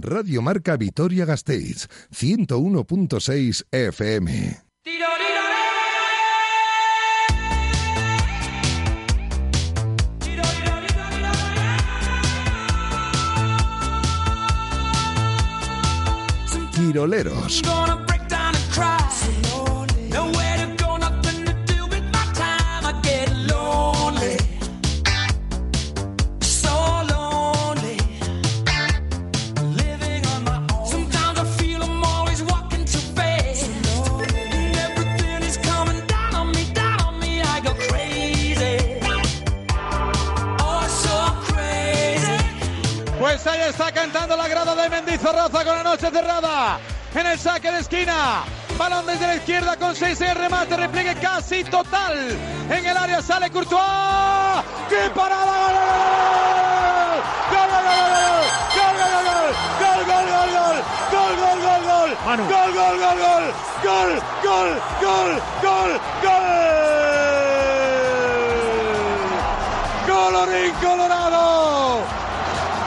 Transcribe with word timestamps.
Radio 0.00 0.42
Marca 0.42 0.76
Vitoria 0.76 1.24
Gasteiz, 1.24 1.88
101.6 2.10 3.64
FM. 3.70 4.64
Tiroleros. 16.72 17.62
La 44.44 44.50
grada 44.50 44.74
de 44.74 44.90
Mendizorroza 44.90 45.64
con 45.64 45.74
la 45.76 45.82
noche 45.82 46.10
cerrada. 46.10 46.78
En 47.14 47.26
el 47.26 47.38
saque 47.38 47.70
de 47.72 47.78
esquina. 47.78 48.44
Balón 48.76 49.06
desde 49.06 49.26
la 49.26 49.36
izquierda 49.36 49.76
con 49.78 49.96
6 49.96 50.20
en 50.20 50.34
remate. 50.36 50.76
Repliegue 50.76 51.14
casi 51.14 51.64
total. 51.64 52.36
En 52.68 52.84
el 52.84 52.96
área 52.96 53.22
sale 53.22 53.50
Courtois. 53.50 53.80
¡Qué 54.90 55.08
parada! 55.14 55.54
¡Gol! 57.50 57.70
¡Gol, 58.76 58.92
gol, 59.00 59.14
gol, 59.14 59.28
gol! 59.30 59.48
¡Gol, 59.80 60.00
gol, 60.04 60.26
gol, 60.26 60.50
gol! 60.58 60.78
¡Gol, 61.14 61.32
gol, 61.40 61.58
gol, 61.64 61.82
gol! 61.86 62.04
¡Gol, 62.24 62.72
gol, 62.74 62.96
gol, 62.98 63.18
gol! 63.24 63.44
¡Gol, 63.84 64.10
gol, 64.44 64.70
gol, 65.00 65.32
gol, 65.62 65.92
gol! 66.22 66.52
¡Colorín 70.06 70.72
colorado! 70.82 72.02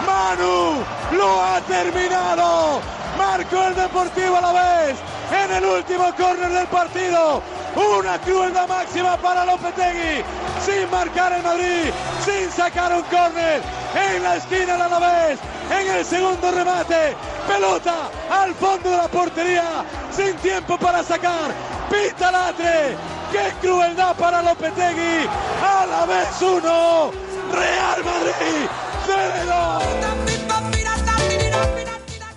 Manu 0.06 0.77
lo 1.18 1.42
ha 1.42 1.60
terminado. 1.62 2.80
Marcó 3.18 3.64
el 3.64 3.76
Deportivo 3.76 4.38
a 4.38 4.42
la 4.42 4.52
vez 4.54 4.98
en 5.32 5.52
el 5.52 5.66
último 5.66 6.14
córner 6.16 6.50
del 6.50 6.68
partido. 6.68 7.42
Una 7.76 8.20
crueldad 8.20 8.68
máxima 8.68 9.18
para 9.18 9.46
Lopetegui. 9.46 10.24
Sin 10.66 10.90
marcar 10.90 11.34
en 11.34 11.44
Madrid, 11.44 11.92
sin 12.24 12.52
sacar 12.52 12.94
un 12.94 13.04
córner. 13.04 13.62
En 13.96 14.24
la 14.24 14.36
esquina 14.36 14.74
del 14.74 14.82
Alavés, 14.82 15.40
en 15.72 15.92
el 15.92 16.06
segundo 16.06 16.52
remate. 16.52 17.16
Pelota 17.48 18.10
al 18.32 18.54
fondo 18.56 18.90
de 18.90 18.98
la 18.98 19.08
portería. 19.08 19.84
Sin 20.12 20.36
tiempo 20.38 20.78
para 20.78 21.04
sacar. 21.04 21.52
Pita 21.90 22.32
Latre. 22.32 22.98
¡Qué 23.32 23.52
crueldad 23.62 24.16
para 24.16 24.42
Lopetegui! 24.42 25.28
Alavés 25.62 26.42
1, 26.42 27.12
Real 27.52 28.04
Madrid 28.06 28.70
0. 29.06 30.17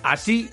Así 0.03 0.49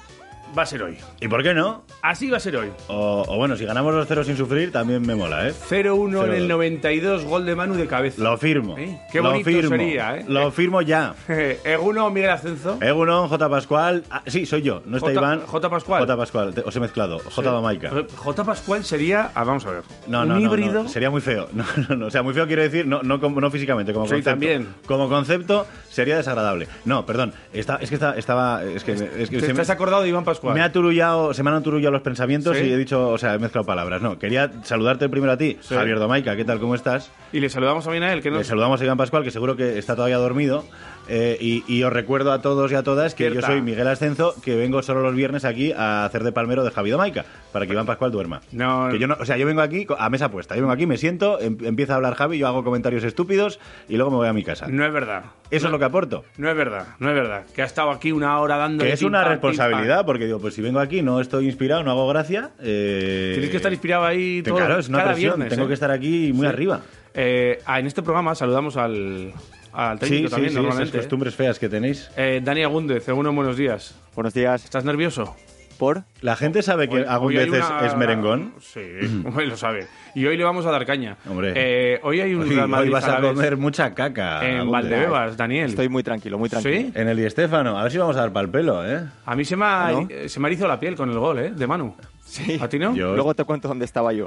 va 0.58 0.62
a 0.62 0.66
ser 0.66 0.82
hoy. 0.82 0.96
¿Y 1.20 1.28
por 1.28 1.42
qué 1.42 1.52
no? 1.52 1.84
Así 2.00 2.30
va 2.30 2.38
a 2.38 2.40
ser 2.40 2.56
hoy. 2.56 2.70
O, 2.88 3.22
o 3.28 3.36
bueno, 3.36 3.54
si 3.56 3.66
ganamos 3.66 3.92
los 3.94 4.06
ceros 4.08 4.26
sin 4.26 4.36
sufrir, 4.36 4.72
también 4.72 5.02
me 5.06 5.14
mola, 5.14 5.46
¿eh? 5.46 5.52
0-1 5.52 6.24
en 6.24 6.32
el 6.32 6.48
92, 6.48 7.24
gol 7.24 7.44
de 7.44 7.54
Manu 7.54 7.74
de 7.74 7.86
cabeza. 7.86 8.22
Lo 8.22 8.38
firmo. 8.38 8.78
¿Eh? 8.78 8.98
Qué 9.12 9.18
lo 9.18 9.24
bonito 9.30 9.44
firmo. 9.50 9.68
sería, 9.76 10.16
¿eh? 10.16 10.24
Lo 10.26 10.50
firmo 10.50 10.80
ya. 10.80 11.14
Eguno, 11.64 12.08
Miguel 12.10 12.30
Ascenso. 12.30 12.78
Egunon, 12.80 13.28
J. 13.28 13.48
Pascual. 13.50 14.04
Ah, 14.10 14.22
sí, 14.26 14.46
soy 14.46 14.62
yo. 14.62 14.80
No 14.86 14.96
está 14.96 15.08
J- 15.10 15.20
Iván. 15.20 15.40
J. 15.46 15.68
Pascual. 15.70 16.00
J. 16.00 16.16
Pascual. 16.16 16.54
te- 16.54 16.62
os 16.62 16.74
he 16.74 16.80
mezclado. 16.80 17.18
J. 17.18 17.50
Domaica. 17.50 17.90
J. 18.16 18.44
Pascual 18.44 18.84
sería. 18.84 19.30
Ah, 19.34 19.44
vamos 19.44 19.66
a 19.66 19.70
ver. 19.72 19.82
No, 20.06 20.22
un 20.22 20.28
no, 20.28 20.34
no, 20.34 20.40
híbrido. 20.40 20.82
no, 20.84 20.88
Sería 20.88 21.10
muy 21.10 21.20
feo. 21.20 21.48
No, 21.52 21.64
no, 21.90 21.94
no. 21.96 22.06
O 22.06 22.10
sea, 22.10 22.22
muy 22.22 22.32
feo 22.32 22.46
quiero 22.46 22.62
decir, 22.62 22.86
no, 22.86 23.02
no, 23.02 23.20
como- 23.20 23.40
no 23.40 23.50
físicamente, 23.50 23.92
como 23.92 24.06
Sí, 24.06 24.12
concepto. 24.12 24.30
también. 24.30 24.68
Como 24.86 25.08
concepto 25.10 25.66
sería 25.98 26.16
desagradable. 26.16 26.68
No, 26.84 27.04
perdón. 27.04 27.32
Está, 27.52 27.76
es 27.80 27.88
que 27.88 27.96
está- 27.96 28.16
estaba. 28.16 28.62
Es 28.62 28.84
que, 28.84 28.92
es 28.92 29.00
que 29.00 29.08
¿Te 29.38 29.40
se 29.40 29.46
me- 29.46 29.50
estás 29.52 29.70
acordado 29.70 30.02
de 30.02 30.08
Iván 30.08 30.24
Pascual? 30.24 30.54
Me 30.54 30.60
ha 30.62 30.70
turullado, 30.70 31.34
se 31.34 31.42
me 31.42 31.50
han 31.50 31.56
aturullado 31.56 31.90
los 31.92 32.02
pensamientos 32.02 32.56
¿Sí? 32.56 32.64
y 32.64 32.72
he 32.72 32.76
dicho, 32.76 33.08
o 33.08 33.18
sea, 33.18 33.34
he 33.34 33.38
mezclado 33.38 33.66
palabras. 33.66 34.00
No, 34.00 34.18
quería 34.18 34.50
saludarte 34.62 35.08
primero 35.08 35.32
a 35.32 35.36
ti, 35.36 35.58
Sí. 35.60 35.74
Javier 35.74 35.98
Domaica, 35.98 36.36
¿qué 36.36 36.44
tal? 36.44 36.60
¿Cómo 36.60 36.74
estás? 36.76 37.10
Y 37.32 37.40
le 37.40 37.50
saludamos 37.50 37.82
también 37.84 38.04
a 38.04 38.12
él, 38.12 38.22
que 38.22 38.30
no 38.30 38.38
Le 38.38 38.44
saludamos 38.44 38.80
a 38.80 38.84
Iván 38.84 38.96
Pascual, 38.96 39.24
que 39.24 39.30
seguro 39.30 39.56
que 39.56 39.76
está 39.78 39.96
todavía 39.96 40.18
dormido. 40.18 40.64
Eh, 41.08 41.36
y, 41.40 41.64
y 41.66 41.82
os 41.82 41.92
recuerdo 41.92 42.32
a 42.32 42.40
todos 42.42 42.70
y 42.72 42.74
a 42.74 42.82
todas 42.82 43.14
que 43.14 43.24
Cierta. 43.30 43.40
yo 43.40 43.46
soy 43.46 43.62
Miguel 43.62 43.88
Ascenso, 43.88 44.34
que 44.44 44.54
vengo 44.56 44.82
solo 44.82 45.00
los 45.02 45.14
viernes 45.14 45.44
aquí 45.44 45.72
a 45.72 46.04
hacer 46.04 46.22
de 46.24 46.32
palmero 46.32 46.64
de 46.64 46.70
Javi 46.70 46.90
Domaica, 46.90 47.24
para 47.52 47.66
que 47.66 47.72
Iván 47.72 47.86
Pascual 47.86 48.10
duerma. 48.10 48.40
No. 48.52 48.88
Que 48.90 48.98
yo 48.98 49.06
no, 49.06 49.16
o 49.18 49.24
sea, 49.24 49.36
yo 49.36 49.46
vengo 49.46 49.60
aquí 49.62 49.86
a 49.98 50.10
mesa 50.10 50.30
puesta. 50.30 50.54
Yo 50.54 50.62
vengo 50.62 50.72
aquí, 50.72 50.86
me 50.86 50.96
siento, 50.98 51.40
em- 51.40 51.56
empieza 51.64 51.94
a 51.94 51.96
hablar 51.96 52.14
Javi, 52.14 52.38
yo 52.38 52.46
hago 52.46 52.62
comentarios 52.64 53.04
estúpidos 53.04 53.58
y 53.88 53.96
luego 53.96 54.10
me 54.10 54.16
voy 54.18 54.28
a 54.28 54.32
mi 54.32 54.44
casa. 54.44 54.66
No 54.68 54.84
es 54.86 54.92
verdad. 54.92 55.24
Eso 55.50 55.66
es 55.66 55.72
lo 55.72 55.78
que 55.78 55.84
aporto. 55.86 56.24
No 56.36 56.50
es 56.50 56.56
verdad, 56.56 56.88
no 56.98 57.08
es 57.08 57.14
verdad. 57.14 57.44
Que 57.54 57.62
ha 57.62 57.64
estado 57.64 57.90
aquí 57.90 58.12
una 58.12 58.38
hora 58.38 58.56
dando. 58.58 58.84
Que 58.84 58.92
es 58.92 59.02
una 59.02 59.24
responsabilidad, 59.24 60.04
porque 60.04 60.26
digo, 60.26 60.38
pues 60.40 60.54
si 60.54 60.62
vengo 60.62 60.78
aquí 60.80 61.00
no 61.02 61.20
estoy 61.20 61.46
inspirado, 61.46 61.82
no 61.82 61.90
hago 61.92 62.06
gracia. 62.08 62.50
eh, 62.60 63.30
Tienes 63.32 63.50
que 63.50 63.56
estar 63.56 63.72
inspirado 63.72 64.04
ahí 64.04 64.42
todo, 64.42 64.56
Claro, 64.56 64.78
es 64.78 64.88
una 64.88 64.98
cada 64.98 65.12
presión. 65.12 65.34
viernes. 65.36 65.48
Tengo 65.50 65.64
¿eh? 65.64 65.68
que 65.68 65.74
estar 65.74 65.90
aquí 65.90 66.32
muy 66.34 66.46
Sí. 66.46 66.52
arriba. 66.52 66.80
Eh, 67.14 67.58
ah, 67.66 67.80
en 67.80 67.86
este 67.86 68.02
programa 68.02 68.34
saludamos 68.34 68.76
al, 68.76 69.32
al 69.78 69.98
Sí, 70.00 70.06
técnico 70.06 70.28
sí, 70.28 70.30
también, 70.32 70.50
sí, 70.50 70.54
esas 70.54 70.62
normalmente. 70.64 70.96
¿eh? 70.96 71.00
costumbres 71.00 71.34
feas 71.36 71.58
que 71.58 71.68
tenéis. 71.68 72.10
Eh, 72.16 72.40
Dani 72.42 72.64
Agúndez, 72.64 73.08
uno 73.08 73.32
buenos 73.32 73.56
días. 73.56 73.94
Buenos 74.14 74.34
días. 74.34 74.64
¿Estás 74.64 74.84
nervioso? 74.84 75.36
¿Por? 75.78 76.02
La 76.22 76.34
gente 76.34 76.62
sabe 76.62 76.88
que 76.88 76.96
Hoy- 76.96 77.00
hoy 77.02 77.06
Agúndez 77.08 77.48
una- 77.48 77.86
es 77.86 77.96
merengón. 77.96 78.54
Sí, 78.60 78.80
hombre, 79.24 79.46
lo 79.46 79.56
sabe. 79.56 79.86
Y 80.16 80.26
hoy 80.26 80.36
le 80.36 80.42
vamos 80.42 80.66
a 80.66 80.72
dar 80.72 80.84
caña. 80.84 81.16
Hombre. 81.30 81.52
Eh, 81.54 82.00
hoy 82.02 82.20
hay 82.20 82.34
un 82.34 82.42
Hoy, 82.42 82.48
Real 82.48 82.62
hoy 82.64 82.68
Madrid 82.68 82.90
vas 82.90 83.04
a 83.04 83.20
comer 83.20 83.56
mucha 83.56 83.94
caca. 83.94 84.44
en 84.44 84.56
Agúndez. 84.56 84.72
Valdebebas, 84.72 85.36
Daniel. 85.36 85.70
Estoy 85.70 85.88
muy 85.88 86.02
tranquilo, 86.02 86.36
muy 86.36 86.48
tranquilo. 86.48 86.74
¿Sí? 86.76 86.92
En 86.96 87.06
el 87.06 87.16
Di 87.16 87.30
Stéfano. 87.30 87.78
A 87.78 87.84
ver 87.84 87.92
si 87.92 87.98
vamos 87.98 88.16
a 88.16 88.20
dar 88.20 88.32
pal 88.32 88.48
pelo, 88.50 88.84
¿eh? 88.84 89.00
A 89.24 89.36
mí 89.36 89.44
se 89.44 89.54
me 89.54 89.64
ha, 89.64 89.86
¿Ah, 89.86 89.92
no? 89.92 90.06
eh, 90.10 90.28
se 90.28 90.40
me 90.40 90.46
ha 90.46 90.48
erizado 90.48 90.66
la 90.68 90.80
piel 90.80 90.96
con 90.96 91.08
el 91.10 91.18
gol, 91.20 91.38
¿eh? 91.38 91.50
De 91.54 91.66
Manu. 91.68 91.94
Sí. 92.26 92.58
¿A 92.60 92.68
ti 92.68 92.80
no? 92.80 92.96
Yo- 92.96 93.14
Luego 93.14 93.32
te 93.34 93.44
cuento 93.44 93.68
dónde 93.68 93.84
estaba 93.84 94.12
yo. 94.12 94.26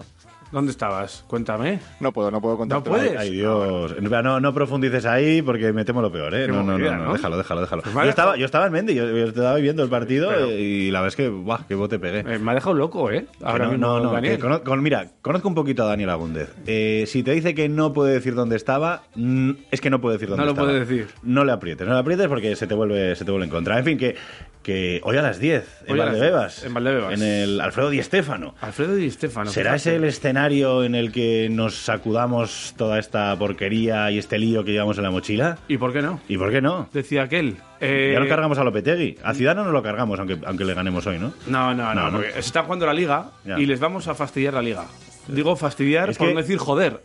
¿Dónde 0.51 0.71
estabas? 0.71 1.23
Cuéntame. 1.27 1.79
No 2.01 2.11
puedo, 2.11 2.29
no 2.29 2.41
puedo 2.41 2.57
contar. 2.57 2.79
No 2.79 2.83
puedes. 2.83 3.17
Ay, 3.17 3.31
Dios. 3.31 3.95
No, 4.01 4.39
no 4.39 4.53
profundices 4.53 5.05
ahí 5.05 5.41
porque 5.41 5.71
me 5.71 5.85
temo 5.85 6.01
lo 6.01 6.11
peor, 6.11 6.33
¿eh? 6.35 6.47
No, 6.47 6.61
no, 6.63 6.77
no. 6.77 7.13
Déjalo, 7.13 7.37
déjalo, 7.37 7.61
déjalo. 7.61 7.81
Pues 7.83 7.95
yo, 7.95 8.01
estaba, 8.09 8.35
yo 8.35 8.45
estaba 8.45 8.65
en 8.67 8.73
Mendy, 8.73 8.93
yo, 8.93 9.05
yo 9.05 9.25
estaba 9.27 9.55
viendo 9.55 9.81
el 9.83 9.89
partido 9.89 10.29
Pero- 10.29 10.51
y 10.51 10.91
la 10.91 10.99
verdad 10.99 11.07
es 11.07 11.15
que, 11.15 11.29
¡buah! 11.29 11.59
¡Qué 11.67 11.75
bote 11.75 11.99
pegué! 11.99 12.19
Eh, 12.19 12.37
me 12.39 12.51
ha 12.51 12.55
dejado 12.55 12.75
loco, 12.75 13.09
¿eh? 13.11 13.25
Ahora 13.41 13.65
no, 13.65 13.71
mismo, 13.71 13.87
no, 13.87 13.99
no, 14.01 14.11
Daniel. 14.11 14.35
que 14.35 14.41
cono- 14.41 14.61
con- 14.63 14.83
mira, 14.83 15.07
conozco 15.21 15.47
un 15.47 15.55
poquito 15.55 15.83
a 15.83 15.87
Daniel 15.87 16.09
Agúndez. 16.09 16.53
Eh, 16.67 17.05
si 17.07 17.23
te 17.23 17.31
dice 17.31 17.55
que 17.55 17.69
no 17.69 17.93
puede 17.93 18.13
decir 18.13 18.35
dónde 18.35 18.57
estaba, 18.57 19.03
mm, 19.15 19.51
es 19.71 19.79
que 19.79 19.89
no 19.89 20.01
puede 20.01 20.15
decir 20.17 20.27
dónde 20.29 20.41
No 20.41 20.45
lo 20.47 20.51
estaba. 20.51 20.67
puede 20.67 20.79
decir. 20.81 21.07
No 21.23 21.45
le 21.45 21.53
aprietes, 21.53 21.87
no 21.87 21.93
le 21.93 21.99
aprietes 21.99 22.27
porque 22.27 22.55
se 22.57 22.67
te 22.67 22.73
vuelve, 22.75 23.15
se 23.15 23.23
te 23.23 23.31
vuelve 23.31 23.45
en 23.45 23.51
contra. 23.51 23.77
En 23.79 23.85
fin, 23.85 23.97
que, 23.97 24.15
que 24.63 25.01
hoy 25.03 25.17
a 25.17 25.21
las 25.21 25.39
10, 25.39 25.83
en 25.87 25.97
Valdebebas. 25.97 26.55
10, 26.57 26.65
en 26.67 26.73
Valdebebas. 26.73 27.13
En 27.13 27.23
el 27.23 27.61
Alfredo 27.61 27.89
Di 27.89 28.01
Stéfano. 28.03 28.53
Alfredo 28.61 28.95
Di 28.95 29.09
Stefano. 29.09 29.49
¿Será 29.49 29.75
ese 29.75 29.95
el 29.95 30.03
escenario 30.03 30.83
en 30.83 30.93
el 30.95 31.11
que 31.11 31.47
nos 31.49 31.75
sacudamos 31.75 32.73
toda 32.77 32.99
esta 32.99 33.35
porquería 33.37 34.11
y 34.11 34.17
este 34.19 34.37
lío 34.37 34.63
que 34.63 34.71
llevamos 34.71 34.97
en 34.97 35.03
la 35.03 35.11
mochila? 35.11 35.57
¿Y 35.67 35.77
por 35.77 35.93
qué 35.93 36.01
no? 36.01 36.19
¿Y 36.27 36.37
por 36.37 36.51
qué 36.51 36.61
no? 36.61 36.89
Decía 36.93 37.23
aquel. 37.23 37.57
Eh, 37.79 38.11
Ya 38.13 38.19
no 38.19 38.27
cargamos 38.27 38.57
a 38.59 38.63
Lopetegui. 38.63 39.17
A 39.23 39.33
Ciudad 39.33 39.55
no 39.55 39.63
nos 39.63 39.73
lo 39.73 39.81
cargamos, 39.81 40.19
aunque, 40.19 40.37
aunque 40.45 40.65
le 40.65 40.73
ganemos 40.73 41.07
hoy, 41.07 41.17
¿no? 41.17 41.33
No, 41.47 41.73
no, 41.73 41.93
no, 41.93 41.95
No, 41.95 42.11
no. 42.11 42.17
porque 42.17 42.33
se 42.33 42.39
está 42.39 42.63
jugando 42.63 42.85
la 42.85 42.93
liga 42.93 43.31
Ya. 43.45 43.59
y 43.59 43.65
les 43.65 43.79
vamos 43.79 44.07
a 44.07 44.13
fastidiar 44.15 44.53
la 44.53 44.61
liga. 44.61 44.85
Digo 45.27 45.55
fastidiar 45.55 46.09
Es 46.09 46.17
por 46.17 46.27
que- 46.27 46.33
no 46.33 46.39
decir 46.41 46.57
joder. 46.57 47.01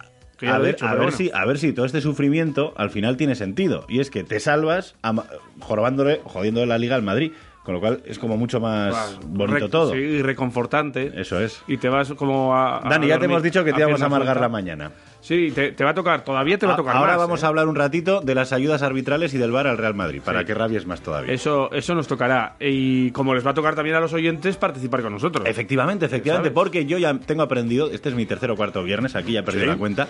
A 0.47 0.58
ver, 0.58 0.74
dicho, 0.74 0.86
a, 0.86 0.91
ver 0.92 1.02
bueno. 1.02 1.16
si, 1.16 1.30
a 1.32 1.44
ver 1.44 1.58
si 1.58 1.72
todo 1.72 1.86
este 1.86 2.00
sufrimiento 2.00 2.74
al 2.76 2.91
final 2.91 3.16
tiene 3.16 3.34
sentido. 3.34 3.84
Y 3.88 4.00
es 4.00 4.10
que 4.10 4.22
te 4.24 4.38
salvas 4.41 4.94
ama- 5.02 5.26
jorobándole, 5.60 6.20
jodiendo 6.24 6.64
la 6.66 6.78
liga 6.78 6.97
al 6.97 7.02
Madrid. 7.02 7.32
Con 7.64 7.74
lo 7.74 7.80
cual 7.80 8.00
es 8.06 8.20
como 8.20 8.36
mucho 8.36 8.60
más 8.60 9.19
bonito 9.26 9.58
re- 9.66 9.69
todo. 9.69 9.90
Sí, 9.93 9.99
y 9.99 10.22
reconfortante. 10.22 11.12
Eso 11.20 11.40
es. 11.40 11.62
Y 11.66 11.78
te 11.78 11.88
vas 11.88 12.12
como 12.12 12.55
a. 12.55 12.87
a 12.87 12.88
Dani, 12.88 13.08
ya 13.08 13.19
te 13.19 13.25
hemos 13.25 13.43
dicho 13.43 13.64
que 13.64 13.72
te 13.72 13.81
íbamos 13.81 14.00
a 14.02 14.06
amargar 14.06 14.40
la 14.40 14.49
mañana. 14.49 14.93
Sí, 15.26 15.50
te, 15.50 15.73
te 15.73 15.82
va 15.82 15.90
a 15.90 15.94
tocar. 15.94 16.23
Todavía 16.23 16.56
te 16.56 16.67
va 16.67 16.75
a 16.75 16.76
tocar 16.76 16.94
Ahora 16.94 17.12
más, 17.12 17.19
vamos 17.23 17.43
¿eh? 17.43 17.46
a 17.46 17.49
hablar 17.49 17.67
un 17.67 17.75
ratito 17.75 18.20
de 18.20 18.34
las 18.37 18.52
ayudas 18.52 18.82
arbitrales 18.82 19.34
y 19.34 19.38
del 19.38 19.50
VAR 19.50 19.67
al 19.67 19.76
Real 19.76 19.94
Madrid, 19.94 20.20
para 20.25 20.44
que 20.44 20.55
rabies 20.55 20.87
más 20.87 21.00
todavía. 21.00 21.32
Eso, 21.34 21.69
eso 21.73 21.96
nos 21.96 22.06
tocará. 22.06 22.55
Y 22.61 23.11
como 23.11 23.34
les 23.34 23.44
va 23.44 23.50
a 23.50 23.55
tocar 23.55 23.75
también 23.75 23.96
a 23.96 24.00
los 24.00 24.12
oyentes 24.12 24.56
participar 24.56 25.02
con 25.02 25.12
nosotros. 25.12 25.44
Efectivamente, 25.49 26.06
efectivamente, 26.06 26.52
porque 26.52 26.87
yo 26.87 26.96
ya 26.99 27.12
tengo 27.19 27.43
aprendido, 27.43 27.90
este 27.90 28.08
es 28.11 28.14
mi 28.14 28.25
tercer 28.25 28.52
o 28.52 28.56
cuarto 28.56 28.84
viernes, 28.84 29.17
aquí 29.17 29.32
ya 29.32 29.40
he 29.40 29.43
perdido 29.43 29.64
Sí. 29.64 29.70
la 29.70 29.76
cuenta, 29.76 30.06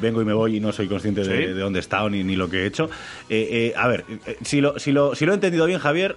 vengo 0.00 0.22
y 0.22 0.24
me 0.24 0.32
voy 0.32 0.58
y 0.58 0.60
no 0.60 0.70
soy 0.70 0.86
consciente 0.86 1.22
de, 1.24 1.26
Sí. 1.48 1.52
de 1.54 1.60
dónde 1.60 1.80
he 1.80 1.80
estado 1.80 2.08
ni, 2.08 2.22
ni 2.22 2.36
lo 2.36 2.48
que 2.48 2.62
he 2.62 2.66
hecho. 2.66 2.88
Eh, 3.28 3.48
eh, 3.50 3.74
a 3.76 3.88
ver, 3.88 4.04
si, 4.42 4.60
lo, 4.60 4.78
si, 4.78 4.92
lo, 4.92 5.16
si 5.16 5.26
lo 5.26 5.32
he 5.32 5.34
entendido 5.34 5.66
bien, 5.66 5.80
Javier, 5.80 6.16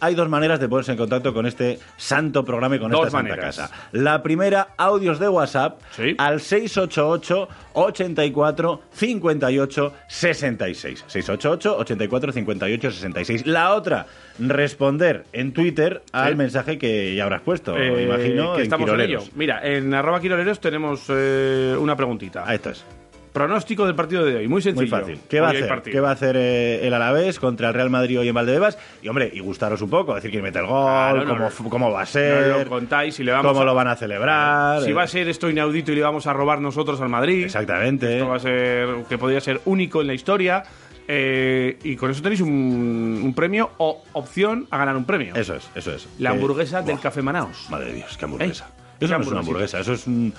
hay 0.00 0.14
dos 0.14 0.28
maneras 0.28 0.60
de 0.60 0.68
ponerse 0.68 0.92
en 0.92 0.98
contacto 0.98 1.32
con 1.34 1.46
este 1.46 1.78
santo 1.96 2.44
programa 2.44 2.76
y 2.76 2.78
con 2.78 2.90
Dos 2.90 3.06
esta 3.06 3.18
santa 3.18 3.30
maneras. 3.34 3.56
casa. 3.56 3.88
La 3.92 4.22
primera, 4.22 4.68
audios 4.76 5.18
de 5.18 5.28
WhatsApp 5.28 5.80
Sí. 5.96 6.14
al 6.18 6.40
688 6.40 7.48
84 7.74 8.82
58 8.92 9.92
66. 10.08 11.04
688 11.06 11.76
84 11.78 12.32
58 12.32 12.90
66. 12.90 13.46
La 13.46 13.74
otra, 13.74 14.06
responder 14.38 15.24
en 15.32 15.52
Twitter 15.52 16.02
al 16.12 16.36
mensaje 16.36 16.78
que 16.78 17.14
ya 17.14 17.24
habrás 17.24 17.42
puesto, 17.42 17.76
Eh, 17.76 18.04
imagino, 18.04 18.52
que 18.52 18.58
en 18.58 18.62
estamos 18.64 18.88
en 18.90 19.00
ello. 19.00 19.20
Mira, 19.34 19.60
en 19.64 19.92
arroba 19.94 20.20
quiroleros 20.20 20.60
tenemos 20.60 21.04
eh, 21.08 21.76
una 21.78 21.96
preguntita. 21.96 22.44
Ahí 22.46 22.56
estás. 22.56 22.84
Pronóstico 23.34 23.84
del 23.84 23.96
partido 23.96 24.24
de 24.24 24.36
hoy, 24.36 24.46
muy 24.46 24.62
sencillo. 24.62 24.88
Muy 24.94 25.00
fácil. 25.00 25.18
¿Qué 25.28 25.40
va, 25.40 25.48
a 25.48 25.50
Hoy 25.50 25.56
hacer? 25.56 25.82
¿Qué 25.82 25.98
va 25.98 26.10
a 26.10 26.12
hacer 26.12 26.36
eh, 26.38 26.86
el 26.86 26.94
Alavés 26.94 27.40
contra 27.40 27.66
el 27.66 27.74
Real 27.74 27.90
Madrid 27.90 28.20
hoy 28.20 28.28
en 28.28 28.34
Valdebebas? 28.34 28.78
Y 29.02 29.08
hombre, 29.08 29.28
y 29.34 29.40
gustaros 29.40 29.82
un 29.82 29.90
poco, 29.90 30.14
decir 30.14 30.30
quién 30.30 30.44
mete 30.44 30.60
el 30.60 30.66
gol, 30.66 30.84
Claro, 30.84 31.24
no, 31.24 31.34
cómo, 31.34 31.50
no. 31.64 31.68
cómo 31.70 31.90
va 31.90 32.02
a 32.02 32.06
ser, 32.06 32.58
lo 32.64 32.68
contáis 32.68 33.18
y 33.18 33.24
le 33.24 33.32
vamos 33.32 33.50
cómo 33.50 33.62
a- 33.62 33.64
lo 33.64 33.74
van 33.74 33.88
a 33.88 33.96
celebrar. 33.96 34.82
Si 34.82 34.90
eh, 34.90 34.94
va 34.94 35.02
a 35.02 35.08
ser 35.08 35.28
esto 35.28 35.50
inaudito 35.50 35.90
y 35.90 35.96
le 35.96 36.02
vamos 36.02 36.28
a 36.28 36.32
robar 36.32 36.60
nosotros 36.60 37.00
al 37.00 37.08
Madrid. 37.08 37.42
Exactamente. 37.44 38.18
Esto 38.18 38.28
va 38.28 38.36
a 38.36 38.38
ser 38.38 38.88
que 39.08 39.18
podría 39.18 39.40
ser 39.40 39.60
único 39.64 40.00
en 40.00 40.06
la 40.06 40.14
historia. 40.14 40.62
eh, 41.08 41.76
y 41.82 41.96
con 41.96 42.12
eso 42.12 42.22
tenéis 42.22 42.40
un, 42.40 43.20
un 43.22 43.34
premio 43.34 43.72
o 43.78 44.04
opción 44.12 44.68
a 44.70 44.78
ganar 44.78 44.96
un 44.96 45.04
premio. 45.04 45.34
Eso 45.34 45.56
es, 45.56 45.68
eso 45.74 45.92
es. 45.92 46.08
La 46.20 46.30
hamburguesa 46.30 46.82
del 46.82 47.00
Café 47.00 47.20
Manaos. 47.20 47.66
Madre 47.68 47.86
de 47.86 47.92
Dios, 47.94 48.16
qué 48.16 48.24
hamburguesa. 48.26 48.66
¿Eh? 48.68 48.80
Eso 49.00 49.08
Qué 49.12 49.18
no 49.18 49.20
es 49.24 49.26
una 49.28 49.40
hamburguesa, 49.40 49.80
eso 49.80 49.92
es 49.92 50.06
un, 50.06 50.32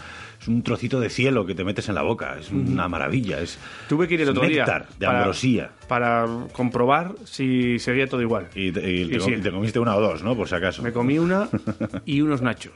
es 0.46 0.48
un 0.48 0.62
trocito 0.62 1.00
de 1.00 1.10
cielo 1.10 1.44
que 1.48 1.56
te 1.56 1.64
metes 1.64 1.90
en 1.90 1.96
la 1.96 2.04
boca. 2.04 2.38
Es 2.40 2.52
una 2.52 2.88
maravilla. 2.88 3.40
Es, 3.42 3.58
Tuve 3.90 4.08
que 4.08 4.14
ir 4.14 4.22
el 4.22 4.30
otro 4.30 4.44
día. 4.44 4.58
néctar 4.64 4.88
de 5.00 5.06
para- 5.08 5.18
ambrosía. 5.20 5.72
Para 5.88 6.26
comprobar 6.54 7.14
si 7.26 7.80
seguía 7.80 8.06
todo 8.08 8.22
igual. 8.22 8.48
Y, 8.54 8.72
te, 8.72 8.80
y 8.92 9.08
te- 9.10 9.16
Y 9.16 9.20
sí. 9.20 9.32
y 9.34 9.42
te 9.42 9.52
comiste 9.52 9.80
una 9.80 9.96
o 9.96 10.02
dos, 10.02 10.22
¿no? 10.24 10.36
Por 10.36 10.48
si 10.48 10.54
acaso. 10.56 10.84
Me 10.84 10.92
comí 10.94 11.18
una 11.18 11.50
y 12.06 12.22
unos 12.22 12.42
nachos. 12.44 12.74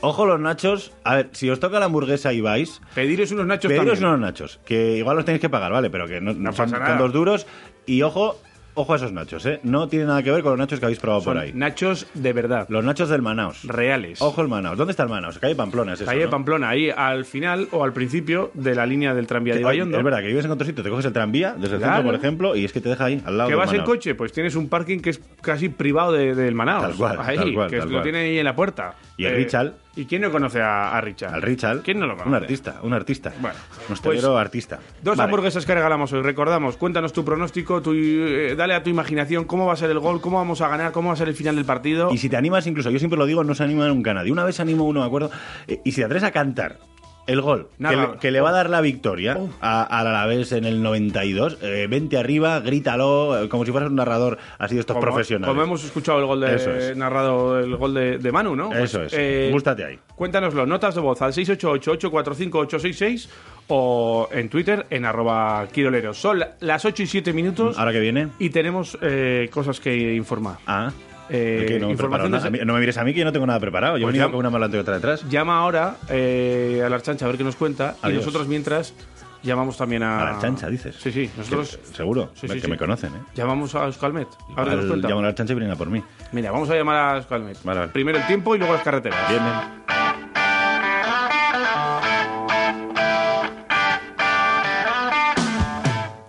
Ojo 0.00 0.24
los 0.24 0.40
nachos. 0.40 0.92
A 1.04 1.16
ver, 1.16 1.28
si 1.32 1.50
os 1.50 1.60
toca 1.60 1.78
la 1.78 1.86
hamburguesa 1.86 2.32
y 2.32 2.40
vais, 2.40 2.80
Pediros 2.94 3.30
unos 3.32 3.46
nachos 3.46 3.68
Pediros 3.68 3.98
también. 3.98 4.08
unos 4.08 4.20
nachos, 4.20 4.60
que 4.64 4.96
igual 4.96 5.16
los 5.16 5.24
tenéis 5.26 5.42
que 5.42 5.50
pagar, 5.50 5.72
¿vale? 5.72 5.90
Pero 5.90 6.06
que 6.08 6.20
no, 6.22 6.32
No 6.32 6.52
son, 6.52 6.70
pasa 6.70 6.78
nada. 6.82 6.96
dos 6.96 7.12
duros. 7.12 7.46
Y 7.86 8.00
ojo, 8.02 8.40
ojo 8.74 8.92
a 8.92 8.96
esos 8.96 9.12
nachos, 9.12 9.44
¿eh? 9.46 9.60
No 9.62 9.88
tiene 9.88 10.06
nada 10.06 10.22
que 10.22 10.30
ver 10.30 10.42
con 10.42 10.52
los 10.52 10.58
nachos 10.58 10.78
que 10.80 10.86
habéis 10.86 10.98
probado 11.00 11.22
Son 11.22 11.34
por 11.34 11.42
ahí. 11.42 11.52
nachos 11.54 12.06
de 12.14 12.32
verdad. 12.32 12.66
Los 12.68 12.84
nachos 12.84 13.08
del 13.08 13.22
Manaos. 13.22 13.64
reales. 13.64 14.20
Ojo 14.22 14.40
el 14.42 14.48
Manaos. 14.48 14.76
¿Dónde 14.78 14.92
está 14.92 15.02
el 15.04 15.08
Manaos? 15.08 15.38
Calle 15.38 15.54
Pamplona, 15.54 15.92
es 15.94 16.00
eso, 16.00 16.10
Calle 16.10 16.24
¿no? 16.24 16.30
Pamplona, 16.30 16.68
ahí 16.68 16.90
al 16.90 17.24
final 17.24 17.68
o 17.72 17.84
al 17.84 17.92
principio 17.92 18.50
de 18.54 18.74
la 18.74 18.86
línea 18.86 19.14
del 19.14 19.26
tranvía 19.26 19.54
de 19.54 19.60
Ibaiondo. 19.60 19.98
es 19.98 20.04
verdad 20.04 20.20
que 20.20 20.26
vives 20.28 20.44
en 20.44 20.50
otro 20.50 20.66
sitio, 20.66 20.82
te 20.84 20.90
coges 20.90 21.04
el 21.06 21.12
tranvía 21.12 21.54
desde 21.58 21.74
el 21.76 21.80
Claro. 21.80 21.96
centro, 21.96 22.12
por 22.12 22.20
ejemplo, 22.20 22.56
y 22.56 22.64
es 22.64 22.72
que 22.72 22.80
te 22.80 22.88
deja 22.88 23.04
ahí, 23.06 23.22
al 23.24 23.36
lado 23.38 23.48
¿Que 23.50 23.56
vas 23.56 23.72
en 23.72 23.82
coche? 23.82 24.14
Pues 24.14 24.32
tienes 24.32 24.54
un 24.56 24.68
parking 24.68 24.98
que 25.00 25.10
es 25.10 25.20
casi 25.42 25.68
privado 25.68 26.12
de- 26.12 26.34
del 26.34 26.54
Manaos. 26.54 26.82
Tal 26.82 26.94
cual, 26.94 27.18
ahí, 27.20 27.36
tal 27.36 27.54
cual, 27.54 27.70
que 27.70 27.78
tal 27.78 27.86
lo 27.88 27.92
cual. 27.94 28.02
tiene 28.02 28.18
ahí 28.18 28.38
en 28.38 28.44
la 28.44 28.54
puerta. 28.54 28.94
Y 29.16 29.24
el 29.26 29.36
Richard. 29.36 29.72
¿Y 29.96 30.04
quién 30.06 30.22
no 30.22 30.30
conoce 30.30 30.60
a, 30.62 30.96
a 30.96 31.00
Richard? 31.00 31.34
Al 31.34 31.42
Richard. 31.42 31.80
¿Quién 31.82 31.98
no 31.98 32.06
lo 32.06 32.12
conoce? 32.16 32.28
Un 32.28 32.34
artista, 32.36 32.76
un 32.82 32.92
artista. 32.92 33.32
Bueno, 33.40 33.56
un 33.88 33.96
pues, 33.96 34.24
artista. 34.24 34.78
Dos 35.02 35.16
Vale. 35.16 35.24
hamburguesas 35.26 35.66
que 35.66 35.74
regalamos 35.74 36.12
hoy. 36.12 36.22
Recordamos, 36.22 36.76
cuéntanos 36.76 37.12
tu 37.12 37.24
pronóstico, 37.24 37.82
tu, 37.82 37.92
eh, 37.94 38.54
dale 38.56 38.74
a 38.74 38.82
tu 38.84 38.90
imaginación 38.90 39.44
cómo 39.44 39.66
va 39.66 39.72
a 39.72 39.76
ser 39.76 39.90
el 39.90 39.98
gol, 39.98 40.20
cómo 40.20 40.38
vamos 40.38 40.60
a 40.60 40.68
ganar, 40.68 40.92
cómo 40.92 41.08
va 41.08 41.14
a 41.14 41.16
ser 41.16 41.28
el 41.28 41.34
final 41.34 41.56
del 41.56 41.64
partido. 41.64 42.10
Y 42.12 42.18
si 42.18 42.28
te 42.28 42.36
animas, 42.36 42.66
incluso, 42.68 42.90
yo 42.90 42.98
siempre 43.00 43.18
lo 43.18 43.26
digo, 43.26 43.42
no 43.42 43.54
se 43.54 43.64
anima 43.64 43.88
nunca 43.88 44.14
nadie. 44.14 44.30
Una 44.30 44.44
vez 44.44 44.54
se 44.56 44.62
animó 44.62 44.84
uno, 44.84 45.00
me 45.00 45.06
acuerdo. 45.06 45.30
eh, 45.66 45.80
Y 45.84 45.90
si 45.90 45.96
te 46.00 46.04
atreves 46.04 46.22
a 46.24 46.30
cantar 46.30 46.78
el 47.26 47.40
gol 47.42 47.68
que 47.78 47.96
le, 47.96 48.08
que 48.20 48.30
le 48.32 48.40
va 48.40 48.48
a 48.48 48.52
dar 48.52 48.68
la 48.70 48.80
victoria 48.80 49.38
a- 49.60 49.82
al 49.84 50.06
Alavés 50.08 50.50
en 50.52 50.64
el 50.64 50.82
92, 50.82 51.58
eh, 51.62 51.86
vente 51.88 52.16
arriba, 52.18 52.58
grítalo, 52.60 53.44
eh, 53.44 53.48
como 53.48 53.64
si 53.64 53.70
fueras 53.70 53.88
un 53.90 53.96
narrador 53.96 54.38
así 54.58 54.74
de 54.74 54.80
estos 54.80 54.94
como, 54.94 55.04
profesionales. 55.06 55.48
como 55.48 55.62
hemos 55.62 55.84
escuchado 55.84 56.18
el 56.18 56.26
gol 56.26 56.40
de 56.40 56.90
es. 56.90 56.96
narrado 56.96 57.58
el 57.60 57.76
gol 57.76 57.94
de, 57.94 58.18
de 58.18 58.32
Manu, 58.32 58.56
¿no? 58.56 58.72
Eso 58.74 58.98
Pues, 58.98 59.12
es. 59.12 59.18
eh, 59.18 59.48
Gústate 59.52 59.84
ahí. 59.84 59.98
Cuéntanoslo, 60.16 60.66
notas 60.66 60.94
de 60.96 61.00
voz 61.00 61.22
al 61.22 61.32
688-845-866 61.32 63.28
o 63.68 64.28
en 64.32 64.48
Twitter 64.48 64.86
en 64.90 65.04
arroba 65.04 65.66
quiroleros. 65.72 66.18
Son 66.18 66.38
la- 66.40 66.56
las 66.60 66.84
8 66.84 67.02
y 67.04 67.06
7 67.06 67.32
minutos 67.32 67.78
Ahora 67.78 67.92
que 67.92 68.00
viene. 68.00 68.28
y 68.38 68.50
tenemos 68.50 68.98
eh, 69.02 69.48
cosas 69.52 69.78
que 69.80 70.14
informar. 70.14 70.56
Ah. 70.66 70.90
Eh, 71.30 71.78
no, 71.80 71.86
me 71.86 71.92
información 71.92 72.32
de- 72.52 72.64
no 72.64 72.74
mires 72.78 72.98
a 72.98 73.04
mí 73.04 73.12
que 73.12 73.20
yo 73.20 73.24
no 73.24 73.32
tengo 73.32 73.46
nada 73.46 73.60
preparado. 73.60 73.96
Yo 73.96 74.02
he 74.02 74.06
Pues 74.06 74.12
venido 74.14 74.30
con 74.30 74.40
una 74.40 74.50
mala 74.50 74.66
otra 74.66 74.94
detrás. 74.94 75.28
Llama 75.28 75.58
ahora 75.58 75.96
eh, 76.08 76.82
a 76.84 76.88
la 76.88 76.96
Archancha 76.96 77.24
a 77.24 77.28
ver 77.28 77.36
qué 77.38 77.44
nos 77.44 77.56
cuenta 77.56 77.96
y 78.04 78.12
nosotros 78.12 78.46
mientras 78.48 78.94
llamamos 79.42 79.76
también 79.78 80.02
a... 80.02 80.20
A 80.20 80.32
la 80.34 80.38
chancha, 80.40 80.68
dices. 80.68 80.96
Sí, 80.98 81.10
sí, 81.12 81.30
nosotros 81.36 81.76
Que- 81.78 81.94
seguro, 81.96 82.30
Sí, 82.34 82.46
que 82.46 82.54
sí, 82.54 82.60
sí. 82.60 82.68
me 82.68 82.76
conocen, 82.76 83.14
¿eh? 83.14 83.18
llamamos 83.34 83.74
a 83.74 83.86
Euskalmet. 83.86 84.28
A 84.56 84.62
ver 84.62 84.70
qué 84.70 84.76
nos 84.76 84.86
cuenta. 84.86 85.08
a 85.08 85.22
la 85.22 85.34
chancha 85.34 85.52
y 85.52 85.56
vienen 85.56 85.72
a 85.72 85.76
por 85.76 85.88
mí. 85.88 86.02
Mira, 86.32 86.50
vamos 86.50 86.68
a 86.68 86.74
llamar 86.74 86.96
a 86.96 87.16
Euskalmet. 87.16 87.56
Vale, 87.64 87.78
vale. 87.80 87.92
Primero 87.92 88.18
el 88.18 88.26
tiempo 88.26 88.54
y 88.54 88.58
luego 88.58 88.74
las 88.74 88.82
carreteras. 88.82 89.28
Bien, 89.30 89.40
bien. 89.42 90.29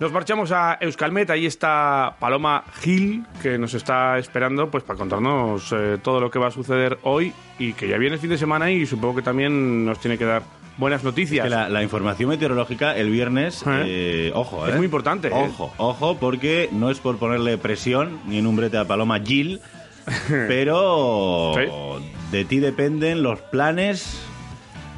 Nos 0.02 0.12
marchamos 0.12 0.52
a 0.52 0.80
Euskalmet, 0.82 1.30
ahí 1.30 1.46
está 1.46 2.16
Paloma 2.20 2.64
Gil, 2.82 3.24
que 3.40 3.60
nos 3.60 3.76
está 3.76 4.18
esperando 4.18 4.72
pues 4.72 4.84
para 4.84 4.98
contarnos 4.98 5.72
eh, 5.78 6.00
todo 6.02 6.20
lo 6.20 6.32
que 6.32 6.40
va 6.40 6.48
a 6.48 6.52
suceder 6.52 6.98
hoy 7.04 7.32
y 7.60 7.74
que 7.74 7.88
ya 7.88 8.00
viene 8.00 8.16
el 8.16 8.20
fin 8.20 8.32
de 8.32 8.40
semana 8.40 8.72
y 8.72 8.88
supongo 8.88 9.18
que 9.18 9.22
también 9.22 9.86
nos 9.86 10.00
tiene 10.00 10.18
que 10.18 10.26
dar 10.26 10.42
buenas 10.78 11.04
noticias. 11.04 11.44
Que 11.44 11.52
la, 11.52 11.70
la 11.70 11.84
información 11.84 12.30
meteorológica 12.30 12.98
el 12.98 13.12
viernes, 13.12 13.62
¿Eh? 13.68 13.84
eh, 13.86 14.32
ojo, 14.34 14.66
¿eh? 14.66 14.72
Es 14.72 14.76
muy 14.76 14.86
importante, 14.86 15.28
¿eh? 15.28 15.32
Ojo, 15.36 15.72
ojo, 15.78 16.18
porque 16.18 16.68
no 16.72 16.90
es 16.90 16.98
por 16.98 17.18
ponerle 17.20 17.60
presión 17.60 18.20
ni 18.26 18.40
en 18.40 18.48
un 18.48 18.56
brete 18.56 18.80
a 18.80 18.86
Paloma 18.86 19.20
Gil, 19.20 19.62
pero 20.28 21.52
Sí. 21.54 21.62
de 22.32 22.44
ti 22.46 22.58
dependen 22.58 23.22
los 23.22 23.40
planes, 23.40 24.20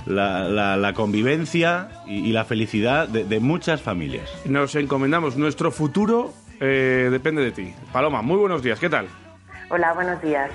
la, 0.05 0.43
la- 0.49 0.77
la 0.77 0.93
convivencia 0.93 1.89
y, 2.07 2.29
y 2.29 2.31
la 2.31 2.45
felicidad 2.45 3.07
de, 3.07 3.23
de 3.23 3.39
muchas 3.39 3.81
familias. 3.81 4.29
Nos 4.45 4.75
encomendamos, 4.75 5.37
nuestro 5.37 5.71
futuro 5.71 6.33
eh, 6.59 7.09
depende 7.11 7.41
de 7.43 7.51
ti. 7.51 7.73
Paloma, 7.91 8.21
muy 8.21 8.37
buenos 8.37 8.61
días, 8.63 8.79
¿qué 8.79 8.89
tal? 8.89 9.07
Hola, 9.69 9.93
buenos 9.93 10.21
días. 10.21 10.49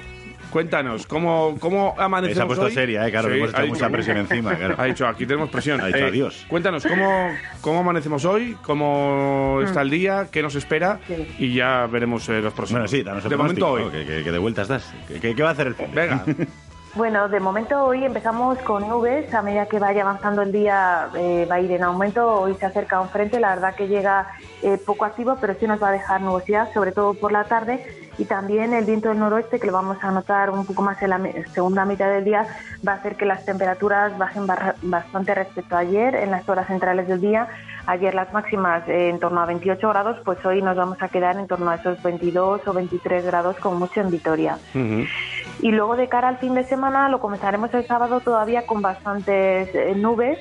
Cuéntanos, 0.50 1.06
¿cómo, 1.06 1.58
cómo 1.60 1.94
amanecemos 1.98 2.36
Se 2.38 2.42
ha 2.42 2.46
puesto 2.46 2.64
hoy? 2.66 2.72
seria, 2.72 3.06
¿eh? 3.06 3.10
Claro, 3.10 3.28
Sí, 3.28 3.36
hemos 3.36 3.52
dicho- 3.52 3.66
mucha 3.66 3.90
presión 3.90 4.16
encima, 4.16 4.54
claro. 4.54 4.76
Ha 4.78 4.84
dicho, 4.84 5.06
aquí 5.06 5.26
tenemos 5.26 5.50
presión. 5.50 5.78
Eh, 5.80 5.82
Ha 5.82 5.86
dicho 5.88 6.06
adiós. 6.06 6.46
Cuéntanos, 6.48 6.86
¿cómo, 6.86 7.30
¿cómo 7.60 7.80
amanecemos 7.80 8.24
hoy? 8.24 8.56
¿Cómo 8.62 9.60
está 9.62 9.82
el 9.82 9.90
día? 9.90 10.28
¿Qué 10.32 10.42
nos 10.42 10.54
espera? 10.54 11.00
Sí. 11.06 11.26
Y 11.38 11.52
ya 11.54 11.86
veremos 11.86 12.26
eh, 12.30 12.40
los 12.40 12.54
próximos. 12.54 12.80
Bueno, 12.80 12.88
sí, 12.88 13.02
danos 13.02 13.24
el 13.24 13.30
De 13.30 13.36
momento 13.36 13.68
hoy. 13.72 13.90
que, 13.90 14.06
que- 14.06 14.24
que 14.24 14.32
de 14.32 14.38
vueltas 14.38 14.68
das. 14.68 14.90
¿Qué, 15.06 15.20
qué- 15.20 15.34
qué 15.34 15.42
va 15.42 15.50
a 15.50 15.52
hacer 15.52 15.66
el 15.66 15.74
fin? 15.74 15.86
Venga. 15.94 16.24
Bueno, 16.94 17.28
de 17.28 17.38
momento 17.38 17.84
hoy 17.84 18.04
empezamos 18.04 18.58
con 18.60 18.88
nubes. 18.88 19.32
A 19.34 19.42
medida 19.42 19.66
que 19.66 19.78
vaya 19.78 20.02
avanzando 20.02 20.42
el 20.42 20.52
día 20.52 21.10
eh, 21.14 21.46
va 21.48 21.56
a 21.56 21.60
ir 21.60 21.70
en 21.70 21.84
aumento. 21.84 22.40
Hoy 22.40 22.54
se 22.54 22.66
acerca 22.66 23.00
un 23.00 23.08
frente, 23.08 23.38
la 23.38 23.50
verdad 23.50 23.74
que 23.74 23.88
llega 23.88 24.28
eh, 24.62 24.78
poco 24.84 25.04
activo, 25.04 25.36
pero 25.40 25.54
sí 25.54 25.66
nos 25.66 25.82
va 25.82 25.88
a 25.88 25.92
dejar 25.92 26.22
nubosidad, 26.22 26.72
sobre 26.72 26.92
todo 26.92 27.14
por 27.14 27.30
la 27.30 27.44
tarde. 27.44 27.84
Y 28.16 28.24
también 28.24 28.72
el 28.74 28.84
viento 28.84 29.10
del 29.10 29.20
noroeste, 29.20 29.60
que 29.60 29.66
lo 29.66 29.72
vamos 29.72 29.98
a 30.02 30.10
notar 30.10 30.50
un 30.50 30.66
poco 30.66 30.82
más 30.82 31.00
en 31.02 31.10
la 31.10 31.20
segunda 31.52 31.84
mitad 31.84 32.10
del 32.10 32.24
día, 32.24 32.46
va 32.86 32.92
a 32.92 32.96
hacer 32.96 33.16
que 33.16 33.24
las 33.24 33.44
temperaturas 33.44 34.16
bajen 34.18 34.44
bastante 34.82 35.34
respecto 35.34 35.76
a 35.76 35.80
ayer 35.80 36.16
en 36.16 36.32
las 36.32 36.48
horas 36.48 36.66
centrales 36.66 37.06
del 37.06 37.20
día. 37.20 37.46
Ayer 37.86 38.14
las 38.14 38.32
máximas 38.32 38.88
eh, 38.88 39.10
en 39.10 39.20
torno 39.20 39.40
a 39.40 39.46
28 39.46 39.88
grados, 39.88 40.16
pues 40.24 40.44
hoy 40.44 40.62
nos 40.62 40.76
vamos 40.76 41.00
a 41.00 41.08
quedar 41.08 41.36
en 41.36 41.46
torno 41.46 41.70
a 41.70 41.76
esos 41.76 42.02
22 42.02 42.66
o 42.66 42.72
23 42.72 43.24
grados 43.24 43.56
como 43.58 43.78
mucho 43.78 44.00
en 44.00 44.10
Vitoria. 44.10 44.58
Ujú. 44.74 45.04
Y 45.60 45.72
luego 45.72 45.96
de 45.96 46.08
cara 46.08 46.28
al 46.28 46.38
fin 46.38 46.54
de 46.54 46.64
semana 46.64 47.08
lo 47.08 47.20
comenzaremos 47.20 47.72
el 47.74 47.86
sábado 47.86 48.20
todavía 48.20 48.66
con 48.66 48.80
bastantes 48.80 49.74
eh, 49.74 49.94
nubes, 49.96 50.38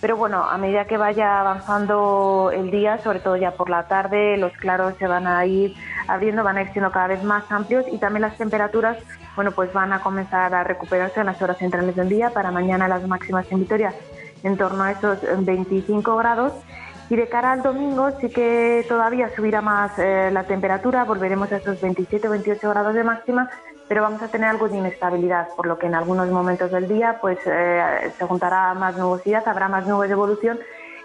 pero 0.00 0.16
bueno, 0.16 0.44
a 0.44 0.56
medida 0.56 0.86
que 0.86 0.96
vaya 0.96 1.40
avanzando 1.40 2.50
el 2.54 2.70
día, 2.70 2.98
sobre 2.98 3.20
todo 3.20 3.36
ya 3.36 3.50
por 3.50 3.68
la 3.68 3.86
tarde, 3.86 4.38
los 4.38 4.52
claros 4.52 4.94
se 4.98 5.06
van 5.06 5.26
a 5.26 5.44
ir 5.44 5.74
abriendo, 6.08 6.42
van 6.42 6.56
a 6.56 6.62
ir 6.62 6.72
siendo 6.72 6.90
cada 6.90 7.08
vez 7.08 7.22
más 7.22 7.50
amplios 7.50 7.84
y 7.92 7.98
también 7.98 8.22
las 8.22 8.38
temperaturas, 8.38 8.96
bueno, 9.36 9.50
pues 9.50 9.72
van 9.72 9.92
a 9.92 10.00
comenzar 10.00 10.54
a 10.54 10.64
recuperarse 10.64 11.20
en 11.20 11.26
las 11.26 11.42
horas 11.42 11.58
centrales 11.58 11.94
del 11.96 12.08
día. 12.08 12.30
Para 12.30 12.50
mañana 12.50 12.88
las 12.88 13.06
máximas 13.06 13.50
en 13.50 13.60
Vitoria 13.60 13.92
en 14.42 14.56
torno 14.56 14.84
a 14.84 14.92
esos 14.92 15.18
25 15.44 16.16
grados. 16.16 16.52
Y 17.10 17.16
de 17.16 17.28
cara 17.28 17.50
al 17.50 17.62
domingo 17.62 18.08
sí 18.20 18.28
que 18.28 18.86
todavía 18.88 19.34
subirá 19.34 19.60
más 19.60 19.98
eh, 19.98 20.30
la 20.32 20.44
temperatura, 20.44 21.04
volveremos 21.04 21.50
a 21.50 21.56
esos 21.56 21.80
27 21.80 22.28
o 22.28 22.30
28 22.30 22.70
grados 22.70 22.94
de 22.94 23.02
máxima, 23.02 23.50
pero 23.88 24.02
vamos 24.02 24.22
a 24.22 24.28
tener 24.28 24.48
algo 24.48 24.68
de 24.68 24.78
inestabilidad, 24.78 25.48
por 25.56 25.66
lo 25.66 25.76
que 25.76 25.86
en 25.86 25.96
algunos 25.96 26.30
momentos 26.30 26.70
del 26.70 26.86
día 26.86 27.18
pues 27.20 27.40
eh, 27.46 28.12
se 28.16 28.26
juntará 28.26 28.74
más 28.74 28.96
nubosidad, 28.96 29.42
habrá 29.48 29.68
más 29.68 29.88
nubes 29.88 30.08
de 30.08 30.12
evolución 30.12 30.60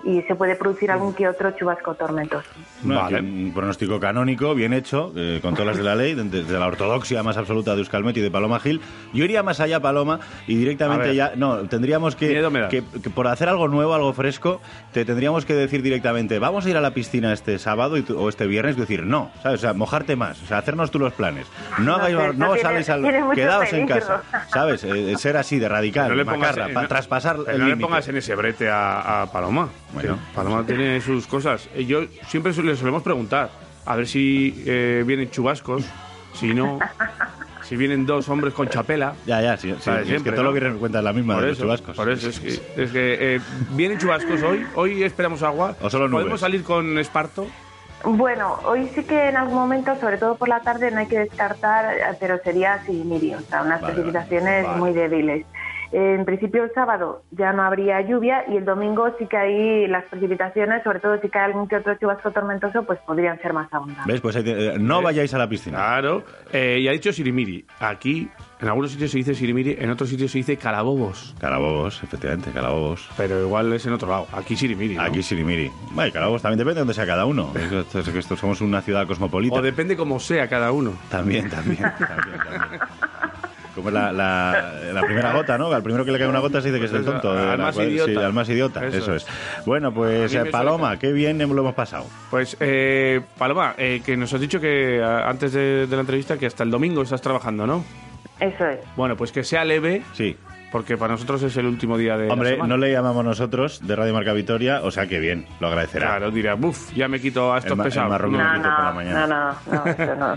y 0.05 0.21
se 0.21 0.35
puede 0.35 0.55
producir 0.55 0.91
algún 0.91 1.13
que 1.13 1.27
otro 1.27 1.51
chubasco 1.51 1.95
tormentoso. 1.95 2.47
No, 2.83 2.95
Vale. 3.01 3.19
Un 3.19 3.51
pronóstico 3.53 3.99
canónico, 3.99 4.53
bien 4.53 4.71
hecho, 4.71 5.11
eh, 5.15 5.39
con 5.41 5.53
todas 5.55 5.67
las 5.67 5.77
de 5.77 5.83
la 5.83 5.95
ley, 5.95 6.13
desde 6.13 6.59
la 6.59 6.67
ortodoxia 6.67 7.23
más 7.23 7.37
absoluta 7.37 7.73
de 7.73 7.79
Euskalmet 7.79 8.15
y 8.17 8.21
de 8.21 8.29
Paloma 8.31 8.59
Gil. 8.59 8.81
Yo 9.13 9.23
iría 9.25 9.41
más 9.41 9.59
allá, 9.59 9.79
Paloma, 9.79 10.19
y 10.47 10.55
directamente 10.55 11.15
ya. 11.15 11.33
No, 11.35 11.57
tendríamos 11.67 12.15
que, 12.15 12.27
Miedo 12.29 12.51
me 12.51 12.59
das. 12.61 12.69
que, 12.69 12.83
que 13.01 13.09
por 13.09 13.27
hacer 13.27 13.49
algo 13.49 13.67
nuevo, 13.67 13.93
algo 13.95 14.13
fresco, 14.13 14.61
te 14.93 15.05
tendríamos 15.05 15.45
que 15.45 15.53
decir 15.55 15.81
directamente, 15.81 16.37
vamos 16.39 16.65
a 16.65 16.69
ir 16.69 16.77
a 16.77 16.81
la 16.81 16.91
piscina 16.93 17.33
este 17.33 17.57
sábado 17.57 17.97
y 17.97 18.03
tú- 18.03 18.17
o 18.19 18.29
este 18.29 18.45
viernes, 18.45 18.77
y 18.77 18.81
decir, 18.81 19.03
no, 19.03 19.31
¿sabes? 19.41 19.59
O 19.59 19.61
sea, 19.61 19.73
mojarte 19.73 20.15
más, 20.15 20.41
o 20.43 20.45
sea, 20.45 20.59
hacernos 20.59 20.91
tú 20.91 20.99
los 20.99 21.13
planes. 21.13 21.47
No, 21.79 21.85
No 21.85 21.95
hagáis, 21.95 22.15
sé, 22.15 22.27
no 22.37 22.45
tiene- 22.53 22.61
saléis 22.61 22.89
al. 22.89 23.31
Quedaos 23.33 23.73
en 23.73 23.87
peligro. 23.87 23.95
casa, 24.21 24.23
¿sabes? 24.53 24.83
Eh, 24.83 25.15
ser 25.17 25.37
así 25.37 25.57
de 25.57 25.67
radical, 25.67 26.09
No 26.09 26.15
le 26.15 26.25
pongas, 26.25 26.39
macarra, 26.51 26.69
eh, 26.69 26.73
pa- 26.73 26.81
no- 26.83 26.87
traspasar 26.87 27.37
el 27.47 27.59
no 27.59 27.67
le 27.67 27.77
pongas 27.77 28.07
en 28.07 28.17
ese 28.17 28.35
brete 28.35 28.69
a, 28.69 29.23
a 29.23 29.31
Paloma. 29.31 29.69
Bueno. 29.95 30.19
Paloma 30.35 30.65
tiene 30.65 31.01
sus 31.01 31.25
cosas. 31.25 31.67
Eh, 31.73 31.85
Yo 31.85 32.01
siempre 32.27 32.53
le 32.53 32.75
solemos 32.75 33.01
preguntar 33.01 33.49
a 33.85 33.95
ver 33.95 34.07
si 34.07 34.63
eh, 34.67 35.03
vienen 35.05 35.29
chubascos, 35.31 35.83
si 36.33 36.53
no, 36.53 36.79
si 37.63 37.75
vienen 37.75 38.05
dos 38.05 38.27
hombres 38.29 38.53
con 38.53 38.67
chapela. 38.69 39.13
Ya, 39.25 39.41
ya, 39.41 39.57
sí, 39.57 39.71
sí, 39.73 39.81
Sabe 39.81 40.01
es 40.01 40.07
siempre, 40.07 40.31
que 40.31 40.35
todo 40.35 40.51
¿no? 40.51 40.51
lo 40.51 40.59
que 40.59 40.77
cuenta 40.79 40.97
es 40.99 41.03
la 41.03 41.13
misma 41.13 41.35
Por 41.35 41.43
de 41.45 41.51
eso, 41.51 41.65
los 41.65 41.79
chubascos. 41.81 41.95
por 41.95 42.09
eso 42.11 42.29
es 42.29 42.39
que, 42.39 42.49
es 42.83 42.91
que 42.91 43.35
eh, 43.35 43.39
vienen 43.71 43.97
chubascos 43.97 44.41
hoy. 44.43 44.65
Hoy 44.75 45.03
esperamos 45.03 45.41
agua. 45.43 45.75
O 45.81 45.89
solo 45.89 46.07
nubes. 46.07 46.23
Podemos 46.23 46.39
salir 46.41 46.63
con 46.63 46.97
esparto. 46.97 47.47
Bueno, 48.03 48.59
hoy 48.65 48.87
sí 48.93 49.03
que 49.03 49.29
en 49.29 49.37
algún 49.37 49.55
momento, 49.55 49.95
sobre 49.99 50.17
todo 50.17 50.35
por 50.35 50.47
la 50.47 50.59
tarde, 50.59 50.91
no 50.91 50.99
hay 50.99 51.07
que 51.07 51.17
descartar, 51.19 51.91
eh, 51.95 52.01
pero 52.19 52.37
sería 52.43 52.83
Sirimiri, 52.85 53.33
o 53.33 53.39
sea, 53.41 53.63
unas 53.63 53.81
Vale, 53.81 53.93
precipitaciones 53.93 54.65
vale. 54.65 54.79
muy 54.79 54.93
débiles. 54.93 55.45
En 55.91 56.25
principio 56.25 56.63
el 56.63 56.71
sábado 56.73 57.23
ya 57.31 57.53
no 57.53 57.63
habría 57.63 58.01
lluvia 58.01 58.43
y 58.49 58.57
el 58.57 58.65
domingo 58.65 59.07
sí 59.17 59.25
que 59.27 59.37
hay 59.37 59.87
las 59.87 60.03
precipitaciones, 60.05 60.83
sobre 60.83 60.99
todo 60.99 61.19
si 61.21 61.29
cae 61.29 61.45
algún 61.45 61.67
que 61.67 61.77
otro 61.77 61.95
chubasco 61.95 62.31
tormentoso, 62.31 62.83
pues 62.83 62.99
podrían 63.05 63.39
ser 63.41 63.53
más 63.53 63.71
abundantes. 63.73 64.05
¿Ves? 64.07 64.21
Pues 64.21 64.35
eh, 64.37 64.75
no 64.79 65.01
vayáis 65.01 65.33
a 65.33 65.37
la 65.37 65.47
piscina. 65.47 65.77
Claro. 65.77 66.23
Eh, 66.51 66.79
y 66.81 66.87
ha 66.87 66.91
dicho 66.91 67.11
Sirimiri. 67.13 67.65
Aquí, 67.79 68.29
en 68.59 68.67
algunos 68.67 68.91
sitios 68.91 69.11
se 69.11 69.17
dice 69.17 69.33
Sirimiri, 69.35 69.75
en 69.79 69.89
otros 69.89 70.09
sitios 70.09 70.31
se 70.31 70.39
dice 70.39 70.57
calabobos. 70.57 71.35
Calabobos, 71.39 72.03
efectivamente, 72.03 72.51
calabobos. 72.51 73.09
Pero 73.17 73.41
igual 73.41 73.71
es 73.73 73.85
en 73.85 73.93
otro 73.93 74.09
lado. 74.09 74.27
Aquí 74.33 74.55
Sirimiri. 74.55 74.95
¿no? 74.95 75.01
Aquí 75.03 75.21
Sirimiri. 75.23 75.71
Bueno, 75.91 76.11
Calabobos 76.11 76.41
también 76.41 76.57
depende 76.59 76.75
de 76.75 76.81
dónde 76.81 76.93
sea 76.93 77.05
cada 77.05 77.25
uno. 77.25 77.51
Esto- 77.55 78.35
somos 78.35 78.61
una 78.61 78.81
ciudad 78.81 79.05
cosmopolita. 79.07 79.55
O 79.55 79.61
depende 79.61 79.95
como 79.95 80.19
sea 80.19 80.47
cada 80.47 80.71
uno. 80.71 80.93
También, 81.09 81.49
también, 81.49 81.81
también, 81.81 82.37
también. 82.37 82.81
Como 83.75 83.89
es 83.89 83.93
la, 83.93 84.11
la, 84.13 84.71
la 84.93 85.01
primera 85.01 85.33
gota, 85.33 85.57
¿no? 85.57 85.71
Al 85.71 85.83
primero 85.83 86.05
que 86.05 86.11
le 86.11 86.17
cae 86.17 86.27
una 86.27 86.39
gota 86.39 86.61
se 86.61 86.69
dice 86.69 86.79
que 86.79 86.85
es 86.85 86.93
el 86.93 87.03
tonto. 87.05 87.31
Al 87.31 87.57
más 87.59 87.75
cual- 87.75 87.89
idiota. 87.91 88.11
Sí, 88.11 88.17
al 88.17 88.33
más 88.33 88.49
idiota, 88.49 88.85
Eso 88.85 88.97
eso, 88.97 89.15
es. 89.15 89.23
es. 89.27 89.65
Bueno, 89.65 89.93
pues 89.93 90.33
eh, 90.33 90.45
Paloma, 90.45 90.97
qué 90.97 91.11
bien 91.11 91.37
lo 91.37 91.45
hemos 91.61 91.75
pasado. 91.75 92.05
Pues, 92.31 92.55
eh, 92.61 93.21
Paloma, 93.37 93.75
eh, 93.77 94.01
que 94.05 94.15
nos 94.15 94.33
has 94.33 94.39
dicho 94.39 94.59
que 94.61 95.03
antes 95.03 95.51
de, 95.53 95.87
de 95.87 95.95
la 95.95 96.01
entrevista 96.01 96.37
que 96.37 96.45
hasta 96.45 96.63
el 96.63 96.71
domingo 96.71 97.01
estás 97.01 97.21
trabajando, 97.21 97.67
¿no? 97.67 97.83
Eso 98.39 98.65
es. 98.65 98.79
Bueno, 98.95 99.15
pues 99.15 99.31
que 99.31 99.43
sea 99.43 99.63
leve, 99.63 100.03
Sí. 100.13 100.35
porque 100.71 100.97
para 100.97 101.13
nosotros 101.13 101.41
es 101.43 101.55
el 101.57 101.65
último 101.67 101.97
día 101.97 102.17
de 102.17 102.27
la 102.27 102.33
Hombre, 102.33 102.51
semana. 102.51 102.67
no 102.67 102.77
le 102.77 102.91
llamamos 102.91 103.23
nosotros 103.23 103.85
de 103.87 103.95
Radio 103.95 104.13
Marca 104.13 104.33
Victoria, 104.33 104.81
o 104.83 104.91
sea 104.91 105.07
que 105.07 105.19
bien, 105.19 105.45
lo 105.61 105.67
agradecerá. 105.67 106.07
Claro, 106.07 106.31
dirá, 106.31 106.55
buf, 106.55 106.91
ya 106.93 107.07
me 107.07 107.19
quito 107.21 107.53
a 107.53 107.59
estos 107.59 107.77
El 107.77 107.83
pesados. 107.83 108.09
marrón 108.09 108.31
No. 108.33 108.37
me 108.37 108.43
No, 108.43 108.53
quito 108.55 108.63
por 108.69 108.79
la 108.83 108.89
no, 108.89 108.93
mañana. 108.95 109.27
no, 109.27 109.73
no, 109.73 109.85
no, 109.85 109.91
eso 109.91 110.15
no. 110.15 110.35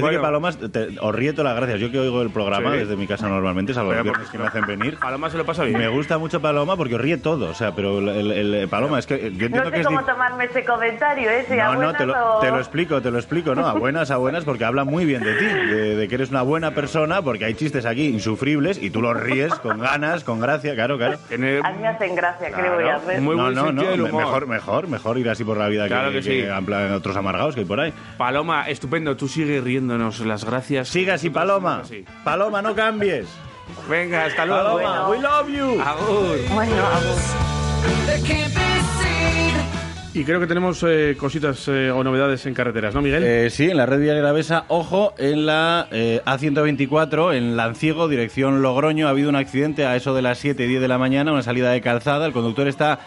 Bueno. 0.00 0.18
que 0.18 0.22
Palomas, 0.22 0.58
te- 0.58 0.96
os 1.00 1.14
ríe 1.14 1.32
todas 1.32 1.52
las 1.52 1.56
gracias. 1.56 1.80
Yo 1.80 1.90
que 1.90 1.98
oigo 1.98 2.22
el 2.22 2.30
programa 2.30 2.72
Sí. 2.72 2.78
desde 2.78 2.96
mi 2.96 3.06
casa 3.06 3.28
normalmente, 3.28 3.74
salvo 3.74 3.92
los 3.92 4.02
viernes 4.02 4.28
que 4.30 4.38
me 4.38 4.46
hacen 4.46 4.66
venir. 4.66 4.98
Paloma 4.98 5.30
se 5.30 5.36
lo 5.38 5.44
pasa 5.44 5.64
bien. 5.64 5.78
Me 5.78 5.88
gusta 5.88 6.18
mucho 6.18 6.40
Paloma 6.40 6.76
porque 6.76 6.94
os 6.96 7.00
ríe 7.00 7.16
todo, 7.18 7.50
o 7.50 7.54
sea, 7.54 7.74
pero 7.74 7.98
el, 7.98 8.08
el- 8.32 8.54
el- 8.54 8.68
Paloma 8.68 8.98
es 8.98 9.06
que 9.06 9.18
yo 9.18 9.26
entiendo 9.26 9.64
No 9.64 9.70
que 9.70 9.76
sé 9.76 9.80
es 9.82 9.86
cómo 9.86 10.04
tomarme 10.04 10.44
ese 10.44 10.64
comentario, 10.64 11.30
¿eh? 11.30 11.44
Si 11.48 11.56
No, 11.56 11.74
no, 11.74 11.92
te 11.94 12.06
lo, 12.06 12.36
o- 12.36 12.40
te 12.40 12.50
lo 12.50 12.58
explico, 12.58 13.00
te 13.02 13.10
lo 13.10 13.18
explico, 13.18 13.54
¿no? 13.54 13.66
A 13.66 13.72
buenas, 13.74 14.10
a 14.10 14.16
buenas, 14.16 14.44
porque 14.44 14.64
habla 14.64 14.84
muy 14.84 15.04
bien 15.04 15.22
de 15.22 15.34
ti, 15.34 15.44
de, 15.44 15.96
de 15.96 16.08
que 16.08 16.14
eres 16.14 16.30
una 16.30 16.42
buena 16.42 16.72
persona, 16.72 17.22
porque 17.22 17.44
hay 17.44 17.54
chistes 17.54 17.86
aquí 17.86 18.06
insufribles 18.06 18.80
y 18.82 18.90
tú 18.90 19.00
los 19.02 19.16
ríes 19.18 19.54
con 19.56 19.78
ganas, 19.78 20.24
con 20.24 20.40
gracia, 20.40 20.74
claro, 20.74 20.98
claro. 20.98 21.18
Tiene- 21.28 21.60
A 21.62 21.72
mí 21.72 21.78
me 21.80 21.88
hacen 21.88 22.14
gracia, 22.14 22.50
¿qué 22.54 22.62
le 22.62 22.70
voy 22.70 22.84
a 22.84 22.98
Claro, 22.98 23.22
muy 23.22 23.36
no, 23.36 23.42
humor. 24.04 24.12
mejor, 24.12 24.46
mejor, 24.46 24.88
mejor 24.88 25.18
ir 25.18 25.28
así 25.30 25.44
por 25.44 25.56
la 25.56 25.68
vida 25.68 25.86
Claro 25.86 26.10
que 26.10 26.22
sí. 26.22 26.40
en 26.40 26.64
plan 26.66 26.92
otros 26.92 27.16
amargados 27.16 27.54
que 27.54 27.60
hay 27.60 27.66
por 27.66 27.80
ahí. 27.80 27.92
Paloma, 28.16 28.68
estupendo, 28.68 29.16
tú 29.16 29.28
sigue 29.28 29.60
riéndonos 29.88 30.20
las 30.20 30.44
gracias. 30.44 30.88
Siga 30.88 31.14
así, 31.14 31.30
Paloma. 31.30 31.82
Sí. 31.84 32.04
Paloma, 32.22 32.60
no 32.60 32.74
cambies. 32.74 33.26
Venga, 33.88 34.26
hasta 34.26 34.44
luego. 34.44 34.76
Paloma, 34.76 35.06
Bueno. 35.08 35.10
we 35.10 35.18
love 35.18 35.48
you. 35.48 35.80
Agur. 35.80 36.38
Bueno. 36.54 36.74
Y 40.14 40.24
creo 40.24 40.40
que 40.40 40.46
tenemos 40.46 40.84
eh, 40.86 41.16
cositas 41.18 41.68
eh, 41.68 41.90
o 41.90 42.02
novedades 42.02 42.44
en 42.46 42.52
carreteras, 42.54 42.92
¿no, 42.94 43.00
Miguel? 43.02 43.22
Eh, 43.22 43.50
sí, 43.50 43.70
en 43.70 43.76
la 43.76 43.86
red 43.86 44.00
vial 44.00 44.20
Besa, 44.34 44.64
ojo, 44.68 45.14
en 45.16 45.46
la 45.46 45.86
eh, 45.92 46.20
A124, 46.26 47.34
en 47.36 47.56
Lanciego, 47.56 48.08
dirección 48.08 48.60
Logroño, 48.60 49.06
ha 49.06 49.10
habido 49.10 49.28
un 49.28 49.36
accidente 49.36 49.86
a 49.86 49.94
eso 49.94 50.14
de 50.14 50.22
las 50.22 50.38
7 50.38 50.64
y 50.64 50.66
10 50.66 50.80
de 50.80 50.88
la 50.88 50.98
mañana, 50.98 51.32
una 51.32 51.42
salida 51.42 51.70
de 51.70 51.80
calzada. 51.80 52.26
El 52.26 52.32
conductor 52.32 52.66
está 52.66 52.98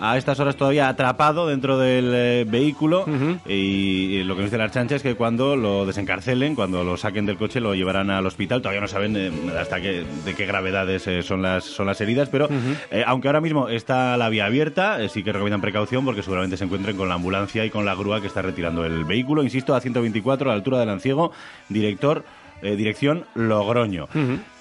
a 0.00 0.16
estas 0.16 0.40
horas 0.40 0.56
todavía 0.56 0.88
atrapado 0.88 1.46
dentro 1.46 1.78
del 1.78 2.12
eh, 2.14 2.44
vehículo 2.48 3.04
y, 3.46 3.52
y 3.52 4.24
lo 4.24 4.34
que 4.34 4.42
nos 4.42 4.50
dice 4.50 4.58
la 4.58 4.70
chancha 4.70 4.96
es 4.96 5.02
que 5.02 5.14
cuando 5.14 5.56
lo 5.56 5.86
desencarcelen, 5.86 6.54
cuando 6.54 6.82
lo 6.84 6.96
saquen 6.96 7.26
del 7.26 7.36
coche, 7.36 7.60
lo 7.60 7.74
llevarán 7.74 8.10
al 8.10 8.26
hospital. 8.26 8.62
Todavía 8.62 8.80
no 8.80 8.88
saben 8.88 9.16
eh, 9.16 9.30
hasta 9.58 9.80
qué, 9.80 10.04
de 10.24 10.34
qué 10.34 10.46
gravedades 10.46 11.06
eh, 11.06 11.22
son, 11.22 11.42
las, 11.42 11.64
son 11.64 11.86
las 11.86 12.00
heridas, 12.00 12.28
pero 12.28 12.48
aunque 13.06 13.28
ahora 13.28 13.40
mismo 13.40 13.68
está 13.68 14.16
la 14.16 14.28
vía 14.28 14.46
abierta, 14.46 15.08
sí 15.08 15.22
que 15.22 15.32
recomiendan 15.32 15.60
precaución 15.60 16.04
porque 16.04 16.22
seguramente 16.22 16.56
se 16.56 16.64
encuentren 16.64 16.96
con 16.96 17.08
la 17.08 17.14
ambulancia 17.14 17.64
y 17.64 17.70
con 17.70 17.84
la 17.84 17.94
grúa 17.94 18.20
que 18.20 18.26
está 18.26 18.42
retirando 18.42 18.84
el 18.84 19.04
vehículo. 19.04 19.42
Insisto, 19.42 19.74
a 19.74 19.80
124 19.80 20.50
a 20.50 20.52
la 20.52 20.56
altura 20.56 20.78
del 20.78 20.88
Anciego, 20.88 21.32
director. 21.68 22.24
Eh, 22.62 22.76
dirección 22.76 23.24
Logroño. 23.34 24.08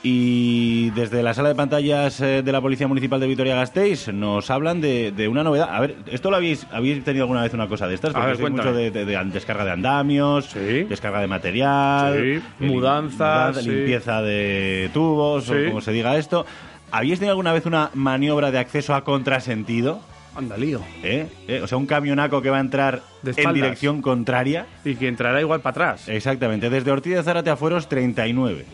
Y 0.02 0.92
desde 0.92 1.22
la 1.24 1.34
sala 1.34 1.50
de 1.50 1.56
pantallas 1.56 2.22
eh, 2.22 2.42
de 2.42 2.52
la 2.54 2.62
Policía 2.62 2.88
Municipal 2.88 3.20
de 3.20 3.28
Vitoria-Gasteiz 3.28 4.08
nos 4.14 4.50
hablan 4.50 4.80
de, 4.80 5.12
de 5.12 5.28
una 5.28 5.44
novedad. 5.44 5.68
A 5.72 5.80
ver, 5.82 5.96
¿esto 6.10 6.30
lo 6.32 6.38
habéis, 6.38 6.66
habéis 6.72 7.04
tenido 7.04 7.24
alguna 7.26 7.42
vez 7.42 7.54
una 7.54 7.68
cosa 7.68 7.88
de 7.88 7.96
estas? 7.96 8.12
A 8.12 8.14
Porque 8.14 8.28
ver, 8.28 8.36
sé 8.38 8.42
cuéntame. 8.42 8.70
mucho 8.70 8.78
de, 8.78 8.92
de- 8.92 9.06
de 9.06 9.26
descarga 9.26 9.66
de 9.66 9.72
andamios, 9.72 10.46
Sí. 10.46 10.84
descarga 10.84 11.20
de 11.20 11.28
material, 11.28 12.16
Sí, 12.60 12.66
mudanza, 12.66 13.54
sí. 13.54 13.70
limpieza 13.70 14.22
de 14.22 14.90
tubos, 14.94 15.50
o 15.50 15.54
como 15.68 15.82
se 15.82 15.92
diga 15.92 16.18
esto. 16.18 16.46
¿Habéis 16.92 17.20
tenido 17.20 17.32
alguna 17.34 17.52
vez 17.54 17.66
una 17.66 17.90
maniobra 17.94 18.52
de 18.52 18.60
acceso 18.60 18.96
a 18.96 19.04
contrasentido? 19.04 20.00
Anda, 20.36 20.58
lío. 20.58 20.82
¿Eh? 21.04 21.28
¿Eh? 21.48 21.62
O 21.62 21.68
sea, 21.68 21.78
un 21.78 21.86
camionaco 21.86 22.42
que 22.42 22.50
va 22.50 22.58
a 22.58 22.62
entrar 22.62 23.02
en 23.24 23.54
dirección 23.54 24.02
contraria. 24.02 24.68
Y 24.86 24.96
que 24.96 25.08
entrará 25.08 25.42
igual 25.42 25.62
para 25.62 25.72
atrás. 25.72 26.08
Exactamente, 26.08 26.70
desde 26.70 26.92
Ortiz 26.92 27.16
de 27.16 27.24
Zárate 27.24 27.50
a 27.50 27.56
Fueros 27.56 27.90
39. 27.90 28.66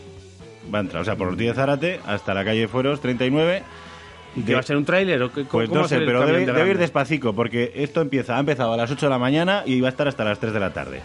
Va 0.72 0.78
a 0.78 0.80
entrar, 0.82 1.02
o 1.02 1.04
sea, 1.04 1.16
por 1.16 1.28
Ortiz 1.28 1.48
de 1.48 1.54
Zárate 1.54 2.00
hasta 2.06 2.34
la 2.34 2.44
calle 2.44 2.68
Fueros 2.68 3.00
39. 3.00 3.62
¿Y 4.36 4.40
De- 4.40 4.46
que 4.46 4.54
va 4.54 4.60
a 4.60 4.62
ser 4.62 4.76
un 4.76 4.84
tráiler 4.84 5.22
o 5.22 5.28
qué, 5.32 5.44
cómo 5.44 5.50
Pues 5.50 5.70
no 5.70 5.88
sé, 5.88 5.98
pero 6.00 6.26
debe, 6.26 6.40
de 6.44 6.52
debe 6.52 6.70
ir 6.70 6.78
despacito, 6.78 7.32
porque 7.34 7.72
esto 7.74 8.02
empieza, 8.02 8.36
ha 8.36 8.40
empezado 8.40 8.72
a 8.74 8.76
las 8.76 8.90
8 8.90 9.06
de 9.06 9.10
la 9.10 9.18
mañana 9.18 9.62
y 9.64 9.80
va 9.80 9.88
a 9.88 9.90
estar 9.90 10.06
hasta 10.08 10.24
las 10.24 10.38
3 10.38 10.52
de 10.52 10.60
la 10.60 10.72
tarde. 10.74 11.00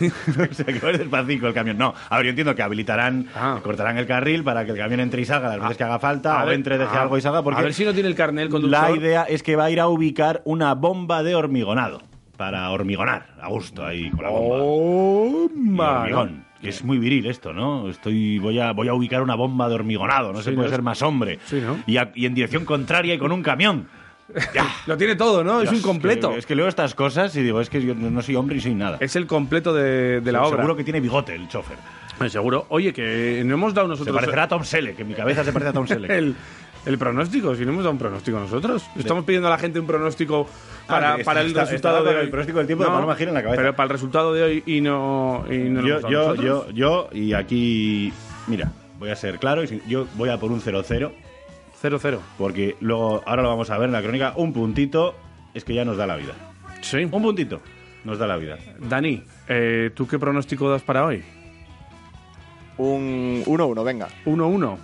o 0.50 0.54
sea, 0.54 0.64
que 0.66 0.78
va 0.80 0.88
a 0.88 0.92
ir 0.92 0.98
despacito 0.98 1.46
el 1.48 1.54
camión. 1.54 1.78
No, 1.78 1.94
a 2.08 2.16
ver, 2.16 2.26
yo 2.26 2.30
entiendo 2.30 2.54
que 2.54 2.62
habilitarán, 2.62 3.26
Ah. 3.34 3.60
cortarán 3.62 3.98
el 3.98 4.06
carril 4.06 4.42
para 4.44 4.64
que 4.64 4.72
el 4.72 4.76
camión 4.78 5.00
entre 5.00 5.22
y 5.22 5.24
salga 5.24 5.48
las 5.48 5.60
veces 5.60 5.76
que 5.76 5.84
haga 5.84 5.98
falta, 5.98 6.40
A 6.40 6.44
o 6.44 6.46
ver, 6.46 6.54
entre, 6.54 6.78
deje 6.78 6.96
ah, 6.96 7.02
algo 7.02 7.18
y 7.18 7.20
salga, 7.20 7.42
porque 7.42 7.60
A 7.60 7.62
ver 7.64 7.74
si 7.74 7.84
no 7.84 7.92
tiene 7.92 8.08
el 8.08 8.14
carnet 8.14 8.44
el 8.44 8.50
conductor. 8.50 8.90
la 8.90 8.96
idea 8.96 9.22
es 9.24 9.42
que 9.42 9.56
va 9.56 9.64
a 9.64 9.70
ir 9.70 9.80
a 9.80 9.88
ubicar 9.88 10.42
una 10.44 10.74
bomba 10.74 11.22
de 11.22 11.34
hormigonado. 11.34 12.02
Para 12.36 12.70
hormigonar, 12.70 13.26
a 13.42 13.48
gusto, 13.48 13.84
ahí 13.84 14.10
con 14.10 14.22
la 14.22 14.30
bomba. 14.30 16.06
Oh. 16.14 16.28
Que 16.60 16.68
es 16.70 16.82
muy 16.84 16.98
viril 16.98 17.26
esto, 17.26 17.52
¿no? 17.52 17.88
Estoy, 17.88 18.38
voy 18.38 18.58
a, 18.58 18.72
voy 18.72 18.88
a 18.88 18.94
ubicar 18.94 19.22
una 19.22 19.36
bomba 19.36 19.68
de 19.68 19.76
hormigonado, 19.76 20.32
no 20.32 20.38
Sí, 20.38 20.46
se 20.46 20.52
puede 20.52 20.68
¿no? 20.68 20.70
ser 20.72 20.82
más 20.82 21.02
hombre. 21.02 21.38
Sí, 21.44 21.60
¿no? 21.64 21.76
y, 21.86 21.96
a- 21.98 22.10
y 22.16 22.26
en 22.26 22.34
dirección 22.34 22.64
contraria 22.64 23.14
y 23.14 23.18
con 23.18 23.30
un 23.30 23.42
camión. 23.42 23.88
Ya. 24.54 24.66
Lo 24.86 24.96
tiene 24.96 25.16
todo, 25.16 25.42
¿no? 25.42 25.62
Es 25.62 25.70
un 25.72 25.80
completo. 25.80 26.30
que- 26.32 26.38
es 26.38 26.46
que 26.46 26.54
leo 26.54 26.68
estas 26.68 26.94
cosas 26.94 27.34
y 27.36 27.42
digo, 27.42 27.60
es 27.60 27.70
que 27.70 27.80
yo 27.82 27.94
no 27.94 28.20
soy 28.22 28.36
hombre 28.36 28.56
y 28.56 28.60
soy 28.60 28.74
nada. 28.74 28.98
Es 29.00 29.16
el 29.16 29.26
completo 29.26 29.72
de, 29.72 30.20
de 30.20 30.32
la 30.32 30.42
obra. 30.42 30.58
Seguro 30.58 30.76
que 30.76 30.84
tiene 30.84 31.00
bigote 31.00 31.34
el 31.34 31.48
chofer. 31.48 31.78
Seguro. 32.28 32.66
Oye, 32.70 32.92
que 32.92 33.42
no 33.46 33.54
hemos 33.54 33.72
dado 33.74 33.86
Se 33.86 33.90
nosotros 33.92 34.14
parecerá 34.14 34.42
a 34.44 34.48
Tom 34.48 34.64
Selleck, 34.64 34.96
que 34.96 35.02
en 35.02 35.08
mi 35.08 35.14
cabeza 35.14 35.44
se 35.44 35.52
parece 35.52 35.70
a 35.70 35.72
Tom 35.72 35.86
Selleck. 35.88 36.10
el, 36.10 36.34
el 36.84 36.98
pronóstico. 36.98 37.54
Si 37.54 37.64
no 37.64 37.70
hemos 37.70 37.84
dado 37.84 37.92
un 37.92 37.98
pronóstico 37.98 38.38
nosotros. 38.38 38.84
Estamos 38.98 39.24
pidiendo 39.24 39.46
a 39.48 39.50
la 39.52 39.58
gente 39.58 39.78
un 39.80 39.86
pronóstico 39.86 40.46
para, 40.88 41.12
Ah, 41.12 41.16
está- 41.18 41.24
para 41.24 41.40
el 41.42 41.46
está- 41.48 41.60
resultado 41.62 41.96
estaba 41.98 42.10
de 42.10 42.18
hoy. 42.18 42.24
el 42.24 42.30
pronóstico 42.30 42.58
del 42.58 42.66
tiempo 42.66 42.84
de 42.84 42.90
Paloma 42.90 43.14
Gil 43.14 43.28
en 43.28 43.34
la 43.34 43.42
cabeza. 43.42 43.62
Pero 43.62 43.76
para 43.76 43.84
el 43.84 43.90
resultado 43.90 44.32
de 44.34 44.42
hoy 44.42 44.62
y 44.66 44.80
no, 44.80 45.44
y 45.50 45.56
no 45.58 45.80
yo, 45.86 46.08
yo, 46.10 46.34
yo, 46.34 46.70
yo, 46.72 47.08
y 47.12 47.32
aquí, 47.34 48.12
mira, 48.48 48.72
voy 48.98 49.10
a 49.10 49.16
ser 49.16 49.38
claro, 49.38 49.62
yo 49.86 50.06
voy 50.16 50.28
a 50.30 50.38
por 50.38 50.50
un 50.50 50.60
0-0, 50.60 51.12
0-0. 51.82 52.18
porque 52.36 52.76
luego, 52.80 53.22
ahora 53.26 53.42
lo 53.42 53.48
vamos 53.48 53.70
a 53.70 53.78
ver 53.78 53.86
en 53.86 53.92
la 53.92 54.02
crónica, 54.02 54.32
un 54.36 54.52
puntito 54.52 55.14
es 55.54 55.64
que 55.64 55.74
ya 55.74 55.84
nos 55.84 55.96
da 55.96 56.06
la 56.06 56.16
vida. 56.16 56.34
Sí. 56.80 57.04
Un 57.10 57.22
puntito 57.22 57.60
nos 58.04 58.18
da 58.18 58.26
la 58.26 58.36
vida. 58.36 58.58
Dani, 58.78 59.22
eh, 59.48 59.90
¿tú 59.94 60.06
qué 60.06 60.18
pronóstico 60.18 60.70
das 60.70 60.82
para 60.82 61.04
hoy? 61.04 61.22
Un 62.78 63.42
1-1, 63.44 63.84
venga. 63.84 64.08
1-1. 64.24 64.76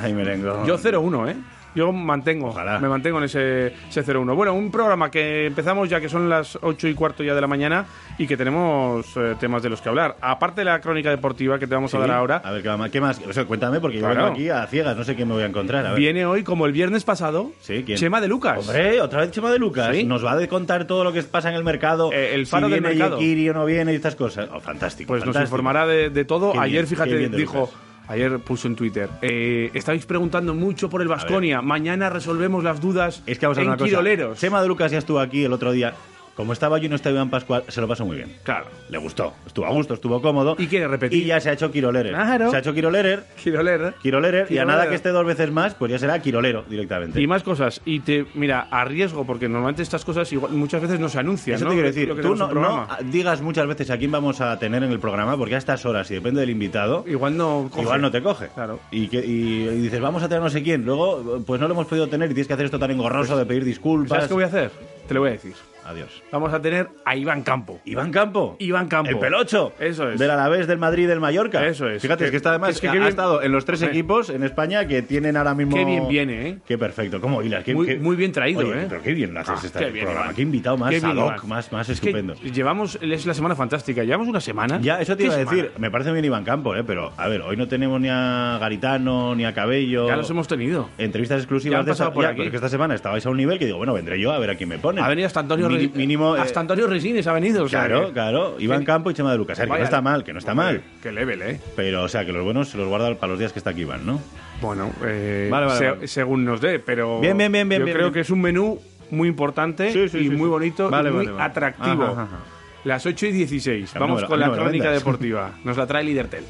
Ay, 0.00 0.12
merengo. 0.12 0.64
Yo 0.66 0.78
0-1, 0.78 1.30
¿eh? 1.30 1.36
Yo 1.74 1.92
mantengo, 1.92 2.48
Ojalá. 2.48 2.78
me 2.80 2.88
mantengo 2.88 3.18
en 3.18 3.24
ese, 3.24 3.68
ese 3.88 4.04
0-1. 4.04 4.34
Bueno, 4.34 4.54
un 4.54 4.70
programa 4.70 5.10
que 5.10 5.46
empezamos 5.46 5.88
ya 5.88 6.00
que 6.00 6.08
son 6.08 6.28
las 6.28 6.58
8 6.60 6.88
y 6.88 6.94
cuarto 6.94 7.22
ya 7.22 7.34
de 7.34 7.40
la 7.40 7.46
mañana 7.46 7.86
y 8.18 8.26
que 8.26 8.36
tenemos 8.36 9.06
eh, 9.16 9.36
temas 9.38 9.62
de 9.62 9.68
los 9.70 9.80
que 9.80 9.88
hablar. 9.88 10.16
Aparte 10.20 10.62
de 10.62 10.64
la 10.66 10.80
crónica 10.80 11.10
deportiva 11.10 11.58
que 11.58 11.66
te 11.66 11.74
vamos 11.74 11.94
a 11.94 11.98
dar 11.98 12.10
ahora, 12.10 12.42
A 12.44 12.50
ver, 12.50 12.62
¿qué 12.90 13.00
más? 13.00 13.20
O 13.28 13.32
sea, 13.32 13.44
cuéntame, 13.44 13.80
porque 13.80 13.98
yo 13.98 14.04
Claro. 14.06 14.22
vengo 14.24 14.32
aquí 14.34 14.48
a 14.48 14.66
ciegas, 14.66 14.96
no 14.96 15.04
sé 15.04 15.14
qué 15.14 15.24
me 15.24 15.34
voy 15.34 15.42
a 15.42 15.46
encontrar. 15.46 15.86
A 15.86 15.90
ver. 15.90 15.98
viene 15.98 16.26
hoy, 16.26 16.42
como 16.42 16.66
el 16.66 16.72
viernes 16.72 17.04
pasado, 17.04 17.52
Sí. 17.60 17.84
Chema 17.94 18.20
de 18.20 18.28
Lucas. 18.28 18.58
Hombre, 18.58 19.00
otra 19.00 19.20
vez 19.20 19.30
Chema 19.30 19.50
de 19.52 19.58
Lucas. 19.58 19.94
Sí. 19.94 20.04
Nos 20.04 20.24
va 20.24 20.32
a 20.32 20.46
contar 20.48 20.86
todo 20.86 21.04
lo 21.04 21.12
que 21.12 21.22
pasa 21.22 21.50
en 21.50 21.54
el 21.54 21.64
mercado. 21.64 22.12
Eh, 22.12 22.34
el 22.34 22.46
faro 22.46 22.66
si 22.66 22.72
del 22.72 22.80
viene 22.82 22.96
mercado. 22.96 23.18
Yekiri 23.20 23.48
o 23.50 23.54
no 23.54 23.64
viene 23.64 23.92
y 23.92 23.96
estas 23.96 24.16
cosas. 24.16 24.48
Oh, 24.52 24.60
fantástico. 24.60 25.08
Pues 25.08 25.24
nos 25.24 25.36
informará 25.36 25.86
de, 25.86 26.10
de 26.10 26.24
todo. 26.24 26.52
Qué 26.52 26.58
ayer, 26.58 26.72
bien, 26.72 26.86
fíjate, 26.86 27.28
dijo, 27.28 27.60
Lucas. 27.60 27.74
Ayer 28.10 28.38
puso 28.40 28.66
en 28.66 28.74
Twitter, 28.74 29.08
eh, 29.22 29.70
estáis 29.72 30.04
preguntando 30.04 30.52
mucho 30.52 30.90
por 30.90 31.00
el 31.00 31.08
Vasconia. 31.08 31.62
Mañana 31.62 32.10
resolvemos 32.10 32.64
las 32.64 32.80
dudas 32.80 33.22
Es 33.26 33.38
que 33.38 33.46
vamos 33.46 33.58
a 33.58 33.62
en 33.62 33.68
una 33.68 33.76
cosa. 33.76 34.34
Chema 34.34 34.60
de 34.60 34.68
Lucas 34.68 34.90
ya 34.90 34.98
estuvo 34.98 35.20
aquí 35.20 35.44
el 35.44 35.52
otro 35.52 35.70
día. 35.72 35.94
Como 36.40 36.54
estaba 36.54 36.78
yo 36.78 36.86
y 36.86 36.88
no 36.88 36.96
estaba 36.96 37.16
Iván 37.16 37.28
Pascual, 37.28 37.64
se 37.68 37.82
lo 37.82 37.86
pasó 37.86 38.06
muy 38.06 38.16
bien. 38.16 38.32
Claro. 38.44 38.64
Le 38.88 38.96
gustó. 38.96 39.34
Estuvo 39.46 39.66
a 39.66 39.70
gusto, 39.72 39.92
estuvo 39.92 40.22
cómodo. 40.22 40.56
Y 40.58 40.68
quiere 40.68 40.88
repetir. 40.88 41.22
Y 41.22 41.26
ya 41.26 41.38
se 41.38 41.50
ha 41.50 41.52
hecho 41.52 41.70
Quirolerer. 41.70 42.14
Claro. 42.14 42.50
Se 42.50 42.56
ha 42.56 42.60
hecho 42.60 42.72
Quirolerer. 42.72 43.24
Quiroler. 43.36 43.92
Quirolerer. 44.00 44.50
Y 44.50 44.56
a 44.56 44.64
nada 44.64 44.88
que 44.88 44.94
esté 44.94 45.10
dos 45.10 45.26
veces 45.26 45.50
más, 45.50 45.74
pues 45.74 45.92
ya 45.92 45.98
será 45.98 46.18
Quirolero 46.22 46.62
directamente. 46.62 47.20
Y 47.20 47.26
más 47.26 47.42
cosas. 47.42 47.82
Y 47.84 48.00
te, 48.00 48.24
mira, 48.32 48.68
a 48.70 48.86
riesgo, 48.86 49.26
porque 49.26 49.50
normalmente 49.50 49.82
estas 49.82 50.02
cosas 50.02 50.32
igual, 50.32 50.52
muchas 50.52 50.80
veces 50.80 50.98
no 50.98 51.10
se 51.10 51.18
anuncian. 51.18 51.56
Eso 51.56 51.66
¿no? 51.66 51.72
te 51.72 51.76
quiero 51.76 51.88
decir, 51.88 52.22
tú 52.22 52.34
no, 52.34 52.88
digas 53.10 53.42
muchas 53.42 53.66
veces 53.66 53.90
a 53.90 53.98
quién 53.98 54.10
vamos 54.10 54.40
a 54.40 54.58
tener 54.58 54.82
en 54.82 54.92
el 54.92 54.98
programa, 54.98 55.36
porque 55.36 55.56
a 55.56 55.58
estas 55.58 55.84
horas, 55.84 56.10
y 56.10 56.14
depende 56.14 56.40
del 56.40 56.48
invitado, 56.48 57.04
Igual 57.06 57.36
no 57.36 57.68
coge. 57.70 57.82
igual 57.82 58.00
no 58.00 58.10
te 58.10 58.22
coge. 58.22 58.48
Claro. 58.54 58.80
Y, 58.90 59.08
que, 59.08 59.18
y, 59.18 59.68
y 59.68 59.80
dices, 59.82 60.00
vamos 60.00 60.22
a 60.22 60.28
tener 60.28 60.42
no 60.42 60.48
sé 60.48 60.62
quién. 60.62 60.86
Luego, 60.86 61.42
pues 61.46 61.60
no 61.60 61.68
lo 61.68 61.74
hemos 61.74 61.86
podido 61.86 62.08
tener 62.08 62.30
y 62.30 62.32
tienes 62.32 62.46
que 62.46 62.54
hacer 62.54 62.64
esto 62.64 62.78
tan 62.78 62.90
engorroso 62.90 63.36
de 63.36 63.44
pedir 63.44 63.62
disculpas. 63.62 64.08
¿Sabes 64.16 64.28
qué 64.28 64.34
voy 64.34 64.44
a 64.44 64.46
hacer? 64.46 64.70
Te 65.06 65.12
lo 65.12 65.20
voy 65.20 65.28
a 65.28 65.32
decir. 65.32 65.52
Adiós. 65.90 66.22
Vamos 66.30 66.52
a 66.52 66.62
tener 66.62 66.88
a 67.04 67.16
Iván 67.16 67.42
Campo. 67.42 67.80
Iván 67.84 68.12
Campo. 68.12 68.54
Iván 68.60 68.86
Campo. 68.86 69.10
El 69.10 69.18
pelocho. 69.18 69.72
Eso 69.80 70.08
es. 70.10 70.20
Del 70.20 70.30
Alavés, 70.30 70.68
del 70.68 70.78
Madrid 70.78 71.08
del 71.08 71.18
Mallorca. 71.18 71.66
Eso 71.66 71.88
es. 71.88 72.00
Fíjate, 72.00 72.20
Que- 72.20 72.24
es 72.26 72.30
que 72.30 72.36
está 72.36 72.50
además, 72.50 72.70
es 72.70 72.80
que 72.80 72.88
ha, 72.88 73.08
estado 73.08 73.42
en 73.42 73.50
los 73.50 73.64
tres 73.64 73.82
equipos 73.82 74.30
en 74.30 74.44
España 74.44 74.86
que 74.86 75.02
tienen 75.02 75.36
ahora 75.36 75.52
mismo... 75.54 75.76
Qué 75.76 75.84
bien 75.84 76.06
viene, 76.06 76.48
¿eh? 76.48 76.58
Qué 76.64 76.78
perfecto. 76.78 77.20
¿Cómo 77.20 77.42
hilas? 77.42 77.64
Qué, 77.64 77.74
Muy- 77.74 77.86
qué- 77.86 77.96
muy 77.98 78.14
bien 78.14 78.30
traído, 78.30 78.60
Oye, 78.60 78.82
¿eh? 78.82 78.86
Pero 78.88 79.02
qué 79.02 79.12
bien 79.14 79.34
lo 79.34 79.40
haces 79.40 79.54
Ah, 79.56 79.66
este 79.66 79.78
qué 79.80 79.90
bien, 79.90 80.04
programa. 80.04 80.26
Iván. 80.26 80.36
Qué 80.36 80.42
invitado 80.42 80.76
más 80.76 80.90
Qué 80.90 81.00
bien, 81.00 81.18
hoc, 81.18 81.44
más, 81.44 81.72
más 81.72 81.88
Es 81.88 82.00
que 82.00 82.10
estupendo. 82.10 82.34
llevamos, 82.34 82.98
es 83.02 83.26
la 83.26 83.34
semana 83.34 83.56
fantástica. 83.56 84.04
Llevamos 84.04 84.28
una 84.28 84.40
semana. 84.40 84.78
Ya, 84.80 85.00
eso 85.00 85.16
te 85.16 85.24
¿Qué 85.24 85.24
iba 85.24 85.34
a 85.34 85.38
semana? 85.38 85.56
decir. 85.56 85.72
Me 85.78 85.90
parece 85.90 86.12
bien 86.12 86.24
Iván 86.24 86.44
Campo, 86.44 86.76
¿eh? 86.76 86.84
Pero, 86.84 87.12
a 87.16 87.26
ver, 87.28 87.42
hoy 87.42 87.56
no 87.56 87.66
tenemos 87.66 88.00
ni 88.00 88.08
a 88.08 88.58
Garitano, 88.60 89.34
ni 89.34 89.44
a 89.44 89.52
Cabello. 89.52 90.06
Ya 90.06 90.14
los 90.16 90.30
hemos 90.30 90.46
tenido. 90.46 90.88
Entrevistas 90.98 91.38
exclusivas 91.40 91.84
de 91.84 91.92
esa, 91.92 92.12
por 92.12 92.22
ya, 92.22 92.28
aquí. 92.30 92.36
pero 92.38 92.44
es 92.46 92.50
que 92.50 92.56
esta 92.56 92.68
semana 92.68 92.94
estabais 92.94 93.26
a 93.26 93.30
un 93.30 93.36
nivel 93.36 93.58
que 93.58 93.66
digo, 93.66 93.78
bueno, 93.78 93.92
vendré 93.94 94.20
yo 94.20 94.30
a 94.32 94.38
ver 94.38 94.50
a 94.50 94.54
quién 94.54 94.68
me 94.68 94.78
pone. 94.78 95.00
Ha 95.00 95.08
venido 95.08 95.26
hasta 95.26 95.40
Antonio, 95.40 95.68
Re- 95.88 95.98
mínimo, 95.98 96.36
eh, 96.36 96.40
hasta 96.40 96.60
Antonio 96.60 96.86
Resines 96.86 97.26
ha 97.26 97.32
venido. 97.32 97.64
o 97.64 97.68
sea 97.68 97.86
Claro, 97.86 98.06
que- 98.08 98.12
claro. 98.12 98.56
Iván 98.58 98.80
que- 98.80 98.86
Campo 98.86 99.10
y 99.10 99.14
Chema 99.14 99.32
de 99.32 99.38
Lucas. 99.38 99.58
Que 99.58 99.66
no 99.66 99.76
está 99.76 100.00
mal, 100.00 100.24
que 100.24 100.32
no 100.32 100.38
está 100.38 100.52
Hombre, 100.52 100.66
mal. 100.66 100.82
Qué 101.02 101.12
level, 101.12 101.42
¿eh? 101.42 101.60
Pero, 101.76 102.04
o 102.04 102.08
sea, 102.08 102.24
que 102.24 102.32
los 102.32 102.44
buenos 102.44 102.68
se 102.68 102.78
los 102.78 102.88
guarda 102.88 103.14
para 103.14 103.30
los 103.30 103.38
días 103.38 103.52
que 103.52 103.58
está 103.58 103.70
aquí 103.70 103.82
Iván, 103.82 104.04
¿no? 104.06 104.20
Bueno, 104.60 104.90
eh, 105.04 105.48
Vale, 105.50 105.66
vale, 105.66 105.78
se- 105.78 105.90
vale. 105.90 106.06
según 106.08 106.44
nos 106.44 106.60
dé, 106.60 106.78
pero. 106.78 107.20
Bien, 107.20 107.36
bien, 107.36 107.50
bien, 107.50 107.68
bien, 107.68 107.80
Yo 107.80 107.84
bien, 107.86 107.96
creo 107.96 108.06
bien. 108.08 108.14
que 108.14 108.20
es 108.20 108.30
un 108.30 108.40
menú 108.42 108.78
muy 109.10 109.28
importante 109.28 109.92
Sí, 109.92 110.08
sí, 110.08 110.18
y 110.18 110.28
sí, 110.28 110.30
muy 110.30 110.48
bonito 110.48 110.88
Vale, 110.90 111.08
y 111.10 111.12
muy 111.12 111.28
atractivo. 111.38 112.04
Ajá, 112.04 112.22
ajá. 112.22 112.38
Las 112.84 113.04
8 113.04 113.26
y 113.26 113.32
16. 113.32 113.94
A 113.96 113.98
mí 113.98 114.06
no 114.06 114.14
Vamos 114.14 114.24
con 114.28 114.40
la 114.40 114.46
no 114.48 114.54
crónica 114.54 114.90
deportiva. 114.90 115.50
Nos 115.64 115.76
la 115.76 115.86
trae 115.86 116.02
Lidertel. 116.04 116.44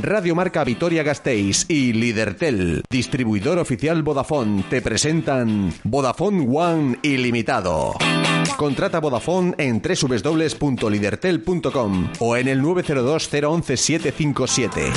Radio 0.00 0.34
Marca 0.34 0.64
Vitoria 0.64 1.02
Gasteiz 1.02 1.66
y 1.68 1.92
Lidertel, 1.92 2.82
distribuidor 2.90 3.58
oficial 3.58 4.02
Vodafone, 4.02 4.64
te 4.70 4.80
presentan 4.80 5.74
Vodafone 5.84 6.46
One 6.48 6.98
Ilimitado. 7.02 7.92
Contrata 8.56 8.98
Vodafone 9.00 9.54
en 9.58 9.82
www.lidertel.com 9.82 12.12
o 12.18 12.36
en 12.36 12.48
el 12.48 12.62
902 12.62 13.28
011 13.32 13.76
757. 13.76 14.92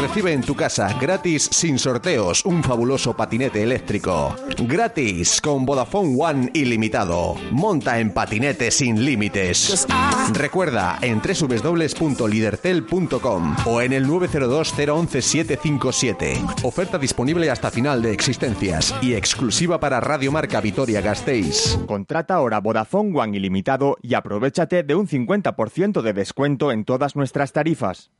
Recibe 0.00 0.32
en 0.32 0.40
tu 0.42 0.54
casa 0.54 0.96
gratis 1.00 1.48
sin 1.50 1.76
sorteos 1.78 2.44
un 2.44 2.62
fabuloso 2.62 3.16
patinete 3.16 3.62
eléctrico. 3.62 4.36
Gratis 4.58 5.40
con 5.40 5.64
Vodafone 5.64 6.14
One 6.18 6.50
Ilimitado. 6.54 7.36
Monta 7.52 7.98
en 7.98 8.12
patinete 8.12 8.70
sin 8.70 9.02
límites. 9.04 9.86
Recuerda 10.32 10.98
en 11.00 11.20
www.lidertel.com 11.20 13.56
o 13.66 13.80
en 13.80 13.92
el 13.92 14.04
902 14.18 14.74
011 14.78 15.22
757. 15.22 16.40
Oferta 16.62 16.98
disponible 16.98 17.50
hasta 17.50 17.70
final 17.70 18.02
de 18.02 18.12
existencias 18.12 18.94
y 19.02 19.14
exclusiva 19.14 19.80
para 19.80 20.00
Radio 20.00 20.32
Marca 20.32 20.60
Vitoria 20.60 21.00
Gasteiz. 21.00 21.78
Contrata 21.86 22.34
ahora 22.34 22.60
Vodafone 22.60 23.18
One 23.18 23.36
ilimitado 23.36 23.96
y 24.02 24.14
aprovechate 24.14 24.82
de 24.82 24.94
un 24.94 25.08
50% 25.08 26.02
de 26.02 26.12
descuento 26.12 26.72
en 26.72 26.84
todas 26.84 27.16
nuestras 27.16 27.52
tarifas. 27.52 28.10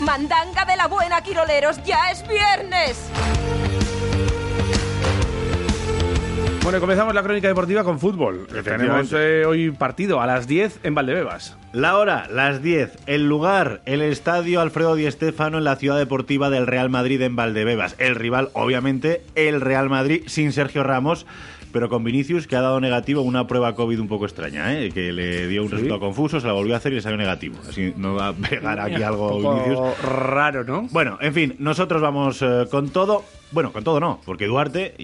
Mandanga 0.00 0.64
de 0.64 0.76
la 0.76 0.88
buena, 0.88 1.20
Quiroleros, 1.20 1.82
ya 1.84 2.10
es 2.10 2.26
viernes. 2.26 3.10
Bueno, 6.68 6.80
comenzamos 6.80 7.14
la 7.14 7.22
crónica 7.22 7.48
deportiva 7.48 7.82
con 7.82 7.98
fútbol. 7.98 8.46
Tenemos 8.62 9.10
eh, 9.14 9.46
hoy 9.46 9.70
partido 9.70 10.20
a 10.20 10.26
las 10.26 10.46
10 10.46 10.80
en 10.82 10.94
Valdebebas. 10.94 11.56
La 11.72 11.96
hora, 11.96 12.26
las 12.30 12.60
10. 12.62 12.92
El 13.06 13.26
lugar, 13.26 13.80
el 13.86 14.02
estadio 14.02 14.60
Alfredo 14.60 14.94
Di 14.94 15.10
Stéfano 15.10 15.56
en 15.56 15.64
la 15.64 15.76
ciudad 15.76 15.96
deportiva 15.96 16.50
del 16.50 16.66
Real 16.66 16.90
Madrid 16.90 17.22
en 17.22 17.36
Valdebebas. 17.36 17.96
El 17.96 18.16
rival, 18.16 18.50
obviamente, 18.52 19.22
el 19.34 19.62
Real 19.62 19.88
Madrid 19.88 20.24
sin 20.26 20.52
Sergio 20.52 20.82
Ramos. 20.82 21.24
Pero 21.72 21.88
con 21.88 22.02
Vinicius, 22.04 22.46
que 22.46 22.56
ha 22.56 22.60
dado 22.62 22.80
negativo 22.80 23.20
una 23.22 23.46
prueba 23.46 23.74
COVID 23.74 24.00
un 24.00 24.08
poco 24.08 24.24
extraña, 24.24 24.72
¿eh? 24.74 24.90
que 24.92 25.12
le 25.12 25.46
dio 25.48 25.62
un 25.62 25.70
resultado 25.70 26.00
confuso, 26.00 26.40
se 26.40 26.46
la 26.46 26.52
volvió 26.54 26.74
a 26.74 26.78
hacer 26.78 26.92
y 26.92 26.96
le 26.96 27.02
salió 27.02 27.18
negativo. 27.18 27.58
Así 27.68 27.92
no 27.96 28.14
va 28.14 28.28
a 28.28 28.32
pegar 28.32 28.80
aquí 28.80 29.02
algo 29.02 29.36
Un 29.36 29.42
poco 29.42 29.54
Vinicius. 29.64 30.02
raro, 30.02 30.64
¿no? 30.64 30.88
Bueno, 30.90 31.18
en 31.20 31.34
fin, 31.34 31.54
nosotros 31.58 32.00
vamos 32.00 32.40
eh, 32.42 32.64
con 32.70 32.88
todo. 32.90 33.24
Bueno, 33.50 33.72
con 33.72 33.82
todo 33.82 33.98
no, 33.98 34.20
porque 34.26 34.46
Duarte 34.46 34.94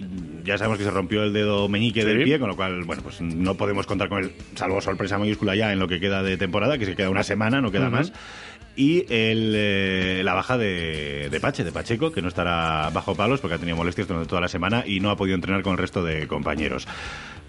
ya 0.45 0.59
sabemos 0.59 0.77
que 0.79 0.85
se 0.85 0.91
rompió 0.91 1.23
el 1.23 1.33
dedo 1.33 1.67
meñique 1.69 2.03
Sí. 2.03 2.07
del 2.07 2.25
pie, 2.25 2.39
con 2.39 2.49
lo 2.49 2.57
cual, 2.57 2.85
bueno, 2.85 3.03
pues 3.03 3.21
no 3.23 3.55
podemos 3.55 3.87
contar 3.87 4.11
con 4.11 4.23
él, 4.23 4.33
salvo 4.55 4.81
sorpresa 4.83 5.17
mayúscula 5.19 5.55
ya 5.57 5.73
en 5.73 5.79
lo 5.79 5.89
que 5.89 5.99
queda 5.99 6.23
de 6.23 6.37
temporada, 6.37 6.77
que 6.77 6.85
se 6.85 6.95
queda 6.95 7.09
una 7.09 7.23
semana, 7.23 7.63
no 7.63 7.71
queda 7.71 7.89
más. 7.89 8.13
Y 8.77 9.01
el, 9.09 9.53
eh, 9.55 10.23
la 10.25 10.35
baja 10.35 10.59
de, 10.59 11.29
de 11.31 11.41
Pache, 11.41 11.63
de 11.63 11.71
Pacheco, 11.71 12.11
que 12.11 12.23
no 12.23 12.29
estará 12.29 12.91
bajo 12.91 13.15
palos 13.15 13.41
porque 13.41 13.55
ha 13.55 13.59
tenido 13.59 13.77
molestias 13.77 14.09
durante 14.09 14.29
toda 14.29 14.41
la 14.41 14.49
semana 14.49 14.85
y 14.87 15.01
no 15.01 15.11
ha 15.11 15.17
podido 15.17 15.37
entrenar 15.37 15.63
con 15.63 15.73
el 15.73 15.79
resto 15.79 16.03
de 16.03 16.27
compañeros. 16.27 16.89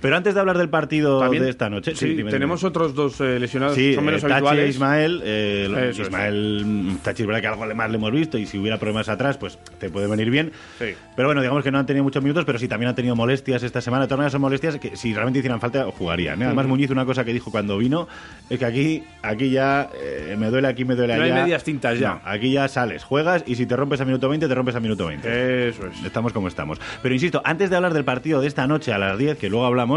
Pero 0.05 0.17
antes 0.17 0.35
de 0.35 0.39
hablar 0.39 0.57
del 0.59 0.69
partido 0.69 1.19
También- 1.19 1.41
de 1.43 1.49
esta 1.49 1.67
noche, 1.67 1.95
sí, 1.95 2.13
dime. 2.13 2.29
tenemos 2.29 2.63
otros 2.63 2.93
dos 2.93 3.19
eh, 3.21 3.39
lesionados, 3.39 3.73
Sí, 3.75 3.95
son 3.95 4.05
menos 4.05 4.23
eh, 4.23 4.27
Tachi 4.27 4.33
e 4.33 4.35
habituales. 4.37 4.69
Ismael. 4.69 5.21
eh, 5.25 5.87
Eso. 5.89 6.03
Ismael, 6.03 6.61
mm, 6.63 6.95
Tachi 6.97 7.23
es 7.23 7.27
verdad 7.27 7.41
que 7.41 7.47
algo 7.47 7.65
más 7.73 7.89
le 7.89 7.95
hemos 7.97 8.11
visto 8.11 8.37
y 8.37 8.45
si 8.45 8.59
hubiera 8.59 8.77
problemas 8.77 9.09
atrás, 9.09 9.37
pues 9.39 9.57
te 9.79 9.89
puede 9.89 10.05
venir 10.07 10.29
bien. 10.29 10.51
Sí. 10.77 10.93
Pero 11.15 11.27
bueno, 11.27 11.41
digamos 11.41 11.63
que 11.63 11.71
no 11.71 11.79
han 11.79 11.87
tenido 11.87 12.03
muchos 12.03 12.21
minutos, 12.21 12.45
pero 12.45 12.59
sí 12.59 12.67
también 12.67 12.89
han 12.89 12.95
tenido 12.95 13.15
molestias 13.15 13.63
esta 13.63 13.81
semana. 13.81 14.03
De 14.03 14.07
todas 14.09 14.17
maneras, 14.19 14.31
son 14.33 14.41
molestias 14.41 14.77
que 14.77 14.95
si 14.95 15.11
realmente 15.13 15.39
hicieran 15.39 15.59
falta, 15.59 15.85
jugarían. 15.85 16.39
¿eh? 16.41 16.45
Además, 16.45 16.67
Muñiz, 16.67 16.91
una 16.91 17.05
cosa 17.05 17.25
que 17.25 17.33
dijo 17.33 17.49
cuando 17.49 17.77
vino 17.77 18.07
es 18.49 18.59
que 18.59 18.65
aquí, 18.65 19.03
aquí 19.23 19.49
ya 19.49 19.89
eh, 19.99 20.35
me 20.37 20.51
duele 20.51 20.67
aquí, 20.67 20.85
me 20.85 20.93
duele 20.95 21.17
No 21.17 21.23
hay 21.23 21.31
allá. 21.31 21.41
medias 21.41 21.63
tintas 21.63 21.97
ya. 21.97 22.09
No, 22.15 22.21
aquí 22.25 22.51
ya 22.51 22.67
sales, 22.67 23.03
juegas 23.03 23.43
y 23.47 23.55
si 23.55 23.65
te 23.65 23.75
rompes 23.75 24.01
a 24.01 24.05
minuto 24.05 24.29
20, 24.29 24.47
te 24.47 24.53
rompes 24.53 24.75
a 24.75 24.79
minuto 24.79 25.07
20. 25.07 25.69
Eso 25.69 25.87
es. 25.87 26.03
Estamos 26.05 26.31
como 26.33 26.47
estamos. 26.47 26.79
Pero 27.01 27.15
insisto, 27.15 27.41
antes 27.43 27.69
de 27.69 27.75
hablar 27.75 27.93
del 27.93 28.03
partido 28.05 28.41
de 28.41 28.47
esta 28.47 28.67
noche 28.67 28.93
a 28.93 28.97
las 28.99 29.17
10, 29.17 29.37
que 29.37 29.49
luego 29.49 29.65
hablamos, 29.65 29.94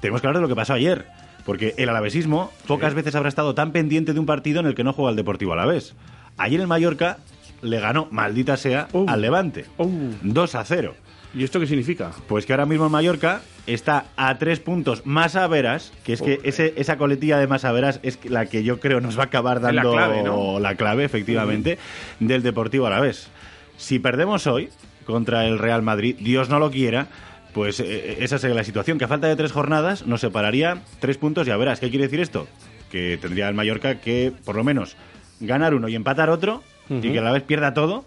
tenemos 0.00 0.20
que 0.20 0.26
hablar 0.26 0.40
de 0.40 0.42
lo 0.42 0.48
que 0.48 0.56
pasó 0.56 0.72
ayer. 0.74 1.06
Porque 1.44 1.74
el 1.76 1.88
alavesismo 1.90 2.50
pocas 2.66 2.94
veces 2.94 3.14
habrá 3.14 3.28
estado 3.28 3.54
tan 3.54 3.72
pendiente 3.72 4.14
de 4.14 4.20
un 4.20 4.24
partido 4.26 4.60
en 4.60 4.66
el 4.66 4.74
que 4.74 4.82
no 4.84 4.92
juega 4.94 5.10
el 5.10 5.16
Deportivo 5.16 5.52
Alavés. 5.52 5.94
Ayer 6.38 6.60
el 6.60 6.66
Mallorca 6.66 7.18
le 7.60 7.80
ganó, 7.80 8.08
maldita 8.10 8.56
sea, 8.56 8.88
Uh. 8.92 9.04
al 9.08 9.20
Levante. 9.20 9.66
Uh. 9.76 10.12
2 10.22 10.54
a 10.54 10.64
0. 10.64 10.94
¿Y 11.34 11.44
esto 11.44 11.60
qué 11.60 11.66
significa? 11.66 12.12
Pues 12.28 12.46
que 12.46 12.52
ahora 12.52 12.64
mismo 12.64 12.86
el 12.86 12.90
Mallorca 12.92 13.42
está 13.66 14.06
a 14.16 14.38
tres 14.38 14.60
puntos 14.60 15.04
más 15.04 15.34
a 15.36 15.46
veras, 15.48 15.92
que 16.04 16.12
es 16.12 16.22
que 16.22 16.38
ese, 16.44 16.72
esa 16.76 16.96
coletilla 16.96 17.38
de 17.38 17.46
más 17.48 17.64
a 17.64 17.72
veras 17.72 17.98
es 18.04 18.18
la 18.24 18.46
que 18.46 18.62
yo 18.62 18.78
creo 18.78 19.00
nos 19.00 19.18
va 19.18 19.24
a 19.24 19.26
acabar 19.26 19.60
la 19.60 19.72
dando 19.72 19.92
clave, 19.92 20.22
¿no? 20.22 20.60
la 20.60 20.76
clave, 20.76 21.04
efectivamente, 21.04 21.78
del 22.20 22.42
Deportivo 22.42 22.86
Alavés. 22.86 23.28
Si 23.76 23.98
perdemos 23.98 24.46
hoy 24.46 24.70
contra 25.04 25.44
el 25.46 25.58
Real 25.58 25.82
Madrid, 25.82 26.16
Dios 26.20 26.48
no 26.48 26.58
lo 26.60 26.70
quiera, 26.70 27.08
pues 27.54 27.80
eh, 27.80 28.18
esa 28.20 28.38
sería 28.38 28.56
la 28.56 28.64
situación, 28.64 28.98
que 28.98 29.04
a 29.04 29.08
falta 29.08 29.28
de 29.28 29.36
tres 29.36 29.52
jornadas 29.52 30.06
nos 30.06 30.20
separaría 30.20 30.82
tres 31.00 31.16
puntos 31.16 31.46
y 31.48 31.50
a 31.50 31.56
verás. 31.56 31.80
¿Qué 31.80 31.88
quiere 31.88 32.04
decir 32.04 32.20
esto? 32.20 32.46
Que 32.90 33.16
tendría 33.16 33.48
el 33.48 33.54
Mallorca 33.54 34.00
que, 34.00 34.32
por 34.44 34.56
lo 34.56 34.64
menos, 34.64 34.96
ganar 35.40 35.74
uno 35.74 35.88
y 35.88 35.94
empatar 35.94 36.28
otro, 36.30 36.62
y 36.90 37.00
que 37.12 37.18
a 37.18 37.22
la 37.22 37.32
vez 37.32 37.42
pierda 37.44 37.72
todo 37.72 38.04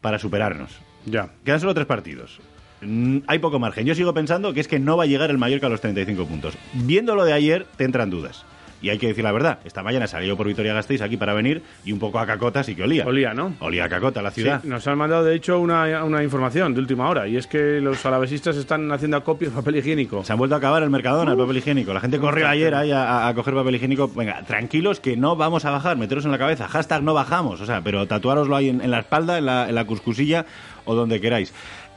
para 0.00 0.18
superarnos. 0.18 0.70
Ya. 1.06 1.30
Quedan 1.44 1.60
solo 1.60 1.74
tres 1.74 1.86
partidos. 1.86 2.40
Mm, 2.80 3.18
Hay 3.26 3.38
poco 3.38 3.58
margen. 3.58 3.86
Yo 3.86 3.94
sigo 3.94 4.12
pensando 4.14 4.52
que 4.52 4.60
es 4.60 4.68
que 4.68 4.78
no 4.78 4.96
va 4.96 5.04
a 5.04 5.06
llegar 5.06 5.30
el 5.30 5.38
Mallorca 5.38 5.66
a 5.66 5.70
los 5.70 5.80
35 5.80 6.26
puntos. 6.26 6.54
Viendo 6.74 7.14
lo 7.14 7.24
de 7.24 7.32
ayer, 7.32 7.66
te 7.76 7.84
entran 7.84 8.10
dudas. 8.10 8.44
Y 8.80 8.90
hay 8.90 8.98
que 8.98 9.08
decir 9.08 9.24
la 9.24 9.32
verdad, 9.32 9.58
esta 9.64 9.82
mañana 9.82 10.06
salí 10.06 10.28
yo 10.28 10.36
por 10.36 10.46
Vitoria 10.46 10.72
Gasteiz 10.72 11.02
aquí 11.02 11.16
para 11.16 11.34
venir 11.34 11.62
y 11.84 11.92
un 11.92 11.98
poco 11.98 12.18
a 12.18 12.26
cacota 12.26 12.62
sí 12.62 12.74
que 12.76 12.84
olía. 12.84 13.04
Olía, 13.06 13.34
¿no? 13.34 13.54
Olía 13.60 13.84
a 13.86 13.88
cacota 13.88 14.22
la 14.22 14.30
ciudad. 14.30 14.60
Sí, 14.62 14.68
nos 14.68 14.86
han 14.86 14.96
mandado, 14.98 15.24
de 15.24 15.34
hecho, 15.34 15.58
una, 15.58 16.04
una 16.04 16.22
información 16.22 16.74
de 16.74 16.80
última 16.80 17.08
hora, 17.08 17.26
y 17.26 17.36
es 17.36 17.46
que 17.46 17.80
los 17.80 18.04
alavesistas 18.06 18.56
están 18.56 18.90
haciendo 18.92 19.16
acopio 19.16 19.50
de 19.50 19.56
papel 19.56 19.76
higiénico. 19.76 20.22
Se 20.24 20.32
han 20.32 20.38
vuelto 20.38 20.54
a 20.54 20.58
acabar 20.58 20.82
el 20.82 20.90
Mercadona, 20.90 21.32
el 21.32 21.38
papel 21.38 21.56
higiénico. 21.56 21.92
La 21.92 22.00
gente 22.00 22.18
corrió 22.18 22.46
ayer 22.48 22.74
ahí 22.74 22.92
a, 22.92 23.26
a 23.26 23.34
coger 23.34 23.54
papel 23.54 23.74
higiénico. 23.74 24.08
Venga, 24.14 24.42
tranquilos 24.44 25.00
que 25.00 25.16
no 25.16 25.34
vamos 25.34 25.64
a 25.64 25.70
bajar, 25.70 25.96
meteros 25.96 26.24
en 26.24 26.30
la 26.30 26.38
cabeza. 26.38 26.68
Hashtag 26.68 27.02
no 27.02 27.14
bajamos. 27.14 27.60
O 27.60 27.66
sea, 27.66 27.80
pero 27.82 28.06
tatuároslo 28.06 28.54
ahí 28.54 28.68
en, 28.68 28.80
en 28.80 28.90
la 28.90 29.00
espalda, 29.00 29.38
en 29.38 29.46
la, 29.46 29.68
en 29.68 29.74
la 29.74 29.84
cuscusilla 29.84 30.46
o 30.84 30.94
donde 30.94 31.20
queráis. 31.20 31.52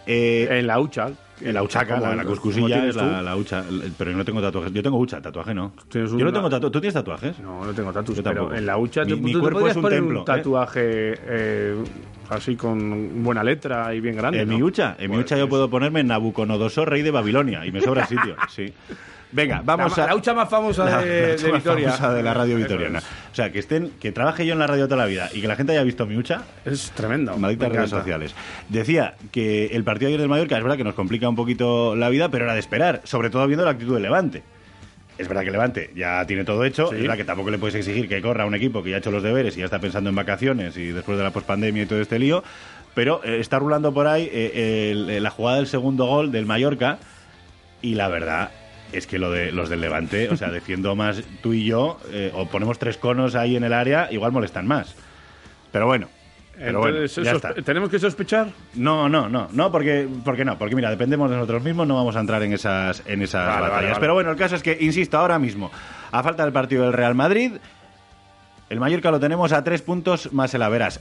Eh, 0.06 0.48
En 0.50 0.68
la 0.68 0.80
hucha. 0.80 1.10
en 1.42 1.54
la 1.54 1.64
huchaca, 1.64 2.00
la, 2.00 2.16
la 2.16 2.24
cuscusilla 2.26 2.86
es 2.88 2.96
la, 2.96 3.22
la 3.22 3.36
hucha. 3.36 3.64
Pero 3.98 4.12
yo 4.12 4.18
no 4.18 4.26
tengo 4.26 4.42
tatuajes. 4.42 4.72
Yo 4.74 4.84
tengo 4.84 4.98
hucha, 4.98 5.22
tatuaje 5.22 5.54
no. 5.54 5.74
Yo 5.94 6.02
no 6.02 6.32
tengo 6.34 6.50
tatuajes. 6.50 6.72
¿Tú 6.72 6.82
tienes 6.82 6.94
tatuajes? 6.94 7.40
No, 7.40 7.66
no 7.66 7.74
tengo 7.74 7.92
tatuajes, 7.92 8.16
Yo 8.18 8.24
pero 8.24 8.36
tampoco. 8.42 8.56
en 8.56 8.66
la 8.66 8.78
hucha 8.78 9.04
Mi- 9.06 9.32
tú, 9.32 9.40
cuerpo 9.40 9.68
es 9.68 9.76
un 9.76 9.82
poner 9.82 10.00
templo, 10.00 10.20
un 10.20 10.26
tatuaje 10.26 10.82
eh, 10.84 11.76
así 12.30 12.56
con 12.56 13.24
buena 13.24 13.44
letra 13.44 13.94
y 13.96 14.00
bien 14.02 14.16
grande. 14.16 14.42
En 14.42 14.50
¿no? 14.50 14.56
mi 14.56 14.64
hucha, 14.64 14.96
en 15.00 15.10
mi 15.10 15.18
Pues, 15.18 15.26
hucha 15.26 15.38
yo 15.38 15.50
puedo 15.50 15.70
ponerme 15.70 16.04
Nabucodonosor, 16.04 16.90
rey 16.90 17.02
de 17.02 17.12
Babilonia, 17.12 17.66
y 17.66 17.72
me 17.72 17.82
sobra 17.82 18.06
sitio. 18.08 18.36
Sí. 18.50 18.72
Venga, 19.34 19.62
vamos 19.64 19.98
la, 19.98 20.04
a 20.04 20.08
la 20.08 20.16
hucha 20.16 20.34
más 20.34 20.50
famosa 20.50 20.84
la- 20.90 21.02
de, 21.02 21.38
la 21.38 21.44
de 21.44 21.52
Vitoria. 21.52 21.92
famosa 21.92 22.14
de 22.14 22.24
la 22.24 22.34
radio 22.34 22.58
vitoriana. 22.58 23.00
O 23.00 23.36
sea, 23.36 23.52
que 23.52 23.60
estén, 23.60 23.92
que 24.00 24.12
trabaje 24.12 24.46
yo 24.46 24.54
en 24.54 24.60
la 24.60 24.68
radio 24.68 24.86
toda 24.88 24.98
la 24.98 25.06
vida 25.06 25.30
y 25.34 25.42
que 25.42 25.48
la 25.48 25.56
gente 25.56 25.72
haya 25.72 25.84
visto 25.84 26.06
mi 26.06 26.18
hucha, 26.18 26.42
Es, 26.66 26.92
tremendo. 26.92 27.38
malditas 27.38 27.70
redes 27.72 27.90
sociales. 27.90 28.36
Decía 28.70 29.16
que 29.32 29.68
el 29.68 29.84
partido 29.84 30.10
ayer 30.10 30.20
del 30.20 30.30
Mallorca 30.30 30.58
es 30.58 30.64
verdad 30.64 30.78
que 30.78 30.84
nos 30.84 30.96
complica 30.96 31.30
un 31.30 31.36
poquito 31.36 31.96
la 31.96 32.10
vida, 32.10 32.30
pero 32.30 32.44
era 32.46 32.54
de 32.54 32.60
esperar, 32.60 33.02
sobre 33.06 33.30
todo 33.30 33.48
viendo 33.48 33.64
la 33.64 33.72
actitud 33.72 33.94
del 33.94 34.04
Levante. 34.04 34.44
Es 35.18 35.28
verdad 35.28 35.44
que 35.44 35.52
Levante 35.52 35.92
ya 35.96 36.26
tiene 36.26 36.44
todo 36.44 36.66
hecho, 36.66 36.88
Sí. 36.90 36.96
es 36.96 37.02
verdad 37.02 37.16
que 37.16 37.24
tampoco 37.26 37.52
le 37.52 37.58
puedes 37.60 37.76
exigir 37.76 38.10
que 38.10 38.22
corra 38.22 38.44
a 38.44 38.48
un 38.48 38.56
equipo 38.56 38.82
que 38.82 38.90
ya 38.90 38.96
ha 38.96 39.00
hecho 39.00 39.12
los 39.12 39.22
deberes 39.22 39.56
y 39.56 39.60
ya 39.60 39.66
está 39.66 39.78
pensando 39.80 40.10
en 40.10 40.16
vacaciones 40.16 40.76
y 40.78 40.88
después 40.88 41.18
de 41.18 41.24
la 41.24 41.32
pospandemia 41.32 41.84
y 41.84 41.86
todo 41.86 42.02
este 42.02 42.18
lío, 42.18 42.44
pero 42.96 43.22
eh, 43.24 43.38
está 43.40 43.60
rulando 43.60 43.94
por 43.94 44.08
ahí 44.08 44.28
eh, 44.32 44.90
el- 44.92 45.10
eh, 45.10 45.20
la 45.22 45.30
jugada 45.30 45.58
del 45.58 45.68
segundo 45.68 46.06
gol 46.08 46.32
del 46.32 46.46
Mallorca 46.46 46.98
y 47.84 47.96
la 47.96 48.08
verdad 48.08 48.50
es 48.94 49.08
que 49.08 49.20
lo 49.20 49.32
de 49.32 49.52
los 49.52 49.70
del 49.70 49.82
Levante, 49.82 50.30
o 50.30 50.36
sea, 50.38 50.50
defiendo 50.50 50.96
más 50.96 51.24
tú 51.42 51.54
y 51.54 51.66
yo, 51.66 52.00
eh, 52.12 52.32
o 52.34 52.48
ponemos 52.48 52.80
tres 52.80 52.98
conos 52.98 53.36
ahí 53.36 53.56
en 53.56 53.64
el 53.64 53.74
área, 53.74 54.12
igual 54.12 54.32
molestan 54.32 54.68
más. 54.68 54.96
Pero 55.72 55.86
bueno, 55.86 56.08
pero 56.58 56.80
bueno, 56.80 56.98
Entonces, 56.98 57.26
ya 57.26 57.32
está. 57.32 57.54
¿Tenemos 57.54 57.90
que 57.90 57.98
sospechar? 57.98 58.50
No, 58.76 59.10
no, 59.10 59.30
no, 59.30 59.48
no, 59.52 59.72
porque, 59.72 60.08
porque 60.24 60.46
no, 60.46 60.58
porque 60.58 60.76
mira, 60.76 60.90
dependemos 60.90 61.30
de 61.30 61.38
nosotros 61.38 61.64
mismos, 61.64 61.88
no 61.88 61.96
vamos 61.96 62.16
a 62.16 62.20
entrar 62.20 62.44
en 62.44 62.54
esas, 62.54 63.02
en 63.08 63.22
esas 63.22 63.48
Vale, 63.48 63.62
batallas. 63.62 63.74
vale, 63.76 63.88
vale. 63.88 64.00
Pero 64.00 64.14
bueno, 64.14 64.32
el 64.32 64.38
caso 64.38 64.56
es 64.56 64.64
que, 64.64 64.78
insisto, 64.80 65.18
ahora 65.18 65.40
mismo, 65.40 65.72
a 66.12 66.22
falta 66.24 66.44
del 66.44 66.54
partido 66.54 66.84
del 66.84 66.94
Real 66.94 67.16
Madrid, 67.16 67.54
el 68.70 68.80
Mallorca 68.80 69.12
lo 69.12 69.20
tenemos 69.20 69.54
a 69.54 69.64
tres 69.64 69.82
puntos 69.82 70.32
más 70.34 70.54
el 70.54 70.62
Averas. 70.62 71.00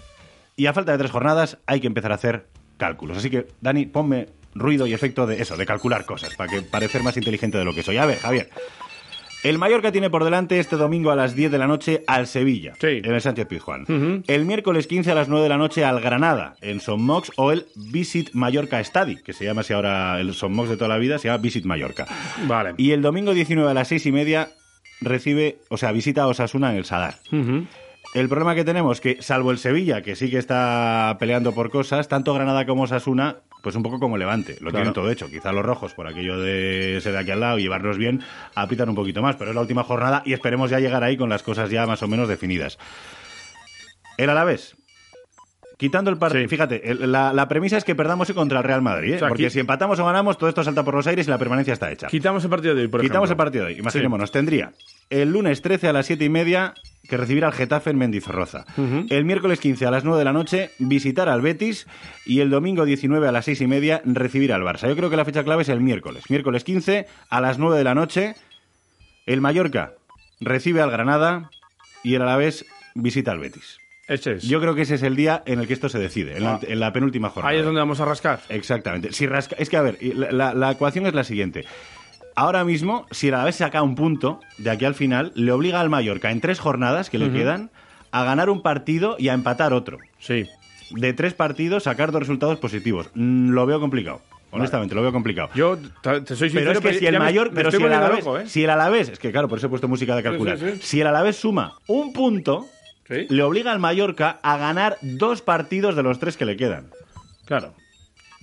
Y 0.56 0.66
a 0.66 0.72
falta 0.72 0.92
de 0.92 0.98
tres 0.98 1.10
jornadas 1.10 1.58
hay 1.66 1.80
que 1.80 1.86
empezar 1.86 2.12
a 2.12 2.16
hacer 2.16 2.46
cálculos. 2.76 3.18
Así 3.18 3.30
que, 3.30 3.46
Dani, 3.60 3.86
ponme 3.86 4.28
ruido 4.54 4.86
y 4.86 4.92
efecto 4.94 5.26
de 5.26 5.40
eso, 5.42 5.56
de 5.56 5.66
calcular 5.66 6.04
cosas, 6.04 6.34
para 6.34 6.50
que 6.50 6.62
parecer 6.62 7.02
más 7.02 7.16
inteligente 7.16 7.58
de 7.58 7.64
lo 7.64 7.74
que 7.74 7.82
soy. 7.82 7.96
A 7.98 8.06
ver, 8.06 8.18
Javier. 8.18 8.50
El 9.42 9.56
Mallorca 9.56 9.90
tiene 9.90 10.10
por 10.10 10.22
delante 10.22 10.58
este 10.60 10.76
domingo 10.76 11.10
a 11.10 11.16
las 11.16 11.34
10 11.34 11.50
de 11.50 11.56
la 11.56 11.66
noche 11.66 12.04
al 12.06 12.26
Sevilla, 12.26 12.74
Sí. 12.78 13.00
en 13.02 13.06
el 13.14 13.22
Sánchez 13.22 13.46
Pizjuán. 13.46 14.22
El 14.26 14.44
miércoles 14.44 14.86
15 14.86 15.12
a 15.12 15.14
las 15.14 15.28
9 15.30 15.44
de 15.44 15.48
la 15.48 15.56
noche 15.56 15.82
al 15.82 15.98
Granada, 16.02 16.56
en 16.60 16.80
Son 16.80 17.00
Mox, 17.02 17.32
o 17.36 17.50
el 17.50 17.64
Visit 17.74 18.34
Mallorca 18.34 18.84
Stadi, 18.84 19.16
que 19.22 19.32
se 19.32 19.46
llama 19.46 19.62
así 19.62 19.72
ahora 19.72 20.20
el 20.20 20.34
Son 20.34 20.52
Mox 20.52 20.68
de 20.68 20.76
toda 20.76 20.88
la 20.88 20.98
vida, 20.98 21.18
se 21.18 21.28
llama 21.28 21.38
Visit 21.38 21.64
Mallorca. 21.64 22.06
Vale. 22.46 22.74
Y 22.76 22.90
el 22.90 23.00
domingo 23.00 23.32
19 23.32 23.70
a 23.70 23.72
las 23.72 23.88
6 23.88 24.04
y 24.04 24.12
media 24.12 24.50
recibe, 25.00 25.56
o 25.70 25.78
sea, 25.78 25.90
visita 25.92 26.24
a 26.24 26.26
Osasuna 26.26 26.72
en 26.72 26.76
el 26.76 26.84
Sadar. 26.84 27.14
El 28.12 28.28
problema 28.28 28.56
que 28.56 28.64
tenemos 28.64 29.00
que, 29.00 29.22
salvo 29.22 29.52
el 29.52 29.58
Sevilla, 29.58 30.02
que 30.02 30.16
sí 30.16 30.30
que 30.30 30.38
está 30.38 31.16
peleando 31.20 31.52
por 31.54 31.70
cosas, 31.70 32.08
tanto 32.08 32.34
Granada 32.34 32.66
como 32.66 32.82
Osasuna, 32.82 33.36
pues 33.62 33.76
un 33.76 33.84
poco 33.84 34.00
como 34.00 34.18
Levante. 34.18 34.56
Lo 34.60 34.72
tienen 34.72 34.92
todo 34.92 35.10
hecho. 35.12 35.28
Quizá 35.30 35.52
los 35.52 35.64
rojos, 35.64 35.94
por 35.94 36.08
aquello 36.08 36.40
de 36.40 36.98
ser 37.00 37.12
de 37.12 37.18
aquí 37.20 37.30
al 37.30 37.38
lado 37.38 37.58
y 37.58 37.62
llevarnos 37.62 37.98
bien, 37.98 38.20
apitan 38.56 38.88
un 38.88 38.96
poquito 38.96 39.22
más. 39.22 39.36
Pero 39.36 39.50
es 39.50 39.54
la 39.54 39.60
última 39.60 39.84
jornada 39.84 40.22
y 40.26 40.32
esperemos 40.32 40.70
ya 40.70 40.80
llegar 40.80 41.04
ahí 41.04 41.16
con 41.16 41.28
las 41.28 41.44
cosas 41.44 41.70
ya 41.70 41.86
más 41.86 42.02
o 42.02 42.08
menos 42.08 42.26
definidas. 42.28 42.78
El 44.16 44.28
Alavés. 44.30 44.76
Quitando 45.78 46.10
el 46.10 46.18
partido, 46.18 46.42
Sí. 46.42 46.48
fíjate, 46.48 46.90
el- 46.90 47.10
la, 47.12 47.32
la 47.32 47.48
premisa 47.48 47.78
es 47.78 47.84
que 47.84 47.94
perdamos 47.94 48.28
hoy 48.28 48.34
contra 48.34 48.58
el 48.58 48.64
Real 48.64 48.82
Madrid, 48.82 49.12
¿eh? 49.12 49.16
O 49.16 49.18
sea, 49.20 49.28
porque 49.28 49.48
si 49.48 49.60
empatamos 49.60 49.98
o 49.98 50.04
ganamos, 50.04 50.36
todo 50.36 50.48
esto 50.50 50.62
salta 50.62 50.84
por 50.84 50.94
los 50.94 51.06
aires 51.06 51.26
y 51.26 51.30
la 51.30 51.38
permanencia 51.38 51.72
está 51.72 51.90
hecha. 51.90 52.08
Quitamos 52.08 52.44
el 52.44 52.50
partido 52.50 52.74
de 52.74 52.82
hoy, 52.82 52.88
por 52.88 53.00
Quitamos 53.00 53.30
el 53.30 53.36
partido 53.36 53.64
de 53.64 53.72
hoy. 53.74 53.78
Imaginémonos, 53.78 54.30
tendría 54.30 54.72
el 55.08 55.30
lunes 55.32 55.62
13 55.62 55.88
a 55.88 55.92
las 55.94 56.04
7 56.06 56.24
y 56.24 56.28
media 56.28 56.74
que 57.10 57.18
recibir 57.18 57.44
al 57.44 57.52
Getafe 57.52 57.90
en 57.90 57.98
Mendizorroza. 57.98 58.64
El 59.10 59.24
miércoles 59.26 59.60
15 59.60 59.84
a 59.84 59.90
las 59.90 60.04
9 60.04 60.18
de 60.18 60.24
la 60.24 60.32
noche 60.32 60.70
visitar 60.78 61.28
al 61.28 61.42
Betis 61.42 61.86
y 62.24 62.40
el 62.40 62.48
domingo 62.48 62.86
19 62.86 63.28
a 63.28 63.32
las 63.32 63.44
6 63.44 63.60
y 63.60 63.66
media 63.66 64.00
recibir 64.06 64.52
al 64.54 64.62
Barça. 64.62 64.88
Yo 64.88 64.96
creo 64.96 65.10
que 65.10 65.16
la 65.18 65.26
fecha 65.26 65.44
clave 65.44 65.62
es 65.62 65.68
el 65.68 65.80
miércoles. 65.80 66.24
Miércoles 66.30 66.64
15 66.64 67.06
a 67.28 67.40
las 67.42 67.58
9 67.58 67.76
de 67.76 67.84
la 67.84 67.94
noche 67.94 68.34
el 69.26 69.40
Mallorca 69.42 69.92
recibe 70.40 70.80
al 70.80 70.90
Granada 70.90 71.50
y 72.02 72.14
el 72.14 72.22
Alavés 72.22 72.64
visita 72.94 73.32
al 73.32 73.40
Betis. 73.40 73.78
Ese 74.08 74.32
es. 74.32 74.42
Yo 74.44 74.60
creo 74.60 74.74
que 74.74 74.82
ese 74.82 74.96
es 74.96 75.02
el 75.04 75.14
día 75.14 75.42
en 75.46 75.60
el 75.60 75.66
que 75.68 75.72
esto 75.74 75.88
se 75.88 75.98
decide, 76.00 76.36
en 76.36 76.42
la, 76.44 76.54
Ah. 76.54 76.60
en 76.62 76.80
la 76.80 76.92
penúltima 76.92 77.30
jornada. 77.30 77.52
Ahí 77.52 77.58
es 77.60 77.64
donde 77.64 77.78
vamos 77.80 78.00
a 78.00 78.04
rascar. 78.06 78.40
Exactamente. 78.48 79.12
Si 79.12 79.26
rasca- 79.26 79.54
Es 79.58 79.68
que, 79.70 79.76
a 79.76 79.82
ver, 79.82 79.98
y 80.00 80.14
la, 80.14 80.32
la- 80.32 80.54
la 80.54 80.72
ecuación 80.72 81.06
es 81.06 81.14
la 81.14 81.22
siguiente. 81.22 81.64
Ahora 82.34 82.64
mismo, 82.64 83.06
si 83.10 83.28
el 83.28 83.34
Alavés 83.34 83.56
saca 83.56 83.82
un 83.82 83.94
punto 83.94 84.40
de 84.58 84.70
aquí 84.70 84.84
al 84.84 84.94
final, 84.94 85.32
le 85.34 85.52
obliga 85.52 85.80
al 85.80 85.90
Mallorca 85.90 86.30
en 86.30 86.40
tres 86.40 86.58
jornadas 86.58 87.10
que 87.10 87.18
le 87.18 87.30
quedan 87.32 87.70
a 88.12 88.24
ganar 88.24 88.50
un 88.50 88.62
partido 88.62 89.16
y 89.18 89.28
a 89.28 89.34
empatar 89.34 89.72
otro. 89.72 89.98
Sí. 90.18 90.46
De 90.90 91.12
tres 91.12 91.34
partidos, 91.34 91.84
sacar 91.84 92.12
dos 92.12 92.20
resultados 92.20 92.58
positivos. 92.58 93.10
Mm, 93.14 93.50
lo 93.50 93.66
veo 93.66 93.80
complicado. 93.80 94.20
Honestamente, 94.52 94.94
lo 94.94 95.02
veo 95.02 95.12
complicado. 95.12 95.50
Yo 95.54 95.78
te, 96.02 96.34
soy 96.34 96.50
sincero, 96.50 96.72
Pero 96.72 96.72
es 96.72 96.80
que 96.80 96.98
si 96.98 97.06
el 97.06 97.18
mayor, 97.18 97.50
me 97.50 97.56
pero 97.56 97.70
si 97.70 97.76
el, 97.76 97.92
Alavés, 97.92 98.24
loco, 98.24 98.38
¿eh? 98.38 98.46
si 98.48 98.64
el 98.64 98.70
Alavés, 98.70 99.08
es 99.10 99.18
que 99.18 99.30
claro, 99.30 99.48
por 99.48 99.58
eso 99.58 99.68
he 99.68 99.70
puesto 99.70 99.86
música 99.86 100.16
de 100.16 100.22
calcular. 100.24 100.58
sí, 100.58 100.72
sí. 100.72 100.80
Si 100.82 101.00
el 101.00 101.06
Alavés 101.06 101.36
suma 101.36 101.74
un 101.86 102.12
punto, 102.12 102.66
le 103.08 103.42
obliga 103.42 103.70
al 103.70 103.78
Mallorca 103.78 104.40
a 104.42 104.56
ganar 104.56 104.96
dos 105.02 105.42
partidos 105.42 105.94
de 105.94 106.02
los 106.02 106.18
tres 106.18 106.36
que 106.36 106.44
le 106.44 106.56
quedan. 106.56 106.90
Claro. 107.44 107.74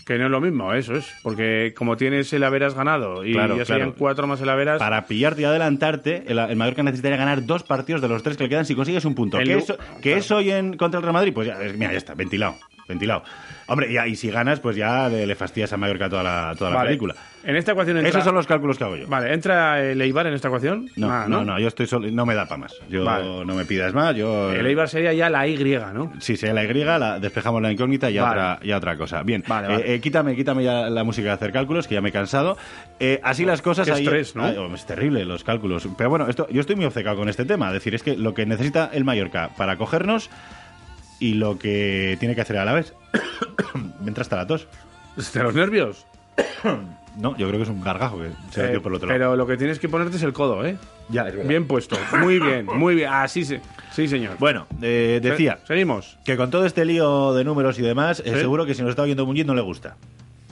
Que 0.08 0.18
no 0.18 0.26
es 0.26 0.32
lo 0.32 0.40
mismo, 0.40 0.74
eso 0.74 0.96
es. 0.96 1.06
Porque 1.22 1.74
como 1.76 1.98
tienes 1.98 2.32
el 2.32 2.44
Averas 2.46 2.74
ganado 2.74 3.26
y 3.26 3.34
Claro, 3.34 3.58
ya 3.58 3.66
serían 3.66 3.90
claro. 3.90 4.00
cuatro 4.00 4.26
más 4.26 4.40
el 4.40 4.48
Averas. 4.48 4.80
Para 4.80 5.06
pillarte 5.06 5.42
y 5.42 5.44
adelantarte, 5.44 6.24
el, 6.28 6.40
el 6.40 6.56
Mallorca 6.56 6.82
necesitaría 6.82 7.18
ganar 7.18 7.46
dos 7.46 7.64
partidos 7.64 8.02
de 8.02 8.08
los 8.08 8.24
tres 8.24 8.38
que 8.38 8.44
le 8.44 8.50
quedan 8.50 8.66
si 8.66 8.74
consigues 8.74 9.04
un 9.04 9.16
punto. 9.16 9.38
El 9.38 9.48
¿Qué 9.50 9.54
Lu- 9.56 9.60
es, 9.60 9.74
que 10.02 10.14
es 10.16 10.32
hoy 10.32 10.50
en, 10.52 10.78
contra 10.78 11.00
el 11.00 11.04
Real 11.04 11.14
Madrid? 11.14 11.34
Pues 11.34 11.50
ya, 11.50 11.58
mira, 11.78 11.92
ya 11.92 11.98
está, 11.98 12.14
ventilado. 12.16 12.56
Ventilado. 12.88 13.24
Hombre, 13.68 13.92
ya, 13.92 14.08
y 14.08 14.16
si 14.16 14.30
ganas, 14.32 14.60
pues 14.62 14.76
ya 14.78 15.10
le, 15.10 15.28
le 15.28 15.36
fastidias 15.36 15.72
a 15.74 15.78
Mallorca 15.78 16.10
toda 16.10 16.24
la, 16.24 16.56
toda 16.58 16.72
la 16.72 16.78
Vale. 16.78 16.88
película. 16.90 17.16
En 17.44 17.56
esta 17.56 17.74
ecuación 17.74 17.98
entra... 17.98 18.10
Esos 18.10 18.24
son 18.24 18.34
los 18.36 18.48
cálculos 18.48 18.78
que 18.78 18.84
hago 18.86 18.96
yo. 18.96 19.08
Vale, 19.08 19.34
¿entra 19.34 19.82
el 19.82 20.02
Eibar 20.02 20.26
en 20.28 20.34
esta 20.34 20.48
ecuación? 20.48 20.90
No, 20.96 21.12
Ah, 21.12 21.26
no, 21.28 21.44
no, 21.46 21.60
yo 21.60 21.68
estoy 21.68 21.86
solo, 21.86 22.10
no 22.12 22.26
me 22.26 22.34
da 22.34 22.46
para 22.46 22.60
más. 22.60 22.76
Yo 22.90 23.04
Vale. 23.04 23.46
no 23.46 23.56
me 23.56 23.66
pidas 23.66 23.94
más, 23.94 24.16
yo... 24.16 24.52
El 24.54 24.66
Eibar 24.66 24.88
sería 24.90 25.14
ya 25.14 25.30
la 25.30 25.48
Y, 25.48 25.58
¿no? 25.94 26.12
Sí, 26.20 26.36
sea 26.38 26.54
la 26.54 26.64
Y, 26.64 26.74
la, 26.74 27.20
despejamos 27.20 27.62
la 27.62 27.72
incógnita 27.72 28.10
y 28.10 28.18
Vale. 28.18 28.30
otra, 28.32 28.60
ya 28.64 28.78
otra 28.78 28.98
cosa. 28.98 29.24
Bien, 29.24 29.44
Vale, 29.48 29.68
vale. 29.68 29.84
eh, 29.84 29.96
eh, 29.96 30.00
quítame, 30.02 30.36
quítame 30.36 30.64
ya 30.64 30.90
la 30.90 31.04
música 31.04 31.28
de 31.28 31.34
hacer 31.34 31.52
cálculos, 31.52 31.88
que 31.88 31.96
ya 31.96 32.02
me 32.02 32.10
he 32.10 32.14
cansado. 32.14 32.58
Eh, 33.00 33.20
así 33.24 33.46
las 33.46 33.62
cosas... 33.62 33.86
Qué 33.86 33.94
ahí- 33.94 34.04
estrés, 34.04 34.36
¿no? 34.36 34.46
Ay, 34.46 34.56
oh, 34.58 34.74
es 34.74 34.86
terrible 34.86 35.24
los 35.26 35.44
cálculos. 35.44 35.88
Pero 35.98 36.10
bueno, 36.10 36.28
esto, 36.28 36.48
yo 36.50 36.62
estoy 36.62 36.76
muy 36.78 36.86
obcecado 36.86 37.18
con 37.18 37.28
este 37.30 37.44
tema. 37.46 37.68
Es 37.68 37.74
decir, 37.74 37.96
es 37.96 38.04
que 38.04 38.16
lo 38.18 38.34
que 38.34 38.46
necesita 38.46 38.90
el 38.94 39.04
Mallorca 39.04 39.50
para 39.58 39.76
cogernos 39.78 40.30
y 41.20 41.34
lo 41.36 41.58
que 41.60 42.16
tiene 42.20 42.36
que 42.36 42.42
hacer 42.42 42.58
a 42.58 42.66
la 42.66 42.74
vez. 42.74 42.94
me 44.02 44.08
entra 44.08 44.22
hasta 44.22 44.36
la 44.38 44.48
tos. 44.48 44.68
¿De 45.34 45.44
los 45.44 45.54
nervios? 45.56 46.06
No, 47.18 47.36
yo 47.36 47.48
creo 47.48 47.58
que 47.58 47.64
es 47.64 47.70
un 47.70 47.82
gargajo 47.82 48.20
que 48.20 48.30
se 48.52 48.62
ha 48.62 48.64
Eh, 48.66 48.68
metido 48.68 48.84
por 48.84 48.92
el 48.92 48.98
otro 48.98 49.08
lado. 49.10 49.18
pero 49.20 49.36
lo 49.36 49.48
que 49.48 49.58
tienes 49.58 49.80
que 49.80 49.90
ponerte 49.90 50.18
es 50.18 50.22
el 50.22 50.34
codo, 50.34 50.64
¿eh? 50.64 50.78
Ya, 51.10 51.24
es 51.28 51.34
verdad. 51.34 51.50
Bien 51.50 51.66
puesto. 51.66 51.98
Muy 52.20 52.38
bien, 52.40 52.68
muy 52.68 52.94
bien. 52.94 53.10
Así 53.12 53.44
sí, 53.44 53.58
sí, 53.92 54.08
señor. 54.08 54.36
Bueno, 54.38 54.68
eh, 54.84 55.20
decía 55.20 55.58
Se- 55.62 55.68
Seguimos. 55.70 56.20
que 56.24 56.38
con 56.38 56.52
todo 56.52 56.68
este 56.68 56.86
lío 56.86 57.34
de 57.34 57.44
números 57.44 57.80
y 57.80 57.82
demás, 57.82 58.20
eh, 58.20 58.34
Sí. 58.34 58.40
seguro 58.42 58.68
que 58.68 58.76
si 58.76 58.84
nos 58.84 58.92
está 58.92 59.02
oyendo 59.02 59.26
Muñiz 59.26 59.48
no 59.48 59.56
le 59.56 59.62
gusta. 59.62 59.96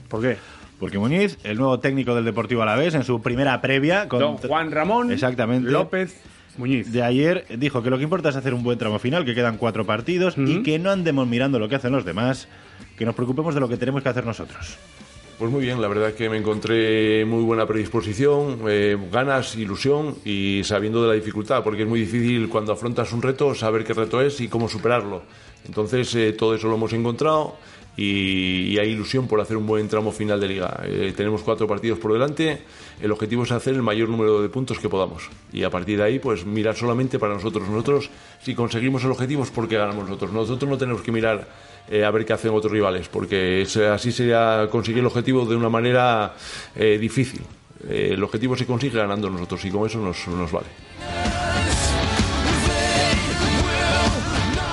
¿Por 0.08 0.20
qué? 0.22 0.38
Porque 0.80 0.98
Muñiz, 0.98 1.38
el 1.44 1.56
nuevo 1.56 1.78
técnico 1.78 2.16
del 2.16 2.24
Deportivo 2.24 2.62
Alavés, 2.62 2.96
en 2.96 3.04
su 3.04 3.22
primera 3.22 3.60
previa 3.60 4.08
con 4.08 4.18
Don 4.18 4.36
Juan 4.38 4.72
Ramón 4.72 5.12
Exactamente. 5.12 5.70
López 5.70 6.20
Muñiz. 6.56 6.90
de 6.92 7.02
ayer, 7.02 7.44
dijo 7.58 7.82
que 7.82 7.90
lo 7.90 7.98
que 7.98 8.04
importa 8.04 8.30
es 8.30 8.36
hacer 8.36 8.54
un 8.54 8.62
buen 8.62 8.78
tramo 8.78 8.98
final, 8.98 9.24
que 9.24 9.34
quedan 9.34 9.58
cuatro 9.58 9.84
partidos 9.84 10.34
y 10.36 10.62
que 10.62 10.78
no 10.78 10.90
andemos 10.90 11.26
mirando 11.26 11.58
lo 11.58 11.68
que 11.68 11.76
hacen 11.76 11.92
los 11.92 12.04
demás, 12.04 12.48
que 12.96 13.04
nos 13.04 13.14
preocupemos 13.14 13.54
de 13.54 13.60
lo 13.60 13.68
que 13.68 13.76
tenemos 13.76 14.02
que 14.02 14.08
hacer 14.08 14.24
nosotros. 14.24 14.78
Pues 15.38 15.50
muy 15.50 15.60
bien, 15.60 15.82
la 15.82 15.88
verdad 15.88 16.14
que 16.14 16.30
me 16.30 16.38
encontré 16.38 17.22
muy 17.26 17.42
buena 17.42 17.66
predisposición, 17.66 18.60
eh, 18.68 18.96
ganas, 19.12 19.54
ilusión 19.54 20.14
y 20.24 20.62
sabiendo 20.64 21.02
de 21.02 21.08
la 21.08 21.14
dificultad, 21.14 21.62
porque 21.62 21.82
es 21.82 21.88
muy 21.88 22.00
difícil 22.00 22.48
cuando 22.48 22.72
afrontas 22.72 23.12
un 23.12 23.20
reto 23.20 23.54
saber 23.54 23.84
qué 23.84 23.92
reto 23.92 24.22
es 24.22 24.40
y 24.40 24.48
cómo 24.48 24.66
superarlo. 24.66 25.24
Entonces, 25.66 26.14
eh, 26.14 26.32
todo 26.32 26.54
eso 26.54 26.68
lo 26.68 26.76
hemos 26.76 26.94
encontrado 26.94 27.56
y, 27.96 28.72
y 28.72 28.78
hay 28.78 28.90
ilusión 28.90 29.26
por 29.26 29.40
hacer 29.40 29.56
un 29.56 29.66
buen 29.66 29.88
tramo 29.88 30.12
final 30.12 30.40
de 30.40 30.48
liga. 30.48 30.82
Eh, 30.84 31.12
tenemos 31.16 31.42
cuatro 31.42 31.66
partidos 31.66 31.98
por 31.98 32.12
delante, 32.12 32.62
el 33.00 33.10
objetivo 33.12 33.42
es 33.44 33.52
hacer 33.52 33.74
el 33.74 33.82
mayor 33.82 34.08
número 34.08 34.42
de 34.42 34.48
puntos 34.48 34.78
que 34.78 34.88
podamos 34.88 35.28
y 35.52 35.62
a 35.62 35.70
partir 35.70 35.98
de 35.98 36.04
ahí, 36.04 36.18
pues 36.18 36.44
mirar 36.44 36.76
solamente 36.76 37.18
para 37.18 37.34
nosotros. 37.34 37.68
Nosotros, 37.68 38.10
si 38.42 38.54
conseguimos 38.54 39.04
el 39.04 39.10
objetivo, 39.10 39.42
es 39.42 39.50
porque 39.50 39.76
ganamos 39.76 40.04
nosotros. 40.04 40.32
Nosotros 40.32 40.70
no 40.70 40.78
tenemos 40.78 41.02
que 41.02 41.12
mirar 41.12 41.46
eh, 41.88 42.04
a 42.04 42.10
ver 42.10 42.24
qué 42.24 42.32
hacen 42.32 42.52
otros 42.52 42.72
rivales, 42.72 43.08
porque 43.08 43.66
así 43.92 44.12
sería 44.12 44.68
conseguir 44.70 45.00
el 45.00 45.06
objetivo 45.06 45.44
de 45.44 45.56
una 45.56 45.68
manera 45.68 46.34
eh, 46.74 46.98
difícil. 46.98 47.42
Eh, 47.88 48.10
el 48.12 48.22
objetivo 48.22 48.56
se 48.56 48.66
consigue 48.66 48.98
ganando 48.98 49.30
nosotros 49.30 49.64
y 49.64 49.70
con 49.70 49.86
eso 49.86 49.98
nos, 49.98 50.26
nos 50.28 50.50
vale. 50.50 50.66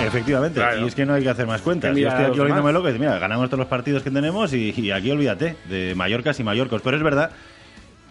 Efectivamente, 0.08 0.60
Claro. 0.60 0.82
y 0.84 0.88
es 0.88 0.96
que 0.96 1.06
no 1.06 1.13
hay 1.13 1.24
que 1.24 1.30
hacer 1.30 1.48
más 1.48 1.62
cuentas. 1.62 1.96
Yo 1.96 2.08
estoy 2.08 2.26
aquí 2.26 2.39
oliéndome 2.39 2.72
loco 2.74 2.89
y 2.89 3.00
mira, 3.00 3.18
ganamos 3.20 3.48
todos 3.48 3.60
los 3.60 3.68
partidos 3.68 4.04
que 4.04 4.12
tenemos 4.12 4.54
y, 4.54 4.74
y 4.78 4.92
aquí 4.92 5.12
olvídate 5.12 5.56
de 5.70 5.94
Mallorcas 5.96 6.39
y 6.39 6.44
Mallorcos. 6.44 6.82
Pero 6.82 6.98
es 6.98 7.04
verdad 7.04 7.32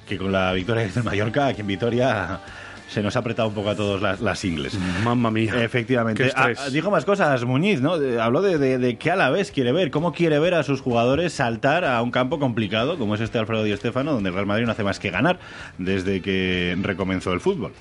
que 0.08 0.18
con 0.18 0.32
la 0.32 0.52
victoria 0.52 0.86
del 0.88 1.04
Mallorca, 1.04 1.46
aquí 1.46 1.60
en 1.60 1.66
Vitoria, 1.68 2.40
se 2.88 3.02
nos 3.02 3.16
ha 3.16 3.20
apretado 3.20 3.48
un 3.48 3.54
poco 3.54 3.70
a 3.70 3.74
todos 3.74 4.02
las, 4.02 4.20
las 4.20 4.44
ingles. 4.44 4.76
Mamma 5.02 5.30
mía. 5.30 5.64
Efectivamente. 5.64 6.30
Ah, 6.36 6.50
dijo 6.70 6.90
más 6.90 7.04
cosas 7.06 7.42
Muñiz, 7.44 7.80
¿no? 7.80 7.98
De- 7.98 8.20
habló 8.20 8.42
de, 8.42 8.58
de, 8.58 8.76
de 8.76 8.96
qué 8.98 9.10
a 9.10 9.16
la 9.16 9.30
vez 9.30 9.50
quiere 9.50 9.72
ver, 9.72 9.90
cómo 9.90 10.12
quiere 10.12 10.38
ver 10.38 10.52
a 10.54 10.62
sus 10.62 10.82
jugadores 10.82 11.32
saltar 11.32 11.84
a 11.86 12.02
un 12.02 12.10
campo 12.10 12.38
complicado 12.38 12.98
como 12.98 13.14
es 13.14 13.22
este 13.22 13.38
Alfredo 13.38 13.64
Di 13.64 13.74
Stéfano, 13.76 14.12
donde 14.12 14.28
el 14.28 14.34
Real 14.34 14.46
Madrid 14.46 14.66
no 14.66 14.72
hace 14.72 14.84
más 14.84 14.98
que 14.98 15.10
ganar 15.10 15.38
desde 15.78 16.20
que 16.20 16.76
recomenzó 16.82 17.32
el 17.32 17.40
fútbol. 17.40 17.72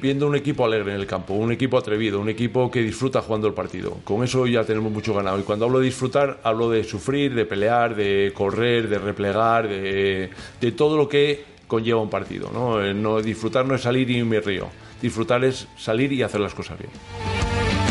Viendo 0.00 0.26
un 0.26 0.36
equipo 0.36 0.64
alegre 0.64 0.94
en 0.94 1.00
el 1.00 1.06
campo, 1.06 1.34
un 1.34 1.52
equipo 1.52 1.78
atrevido, 1.78 2.20
un 2.20 2.28
equipo 2.28 2.70
que 2.70 2.80
disfruta 2.80 3.22
jugando 3.22 3.48
el 3.48 3.54
partido. 3.54 3.98
Con 4.04 4.22
eso 4.24 4.46
ya 4.46 4.64
tenemos 4.64 4.92
mucho 4.92 5.14
ganado. 5.14 5.38
Y 5.38 5.42
cuando 5.42 5.64
hablo 5.66 5.80
de 5.80 5.86
disfrutar, 5.86 6.40
hablo 6.42 6.70
de 6.70 6.84
sufrir, 6.84 7.34
de 7.34 7.44
pelear, 7.44 7.94
de 7.94 8.32
correr, 8.34 8.88
de 8.88 8.98
replegar, 8.98 9.68
de, 9.68 10.30
de 10.60 10.72
todo 10.72 10.96
lo 10.96 11.08
que 11.08 11.44
conlleva 11.66 12.00
un 12.00 12.10
partido. 12.10 12.50
¿no? 12.52 12.82
Eh, 12.82 12.94
no 12.94 13.20
disfrutar 13.20 13.66
no 13.66 13.74
es 13.74 13.82
salir 13.82 14.10
y 14.10 14.22
me 14.24 14.40
río. 14.40 14.68
Disfrutar 15.00 15.44
es 15.44 15.68
salir 15.76 16.12
y 16.12 16.22
hacer 16.22 16.40
las 16.40 16.54
cosas 16.54 16.78
bien. 16.78 16.90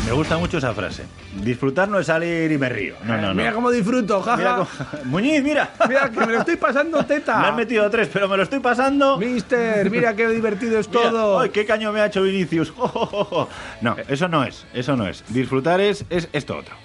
Me 0.07 0.13
gusta 0.13 0.37
mucho 0.37 0.57
esa 0.59 0.73
frase. 0.73 1.03
Disfrutar 1.43 1.89
no 1.89 1.99
es 1.99 2.07
salir 2.07 2.49
y 2.49 2.57
me 2.57 2.69
río. 2.69 2.95
No, 3.03 3.17
no, 3.17 3.27
no. 3.27 3.33
Mira 3.35 3.51
cómo 3.51 3.69
disfruto, 3.69 4.21
jaja. 4.21 4.37
Mira 4.37 4.55
cómo- 4.55 5.03
Muñiz, 5.05 5.43
mira. 5.43 5.69
Mira, 5.85 6.09
que 6.09 6.19
me 6.21 6.27
lo 6.27 6.39
estoy 6.39 6.55
pasando 6.55 7.03
teta. 7.05 7.39
Me 7.39 7.47
has 7.47 7.55
metido 7.55 7.89
tres, 7.89 8.09
pero 8.11 8.29
me 8.29 8.37
lo 8.37 8.43
estoy 8.43 8.59
pasando. 8.61 9.17
Mister, 9.17 9.89
mira 9.91 10.15
qué 10.15 10.29
divertido 10.29 10.79
es 10.79 10.87
Mira, 10.89 11.09
todo. 11.11 11.39
¡Ay, 11.41 11.49
qué 11.49 11.65
caño 11.65 11.91
me 11.91 11.99
ha 11.99 12.05
hecho 12.05 12.23
Vinicius! 12.23 12.73
No, 13.81 13.95
eso 14.07 14.27
no 14.29 14.43
es, 14.45 14.65
eso 14.73 14.95
no 14.95 15.05
es. 15.07 15.23
Disfrutar 15.27 15.81
es, 15.81 16.05
es 16.09 16.29
esto 16.31 16.55
otro. 16.57 16.75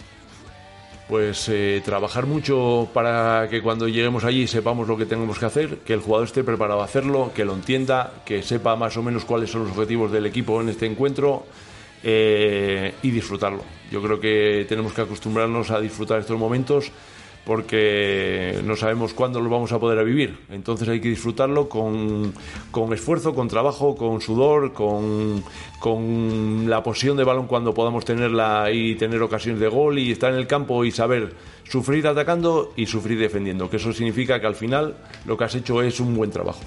Pues 1.09 1.49
eh, 1.49 1.81
trabajar 1.85 2.27
mucho 2.27 2.89
para 2.93 3.47
que 3.49 3.63
cuando 3.63 3.87
lleguemos 3.87 4.25
allí 4.25 4.47
sepamos 4.49 4.89
lo 4.89 4.97
que 4.97 5.07
tenemos 5.07 5.39
que 5.39 5.47
hacer, 5.47 5.79
que 5.79 5.93
el 5.95 6.01
jugador 6.01 6.27
esté 6.27 6.43
preparado 6.43 6.81
a 6.83 6.87
hacerlo, 6.87 7.31
que 7.35 7.45
lo 7.45 7.55
entienda, 7.55 8.13
que 8.25 8.43
sepa 8.43 8.75
más 8.77 8.97
o 8.97 9.03
menos 9.03 9.25
cuáles 9.25 9.51
son 9.51 9.63
los 9.63 9.71
objetivos 9.73 10.11
del 10.11 10.27
equipo 10.27 10.61
en 10.61 10.69
este 10.71 10.87
encuentro 10.87 11.45
eh, 12.03 12.95
y 13.03 13.11
disfrutarlo. 13.11 13.63
Yo 13.91 14.03
creo 14.03 14.19
que 14.19 14.67
tenemos 14.69 14.93
que 14.93 15.03
acostumbrarnos 15.03 15.71
a 15.71 15.81
disfrutar 15.81 16.21
estos 16.21 16.39
momentos 16.39 16.93
porque 17.45 18.61
no 18.65 18.77
sabemos 18.77 19.15
cuándo 19.15 19.41
los 19.41 19.51
vamos 19.51 19.73
a 19.73 19.79
poder 19.79 20.05
vivir. 20.05 20.39
Entonces 20.51 20.89
hay 20.89 21.01
que 21.01 21.09
disfrutarlo 21.09 21.69
con, 21.69 22.33
con 22.71 22.93
esfuerzo, 22.93 23.35
con 23.35 23.49
trabajo, 23.49 23.97
con 23.97 24.21
sudor, 24.21 24.73
con, 24.73 25.43
con 25.81 26.71
la 26.71 26.83
posición 26.83 27.17
de 27.17 27.25
balón 27.25 27.47
cuando 27.47 27.75
podamos 27.75 28.05
tenerla 28.05 28.71
y 28.73 28.95
tener 28.95 29.21
ocasiones 29.23 29.61
de 29.61 29.69
gol 29.69 29.99
y 29.99 30.13
estar 30.13 30.33
en 30.33 30.39
el 30.39 30.47
campo 30.47 30.85
y 30.85 30.93
saber 30.93 31.35
sufrir 31.69 32.07
atacando 32.07 32.73
y 32.77 32.87
sufrir 32.87 33.19
defendiendo, 33.19 33.69
que 33.69 33.77
eso 33.77 33.93
significa 33.93 34.41
que 34.41 34.47
al 34.47 34.55
final 34.55 34.95
lo 35.25 35.37
que 35.37 35.45
has 35.45 35.55
hecho 35.55 35.83
es 35.83 36.01
un 36.01 36.15
buen 36.15 36.31
trabajo. 36.31 36.61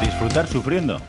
Disfrutar 0.00 0.46
sufriendo. 0.46 1.00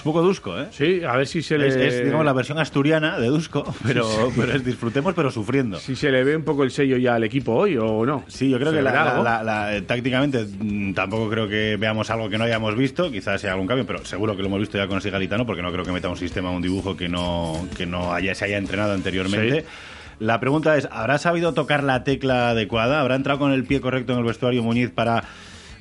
Es 0.00 0.06
un 0.06 0.12
poco 0.14 0.22
Dusco, 0.24 0.58
¿eh? 0.58 0.66
Sí, 0.70 1.04
a 1.04 1.14
ver 1.14 1.26
si 1.26 1.42
se 1.42 1.58
le... 1.58 1.68
Es, 1.68 1.76
es, 1.76 2.04
digamos, 2.06 2.24
la 2.24 2.32
versión 2.32 2.58
asturiana 2.58 3.18
de 3.18 3.26
Dusco, 3.26 3.74
pero, 3.86 4.32
pero 4.34 4.54
es 4.54 4.64
disfrutemos, 4.64 5.12
pero 5.12 5.30
sufriendo. 5.30 5.76
Si 5.76 5.94
se 5.94 6.10
le 6.10 6.24
ve 6.24 6.34
un 6.36 6.42
poco 6.42 6.64
el 6.64 6.70
sello 6.70 6.96
ya 6.96 7.16
al 7.16 7.24
equipo 7.24 7.52
hoy 7.52 7.76
o 7.76 8.06
no. 8.06 8.24
Sí, 8.26 8.48
yo 8.48 8.56
creo 8.58 8.70
¿Se 8.70 8.78
que 8.78 8.82
la, 8.82 9.76
eh, 9.76 9.82
tácticamente 9.82 10.46
mm, 10.58 10.94
tampoco 10.94 11.28
creo 11.28 11.48
que 11.48 11.76
veamos 11.78 12.08
algo 12.08 12.30
que 12.30 12.38
no 12.38 12.44
hayamos 12.44 12.76
visto, 12.76 13.10
quizás 13.10 13.42
sea 13.42 13.52
algún 13.52 13.66
cambio, 13.66 13.84
pero 13.84 14.02
seguro 14.06 14.34
que 14.34 14.40
lo 14.40 14.48
hemos 14.48 14.60
visto 14.60 14.78
ya 14.78 14.86
con 14.86 15.02
Sigaritano, 15.02 15.44
porque 15.44 15.60
no 15.60 15.70
creo 15.70 15.84
que 15.84 15.92
meta 15.92 16.08
un 16.08 16.16
sistema, 16.16 16.50
un 16.50 16.62
dibujo 16.62 16.96
que 16.96 17.10
no, 17.10 17.68
que 17.76 17.84
no 17.84 18.14
haya, 18.14 18.34
se 18.34 18.46
haya 18.46 18.56
entrenado 18.56 18.94
anteriormente. 18.94 19.60
Sí. 19.60 19.66
La 20.18 20.40
pregunta 20.40 20.78
es, 20.78 20.88
¿habrá 20.90 21.18
sabido 21.18 21.52
tocar 21.52 21.82
la 21.82 22.04
tecla 22.04 22.48
adecuada? 22.48 23.02
¿Habrá 23.02 23.16
entrado 23.16 23.38
con 23.38 23.52
el 23.52 23.64
pie 23.64 23.82
correcto 23.82 24.14
en 24.14 24.20
el 24.20 24.24
vestuario 24.24 24.62
Muñiz 24.62 24.90
para 24.90 25.24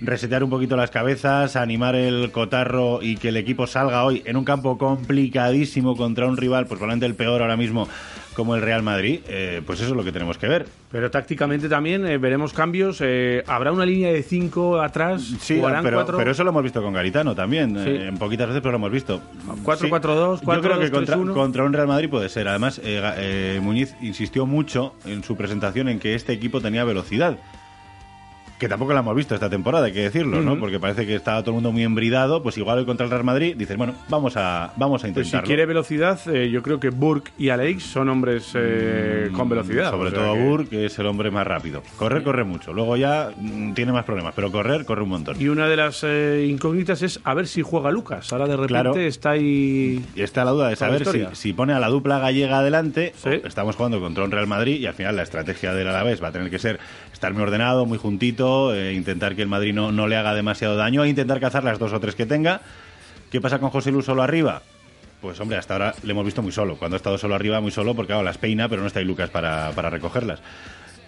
resetear 0.02 0.44
un 0.44 0.50
poquito 0.50 0.76
las 0.78 0.92
cabezas, 0.92 1.56
animar 1.56 1.96
el 1.96 2.32
cotarro 2.32 3.02
y 3.02 3.18
que 3.18 3.30
el 3.30 3.38
equipo 3.38 3.68
salga 3.68 4.04
hoy 4.06 4.22
en 4.26 4.38
un 4.38 4.46
campo 4.46 4.78
complicadísimo 4.78 5.96
contra 5.96 6.26
un 6.28 6.38
rival, 6.38 6.66
pues 6.66 6.78
probablemente 6.80 7.06
el 7.06 7.16
peor 7.16 7.42
ahora 7.42 7.58
mismo 7.58 7.88
como 8.36 8.56
el 8.56 8.62
Real 8.62 8.84
Madrid? 8.84 9.20
Eh, 9.28 9.62
pues 9.66 9.82
eso 9.82 9.90
es 9.90 9.96
lo 9.98 10.04
que 10.06 10.14
tenemos 10.14 10.38
que 10.38 10.48
ver. 10.48 10.66
Pero 10.92 11.12
tácticamente 11.12 11.68
también 11.68 12.06
eh, 12.08 12.18
veremos 12.18 12.54
cambios. 12.54 13.00
eh, 13.02 13.44
¿Habrá 13.48 13.74
una 13.74 13.86
línea 13.86 14.14
de 14.14 14.24
5 14.24 14.80
atrás? 14.82 15.22
Sí, 15.42 15.58
¿Jugarán 15.58 15.84
pero, 15.84 15.98
cuatro? 15.98 16.18
pero 16.18 16.32
eso 16.32 16.44
lo 16.46 16.52
hemos 16.52 16.64
visto 16.64 16.82
con 16.82 16.94
Garitano 16.94 17.36
también. 17.36 17.76
Sí. 17.84 17.90
eh, 17.90 18.08
en 18.08 18.18
poquitas 18.18 18.48
veces, 18.48 18.62
pero 18.62 18.72
lo 18.72 18.78
hemos 18.78 18.92
visto. 18.92 19.20
4-4-2, 19.66 20.40
Sí. 20.40 20.46
Yo 20.46 20.62
creo 20.62 20.80
que 20.80 20.90
4-2-3-1. 20.90 20.92
contra, 20.92 21.34
contra 21.34 21.64
un 21.66 21.74
Real 21.74 21.88
Madrid 21.88 22.10
puede 22.10 22.30
ser. 22.30 22.48
Además, 22.48 22.80
eh, 22.84 23.60
Muñiz 23.62 23.94
insistió 24.02 24.46
mucho 24.46 24.94
en 25.06 25.22
su 25.24 25.36
presentación 25.36 25.90
en 25.90 26.00
que 26.00 26.16
este 26.16 26.32
equipo 26.32 26.62
tenía 26.62 26.86
velocidad. 26.86 27.38
Que 28.60 28.68
tampoco 28.68 28.94
la 28.94 29.00
hemos 29.00 29.16
visto 29.16 29.34
esta 29.34 29.50
temporada, 29.50 29.86
hay 29.86 29.94
que 29.94 30.02
decirlo, 30.02 30.42
¿no? 30.42 30.60
Porque 30.60 30.82
parece 30.82 31.08
que 31.08 31.16
estaba 31.16 31.40
todo 31.42 31.52
el 31.52 31.56
mundo 31.56 31.72
muy 31.72 31.84
embridado. 31.84 32.44
Pues 32.44 32.58
igual 32.58 32.80
hoy 32.80 32.86
contra 32.86 33.06
el 33.06 33.10
Real 33.10 33.24
Madrid 33.24 33.56
dices, 33.58 33.78
bueno, 33.78 33.96
vamos 34.10 34.36
a, 34.36 34.74
vamos 34.76 35.02
a 35.02 35.08
Pues 35.08 35.14
si 35.14 35.20
intentarlo. 35.20 35.48
quiere 35.48 35.66
velocidad, 35.66 36.20
eh, 36.28 36.50
yo 36.50 36.62
creo 36.62 36.78
que 36.78 36.90
Burke 36.90 37.32
y 37.38 37.50
Alex 37.50 37.84
son 37.84 38.10
hombres 38.10 38.52
eh, 38.56 39.30
con 39.34 39.48
velocidad. 39.48 39.88
Mm, 39.88 39.96
Sobre 39.96 40.10
o 40.10 40.12
sea 40.12 40.20
todo 40.20 40.34
que- 40.34 40.44
Burke, 40.44 40.70
que 40.72 40.86
es 40.88 41.00
el 41.00 41.06
hombre 41.06 41.32
más 41.32 41.48
rápido. 41.48 41.82
Correr, 41.96 42.22
corre 42.22 42.44
mucho. 42.44 42.74
Luego 42.74 42.98
ya 42.98 43.32
mm, 43.38 43.72
tiene 43.76 43.94
más 43.94 44.04
problemas, 44.04 44.34
pero 44.36 44.52
correr, 44.52 44.84
corre 44.84 45.04
un 45.04 45.10
montón. 45.10 45.38
Y 45.42 45.48
una 45.48 45.68
de 45.70 45.78
las 45.78 46.04
eh, 46.06 46.46
incógnitas 46.50 47.02
es 47.02 47.22
a 47.24 47.34
ver 47.34 47.48
si 47.48 47.62
juega 47.62 47.92
Lucas. 47.92 48.32
Ahora 48.34 48.46
de 48.46 48.58
repente 48.58 48.74
Claro. 48.74 48.96
está 48.98 49.30
ahí. 49.32 50.04
Y 50.16 50.22
está 50.22 50.44
la 50.44 50.52
duda 50.52 50.68
de 50.68 50.76
saber 50.76 51.06
si, 51.06 51.24
si 51.32 51.54
pone 51.54 51.72
a 51.72 51.80
la 51.80 51.88
dupla 51.88 52.20
gallega 52.20 52.60
adelante, 52.60 53.14
Sí. 53.24 53.30
estamos 53.46 53.78
jugando 53.78 54.02
contra 54.02 54.26
un 54.26 54.32
Real 54.32 54.48
Madrid 54.48 54.82
y 54.82 54.86
al 54.86 54.96
final 54.96 55.16
la 55.16 55.24
estrategia 55.24 55.74
del 55.74 55.88
Alavés 55.88 56.22
va 56.22 56.28
a 56.28 56.32
tener 56.34 56.50
que 56.50 56.60
ser 56.60 56.78
estar 57.14 57.34
muy 57.34 57.44
ordenado, 57.44 57.86
muy 57.86 57.98
juntito, 57.98 58.49
eh, 58.74 58.94
intentar 58.94 59.36
que 59.36 59.42
el 59.42 59.48
Madrid 59.48 59.74
no, 59.74 59.92
no 59.92 60.08
le 60.08 60.16
haga 60.16 60.34
demasiado 60.34 60.76
daño 60.76 61.04
e 61.04 61.10
intentar 61.10 61.40
cazar 61.40 61.64
las 61.64 61.80
dos 61.80 61.94
o 61.94 62.00
tres 62.00 62.16
que 62.16 62.26
tenga. 62.26 62.62
¿Qué 63.32 63.40
pasa 63.42 63.60
con 63.60 63.70
José 63.70 63.92
Lu 63.92 64.02
solo 64.02 64.24
arriba? 64.24 64.62
Pues 65.22 65.40
hombre, 65.40 65.58
hasta 65.58 65.74
ahora 65.74 65.94
le 66.04 66.12
hemos 66.12 66.26
visto 66.26 66.42
muy 66.42 66.52
solo. 66.52 66.78
Cuando 66.78 66.96
ha 66.96 66.98
estado 66.98 67.18
solo 67.18 67.36
arriba, 67.36 67.60
muy 67.62 67.72
solo, 67.72 67.94
porque 67.96 68.08
claro, 68.14 68.24
las 68.24 68.38
peina, 68.38 68.70
pero 68.70 68.82
no 68.82 68.88
está 68.88 69.00
ahí 69.00 69.06
Lucas 69.06 69.30
para, 69.30 69.72
para 69.72 69.90
recogerlas. 69.90 70.40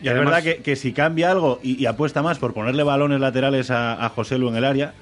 Y 0.01 0.07
es 0.07 0.13
verdad 0.15 0.41
que, 0.43 0.57
que 0.57 0.75
si 0.75 0.93
cambia 0.93 1.31
algo 1.31 1.59
y, 1.61 1.81
y 1.81 1.85
apuesta 1.85 2.21
más 2.21 2.39
por 2.39 2.53
ponerle 2.53 2.83
balones 2.83 3.19
laterales 3.19 3.69
a, 3.71 4.03
a 4.03 4.09
José 4.09 4.37
Lu 4.37 4.49
en 4.49 4.55
el 4.55 4.65
área. 4.65 4.93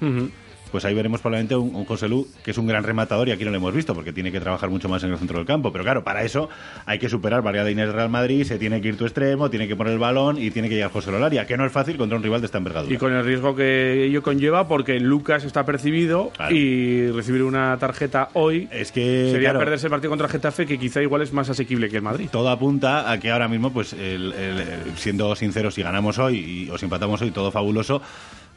Pues 0.70 0.84
ahí 0.84 0.94
veremos 0.94 1.20
probablemente 1.20 1.56
un, 1.56 1.74
un 1.74 1.84
José 1.84 2.08
Lu 2.08 2.26
que 2.44 2.50
es 2.52 2.58
un 2.58 2.66
gran 2.66 2.82
rematador 2.84 3.28
y 3.28 3.32
aquí 3.32 3.44
no 3.44 3.50
lo 3.50 3.56
hemos 3.56 3.74
visto 3.74 3.94
porque 3.94 4.12
tiene 4.12 4.32
que 4.32 4.40
trabajar 4.40 4.70
mucho 4.70 4.88
más 4.88 5.02
en 5.04 5.10
el 5.10 5.18
centro 5.18 5.36
del 5.38 5.46
campo. 5.46 5.72
Pero 5.72 5.84
claro, 5.84 6.04
para 6.04 6.22
eso 6.22 6.48
hay 6.86 6.98
que 6.98 7.08
superar 7.08 7.42
varias 7.42 7.66
líneas 7.66 7.92
Real 7.92 8.08
Madrid, 8.08 8.44
se 8.44 8.58
tiene 8.58 8.80
que 8.80 8.88
ir 8.88 8.96
tu 8.96 9.04
extremo, 9.04 9.50
tiene 9.50 9.66
que 9.68 9.76
poner 9.76 9.92
el 9.92 9.98
balón 9.98 10.38
y 10.38 10.50
tiene 10.50 10.68
que 10.68 10.74
llegar 10.76 10.90
José 10.90 11.10
al 11.10 11.22
área, 11.24 11.46
que 11.46 11.56
no 11.56 11.64
es 11.66 11.72
fácil 11.72 11.96
contra 11.96 12.16
un 12.16 12.22
rival 12.22 12.40
de 12.40 12.46
esta 12.46 12.58
envergadura. 12.58 12.94
Y 12.94 12.98
con 12.98 13.12
el 13.12 13.24
riesgo 13.24 13.54
que 13.54 14.04
ello 14.04 14.22
conlleva, 14.22 14.68
porque 14.68 15.00
Lucas 15.00 15.44
está 15.44 15.64
percibido 15.64 16.30
Claro. 16.36 16.54
y 16.54 17.10
recibir 17.10 17.42
una 17.42 17.76
tarjeta 17.78 18.28
hoy 18.34 18.68
Es 18.70 18.92
que 18.92 19.28
sería 19.30 19.50
claro, 19.50 19.58
perderse 19.60 19.86
el 19.86 19.90
partido 19.90 20.10
contra 20.10 20.28
Getafe, 20.28 20.66
que 20.66 20.78
quizá 20.78 21.02
igual 21.02 21.22
es 21.22 21.32
más 21.32 21.50
asequible 21.50 21.88
que 21.88 21.96
el 21.96 22.02
Madrid. 22.02 22.28
todo 22.30 22.48
apunta 22.50 23.10
a 23.10 23.18
que 23.18 23.30
ahora 23.30 23.48
mismo, 23.48 23.72
pues 23.72 23.92
el- 23.92 24.32
el- 24.32 24.60
el- 24.60 24.96
siendo 24.96 25.34
sinceros, 25.34 25.74
si 25.74 25.82
ganamos 25.82 26.18
hoy 26.18 26.38
y, 26.38 26.70
o 26.70 26.78
si 26.78 26.86
empatamos 26.86 27.20
hoy, 27.22 27.30
todo 27.30 27.50
fabuloso. 27.50 28.00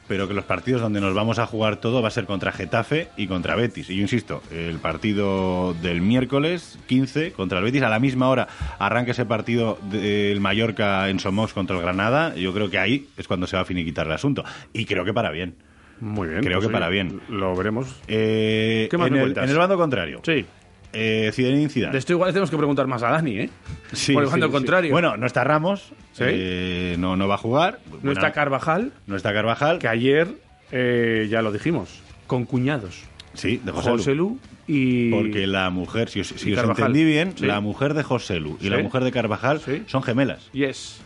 Pero 0.07 0.27
que 0.27 0.33
los 0.33 0.43
partidos 0.43 0.81
donde 0.81 0.99
nos 0.99 1.13
vamos 1.13 1.39
a 1.39 1.45
jugar 1.45 1.77
todo 1.77 2.01
va 2.01 2.09
a 2.09 2.11
ser 2.11 2.25
contra 2.25 2.51
Getafe 2.51 3.07
y 3.15 3.27
contra 3.27 3.55
Betis. 3.55 3.89
Y 3.89 3.95
yo 3.95 4.01
insisto, 4.01 4.43
el 4.51 4.77
partido 4.79 5.73
del 5.75 6.01
miércoles 6.01 6.77
15 6.87 7.31
contra 7.31 7.59
el 7.59 7.63
Betis, 7.63 7.83
a 7.83 7.89
la 7.89 7.99
misma 7.99 8.27
hora 8.29 8.47
arranca 8.79 9.11
ese 9.11 9.25
partido 9.25 9.79
del 9.89 10.41
Mallorca 10.41 11.09
en 11.09 11.19
Somos 11.19 11.53
contra 11.53 11.75
el 11.75 11.81
Granada. 11.81 12.35
Yo 12.35 12.53
creo 12.53 12.69
que 12.69 12.79
ahí 12.79 13.07
es 13.17 13.27
cuando 13.27 13.47
se 13.47 13.55
va 13.55 13.61
a 13.61 13.65
finiquitar 13.65 14.05
el 14.05 14.13
asunto. 14.13 14.43
Y 14.73 14.85
creo 14.85 15.05
que 15.05 15.13
para 15.13 15.31
bien. 15.31 15.55
Muy 15.99 16.27
bien. 16.27 16.41
Creo 16.41 16.57
pues 16.59 16.67
que 16.67 16.73
para 16.73 16.89
bien. 16.89 17.21
Lo 17.29 17.55
veremos. 17.55 18.01
Eh, 18.07 18.87
¿Qué 18.91 18.97
más 18.97 19.07
en, 19.07 19.15
el, 19.15 19.37
en 19.37 19.49
el 19.49 19.57
bando 19.57 19.77
contrario, 19.77 20.21
Sí. 20.23 20.45
Eh, 20.93 21.31
Zinedine 21.33 21.69
Zidane. 21.69 21.91
De 21.93 21.97
esto 21.99 22.13
igual 22.13 22.31
tenemos 22.31 22.49
que 22.49 22.57
preguntar 22.57 22.87
más 22.87 23.03
a 23.03 23.09
Dani, 23.09 23.39
¿eh? 23.39 23.49
Sí, 23.93 24.13
Por 24.13 24.23
el 24.23 24.29
sí, 24.29 24.31
bando 24.31 24.47
sí. 24.47 24.51
contrario. 24.53 24.91
Bueno, 24.91 25.17
no 25.17 25.25
está 25.25 25.43
Ramos, 25.43 25.91
Sí. 26.13 26.23
eh, 26.27 26.95
no, 26.99 27.15
no 27.17 27.27
va 27.27 27.35
a 27.35 27.39
jugar. 27.39 27.79
no 28.01 28.11
está 28.11 28.31
Carvajal, 28.31 28.91
no 29.07 29.15
está 29.15 29.33
Carvajal. 29.33 29.79
que 29.79 29.87
ayer 29.87 30.27
eh, 30.71 31.27
ya 31.29 31.41
lo 31.41 31.51
dijimos, 31.51 31.99
con 32.27 32.45
cuñados. 32.45 33.01
Sí, 33.33 33.59
de 33.63 33.71
José. 33.71 33.89
José 33.89 34.15
Lu 34.15 34.37
y... 34.67 35.09
Porque 35.11 35.47
la 35.47 35.69
mujer, 35.71 36.09
si 36.09 36.19
os, 36.21 36.27
si 36.27 36.53
os 36.53 36.63
entendí 36.63 37.03
bien, 37.03 37.33
la 37.39 37.59
mujer 37.61 37.95
de 37.95 38.03
José 38.03 38.39
Lu 38.39 38.57
y 38.61 38.69
la 38.69 38.77
mujer 38.79 39.03
de 39.03 39.11
Carvajal 39.11 39.59
son 39.87 40.03
gemelas. 40.03 40.49
Yes. 40.53 41.01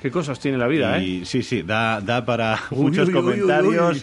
Qué 0.00 0.10
cosas 0.10 0.40
tiene 0.40 0.58
la 0.58 0.66
vida, 0.66 0.98
¿eh? 0.98 1.04
Y 1.04 1.24
sí, 1.26 1.42
sí, 1.44 1.62
da, 1.62 2.00
da 2.00 2.24
para 2.24 2.58
Uy, 2.72 2.86
muchos 2.86 3.06
uy, 3.08 3.14
comentarios. 3.14 3.96
uy. 3.98 4.02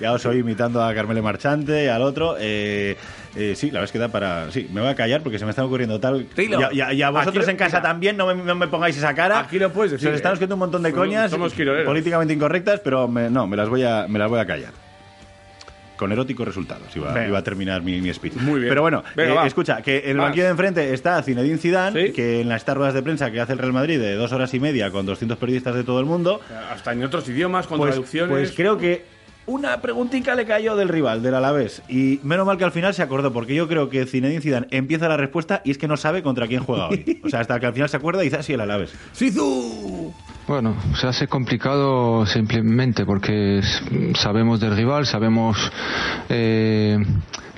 Ya 0.00 0.12
os 0.12 0.24
oí 0.26 0.38
imitando 0.38 0.82
a 0.84 0.94
Carmele 0.94 1.20
Marchante 1.22 1.84
y 1.84 1.88
al 1.88 2.02
otro. 2.02 2.36
Eh, 2.38 2.96
eh, 3.36 3.54
sí, 3.56 3.66
la 3.68 3.80
verdad 3.80 3.84
es 3.84 3.92
que 3.92 3.98
da 3.98 4.08
para. 4.08 4.50
Sí, 4.50 4.68
me 4.72 4.80
voy 4.80 4.90
a 4.90 4.94
callar 4.94 5.22
porque 5.22 5.38
se 5.38 5.44
me 5.44 5.50
está 5.50 5.64
ocurriendo 5.64 5.98
tal. 6.00 6.26
Y 6.36 7.02
a- 7.02 7.10
vosotros 7.10 7.48
en 7.48 7.56
casa 7.56 7.78
mira. 7.78 7.88
también, 7.88 8.16
no 8.16 8.26
me, 8.26 8.34
no 8.42 8.54
me 8.54 8.66
pongáis 8.68 8.96
esa 8.96 9.14
cara. 9.14 9.40
Aquí 9.40 9.58
lo 9.58 9.72
puedes 9.72 9.92
decir, 9.92 10.08
Se 10.08 10.10
os 10.10 10.16
están 10.16 10.30
¿eh? 10.30 10.34
escribiendo 10.34 10.54
un 10.56 10.60
montón 10.60 10.82
de 10.82 10.92
coñas 10.92 11.30
somos 11.30 11.54
políticamente 11.84 12.34
incorrectas, 12.34 12.80
pero 12.80 13.08
me- 13.08 13.30
no, 13.30 13.46
me 13.46 13.56
las 13.56 13.68
voy 13.68 13.82
a, 13.84 14.06
me 14.08 14.18
las 14.18 14.28
voy 14.28 14.40
a 14.40 14.46
callar. 14.46 14.72
Con 15.96 16.10
eróticos 16.10 16.44
resultados 16.46 16.96
iba, 16.96 17.26
iba 17.28 17.38
a 17.38 17.44
terminar 17.44 17.80
mi, 17.82 18.00
mi 18.00 18.12
speech. 18.12 18.34
Muy 18.34 18.58
bien. 18.60 18.70
Pero 18.70 18.82
bueno, 18.82 19.04
Venga, 19.14 19.44
eh, 19.44 19.46
escucha, 19.46 19.82
que 19.82 19.98
en 20.04 20.10
el 20.12 20.16
banquillo 20.16 20.44
de 20.44 20.50
enfrente 20.50 20.92
está 20.92 21.22
Zinedine 21.22 21.58
Zidane, 21.58 22.06
Sí. 22.08 22.12
que 22.12 22.40
en 22.40 22.48
las 22.48 22.66
ruedas 22.66 22.94
de 22.94 23.02
prensa 23.02 23.30
que 23.30 23.40
hace 23.40 23.52
el 23.52 23.58
Real 23.60 23.72
Madrid 23.72 24.00
de 24.00 24.14
dos 24.16 24.32
horas 24.32 24.52
y 24.52 24.58
media 24.58 24.90
con 24.90 25.06
200 25.06 25.38
periodistas 25.38 25.76
de 25.76 25.84
todo 25.84 26.00
el 26.00 26.06
mundo, 26.06 26.40
Hasta 26.72 26.92
en 26.92 27.04
otros 27.04 27.28
idiomas, 27.28 27.68
con 27.68 27.78
pues, 27.78 27.90
traducciones. 27.92 28.30
pues 28.30 28.52
creo 28.52 28.78
que 28.78 29.04
una 29.46 29.80
preguntita 29.80 30.34
le 30.34 30.44
cayó 30.46 30.76
del 30.76 30.88
rival, 30.88 31.22
del 31.22 31.34
Alavés. 31.34 31.82
Y 31.88 32.20
menos 32.22 32.46
mal 32.46 32.58
que 32.58 32.64
al 32.64 32.72
final 32.72 32.94
se 32.94 33.02
acordó, 33.02 33.32
porque 33.32 33.54
yo 33.54 33.66
creo 33.68 33.88
que 33.88 34.06
Zinedine 34.06 34.40
Zidane 34.40 34.66
empieza 34.70 35.08
la 35.08 35.16
respuesta 35.16 35.62
y 35.64 35.70
es 35.70 35.78
que 35.78 35.88
no 35.88 35.96
sabe 35.96 36.22
contra 36.22 36.46
quién 36.46 36.62
juega 36.62 36.88
hoy. 36.88 37.20
O 37.24 37.28
sea, 37.28 37.40
hasta 37.40 37.58
que 37.60 37.66
al 37.66 37.72
final 37.74 37.88
se 37.88 37.96
acuerda 37.96 38.22
y 38.22 38.26
dice, 38.26 38.36
"Ah, 38.38 38.42
sí, 38.42 38.52
el 38.52 38.60
Alavés. 38.60 38.94
¡Sizu! 39.12 40.12
Bueno, 40.46 40.74
se 41.00 41.06
hace 41.06 41.28
complicado 41.28 42.26
simplemente 42.26 43.04
porque 43.06 43.60
sabemos 44.14 44.60
del 44.60 44.76
rival, 44.76 45.06
sabemos 45.06 45.70
eh, 46.28 46.98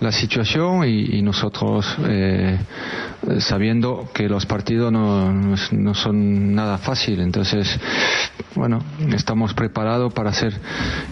la 0.01 0.13
situación 0.13 0.85
y, 0.87 1.17
y 1.19 1.23
nosotros 1.23 1.87
eh, 2.07 2.59
sabiendo 3.39 4.09
que 4.13 4.29
los 4.29 4.45
partidos 4.47 4.93
no, 4.93 5.33
no 5.33 5.95
son 5.95 6.55
nada 6.55 6.79
fácil. 6.79 7.21
Entonces, 7.21 7.79
bueno, 8.55 8.83
estamos 9.15 9.55
preparados 9.55 10.13
para 10.13 10.31
hacer 10.31 10.55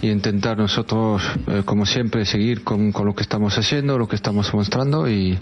y 0.01 0.09
intentar 0.09 0.57
nosotros, 0.57 1.21
eh, 1.47 1.63
como 1.65 1.85
siempre, 1.85 2.25
seguir 2.25 2.63
con, 2.63 2.91
con 2.91 3.05
lo 3.05 3.15
que 3.15 3.23
estamos 3.23 3.57
haciendo, 3.57 3.97
lo 3.97 4.07
que 4.07 4.15
estamos 4.15 4.53
mostrando 4.53 5.09
y, 5.09 5.37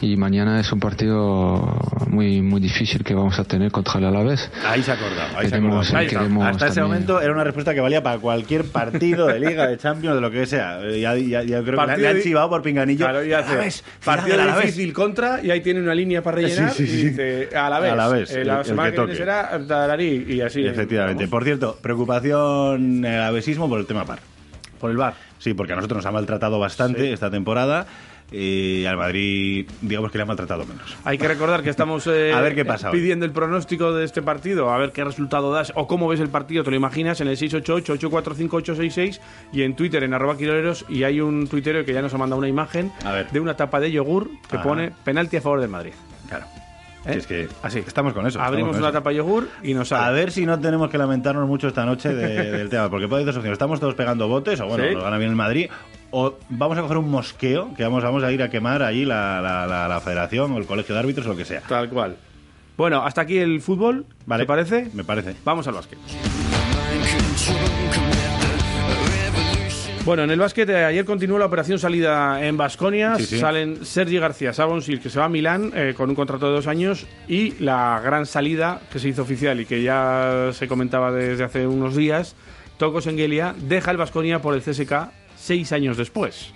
y 0.00 0.16
mañana 0.16 0.58
es 0.60 0.72
un 0.72 0.80
partido 0.80 1.78
muy 2.08 2.42
muy 2.42 2.60
difícil 2.60 3.04
que 3.04 3.14
vamos 3.14 3.38
a 3.38 3.44
tener 3.44 3.70
contra 3.70 3.98
el 3.98 4.06
Alavés. 4.06 4.50
Ahí 4.66 4.82
se 4.82 4.90
ha 4.90 4.94
acordado, 4.94 5.38
ahí 5.38 5.48
se 5.48 5.54
ha 5.54 5.58
Queremos- 5.58 5.86
acordado. 5.86 5.98
Ahí 5.98 6.06
está. 6.06 6.18
queremos 6.18 6.44
Hasta 6.46 6.66
ese 6.66 6.74
también- 6.80 6.86
momento 7.06 7.20
era 7.20 7.32
una 7.32 7.44
respuesta 7.44 7.74
que 7.74 7.80
valía 7.80 8.02
para 8.02 8.18
cualquier 8.18 8.64
partido 8.64 9.26
de 9.26 9.38
Liga, 9.40 9.66
de 9.68 9.78
Champions, 9.78 10.16
de 10.16 10.20
lo 10.20 10.30
que 10.30 10.46
sea. 10.46 10.80
Eh, 10.82 11.00
Ya, 11.00 11.14
ya- 11.16 11.42
ya 11.42 11.60
creo 11.60 11.64
que 11.72 11.76
Partido 11.76 11.98
le 11.98 12.08
han 12.08 12.16
di- 12.16 12.22
chivado 12.22 12.48
por 12.48 12.62
pinganillo. 12.62 12.85
Claro, 12.96 13.24
y 13.24 13.32
hace 13.32 13.52
Alavés, 13.52 13.84
partido 14.04 14.36
difícil 14.60 14.92
contra 14.92 15.42
y 15.42 15.50
ahí 15.50 15.60
tiene 15.60 15.80
una 15.80 15.94
línea 15.94 16.22
para 16.22 16.36
rellenar 16.36 16.70
Sí, 16.72 16.86
sí, 16.86 16.92
sí. 16.92 17.00
y 17.00 17.08
dice 17.10 17.48
a 17.56 17.68
la 17.70 17.80
vez. 17.80 17.92
A 17.92 17.96
la 17.96 18.08
vez, 18.08 18.30
Eh, 18.30 18.44
la 18.44 18.54
el- 18.54 18.58
el 18.60 18.64
semana 18.66 18.90
que 18.90 18.96
que, 18.96 19.02
viene 19.02 19.16
será 19.18 19.60
Tararí 19.66 20.26
y 20.28 20.40
así. 20.40 20.64
Efectivamente. 20.66 21.24
Vamos. 21.24 21.30
Por 21.30 21.44
cierto, 21.44 21.78
preocupación 21.82 23.04
el 23.04 23.20
avesismo 23.22 23.68
por 23.68 23.80
el 23.80 23.86
tema 23.86 24.04
par. 24.04 24.18
Por 24.80 24.90
el 24.90 24.96
bar. 24.96 25.14
Sí, 25.38 25.54
porque 25.54 25.72
a 25.72 25.76
nosotros 25.76 25.96
nos 25.98 26.06
ha 26.06 26.12
maltratado 26.12 26.58
bastante 26.58 27.12
esta 27.12 27.30
temporada 27.30 27.86
y 28.32 28.84
al 28.86 28.96
Madrid, 28.96 29.68
digamos 29.82 30.10
que 30.10 30.18
le 30.18 30.22
ha 30.22 30.26
maltratado 30.26 30.64
menos. 30.66 30.96
Hay 31.04 31.16
que 31.16 31.28
recordar 31.28 31.62
que 31.62 31.70
estamos 31.70 32.06
eh, 32.08 32.32
A 32.34 32.40
ver 32.40 32.54
qué 32.54 32.64
pasa 32.64 32.90
hoy. 32.90 32.98
pidiendo 32.98 33.24
el 33.24 33.30
pronóstico 33.30 33.92
de 33.94 34.04
este 34.04 34.20
partido, 34.22 34.70
a 34.72 34.78
ver 34.78 34.90
qué 34.92 35.04
resultado 35.04 35.52
das 35.52 35.72
o 35.76 35.86
cómo 35.86 36.08
ves 36.08 36.18
el 36.20 36.28
partido, 36.28 36.64
te 36.64 36.70
lo 36.70 36.76
imaginas 36.76 37.20
en 37.20 37.28
el 37.28 37.36
688-845-866 37.36 39.20
y 39.52 39.62
en 39.62 39.76
Twitter 39.76 40.02
en 40.02 40.14
arroba 40.14 40.36
quiroleros 40.36 40.84
y 40.88 41.04
hay 41.04 41.20
un 41.20 41.46
tuitero 41.48 41.84
que 41.84 41.92
ya 41.92 42.02
nos 42.02 42.12
ha 42.14 42.18
mandado 42.18 42.38
una 42.38 42.48
imagen 42.48 42.92
de 43.32 43.40
una 43.40 43.54
tapa 43.56 43.80
de 43.80 43.90
yogur 43.92 44.28
que 44.48 44.56
Ajá. 44.56 44.64
pone 44.64 44.92
penalti 45.04 45.36
a 45.36 45.40
favor 45.40 45.60
del 45.60 45.70
Madrid. 45.70 45.92
Claro. 46.28 46.46
¿Eh? 47.04 47.12
Si 47.12 47.18
es 47.18 47.26
que 47.28 47.48
Así. 47.62 47.78
estamos 47.86 48.12
con 48.12 48.26
eso. 48.26 48.40
Abrimos 48.40 48.70
con 48.72 48.78
una 48.80 48.88
eso. 48.88 48.98
tapa 48.98 49.10
de 49.10 49.16
yogur 49.16 49.48
y 49.62 49.74
nos 49.74 49.88
sale. 49.88 50.04
A 50.06 50.10
ver 50.10 50.32
si 50.32 50.44
no 50.44 50.58
tenemos 50.58 50.90
que 50.90 50.98
lamentarnos 50.98 51.46
mucho 51.46 51.68
esta 51.68 51.84
noche 51.86 52.12
de- 52.12 52.50
del 52.58 52.68
tema, 52.68 52.90
porque 52.90 53.06
puede 53.06 53.22
haber 53.22 53.26
dos 53.26 53.36
opciones. 53.36 53.54
Estamos 53.54 53.78
todos 53.78 53.94
pegando 53.94 54.26
botes, 54.26 54.60
o 54.60 54.66
bueno, 54.66 54.84
Sí. 54.88 54.94
nos 54.94 55.04
gana 55.04 55.16
bien 55.18 55.30
el 55.30 55.36
Madrid, 55.36 55.70
o 56.18 56.38
vamos 56.48 56.78
a 56.78 56.80
coger 56.82 56.96
un 56.96 57.10
mosqueo, 57.10 57.74
que 57.76 57.82
vamos, 57.82 58.02
vamos 58.02 58.24
a 58.24 58.32
ir 58.32 58.42
a 58.42 58.48
quemar 58.48 58.82
allí 58.82 59.04
la, 59.04 59.40
la- 59.42 59.66
la- 59.66 59.86
la 59.86 60.00
federación 60.00 60.52
o 60.52 60.56
el 60.58 60.64
colegio 60.64 60.94
de 60.94 61.00
árbitros 61.00 61.26
o 61.26 61.30
lo 61.30 61.36
que 61.36 61.44
sea. 61.44 61.60
Tal 61.68 61.90
cual. 61.90 62.16
Bueno, 62.78 63.02
hasta 63.04 63.20
aquí 63.22 63.36
el 63.38 63.60
fútbol. 63.60 64.06
Vale. 64.24 64.44
¿Te 64.44 64.46
parece? 64.46 64.90
Me 64.94 65.04
parece. 65.04 65.34
Vamos 65.44 65.66
al 65.68 65.74
básquet. 65.74 65.98
Bueno, 70.04 70.22
en 70.22 70.30
el 70.30 70.38
básquet 70.38 70.68
eh, 70.70 70.84
ayer 70.84 71.04
continuó 71.04 71.36
la 71.36 71.46
operación 71.46 71.80
salida 71.80 72.44
en 72.46 72.56
Basconia. 72.56 73.16
Sí, 73.16 73.26
sí. 73.26 73.38
Salen 73.40 73.84
Sergi 73.84 74.18
García, 74.20 74.52
Sabon 74.52 74.80
Sil, 74.86 75.00
que 75.02 75.10
se 75.10 75.18
va 75.18 75.24
a 75.24 75.28
Milán 75.28 75.72
eh, 75.74 75.94
con 75.96 76.08
un 76.08 76.14
contrato 76.14 76.46
de 76.46 76.52
dos 76.52 76.68
años, 76.68 77.06
y 77.26 77.52
la 77.62 78.00
gran 78.04 78.24
salida 78.24 78.80
que 78.92 79.00
se 79.00 79.08
hizo 79.08 79.22
oficial 79.22 79.60
y 79.60 79.66
que 79.66 79.82
ya 79.82 80.50
se 80.52 80.68
comentaba 80.68 81.10
desde 81.10 81.42
hace 81.42 81.66
unos 81.66 81.96
días, 81.96 82.36
Toko 82.78 83.00
Sengelia 83.00 83.54
deja 83.58 83.90
el 83.90 83.96
Basconia 83.96 84.40
por 84.40 84.54
el 84.54 84.62
CSK 84.62 84.92
seis 85.46 85.72
años 85.72 85.96
después. 85.96 86.52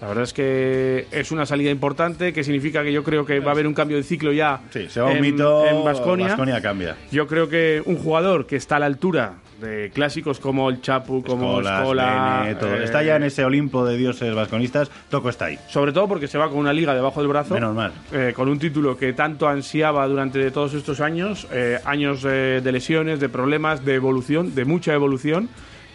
La 0.00 0.06
verdad 0.06 0.22
es 0.22 0.32
que 0.32 1.06
es 1.10 1.32
una 1.32 1.44
salida 1.44 1.70
importante, 1.72 2.32
que 2.32 2.44
significa 2.44 2.84
que 2.84 2.92
yo 2.92 3.02
creo 3.02 3.26
que 3.26 3.40
va 3.40 3.50
a 3.50 3.54
haber 3.54 3.66
un 3.66 3.74
cambio 3.74 3.96
de 3.96 4.04
ciclo 4.04 4.32
ya 4.32 4.60
Sí, 4.70 4.86
se 4.88 5.00
va 5.00 5.10
un 5.10 5.20
mito. 5.20 5.66
en. 5.66 5.84
Baskonia 5.84 6.60
cambia. 6.62 6.96
Yo 7.10 7.26
creo 7.26 7.48
que 7.48 7.82
un 7.84 7.96
jugador 7.96 8.46
que 8.46 8.54
está 8.54 8.76
a 8.76 8.78
la 8.78 8.86
altura 8.86 9.34
de 9.60 9.90
clásicos 9.92 10.38
como 10.38 10.70
el 10.70 10.80
Chapu, 10.82 11.24
como 11.24 11.60
Escolas, 11.60 11.80
Escola, 11.80 12.56
todo. 12.60 12.76
eh, 12.76 12.84
Está 12.84 13.02
ya 13.02 13.16
en 13.16 13.24
ese 13.24 13.44
Olimpo 13.44 13.84
de 13.84 13.96
dioses 13.96 14.32
vasconistas, 14.32 14.88
Toco 15.10 15.30
está 15.30 15.46
ahí. 15.46 15.58
sobre 15.68 15.90
todo 15.92 16.06
porque 16.06 16.28
se 16.28 16.38
va 16.38 16.48
con 16.48 16.58
una 16.58 16.72
liga 16.72 16.94
debajo 16.94 17.18
del 17.20 17.28
brazo, 17.28 17.54
Menos 17.54 17.74
mal. 17.74 17.90
eh, 18.12 18.32
con 18.36 18.48
un 18.48 18.60
título 18.60 18.96
que 18.96 19.12
tanto 19.14 19.48
ansiaba 19.48 20.06
durante 20.06 20.48
todos 20.52 20.74
estos 20.74 21.00
años, 21.00 21.48
eh, 21.50 21.80
años 21.84 22.22
de 22.22 22.62
lesiones, 22.70 23.18
de 23.18 23.28
problemas, 23.28 23.84
de 23.84 23.94
evolución, 23.96 24.54
de 24.54 24.64
mucha 24.64 24.94
evolución 24.94 25.48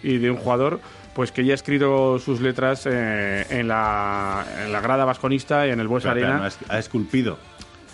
y 0.03 0.17
de 0.17 0.29
un 0.29 0.36
jugador 0.36 0.82
pues 1.15 1.32
que 1.32 1.45
ya 1.45 1.52
ha 1.52 1.56
escrito 1.56 2.17
sus 2.19 2.41
letras 2.41 2.86
eh, 2.89 3.45
en, 3.49 3.67
la, 3.67 4.45
en 4.65 4.71
la 4.71 4.82
grada 4.82 5.06
vasconista 5.06 5.67
y 5.67 5.71
en 5.71 5.80
el 5.80 5.88
Bues 5.88 6.06
Arena. 6.06 6.49
pero, 6.60 6.73
ha 6.73 6.80
esculpido 6.80 7.38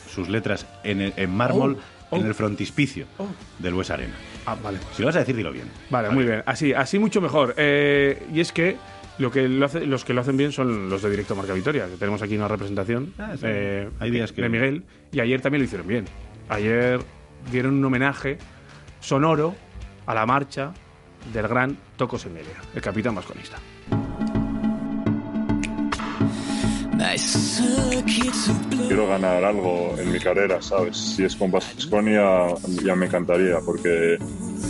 sus 0.10 0.30
letras 0.30 0.66
en, 0.84 1.02
el- 1.02 1.14
en 1.18 1.32
mármol 1.36 1.78
Oh, 2.12 2.16
en 2.18 2.24
oh. 2.24 2.28
el 2.28 2.34
frontispicio 2.34 3.06
Oh. 3.20 3.28
del 3.60 3.74
Bues 3.76 3.92
Arena. 3.92 4.14
Ah, 4.48 4.56
vale. 4.64 4.80
Si 4.96 5.02
lo 5.04 5.08
vas 5.08 5.16
a 5.18 5.20
decir, 5.20 5.36
dilo 5.36 5.52
bien. 5.52 5.68
Vale, 5.92 6.10
muy 6.10 6.24
bien. 6.24 6.42
Así, 6.48 6.74
así 6.74 6.98
mucho 6.98 7.22
mejor. 7.22 7.54
Eh, 7.58 8.26
y 8.34 8.40
es 8.40 8.52
que 8.52 8.78
lo 9.20 9.30
que 9.30 9.48
lo 9.48 9.66
hace- 9.68 9.86
los 9.86 10.06
que 10.06 10.14
lo 10.16 10.22
hacen 10.22 10.36
bien 10.36 10.52
son 10.52 10.90
los 10.90 11.04
de 11.04 11.10
Directo 11.12 11.36
Marca 11.36 11.54
Victoria, 11.54 11.86
que 11.88 11.98
tenemos 11.98 12.22
aquí 12.24 12.36
una 12.36 12.48
representación 12.48 13.14
Ah, 13.20 13.34
sí. 13.36 13.42
eh, 13.46 13.90
Hay 14.00 14.10
días 14.10 14.32
que- 14.32 14.42
de 14.42 14.50
Miguel. 14.50 14.84
Y 15.12 15.20
ayer 15.20 15.40
también 15.42 15.62
lo 15.62 15.66
hicieron 15.66 15.86
bien. 15.88 16.06
Ayer 16.50 17.00
dieron 17.52 17.74
un 17.76 17.86
homenaje 17.86 18.40
sonoro 19.02 19.54
a 20.08 20.16
la 20.16 20.26
marcha 20.26 20.74
del 21.34 21.48
gran 21.48 21.78
Toco 21.98 22.18
Semelia, 22.18 22.62
el 22.74 22.82
capitán 22.82 23.16
vasconista. 23.16 23.58
Quiero 28.88 29.08
ganar 29.08 29.44
algo 29.44 29.96
en 29.98 30.12
mi 30.12 30.20
carrera, 30.20 30.62
¿sabes? 30.62 30.98
Si 30.98 31.24
es 31.24 31.36
con 31.36 31.52
Baskonia 31.52 32.48
ya 32.84 32.96
me 32.96 33.06
encantaría, 33.06 33.60
porque 33.66 34.18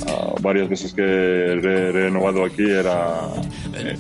ah, 0.08 0.36
varias 0.42 0.70
veces 0.70 0.94
que 0.94 1.02
he 1.02 1.56
renovado 1.92 2.46
aquí 2.46 2.70
era 2.70 3.30
eh, 3.74 3.98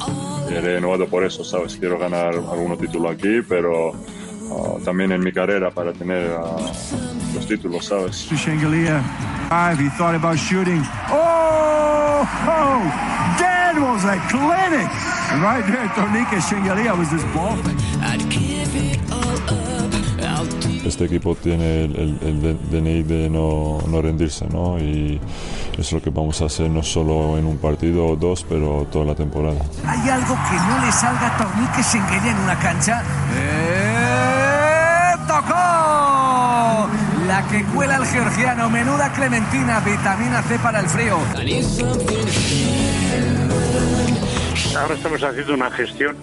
he 0.51 0.61
renovado 0.61 1.07
por 1.07 1.23
eso, 1.23 1.43
¿sabes? 1.43 1.77
Quiero 1.77 1.97
ganar 1.97 2.35
algún 2.35 2.77
título 2.77 3.09
aquí, 3.09 3.41
pero 3.47 3.93
ah, 4.51 4.77
también 4.85 5.11
en 5.11 5.21
mi 5.21 5.31
carrera 5.31 5.69
para 5.71 5.93
tener 5.93 6.31
ah, 6.37 6.55
los 7.35 7.45
títulos, 7.47 7.85
¿sabes? 7.85 8.27
He 9.79 9.89
thought 9.97 10.15
about 10.15 10.37
shooting. 10.37 10.81
Oh, 11.11 12.21
oh, 12.47 12.81
that 13.39 13.73
was 13.79 14.03
a 14.05 14.17
clinic. 14.29 14.87
And 15.31 15.41
right 15.41 15.65
there, 15.65 15.87
Tornike 15.95 16.39
Shengelia 16.41 16.95
was 16.97 17.09
this 17.09 17.23
ball. 17.33 17.57
Este 20.85 21.05
equipo 21.05 21.35
tiene 21.35 21.85
el, 21.85 21.95
el- 21.95 22.19
el 22.27 22.41
de- 22.41 22.57
DNI 22.81 23.03
de 23.03 23.29
no, 23.29 23.79
no 23.87 24.01
rendirse, 24.01 24.47
¿no? 24.47 24.79
Y 24.79 25.19
es 25.77 25.91
lo 25.91 26.01
que 26.01 26.09
vamos 26.09 26.41
a 26.41 26.45
hacer 26.45 26.69
no 26.69 26.81
solo 26.81 27.37
en 27.37 27.45
un 27.45 27.57
partido 27.57 28.07
o 28.07 28.15
dos, 28.15 28.43
pero 28.47 28.87
toda 28.91 29.05
la 29.05 29.15
temporada. 29.15 29.59
¿Hay 29.85 30.09
algo 30.09 30.35
que 30.49 30.55
no 30.55 30.85
le 30.85 30.91
salga 30.91 31.27
a 31.27 31.37
Tornike 31.37 31.81
Shengelia 31.83 32.31
en 32.31 32.37
una 32.39 32.57
cancha? 32.57 33.03
¡Eh! 33.35 35.15
¡Tocó! 35.27 36.89
La 37.29 37.47
que 37.47 37.63
cuela 37.63 37.97
el 37.97 38.05
georgiano. 38.07 38.71
Menuda 38.71 39.13
clementina, 39.13 39.79
vitamina 39.81 40.41
C 40.41 40.57
para 40.57 40.79
el 40.79 40.87
frío. 40.87 41.15
Ahora 44.75 44.95
estamos 44.95 45.21
haciendo 45.21 45.53
una 45.53 45.69
gestión 45.69 46.17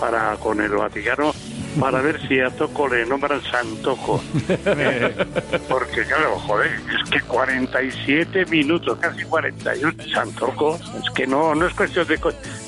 para 0.00 0.34
con 0.36 0.58
el 0.62 0.70
Vaticano 0.70 1.34
para 1.78 2.00
ver 2.00 2.26
si 2.26 2.40
a 2.40 2.48
Toco 2.48 2.88
le 2.88 3.04
nombran 3.04 3.42
Santoco. 3.42 4.22
Porque, 5.68 6.04
claro, 6.06 6.38
joder, 6.46 6.80
es 7.04 7.10
que 7.10 7.20
47 7.20 8.46
minutos, 8.46 8.96
casi 8.98 9.24
41, 9.24 9.92
Santoco, 10.10 10.78
es 11.04 11.10
que 11.10 11.26
no, 11.26 11.54
no 11.54 11.66
es 11.66 11.74
cuestión 11.74 12.06
de, 12.06 12.18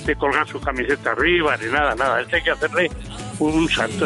de 0.05 0.17
colgar 0.17 0.47
su 0.47 0.61
camiseta 0.61 1.13
arriba 1.13 1.57
ni 1.57 1.73
nada, 1.73 1.95
nada, 1.95 2.21
es 2.21 2.27
que 2.27 2.37
hay 2.37 2.43
que 2.43 2.51
hacerle 2.51 2.91
un 3.39 3.67
santo. 3.71 4.05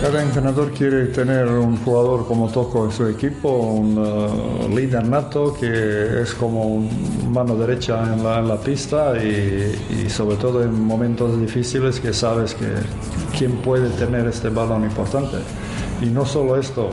Cada 0.00 0.22
entrenador 0.22 0.70
quiere 0.72 1.06
tener 1.06 1.46
un 1.48 1.76
jugador 1.78 2.26
como 2.26 2.48
Toco 2.48 2.84
en 2.84 2.92
su 2.92 3.06
equipo, 3.06 3.48
un 3.48 3.96
uh, 3.96 4.68
líder 4.68 5.06
nato 5.08 5.54
que 5.58 6.22
es 6.22 6.34
como 6.34 6.64
un 6.64 7.32
mano 7.32 7.56
derecha 7.56 8.12
en 8.12 8.22
la, 8.22 8.56
pista 8.58 9.16
y, 9.16 10.04
y, 10.04 10.10
sobre 10.10 10.36
todo 10.36 10.62
en 10.62 10.78
momentos 10.84 11.40
difíciles 11.40 12.00
que 12.00 12.12
sabes 12.12 12.54
que 12.54 12.66
quién 13.36 13.52
puede 13.52 13.88
tener 13.90 14.26
este 14.26 14.50
balón 14.50 14.84
importante. 14.84 15.38
Y 16.02 16.06
no 16.06 16.26
solo 16.26 16.56
esto, 16.56 16.90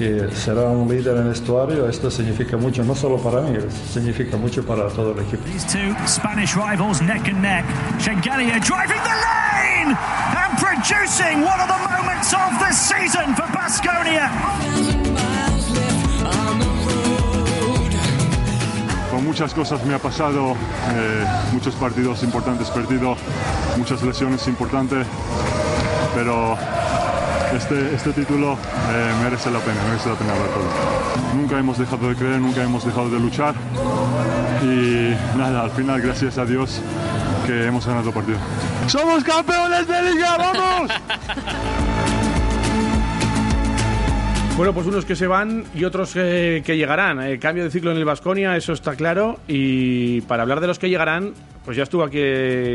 que 0.00 0.34
será 0.34 0.62
un 0.62 0.88
líder 0.88 1.14
en 1.14 1.24
el 1.24 1.28
vestuario, 1.28 1.86
esto 1.86 2.10
significa 2.10 2.56
mucho, 2.56 2.82
no 2.82 2.94
solo 2.94 3.18
para 3.18 3.42
mí, 3.42 3.58
significa 3.92 4.38
mucho 4.38 4.64
para 4.64 4.88
todo 4.88 5.12
el 5.12 5.18
equipo. 5.18 5.44
These 5.44 5.66
two 5.66 5.94
Spanish 6.06 6.56
rivals 6.56 7.02
neck 7.02 7.28
and 7.28 7.42
neck. 7.42 7.66
Shengelia 7.98 8.58
driving 8.64 9.02
the 9.04 9.16
lane 9.28 9.92
and 9.92 10.56
producing 10.56 11.44
one 11.44 11.60
of 11.60 11.68
the 11.68 11.80
moments 11.84 12.32
of 12.32 12.50
the 12.58 12.72
season 12.72 13.34
for 13.34 13.44
Basconia. 13.52 14.30
Con 19.10 19.22
muchas 19.26 19.52
cosas 19.52 19.84
me 19.84 19.92
ha 19.92 19.98
pasado, 19.98 20.56
eh, 20.94 21.26
muchos 21.52 21.74
partidos 21.74 22.22
importantes 22.22 22.70
perdido, 22.70 23.16
muchas 23.76 24.02
lesiones 24.02 24.48
importantes, 24.48 25.06
pero 26.14 26.56
este, 27.54 27.94
este 27.94 28.12
título 28.12 28.52
eh, 28.54 29.12
merece 29.22 29.50
la 29.50 29.58
pena, 29.60 29.80
merece 29.88 30.08
la 30.08 30.14
pena 30.14 30.32
para 30.32 30.46
todo. 30.48 30.68
Nunca 31.34 31.58
hemos 31.58 31.78
dejado 31.78 32.08
de 32.08 32.14
creer, 32.14 32.40
nunca 32.40 32.62
hemos 32.62 32.84
dejado 32.84 33.10
de 33.10 33.18
luchar 33.18 33.54
y 34.62 35.14
nada, 35.36 35.62
al 35.62 35.70
final 35.70 36.00
gracias 36.00 36.38
a 36.38 36.44
Dios 36.44 36.80
que 37.46 37.66
hemos 37.66 37.86
ganado 37.86 38.08
el 38.08 38.14
partido. 38.14 38.38
¡Somos 38.86 39.24
campeones 39.24 39.86
de 39.86 40.02
liga, 40.02 40.36
vamos! 40.36 40.90
Bueno, 44.56 44.74
pues 44.74 44.86
unos 44.86 45.06
que 45.06 45.16
se 45.16 45.26
van 45.26 45.64
y 45.74 45.84
otros 45.84 46.12
que, 46.12 46.62
que 46.66 46.76
llegarán. 46.76 47.18
El 47.18 47.38
cambio 47.38 47.64
de 47.64 47.70
ciclo 47.70 47.92
en 47.92 47.96
el 47.96 48.04
Vasconia, 48.04 48.58
eso 48.58 48.74
está 48.74 48.94
claro. 48.94 49.38
Y 49.48 50.20
para 50.22 50.42
hablar 50.42 50.60
de 50.60 50.66
los 50.66 50.78
que 50.78 50.90
llegarán, 50.90 51.32
pues 51.64 51.76
ya 51.76 51.82
estuvo 51.82 52.02
aquí 52.02 52.20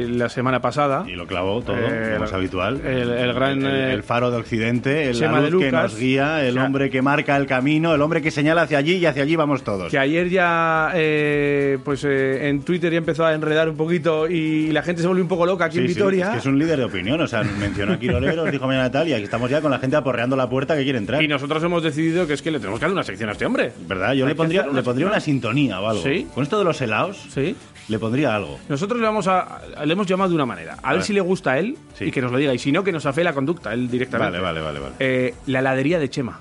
la 0.07 0.29
semana 0.29 0.61
pasada. 0.61 1.05
Y 1.07 1.11
lo 1.13 1.25
clavó 1.27 1.61
todo, 1.61 1.75
Eh, 1.77 2.11
como 2.13 2.25
es 2.25 2.33
habitual. 2.33 2.81
El, 2.85 3.09
el 3.11 3.33
gran. 3.33 3.65
El, 3.65 3.73
eh, 3.89 3.93
el 3.93 4.03
faro 4.03 4.31
de 4.31 4.37
Occidente, 4.37 5.09
el 5.09 5.19
la 5.19 5.41
luz 5.49 5.63
que 5.63 5.71
nos 5.71 5.97
guía, 5.97 6.43
el 6.45 6.51
O 6.51 6.53
sea, 6.53 6.65
hombre 6.65 6.89
que 6.89 7.01
marca 7.01 7.35
el 7.37 7.45
camino, 7.47 7.93
el 7.95 8.01
hombre 8.01 8.21
que 8.21 8.31
señala 8.31 8.63
hacia 8.63 8.77
allí 8.77 8.95
y 8.97 9.05
hacia 9.05 9.23
allí 9.23 9.35
vamos 9.35 9.63
todos. 9.63 9.91
que 9.91 9.97
ayer 9.99 10.29
ya 10.29 10.91
eh, 10.93 11.77
pues 11.83 12.03
eh, 12.03 12.47
en 12.49 12.61
Twitter 12.61 12.91
ya 12.91 12.97
empezó 12.99 13.25
a 13.25 13.33
enredar 13.33 13.69
un 13.69 13.75
poquito 13.77 14.27
y 14.29 14.71
la 14.71 14.83
gente 14.83 15.01
se 15.01 15.07
volvió 15.07 15.23
un 15.23 15.29
poco 15.29 15.45
loca 15.45 15.65
aquí 15.65 15.79
en 15.79 15.87
sí, 15.87 15.93
Vitoria. 15.93 16.25
es 16.27 16.31
que 16.31 16.37
es 16.39 16.45
un 16.45 16.59
líder 16.59 16.77
de 16.79 16.85
opinión, 16.85 17.19
o 17.21 17.27
sea, 17.27 17.43
mencionó 17.43 17.93
a 17.93 17.99
Quiroleros, 17.99 18.51
dijo 18.51 18.67
mañana 18.67 18.91
tal, 18.91 19.07
y 19.07 19.13
aquí 19.13 19.23
estamos 19.23 19.49
ya 19.49 19.61
con 19.61 19.71
la 19.71 19.79
gente 19.79 19.95
aporreando 19.95 20.35
la 20.35 20.49
puerta 20.49 20.75
que 20.75 20.83
quiere 20.83 20.99
entrar. 20.99 21.21
Y 21.23 21.27
nosotros 21.27 21.63
hemos 21.63 21.83
decidido 21.83 22.27
que 22.27 22.33
es 22.33 22.41
que 22.41 22.51
le 22.51 22.59
tenemos 22.59 22.79
que 22.79 22.85
dar 22.85 22.93
una 22.93 23.03
sección 23.03 23.29
a 23.29 23.31
este 23.33 23.45
hombre. 23.45 23.71
¿Verdad? 23.87 24.13
Yo 24.13 24.25
Hay 24.25 24.29
le 24.31 24.35
pondría, 24.35 24.67
le 24.67 24.83
pondría 24.83 25.07
una 25.07 25.19
sintonía 25.19 25.79
o 25.81 25.87
algo. 25.89 26.03
¿Sí? 26.03 26.27
Con 26.33 26.43
esto 26.43 26.57
de 26.59 26.63
los 26.65 26.79
helados, 26.81 27.17
Sí. 27.33 27.55
Le 27.87 27.99
pondría 27.99 28.35
algo. 28.35 28.59
Nosotros 28.67 28.99
le 28.99 29.05
vamos 29.05 29.27
a 29.27 29.59
le 29.83 29.93
hemos 29.93 30.07
llamado 30.07 30.29
de 30.29 30.35
una 30.35 30.45
manera. 30.45 30.77
A, 30.81 30.89
ver, 30.89 30.97
ver. 30.99 31.03
si 31.05 31.13
le 31.13 31.21
gusta 31.21 31.51
a 31.51 31.59
él 31.59 31.77
Sí. 31.97 32.05
y 32.05 32.11
que 32.11 32.21
nos 32.21 32.31
lo 32.31 32.37
diga. 32.37 32.53
Y 32.53 32.59
si 32.59 32.71
no, 32.71 32.83
que 32.83 32.91
nos 32.91 33.05
afee 33.05 33.23
la 33.23 33.33
conducta, 33.33 33.73
él 33.73 33.89
directamente. 33.89 34.39
Vale, 34.39 34.61
vale, 34.61 34.79
vale, 34.79 34.79
vale. 34.79 34.95
Eh, 34.99 35.33
la 35.47 35.59
heladería 35.59 35.99
de 35.99 36.09
Chema. 36.09 36.39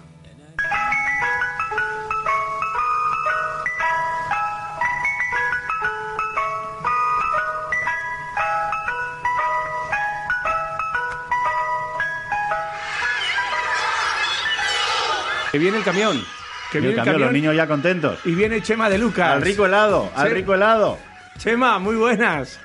Que 15.52 15.58
viene 15.58 15.78
el 15.78 15.84
camión. 15.84 16.24
Que 16.72 16.80
viene 16.80 16.94
el 16.94 16.98
el 16.98 17.04
cambio, 17.04 17.12
camión. 17.12 17.28
los 17.28 17.32
niños 17.32 17.54
ya 17.56 17.66
contentos. 17.68 18.18
Y 18.24 18.34
viene 18.34 18.60
Chema 18.60 18.88
de 18.90 18.98
Lucas. 18.98 19.30
Al 19.34 19.42
rico 19.42 19.66
helado, 19.66 20.10
al 20.16 20.30
rico 20.30 20.54
helado. 20.54 20.98
Chema, 21.38 21.78
muy 21.78 21.96
buenas. 21.96 22.60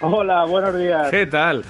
Hola, 0.00 0.44
buenos 0.44 0.76
días. 0.78 1.08
¿Qué 1.10 1.26
tal? 1.26 1.64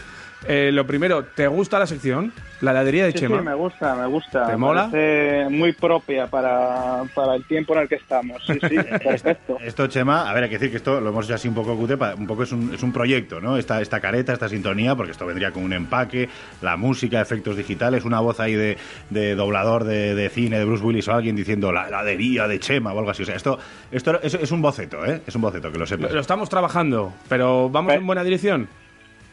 Eh, 0.46 0.70
lo 0.72 0.86
primero, 0.86 1.24
¿te 1.24 1.46
gusta 1.46 1.78
la 1.78 1.86
sección? 1.86 2.32
La 2.60 2.72
heladería 2.72 3.04
de 3.06 3.12
Sí, 3.12 3.18
Chema. 3.20 3.38
sí, 3.38 3.44
me 3.44 3.54
gusta, 3.54 3.94
me 3.94 4.06
gusta. 4.06 4.44
¿Te 4.46 4.52
Me 4.52 4.58
mola? 4.58 4.88
parece 4.90 5.48
muy 5.48 5.72
propia 5.72 6.26
para, 6.26 7.02
para 7.14 7.34
el 7.36 7.44
tiempo 7.46 7.74
en 7.74 7.80
el 7.82 7.88
que 7.88 7.94
estamos. 7.94 8.42
Sí, 8.46 8.54
sí, 8.68 8.76
perfecto. 9.04 9.56
Esto, 9.64 9.86
Chema, 9.86 10.28
a 10.28 10.34
ver, 10.34 10.44
hay 10.44 10.48
que 10.50 10.56
decir 10.56 10.70
que 10.70 10.76
esto 10.76 11.00
lo 11.00 11.08
hemos 11.10 11.24
hecho 11.24 11.34
así 11.36 11.48
un 11.48 11.54
poco 11.54 11.74
cute, 11.76 11.94
un 12.18 12.26
poco 12.26 12.42
es 12.42 12.52
un, 12.52 12.74
es 12.74 12.82
un 12.82 12.92
proyecto, 12.92 13.40
¿no? 13.40 13.56
Esta, 13.56 13.80
esta 13.80 13.98
careta, 14.00 14.32
esta 14.32 14.48
sintonía, 14.48 14.94
porque 14.94 15.12
esto 15.12 15.24
vendría 15.26 15.50
con 15.52 15.62
un 15.64 15.72
empaque, 15.72 16.28
la 16.60 16.76
música, 16.76 17.20
efectos 17.20 17.56
digitales, 17.56 18.04
una 18.04 18.20
voz 18.20 18.40
ahí 18.40 18.54
de, 18.54 18.76
de 19.08 19.34
doblador 19.34 19.84
de, 19.84 20.14
de 20.14 20.28
cine 20.28 20.58
de 20.58 20.64
Bruce 20.66 20.84
Willis 20.84 21.08
o 21.08 21.12
alguien 21.14 21.36
diciendo 21.36 21.72
la 21.72 21.88
heladería 21.88 22.46
de 22.46 22.58
Chema 22.60 22.92
o 22.92 22.98
algo 22.98 23.10
así. 23.10 23.22
O 23.22 23.26
sea, 23.26 23.36
esto, 23.36 23.58
esto 23.90 24.20
es, 24.22 24.34
es 24.34 24.50
un 24.52 24.60
boceto, 24.60 25.04
¿eh? 25.06 25.22
Es 25.26 25.34
un 25.34 25.42
boceto, 25.42 25.68
que 25.72 25.78
lo 25.78 25.80
Lo, 25.80 25.86
sepas. 25.86 26.12
lo 26.12 26.20
estamos 26.20 26.48
trabajando, 26.50 27.12
pero 27.28 27.70
¿vamos 27.70 27.94
Eh. 27.94 27.96
en 27.96 28.06
buena 28.06 28.22
dirección? 28.22 28.68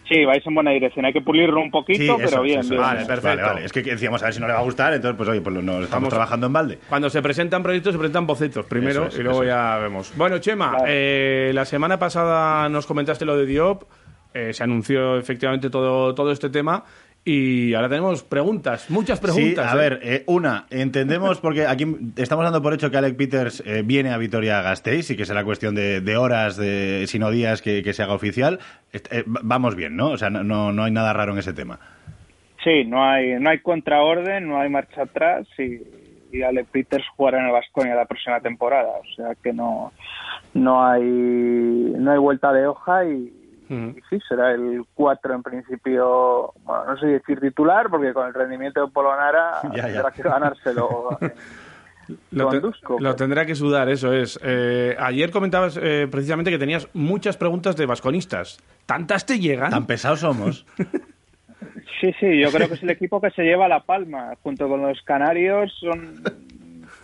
Sí, 0.10 0.24
vais 0.26 0.46
en 0.46 0.56
buena 0.56 0.72
dirección. 0.72 1.06
Hay 1.06 1.14
que 1.14 1.22
pulirlo 1.22 1.60
un 1.62 1.70
poquito, 1.72 2.00
Sí, 2.00 2.12
pero 2.16 2.28
eso, 2.30 2.42
bien. 2.42 2.60
eso, 2.62 2.70
bien. 2.70 2.82
Vale, 2.82 3.06
perfecto. 3.06 3.28
Vale, 3.28 3.42
vale. 3.42 3.66
Es 3.66 3.74
que 3.74 3.82
decíamos 3.82 4.22
a 4.22 4.26
ver 4.26 4.34
si 4.34 4.40
no 4.40 4.48
le 4.48 4.54
va 4.54 4.60
a 4.60 4.64
gustar, 4.64 4.94
entonces, 4.94 5.18
pues 5.18 5.28
oye, 5.30 5.42
pues 5.42 5.54
no 5.56 5.60
estamos 5.74 5.90
Vamos 5.92 6.10
trabajando 6.10 6.48
en 6.48 6.54
balde. 6.54 6.80
Cuando 6.88 7.10
se 7.10 7.22
presentan 7.22 7.62
proyectos, 7.64 7.94
se 7.94 7.98
presentan 8.00 8.26
bocetos 8.26 8.66
primero 8.66 9.08
es, 9.08 9.18
y 9.20 9.24
luego 9.24 9.44
es. 9.44 9.50
ya 9.50 9.78
vemos. 9.78 10.14
Bueno, 10.16 10.38
Chema, 10.40 10.72
Vale. 10.72 10.86
eh, 10.88 11.52
la 11.54 11.66
semana 11.66 12.00
pasada 12.00 12.70
nos 12.70 12.86
comentaste 12.88 13.26
lo 13.26 13.36
de 13.38 13.46
Diop, 13.46 13.84
eh, 14.34 14.54
se 14.54 14.64
anunció 14.64 15.18
efectivamente 15.18 15.70
todo, 15.70 16.14
todo 16.16 16.32
este 16.32 16.50
tema 16.50 16.84
y 17.30 17.74
ahora 17.74 17.90
tenemos 17.90 18.24
preguntas, 18.24 18.90
muchas 18.90 19.20
preguntas. 19.20 19.70
Sí, 19.70 19.78
a 19.78 19.78
¿eh? 19.78 19.90
ver, 19.90 20.00
eh, 20.02 20.24
una, 20.28 20.66
entendemos, 20.70 21.42
porque 21.42 21.68
aquí 21.68 21.86
estamos 22.16 22.46
dando 22.46 22.62
por 22.62 22.74
hecho 22.74 22.90
que 22.90 22.96
Alec 22.96 23.18
Peters 23.18 23.62
eh, 23.66 23.82
viene 23.84 24.12
a 24.12 24.18
Vitoria-Gasteiz 24.18 25.12
y 25.12 25.18
que 25.18 25.26
será 25.26 25.44
cuestión 25.44 25.76
de, 25.76 26.00
de 26.00 26.16
horas, 26.16 26.56
de, 26.56 27.04
si 27.08 27.20
no 27.20 27.30
días, 27.30 27.62
que, 27.62 27.84
que 27.84 27.92
se 27.92 28.02
haga 28.02 28.14
oficial. 28.14 28.60
Eh, 28.94 29.24
vamos 29.26 29.76
bien, 29.76 29.98
¿no? 29.98 30.12
O 30.12 30.18
sea, 30.18 30.30
no, 30.30 30.42
no, 30.42 30.72
no 30.72 30.86
hay 30.86 30.92
nada 30.92 31.12
raro 31.12 31.34
en 31.34 31.40
ese 31.40 31.52
tema. 31.52 31.80
Sí, 32.64 32.86
no 32.86 33.04
hay, 33.04 33.38
no 33.42 33.50
hay 33.50 33.60
contraorden, 33.60 34.48
no 34.48 34.62
hay 34.62 34.70
marcha 34.70 35.02
atrás 35.02 35.46
y, 35.58 35.82
y 36.32 36.44
Alec 36.44 36.68
Peters 36.68 37.04
jugará 37.18 37.40
en 37.40 37.48
el 37.48 37.52
Vasconia 37.52 37.94
la 37.94 38.06
próxima 38.06 38.40
temporada. 38.40 38.92
O 39.02 39.16
sea 39.18 39.36
que 39.44 39.52
no, 39.52 39.92
no 40.54 40.88
hay, 40.88 41.04
no 41.04 42.10
hay 42.10 42.20
vuelta 42.20 42.54
de 42.54 42.68
hoja 42.68 43.04
y, 43.04 43.47
Y 43.70 44.02
sí, 44.10 44.20
será 44.28 44.52
el 44.54 44.84
4 44.94 45.34
en 45.36 45.44
principio, 45.44 46.54
bueno, 46.64 46.86
no 46.86 46.98
sé 46.98 47.08
decir 47.08 47.40
titular, 47.40 47.90
porque 47.90 48.14
con 48.14 48.28
el 48.28 48.34
rendimiento 48.34 48.86
de 48.86 48.92
Polonara 48.92 49.60
Ya, 49.64 49.70
ya. 49.76 49.84
tendrá 49.88 50.12
que 50.12 50.22
ganárselo. 50.24 51.10
Lo, 52.32 52.48
te- 52.48 52.62
lo 52.62 52.72
pero- 52.98 53.16
tendrá 53.18 53.46
que 53.46 53.54
sudar, 53.54 53.90
eso 53.90 54.14
es. 54.14 54.40
Eh, 54.42 54.96
ayer 54.98 55.30
comentabas 55.30 55.78
eh, 55.82 56.08
precisamente 56.10 56.50
que 56.50 56.58
tenías 56.58 56.88
muchas 56.94 57.36
preguntas 57.36 57.76
de 57.76 57.86
vasconistas. 57.86 58.60
¿Tantas 58.86 59.26
te 59.26 59.40
llegan? 59.40 59.72
Tan 59.72 59.86
pesados 59.88 60.22
somos. 60.22 60.66
Sí, 62.00 62.14
sí, 62.20 62.40
yo 62.40 62.52
creo 62.52 62.68
que 62.68 62.76
es 62.76 62.84
el 62.84 62.92
equipo 62.92 63.20
que 63.20 63.32
se 63.32 63.42
lleva 63.42 63.68
la 63.68 63.80
palma. 63.80 64.34
Junto 64.44 64.68
con 64.70 64.84
los 64.84 65.02
Canarios 65.02 65.74
son 65.80 66.22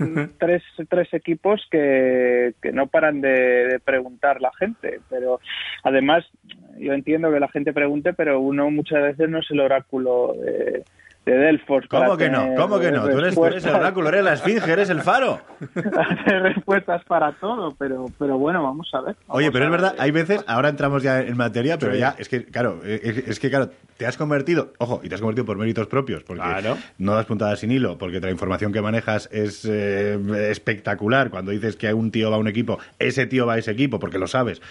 tres, 0.39 0.63
tres 0.89 1.13
equipos 1.13 1.65
que, 1.69 2.53
que 2.61 2.71
no 2.71 2.87
paran 2.87 3.21
de, 3.21 3.67
de 3.67 3.79
preguntar 3.79 4.41
la 4.41 4.51
gente. 4.53 4.99
Pero 5.09 5.39
además, 5.83 6.25
yo 6.77 6.93
entiendo 6.93 7.31
que 7.31 7.39
la 7.39 7.49
gente 7.49 7.73
pregunte, 7.73 8.13
pero 8.13 8.39
uno 8.39 8.69
muchas 8.69 9.01
veces 9.01 9.29
no 9.29 9.39
es 9.39 9.51
el 9.51 9.59
oráculo 9.59 10.33
de, 10.33 10.83
de 11.25 11.31
Delfos. 11.37 11.85
para 11.87 12.05
¿Cómo 12.05 12.17
que 12.17 12.29
no? 12.29 12.49
¿Cómo 12.57 12.79
que 12.79 12.91
no? 12.91 13.07
Tú 13.07 13.17
eres, 13.19 13.35
tú 13.35 13.45
eres 13.45 13.65
el 13.65 13.75
oráculo, 13.75 14.09
eres 14.09 14.23
la 14.23 14.33
esfinge, 14.33 14.71
eres 14.71 14.89
el 14.89 15.01
faro. 15.01 15.39
hacer 15.75 16.41
respuestas 16.41 17.03
para 17.05 17.31
todo, 17.33 17.73
pero, 17.77 18.05
pero 18.19 18.37
bueno, 18.37 18.61
vamos 18.63 18.89
a 18.93 19.01
ver. 19.01 19.15
Oye, 19.27 19.51
pero 19.51 19.65
es 19.65 19.71
verdad, 19.71 19.91
ver. 19.93 20.01
hay 20.01 20.11
veces, 20.11 20.43
ahora 20.47 20.69
entramos 20.69 21.01
ya 21.03 21.21
en 21.21 21.37
materia, 21.37 21.77
pero 21.77 21.93
Sí. 21.93 21.99
ya, 21.99 22.15
es 22.17 22.27
que, 22.27 22.45
claro, 22.45 22.81
es, 22.83 23.01
es 23.27 23.39
que, 23.39 23.49
claro, 23.49 23.69
te 23.97 24.05
has 24.05 24.17
convertido, 24.17 24.73
ojo, 24.79 24.99
y 25.03 25.09
te 25.09 25.15
has 25.15 25.21
convertido 25.21 25.45
por 25.45 25.57
méritos 25.57 25.87
propios, 25.87 26.23
porque 26.23 26.41
Claro. 26.43 26.77
no 26.97 27.15
das 27.15 27.25
puntadas 27.25 27.59
sin 27.59 27.71
hilo, 27.71 27.97
porque 27.97 28.19
la 28.19 28.31
información 28.31 28.73
que 28.73 28.81
manejas 28.81 29.29
es 29.31 29.63
eh, 29.69 30.19
espectacular. 30.49 31.29
Cuando 31.29 31.51
dices 31.51 31.75
que 31.77 31.93
un 31.93 32.11
tío 32.11 32.29
va 32.31 32.35
a 32.35 32.39
un 32.39 32.47
equipo, 32.47 32.79
ese 32.99 33.25
tío 33.27 33.45
va 33.45 33.53
a 33.53 33.57
ese 33.59 33.71
equipo, 33.71 33.99
porque 33.99 34.17
lo 34.19 34.27
sabes. 34.27 34.61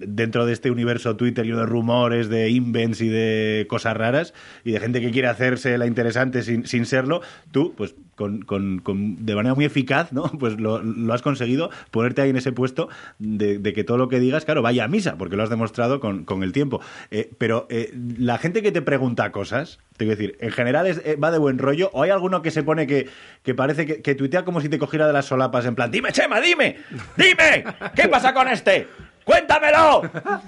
Dentro 0.00 0.46
de 0.46 0.52
este 0.52 0.70
universo 0.70 1.16
Twitter 1.16 1.44
lleno 1.44 1.58
de 1.60 1.66
rumores, 1.66 2.28
de 2.28 2.50
invents 2.50 3.00
y 3.00 3.08
de 3.08 3.66
cosas 3.68 3.96
raras 3.96 4.34
y 4.64 4.72
de 4.72 4.80
gente 4.80 5.00
que 5.00 5.10
quiere 5.10 5.28
hacerse 5.28 5.76
la 5.78 5.86
interesante 5.86 6.42
sin, 6.42 6.66
sin 6.66 6.86
serlo, 6.86 7.20
tú, 7.52 7.74
pues 7.76 7.94
con, 8.16 8.42
con, 8.42 8.80
con- 8.80 9.24
de 9.24 9.34
manera 9.34 9.54
muy 9.54 9.64
eficaz, 9.64 10.12
¿no? 10.12 10.24
Pues 10.40 10.58
lo, 10.58 10.82
lo 10.82 11.12
has 11.14 11.22
conseguido 11.22 11.70
ponerte 11.90 12.22
ahí 12.22 12.30
en 12.30 12.36
ese 12.36 12.52
puesto 12.52 12.88
de, 13.18 13.60
que 13.72 13.84
todo 13.84 13.96
lo 13.98 14.08
que 14.08 14.20
digas, 14.20 14.44
claro, 14.44 14.62
vaya 14.62 14.84
a 14.84 14.88
misa, 14.88 15.16
porque 15.16 15.36
lo 15.36 15.42
has 15.42 15.50
demostrado 15.50 16.00
con, 16.00 16.24
con 16.24 16.42
el 16.42 16.52
tiempo. 16.52 16.80
Eh, 17.10 17.30
pero 17.38 17.66
eh, 17.70 17.94
la 18.18 18.38
gente 18.38 18.62
que 18.62 18.72
te 18.72 18.82
pregunta 18.82 19.30
cosas, 19.32 19.78
te 19.96 20.04
quiero 20.06 20.18
decir, 20.18 20.36
en 20.40 20.50
general 20.50 20.86
es, 20.86 21.00
eh, 21.04 21.16
va 21.16 21.30
de 21.30 21.38
buen 21.38 21.58
rollo, 21.58 21.90
o 21.92 22.02
hay 22.02 22.10
alguno 22.10 22.42
que 22.42 22.50
se 22.50 22.62
pone 22.62 22.86
que, 22.86 23.08
que 23.42 23.54
parece 23.54 23.86
que, 23.86 24.02
que 24.02 24.14
tuitea 24.14 24.44
como 24.44 24.60
si 24.60 24.68
te 24.68 24.78
cogiera 24.78 25.06
de 25.06 25.12
las 25.12 25.26
solapas, 25.26 25.64
en 25.66 25.74
plan, 25.74 25.90
dime, 25.90 26.12
Chema, 26.12 26.40
dime, 26.40 26.76
dime, 27.16 27.64
¿qué 27.94 28.08
pasa 28.08 28.32
con 28.34 28.48
este? 28.48 28.86
¡Cuéntamelo! 29.24 30.02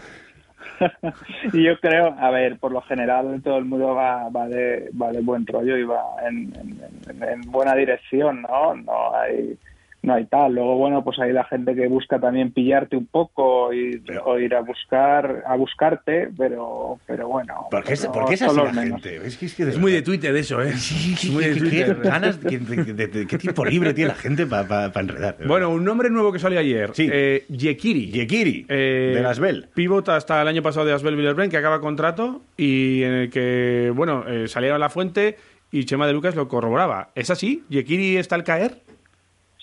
Y 1.52 1.62
yo 1.62 1.78
creo, 1.78 2.16
a 2.18 2.30
ver, 2.30 2.58
por 2.58 2.72
lo 2.72 2.80
general 2.82 3.40
todo 3.44 3.56
el 3.58 3.64
mundo 3.66 3.94
va, 3.94 4.28
va, 4.30 4.48
de, 4.48 4.90
va 5.00 5.12
de 5.12 5.20
buen 5.20 5.46
rollo 5.46 5.76
y 5.76 5.84
va 5.84 6.02
en, 6.28 6.52
en- 6.56 7.22
en 7.22 7.40
buena 7.52 7.74
dirección, 7.76 8.42
¿no? 8.42 8.74
No 8.74 9.14
hay 9.14 9.56
no 10.02 10.14
hay 10.14 10.26
tal. 10.26 10.54
Luego, 10.54 10.76
bueno, 10.76 11.04
pues 11.04 11.18
hay 11.20 11.32
la 11.32 11.44
gente 11.44 11.74
que 11.74 11.86
busca 11.86 12.18
también 12.18 12.50
pillarte 12.52 12.96
un 12.96 13.06
poco 13.06 13.72
y, 13.72 14.02
o 14.24 14.38
ir 14.38 14.54
a 14.54 14.60
buscar 14.60 15.44
a 15.46 15.54
buscarte, 15.56 16.28
pero 16.36 16.98
pero 17.06 17.28
bueno. 17.28 17.66
¿Por 17.70 17.84
qué, 17.84 17.92
es- 17.94 18.00
pero 18.00 18.12
por 18.12 18.24
qué 18.28 18.34
es 18.34 18.42
así 18.42 18.56
la 18.56 18.72
menos. 18.72 19.02
gente? 19.02 19.26
Es, 19.26 19.36
que- 19.36 19.46
es 19.46 19.54
que 19.54 19.64
de 19.64 19.70
Es 19.70 19.78
muy 19.78 19.92
de. 19.92 20.02
Twitter 20.02 20.34
eso, 20.34 20.60
¿eh? 20.60 20.72
Sí, 20.72 21.30
muy 21.30 21.44
de 21.44 21.50
qué- 21.54 21.60
qué 21.60 21.60
Twitter. 21.84 22.00
ganas, 22.02 22.36
qué, 22.38 22.58
de- 22.58 22.92
de- 22.94 23.06
de- 23.06 23.26
qué 23.26 23.38
tiempo 23.38 23.64
libre 23.64 23.94
tiene 23.94 24.08
la 24.08 24.14
gente 24.16 24.46
para 24.46 24.90
enredar. 24.94 25.38
de 25.38 25.46
Bueno, 25.46 25.70
un 25.70 25.84
nombre 25.84 26.10
nuevo 26.10 26.32
que 26.32 26.38
salió 26.40 26.58
ayer. 26.58 26.90
Sí. 26.94 27.08
Eh, 27.12 27.44
Yekiri. 27.48 28.10
Yekiri, 28.10 28.66
Eh, 28.68 29.12
de 29.14 29.24
Asbel. 29.26 29.68
Pivot 29.74 30.08
hasta 30.08 30.42
el 30.42 30.48
año 30.48 30.62
pasado 30.62 30.84
de 30.86 30.92
Asbel 30.92 31.14
Villarreal, 31.16 31.48
que 31.48 31.56
acaba 31.56 31.80
contrato 31.80 32.42
y 32.56 33.02
en 33.04 33.12
el 33.12 33.30
que, 33.30 33.92
bueno, 33.94 34.24
eh, 34.26 34.48
salieron 34.48 34.76
a 34.76 34.78
la 34.80 34.88
fuente 34.90 35.36
y 35.70 35.84
Chema 35.84 36.06
de 36.06 36.12
Lucas 36.12 36.34
lo 36.34 36.48
corroboraba. 36.48 37.10
¿Es 37.14 37.30
así? 37.30 37.62
¿Yekiri 37.68 38.16
está 38.16 38.34
al 38.34 38.44
caer? 38.44 38.78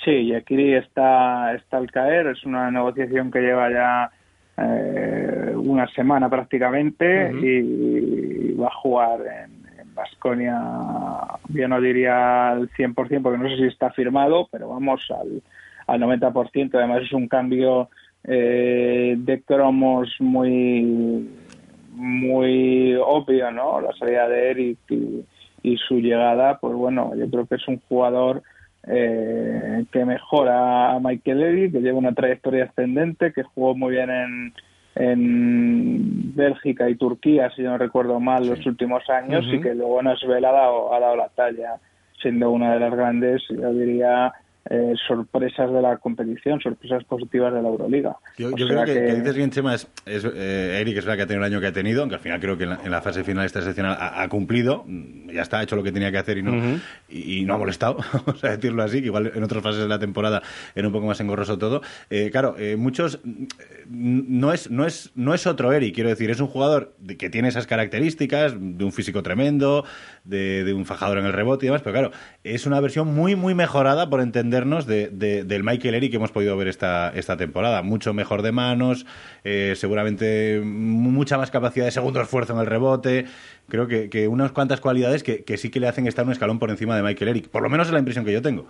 Sí, 0.03 0.27
Yakiri 0.27 0.75
está, 0.75 1.53
está 1.53 1.77
al 1.77 1.91
caer, 1.91 2.27
es 2.27 2.45
una 2.45 2.71
negociación 2.71 3.29
que 3.31 3.41
lleva 3.41 3.69
ya 3.69 4.11
eh, 4.57 5.53
una 5.55 5.87
semana 5.87 6.29
prácticamente 6.29 7.31
y 7.33 8.53
va 8.53 8.67
a 8.67 8.75
jugar 8.75 9.19
en 9.21 9.93
Vasconia, 9.93 10.57
yo 11.49 11.67
no 11.67 11.81
diría 11.81 12.51
al 12.51 12.69
100% 12.69 13.21
porque 13.21 13.37
no 13.37 13.49
sé 13.49 13.57
si 13.57 13.65
está 13.65 13.91
firmado, 13.91 14.47
pero 14.49 14.69
vamos 14.69 15.05
al, 15.11 15.41
al 15.87 16.01
90%, 16.01 16.69
además 16.75 17.01
es 17.03 17.11
un 17.11 17.27
cambio 17.27 17.89
eh, 18.23 19.15
de 19.17 19.41
cromos 19.41 20.15
muy 20.19 21.29
muy 21.91 22.95
obvio, 22.95 23.51
¿no? 23.51 23.81
La 23.81 23.91
salida 23.93 24.29
de 24.29 24.51
Eric 24.51 24.77
y, 24.89 25.25
y 25.63 25.75
su 25.77 25.99
llegada, 25.99 26.57
pues 26.59 26.73
bueno, 26.73 27.11
yo 27.17 27.29
creo 27.29 27.45
que 27.45 27.55
es 27.55 27.67
un 27.67 27.81
jugador 27.89 28.41
eh, 28.87 29.85
que 29.91 30.05
mejora 30.05 30.91
a 30.91 30.99
Michael 30.99 31.41
Eric, 31.41 31.71
que 31.73 31.81
lleva 31.81 31.97
una 31.97 32.13
trayectoria 32.13 32.65
ascendente, 32.65 33.33
que 33.33 33.43
jugó 33.43 33.75
muy 33.75 33.91
bien 33.91 34.09
en, 34.09 34.53
en 34.95 36.35
Bélgica 36.35 36.89
y 36.89 36.95
Turquía, 36.95 37.51
si 37.55 37.61
no 37.61 37.77
recuerdo 37.77 38.19
mal, 38.19 38.47
los 38.47 38.65
últimos 38.65 39.07
años, 39.09 39.45
y 39.51 39.59
que 39.61 39.75
luego 39.75 39.99
en 39.99 40.07
Asbel 40.07 40.45
ha 40.45 40.51
dado, 40.51 40.93
ha 40.93 40.99
dado 40.99 41.15
la 41.15 41.29
talla, 41.29 41.75
siendo 42.21 42.51
una 42.51 42.73
de 42.73 42.79
las 42.79 42.93
grandes, 42.93 43.41
yo 43.49 43.73
diría, 43.73 44.33
eh, 44.69 44.93
sorpresas 45.07 45.71
de 45.71 45.81
la 45.81 45.97
competición, 45.97 46.59
sorpresas 46.61 47.03
positivas 47.05 47.53
de 47.53 47.61
la 47.61 47.69
Euroliga. 47.69 48.15
Yo, 48.37 48.51
yo 48.55 48.67
creo 48.67 48.85
que, 48.85 48.93
que 48.93 49.15
dices 49.15 49.35
bien, 49.35 49.49
Chema, 49.51 49.73
es, 49.75 49.87
es, 50.05 50.25
eh, 50.25 50.77
Eric 50.81 50.97
es 50.97 51.05
verdad 51.05 51.17
que 51.17 51.23
ha 51.23 51.27
tenido 51.27 51.45
el 51.45 51.51
año 51.53 51.61
que 51.61 51.67
ha 51.67 51.71
tenido, 51.71 52.01
aunque 52.01 52.15
al 52.15 52.21
final 52.21 52.39
creo 52.39 52.57
que 52.57 52.65
en 52.65 52.69
la, 52.71 52.79
en 52.83 52.91
la 52.91 53.01
fase 53.01 53.23
final 53.23 53.45
esta 53.45 53.59
excepcional 53.59 53.97
ha, 53.99 54.21
ha 54.21 54.27
cumplido, 54.29 54.83
mm, 54.85 55.29
ya 55.31 55.41
está, 55.41 55.59
ha 55.59 55.63
hecho 55.63 55.75
lo 55.75 55.83
que 55.83 55.91
tenía 55.91 56.11
que 56.11 56.17
hacer 56.17 56.37
y 56.37 56.43
no, 56.43 56.51
Ujú. 56.51 56.79
y, 57.09 57.39
y 57.39 57.45
no 57.45 57.55
ha 57.55 57.57
molestado, 57.57 57.97
vamos 58.25 58.43
a 58.43 58.49
decirlo 58.49 58.83
así, 58.83 58.99
que 58.99 59.07
igual 59.07 59.31
en 59.33 59.43
otras 59.43 59.63
fases 59.63 59.81
de 59.81 59.87
la 59.87 59.97
temporada 59.99 60.41
era 60.75 60.87
un 60.87 60.93
poco 60.93 61.07
más 61.07 61.19
engorroso 61.21 61.57
todo. 61.57 61.81
Eh, 62.09 62.29
claro, 62.31 62.55
eh, 62.59 62.75
muchos, 62.75 63.19
mm, 63.23 63.45
no 64.39 64.53
es, 64.53 64.69
no, 64.69 64.85
es, 64.85 65.11
no 65.15 65.33
es 65.33 65.47
otro 65.47 65.71
Eric, 65.73 65.95
quiero 65.95 66.09
decir, 66.09 66.29
es 66.29 66.39
un 66.39 66.47
jugador 66.47 66.93
de- 66.99 67.17
que 67.17 67.29
tiene 67.29 67.47
esas 67.47 67.65
características, 67.65 68.53
de 68.59 68.83
un 68.85 68.91
físico 68.91 69.23
tremendo, 69.23 69.83
de, 70.25 70.63
de 70.63 70.73
un 70.73 70.85
fajador 70.85 71.17
en 71.17 71.25
el 71.25 71.33
rebote 71.33 71.65
y 71.65 71.69
demás, 71.69 71.81
pero 71.81 71.93
claro, 71.93 72.11
es 72.43 72.65
una 72.65 72.79
versión 72.79 73.13
muy, 73.13 73.35
muy 73.35 73.55
mejorada, 73.55 74.09
por 74.09 74.21
de, 74.49 75.09
de- 75.09 75.43
del 75.43 75.63
Michael 75.63 75.95
Eric 75.95 76.11
que 76.11 76.17
hemos 76.17 76.31
podido 76.31 76.55
ver 76.57 76.67
esta, 76.67 77.09
esta 77.15 77.37
temporada. 77.37 77.81
Mucho 77.81 78.13
mejor 78.13 78.41
de 78.41 78.51
manos, 78.51 79.05
eh, 79.43 79.73
seguramente 79.75 80.61
mucha 80.63 81.37
más 81.37 81.51
capacidad 81.51 81.85
de 81.85 81.91
segundo 81.91 82.21
esfuerzo 82.21 82.53
en 82.53 82.59
el 82.59 82.65
rebote. 82.65 83.25
Creo 83.67 83.87
que, 83.87 84.09
que 84.09 84.27
unas 84.27 84.51
cuantas 84.51 84.81
cualidades 84.81 85.23
que, 85.23 85.43
que 85.43 85.57
sí 85.57 85.69
que 85.69 85.79
le 85.79 85.87
hacen 85.87 86.07
estar 86.07 86.25
un 86.25 86.31
escalón 86.31 86.59
por 86.59 86.69
encima 86.69 86.95
de 86.95 87.03
Michael 87.03 87.29
Eric. 87.29 87.49
Por 87.49 87.61
lo 87.61 87.69
menos 87.69 87.87
es 87.87 87.93
la 87.93 87.99
impresión 87.99 88.25
que 88.25 88.33
yo 88.33 88.41
tengo. 88.41 88.65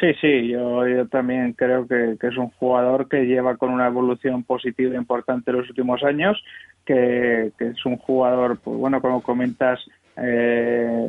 Sí, 0.00 0.14
sí, 0.20 0.48
yo, 0.48 0.82
también 1.10 1.52
creo 1.52 1.86
que, 1.86 2.16
es 2.20 2.36
un 2.36 2.48
jugador 2.50 3.08
que 3.08 3.24
lleva 3.24 3.56
con 3.56 3.70
una 3.70 3.86
evolución 3.86 4.42
positiva 4.42 4.96
importante 4.96 5.52
en 5.52 5.58
los 5.58 5.68
últimos 5.68 6.02
años, 6.02 6.42
que, 6.84 7.52
que 7.56 7.68
es 7.68 7.86
un 7.86 7.98
jugador, 7.98 8.58
pues 8.58 8.76
bueno, 8.76 9.00
como 9.00 9.22
comentas, 9.22 9.78
eh, 10.16 11.08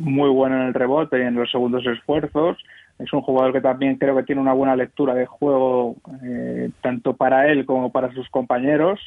muy 0.00 0.28
bueno 0.28 0.60
en 0.60 0.66
el 0.68 0.74
rebote 0.74 1.18
y 1.18 1.22
en 1.22 1.36
los 1.36 1.50
segundos 1.50 1.86
esfuerzos. 1.86 2.58
Es 2.98 3.12
un 3.12 3.20
jugador 3.20 3.52
que 3.52 3.60
también 3.60 3.96
creo 3.96 4.16
que 4.16 4.24
tiene 4.24 4.40
una 4.40 4.52
buena 4.52 4.74
lectura 4.74 5.14
de 5.14 5.26
juego, 5.26 5.96
eh, 6.24 6.70
tanto 6.82 7.14
para 7.14 7.48
él 7.50 7.64
como 7.64 7.92
para 7.92 8.12
sus 8.12 8.28
compañeros. 8.28 9.00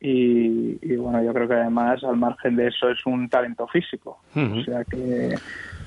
Y, 0.00 0.78
y, 0.82 0.96
bueno, 0.96 1.22
yo 1.22 1.32
creo 1.32 1.48
que 1.48 1.54
además, 1.54 2.02
al 2.04 2.16
margen 2.16 2.56
de 2.56 2.68
eso, 2.68 2.88
es 2.88 3.04
un 3.06 3.28
talento 3.28 3.66
físico. 3.66 4.20
O 4.34 4.62
sea 4.62 4.84
que, 4.84 5.40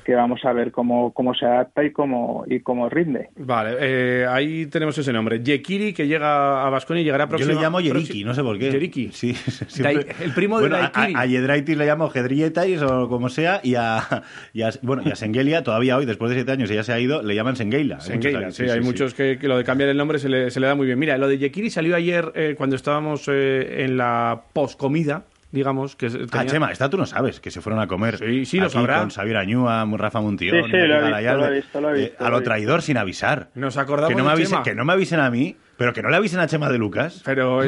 que 0.03 0.15
vamos 0.15 0.43
a 0.45 0.53
ver 0.53 0.71
cómo, 0.71 1.13
cómo 1.13 1.33
se 1.33 1.45
adapta 1.45 1.83
y 1.83 1.91
cómo, 1.91 2.43
y 2.47 2.59
cómo 2.61 2.89
rinde. 2.89 3.29
Vale, 3.37 3.75
eh, 3.79 4.25
ahí 4.29 4.65
tenemos 4.67 4.97
ese 4.97 5.13
nombre. 5.13 5.41
Yekiri, 5.43 5.93
que 5.93 6.07
llega 6.07 6.65
a 6.65 6.69
Vasconia 6.69 7.01
y 7.01 7.05
llegará 7.05 7.25
Yo 7.25 7.29
próximo. 7.29 7.53
le 7.53 7.61
llamo 7.61 7.79
Yeriki, 7.81 8.23
no 8.23 8.33
sé 8.33 8.43
por 8.43 8.57
qué. 8.59 8.71
Yeriki. 8.71 9.09
Sí, 9.13 9.33
siempre- 9.67 10.05
Dai- 10.05 10.15
el 10.23 10.33
primo 10.33 10.59
de 10.59 10.67
bueno, 10.69 10.75
a, 10.77 10.89
Daikiri. 10.89 11.13
a, 11.15 11.19
a 11.21 11.25
Yedraitis 11.25 11.77
le 11.77 11.85
llamo 11.85 12.09
Gedrietais 12.09 12.81
o 12.81 13.07
como 13.09 13.29
sea, 13.29 13.59
y 13.63 13.75
a, 13.75 14.23
y 14.53 14.61
a- 14.63 14.71
bueno, 14.81 15.03
y 15.05 15.11
a 15.11 15.15
Sengelia 15.15 15.63
todavía 15.63 15.97
hoy, 15.97 16.05
después 16.05 16.29
de 16.29 16.35
siete 16.37 16.51
años, 16.51 16.69
ella 16.71 16.83
se 16.83 16.93
ha 16.93 16.99
ido, 16.99 17.21
le 17.23 17.35
llaman 17.35 17.55
Sengeila. 17.55 17.95
Hay 17.95 18.01
Sengeila, 18.01 18.39
muchos- 18.41 18.55
sí, 18.55 18.69
hay 18.69 18.81
muchos 18.81 19.13
que, 19.13 19.37
que 19.39 19.47
lo 19.47 19.57
de 19.57 19.63
cambiar 19.63 19.89
el 19.89 19.97
nombre 19.97 20.19
se 20.19 20.29
le, 20.29 20.51
se 20.51 20.59
le 20.59 20.67
da 20.67 20.75
muy 20.75 20.85
bien. 20.87 20.97
Mira, 20.99 21.17
lo 21.17 21.27
de 21.27 21.37
Yekiri 21.37 21.69
salió 21.69 21.95
ayer 21.95 22.31
eh, 22.35 22.55
cuando 22.57 22.75
estábamos 22.75 23.27
eh, 23.27 23.83
en 23.83 23.97
la 23.97 24.41
poscomida, 24.53 25.23
digamos. 25.51 25.95
que 25.95 26.07
Ah, 26.07 26.11
tenía- 26.29 26.45
Chema, 26.47 26.71
esta 26.71 26.89
tú 26.89 26.97
no 26.97 27.05
sabes, 27.05 27.39
que 27.39 27.51
se 27.51 27.61
fueron 27.61 27.81
a 27.81 27.87
comer. 27.87 28.17
Sí, 28.17 28.45
sí, 28.45 28.57
lo 28.57 28.65
aquí 28.65 28.73
sabrá. 28.73 28.99
Con 28.99 29.09
Xavier 29.09 29.37
Añúa, 29.37 29.85
Rafa 29.97 30.21
Montión, 30.21 30.55
Sí, 30.57 30.63
sí, 30.63 30.71
lo 30.71 30.77
he 30.77 30.81
Enrique 30.81 30.93
visto, 30.93 31.05
Galayalde. 31.05 31.43
lo 31.45 31.51
he 31.51 31.55
visto, 31.55 31.81
lo 31.81 31.89
he 31.89 31.91
Eh, 31.99 32.03
visto, 32.09 32.25
a 32.25 32.29
lo 32.29 32.41
traidor 32.41 32.81
sin 32.81 32.97
avisar. 32.97 33.49
Nos 33.55 33.77
acordamos 33.77 34.09
que 34.09 34.15
no, 34.15 34.23
me 34.23 34.29
de 34.29 34.33
avisen, 34.33 34.51
Chema. 34.51 34.63
que 34.63 34.75
no 34.75 34.85
me 34.85 34.93
avisen 34.93 35.19
a 35.19 35.29
mí, 35.29 35.55
pero 35.77 35.93
que 35.93 36.01
no 36.01 36.09
le 36.09 36.15
avisen 36.17 36.39
a 36.39 36.47
Chema 36.47 36.69
de 36.69 36.77
Lucas. 36.77 37.21
Pero 37.25 37.61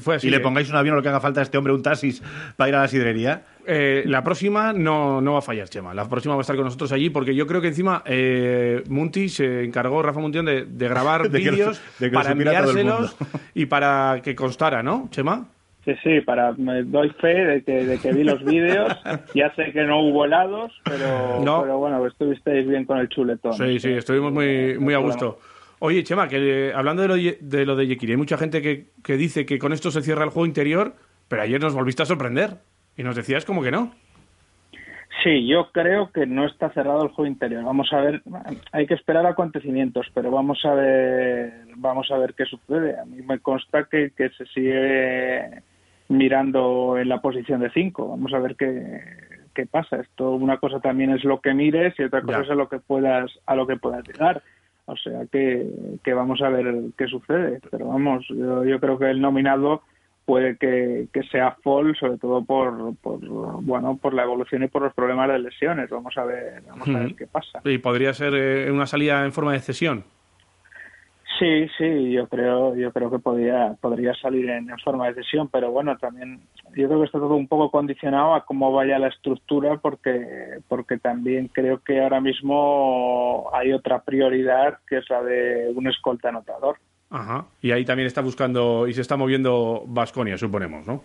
fue 0.00 0.16
así. 0.16 0.26
y 0.26 0.30
le 0.30 0.38
eh. 0.38 0.40
pongáis 0.40 0.68
un 0.70 0.76
avión 0.76 0.94
o 0.94 0.96
lo 0.96 1.02
que 1.02 1.08
haga 1.08 1.20
falta 1.20 1.40
a 1.40 1.42
este 1.42 1.56
hombre, 1.58 1.72
un 1.72 1.82
taxis, 1.82 2.22
para 2.56 2.68
ir 2.68 2.74
a 2.74 2.80
la 2.80 2.88
sidrería. 2.88 3.42
Eh, 3.66 4.02
la 4.06 4.24
próxima 4.24 4.72
no, 4.72 5.20
no 5.20 5.34
va 5.34 5.38
a 5.38 5.42
fallar, 5.42 5.68
Chema. 5.68 5.94
La 5.94 6.08
próxima 6.08 6.34
va 6.34 6.40
a 6.40 6.42
estar 6.42 6.56
con 6.56 6.64
nosotros 6.64 6.90
allí 6.92 7.10
porque 7.10 7.34
yo 7.34 7.46
creo 7.46 7.60
que 7.60 7.68
encima 7.68 8.02
eh, 8.06 8.82
Munti 8.88 9.28
se 9.28 9.64
encargó, 9.64 10.02
Rafa 10.02 10.18
Muntión, 10.18 10.46
de, 10.46 10.64
de 10.64 10.88
grabar 10.88 11.22
De 11.30 11.38
que 11.40 11.50
lo- 11.50 11.52
vídeos 11.52 11.80
para 12.12 12.32
enviárselos 12.32 13.16
y 13.54 13.66
para 13.66 14.20
que 14.24 14.34
constara, 14.34 14.82
¿no, 14.82 15.08
Chema? 15.12 15.46
Sí, 15.84 15.94
sí, 16.02 16.20
para, 16.20 16.52
me 16.52 16.82
doy 16.82 17.08
fe 17.20 17.28
de 17.44 17.62
que, 17.64 17.84
de 17.86 17.98
que 17.98 18.12
vi 18.12 18.22
los 18.22 18.44
vídeos. 18.44 18.92
ya 19.34 19.54
sé 19.54 19.72
que 19.72 19.82
no 19.84 20.02
hubo 20.02 20.24
helados, 20.26 20.72
pero, 20.84 21.40
No. 21.42 21.62
pero 21.62 21.78
bueno, 21.78 22.06
estuvisteis 22.06 22.68
bien 22.68 22.84
con 22.84 22.98
el 22.98 23.08
chuletón. 23.08 23.54
Sí, 23.54 23.78
sí, 23.80 23.92
estuvimos 23.92 24.32
muy, 24.32 24.78
muy 24.78 24.92
a 24.94 24.98
gusto. 24.98 25.38
Oye, 25.78 26.04
Chema, 26.04 26.28
que 26.28 26.68
eh, 26.68 26.72
hablando 26.74 27.00
de 27.00 27.08
lo, 27.08 27.14
de- 27.16 27.38
de 27.40 27.64
lo 27.64 27.74
de 27.76 27.86
Yekiri, 27.86 28.12
hay 28.12 28.18
mucha 28.18 28.36
gente 28.36 28.60
que, 28.60 28.88
que 29.02 29.16
dice 29.16 29.46
que 29.46 29.58
con 29.58 29.72
esto 29.72 29.90
se 29.90 30.02
cierra 30.02 30.24
el 30.24 30.30
juego 30.30 30.44
interior, 30.44 30.94
pero 31.28 31.40
ayer 31.40 31.58
nos 31.60 31.74
volviste 31.74 32.02
a 32.02 32.06
sorprender 32.06 32.58
y 32.98 33.02
nos 33.02 33.16
decías 33.16 33.46
como 33.46 33.62
que 33.62 33.70
no. 33.70 33.94
Sí, 35.24 35.46
yo 35.46 35.70
creo 35.72 36.10
que 36.12 36.26
no 36.26 36.46
está 36.46 36.70
cerrado 36.70 37.02
el 37.02 37.08
juego 37.10 37.26
interior. 37.30 37.62
Vamos 37.64 37.92
a 37.92 38.00
ver, 38.00 38.22
hay 38.72 38.86
que 38.86 38.94
esperar 38.94 39.26
acontecimientos, 39.26 40.06
pero 40.14 40.30
vamos 40.30 40.62
a 40.64 40.72
ver, 40.74 41.52
vamos 41.76 42.10
a 42.10 42.16
ver 42.18 42.34
qué 42.34 42.44
sucede. 42.44 42.98
A 42.98 43.04
mí 43.04 43.20
me 43.22 43.38
consta 43.38 43.84
que, 43.90 44.12
que 44.16 44.30
se 44.30 44.46
sigue 44.46 45.62
mirando 46.10 46.98
en 46.98 47.08
la 47.08 47.20
posición 47.22 47.60
de 47.60 47.70
5. 47.70 48.08
Vamos 48.08 48.34
a 48.34 48.38
ver 48.40 48.56
qué, 48.56 49.00
qué 49.54 49.64
pasa. 49.66 49.96
Esto 50.00 50.32
una 50.32 50.58
cosa 50.58 50.80
también 50.80 51.10
es 51.10 51.24
lo 51.24 51.40
que 51.40 51.54
mires 51.54 51.94
y 51.98 52.02
otra 52.02 52.20
cosa 52.22 52.38
Ya. 52.38 52.44
es 52.44 52.50
a 52.50 52.54
lo 52.54 52.68
que 52.68 52.78
puedas 52.80 53.30
a 53.46 53.54
lo 53.54 53.66
que 53.66 53.76
puedas 53.76 54.06
llegar. 54.06 54.42
O 54.86 54.96
sea 54.96 55.20
que, 55.30 55.66
que 56.02 56.12
vamos 56.14 56.42
a 56.42 56.48
ver 56.48 56.66
qué 56.98 57.06
sucede. 57.06 57.60
Pero 57.70 57.86
vamos, 57.88 58.26
yo, 58.28 58.64
yo 58.64 58.80
creo 58.80 58.98
que 58.98 59.08
el 59.08 59.20
nominado 59.20 59.82
puede 60.26 60.56
que, 60.56 61.06
que 61.12 61.22
sea 61.24 61.56
fall, 61.62 61.96
sobre 61.96 62.18
todo 62.18 62.44
por, 62.44 62.94
por 62.96 63.20
bueno 63.62 63.96
por 63.96 64.12
la 64.14 64.24
evolución 64.24 64.64
y 64.64 64.68
por 64.68 64.82
los 64.82 64.92
problemas 64.94 65.28
de 65.28 65.38
lesiones. 65.38 65.90
Vamos 65.90 66.16
a 66.18 66.24
ver, 66.24 66.62
vamos 66.68 66.88
a 66.88 66.98
ver 66.98 67.14
qué 67.14 67.26
pasa. 67.28 67.60
Y 67.64 67.78
podría 67.78 68.12
ser 68.14 68.34
eh, 68.34 68.70
una 68.72 68.86
salida 68.86 69.24
en 69.24 69.32
forma 69.32 69.52
de 69.52 69.60
cesión. 69.60 70.04
Sí, 71.40 71.68
sí, 71.78 72.12
yo 72.12 72.28
creo, 72.28 72.76
yo 72.76 72.92
creo 72.92 73.10
que 73.10 73.18
podría, 73.18 73.74
podría 73.80 74.12
salir 74.16 74.50
en, 74.50 74.68
en, 74.68 74.78
forma 74.84 75.06
de 75.06 75.14
decisión, 75.14 75.48
pero 75.48 75.70
bueno, 75.70 75.96
también 75.96 76.38
yo 76.76 76.86
creo 76.86 77.00
que 77.00 77.06
está 77.06 77.18
todo 77.18 77.34
un 77.34 77.48
poco 77.48 77.70
condicionado 77.70 78.34
a 78.34 78.44
cómo 78.44 78.70
vaya 78.72 78.98
la 78.98 79.08
estructura, 79.08 79.78
porque, 79.78 80.58
porque 80.68 80.98
también 80.98 81.48
creo 81.48 81.82
que 81.82 82.02
ahora 82.02 82.20
mismo 82.20 83.48
hay 83.54 83.72
otra 83.72 84.02
prioridad 84.02 84.80
que 84.86 84.98
es 84.98 85.08
la 85.08 85.22
de 85.22 85.72
un 85.74 85.86
escolta 85.88 86.28
anotador. 86.28 86.76
Ajá. 87.08 87.46
Y 87.62 87.70
ahí 87.70 87.86
también 87.86 88.06
está 88.06 88.20
buscando 88.20 88.86
y 88.86 88.92
se 88.92 89.00
está 89.00 89.16
moviendo 89.16 89.84
Vasconia, 89.86 90.36
suponemos, 90.36 90.86
¿no? 90.86 91.02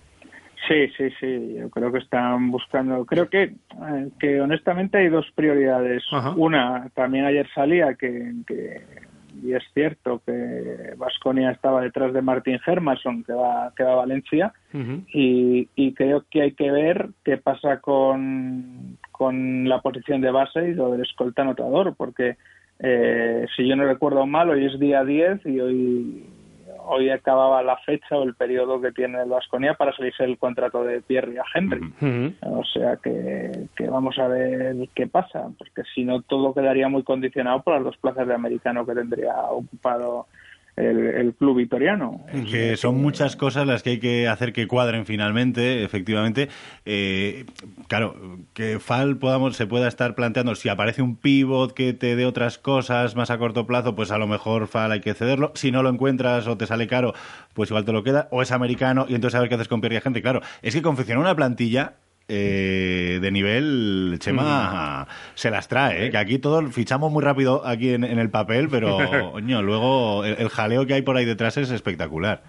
Sí, 0.67 0.89
sí, 0.97 1.09
sí. 1.19 1.55
Yo 1.59 1.69
creo 1.69 1.93
que 1.93 1.99
están 1.99 2.51
buscando. 2.51 3.05
Creo 3.05 3.29
que, 3.29 3.43
eh, 3.43 4.09
que 4.19 4.41
honestamente 4.41 4.97
hay 4.97 5.09
dos 5.09 5.25
prioridades. 5.33 6.03
Ajá. 6.11 6.33
Una, 6.35 6.89
también 6.93 7.25
ayer 7.25 7.47
salía 7.53 7.93
que, 7.93 8.33
que 8.47 8.81
y 9.43 9.53
es 9.53 9.63
cierto 9.73 10.21
que 10.25 10.93
Vasconia 10.97 11.51
estaba 11.51 11.81
detrás 11.81 12.13
de 12.13 12.21
Martin 12.21 12.59
Hermanson, 12.65 13.23
que 13.23 13.33
va, 13.33 13.73
que 13.75 13.83
va 13.83 13.93
a 13.93 13.95
Valencia, 13.95 14.53
y, 15.13 15.69
y 15.75 15.93
creo 15.93 16.25
que 16.29 16.41
hay 16.41 16.51
que 16.51 16.69
ver 16.69 17.09
qué 17.23 17.37
pasa 17.37 17.79
con, 17.79 18.97
con 19.11 19.69
la 19.69 19.81
posición 19.81 20.21
de 20.21 20.31
base 20.31 20.69
y 20.69 20.73
lo 20.73 20.91
del 20.91 21.01
escolta 21.01 21.43
anotador, 21.43 21.95
porque 21.95 22.35
eh, 22.79 23.45
si 23.55 23.67
yo 23.67 23.75
no 23.75 23.85
recuerdo 23.85 24.25
mal, 24.25 24.49
hoy 24.49 24.65
es 24.65 24.79
día 24.79 25.03
10 25.03 25.45
y 25.45 25.59
hoy, 25.59 26.25
hoy 26.87 27.09
acababa 27.09 27.63
la 27.63 27.77
fecha 27.77 28.15
o 28.15 28.23
el 28.23 28.35
periodo 28.35 28.81
que 28.81 28.91
tiene 28.91 29.21
el 29.21 29.29
Vasconia 29.29 29.73
para 29.73 29.95
salirse 29.95 30.23
el 30.23 30.37
contrato 30.37 30.83
de 30.83 31.01
Pierre 31.01 31.33
y 31.33 31.37
a 31.37 31.43
Henry. 31.53 31.93
O 32.41 32.63
sea 32.65 32.97
que, 32.97 33.67
que 33.75 33.87
vamos 33.87 34.17
a 34.19 34.27
ver 34.27 34.75
qué 34.93 35.07
pasa, 35.07 35.49
porque 35.57 35.83
si 35.93 36.03
no 36.03 36.21
todo 36.21 36.53
quedaría 36.53 36.87
muy 36.89 37.03
condicionado 37.03 37.61
por 37.61 37.75
las 37.75 37.83
dos 37.83 37.97
plazas 37.97 38.27
de 38.27 38.33
americano 38.33 38.85
que 38.85 38.93
tendría 38.93 39.35
ocupado 39.49 40.27
el, 40.75 41.33
club 41.37 41.57
vitoriano. 41.57 42.25
Que 42.49 42.77
son 42.77 43.01
muchas 43.01 43.35
cosas 43.35 43.65
las 43.65 43.83
que 43.83 43.91
hay 43.91 43.99
que 43.99 44.27
hacer 44.27 44.53
que 44.53 44.67
cuadren 44.67 45.05
finalmente, 45.05 45.83
efectivamente. 45.83 46.49
Eh, 46.85 47.45
claro, 47.87 48.15
que 48.53 48.79
Fal 48.79 49.17
podamos, 49.17 49.55
se 49.55 49.67
pueda 49.67 49.87
estar 49.87 50.15
planteando, 50.15 50.55
si 50.55 50.69
aparece 50.69 51.01
un 51.01 51.15
pivot 51.15 51.73
que 51.73 51.93
te 51.93 52.15
dé 52.15 52.25
otras 52.25 52.57
cosas 52.57 53.15
más 53.15 53.29
a 53.29 53.37
corto 53.37 53.65
plazo, 53.65 53.95
pues 53.95 54.11
a 54.11 54.17
lo 54.17 54.27
mejor 54.27 54.67
Fal 54.67 54.91
hay 54.91 55.01
que 55.01 55.13
cederlo. 55.13 55.51
Si 55.55 55.71
no 55.71 55.83
lo 55.83 55.89
encuentras 55.89 56.47
o 56.47 56.57
te 56.57 56.67
sale 56.67 56.87
caro, 56.87 57.13
pues 57.53 57.69
igual 57.69 57.85
te 57.85 57.93
lo 57.93 58.03
queda. 58.03 58.27
O 58.31 58.41
es 58.41 58.51
americano 58.51 59.05
y 59.07 59.15
entonces 59.15 59.35
a 59.35 59.39
ver 59.39 59.49
qué 59.49 59.55
haces 59.55 59.67
con 59.67 59.81
y 59.85 60.01
gente. 60.01 60.21
Claro, 60.21 60.41
es 60.61 60.73
que 60.73 60.81
confeccionar 60.81 61.21
una 61.21 61.35
plantilla 61.35 61.93
eh, 62.27 63.19
de 63.21 63.31
nivel, 63.31 64.15
Chema 64.19 65.07
se 65.35 65.51
las 65.51 65.67
trae, 65.67 66.07
¿eh? 66.07 66.11
que 66.11 66.17
aquí 66.17 66.39
todos 66.39 66.73
fichamos 66.73 67.11
muy 67.11 67.23
rápido 67.23 67.65
aquí 67.65 67.93
en, 67.93 68.03
en 68.03 68.19
el 68.19 68.29
papel, 68.29 68.67
pero 68.69 68.97
luego 69.39 70.23
el, 70.23 70.35
el 70.39 70.49
jaleo 70.49 70.85
que 70.85 70.95
hay 70.95 71.01
por 71.01 71.17
ahí 71.17 71.25
detrás 71.25 71.57
es 71.57 71.71
espectacular. 71.71 72.41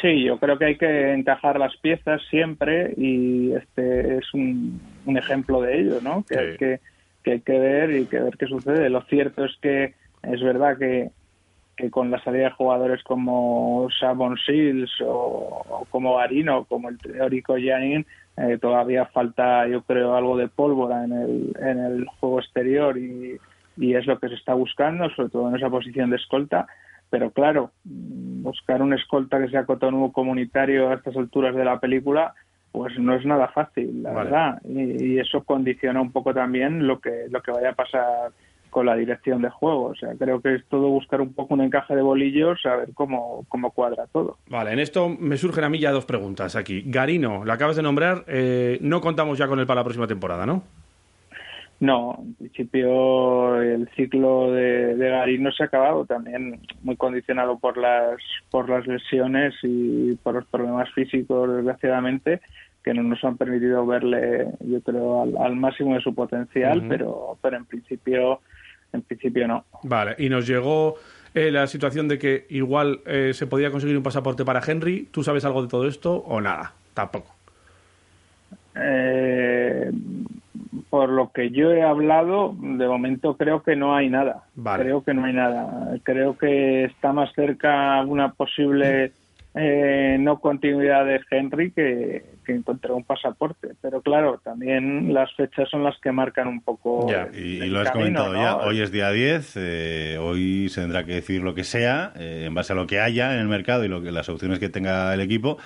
Sí, 0.00 0.22
yo 0.22 0.38
creo 0.38 0.58
que 0.58 0.64
hay 0.64 0.76
que 0.76 1.12
encajar 1.12 1.58
las 1.58 1.76
piezas 1.78 2.22
siempre 2.30 2.94
y 2.96 3.52
este 3.52 4.18
es 4.18 4.32
un, 4.32 4.80
un 5.06 5.16
ejemplo 5.16 5.60
de 5.60 5.80
ello, 5.80 6.00
¿no? 6.02 6.24
Que, 6.28 6.38
hay 6.38 6.56
que, 6.56 6.80
que 7.24 7.32
hay 7.32 7.40
que 7.40 7.58
ver 7.58 7.90
y 7.90 8.06
que 8.06 8.20
ver 8.20 8.36
qué 8.36 8.46
sucede. 8.46 8.90
Lo 8.90 9.02
cierto 9.02 9.44
es 9.44 9.56
que 9.60 9.94
es 10.22 10.40
verdad 10.40 10.78
que, 10.78 11.10
que 11.76 11.90
con 11.90 12.12
la 12.12 12.22
salida 12.22 12.44
de 12.44 12.50
jugadores 12.50 13.02
como 13.02 13.88
Sabon 13.98 14.36
Seals 14.38 15.00
o, 15.00 15.64
o 15.68 15.86
como 15.90 16.16
Garino, 16.16 16.64
como 16.66 16.90
el 16.90 16.98
teórico 16.98 17.56
Janin, 17.60 18.06
eh, 18.40 18.58
todavía 18.58 19.06
falta, 19.06 19.66
yo 19.66 19.82
creo, 19.82 20.14
algo 20.14 20.36
de 20.36 20.48
pólvora 20.48 21.04
en 21.04 21.12
el, 21.12 21.56
en 21.60 21.78
el 21.78 22.06
juego 22.06 22.40
exterior 22.40 22.96
y, 22.96 23.38
y 23.76 23.94
es 23.94 24.06
lo 24.06 24.18
que 24.18 24.28
se 24.28 24.34
está 24.34 24.54
buscando, 24.54 25.08
sobre 25.10 25.30
todo 25.30 25.48
en 25.48 25.56
esa 25.56 25.70
posición 25.70 26.10
de 26.10 26.16
escolta. 26.16 26.66
Pero 27.10 27.30
claro, 27.30 27.72
mm, 27.84 28.42
buscar 28.42 28.82
un 28.82 28.92
escolta 28.92 29.40
que 29.40 29.48
sea 29.48 29.64
cotonou 29.64 30.12
comunitario 30.12 30.90
a 30.90 30.94
estas 30.94 31.16
alturas 31.16 31.54
de 31.54 31.64
la 31.64 31.80
película, 31.80 32.34
pues 32.70 32.98
no 32.98 33.14
es 33.14 33.24
nada 33.24 33.48
fácil, 33.48 34.02
la 34.02 34.12
Vale. 34.12 34.30
verdad. 34.30 34.62
Y, 34.64 35.14
y 35.14 35.18
eso 35.18 35.42
condiciona 35.42 36.00
un 36.00 36.12
poco 36.12 36.34
también 36.34 36.86
lo 36.86 37.00
que, 37.00 37.26
lo 37.30 37.40
que 37.40 37.50
vaya 37.50 37.70
a 37.70 37.74
pasar 37.74 38.30
con 38.78 38.86
la 38.86 38.94
dirección 38.94 39.42
de 39.42 39.50
juego. 39.50 39.86
O 39.86 39.94
sea, 39.96 40.10
creo 40.16 40.40
que 40.40 40.54
es 40.54 40.64
todo 40.66 40.86
buscar 40.86 41.20
un 41.20 41.34
poco 41.34 41.54
un 41.54 41.62
encaje 41.62 41.96
de 41.96 42.02
bolillos, 42.02 42.64
a 42.64 42.76
ver 42.76 42.90
cómo, 42.94 43.44
cómo 43.48 43.72
cuadra 43.72 44.06
todo. 44.06 44.36
Vale, 44.46 44.72
en 44.72 44.78
esto 44.78 45.08
me 45.08 45.36
surgen 45.36 45.64
a 45.64 45.68
mí 45.68 45.80
ya 45.80 45.90
dos 45.90 46.04
preguntas 46.04 46.54
aquí. 46.54 46.84
Garino, 46.86 47.44
la 47.44 47.54
acabas 47.54 47.74
de 47.74 47.82
nombrar, 47.82 48.22
eh, 48.28 48.78
no 48.80 49.00
contamos 49.00 49.36
ya 49.36 49.48
con 49.48 49.58
él 49.58 49.66
para 49.66 49.80
la 49.80 49.84
próxima 49.84 50.06
temporada, 50.06 50.46
¿no? 50.46 50.62
No, 51.80 52.18
en 52.20 52.34
principio 52.34 53.60
el 53.60 53.88
ciclo 53.96 54.52
de, 54.52 54.94
de 54.94 55.10
Garín 55.10 55.42
no 55.42 55.50
se 55.50 55.64
ha 55.64 55.66
acabado, 55.66 56.04
también 56.04 56.60
muy 56.84 56.94
condicionado 56.94 57.58
por 57.58 57.78
las 57.78 58.20
por 58.50 58.68
las 58.68 58.86
lesiones 58.86 59.54
y 59.64 60.14
por 60.22 60.34
los 60.34 60.46
problemas 60.46 60.88
físicos, 60.92 61.52
desgraciadamente, 61.52 62.40
que 62.84 62.94
no 62.94 63.02
nos 63.02 63.24
han 63.24 63.36
permitido 63.36 63.84
verle, 63.86 64.46
yo 64.60 64.80
creo, 64.82 65.22
al, 65.22 65.36
al 65.36 65.56
máximo 65.56 65.94
de 65.94 66.00
su 66.00 66.14
potencial, 66.14 66.84
pero 66.88 67.38
pero 67.42 67.56
en 67.56 67.64
principio 67.64 68.40
en 68.92 69.02
principio 69.02 69.48
no. 69.48 69.64
Vale, 69.82 70.14
y 70.18 70.28
nos 70.28 70.46
llegó 70.46 70.96
eh, 71.34 71.50
la 71.50 71.66
situación 71.66 72.08
de 72.08 72.18
que 72.18 72.46
igual 72.50 73.00
eh, 73.06 73.32
se 73.34 73.46
podía 73.46 73.70
conseguir 73.70 73.96
un 73.96 74.02
pasaporte 74.02 74.44
para 74.44 74.60
Henry. 74.66 75.08
¿Tú 75.10 75.22
sabes 75.22 75.44
algo 75.44 75.62
de 75.62 75.68
todo 75.68 75.86
esto 75.86 76.16
o 76.16 76.40
nada? 76.40 76.72
Tampoco. 76.94 77.34
Eh, 78.74 79.90
por 80.90 81.10
lo 81.10 81.30
que 81.32 81.50
yo 81.50 81.72
he 81.72 81.82
hablado, 81.82 82.54
de 82.58 82.86
momento 82.86 83.36
creo 83.36 83.62
que 83.62 83.76
no 83.76 83.94
hay 83.94 84.08
nada. 84.08 84.44
Vale. 84.54 84.84
Creo 84.84 85.04
que 85.04 85.14
no 85.14 85.24
hay 85.24 85.32
nada. 85.32 85.96
Creo 86.02 86.36
que 86.36 86.84
está 86.84 87.12
más 87.12 87.32
cerca 87.34 88.02
una 88.02 88.32
posible 88.32 89.12
eh, 89.54 90.16
no 90.20 90.38
continuidad 90.40 91.04
de 91.06 91.20
Henry 91.30 91.70
que, 91.72 92.24
que 92.44 92.52
encontrar 92.52 92.92
un 92.92 93.04
pasaporte. 93.04 93.68
Pero 93.80 94.02
claro, 94.02 94.40
también 94.44 95.12
las 95.12 95.32
fechas 95.34 95.68
son 95.70 95.82
las 95.84 95.98
que 96.00 96.12
marcan 96.12 96.48
un 96.48 96.60
poco. 96.62 97.08
Ya, 97.10 97.24
el- 97.32 97.64
y, 97.64 97.66
lo 97.68 97.80
has 97.80 97.90
camino, 97.90 98.24
comentado 98.24 98.32
¿no? 98.34 98.40
ya. 98.42 98.56
Hoy 98.68 98.80
es 98.80 98.92
día 98.92 99.10
10, 99.10 99.54
eh, 99.56 100.18
hoy 100.20 100.68
se 100.68 100.80
tendrá 100.82 101.04
que 101.04 101.14
decidir 101.14 101.42
lo 101.42 101.54
que 101.54 101.64
sea, 101.64 102.12
eh, 102.16 102.44
en 102.46 102.54
base 102.54 102.72
a 102.72 102.76
lo 102.76 102.86
que 102.86 103.00
haya 103.00 103.34
en 103.34 103.40
el 103.40 103.48
mercado 103.48 103.84
y 103.84 103.88
lo 103.88 104.02
que, 104.02 104.12
las 104.12 104.28
opciones 104.28 104.58
que 104.58 104.68
tenga 104.68 105.12
el 105.14 105.20
equipo. 105.20 105.58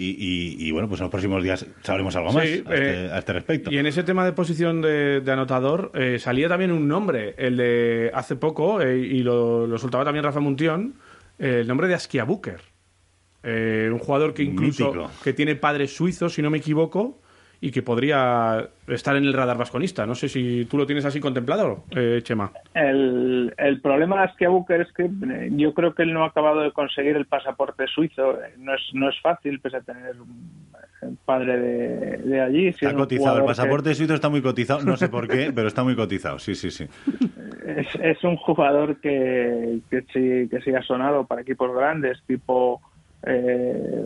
Y, 0.00 0.10
y- 0.10 0.68
y, 0.68 0.70
bueno, 0.70 0.88
pues 0.88 1.00
en 1.00 1.06
los 1.06 1.10
próximos 1.10 1.42
días 1.42 1.66
sabremos 1.82 2.14
algo 2.14 2.32
más 2.32 2.44
Sí, 2.46 2.62
a, 2.64 2.72
este, 2.74 3.06
eh, 3.06 3.10
a 3.10 3.18
este 3.18 3.32
respecto. 3.32 3.70
Y 3.72 3.78
en 3.78 3.86
ese 3.86 4.04
tema 4.04 4.24
de 4.24 4.32
posición 4.32 4.80
de, 4.80 5.20
de 5.20 5.32
anotador, 5.32 5.90
eh, 5.94 6.20
salía 6.20 6.48
también 6.48 6.70
un 6.70 6.86
nombre, 6.86 7.34
el 7.36 7.56
de 7.56 8.10
hace 8.14 8.36
poco, 8.36 8.80
eh, 8.80 8.96
y 8.98 9.24
lo, 9.24 9.66
lo 9.66 9.76
soltaba 9.76 10.04
también 10.04 10.22
Rafa 10.24 10.38
Muntión, 10.38 10.94
eh, 11.40 11.58
el 11.62 11.66
nombre 11.66 11.88
de 11.88 11.94
Askia 11.94 12.22
Booker. 12.22 12.60
Eh, 13.42 13.88
un 13.92 13.98
jugador 13.98 14.34
que 14.34 14.42
incluso 14.42 14.86
Mítico. 14.92 15.10
que 15.22 15.32
tiene 15.32 15.54
padres 15.54 15.94
suizos, 15.94 16.34
si 16.34 16.42
no 16.42 16.50
me 16.50 16.58
equivoco, 16.58 17.18
y 17.60 17.70
que 17.72 17.82
podría 17.82 18.68
estar 18.86 19.16
en 19.16 19.24
el 19.24 19.32
radar 19.32 19.56
vasconista. 19.58 20.06
No 20.06 20.14
sé 20.14 20.28
si 20.28 20.64
tú 20.66 20.76
lo 20.78 20.86
tienes 20.86 21.04
así 21.04 21.18
contemplado, 21.20 21.84
eh, 21.90 22.20
Chema. 22.22 22.52
El, 22.74 23.52
el 23.58 23.80
problema 23.80 24.16
de 24.18 24.22
Askia 24.24 24.48
Booker 24.48 24.80
es 24.80 24.92
que 24.92 25.04
eh, 25.04 25.48
yo 25.52 25.74
creo 25.74 25.94
que 25.94 26.02
él 26.04 26.12
no 26.12 26.22
ha 26.24 26.28
acabado 26.28 26.60
de 26.60 26.72
conseguir 26.72 27.16
el 27.16 27.26
pasaporte 27.26 27.86
suizo. 27.88 28.40
Eh, 28.42 28.54
No 28.58 28.74
es, 28.74 28.80
no 28.92 29.08
es 29.08 29.20
fácil, 29.20 29.58
pese 29.60 29.78
a 29.78 29.80
tener 29.80 30.20
un 30.20 30.50
eh, 31.02 31.06
padre 31.24 31.58
de, 31.58 32.16
de 32.18 32.40
allí. 32.40 32.68
Está 32.68 32.94
cotizado, 32.94 33.36
el 33.38 33.42
que- 33.42 33.46
pasaporte 33.48 33.94
suizo 33.94 34.14
está 34.14 34.28
muy 34.28 34.42
cotizado, 34.42 34.82
no 34.84 34.96
sé 34.96 35.08
por 35.08 35.26
qué, 35.26 35.50
pero 35.54 35.66
está 35.68 35.82
muy 35.82 35.96
cotizado, 35.96 36.38
sí, 36.38 36.54
sí, 36.54 36.70
sí. 36.70 36.86
es, 37.66 37.88
es 38.00 38.22
un 38.24 38.36
jugador 38.36 39.00
que, 39.00 39.80
que, 39.90 40.02
sí, 40.12 40.48
que 40.48 40.60
sí 40.64 40.72
ha 40.74 40.82
sonado 40.82 41.24
para 41.26 41.42
equipos 41.42 41.74
grandes, 41.74 42.22
tipo 42.26 42.80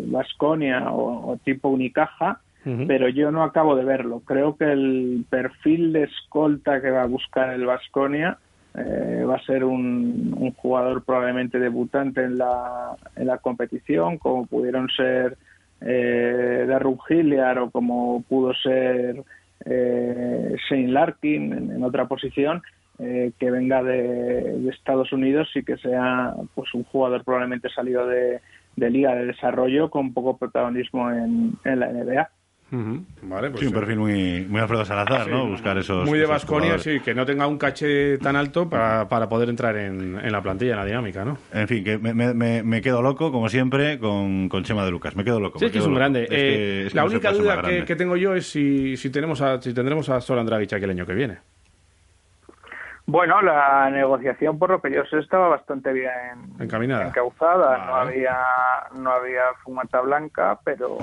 Vasconia 0.06 0.90
o, 0.90 1.32
o 1.32 1.36
tipo 1.38 1.68
Unicaja, 1.68 2.40
pero 2.86 3.08
yo 3.08 3.30
no 3.30 3.42
acabo 3.42 3.76
de 3.76 3.84
verlo. 3.84 4.22
Creo 4.24 4.56
que 4.56 4.70
el 4.70 5.24
perfil 5.28 5.92
de 5.92 6.04
escolta 6.04 6.80
que 6.80 6.90
va 6.90 7.02
a 7.02 7.06
buscar 7.06 7.52
el 7.52 7.66
Vasconia 7.66 8.38
va 8.74 9.34
a 9.34 9.44
ser 9.44 9.64
un, 9.64 10.34
un 10.38 10.52
jugador 10.52 11.04
probablemente 11.04 11.58
debutante 11.58 12.22
en 12.22 12.38
la, 12.38 12.96
en 13.16 13.26
la 13.26 13.38
competición, 13.38 14.18
como 14.18 14.46
pudieron 14.46 14.88
ser 14.88 15.36
eh, 15.84 16.64
Darren 16.68 16.98
Hilliard 17.08 17.58
o 17.58 17.70
como 17.70 18.22
pudo 18.28 18.54
ser 18.54 19.22
eh, 19.64 20.56
Shane 20.68 20.88
Larkin 20.88 21.52
en, 21.52 21.70
en 21.72 21.84
otra 21.84 22.06
posición. 22.06 22.62
Eh, 22.98 23.32
que 23.38 23.50
venga 23.50 23.82
de, 23.82 24.58
de, 24.58 24.70
Estados 24.70 25.12
Unidos 25.12 25.48
y 25.56 25.64
que 25.64 25.76
sea 25.78 26.34
pues 26.54 26.72
un 26.74 26.84
jugador 26.84 27.24
probablemente 27.24 27.68
salido 27.70 28.06
de, 28.06 28.40
de 28.76 28.90
liga 28.90 29.14
de 29.14 29.26
desarrollo 29.26 29.90
con 29.90 30.12
poco 30.14 30.36
protagonismo 30.38 31.10
en, 31.10 31.52
en 31.64 31.80
la 31.80 31.88
NBA. 31.92 32.28
Uh 32.72 32.76
-huh. 32.76 33.04
Vale, 33.24 33.50
pues 33.50 33.60
sí, 33.60 33.66
un 33.66 33.72
perfil 33.74 33.98
muy, 33.98 34.46
muy 34.48 34.58
Alfredo 34.58 34.82
Salazar, 34.86 35.26
sí, 35.26 35.30
¿no? 35.30 35.46
Buscar 35.46 35.76
esos. 35.76 36.08
Muy 36.08 36.18
de 36.18 36.24
Vasconia, 36.24 36.78
sí, 36.78 37.00
que 37.00 37.14
no 37.14 37.26
tenga 37.26 37.46
un 37.46 37.58
caché 37.58 38.16
tan 38.16 38.34
alto 38.34 38.66
para, 38.70 39.06
para 39.10 39.28
poder 39.28 39.50
entrar 39.50 39.76
en, 39.76 40.18
en, 40.18 40.32
la 40.32 40.40
plantilla, 40.40 40.72
en 40.72 40.78
la 40.78 40.86
dinámica, 40.86 41.22
¿no? 41.22 41.36
En 41.52 41.68
fin, 41.68 41.84
que 41.84 41.98
me, 41.98 42.14
me, 42.14 42.62
me 42.62 42.80
quedo 42.80 43.02
loco, 43.02 43.30
como 43.30 43.50
siempre, 43.50 43.98
con, 43.98 44.48
con, 44.48 44.64
Chema 44.64 44.86
de 44.86 44.90
Lucas. 44.90 45.14
Me 45.16 45.22
quedo 45.22 45.38
loco. 45.38 45.58
Sí, 45.58 45.66
es 45.66 45.72
que 45.72 45.78
es 45.80 45.84
un 45.84 45.90
loco. 45.90 45.98
grande. 45.98 46.22
Es 46.22 46.28
que- 46.30 46.36
Eh, 46.36 46.86
es 46.86 46.92
que 46.92 46.96
la 46.96 47.04
única 47.04 47.30
duda 47.32 47.60
que, 47.60 47.84
que 47.84 47.94
tengo 47.94 48.16
yo 48.16 48.34
es 48.34 48.46
si, 48.46 48.96
si, 48.96 49.10
tenemos 49.10 49.42
a, 49.42 49.60
si 49.60 49.74
tendremos 49.74 50.08
a 50.08 50.18
Soran 50.22 50.46
Dragic 50.46 50.72
aquí 50.72 50.84
el 50.84 50.90
año 50.92 51.04
que 51.04 51.12
viene. 51.14 51.38
Bueno, 53.06 53.42
la 53.42 53.90
negociación, 53.90 54.58
por 54.58 54.70
lo 54.70 54.80
que 54.80 54.92
yo 54.92 55.04
sé, 55.06 55.18
estaba 55.18 55.48
bastante 55.48 55.92
bien 55.92 56.10
Encaminada. 56.60 57.06
encauzada. 57.08 57.84
No 57.86 57.96
había 57.96 58.38
no 58.94 59.10
había 59.10 59.42
fumata 59.64 60.00
blanca, 60.00 60.58
pero 60.64 60.98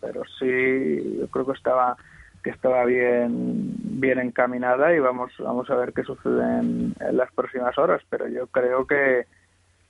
pero 0.00 0.22
sí, 0.38 1.18
yo 1.20 1.28
creo 1.28 1.46
que 1.46 1.52
estaba 1.52 1.96
que 2.42 2.50
estaba 2.50 2.84
bien 2.84 3.74
bien 4.00 4.18
encaminada 4.18 4.94
y 4.94 4.98
vamos 4.98 5.32
vamos 5.38 5.68
a 5.70 5.76
ver 5.76 5.92
qué 5.92 6.02
sucede 6.02 6.42
en, 6.60 6.94
en 6.98 7.16
las 7.16 7.30
próximas 7.32 7.76
horas. 7.78 8.02
Pero 8.08 8.26
yo 8.28 8.46
creo 8.48 8.86
que 8.86 9.26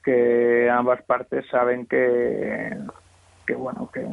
que 0.04 0.68
ambas 0.70 1.02
partes 1.02 1.46
saben 1.50 1.86
que 1.86 2.76
que 3.46 3.54
bueno 3.54 3.90
que, 3.92 4.04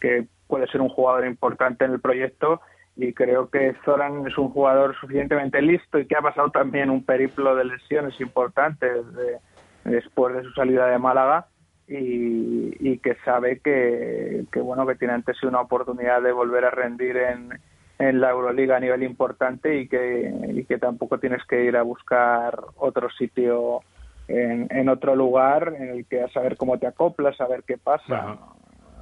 que 0.00 0.26
puede 0.48 0.66
ser 0.66 0.80
un 0.80 0.88
jugador 0.88 1.26
importante 1.26 1.84
en 1.84 1.92
el 1.92 2.00
proyecto 2.00 2.60
y 2.96 3.12
creo 3.12 3.48
que 3.48 3.74
Zoran 3.84 4.26
es 4.26 4.36
un 4.36 4.50
jugador 4.50 4.94
suficientemente 5.00 5.62
listo 5.62 5.98
y 5.98 6.06
que 6.06 6.16
ha 6.16 6.20
pasado 6.20 6.50
también 6.50 6.90
un 6.90 7.04
periplo 7.04 7.54
de 7.56 7.64
lesiones 7.64 8.20
importantes 8.20 9.14
de- 9.14 9.38
después 9.84 10.34
de 10.34 10.42
su 10.44 10.52
salida 10.52 10.86
de 10.86 10.98
Málaga 10.98 11.46
y, 11.88 12.98
que 12.98 13.16
sabe 13.24 13.58
que, 13.58 14.44
bueno 14.62 14.86
que 14.86 14.94
tiene 14.94 15.14
ante 15.14 15.34
sí 15.34 15.46
una 15.46 15.60
oportunidad 15.60 16.22
de 16.22 16.32
volver 16.32 16.64
a 16.64 16.70
rendir 16.70 17.16
en, 17.16 17.58
en 17.98 18.20
la 18.20 18.30
Euroliga 18.30 18.76
a 18.76 18.80
nivel 18.80 19.02
importante 19.02 19.76
y 19.76 19.88
que, 19.88 20.32
y 20.54 20.64
que 20.64 20.78
tampoco 20.78 21.18
tienes 21.18 21.44
que 21.46 21.64
ir 21.64 21.76
a 21.76 21.82
buscar 21.82 22.58
otro 22.76 23.10
sitio 23.10 23.80
en, 24.28 24.68
en 24.70 24.88
otro 24.88 25.16
lugar 25.16 25.74
en 25.76 25.88
el 25.90 26.06
que 26.06 26.22
a 26.22 26.28
saber 26.28 26.56
cómo 26.56 26.78
te 26.78 26.86
acoplas, 26.86 27.40
a 27.40 27.48
ver 27.48 27.64
qué 27.66 27.76
pasa. 27.76 28.38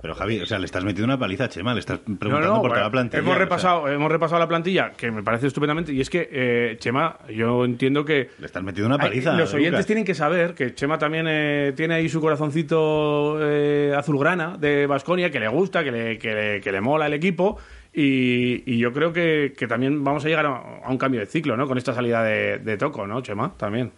Pero 0.02 0.14
Javi, 0.14 0.40
o 0.40 0.46
sea, 0.46 0.58
le 0.58 0.64
estás 0.66 0.82
metiendo 0.84 1.04
una 1.06 1.18
paliza 1.18 1.44
a 1.44 1.48
Chema, 1.48 1.74
le 1.74 1.80
estás 1.80 1.98
preguntando 1.98 2.38
no, 2.40 2.62
por 2.62 2.62
toda 2.62 2.68
bueno, 2.70 2.84
la 2.84 2.90
plantilla. 2.90 3.18
Hemos 3.20 3.30
o 3.32 3.34
sea, 3.34 3.44
repasado, 3.44 3.88
hemos 3.88 4.10
repasado 4.10 4.38
la 4.38 4.48
plantilla, 4.48 4.92
que 4.92 5.10
me 5.10 5.22
parece 5.22 5.46
estupendamente, 5.48 5.92
y 5.92 6.00
es 6.00 6.08
que, 6.08 6.28
eh, 6.32 6.76
Chema, 6.78 7.18
yo 7.28 7.64
entiendo 7.64 8.04
que... 8.04 8.30
Le 8.38 8.46
estás 8.46 8.62
metiendo 8.62 8.86
una 8.94 8.98
paliza. 9.02 9.32
Hay- 9.32 9.38
los 9.38 9.52
oyentes 9.52 9.72
Lucas. 9.72 9.86
tienen 9.86 10.04
que 10.04 10.14
saber 10.14 10.54
que 10.54 10.74
Chema 10.74 10.98
también 10.98 11.26
eh, 11.28 11.72
tiene 11.76 11.94
ahí 11.94 12.08
su 12.08 12.20
corazoncito 12.20 13.38
eh, 13.42 13.92
azulgrana 13.96 14.56
de 14.58 14.86
Basconia, 14.86 15.30
que 15.30 15.40
le 15.40 15.48
gusta, 15.48 15.84
que 15.84 15.90
le, 15.92 16.18
que 16.18 16.34
le, 16.34 16.60
que 16.60 16.72
le 16.72 16.80
mola 16.80 17.06
el 17.06 17.12
equipo. 17.14 17.58
Y, 17.92 18.62
y 18.72 18.78
yo 18.78 18.92
creo 18.92 19.12
que, 19.12 19.52
que 19.56 19.66
también 19.66 20.02
vamos 20.04 20.24
a 20.24 20.28
llegar 20.28 20.46
a, 20.46 20.56
a 20.84 20.90
un 20.90 20.96
cambio 20.96 21.20
de 21.20 21.26
ciclo, 21.26 21.56
¿no? 21.56 21.66
Con 21.66 21.76
esta 21.76 21.92
salida 21.92 22.22
de, 22.22 22.58
de 22.58 22.76
Toco, 22.76 23.06
¿no, 23.06 23.20
Chema? 23.20 23.52
También. 23.56 23.90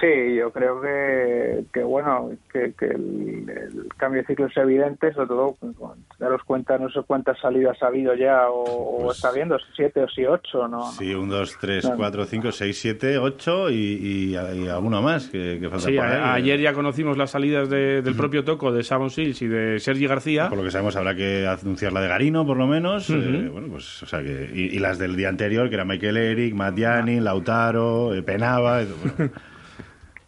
Sí, 0.00 0.34
yo 0.34 0.50
creo 0.52 0.80
que, 0.82 1.64
que 1.72 1.82
bueno, 1.82 2.30
que, 2.52 2.74
que 2.78 2.84
el, 2.86 3.48
el 3.48 3.88
cambio 3.96 4.20
de 4.20 4.26
ciclo 4.26 4.44
es 4.46 4.56
evidente, 4.58 5.12
sobre 5.14 5.28
todo, 5.28 5.54
con- 5.78 5.96
daros 6.18 6.42
cuenta, 6.44 6.76
no 6.76 6.90
sé 6.90 7.00
cuántas 7.06 7.38
salidas 7.40 7.82
ha 7.82 7.86
habido 7.86 8.14
ya 8.14 8.50
o, 8.50 8.62
o 8.62 9.04
Pues 9.04 9.16
está 9.16 9.32
viendo, 9.32 9.56
siete 9.74 10.02
o 10.02 10.08
si 10.08 10.26
ocho, 10.26 10.68
¿no? 10.68 10.90
Sí, 10.92 11.14
un, 11.14 11.30
dos, 11.30 11.56
tres, 11.58 11.90
cuatro, 11.96 12.24
cinco, 12.26 12.52
seis, 12.52 12.78
siete, 12.78 13.16
ocho 13.16 13.70
y, 13.70 13.74
y, 13.74 14.32
y 14.36 14.68
alguno 14.68 15.00
más 15.00 15.28
que, 15.28 15.58
que 15.60 15.68
falta 15.70 15.86
Sí, 15.86 15.96
por 15.96 16.04
ahí. 16.04 16.12
a- 16.12 16.34
ayer 16.34 16.60
ya 16.60 16.74
conocimos 16.74 17.16
las 17.16 17.30
salidas 17.30 17.70
de- 17.70 18.02
del 18.02 18.14
propio 18.16 18.44
Toco, 18.44 18.72
de 18.72 18.82
Savon 18.82 19.08
Sills 19.10 19.40
y 19.40 19.48
de 19.48 19.78
Sergi 19.80 20.06
García. 20.06 20.48
Por 20.50 20.58
lo 20.58 20.64
que 20.64 20.70
sabemos 20.70 20.96
habrá 20.96 21.14
que 21.14 21.46
anunciar 21.46 21.92
la 21.94 22.02
de 22.02 22.08
Garino, 22.08 22.44
por 22.46 22.58
lo 22.58 22.66
menos. 22.66 23.08
Eh, 23.08 23.48
bueno, 23.50 23.68
pues, 23.70 24.02
o 24.02 24.06
sea 24.06 24.22
que, 24.22 24.50
y, 24.52 24.76
y 24.76 24.78
las 24.78 24.98
del 24.98 25.16
día 25.16 25.30
anterior, 25.30 25.68
que 25.70 25.74
era 25.76 25.84
Michael 25.86 26.16
Eric, 26.18 26.54
Matt 26.54 26.76
Yanin, 26.76 27.24
Lautaro, 27.24 28.14
eh, 28.14 28.22
Penava. 28.22 28.82
eh, 28.82 28.88
bueno. 29.16 29.30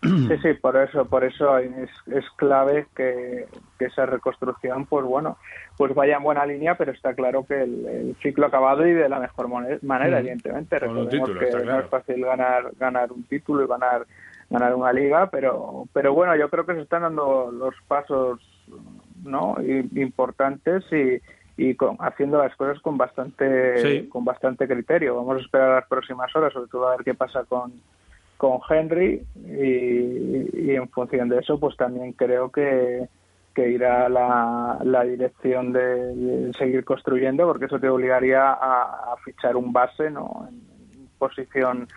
Sí, 0.01 0.37
sí, 0.43 0.55
por 0.55 0.77
eso, 0.77 1.05
por 1.07 1.25
eso 1.25 1.59
es, 1.59 1.91
es 2.07 2.25
clave 2.37 2.87
que, 2.95 3.47
que 3.79 3.87
esa 3.87 4.07
reconstrucción, 4.07 4.87
pues 4.87 5.05
bueno, 5.05 5.39
pues 5.77 5.93
vaya 5.95 6.19
en 6.19 6.23
buena 6.23 6.47
línea, 6.47 6.77
pero 6.77 6.93
está 6.93 7.15
claro 7.15 7.45
que 7.45 7.61
el, 7.63 7.85
el 7.87 8.17
ciclo 8.23 8.45
ha 8.45 8.49
acabado 8.49 8.87
y 8.87 8.93
de 8.93 9.09
la 9.09 9.19
mejor 9.19 9.49
manera, 9.49 9.79
Mm. 9.83 10.21
evidentemente. 10.21 10.79
Recordemos 10.79 11.11
título, 11.11 11.41
que 11.41 11.65
no 11.65 11.81
es 11.81 11.87
fácil 11.89 12.25
ganar 12.25 12.71
ganar 12.79 13.11
un 13.11 13.25
título 13.25 13.65
y 13.65 13.67
ganar 13.67 14.07
ganar 14.51 14.75
una 14.75 14.93
liga, 14.93 15.29
pero 15.31 15.85
pero 15.93 16.15
bueno, 16.15 16.35
yo 16.37 16.49
creo 16.49 16.65
que 16.65 16.75
se 16.75 16.83
están 16.83 17.03
dando 17.03 17.51
los 17.53 17.75
pasos, 17.89 18.41
¿no? 19.25 19.57
Importantes 19.97 20.85
y 20.93 21.21
y 21.61 21.75
con- 21.75 21.97
haciendo 21.99 22.39
las 22.39 22.55
cosas 22.55 22.81
con 22.83 22.97
bastante 22.97 23.79
Sí. 23.83 24.09
con 24.09 24.25
bastante 24.25 24.69
criterio. 24.69 25.17
Vamos 25.17 25.39
a 25.39 25.41
esperar 25.41 25.71
las 25.75 25.89
próximas 25.89 26.35
horas, 26.37 26.53
sobre 26.53 26.69
todo 26.71 26.87
a 26.87 26.93
ver 26.97 27.05
qué 27.05 27.15
pasa 27.15 27.43
con 27.45 27.73
con 28.39 28.61
Henry 28.71 29.27
y, 29.35 30.71
en 30.71 30.89
función 30.91 31.29
de 31.29 31.41
eso 31.41 31.59
pues 31.59 31.77
también 31.77 32.13
creo 32.13 32.51
que, 32.51 33.09
que 33.53 33.69
irá 33.69 34.09
la, 34.09 34.79
la 34.85 35.03
dirección 35.03 35.73
de, 35.73 36.53
seguir 36.57 36.85
construyendo 36.85 37.47
porque 37.47 37.67
eso 37.67 37.81
te 37.81 37.89
obligaría 37.89 38.53
a, 38.53 39.15
fichar 39.25 39.57
un 39.57 39.73
base 39.73 40.11
no 40.11 40.49
en 40.49 41.09
posición 41.19 41.89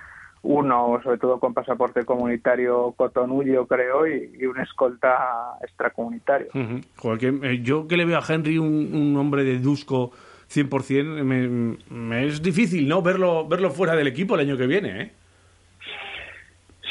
uno 0.42 1.00
sobre 1.04 1.20
todo 1.20 1.39
con 1.39 1.54
pasaporte 1.54 2.04
comunitario 2.04 2.92
cotonullo 2.98 3.68
creo 3.68 4.08
y, 4.08 4.32
y 4.39 4.46
un 4.48 4.60
escolta 4.60 5.58
extracomunitario 5.62 6.48
Ujú. 6.56 6.82
Joder, 6.98 7.36
eh, 7.44 7.62
yo 7.62 7.88
que 7.88 7.98
le 7.98 8.06
veo 8.06 8.18
a 8.18 8.24
Henry 8.28 8.58
un, 8.58 8.96
un 8.96 9.16
hombre 9.18 9.44
de 9.44 9.60
Dusko 9.60 10.12
100%, 10.52 11.24
me, 11.24 11.78
me 11.96 12.26
es 12.26 12.42
difícil 12.42 12.88
no 12.88 13.04
verlo 13.04 13.48
verlo 13.48 13.70
fuera 13.70 13.96
del 13.96 14.08
equipo 14.08 14.34
el 14.34 14.42
año 14.42 14.58
que 14.58 14.66
viene, 14.66 15.02
¿eh? 15.02 15.12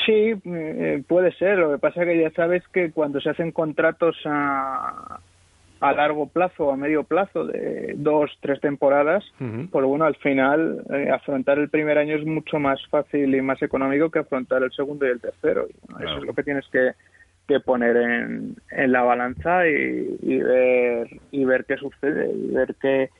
Sí, 0.06 0.34
eh, 0.44 1.02
puede 1.06 1.32
ser. 1.32 1.58
Lo 1.58 1.72
que 1.72 1.78
pasa 1.78 2.02
es 2.02 2.08
que 2.08 2.20
ya 2.20 2.30
sabes 2.30 2.66
que 2.68 2.90
cuando 2.92 3.20
se 3.20 3.30
hacen 3.30 3.52
contratos 3.52 4.16
a, 4.24 5.20
a 5.80 5.92
largo 5.92 6.26
plazo 6.26 6.66
o 6.66 6.72
a 6.72 6.76
medio 6.76 7.04
plazo 7.04 7.44
de 7.46 7.94
dos, 7.96 8.30
tres 8.40 8.60
temporadas, 8.60 9.24
pues 9.70 9.84
bueno, 9.84 10.04
al 10.04 10.16
final 10.16 10.84
eh, 10.90 11.10
afrontar 11.10 11.58
el 11.58 11.70
primer 11.70 11.98
año 11.98 12.16
es 12.16 12.24
mucho 12.24 12.58
más 12.58 12.80
fácil 12.88 13.34
y 13.34 13.40
más 13.40 13.60
económico 13.62 14.10
que 14.10 14.20
afrontar 14.20 14.62
el 14.62 14.72
segundo 14.72 15.06
y 15.06 15.10
el 15.10 15.20
tercero. 15.20 15.66
Y, 15.68 15.92
bueno, 15.92 16.08
Eso 16.10 16.18
es 16.20 16.26
lo 16.26 16.34
que 16.34 16.42
tienes 16.42 16.66
que, 16.68 16.92
que 17.48 17.60
poner 17.60 17.96
en, 17.96 18.56
en 18.70 18.92
la 18.92 19.02
balanza 19.02 19.66
y, 19.66 20.18
y 20.22 20.38
ver 20.38 21.08
y 21.30 21.44
ver 21.44 21.64
qué 21.64 21.76
sucede 21.76 22.30
y 22.32 22.54
ver 22.54 22.74
qué 22.80 23.10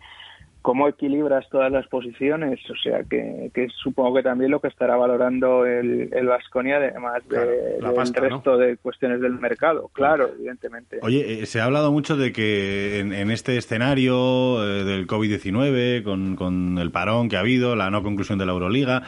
cómo 0.63 0.89
equilibras 0.89 1.49
todas 1.51 1.73
las 1.73 1.87
posiciones, 1.87 2.61
o 2.71 2.77
sea 2.77 3.03
que, 3.05 3.51
que 3.55 3.69
supongo 3.83 4.17
que 4.17 4.23
también 4.23 4.51
lo 4.51 4.61
que 4.61 4.69
estará 4.69 4.97
valorando 4.97 5.65
el, 5.65 6.11
el 6.13 6.27
Vasconia, 6.27 6.77
además 6.77 7.27
de, 7.29 7.39
del 7.39 7.95
pasta, 7.95 8.21
¿no? 8.21 8.29
resto 8.29 8.57
de 8.59 8.77
cuestiones 8.77 9.21
del 9.21 9.35
mercado, 9.35 9.89
claro, 9.93 10.31
evidentemente. 10.37 10.99
Oye, 11.03 11.43
eh, 11.43 11.47
se 11.47 11.61
ha 11.61 11.65
hablado 11.65 11.93
mucho 11.93 12.17
de 12.17 12.33
que 12.33 13.01
en, 13.01 13.13
en 13.13 13.31
este 13.31 13.57
escenario 13.57 14.63
eh, 14.65 14.85
del 14.85 15.07
COVID-19, 15.07 16.03
con, 16.03 16.37
con 16.37 16.79
el 16.79 16.91
parón 16.91 17.29
que 17.29 17.37
ha 17.37 17.41
habido, 17.41 17.75
la 17.77 17.91
no 17.91 18.03
conclusión 18.03 18.39
de 18.39 18.47
la 18.47 18.53
Euroliga, 18.53 19.03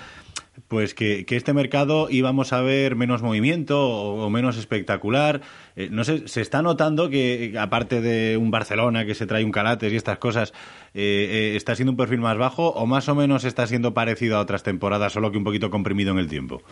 pues 0.69 0.95
que, 0.95 1.25
que 1.25 1.37
este 1.37 1.53
mercado 1.53 2.09
íbamos 2.11 2.53
a 2.53 2.61
ver 2.61 2.97
menos 2.97 3.23
movimiento 3.23 3.81
o, 3.81 4.27
o 4.27 4.31
menos 4.31 4.59
espectacular. 4.59 5.41
Eh, 5.77 5.89
no 5.91 6.05
sé, 6.05 6.29
se 6.29 6.41
está 6.41 6.63
notando 6.63 7.09
que, 7.09 7.55
aparte 7.59 8.01
de 8.01 8.37
un 8.37 8.51
Barcelona 8.51 9.07
que 9.07 9.15
se 9.15 9.27
trae 9.27 9.45
un 9.45 9.51
Calates 9.51 9.93
y 9.93 9.97
estas 9.97 10.19
cosas, 10.19 10.53
eh, 10.95 11.53
eh, 11.53 11.57
está 11.57 11.75
siendo 11.75 11.93
un 11.93 11.97
perfil 11.97 12.21
más 12.21 12.37
bajo 12.37 12.69
o 12.69 12.87
más 12.87 13.09
o 13.09 13.15
menos 13.15 13.45
está 13.45 13.67
siendo 13.67 13.95
parecido 13.95 14.37
a 14.37 14.41
otras 14.41 14.63
temporadas, 14.63 15.13
solo 15.13 15.33
que 15.33 15.39
un 15.39 15.45
poquito 15.45 15.71
comprimido 15.71 16.13
en 16.13 16.19
el 16.19 16.29
tiempo. 16.29 16.63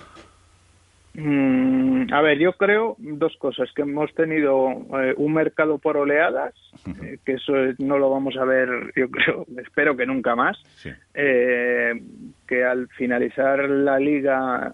Mm, 1.15 2.13
a 2.13 2.21
ver, 2.23 2.39
yo 2.39 2.53
creo 2.53 2.95
dos 2.99 3.37
cosas, 3.39 3.69
que 3.75 3.83
hemos 3.83 4.15
tenido 4.15 4.71
eh, 5.03 5.15
un 5.17 5.35
mercado 5.35 5.79
por 5.79 5.97
oleadas, 5.97 6.55
eh, 7.03 7.19
que 7.25 7.33
eso 7.33 7.57
es- 7.57 7.81
no 7.81 7.99
lo 7.99 8.11
vamos 8.11 8.37
a 8.37 8.45
ver, 8.45 8.69
yo 8.97 9.11
creo, 9.11 9.45
espero 9.59 9.97
que 9.97 10.07
nunca 10.07 10.37
más, 10.37 10.57
eh, 11.15 12.01
que 12.47 12.65
al 12.65 12.89
finalizar 12.91 13.69
la 13.69 13.99
liga 13.99 14.73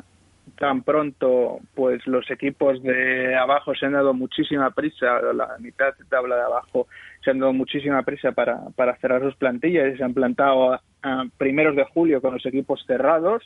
tan 0.58 0.82
pronto, 0.82 1.58
pues 1.74 2.06
los 2.06 2.30
equipos 2.30 2.82
de 2.82 3.34
abajo 3.34 3.74
se 3.74 3.86
han 3.86 3.92
dado 3.94 4.14
muchísima 4.14 4.70
prisa, 4.70 5.20
la 5.34 5.56
mitad 5.58 5.96
de 5.98 6.04
tabla 6.04 6.36
de 6.36 6.42
abajo 6.42 6.86
se 7.24 7.30
han 7.30 7.40
dado 7.40 7.52
muchísima 7.52 8.02
prisa 8.04 8.32
para, 8.32 8.60
para 8.76 8.96
cerrar 8.96 9.22
sus 9.22 9.34
plantillas 9.36 9.92
y 9.92 9.96
se 9.98 10.04
han 10.04 10.14
plantado 10.14 10.72
a, 10.74 10.82
a 11.02 11.24
primeros 11.36 11.74
de 11.76 11.84
julio 11.84 12.20
con 12.22 12.34
los 12.34 12.46
equipos 12.46 12.84
cerrados 12.86 13.42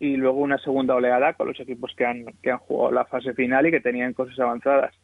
y 0.00 0.16
luego 0.16 0.38
una 0.38 0.58
segunda 0.58 0.94
oleada 0.94 1.34
con 1.34 1.48
los 1.48 1.60
equipos 1.60 1.94
que 1.96 2.04
han, 2.04 2.24
que 2.42 2.50
han 2.50 2.58
jugado 2.58 2.92
la 2.92 3.04
fase 3.04 3.34
final 3.34 3.66
y 3.66 3.70
que 3.70 3.80
tenían 3.80 4.12
cosas 4.14 4.38
avanzadas. 4.40 4.94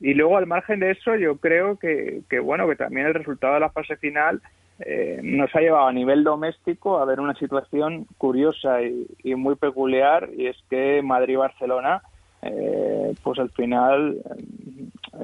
Y 0.00 0.14
luego, 0.14 0.36
al 0.36 0.46
margen 0.46 0.80
de 0.80 0.90
eso, 0.90 1.16
yo 1.16 1.36
creo 1.38 1.78
que, 1.78 2.20
que 2.28 2.40
bueno, 2.40 2.68
que 2.68 2.76
también 2.76 3.06
el 3.06 3.14
resultado 3.14 3.54
de 3.54 3.60
la 3.60 3.70
fase 3.70 3.96
final 3.96 4.40
eh, 4.80 5.20
nos 5.22 5.54
ha 5.54 5.60
llevado 5.60 5.86
a 5.86 5.92
nivel 5.92 6.24
doméstico 6.24 6.98
a 6.98 7.04
ver 7.04 7.20
una 7.20 7.34
situación 7.34 8.06
curiosa 8.18 8.82
y, 8.82 9.06
y 9.22 9.34
muy 9.36 9.54
peculiar, 9.54 10.28
y 10.36 10.46
es 10.48 10.56
que 10.68 11.00
Madrid-Barcelona, 11.02 12.02
eh, 12.42 13.14
pues 13.22 13.38
al 13.38 13.50
final, 13.50 14.18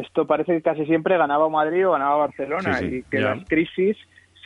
esto 0.00 0.26
parece 0.26 0.52
que 0.54 0.62
casi 0.62 0.86
siempre 0.86 1.18
ganaba 1.18 1.48
Madrid 1.48 1.86
o 1.86 1.92
ganaba 1.92 2.16
Barcelona, 2.26 2.74
Sí, 2.78 2.88
sí, 2.88 2.96
y 2.96 3.02
que 3.02 3.20
ya. 3.20 3.34
las 3.34 3.48
crisis 3.48 3.96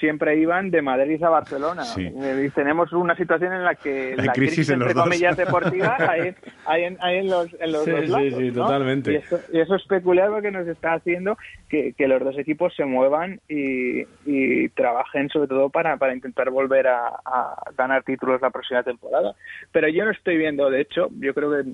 siempre 0.04 0.36
iban 0.36 0.70
de 0.70 0.82
Madrid 0.82 1.22
a 1.22 1.30
Barcelona. 1.30 1.82
Sí. 1.84 2.02
Eh, 2.06 2.44
y 2.46 2.50
tenemos 2.50 2.92
una 2.92 3.16
situación 3.16 3.54
en 3.54 3.64
la 3.64 3.74
que 3.74 4.14
Hay 4.18 4.26
la 4.26 4.32
crisis 4.34 4.54
crisis, 4.56 4.68
en 4.70 4.80
los 4.80 4.88
entre 4.88 4.94
dos. 4.94 5.04
comillas, 5.04 5.36
deportiva 5.36 5.96
hay, 6.10 6.34
hay 6.66 6.84
en, 6.84 6.98
hay 7.00 7.16
en 7.18 7.30
los, 7.30 7.48
en 7.58 7.72
los 7.72 7.84
Sí, 7.84 7.90
dos 7.90 8.00
sí, 8.04 8.06
lados. 8.08 8.34
sí, 8.36 8.50
¿no? 8.50 8.52
totalmente. 8.64 9.12
Y 9.12 9.16
eso, 9.16 9.40
y 9.50 9.60
eso 9.60 9.74
es 9.76 9.82
peculiar 9.86 10.28
porque 10.28 10.50
nos 10.50 10.68
está 10.68 10.92
haciendo 10.92 11.38
que, 11.70 11.94
que 11.94 12.06
los 12.06 12.22
dos 12.22 12.36
equipos 12.38 12.74
se 12.76 12.84
muevan 12.84 13.40
y, 13.48 14.02
y 14.26 14.68
trabajen 14.70 15.30
sobre 15.30 15.48
todo 15.48 15.70
para, 15.70 15.96
para 15.96 16.14
intentar 16.14 16.50
volver 16.50 16.86
a, 16.88 17.06
a 17.24 17.62
ganar 17.78 18.02
títulos 18.02 18.42
la 18.42 18.50
próxima 18.50 18.82
temporada. 18.82 19.34
Pero 19.72 19.88
yo 19.88 20.04
no 20.04 20.10
estoy 20.10 20.36
viendo, 20.36 20.68
de 20.68 20.82
hecho, 20.82 21.08
yo 21.18 21.32
creo 21.32 21.50
que 21.50 21.70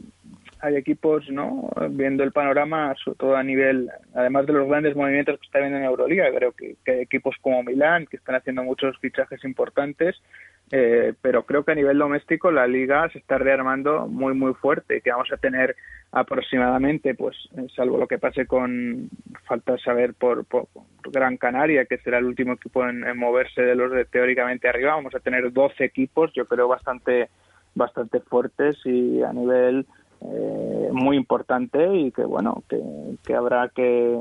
hay 0.62 0.76
equipos, 0.76 1.28
¿no? 1.30 1.70
Viendo 1.90 2.22
el 2.22 2.32
panorama, 2.32 2.94
sobre 3.02 3.18
todo 3.18 3.36
a 3.36 3.42
nivel, 3.42 3.90
además 4.14 4.46
de 4.46 4.52
los 4.52 4.68
grandes 4.68 4.94
movimientos 4.96 5.38
que 5.38 5.46
está 5.46 5.60
viendo 5.60 5.78
en 5.78 5.84
Euroliga, 5.84 6.30
creo 6.34 6.52
que, 6.52 6.76
hay 6.86 7.00
equipos 7.00 7.36
como 7.40 7.62
Milán 7.62 8.06
que 8.06 8.16
están 8.16 8.34
haciendo 8.34 8.62
muchos 8.62 8.98
fichajes 8.98 9.44
importantes, 9.44 10.20
eh, 10.72 11.14
pero 11.20 11.44
creo 11.44 11.64
que 11.64 11.72
a 11.72 11.74
nivel 11.74 11.98
doméstico 11.98 12.50
la 12.50 12.66
liga 12.66 13.08
se 13.10 13.18
está 13.18 13.38
rearmando 13.38 14.06
muy 14.06 14.34
muy 14.34 14.54
fuerte 14.54 14.98
y 14.98 15.00
que 15.00 15.10
vamos 15.10 15.32
a 15.32 15.36
tener 15.36 15.74
aproximadamente, 16.12 17.14
pues, 17.14 17.36
eh, 17.56 17.66
salvo 17.74 17.98
lo 17.98 18.06
que 18.06 18.18
pase 18.18 18.46
con 18.46 19.08
falta 19.44 19.78
saber 19.78 20.14
por, 20.14 20.44
por 20.44 20.66
Gran 21.10 21.36
Canaria, 21.38 21.86
que 21.86 21.98
será 21.98 22.18
el 22.18 22.26
último 22.26 22.52
equipo 22.52 22.86
en, 22.86 23.04
en 23.04 23.18
moverse 23.18 23.62
de 23.62 23.74
los 23.74 23.90
de 23.90 24.04
teóricamente 24.04 24.68
arriba, 24.68 24.94
vamos 24.94 25.14
a 25.14 25.20
tener 25.20 25.52
12 25.52 25.84
equipos, 25.84 26.32
yo 26.34 26.46
creo 26.46 26.68
bastante 26.68 27.28
bastante 27.74 28.20
fuertes 28.20 28.76
y 28.84 29.22
a 29.22 29.32
nivel 29.32 29.86
eh, 30.22 30.88
muy 30.92 31.16
importante 31.16 31.96
y 31.96 32.10
que 32.12 32.22
bueno 32.24 32.62
que, 32.68 32.78
que 33.24 33.34
habrá 33.34 33.68
que, 33.74 34.20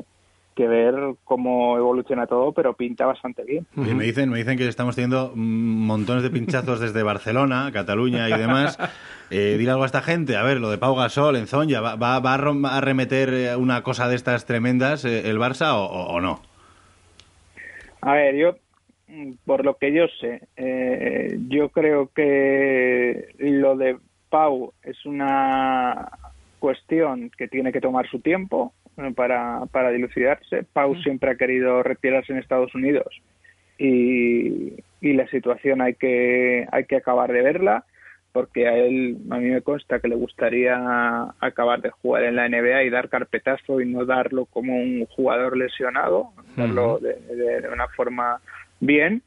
que 0.56 0.68
ver 0.68 0.96
cómo 1.24 1.78
evoluciona 1.78 2.26
todo 2.28 2.52
pero 2.54 2.74
pinta 2.74 3.06
bastante 3.06 3.44
bien 3.44 3.66
me 3.76 4.04
dicen, 4.04 4.30
me 4.30 4.38
dicen 4.38 4.58
que 4.58 4.68
estamos 4.68 4.96
teniendo 4.96 5.32
montones 5.36 6.24
de 6.24 6.30
pinchazos 6.30 6.80
desde 6.80 7.04
Barcelona, 7.04 7.70
Cataluña 7.74 8.30
y 8.30 8.38
demás. 8.38 8.78
Eh, 9.32 9.58
dile 9.60 9.70
algo 9.70 9.84
a 9.84 9.86
esta 9.86 10.02
gente. 10.02 10.38
A 10.38 10.42
ver, 10.44 10.60
lo 10.60 10.72
de 10.72 10.80
Pau 10.80 10.96
Gasol 10.96 11.36
en 11.36 11.46
Zonja, 11.46 11.82
¿va, 11.82 11.96
va, 11.96 12.20
va 12.20 12.34
a 12.34 12.38
rom- 12.40 12.66
a 12.68 12.82
remeter 12.82 13.32
eh, 13.32 13.56
una 13.56 13.84
cosa 13.84 14.08
de 14.10 14.16
estas 14.16 14.48
tremendas 14.48 15.06
eh, 15.06 15.30
el 15.30 15.38
Barça 15.38 15.74
o, 15.76 15.86
o- 15.86 16.16
o 16.16 16.20
no? 16.20 16.42
A 18.02 18.14
ver, 18.14 18.36
yo, 18.36 18.56
mm, 19.08 19.34
por 19.46 19.66
lo 19.66 19.76
que 19.78 19.94
yo 19.94 20.06
sé, 20.20 20.48
eh, 20.58 21.38
yo 21.48 21.70
creo 21.70 22.10
que 22.16 23.28
lo 23.38 23.76
de 23.78 23.98
Pau 24.30 24.74
es 24.84 25.06
una 25.06 26.10
cuestión 26.60 27.32
que 27.38 27.48
tiene 27.48 27.72
que 27.72 27.82
tomar 27.82 28.08
su 28.10 28.20
tiempo 28.20 28.74
para, 29.16 29.62
para 29.72 29.92
dilucidarse. 29.92 30.64
Pau 30.74 30.96
siempre 31.02 31.32
ha 31.32 31.36
querido 31.36 31.84
retirarse 31.84 32.34
en 32.34 32.40
Estados 32.40 32.74
Unidos 32.76 33.08
y, 33.78 34.74
y 35.02 35.14
la 35.14 35.28
situación 35.28 35.82
hay 35.82 35.94
que, 35.96 36.68
hay 36.72 36.86
que 36.86 36.98
acabar 36.98 37.32
de 37.32 37.42
verla 37.42 37.86
porque 38.32 38.68
a 38.68 38.78
él, 38.78 39.18
a 39.32 39.38
mí 39.40 39.50
me 39.50 39.62
consta 39.62 40.00
que 40.00 40.08
le 40.08 40.16
gustaría 40.16 41.34
acabar 41.40 41.82
de 41.82 41.90
jugar 41.90 42.26
en 42.26 42.36
la 42.36 42.48
NBA 42.48 42.84
y 42.84 42.90
dar 42.92 43.10
carpetazo 43.10 43.82
y 43.82 43.88
no 43.92 44.06
darlo 44.06 44.46
como 44.46 44.76
un 44.76 45.06
jugador 45.08 45.58
lesionado, 45.58 46.32
darlo 46.56 47.00
de, 47.00 47.16
de- 47.36 47.62
de 47.62 47.70
una 47.70 47.88
forma 47.88 48.40
bien. 48.80 49.24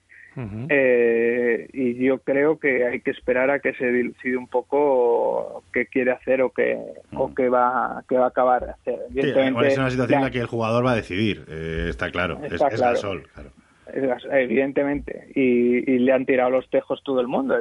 Eh, 0.71 1.69
y 1.73 1.95
yo 1.95 2.19
creo 2.19 2.59
que 2.59 2.87
hay 2.87 3.01
que 3.01 3.11
esperar 3.11 3.51
a 3.51 3.59
que 3.61 3.75
se 3.75 3.87
dilucide 3.91 4.37
un 4.37 4.49
poco 4.49 5.63
qué 5.73 5.87
quiere 5.87 6.11
hacer 6.13 6.43
o 6.43 6.51
qué, 6.51 6.79
o 7.15 7.35
qué 7.35 7.49
va, 7.49 8.03
qué 8.09 8.17
va 8.17 8.25
a 8.25 8.29
acabar 8.29 8.65
de 8.65 8.71
hacer. 8.73 8.99
Evidentemente, 9.11 9.67
es 9.69 9.79
una 9.79 9.91
situación 9.91 10.19
en 10.21 10.25
la- 10.25 10.31
que 10.31 10.39
el 10.41 10.47
jugador 10.47 10.85
va 10.87 10.93
a 10.93 10.97
decidir, 10.97 11.45
eh, 11.49 11.87
está 11.91 12.11
claro. 12.11 12.39
Es- 12.45 12.53
Está 12.53 12.69
es, 12.69 12.75
claro. 12.77 12.95
Gasol, 12.95 13.23
claro. 13.35 13.51
Es 13.93 14.03
gas- 14.07 14.27
Evidentemente, 14.31 15.27
y, 15.35 15.91
y 15.91 15.99
le 15.99 16.13
han 16.13 16.25
tirado 16.25 16.49
los 16.51 16.69
tejos 16.71 17.03
todo 17.05 17.21
el 17.21 17.27
mundo. 17.29 17.55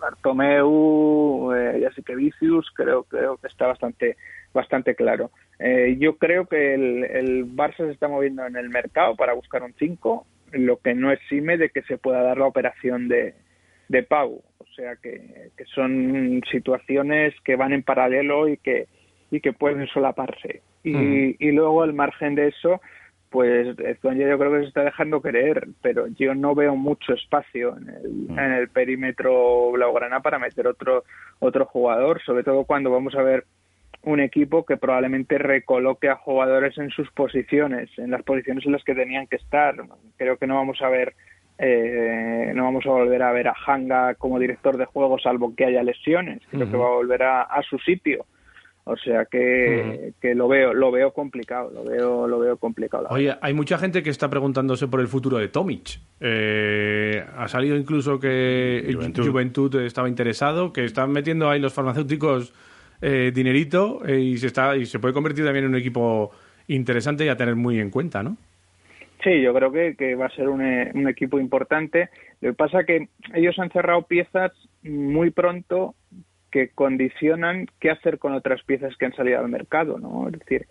Bartomeu, 0.00 1.52
eh, 1.54 1.78
ya 1.80 1.90
sé 1.92 2.02
que 2.02 2.14
Vicius, 2.14 2.70
creo, 2.74 3.04
creo 3.04 3.36
que 3.36 3.48
está 3.48 3.66
bastante, 3.66 4.16
bastante 4.54 4.94
claro. 4.94 5.30
Eh, 5.58 5.96
yo 5.98 6.16
creo 6.16 6.46
que 6.46 6.74
el, 6.74 7.04
el 7.04 7.46
Barça 7.56 7.78
se 7.78 7.90
está 7.90 8.08
moviendo 8.08 8.46
en 8.46 8.56
el 8.56 8.68
mercado 8.70 9.16
para 9.16 9.32
buscar 9.34 9.62
un 9.62 9.74
5, 9.78 10.26
lo 10.52 10.78
que 10.78 10.94
no 10.94 11.10
exime 11.10 11.56
de 11.56 11.70
que 11.70 11.82
se 11.82 11.98
pueda 11.98 12.22
dar 12.22 12.38
la 12.38 12.46
operación 12.46 13.08
de, 13.08 13.34
de 13.88 14.02
Pau. 14.02 14.42
O 14.58 14.66
sea 14.74 14.96
que, 14.96 15.50
que 15.56 15.64
son 15.66 16.40
situaciones 16.50 17.34
que 17.44 17.56
van 17.56 17.72
en 17.72 17.82
paralelo 17.82 18.48
y 18.48 18.56
que, 18.58 18.86
y 19.30 19.40
que 19.40 19.52
pueden 19.52 19.86
solaparse. 19.88 20.62
Y, 20.84 21.36
y 21.44 21.52
luego, 21.52 21.82
al 21.82 21.92
margen 21.92 22.34
de 22.34 22.48
eso, 22.48 22.80
pues 23.30 23.76
yo 23.76 24.38
creo 24.38 24.52
que 24.52 24.60
se 24.60 24.68
está 24.68 24.84
dejando 24.84 25.20
querer, 25.20 25.68
pero 25.82 26.06
yo 26.06 26.34
no 26.34 26.54
veo 26.54 26.76
mucho 26.76 27.12
espacio 27.12 27.76
en 27.76 27.88
el, 27.88 28.38
en 28.38 28.52
el 28.52 28.68
perímetro 28.68 29.72
blaugrana 29.72 30.20
para 30.20 30.38
meter 30.38 30.66
otro 30.66 31.04
otro 31.40 31.66
jugador, 31.66 32.22
sobre 32.22 32.42
todo 32.42 32.64
cuando 32.64 32.90
vamos 32.90 33.14
a 33.14 33.22
ver 33.22 33.44
un 34.02 34.20
equipo 34.20 34.64
que 34.64 34.76
probablemente 34.76 35.38
recoloque 35.38 36.08
a 36.08 36.16
jugadores 36.16 36.78
en 36.78 36.90
sus 36.90 37.10
posiciones, 37.10 37.90
en 37.98 38.10
las 38.10 38.22
posiciones 38.22 38.64
en 38.64 38.72
las 38.72 38.84
que 38.84 38.94
tenían 38.94 39.26
que 39.26 39.36
estar. 39.36 39.74
Creo 40.16 40.36
que 40.36 40.46
no 40.46 40.54
vamos 40.54 40.80
a 40.82 40.88
ver 40.88 41.14
eh, 41.58 42.52
no 42.54 42.64
vamos 42.64 42.86
a 42.86 42.90
volver 42.90 43.20
a 43.22 43.32
ver 43.32 43.48
a 43.48 43.54
Hanga 43.66 44.14
como 44.14 44.38
director 44.38 44.76
de 44.76 44.84
juego 44.84 45.18
salvo 45.18 45.54
que 45.56 45.64
haya 45.64 45.82
lesiones. 45.82 46.40
Creo 46.50 46.70
que 46.70 46.76
va 46.76 46.86
a 46.86 46.94
volver 46.94 47.22
a, 47.24 47.42
a 47.42 47.62
su 47.62 47.78
sitio. 47.78 48.26
O 48.84 48.96
sea 48.96 49.26
que, 49.26 50.14
que 50.18 50.34
lo 50.34 50.48
veo 50.48 50.72
lo 50.72 50.90
veo 50.90 51.12
complicado, 51.12 51.70
lo 51.70 51.84
veo 51.84 52.26
lo 52.26 52.38
veo 52.38 52.56
complicado. 52.56 53.06
Oye, 53.10 53.36
hay 53.42 53.52
mucha 53.52 53.76
gente 53.76 54.02
que 54.02 54.08
está 54.08 54.30
preguntándose 54.30 54.88
por 54.88 55.00
el 55.00 55.08
futuro 55.08 55.36
de 55.36 55.48
Tomic. 55.48 56.00
Eh, 56.20 57.22
ha 57.36 57.48
salido 57.48 57.76
incluso 57.76 58.18
que 58.18 58.78
el 58.78 58.96
Juventud. 58.96 59.28
Juventud. 59.28 59.74
estaba 59.82 60.08
interesado, 60.08 60.72
que 60.72 60.84
están 60.84 61.10
metiendo 61.10 61.50
ahí 61.50 61.60
los 61.60 61.74
farmacéuticos 61.74 62.54
eh, 63.00 63.32
dinerito 63.34 64.04
eh, 64.06 64.18
y 64.18 64.38
se 64.38 64.48
está 64.48 64.76
y 64.76 64.86
se 64.86 64.98
puede 64.98 65.14
convertir 65.14 65.44
también 65.44 65.66
en 65.66 65.70
un 65.70 65.76
equipo 65.76 66.32
interesante 66.66 67.24
y 67.24 67.28
a 67.28 67.36
tener 67.36 67.56
muy 67.56 67.78
en 67.78 67.90
cuenta, 67.90 68.22
¿no? 68.22 68.36
Sí, 69.22 69.40
yo 69.42 69.52
creo 69.52 69.72
que, 69.72 69.96
que 69.96 70.14
va 70.14 70.26
a 70.26 70.30
ser 70.30 70.48
un, 70.48 70.62
eh, 70.62 70.90
un 70.94 71.08
equipo 71.08 71.40
importante. 71.40 72.08
Lo 72.40 72.50
que 72.50 72.54
pasa 72.54 72.84
que 72.84 73.08
ellos 73.34 73.58
han 73.58 73.70
cerrado 73.70 74.02
piezas 74.02 74.52
muy 74.82 75.30
pronto 75.30 75.96
que 76.50 76.68
condicionan 76.70 77.66
qué 77.80 77.90
hacer 77.90 78.18
con 78.18 78.32
otras 78.32 78.62
piezas 78.62 78.96
que 78.96 79.06
han 79.06 79.14
salido 79.14 79.40
al 79.40 79.48
mercado, 79.48 79.98
¿no? 79.98 80.28
Es 80.28 80.38
decir, 80.38 80.66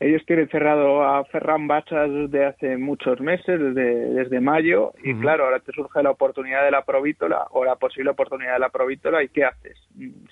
ellos 0.00 0.24
tienen 0.24 0.48
cerrado 0.48 1.02
a 1.04 1.24
Ferran 1.26 1.68
Bacha 1.68 2.08
desde 2.08 2.46
hace 2.46 2.78
muchos 2.78 3.20
meses, 3.20 3.60
desde, 3.60 4.14
desde 4.14 4.40
mayo, 4.40 4.92
y 5.04 5.14
claro, 5.14 5.44
ahora 5.44 5.60
te 5.60 5.72
surge 5.72 6.02
la 6.02 6.10
oportunidad 6.10 6.64
de 6.64 6.70
la 6.70 6.84
Provítola 6.84 7.46
o 7.50 7.66
la 7.66 7.76
posible 7.76 8.10
oportunidad 8.10 8.54
de 8.54 8.60
la 8.60 8.70
Provítola, 8.70 9.22
¿y 9.22 9.28
qué 9.28 9.44
haces? 9.44 9.76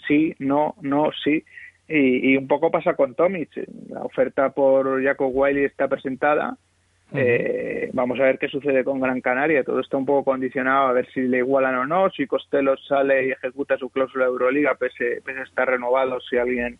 Sí, 0.06 0.34
no, 0.38 0.74
no, 0.80 1.10
sí. 1.22 1.44
Y, 1.86 2.32
y 2.32 2.36
un 2.36 2.48
poco 2.48 2.70
pasa 2.70 2.94
con 2.94 3.14
Tomic. 3.14 3.50
La 3.90 4.02
oferta 4.02 4.50
por 4.50 5.02
Jacob 5.02 5.30
Wiley 5.32 5.64
está 5.64 5.86
presentada. 5.86 6.56
Eh, 7.14 7.88
vamos 7.94 8.20
a 8.20 8.24
ver 8.24 8.38
qué 8.38 8.48
sucede 8.48 8.84
con 8.84 9.00
Gran 9.00 9.20
Canaria. 9.20 9.64
Todo 9.64 9.80
está 9.80 9.96
un 9.96 10.04
poco 10.04 10.24
condicionado 10.24 10.88
a 10.88 10.92
ver 10.92 11.08
si 11.12 11.22
le 11.22 11.38
igualan 11.38 11.76
o 11.76 11.86
no. 11.86 12.10
Si 12.10 12.26
Costello 12.26 12.76
sale 12.76 13.28
y 13.28 13.30
ejecuta 13.30 13.78
su 13.78 13.88
cláusula 13.88 14.24
de 14.24 14.30
Euroliga, 14.30 14.74
pese, 14.74 15.22
pese 15.24 15.40
a 15.40 15.44
estar 15.44 15.68
renovado, 15.68 16.20
si 16.20 16.36
alguien, 16.36 16.78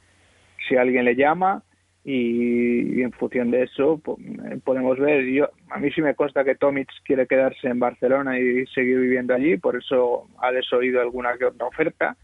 si 0.69 0.77
alguien 0.77 1.07
le 1.07 1.17
llama. 1.17 1.63
Y, 2.11 3.01
y 3.01 3.03
en 3.03 3.13
función 3.13 3.51
de 3.51 3.65
eso 3.65 3.99
po- 3.99 4.17
eh, 4.51 4.59
podemos 4.65 4.99
ver. 4.99 5.27
Yo, 5.27 5.51
a 5.69 5.79
mí 5.79 5.91
sí 5.91 6.01
me 6.01 6.15
consta 6.15 6.43
que 6.43 6.55
Tomic 6.55 6.89
quiere 7.05 7.27
quedarse 7.27 7.69
en 7.69 7.79
Barcelona 7.79 8.39
y 8.39 8.65
seguir 8.69 8.99
viviendo 8.99 9.35
allí, 9.35 9.59
por 9.59 9.77
eso 9.77 10.27
ha 10.41 10.51
desoído 10.51 11.03
alguna 11.03 11.37
que 11.37 11.45
otra 11.45 11.67
oferta. 11.67 12.17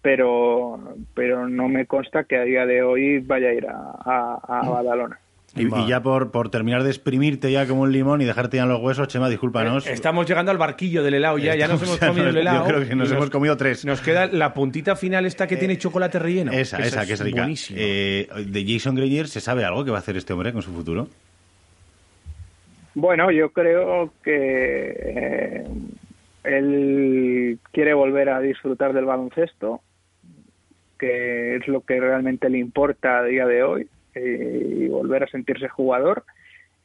Pero, 0.00 0.94
pero 1.14 1.48
no 1.48 1.68
me 1.68 1.84
consta 1.84 2.24
que 2.24 2.36
a 2.36 2.44
día 2.44 2.64
de 2.64 2.82
hoy 2.82 3.18
vaya 3.18 3.48
a 3.48 3.52
ir 3.52 3.66
a, 3.66 3.74
a, 4.04 4.40
a 4.60 4.70
Badalona. 4.70 5.18
Y, 5.56 5.66
y 5.66 5.88
ya 5.88 6.02
por, 6.02 6.30
por 6.30 6.50
terminar 6.50 6.82
de 6.82 6.90
exprimirte 6.90 7.50
ya 7.50 7.66
como 7.66 7.82
un 7.82 7.92
limón 7.92 8.20
y 8.20 8.24
dejarte 8.24 8.58
ya 8.58 8.64
en 8.64 8.68
los 8.68 8.80
huesos, 8.80 9.08
Chema, 9.08 9.28
discúlpanos. 9.28 9.86
Estamos 9.86 10.26
llegando 10.26 10.50
al 10.50 10.58
barquillo 10.58 11.02
del 11.02 11.14
helado 11.14 11.38
ya, 11.38 11.54
ya 11.56 11.68
nos 11.68 11.82
hemos 11.82 11.98
comido 11.98 12.28
el 12.28 12.36
helado. 12.36 12.60
Yo 12.60 12.74
creo 12.74 12.88
que 12.88 12.94
nos 12.94 13.10
hemos 13.10 13.30
comido 13.30 13.56
tres. 13.56 13.84
Nos 13.84 14.00
queda 14.00 14.26
la 14.26 14.52
puntita 14.54 14.96
final 14.96 15.26
esta 15.26 15.46
que 15.46 15.56
tiene 15.56 15.78
chocolate 15.78 16.18
relleno. 16.18 16.52
Esa, 16.52 16.78
esa, 16.78 17.06
que 17.06 17.14
es 17.14 17.20
rica. 17.20 17.46
Eh, 17.70 18.28
de 18.46 18.64
Jason 18.66 18.94
Greyer, 18.94 19.28
¿se 19.28 19.40
sabe 19.40 19.64
algo 19.64 19.84
que 19.84 19.90
va 19.90 19.98
a 19.98 20.00
hacer 20.00 20.16
este 20.16 20.32
hombre 20.32 20.52
con 20.52 20.62
su 20.62 20.72
futuro? 20.72 21.08
Bueno, 22.94 23.30
yo 23.30 23.50
creo 23.50 24.10
que 24.24 24.32
eh, 24.34 25.66
él 26.44 27.58
quiere 27.70 27.92
volver 27.92 28.30
a 28.30 28.40
disfrutar 28.40 28.94
del 28.94 29.04
baloncesto, 29.04 29.82
que 30.98 31.56
es 31.56 31.68
lo 31.68 31.82
que 31.82 32.00
realmente 32.00 32.48
le 32.48 32.56
importa 32.58 33.18
a 33.18 33.24
día 33.24 33.46
de 33.46 33.62
hoy, 33.62 33.82
eh, 33.82 33.88
y 34.16 34.88
volver 34.88 35.24
a 35.24 35.28
sentirse 35.28 35.68
jugador. 35.68 36.24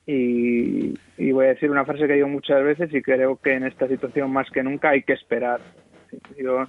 Y, 0.06 0.94
voy 1.32 1.46
a 1.46 1.50
decir 1.50 1.72
una 1.72 1.86
frase 1.86 2.08
que 2.08 2.14
digo 2.14 2.28
muchas 2.28 2.64
veces 2.64 2.94
y 2.94 3.02
creo 3.02 3.38
que 3.38 3.54
en 3.54 3.66
esta 3.66 3.88
situación 3.88 4.32
más 4.32 4.50
que 4.50 4.64
nunca 4.64 4.90
hay 4.90 5.04
que 5.04 5.14
esperar. 5.14 5.62
Yo, 6.38 6.66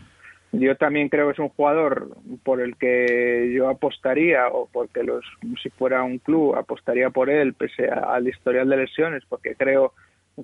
yo 0.53 0.77
también 0.77 1.09
creo 1.09 1.27
que 1.27 1.33
es 1.33 1.39
un 1.39 1.49
jugador 1.49 2.17
por 2.45 2.61
el 2.61 2.77
que 2.77 3.53
yo 3.55 3.69
apostaría 3.69 4.47
o 4.49 4.69
porque 4.71 5.03
los 5.03 5.25
si 5.63 5.71
fuera 5.71 6.03
un 6.05 6.19
club 6.19 6.55
apostaría 6.55 7.11
por 7.11 7.31
él 7.31 7.55
pese 7.55 7.89
al 7.89 8.29
historial 8.29 8.69
de 8.69 8.77
lesiones 8.77 9.25
porque 9.29 9.57
creo 9.57 9.95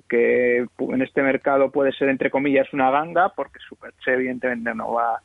que 0.09 0.65
en 0.79 1.01
este 1.01 1.21
mercado 1.21 1.71
puede 1.71 1.93
ser 1.93 2.09
entre 2.09 2.29
comillas 2.29 2.71
una 2.73 2.91
ganga, 2.91 3.29
porque 3.29 3.59
Superche 3.67 4.13
evidentemente 4.13 4.73
no 4.75 4.93
va 4.93 5.21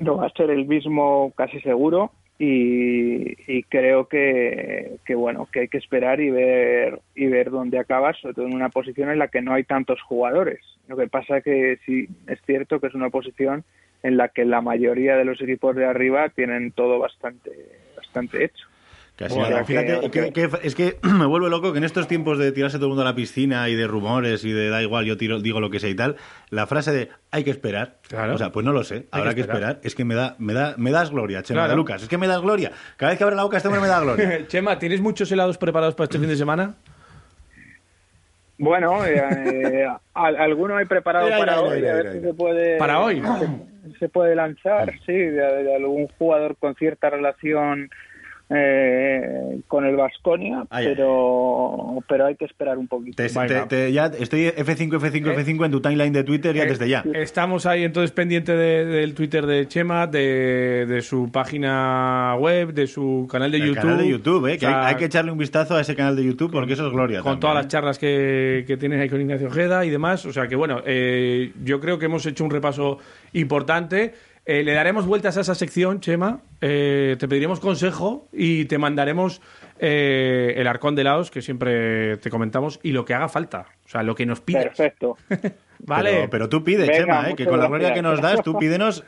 no 0.00 0.16
va 0.16 0.26
a 0.26 0.30
ser 0.30 0.50
el 0.50 0.66
mismo 0.66 1.32
casi 1.36 1.60
seguro 1.60 2.12
y, 2.42 3.36
y 3.46 3.62
creo 3.64 4.08
que, 4.08 4.96
que 5.04 5.14
bueno 5.14 5.46
que 5.52 5.60
hay 5.60 5.68
que 5.68 5.76
esperar 5.76 6.22
y 6.22 6.30
ver 6.30 6.98
y 7.14 7.26
ver 7.26 7.50
dónde 7.50 7.78
acaba 7.78 8.14
sobre 8.14 8.32
todo 8.32 8.46
en 8.46 8.54
una 8.54 8.70
posición 8.70 9.10
en 9.10 9.18
la 9.18 9.28
que 9.28 9.42
no 9.42 9.52
hay 9.52 9.64
tantos 9.64 10.00
jugadores. 10.00 10.60
Lo 10.88 10.96
que 10.96 11.06
pasa 11.06 11.42
que 11.42 11.78
sí 11.84 12.08
es 12.26 12.40
cierto 12.46 12.80
que 12.80 12.86
es 12.86 12.94
una 12.94 13.10
posición 13.10 13.62
en 14.02 14.16
la 14.16 14.28
que 14.28 14.46
la 14.46 14.62
mayoría 14.62 15.18
de 15.18 15.26
los 15.26 15.38
equipos 15.42 15.76
de 15.76 15.84
arriba 15.84 16.30
tienen 16.30 16.72
todo 16.72 16.98
bastante 16.98 17.50
bastante 17.94 18.42
hecho 18.42 18.69
Casi 19.20 19.38
O 19.38 19.42
sea 19.44 19.50
nada. 19.50 19.60
que- 19.60 19.66
Fíjate, 19.66 20.10
que- 20.10 20.32
que- 20.32 20.48
es 20.62 20.74
que 20.74 20.96
me 21.02 21.26
vuelve 21.26 21.50
loco 21.50 21.72
que 21.72 21.78
en 21.78 21.84
estos 21.84 22.08
tiempos 22.08 22.38
de 22.38 22.52
tirarse 22.52 22.78
todo 22.78 22.86
el 22.86 22.90
mundo 22.92 23.02
a 23.02 23.04
la 23.04 23.14
piscina 23.14 23.68
y 23.68 23.74
de 23.74 23.86
rumores 23.86 24.46
y 24.46 24.50
de 24.52 24.70
da 24.70 24.80
igual, 24.82 25.04
yo 25.04 25.18
tiro, 25.18 25.40
digo 25.40 25.60
lo 25.60 25.68
que 25.68 25.78
sea 25.78 25.90
y 25.90 25.94
tal, 25.94 26.16
la 26.48 26.66
frase 26.66 26.90
de 26.90 27.10
hay 27.30 27.44
que 27.44 27.50
esperar, 27.50 27.98
Claro. 28.08 28.34
o 28.34 28.38
sea, 28.38 28.50
pues 28.50 28.64
no 28.64 28.72
lo 28.72 28.82
sé, 28.82 29.06
Hay 29.12 29.20
habrá 29.20 29.30
que 29.32 29.34
que 29.34 29.40
esperar. 29.42 29.78
es 29.82 29.94
que 29.94 30.06
me 30.06 30.14
da, 30.14 30.36
me 30.38 30.54
da, 30.54 30.74
me 30.78 30.90
das 30.90 31.10
gloria, 31.10 31.42
Chema 31.42 31.58
Claro. 31.60 31.70
de 31.72 31.76
Lucas, 31.76 32.02
es 32.02 32.08
que 32.08 32.16
me 32.16 32.26
das 32.26 32.40
gloria. 32.40 32.72
Cada 32.96 33.10
vez 33.10 33.18
que 33.18 33.24
abre 33.24 33.36
la 33.36 33.42
boca 33.42 33.58
este 33.58 33.68
hombre 33.68 33.82
me 33.82 33.88
da 33.88 34.00
gloria. 34.00 34.46
Chema, 34.48 34.78
¿tienes 34.78 35.02
muchos 35.02 35.30
helados 35.30 35.58
preparados 35.58 35.94
para 35.94 36.04
este 36.06 36.18
fin 36.18 36.28
de 36.28 36.36
semana? 36.36 36.76
Bueno, 38.58 39.04
eh, 39.06 39.16
eh, 39.16 39.86
al- 40.14 40.36
alguno 40.36 40.78
he 40.80 40.86
preparado 40.86 41.26
Mira, 41.26 41.38
para 41.38 41.52
mira, 41.56 41.62
hoy, 41.62 41.76
mira, 41.80 41.92
a 41.92 41.96
ver 41.96 42.12
si 42.12 42.20
se 42.20 42.34
puede... 42.34 42.76
¿Para 42.78 43.00
hoy? 43.00 43.22
Se, 43.92 43.98
se 43.98 44.08
puede 44.10 44.34
lanzar, 44.34 44.92
sí, 45.06 45.12
de, 45.12 45.30
de 45.64 45.76
algún 45.76 46.08
jugador 46.18 46.56
con 46.56 46.74
cierta 46.74 47.08
relación 47.08 47.90
eh, 48.52 49.60
con 49.68 49.84
el 49.86 49.96
Vasconia, 49.96 50.64
pero, 50.70 52.02
pero 52.08 52.26
hay 52.26 52.34
que 52.36 52.44
esperar 52.44 52.78
un 52.78 52.88
poquito. 52.88 53.16
Te- 53.22 53.28
te- 53.28 53.66
te- 53.66 53.92
ya 53.92 54.06
estoy 54.06 54.46
F5, 54.48 54.98
F5, 54.98 55.34
F5 55.36 55.64
en 55.66 55.70
tu 55.70 55.80
timeline 55.80 56.12
de 56.12 56.24
Twitter 56.24 56.54
ya 56.54 56.64
Eh, 56.64 56.66
desde 56.66 56.88
ya. 56.88 57.04
Estamos 57.14 57.64
ahí 57.66 57.84
entonces 57.84 58.10
pendiente 58.10 58.52
de- 58.56 58.84
del 58.84 59.14
Twitter 59.14 59.46
de 59.46 59.68
Chema, 59.68 60.06
de, 60.06 60.86
de 60.88 61.00
su 61.02 61.30
página 61.30 62.34
web, 62.38 62.72
de 62.74 62.86
su 62.86 63.28
canal 63.30 63.50
de 63.52 63.58
El 63.58 63.66
YouTube. 63.68 63.80
canal 63.82 63.98
de 63.98 64.08
YouTube, 64.08 64.46
eh, 64.48 64.58
que 64.58 64.66
O 64.66 64.68
sea, 64.68 64.80
hay, 64.86 64.86
hay 64.94 64.98
que 64.98 65.04
echarle 65.06 65.30
un 65.32 65.38
vistazo 65.38 65.76
a 65.76 65.80
ese 65.80 65.94
canal 65.94 66.16
de 66.16 66.24
YouTube 66.24 66.50
porque 66.50 66.72
eso 66.72 66.86
es 66.86 66.92
gloria. 66.92 67.18
con 67.18 67.24
también, 67.24 67.40
todas 67.40 67.56
las 67.56 67.68
charlas 67.68 67.98
que, 67.98 68.64
que 68.66 68.76
tienes 68.76 69.00
ahí 69.00 69.08
con 69.08 69.20
Ignacio 69.20 69.46
Ojeda 69.48 69.84
y 69.84 69.90
demás. 69.90 70.26
O 70.26 70.32
sea 70.32 70.48
que 70.48 70.56
bueno, 70.56 70.80
eh, 70.86 71.52
yo 71.64 71.80
creo 71.80 71.98
que 71.98 72.06
hemos 72.06 72.26
hecho 72.26 72.44
un 72.44 72.50
repaso 72.50 72.98
importante. 73.32 74.12
Eh, 74.50 74.64
le 74.64 74.72
daremos 74.72 75.06
vueltas 75.06 75.36
a 75.36 75.42
esa 75.42 75.54
sección, 75.54 76.00
Chema. 76.00 76.40
Eh, 76.60 77.14
te 77.20 77.28
pediremos 77.28 77.60
consejo 77.60 78.26
y 78.32 78.64
te 78.64 78.78
mandaremos 78.78 79.40
eh, 79.78 80.54
el 80.56 80.66
arcón 80.66 80.96
de 80.96 81.04
Laos, 81.04 81.30
que 81.30 81.40
siempre 81.40 82.16
te 82.16 82.30
comentamos, 82.30 82.80
y 82.82 82.90
lo 82.90 83.04
que 83.04 83.14
haga 83.14 83.28
falta. 83.28 83.66
O 83.84 83.88
sea, 83.88 84.02
lo 84.02 84.16
que 84.16 84.26
nos 84.26 84.40
pidas. 84.40 84.64
Perfecto. 84.64 85.16
Vale. 85.78 86.10
Pero, 86.10 86.30
pero 86.30 86.48
tú 86.48 86.64
pide, 86.64 86.88
Venga, 86.88 86.98
Chema, 86.98 87.30
eh, 87.30 87.36
que 87.36 87.46
con 87.46 87.60
la 87.60 87.68
gloria 87.68 87.94
que 87.94 88.02
nos 88.02 88.20
das, 88.20 88.42
tú 88.42 88.58
pídenos. 88.58 89.04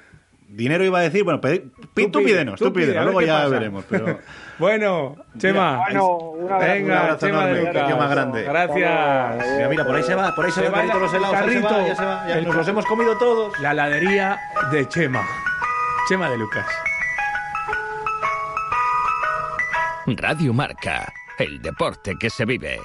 Dinero 0.55 0.85
iba 0.85 0.99
a 0.99 1.03
decir, 1.03 1.25
bueno, 1.25 1.41
tú, 1.41 1.49
pide, 1.49 2.09
pídenos, 2.11 2.59
tú 2.59 2.67
tú, 2.67 2.73
pídenos, 2.75 3.05
luego 3.05 3.23
ya 3.23 3.37
pasa. 3.39 3.49
veremos. 3.49 3.85
Pero 3.89 4.19
Bueno, 4.59 5.17
Chema. 5.39 5.79
Bueno, 5.79 6.07
un 6.09 6.53
abrazo. 6.53 6.73
Venga, 6.73 6.85
Un 6.85 6.99
abrazo 7.01 7.27
Chema 7.27 7.51
enorme, 7.51 7.95
más 7.97 8.11
grande. 8.11 8.43
Gracias. 8.43 8.77
Mira, 8.77 9.69
mira, 9.71 9.85
por 9.87 9.97
ahí 9.97 10.03
se 10.03 10.15
va, 10.15 10.35
por 10.35 10.45
ahí 10.45 10.51
se, 10.53 10.61
Se 10.61 10.69
va 10.69 10.77
va 10.79 10.83
el 10.85 10.89
carrito 10.91 11.05
los 11.07 11.15
helados, 11.15 11.35
ahí 11.37 11.51
se 11.55 11.61
va, 11.61 11.69
carrito. 11.71 11.87
ya 11.89 11.97
se 11.97 12.05
va, 12.05 12.29
ya 12.29 12.39
El 12.39 12.45
nos 12.45 12.55
los 12.55 12.69
hemos 12.69 12.85
comido 12.87 13.17
todos. 13.17 13.59
La 13.61 13.73
heladería 13.73 14.39
de 14.71 14.87
Chema. 14.89 15.27
Chema 16.09 16.29
de 16.31 16.37
Lucas. 16.37 16.67
Radio 20.07 20.53
Marca, 20.53 21.13
el 21.39 21.63
deporte 21.63 22.15
que 22.21 22.29
se 22.29 22.45
vive. 22.45 22.79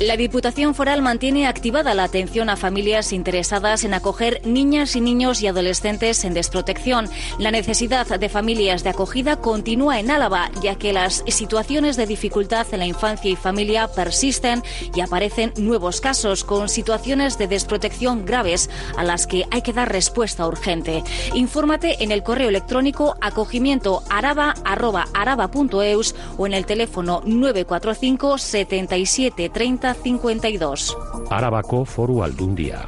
La 0.00 0.16
Diputación 0.18 0.74
Foral 0.74 1.00
mantiene 1.00 1.46
activada 1.46 1.94
la 1.94 2.04
atención 2.04 2.50
a 2.50 2.56
familias 2.56 3.14
interesadas 3.14 3.82
en 3.82 3.94
acoger 3.94 4.42
niñas 4.44 4.94
y 4.94 5.00
niños 5.00 5.40
y 5.40 5.46
adolescentes 5.46 6.22
en 6.26 6.34
desprotección. 6.34 7.08
La 7.38 7.50
necesidad 7.50 8.06
de 8.06 8.28
familias 8.28 8.84
de 8.84 8.90
acogida 8.90 9.36
continúa 9.36 9.98
en 9.98 10.10
Álava, 10.10 10.50
ya 10.62 10.74
que 10.74 10.92
las 10.92 11.24
situaciones 11.28 11.96
de 11.96 12.06
dificultad 12.06 12.66
en 12.72 12.80
la 12.80 12.86
infancia 12.86 13.30
y 13.30 13.36
familia 13.36 13.88
persisten 13.88 14.62
y 14.94 15.00
aparecen 15.00 15.54
nuevos 15.56 16.02
casos 16.02 16.44
con 16.44 16.68
situaciones 16.68 17.38
de 17.38 17.48
desprotección 17.48 18.26
graves 18.26 18.68
a 18.98 19.02
las 19.02 19.26
que 19.26 19.46
hay 19.50 19.62
que 19.62 19.72
dar 19.72 19.90
respuesta 19.90 20.46
urgente. 20.46 21.04
Infórmate 21.32 22.04
en 22.04 22.12
el 22.12 22.22
correo 22.22 22.50
electrónico 22.50 23.16
acogimiento 23.22 24.02
araba.araba.eus 24.10 26.14
o 26.36 26.46
en 26.46 26.52
el 26.52 26.66
teléfono 26.66 27.22
945 27.24 28.36
77 28.36 29.48
30 29.48 29.85
52. 29.94 30.96
Arabako 31.30 31.84
Foru 31.84 32.22
Aldundia, 32.22 32.84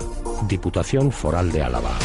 Diputación 0.46 1.12
Foral 1.12 1.52
de 1.52 1.62
Álava. 1.62 1.98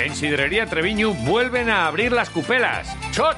En 0.00 0.14
Sidrería 0.14 0.66
Treviño 0.66 1.12
vuelven 1.12 1.70
a 1.70 1.86
abrir 1.86 2.12
las 2.12 2.30
cupelas. 2.30 2.88
¡Choch! 3.18 3.34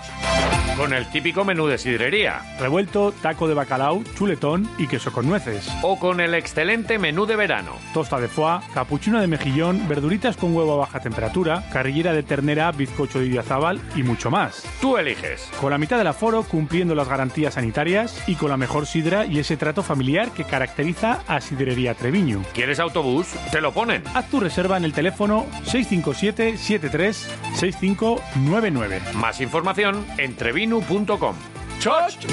Con 0.76 0.92
el 0.92 1.10
típico 1.10 1.44
menú 1.44 1.66
de 1.66 1.78
sidrería. 1.78 2.42
Revuelto, 2.58 3.12
taco 3.12 3.48
de 3.48 3.54
bacalao, 3.54 4.02
chuletón 4.14 4.68
y 4.78 4.86
queso 4.86 5.10
con 5.10 5.26
nueces. 5.26 5.70
O 5.82 5.98
con 5.98 6.20
el 6.20 6.34
excelente 6.34 6.98
menú 6.98 7.26
de 7.26 7.36
verano. 7.36 7.72
Tosta 7.92 8.20
de 8.20 8.28
foie, 8.28 8.60
capuchino 8.74 9.20
de 9.20 9.26
mejillón, 9.26 9.88
verduritas 9.88 10.36
con 10.36 10.54
huevo 10.54 10.74
a 10.74 10.78
baja 10.78 11.00
temperatura, 11.00 11.64
carrillera 11.72 12.12
de 12.12 12.22
ternera, 12.22 12.72
bizcocho 12.72 13.20
de 13.20 13.26
idiazábal 13.26 13.80
y 13.96 14.02
mucho 14.02 14.30
más. 14.30 14.64
Tú 14.80 14.96
eliges. 14.96 15.50
Con 15.60 15.70
la 15.70 15.78
mitad 15.78 15.98
del 15.98 16.06
aforo 16.06 16.42
cumpliendo 16.44 16.94
las 16.94 17.08
garantías 17.08 17.54
sanitarias 17.54 18.22
y 18.26 18.36
con 18.36 18.50
la 18.50 18.56
mejor 18.56 18.86
sidra 18.86 19.26
y 19.26 19.38
ese 19.38 19.56
trato 19.56 19.82
familiar 19.82 20.30
que 20.30 20.44
caracteriza 20.44 21.22
a 21.26 21.40
Sidrería 21.40 21.94
Treviño. 21.94 22.42
¿Quieres 22.54 22.80
autobús? 22.80 23.28
Te 23.50 23.60
lo 23.60 23.72
ponen. 23.72 24.02
Haz 24.14 24.28
tu 24.28 24.40
reserva 24.40 24.76
en 24.76 24.84
el 24.84 24.92
teléfono 24.92 25.46
657 25.64 26.56
73 26.58 27.28
6599. 27.54 29.00
Más 29.14 29.40
información 29.40 29.69
en 30.18 30.36
trevinu.com. 30.36 31.36
¡Choch! 31.78 32.26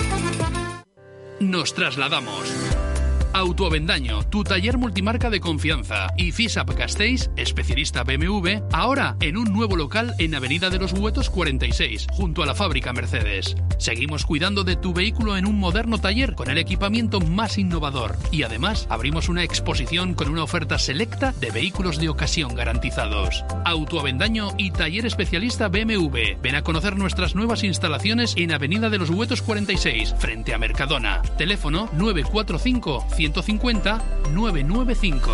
Nos 1.39 1.73
trasladamos. 1.73 2.96
Autoavendaño, 3.37 4.23
tu 4.23 4.43
taller 4.43 4.79
multimarca 4.79 5.29
de 5.29 5.39
confianza. 5.39 6.07
Y 6.17 6.31
FISAP 6.31 6.73
Castells, 6.73 7.29
especialista 7.35 8.03
BMW, 8.03 8.63
ahora 8.71 9.15
en 9.19 9.37
un 9.37 9.53
nuevo 9.53 9.75
local 9.75 10.15
en 10.17 10.33
Avenida 10.33 10.71
de 10.71 10.79
los 10.79 10.91
Huetos 10.91 11.29
46, 11.29 12.07
junto 12.09 12.41
a 12.41 12.47
la 12.47 12.55
fábrica 12.55 12.93
Mercedes. 12.93 13.55
Seguimos 13.77 14.25
cuidando 14.25 14.63
de 14.63 14.75
tu 14.75 14.91
vehículo 14.91 15.37
en 15.37 15.45
un 15.45 15.59
moderno 15.59 15.99
taller 15.99 16.33
con 16.33 16.49
el 16.49 16.57
equipamiento 16.57 17.19
más 17.19 17.59
innovador. 17.59 18.17
Y 18.31 18.41
además 18.41 18.87
abrimos 18.89 19.29
una 19.29 19.43
exposición 19.43 20.15
con 20.15 20.29
una 20.29 20.41
oferta 20.41 20.79
selecta 20.79 21.31
de 21.39 21.51
vehículos 21.51 21.99
de 21.99 22.09
ocasión 22.09 22.55
garantizados. 22.55 23.45
Autoavendaño 23.65 24.49
y 24.57 24.71
taller 24.71 25.05
especialista 25.05 25.67
BMW. 25.67 26.41
Ven 26.41 26.55
a 26.55 26.63
conocer 26.63 26.97
nuestras 26.97 27.35
nuevas 27.35 27.63
instalaciones 27.63 28.33
en 28.35 28.51
Avenida 28.51 28.89
de 28.89 28.97
los 28.97 29.11
Huetos 29.11 29.43
46, 29.43 30.15
frente 30.17 30.55
a 30.55 30.57
Mercadona. 30.57 31.21
Teléfono 31.37 31.87
945 31.93 33.05
150 33.33 34.01
995. 34.33 35.31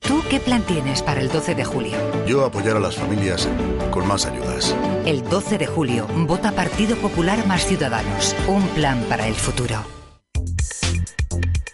¿Tú 0.00 0.22
qué 0.30 0.40
plan 0.40 0.62
tienes 0.62 1.02
para 1.02 1.20
el 1.20 1.28
12 1.28 1.54
de 1.54 1.64
julio? 1.64 1.96
Yo 2.26 2.44
apoyar 2.44 2.76
a 2.76 2.80
las 2.80 2.96
familias 2.96 3.48
con 3.90 4.06
más 4.06 4.26
ayudas. 4.26 4.74
El 5.04 5.22
12 5.22 5.58
de 5.58 5.66
julio, 5.66 6.06
vota 6.26 6.52
Partido 6.52 6.96
Popular 6.96 7.46
más 7.46 7.66
Ciudadanos. 7.66 8.34
Un 8.48 8.66
plan 8.68 9.04
para 9.08 9.26
el 9.26 9.34
futuro. 9.34 9.84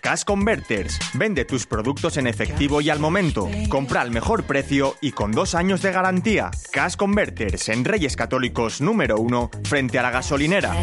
Cash 0.00 0.24
Converters. 0.24 0.98
Vende 1.14 1.44
tus 1.44 1.66
productos 1.66 2.16
en 2.16 2.26
efectivo 2.26 2.80
y 2.80 2.90
al 2.90 3.00
momento. 3.00 3.48
Compra 3.68 4.02
al 4.02 4.10
mejor 4.10 4.44
precio 4.44 4.94
y 5.00 5.12
con 5.12 5.32
dos 5.32 5.54
años 5.54 5.82
de 5.82 5.92
garantía. 5.92 6.50
Cash 6.72 6.94
Converters 6.96 7.68
en 7.68 7.84
Reyes 7.84 8.16
Católicos 8.16 8.80
número 8.80 9.18
uno 9.18 9.50
frente 9.64 9.98
a 9.98 10.02
la 10.02 10.10
gasolinera. 10.10 10.76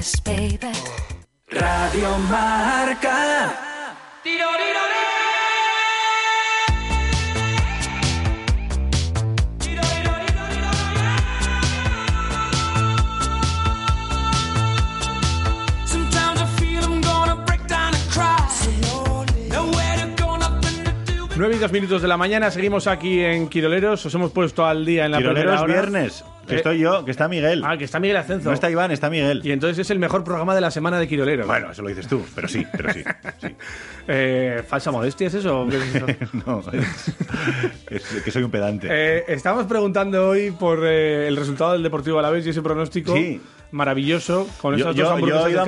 Radio 1.54 2.18
Marca. 2.30 3.64
9 21.36 21.56
y 21.56 21.60
2 21.60 21.72
minutos 21.72 22.02
de 22.02 22.08
la 22.08 22.16
mañana, 22.16 22.52
seguimos 22.52 22.88
aquí 22.88 23.20
en 23.20 23.50
Quiroleros. 23.50 24.06
Os 24.06 24.14
hemos 24.16 24.32
puesto 24.32 24.66
al 24.66 24.86
día 24.86 25.06
en 25.06 25.12
la 25.12 25.18
Quiroleros 25.18 25.62
primera 25.62 25.62
hora. 25.62 25.74
viernes, 25.74 26.24
que 26.48 26.56
Eh, 26.56 26.58
estoy 26.58 26.80
yo, 26.80 27.06
que 27.06 27.12
está 27.12 27.28
Miguel. 27.28 27.64
Ah, 27.66 27.78
que 27.78 27.86
está 27.86 28.00
Miguel 28.00 28.18
Ascenso. 28.18 28.50
No 28.50 28.54
está 28.54 28.70
Iván, 28.70 28.92
está 28.92 29.10
Miguel. 29.10 29.42
Y 29.44 29.52
entonces 29.52 29.80
es 29.80 29.90
el 29.92 30.00
mejor 30.00 30.24
programa 30.24 30.54
de 30.56 30.62
la 30.62 30.72
semana 30.72 31.00
de 31.00 31.08
Quiroleros. 31.08 31.48
Bueno, 31.48 31.72
eso 31.72 31.82
lo 31.82 31.90
dices 31.90 32.08
tú, 32.08 32.24
pero 32.36 32.48
sí, 32.48 32.66
pero 32.76 32.94
sí. 32.94 33.04
Eh, 34.06 34.62
¿Falsa 34.68 34.92
modestia 34.92 35.28
es 35.28 35.34
eso? 35.34 35.62
o 35.62 35.70
qué 35.70 35.78
es 35.78 35.96
eso? 35.96 36.06
no, 36.46 36.62
es, 36.74 37.14
es 37.90 38.22
que 38.24 38.32
soy 38.32 38.44
un 38.44 38.52
pedante. 38.52 38.88
Eh, 38.92 39.24
estamos 39.30 39.66
preguntando 39.66 40.28
hoy 40.28 40.52
por 40.52 40.86
eh, 40.86 41.28
el 41.30 41.38
resultado 41.38 41.72
del 41.72 41.84
Deportivo 41.84 42.20
Alavés 42.20 42.46
y 42.46 42.50
ese 42.50 42.62
pronóstico. 42.62 43.16
Sí. 43.16 43.40
Maravilloso 43.74 44.48
con 44.62 44.76
Yo, 44.76 44.86
esas 44.86 44.96
dos 44.96 44.98
yo, 44.98 45.04
yo 45.04 45.10
hamburguesas 45.12 45.48
he 45.48 45.52
ido 45.52 45.60
a 45.62 45.64
a 45.64 45.66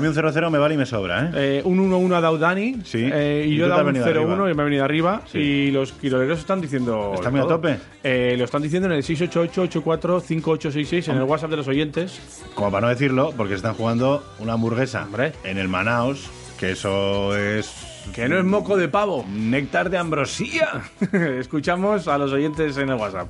mí 0.00 0.06
un 0.06 0.14
0-0 0.14 0.50
me 0.50 0.58
vale 0.58 0.74
y 0.74 0.78
me 0.78 0.86
sobra, 0.86 1.24
¿eh? 1.24 1.30
Eh, 1.34 1.62
un 1.64 1.78
1-1 1.90 2.14
ha 2.14 2.20
dado 2.20 2.38
Dani 2.38 2.76
Sí. 2.84 3.08
eh, 3.12 3.44
y 3.48 3.52
Y 3.52 3.56
yo 3.56 3.66
he 3.66 3.68
dado 3.68 3.80
un 3.80 3.86
venido 3.88 4.06
0-1 4.06 4.32
arriba. 4.32 4.50
y 4.50 4.54
me 4.54 4.62
he 4.62 4.64
venido 4.64 4.84
arriba 4.84 5.22
Sí. 5.26 5.38
y 5.38 5.70
los 5.70 5.92
quiroleros 5.92 6.38
están 6.38 6.60
diciendo 6.60 7.12
¿Está 7.14 7.30
muy 7.30 7.40
a 7.40 7.46
tope? 7.46 7.78
Eh, 8.04 8.34
lo 8.38 8.44
están 8.44 8.62
diciendo 8.62 8.86
en 8.86 8.92
el 8.94 9.02
688-84-5866 9.02 11.08
en 11.08 11.16
el 11.16 11.22
WhatsApp 11.24 11.50
de 11.50 11.56
los 11.56 11.66
oyentes 11.68 12.20
Como 12.54 12.70
para 12.70 12.82
no 12.82 12.88
decirlo, 12.90 13.32
porque 13.36 13.54
se 13.54 13.56
están 13.56 13.74
jugando 13.74 14.22
una 14.38 14.52
hamburguesa 14.52 15.06
en 15.44 15.58
el 15.58 15.68
Manaos, 15.68 16.30
que 16.60 16.72
eso 16.72 17.36
es... 17.36 17.72
que 18.14 18.28
no 18.28 18.38
es 18.38 18.44
moco 18.44 18.76
de 18.76 18.88
pavo 18.88 19.24
Néctar 19.28 19.90
de 19.90 19.98
ambrosía. 19.98 20.82
escuchamos 21.38 22.06
a 22.08 22.18
los 22.18 22.32
oyentes 22.32 22.76
en 22.76 22.90
el 22.90 22.96
WhatsApp 22.96 23.28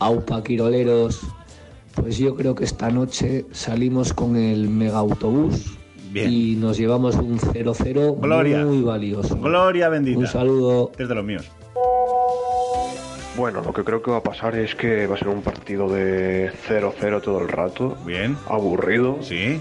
Aupa 0.00 0.42
Quiroleros, 0.44 1.20
pues 2.00 2.18
yo 2.18 2.34
creo 2.34 2.54
que 2.54 2.64
esta 2.64 2.90
noche 2.90 3.46
salimos 3.50 4.12
con 4.12 4.36
el 4.36 4.68
mega 4.68 4.98
autobús 4.98 5.76
y 6.14 6.56
nos 6.56 6.78
llevamos 6.78 7.16
un 7.16 7.38
0-0 7.38 8.20
Gloria. 8.20 8.64
muy 8.64 8.82
valioso. 8.82 9.36
Gloria 9.36 9.88
bendita. 9.88 10.18
Un 10.18 10.26
saludo. 10.26 10.92
Es 10.98 11.08
de 11.08 11.14
los 11.14 11.24
míos. 11.24 11.50
Bueno, 13.36 13.62
lo 13.62 13.72
que 13.72 13.84
creo 13.84 14.02
que 14.02 14.10
va 14.10 14.16
a 14.16 14.22
pasar 14.22 14.56
es 14.56 14.74
que 14.74 15.06
va 15.06 15.14
a 15.14 15.18
ser 15.18 15.28
un 15.28 15.42
partido 15.42 15.88
de 15.88 16.50
0-0 16.68 17.22
todo 17.22 17.40
el 17.40 17.48
rato. 17.48 17.96
Bien. 18.04 18.36
Aburrido. 18.48 19.18
Sí. 19.20 19.60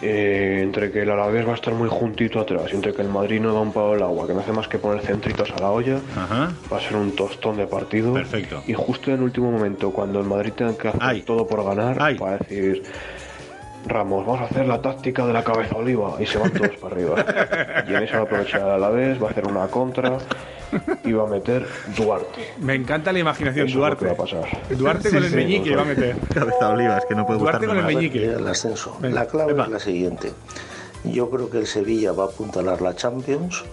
Eh, 0.00 0.60
entre 0.62 0.92
que 0.92 1.02
el 1.02 1.10
Alavés 1.10 1.44
va 1.44 1.52
a 1.52 1.54
estar 1.56 1.74
muy 1.74 1.88
juntito 1.88 2.38
atrás 2.38 2.66
y 2.72 2.76
entre 2.76 2.94
que 2.94 3.02
el 3.02 3.08
Madrid 3.08 3.40
no 3.40 3.52
da 3.52 3.60
un 3.60 3.72
pavo 3.72 3.94
al 3.94 4.02
agua, 4.02 4.28
que 4.28 4.34
no 4.34 4.40
hace 4.40 4.52
más 4.52 4.68
que 4.68 4.78
poner 4.78 5.02
centritos 5.02 5.50
a 5.50 5.60
la 5.60 5.70
olla, 5.70 5.98
va 6.72 6.76
a 6.76 6.80
ser 6.80 6.96
un 6.96 7.16
tostón 7.16 7.56
de 7.56 7.66
partido. 7.66 8.14
Perfecto. 8.14 8.62
Y 8.66 8.74
justo 8.74 9.10
en 9.10 9.16
el 9.16 9.22
último 9.24 9.50
momento, 9.50 9.90
cuando 9.90 10.20
el 10.20 10.26
Madrid 10.26 10.52
tenga 10.52 10.76
que 10.76 10.88
hacer 10.88 11.24
todo 11.24 11.46
por 11.46 11.64
ganar, 11.64 11.98
va 12.00 12.30
a 12.30 12.38
decir... 12.38 12.82
Ramos, 13.86 14.26
vamos 14.26 14.42
a 14.42 14.44
hacer 14.46 14.66
la 14.66 14.82
táctica 14.82 15.24
de 15.24 15.32
la 15.32 15.42
cabeza 15.42 15.76
oliva 15.76 16.16
y 16.18 16.26
se 16.26 16.36
van 16.36 16.52
todos 16.52 16.76
para 16.76 16.94
arriba. 16.94 17.84
Y 17.88 17.94
en 17.94 18.02
eso 18.02 18.14
va 18.14 18.20
a 18.20 18.22
aprovechar 18.24 18.60
el 18.62 18.70
Alavés, 18.70 19.22
va 19.22 19.28
a 19.28 19.30
hacer 19.30 19.46
una 19.46 19.68
contra 19.68 20.18
y 21.04 21.12
va 21.12 21.24
a 21.24 21.26
meter 21.26 21.66
Duarte. 21.96 22.54
me 22.60 22.74
encanta 22.74 23.12
la 23.12 23.18
imaginación 23.18 23.68
Eso 23.68 23.78
Duarte 23.78 24.06
va 24.06 24.12
a 24.12 24.16
pasar. 24.16 24.44
Duarte 24.76 25.10
con 25.10 25.24
el 25.24 25.32
meñique 25.32 25.74
va 25.74 25.82
a 25.82 25.84
meter 25.86 26.16
Cabeza 26.34 26.70
oliva, 26.70 26.98
es 26.98 27.04
que 27.06 27.14
no 27.14 27.26
puede 27.26 27.40
Duarte 27.40 27.66
con 27.66 27.76
el 27.78 27.84
meñique 27.84 28.24
El 28.24 28.46
ascenso. 28.46 28.96
Venga, 29.00 29.20
la 29.20 29.26
clave 29.26 29.52
epa. 29.52 29.64
es 29.64 29.70
la 29.70 29.80
siguiente. 29.80 30.32
Yo 31.04 31.30
creo 31.30 31.48
que 31.48 31.58
el 31.58 31.66
Sevilla 31.68 32.10
va 32.12 32.24
a 32.24 32.26
apuntalar 32.26 32.82
la 32.82 32.94
Champions, 32.96 33.64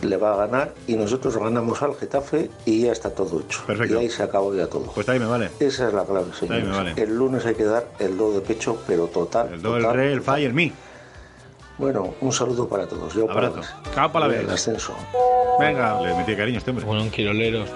le 0.00 0.16
va 0.16 0.34
a 0.34 0.46
ganar 0.46 0.74
y 0.86 0.94
nosotros 0.94 1.36
ganamos 1.36 1.82
al 1.82 1.96
Getafe 1.96 2.50
y 2.64 2.82
ya 2.82 2.92
está 2.92 3.10
todo 3.10 3.40
hecho. 3.40 3.62
Perfecto. 3.66 3.94
Y 3.94 3.98
ahí 3.98 4.08
se 4.08 4.22
acabó 4.22 4.54
ya 4.54 4.68
todo. 4.68 4.84
Pues 4.94 5.08
ahí 5.08 5.18
me 5.18 5.26
vale. 5.26 5.50
Esa 5.58 5.88
es 5.88 5.94
la 5.94 6.04
clave, 6.04 6.26
vale. 6.70 6.94
El 6.96 7.16
lunes 7.16 7.44
hay 7.46 7.56
que 7.56 7.64
dar 7.64 7.88
el 7.98 8.16
do 8.16 8.32
de 8.32 8.40
pecho, 8.42 8.80
pero 8.86 9.08
total. 9.08 9.54
El 9.54 9.60
do, 9.60 9.76
el 9.76 9.82
total, 9.82 9.96
re, 9.96 10.12
el 10.12 10.22
fa 10.22 10.38
y 10.38 10.44
el 10.44 10.54
mi. 10.54 10.72
Bueno, 11.78 12.14
un 12.20 12.32
saludo 12.32 12.68
para 12.68 12.86
todos. 12.86 13.14
Yo 13.14 13.26
para 13.26 13.46
Abrazo. 13.48 13.68
Chao 13.94 14.10
para 14.12 14.26
la 14.28 14.34
el 14.34 14.44
vez. 14.46 14.54
ascenso. 14.54 14.94
Venga. 15.60 16.00
Le 16.00 16.14
metí 16.14 16.34
cariño 16.36 16.58
este 16.58 16.70
hombre. 16.70 16.84
Bueno, 16.84 17.10
quiroleros. 17.10 17.68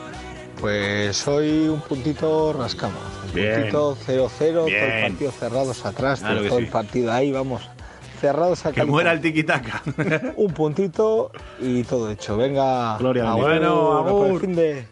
Pues 0.61 1.27
hoy 1.29 1.69
un 1.69 1.81
puntito 1.81 2.53
rascamos. 2.53 2.99
Un 3.29 3.35
Bien. 3.35 3.55
puntito 3.55 3.97
0-0, 4.07 4.53
todo 4.55 4.65
Bien. 4.67 4.85
el 4.85 5.11
partido 5.13 5.33
cerrados 5.33 5.85
atrás, 5.87 6.21
Claro 6.21 6.37
todo 6.41 6.49
que 6.49 6.57
el 6.57 6.65
sí. 6.67 6.71
partido 6.71 7.13
ahí, 7.13 7.33
vamos. 7.33 7.63
Cerrados 8.21 8.65
a 8.67 8.73
Que 8.73 8.85
muera 8.85 9.13
el 9.13 9.21
tiquitaca. 9.21 9.83
Un 10.37 10.53
puntito 10.53 11.33
y 11.61 11.83
todo 11.85 12.11
hecho. 12.11 12.37
Venga. 12.37 12.97
Gloria. 12.99 13.33
Bueno, 13.33 13.99
a 13.99 14.03
el 14.03 14.09
agur. 14.09 14.41
fin 14.41 14.55
de... 14.55 14.87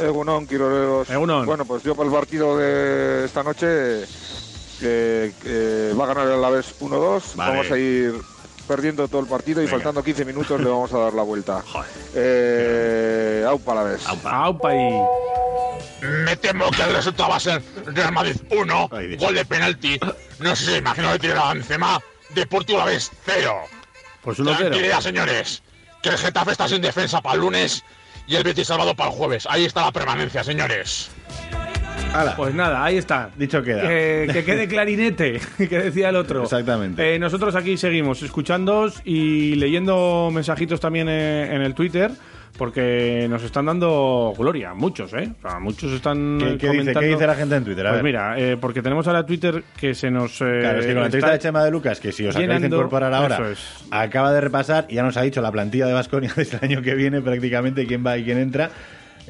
Egunon, 0.00 0.46
Quiroleros. 0.46 1.08
Bueno, 1.46 1.64
pues 1.64 1.82
yo 1.82 1.94
para 1.94 2.08
el 2.08 2.14
partido 2.14 2.56
de 2.56 3.24
esta 3.24 3.42
noche 3.42 4.04
que, 4.80 5.32
que 5.42 5.92
va 5.98 6.04
a 6.04 6.06
ganar 6.08 6.26
el 6.26 6.32
Alavés 6.34 6.74
1-2. 6.80 7.34
Vale. 7.34 7.50
Vamos 7.50 7.70
a 7.70 7.78
ir 7.78 8.14
perdiendo 8.66 9.08
todo 9.08 9.20
el 9.22 9.26
partido 9.26 9.60
y 9.62 9.64
Venga. 9.64 9.76
faltando 9.76 10.02
15 10.04 10.24
minutos 10.26 10.60
le 10.60 10.68
vamos 10.68 10.92
a 10.92 10.98
dar 10.98 11.14
la 11.14 11.22
vuelta. 11.22 11.62
Eh, 12.14 13.44
Aupa 13.46 13.72
Alavés. 13.72 14.06
Aupa 14.24 14.74
y... 14.74 14.90
Me 16.24 16.36
temo 16.36 16.70
que 16.70 16.82
el 16.82 16.94
resultado 16.94 17.28
va 17.30 17.36
a 17.36 17.40
ser 17.40 17.62
Real 17.86 18.12
Madrid 18.12 18.36
1, 18.50 18.90
gol 19.18 19.34
de 19.34 19.44
penalti. 19.44 19.98
No 20.38 20.54
sé 20.56 20.64
si 20.64 20.76
imagino 20.76 21.12
que 21.12 21.18
tiene 21.18 21.34
la 21.34 21.52
Benzema, 21.52 22.00
Deportivo 22.30 22.78
la 22.78 22.84
vez 22.86 23.10
0. 23.26 23.54
Pues 24.22 24.38
1-0. 24.38 24.56
Tranquilidad, 24.56 25.00
señores. 25.00 25.62
Que 26.02 26.10
el 26.10 26.18
Getafe 26.18 26.52
está 26.52 26.68
sin 26.68 26.80
defensa 26.82 27.20
para 27.20 27.34
el 27.34 27.40
lunes 27.40 27.84
y 28.26 28.36
el 28.36 28.44
Betis 28.44 28.68
salvado 28.68 28.94
para 28.94 29.10
el 29.10 29.16
jueves. 29.16 29.46
Ahí 29.48 29.64
está 29.64 29.82
la 29.86 29.92
permanencia, 29.92 30.44
señores. 30.44 31.10
Pues 32.36 32.54
nada, 32.54 32.84
ahí 32.84 32.96
está. 32.98 33.30
Dicho 33.36 33.62
queda. 33.62 33.82
Que, 33.82 34.28
que 34.32 34.44
quede 34.44 34.66
clarinete, 34.68 35.40
que 35.58 35.78
decía 35.78 36.08
el 36.08 36.16
otro. 36.16 36.42
Exactamente. 36.42 37.14
Eh, 37.14 37.18
nosotros 37.18 37.54
aquí 37.54 37.76
seguimos 37.76 38.22
escuchándoos 38.22 39.00
y 39.04 39.54
leyendo 39.56 40.30
mensajitos 40.32 40.80
también 40.80 41.08
eh, 41.08 41.54
en 41.54 41.62
el 41.62 41.74
Twitter, 41.74 42.10
porque 42.56 43.26
nos 43.30 43.42
están 43.44 43.66
dando 43.66 44.32
gloria, 44.36 44.74
muchos, 44.74 45.12
¿eh? 45.14 45.32
O 45.44 45.48
sea, 45.48 45.58
muchos 45.60 45.92
están 45.92 46.38
¿Qué, 46.38 46.44
eh, 46.44 46.48
qué 46.58 46.66
dice, 46.66 46.66
comentando. 46.68 47.00
¿Qué 47.00 47.06
dice 47.08 47.26
la 47.26 47.34
gente 47.34 47.56
en 47.56 47.64
Twitter? 47.64 47.86
A 47.86 47.90
Pues 47.90 48.02
ver. 48.02 48.12
mira, 48.12 48.38
eh, 48.38 48.56
porque 48.56 48.82
tenemos 48.82 49.06
ahora 49.06 49.24
Twitter 49.26 49.62
que 49.76 49.94
se 49.94 50.10
nos. 50.10 50.40
eh, 50.40 50.58
Claro, 50.60 50.78
es 50.80 50.86
que 50.86 50.92
con 50.92 51.00
la 51.00 51.06
entrevista 51.06 51.32
de 51.32 51.38
Chema 51.38 51.64
de 51.64 51.70
Lucas, 51.70 52.00
que 52.00 52.10
si 52.12 52.24
os 52.26 52.34
acabáis 52.34 52.48
de 52.48 52.54
llenando- 52.68 52.76
incorporar 52.76 53.14
ahora, 53.14 53.50
es. 53.52 53.84
acaba 53.90 54.32
de 54.32 54.40
repasar 54.40 54.86
y 54.88 54.94
ya 54.96 55.02
nos 55.02 55.16
ha 55.16 55.22
dicho 55.22 55.40
la 55.40 55.52
plantilla 55.52 55.86
de 55.86 55.92
Vasconia 55.92 56.32
desde 56.36 56.56
el 56.58 56.64
año 56.64 56.82
que 56.82 56.94
viene 56.94 57.20
prácticamente 57.20 57.86
quién 57.86 58.04
va 58.04 58.16
y 58.18 58.24
quién 58.24 58.38
entra. 58.38 58.70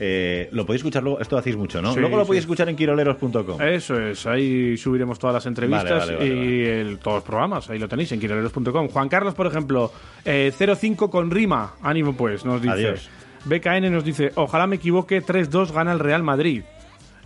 Eh, 0.01 0.49
lo 0.53 0.65
podéis 0.65 0.81
escuchar 0.81 1.03
luego, 1.03 1.21
esto 1.21 1.37
hacéis 1.37 1.57
mucho, 1.57 1.83
¿no? 1.83 1.93
Sí, 1.93 2.01
luego 2.01 2.17
lo 2.17 2.23
sí. 2.25 2.29
podéis 2.29 2.45
escuchar 2.45 2.69
en 2.69 2.77
quiroleros.com. 2.77 3.61
Eso 3.63 3.99
es, 4.01 4.27
ahí 4.27 4.77
subiremos 4.77 5.19
todas 5.19 5.35
las 5.35 5.47
entrevistas 5.47 6.07
Vale, 6.07 6.17
vale, 6.17 6.29
vale, 6.31 6.45
y 6.47 6.65
el- 6.65 6.99
todos 6.99 7.17
los 7.17 7.25
programas, 7.25 7.69
ahí 7.71 7.79
lo 7.79 7.89
tenéis 7.89 8.13
en 8.13 8.21
quiroleros.com. 8.21 8.89
Juan 8.89 9.09
Carlos, 9.09 9.35
por 9.35 9.47
ejemplo, 9.47 9.93
eh, 10.25 10.53
05 10.57 11.11
con 11.11 11.31
rima, 11.31 11.75
ánimo 11.83 12.17
pues, 12.17 12.45
nos 12.45 12.63
dice. 12.63 12.75
Adiós. 12.75 13.11
BKN 13.45 13.91
nos 13.91 14.05
dice, 14.05 14.33
ojalá 14.35 14.67
me 14.67 14.77
equivoque, 14.77 15.23
3-2 15.23 15.73
gana 15.73 15.93
el 15.93 15.99
Real 16.01 16.23
Madrid. 16.23 16.63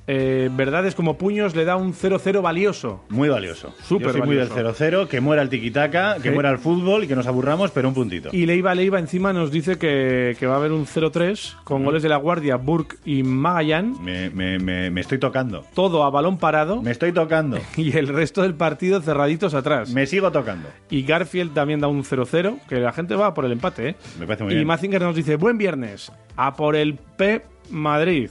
Eh, 0.09 0.51
verdades 0.53 0.95
como 0.97 1.17
puños 1.17 1.55
le 1.55 1.65
da 1.65 1.77
un 1.77 1.95
0-0 1.95 2.43
valioso. 2.43 3.05
Muy 3.09 3.29
valioso. 3.29 3.73
Súper 3.85 4.09
Yo 4.09 4.13
soy 4.15 4.23
muy 4.23 4.35
del 4.37 4.49
valioso. 4.49 4.75
0-0, 4.85 5.07
que 5.09 5.21
muera 5.21 5.43
el 5.43 5.49
tiquitaca, 5.49 6.17
que 6.17 6.29
Sí. 6.29 6.35
muera 6.35 6.51
el 6.51 6.59
fútbol 6.59 7.05
y 7.05 7.07
que 7.07 7.15
nos 7.15 7.27
aburramos, 7.29 7.71
pero 7.71 7.87
un 7.89 7.95
puntito. 7.95 8.29
Y 8.33 8.47
Leiva 8.47 8.75
Leiva 8.75 8.99
encima 8.99 9.33
nos 9.33 9.53
dice 9.53 9.79
que, 9.79 10.37
que 10.41 10.47
va 10.47 10.55
a 10.55 10.57
haber 10.57 10.73
un 10.73 10.87
0-3 10.87 11.57
con 11.63 11.85
goles 11.85 12.03
de 12.03 12.09
la 12.09 12.17
Guardia, 12.17 12.57
Burke 12.57 12.97
y 13.05 13.23
Magallán. 13.23 13.95
Me, 14.03 14.29
me- 14.31 14.59
me- 14.59 14.91
me 14.91 15.01
estoy 15.01 15.19
tocando. 15.19 15.65
Todo 15.75 16.03
a 16.03 16.11
balón 16.11 16.37
parado. 16.37 16.83
Me 16.83 16.91
estoy 16.91 17.13
tocando. 17.13 17.59
Y 17.77 17.97
el 17.97 18.09
resto 18.09 18.43
del 18.43 18.55
partido 18.55 19.01
cerraditos 19.01 19.55
atrás. 19.55 19.91
Me 19.93 20.07
sigo 20.07 20.33
tocando. 20.33 20.69
Y 20.91 21.03
Garfield 21.05 21.55
también 21.55 21.79
da 21.81 21.87
un 21.89 22.03
0-0, 22.05 22.59
que 22.69 22.81
la 22.81 22.93
gente 22.93 23.15
va 23.15 23.35
por 23.35 23.45
el 23.45 23.53
empate, 23.53 23.91
¿eh? 23.91 23.97
Me 24.19 24.27
parece 24.27 24.43
muy 24.45 24.53
y 24.53 24.57
bien. 24.57 24.67
Mazinger 24.67 25.01
nos 25.03 25.15
dice, 25.15 25.37
buen 25.37 25.59
viernes, 25.59 26.11
a 26.37 26.55
por 26.57 26.75
el 26.75 26.95
P 27.17 27.43
Madrid. 27.71 28.29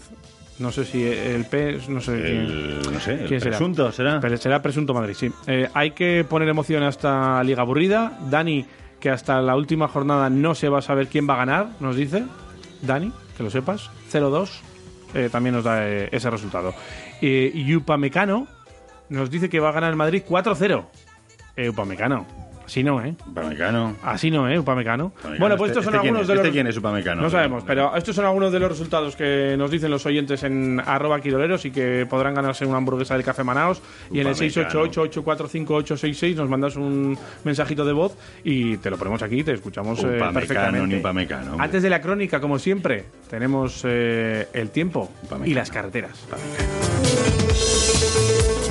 No 0.61 0.71
sé 0.71 0.85
si 0.85 1.03
el 1.03 1.45
P, 1.45 1.79
no 1.89 1.99
sé 2.01 2.13
El- 2.13 2.79
quién, 2.81 2.93
no 2.93 2.99
sé, 2.99 3.13
el 3.13 3.27
quién 3.27 3.39
será. 3.41 3.57
presunto 3.57 3.91
será. 3.91 4.19
Pero 4.19 4.37
será 4.37 4.61
presunto 4.61 4.93
Madrid, 4.93 5.15
sí. 5.17 5.31
Eh, 5.47 5.67
hay 5.73 5.91
que 5.91 6.23
poner 6.29 6.47
emoción 6.49 6.83
a 6.83 6.89
esta 6.89 7.43
liga 7.43 7.61
aburrida. 7.63 8.17
Dani, 8.29 8.65
que 8.99 9.09
hasta 9.09 9.41
la 9.41 9.55
última 9.55 9.87
jornada 9.87 10.29
no 10.29 10.53
se 10.53 10.69
va 10.69 10.79
a 10.79 10.81
saber 10.81 11.07
quién 11.07 11.27
va 11.27 11.33
a 11.33 11.37
ganar, 11.37 11.67
nos 11.79 11.95
dice. 11.95 12.23
Dani, 12.83 13.11
que 13.35 13.43
lo 13.43 13.49
sepas. 13.49 13.89
0-2, 14.11 14.61
eh, 15.15 15.29
también 15.31 15.55
nos 15.55 15.63
da 15.63 15.87
eh, 15.87 16.09
ese 16.11 16.29
resultado. 16.29 16.73
Y 17.21 17.73
Upamecano 17.75 18.47
nos 19.09 19.29
dice 19.29 19.49
que 19.49 19.59
va 19.59 19.69
a 19.69 19.73
ganar 19.73 19.89
el 19.89 19.95
Madrid 19.95 20.23
4-0. 20.27 20.85
Eh, 21.55 21.69
Upamecano. 21.69 22.25
Así 22.71 22.83
no, 22.85 23.03
¿eh? 23.03 23.13
Upamecano. 23.27 23.97
Así 24.01 24.31
no, 24.31 24.47
¿eh? 24.49 24.57
Upamecano. 24.57 25.11
Bueno, 25.37 25.57
pues 25.57 25.71
Este- 25.71 25.79
estos 25.81 25.83
son 25.83 25.95
este 25.95 26.07
algunos 26.07 26.21
es? 26.21 26.27
de 26.29 26.35
los... 26.35 26.45
¿Este 26.45 26.53
quién 26.53 26.67
es 26.67 26.77
Upamecano? 26.77 27.21
No 27.21 27.29
sabemos, 27.29 27.65
pero 27.67 27.93
estos 27.97 28.15
son 28.15 28.23
algunos 28.23 28.53
de 28.53 28.61
los 28.61 28.69
resultados 28.69 29.17
que 29.17 29.55
nos 29.57 29.69
dicen 29.69 29.91
los 29.91 30.05
oyentes 30.05 30.41
en 30.43 30.81
arroba 30.85 31.19
quiroleros 31.19 31.65
y 31.65 31.71
que 31.71 32.07
podrán 32.09 32.33
ganarse 32.33 32.65
una 32.65 32.77
hamburguesa 32.77 33.15
del 33.15 33.25
Café 33.25 33.43
Manaos. 33.43 33.81
Y 34.09 34.21
en 34.21 34.27
el 34.27 34.33
Upamecano. 34.35 34.85
688-845-866 34.85 36.35
nos 36.35 36.47
mandas 36.47 36.77
un 36.77 37.17
mensajito 37.43 37.83
de 37.83 37.91
voz 37.91 38.15
y 38.45 38.77
te 38.77 38.89
lo 38.89 38.95
ponemos 38.95 39.21
aquí 39.21 39.43
te 39.43 39.51
escuchamos 39.51 39.99
eh, 39.99 40.03
Upamecano, 40.03 40.33
perfectamente. 40.33 40.97
Upamecano. 40.97 41.57
Antes 41.59 41.83
de 41.83 41.89
la 41.89 41.99
crónica, 41.99 42.39
como 42.39 42.57
siempre, 42.57 43.03
tenemos 43.29 43.81
eh, 43.83 44.47
el 44.53 44.69
tiempo 44.69 45.11
y 45.43 45.53
las 45.53 45.69
carreteras. 45.71 46.25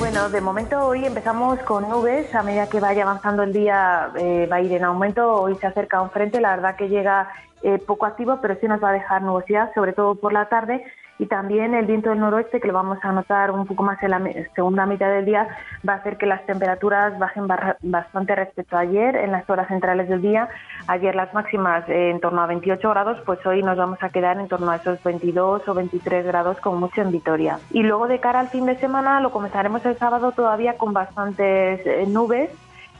Bueno, 0.01 0.31
de 0.31 0.41
momento 0.41 0.83
hoy 0.83 1.05
empezamos 1.05 1.59
con 1.59 1.87
nubes. 1.87 2.33
A 2.33 2.41
medida 2.41 2.67
que 2.67 2.79
vaya 2.79 3.03
avanzando 3.03 3.43
el 3.43 3.53
día 3.53 4.11
eh, 4.17 4.47
va 4.51 4.55
a 4.55 4.61
ir 4.61 4.71
en 4.71 4.83
aumento. 4.83 5.35
Hoy 5.35 5.55
se 5.57 5.67
acerca 5.67 6.01
un 6.01 6.09
frente, 6.09 6.41
la 6.41 6.55
verdad 6.55 6.75
que 6.75 6.89
llega 6.89 7.29
eh, 7.61 7.77
poco 7.77 8.07
activo, 8.07 8.39
pero 8.41 8.57
sí 8.59 8.67
nos 8.67 8.83
va 8.83 8.89
a 8.89 8.93
dejar 8.93 9.21
nubosidad, 9.21 9.71
sobre 9.75 9.93
todo 9.93 10.15
por 10.15 10.33
la 10.33 10.49
tarde. 10.49 10.83
Y 11.19 11.27
también 11.27 11.75
el 11.75 11.85
viento 11.85 12.09
del 12.09 12.19
noroeste, 12.19 12.59
que 12.59 12.67
lo 12.67 12.73
vamos 12.73 12.97
a 13.03 13.11
notar 13.11 13.51
un 13.51 13.67
poco 13.67 13.83
más 13.83 14.01
en 14.01 14.11
la 14.11 14.21
segunda 14.55 14.85
mitad 14.85 15.09
del 15.09 15.25
día, 15.25 15.47
va 15.87 15.93
a 15.93 15.95
hacer 15.97 16.17
que 16.17 16.25
las 16.25 16.43
temperaturas 16.45 17.17
bajen 17.19 17.47
bastante 17.81 18.35
respecto 18.35 18.75
a 18.75 18.79
ayer 18.79 19.15
en 19.15 19.31
las 19.31 19.47
horas 19.49 19.67
centrales 19.67 20.09
del 20.09 20.21
día. 20.21 20.49
Ayer 20.87 21.15
las 21.15 21.31
máximas 21.33 21.87
en 21.87 22.19
torno 22.19 22.41
a 22.41 22.47
28 22.47 22.89
grados, 22.89 23.19
pues 23.25 23.45
hoy 23.45 23.61
nos 23.61 23.77
vamos 23.77 24.01
a 24.01 24.09
quedar 24.09 24.39
en 24.39 24.47
torno 24.47 24.71
a 24.71 24.77
esos 24.77 25.01
22 25.03 25.67
o 25.67 25.73
23 25.73 26.25
grados 26.25 26.59
con 26.59 26.79
mucho 26.79 27.01
en 27.01 27.11
Vitoria. 27.11 27.59
Y 27.69 27.83
luego 27.83 28.07
de 28.07 28.19
cara 28.19 28.39
al 28.39 28.49
fin 28.49 28.65
de 28.65 28.77
semana 28.77 29.19
lo 29.19 29.31
comenzaremos 29.31 29.85
el 29.85 29.97
sábado 29.97 30.31
todavía 30.31 30.77
con 30.77 30.93
bastantes 30.93 31.85
eh, 31.85 32.05
nubes 32.07 32.49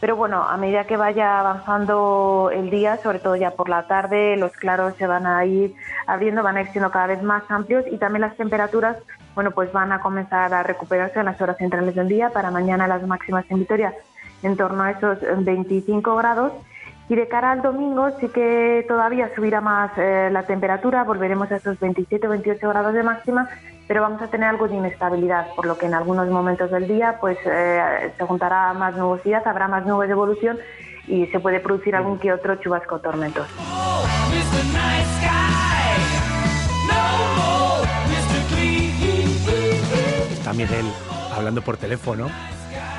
pero 0.01 0.15
bueno, 0.15 0.41
a 0.41 0.57
medida 0.57 0.85
que 0.85 0.97
vaya 0.97 1.39
avanzando 1.39 2.49
el 2.51 2.71
día, 2.71 2.97
sobre 2.97 3.19
todo 3.19 3.35
ya 3.35 3.51
por 3.51 3.69
la 3.69 3.83
tarde, 3.83 4.35
los 4.35 4.51
claros 4.53 4.95
se 4.97 5.05
van 5.05 5.27
a 5.27 5.45
ir 5.45 5.75
abriendo, 6.07 6.41
van 6.41 6.57
a 6.57 6.61
ir 6.61 6.67
siendo 6.69 6.89
cada 6.89 7.05
vez 7.05 7.21
más 7.21 7.43
amplios 7.49 7.85
y 7.89 7.99
también 7.99 8.21
las 8.21 8.35
temperaturas, 8.35 8.97
bueno, 9.35 9.51
pues 9.51 9.71
van 9.71 9.91
a 9.91 10.01
comenzar 10.01 10.55
a 10.55 10.63
recuperarse 10.63 11.19
en 11.19 11.25
las 11.25 11.39
horas 11.39 11.57
centrales 11.57 11.93
del 11.93 12.07
día. 12.07 12.31
Para 12.31 12.49
mañana 12.49 12.87
las 12.87 13.05
máximas 13.05 13.45
en 13.49 13.59
Vitoria 13.59 13.93
en 14.41 14.57
torno 14.57 14.81
a 14.81 14.89
esos 14.89 15.19
25 15.21 16.15
grados. 16.15 16.51
Y 17.07 17.15
de 17.15 17.27
cara 17.27 17.51
al 17.51 17.61
domingo 17.61 18.09
sí 18.19 18.29
que 18.29 18.83
todavía 18.87 19.29
subirá 19.35 19.61
más 19.61 19.91
eh, 19.97 20.29
la 20.31 20.43
temperatura, 20.43 21.03
volveremos 21.03 21.51
a 21.51 21.57
esos 21.57 21.79
27 21.79 22.25
o 22.25 22.29
28 22.31 22.69
grados 22.69 22.93
de 22.93 23.03
máxima 23.03 23.49
pero 23.91 24.03
vamos 24.03 24.21
a 24.21 24.29
tener 24.29 24.47
algo 24.47 24.69
de 24.69 24.75
inestabilidad, 24.77 25.53
por 25.53 25.65
lo 25.65 25.77
que 25.77 25.85
en 25.85 25.93
algunos 25.93 26.29
momentos 26.29 26.71
del 26.71 26.87
día 26.87 27.17
pues 27.19 27.37
eh, 27.43 28.13
se 28.17 28.23
juntará 28.23 28.71
más 28.71 28.95
nubosidad, 28.95 29.45
habrá 29.45 29.67
más 29.67 29.85
nubes 29.85 30.07
de 30.07 30.13
evolución 30.13 30.57
y 31.07 31.25
se 31.25 31.41
puede 31.41 31.59
producir 31.59 31.93
algún 31.97 32.17
que 32.17 32.31
otro 32.31 32.55
chubasco 32.55 32.95
o 32.95 32.99
tormentos. 32.99 33.45
Está 40.31 40.53
Miguel 40.53 40.85
hablando 41.35 41.61
por 41.61 41.75
teléfono. 41.75 42.27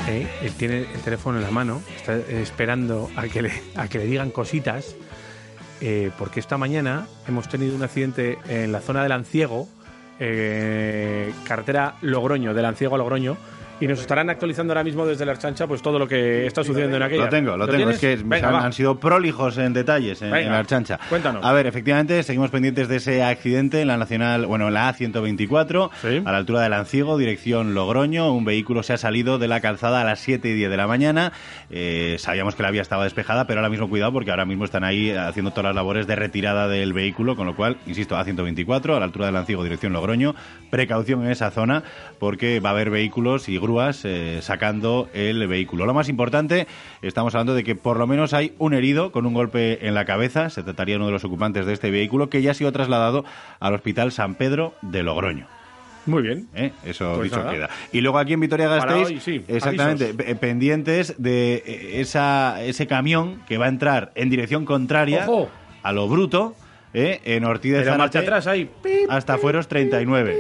¿eh? 0.09 0.29
Él 0.43 0.53
tiene 0.59 0.81
el 0.81 1.01
teléfono 1.01 1.39
en 1.39 1.45
la 1.45 1.51
mano, 1.51 1.81
está 1.97 2.17
esperando 2.17 3.09
a 3.17 3.23
que 3.29 3.41
le, 3.41 3.63
a 3.77 3.89
que 3.89 3.97
le 3.97 4.05
digan 4.05 4.31
cositas, 4.31 4.95
eh, 5.81 6.11
porque 6.19 6.39
esta 6.39 6.59
mañana 6.59 7.07
hemos 7.27 7.49
tenido 7.49 7.75
un 7.75 7.83
accidente 7.83 8.37
en 8.47 8.73
la 8.73 8.83
zona 8.83 9.03
del 9.03 9.13
Anciego, 9.13 9.69
eh, 10.25 11.33
carretera 11.45 11.97
Logroño, 12.03 12.55
del 12.55 12.65
Anciego 12.65 12.95
a 12.95 12.99
Logroño, 12.99 13.37
y 13.83 13.89
nos 13.89 14.01
estarán 14.01 14.31
actualizando 14.31 14.73
ahora 14.73 14.85
mismo 14.85 15.05
desde 15.05 15.27
la 15.27 15.33
Archancha 15.33 15.67
pues 15.67 15.83
todo 15.83 15.99
lo 15.99 16.07
que 16.07 16.47
está 16.47 16.63
sucediendo 16.63 16.99
en 16.99 17.03
aquella. 17.03 17.25
Lo 17.25 17.29
tengo, 17.31 17.57
lo, 17.57 17.67
tengo. 17.67 17.91
Es 17.91 17.99
que 17.99 18.17
han, 18.31 18.73
sido 18.73 19.01
prolijos 19.01 19.59
en 19.59 19.73
detalles 19.73 20.23
en, 20.23 20.31
la 20.31 20.61
Archancha. 20.61 21.01
Cuéntanos. 21.09 21.45
A 21.45 21.53
ver, 21.53 21.67
efectivamente, 21.67 22.23
seguimos 22.23 22.51
pendientes 22.51 22.87
de 22.87 22.97
ese 22.97 23.25
accidente 23.25 23.81
en 23.81 23.89
la 23.89 23.97
Nacional, 23.97 24.47
bueno, 24.47 24.69
en 24.69 24.75
la 24.75 24.95
A124, 24.95 25.91
a 26.25 26.31
la 26.31 26.39
altura 26.39 26.61
del 26.61 26.75
Anciego, 26.75 27.19
dirección 27.19 27.75
Logroño. 27.75 28.33
Un 28.33 28.45
vehículo 28.45 28.85
se 28.85 28.93
ha 28.93 28.99
salido 28.99 29.41
de 29.41 29.49
la 29.49 29.61
calzada 29.61 30.03
a 30.03 30.05
las 30.05 30.21
7 30.21 30.49
y 30.49 30.53
10 30.53 30.71
de 30.71 30.77
la 30.77 30.87
mañana. 30.87 31.33
Eh, 31.69 32.15
sabíamos 32.21 32.55
que 32.55 32.63
la 32.63 32.71
vía 32.71 32.83
estaba 32.83 33.03
despejada, 33.03 33.49
pero 33.49 33.59
ahora 33.59 33.69
mismo 33.69 33.89
cuidado 33.89 34.13
porque 34.13 34.31
ahora 34.31 34.45
mismo 34.45 34.65
están 34.65 34.85
ahí 34.85 35.11
haciendo 35.11 35.51
todas 35.51 35.65
las 35.65 35.75
labores 35.75 36.07
de 36.07 36.15
retirada 36.15 36.69
del 36.69 36.93
vehículo, 36.93 37.35
con 37.35 37.49
lo 37.49 37.57
cual, 37.57 37.79
insisto, 37.89 38.15
A124, 38.15 38.95
a 38.95 39.01
la 39.01 39.07
altura 39.07 39.27
del 39.27 39.35
Anciego, 39.35 39.65
dirección 39.65 39.93
Logroño. 39.93 40.37
Precaución 40.71 41.25
en 41.25 41.33
esa 41.33 41.51
zona 41.51 41.83
porque 42.21 42.61
va 42.61 42.69
a 42.69 42.73
haber 42.73 42.91
vehículos 42.91 43.49
y 43.49 43.59
grúas 43.73 44.05
eh, 44.05 44.41
sacando 44.43 45.09
el 45.15 45.47
vehículo. 45.49 45.87
Lo 45.87 45.95
más 45.95 46.11
importante, 46.11 46.67
estamos 47.01 47.35
hablando 47.35 47.55
de 47.55 47.65
que 47.65 47.75
por 47.75 47.99
lo 47.99 48.07
menos 48.07 48.35
hay 48.35 48.53
un 48.59 48.75
herido 48.75 49.13
con 49.13 49.25
un 49.25 49.33
golpe 49.33 49.87
en 49.87 49.95
la 49.95 50.05
cabeza, 50.05 50.51
se 50.51 50.63
trataría 50.63 50.95
de 50.95 50.97
uno 50.99 51.07
de 51.07 51.13
los 51.13 51.25
ocupantes 51.25 51.65
de 51.65 51.73
este 51.73 51.91
vehículo, 51.91 52.29
que 52.29 52.43
ya 52.43 52.51
ha 52.51 52.55
sido 52.55 52.71
trasladado 52.71 53.25
al 53.61 53.75
Hospital 53.75 54.13
San 54.13 54.35
Pedro 54.35 54.75
de 54.83 55.03
Logroño. 55.03 55.47
Muy 56.05 56.23
bien. 56.23 56.49
¿Eh? 56.55 56.73
Eso 56.85 57.15
pues 57.15 57.31
dicho 57.31 57.49
queda. 57.49 57.71
Y 57.93 58.03
luego 58.03 58.19
aquí 58.19 58.35
en 58.35 58.41
Vitoria-Gasteiz, 58.41 59.27
exactamente, 59.49 60.13
pendientes 60.35 61.15
de 61.17 61.63
eh, 61.65 62.01
esa, 62.01 62.63
ese 62.63 62.87
camión 62.87 63.41
que 63.49 63.57
va 63.57 63.67
a 63.67 63.69
entrar 63.69 64.13
en 64.17 64.29
dirección 64.29 64.67
contraria 64.67 65.27
a 65.83 65.93
lo 65.93 66.09
bruto 66.09 66.57
¿eh? 66.93 67.21
en 67.25 67.45
Ortiz 67.45 67.73
de 67.73 67.97
marcha 67.97 68.19
atrás 68.19 68.47
ahí. 68.47 68.71
hasta 69.09 69.39
Fueros 69.39 69.69
39. 69.69 70.37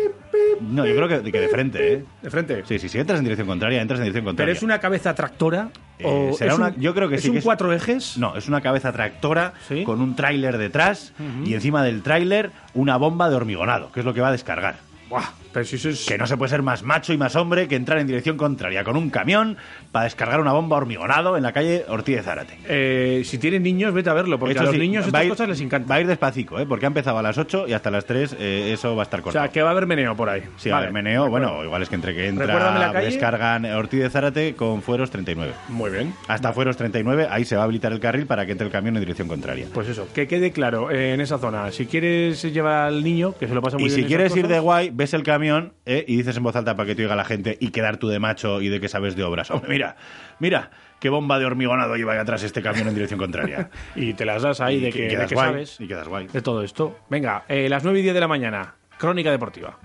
No, 0.63 0.87
yo 0.87 0.95
creo 0.95 1.09
que, 1.09 1.41
de 1.41 1.49
frente, 1.49 1.93
¿eh? 1.95 2.05
¿De 2.23 2.31
frente? 2.31 2.63
Sí, 2.67 2.79
sí, 2.79 2.89
si 2.89 2.99
entras 2.99 3.19
en 3.19 3.25
dirección 3.25 3.47
contraria, 3.49 3.83
entras 3.83 3.99
en 4.01 4.05
dirección 4.05 4.25
contraria. 4.25 4.47
¿Pero 4.49 4.57
es 4.57 4.63
una 4.63 4.79
cabeza 4.79 5.15
tractora? 5.15 5.71
Eh, 5.99 6.31
o 6.33 6.37
será 6.37 6.55
una, 6.55 6.75
yo 6.77 6.95
creo 6.95 7.09
que 7.09 7.17
¿es 7.17 7.23
sí. 7.23 7.31
Un 7.31 7.41
cuatro 7.41 7.73
ejes? 7.73 8.17
No, 8.19 8.37
es 8.37 8.49
una 8.49 8.61
cabeza 8.61 8.93
tractora 8.93 9.53
con 9.85 10.01
un 10.01 10.17
tráiler 10.17 10.59
detrás 10.59 11.13
y 11.45 11.55
encima 11.55 11.83
del 11.83 12.03
tráiler 12.03 12.51
una 12.75 12.97
bomba 12.97 13.29
de 13.29 13.37
hormigonado, 13.37 13.93
que 13.93 14.01
es 14.01 14.07
lo 14.07 14.15
que 14.15 14.21
va 14.21 14.29
a 14.29 14.33
descargar. 14.33 14.77
Buah, 15.09 15.31
pero 15.53 15.65
si 15.65 15.77
es... 15.77 16.07
Que 16.07 16.19
no 16.19 16.27
se 16.27 16.37
puede 16.37 16.51
ser 16.51 16.63
más 16.63 16.83
macho 16.83 17.13
y 17.13 17.19
más 17.19 17.37
hombre 17.37 17.69
que 17.69 17.77
entrar 17.77 17.99
en 17.99 18.07
dirección 18.07 18.37
contraria 18.37 18.85
con 18.85 18.97
un 18.97 19.11
camión 19.11 19.57
para 19.91 20.05
descargar 20.05 20.41
una 20.41 20.53
bomba 20.53 20.77
hormigonado 20.77 21.37
en 21.37 21.43
la 21.43 21.53
calle 21.53 21.85
Ortiz 21.89 22.17
de 22.17 22.23
Zárate. 22.23 22.59
Eh, 22.69 23.23
si 23.25 23.39
tienen 23.39 23.63
niños, 23.63 23.93
vete 23.93 24.11
a 24.11 24.15
verlo, 24.15 24.39
porque 24.39 24.59
a 24.59 24.63
los 24.63 24.77
niños 24.77 25.07
estas 25.07 25.27
cosas 25.27 25.49
les 25.49 25.61
encanta. 25.61 25.89
Va 25.89 25.97
a 25.97 26.01
ir 26.01 26.07
despacito, 26.07 26.59
¿eh? 26.59 26.67
porque 26.67 26.87
ha 26.87 26.89
empezado 26.89 27.19
a 27.19 27.23
las 27.23 27.37
8 27.39 27.67
y 27.69 27.73
hasta 27.73 27.91
las 27.91 28.05
3 28.07 28.37
eh, 28.39 28.71
eso 28.73 28.97
va 28.97 29.03
a 29.03 29.05
estar 29.05 29.21
cortado. 29.21 29.43
O 29.43 29.47
sea, 29.47 29.53
que 29.53 29.63
va 29.63 29.69
a 29.69 29.73
haber 29.73 29.87
meneo 29.87 30.17
por 30.17 30.29
ahí. 30.29 30.43
Sí, 30.57 30.71
va 30.71 30.77
a 30.77 30.79
haber 30.79 30.93
meneo. 30.93 31.29
Bueno, 31.29 31.63
igual 31.65 31.83
es 31.83 31.89
que 31.89 31.95
entre 31.97 32.15
que 32.15 32.29
entra, 32.29 32.93
descargan 33.01 33.65
Ortiz 33.67 34.01
de 34.01 34.11
Zárate 34.11 34.55
con 34.55 34.83
Fueros 34.83 35.11
39. 35.11 35.53
Muy 35.69 35.91
bien. 35.91 36.15
Hasta 36.29 36.53
Fueros 36.53 36.77
39, 36.77 37.29
ahí 37.31 37.45
se 37.45 37.57
va 37.57 37.63
a 37.63 37.65
habilitar 37.65 37.93
el 37.93 38.01
carril 38.01 38.27
para 38.27 38.47
que 38.47 38.53
entre 38.53 38.67
el 38.67 38.73
camión 38.73 38.97
en 38.97 39.01
dirección 39.01 39.29
contraria. 39.29 39.67
Pues 39.73 39.89
eso, 39.89 40.09
que 40.15 40.27
quede 40.27 40.53
claro 40.53 40.91
eh, 40.91 41.15
en 41.15 41.21
esa 41.21 41.39
zona. 41.39 41.71
Si 41.71 41.87
quieres 41.87 42.43
llevar 42.43 42.89
al 42.89 43.03
niño, 43.03 43.35
que 43.39 43.47
se 43.47 43.55
lo 43.55 43.61
pasa 43.61 43.77
muy 43.77 43.85
y 43.85 43.89
bien. 43.89 44.01
Y 44.01 44.03
si 44.03 44.09
quieres 44.09 44.37
ir 44.37 44.49
de 44.49 44.59
guay, 44.59 44.91
ves 44.93 45.15
el 45.15 45.23
camión 45.23 45.42
¿eh? 45.43 46.05
y 46.07 46.17
dices 46.17 46.37
en 46.37 46.43
voz 46.43 46.57
alta 46.57 46.77
para 46.77 46.87
que 46.87 46.95
te 46.95 47.03
oiga 47.03 47.17
la 47.17 47.25
gente 47.25 47.57
y 47.61 47.71
quedar 47.71 47.97
tú 47.97 48.09
de 48.09 48.19
macho 48.19 48.61
y 48.61 48.69
de 48.69 48.81
que 48.81 48.89
sabes 48.89 49.17
de 49.17 49.25
obras. 49.25 49.51
Hombre, 49.51 49.69
mira, 49.69 49.97
mira, 50.39 50.71
qué 51.01 51.09
bomba 51.09 51.39
de 51.39 51.45
hormigonado 51.45 51.97
lleva 51.97 52.13
ahí 52.13 52.19
atrás 52.19 52.43
este 52.43 52.63
camión 52.63 52.89
en 52.89 52.95
dirección 52.95 53.19
contraria. 53.19 53.71
y 53.97 54.15
te 54.15 54.25
las 54.25 54.43
das 54.43 54.61
ahí 54.61 54.81
de 54.81 54.93
que, 54.93 55.17
de 55.17 55.27
que 55.27 55.35
sabes. 55.35 55.81
Y 55.81 55.89
quedas 55.89 56.09
guay. 56.09 56.29
De 56.29 56.43
todo 56.43 56.63
esto. 56.63 56.99
Venga, 57.09 57.45
eh, 57.49 57.69
las 57.69 57.85
9 57.85 57.99
y 57.99 58.03
10 58.03 58.15
de 58.15 58.21
la 58.21 58.29
mañana, 58.29 58.75
Crónica 58.99 59.31
Deportiva. 59.31 59.79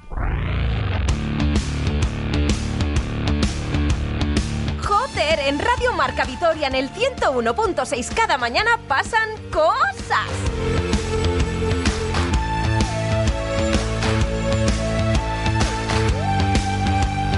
Joder, 4.82 5.40
en 5.48 5.60
Radio 5.60 5.94
Marca 5.96 6.26
Vitoria 6.26 6.68
en 6.68 6.76
el 6.76 6.90
101.6 6.90 8.14
cada 8.14 8.38
mañana 8.38 8.80
pasan 8.88 9.30
cosas. 9.52 10.97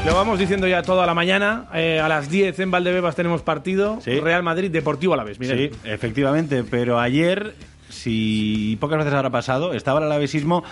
Lo 0.09 0.15
vamos 0.15 0.39
diciendo 0.39 0.67
ya 0.67 0.81
toda 0.81 1.05
la 1.05 1.13
mañana. 1.13 1.67
Eh, 1.71 1.99
a 1.99 2.09
las 2.09 2.31
10 2.31 2.57
en 2.61 2.71
Valdebebas 2.71 3.15
tenemos 3.15 3.43
partido. 3.43 3.99
Real 4.03 4.41
Madrid, 4.41 4.71
Deportivo 4.71 5.13
a 5.13 5.17
la 5.17 5.23
vez. 5.23 5.37
Sí, 5.39 5.69
efectivamente. 5.83 6.63
Pero 6.63 6.99
ayer, 6.99 7.53
si 7.89 8.75
pocas 8.81 8.97
veces 8.97 9.13
habrá 9.13 9.29
pasado, 9.29 9.71
estaba 9.71 9.99
el 9.99 10.07
alavesismo 10.07 10.63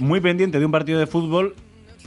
muy 0.00 0.20
pendiente 0.20 0.58
de 0.58 0.66
un 0.66 0.72
partido 0.72 0.98
de 0.98 1.06
fútbol 1.06 1.54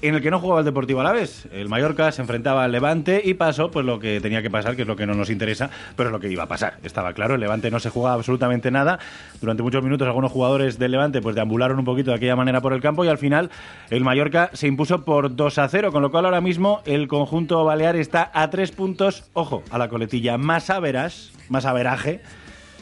en 0.04 0.16
el 0.16 0.22
que 0.22 0.30
no 0.30 0.40
jugaba 0.40 0.60
el 0.60 0.66
Deportivo 0.66 1.00
a 1.00 1.04
la 1.04 1.14
vez. 1.14 1.48
El 1.54 1.70
Mallorca 1.70 2.12
se 2.12 2.22
enfrentaba 2.22 2.64
al 2.64 2.72
Levante 2.72 3.22
y 3.24 3.36
pasó 3.36 3.72
pues 3.72 3.86
lo 3.86 4.00
que 4.00 4.20
tenía 4.20 4.42
que 4.42 4.50
pasar, 4.50 4.76
que 4.76 4.82
es 4.82 4.88
lo 4.88 4.96
que 4.96 5.06
no 5.06 5.14
nos 5.14 5.30
interesa, 5.30 5.70
pero 5.96 6.10
es 6.10 6.14
lo 6.14 6.20
que 6.20 6.30
iba 6.30 6.44
a 6.44 6.48
pasar. 6.48 6.78
Estaba 6.84 7.14
claro, 7.14 7.36
el 7.36 7.42
Levante 7.42 7.72
no 7.72 7.80
se 7.80 7.90
jugaba 7.90 8.16
absolutamente 8.16 8.70
nada. 8.70 9.00
Durante 9.40 9.64
muchos 9.64 9.82
minutos 9.82 10.06
algunos 10.06 10.32
jugadores 10.32 10.78
del 10.78 10.92
Levante 10.92 11.22
pues 11.22 11.36
deambularon 11.36 11.80
un 11.80 11.86
poquito 11.86 12.12
de 12.12 12.18
aquella 12.18 12.36
manera 12.36 12.60
por 12.60 12.74
el 12.74 12.82
campo 12.82 13.06
y 13.06 13.08
al 13.08 13.18
final 13.18 13.50
el 13.90 14.04
Mallorca 14.04 14.50
se 14.54 14.68
impuso 14.68 15.06
por 15.06 15.36
2 15.36 15.58
a 15.58 15.70
0, 15.70 15.92
con 15.94 16.02
lo 16.02 16.12
cual 16.12 16.26
ahora 16.26 16.42
mismo 16.42 16.82
el 16.86 17.08
conjunto 17.08 17.64
balear 17.64 17.96
está 17.96 18.30
a 18.34 18.50
tres 18.50 18.72
puntos, 18.72 19.30
ojo, 19.34 19.64
a 19.72 19.78
la 19.78 19.88
coletilla 19.88 20.38
más 20.38 20.70
averas, 20.70 21.32
más 21.48 21.66
averaje 21.66 22.22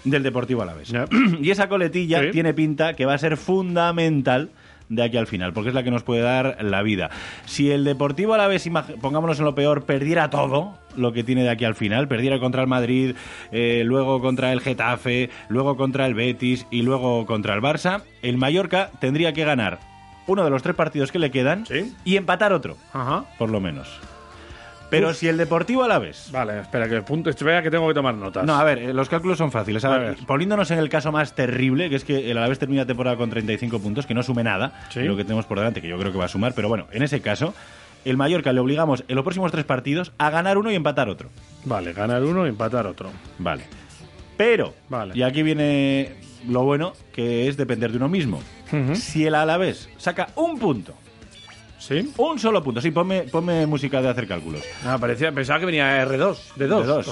del 0.03 0.23
Deportivo 0.23 0.63
a 0.63 0.65
la 0.65 0.73
vez. 0.73 0.91
y 1.41 1.51
esa 1.51 1.69
coletilla 1.69 2.31
tiene 2.31 2.53
pinta 2.55 2.95
que 2.95 3.05
va 3.05 3.13
a 3.13 3.17
ser 3.17 3.37
fundamental 3.37 4.49
de 4.91 5.03
aquí 5.03 5.17
al 5.17 5.25
final, 5.25 5.53
porque 5.53 5.69
es 5.69 5.75
la 5.75 5.83
que 5.83 5.89
nos 5.89 6.03
puede 6.03 6.21
dar 6.21 6.57
la 6.61 6.83
vida. 6.83 7.09
Si 7.45 7.71
el 7.71 7.83
Deportivo 7.83 8.33
a 8.33 8.37
la 8.37 8.47
vez, 8.47 8.69
pongámonos 8.99 9.39
en 9.39 9.45
lo 9.45 9.55
peor, 9.55 9.85
perdiera 9.85 10.29
todo 10.29 10.77
lo 10.95 11.13
que 11.13 11.23
tiene 11.23 11.43
de 11.43 11.49
aquí 11.49 11.65
al 11.65 11.75
final, 11.75 12.07
perdiera 12.07 12.39
contra 12.39 12.61
el 12.61 12.67
Madrid, 12.67 13.15
eh, 13.51 13.83
luego 13.85 14.21
contra 14.21 14.51
el 14.51 14.59
Getafe, 14.59 15.29
luego 15.47 15.77
contra 15.77 16.05
el 16.05 16.13
Betis 16.13 16.67
y 16.69 16.81
luego 16.81 17.25
contra 17.25 17.55
el 17.55 17.61
Barça, 17.61 18.03
el 18.21 18.37
Mallorca 18.37 18.91
tendría 18.99 19.33
que 19.33 19.45
ganar 19.45 19.79
uno 20.27 20.43
de 20.43 20.49
los 20.49 20.61
tres 20.61 20.75
partidos 20.75 21.11
que 21.11 21.19
le 21.19 21.31
quedan 21.31 21.65
y 22.03 22.17
empatar 22.17 22.53
otro, 22.53 22.77
por 23.37 23.49
lo 23.49 23.59
menos. 23.59 24.10
Pero 24.91 25.13
si 25.13 25.27
el 25.29 25.37
Deportivo 25.37 25.83
a 25.83 25.87
la 25.87 25.99
vez. 25.99 26.29
Vale, 26.31 26.59
espera, 26.59 26.87
que 26.87 27.01
punto, 27.01 27.29
espera 27.29 27.63
que 27.63 27.71
tengo 27.71 27.87
que 27.87 27.93
tomar 27.93 28.13
notas. 28.13 28.45
No, 28.45 28.55
a 28.55 28.63
ver, 28.63 28.77
eh, 28.77 28.93
los 28.93 29.07
cálculos 29.07 29.37
son 29.37 29.51
fáciles. 29.51 29.83
A, 29.85 29.97
ver, 29.97 30.17
poniéndonos 30.27 30.69
en 30.69 30.79
el 30.79 30.89
caso 30.89 31.11
más 31.13 31.33
terrible, 31.33 31.89
que 31.89 31.95
es 31.95 32.03
que 32.03 32.29
el 32.29 32.37
Alavés 32.37 32.59
termina 32.59 32.81
la 32.81 32.87
temporada 32.87 33.15
con 33.15 33.29
35 33.29 33.79
puntos, 33.79 34.05
que 34.05 34.13
no 34.13 34.21
sume 34.21 34.43
nada, 34.43 34.73
lo 34.93 35.15
que 35.15 35.23
tenemos 35.23 35.45
por 35.45 35.57
delante, 35.57 35.81
que 35.81 35.87
yo 35.87 35.97
creo 35.97 36.11
que 36.11 36.17
va 36.17 36.25
a 36.25 36.27
sumar, 36.27 36.53
pero 36.53 36.67
bueno, 36.67 36.87
en 36.91 37.03
ese 37.03 37.21
caso, 37.21 37.53
el 38.03 38.17
Mallorca 38.17 38.51
le 38.51 38.59
obligamos 38.59 39.05
en 39.07 39.15
los 39.15 39.23
próximos 39.23 39.51
tres 39.51 39.63
partidos 39.63 40.11
a 40.17 40.29
ganar 40.29 40.57
uno 40.57 40.69
y 40.71 40.75
empatar 40.75 41.07
otro. 41.07 41.29
Vale, 41.63 41.93
ganar 41.93 42.21
uno 42.23 42.45
y 42.45 42.49
empatar 42.49 42.85
otro. 42.85 43.11
Vale. 43.39 43.63
Pero, 44.35 44.73
vale. 44.89 45.13
y 45.15 45.23
aquí 45.23 45.41
viene 45.41 46.15
lo 46.47 46.63
bueno, 46.63 46.93
que 47.13 47.47
es 47.47 47.55
depender 47.55 47.91
de 47.91 47.97
uno 47.97 48.09
mismo. 48.09 48.41
Si 48.93 49.25
el 49.25 49.35
Alavés 49.35 49.89
saca 49.97 50.29
un 50.35 50.57
punto 50.57 50.95
¿Sí? 51.81 52.13
Un 52.17 52.37
solo 52.37 52.63
punto. 52.63 52.79
Sí, 52.79 52.91
ponme, 52.91 53.23
ponme 53.23 53.65
música 53.65 54.01
de 54.03 54.09
hacer 54.09 54.27
cálculos. 54.27 54.61
Ah, 54.85 54.97
parecía, 54.99 55.31
pensaba 55.31 55.59
que 55.59 55.65
venía 55.65 56.05
R2, 56.05 56.53
de 56.55 56.67
2. 56.67 56.81
De 56.81 56.87
dos. 56.87 57.07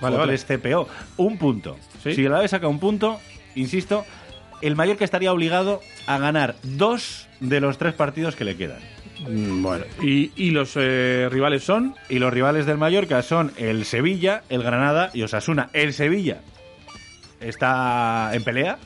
Vale, 0.00 0.16
vale. 0.16 0.36
CPO. 0.36 0.88
Un 1.18 1.38
punto. 1.38 1.76
Si 2.02 2.24
el 2.24 2.26
Alavés 2.32 2.50
saca 2.50 2.66
un 2.66 2.80
punto, 2.80 3.20
insisto, 3.54 4.04
el 4.62 4.74
Mallorca 4.74 5.04
estaría 5.04 5.32
obligado 5.32 5.80
a 6.08 6.18
ganar 6.18 6.56
dos 6.64 7.28
de 7.38 7.60
los 7.60 7.78
tres 7.78 7.94
partidos 7.94 8.34
que 8.34 8.44
le 8.44 8.56
quedan. 8.56 8.80
Mm, 9.28 9.62
Bueno, 9.62 9.84
¿y, 10.02 10.32
y 10.34 10.50
los 10.50 10.72
eh, 10.76 11.28
rivales 11.30 11.62
son? 11.62 11.94
Y 12.08 12.18
los 12.18 12.32
rivales 12.32 12.66
del 12.66 12.78
Mallorca 12.78 13.22
son 13.22 13.52
el 13.58 13.84
Sevilla, 13.84 14.42
el 14.48 14.62
Granada 14.64 15.10
y 15.14 15.22
Osasuna. 15.22 15.70
El 15.72 15.92
Sevilla 15.92 16.40
está 17.40 18.30
en 18.32 18.42
pelea. 18.42 18.78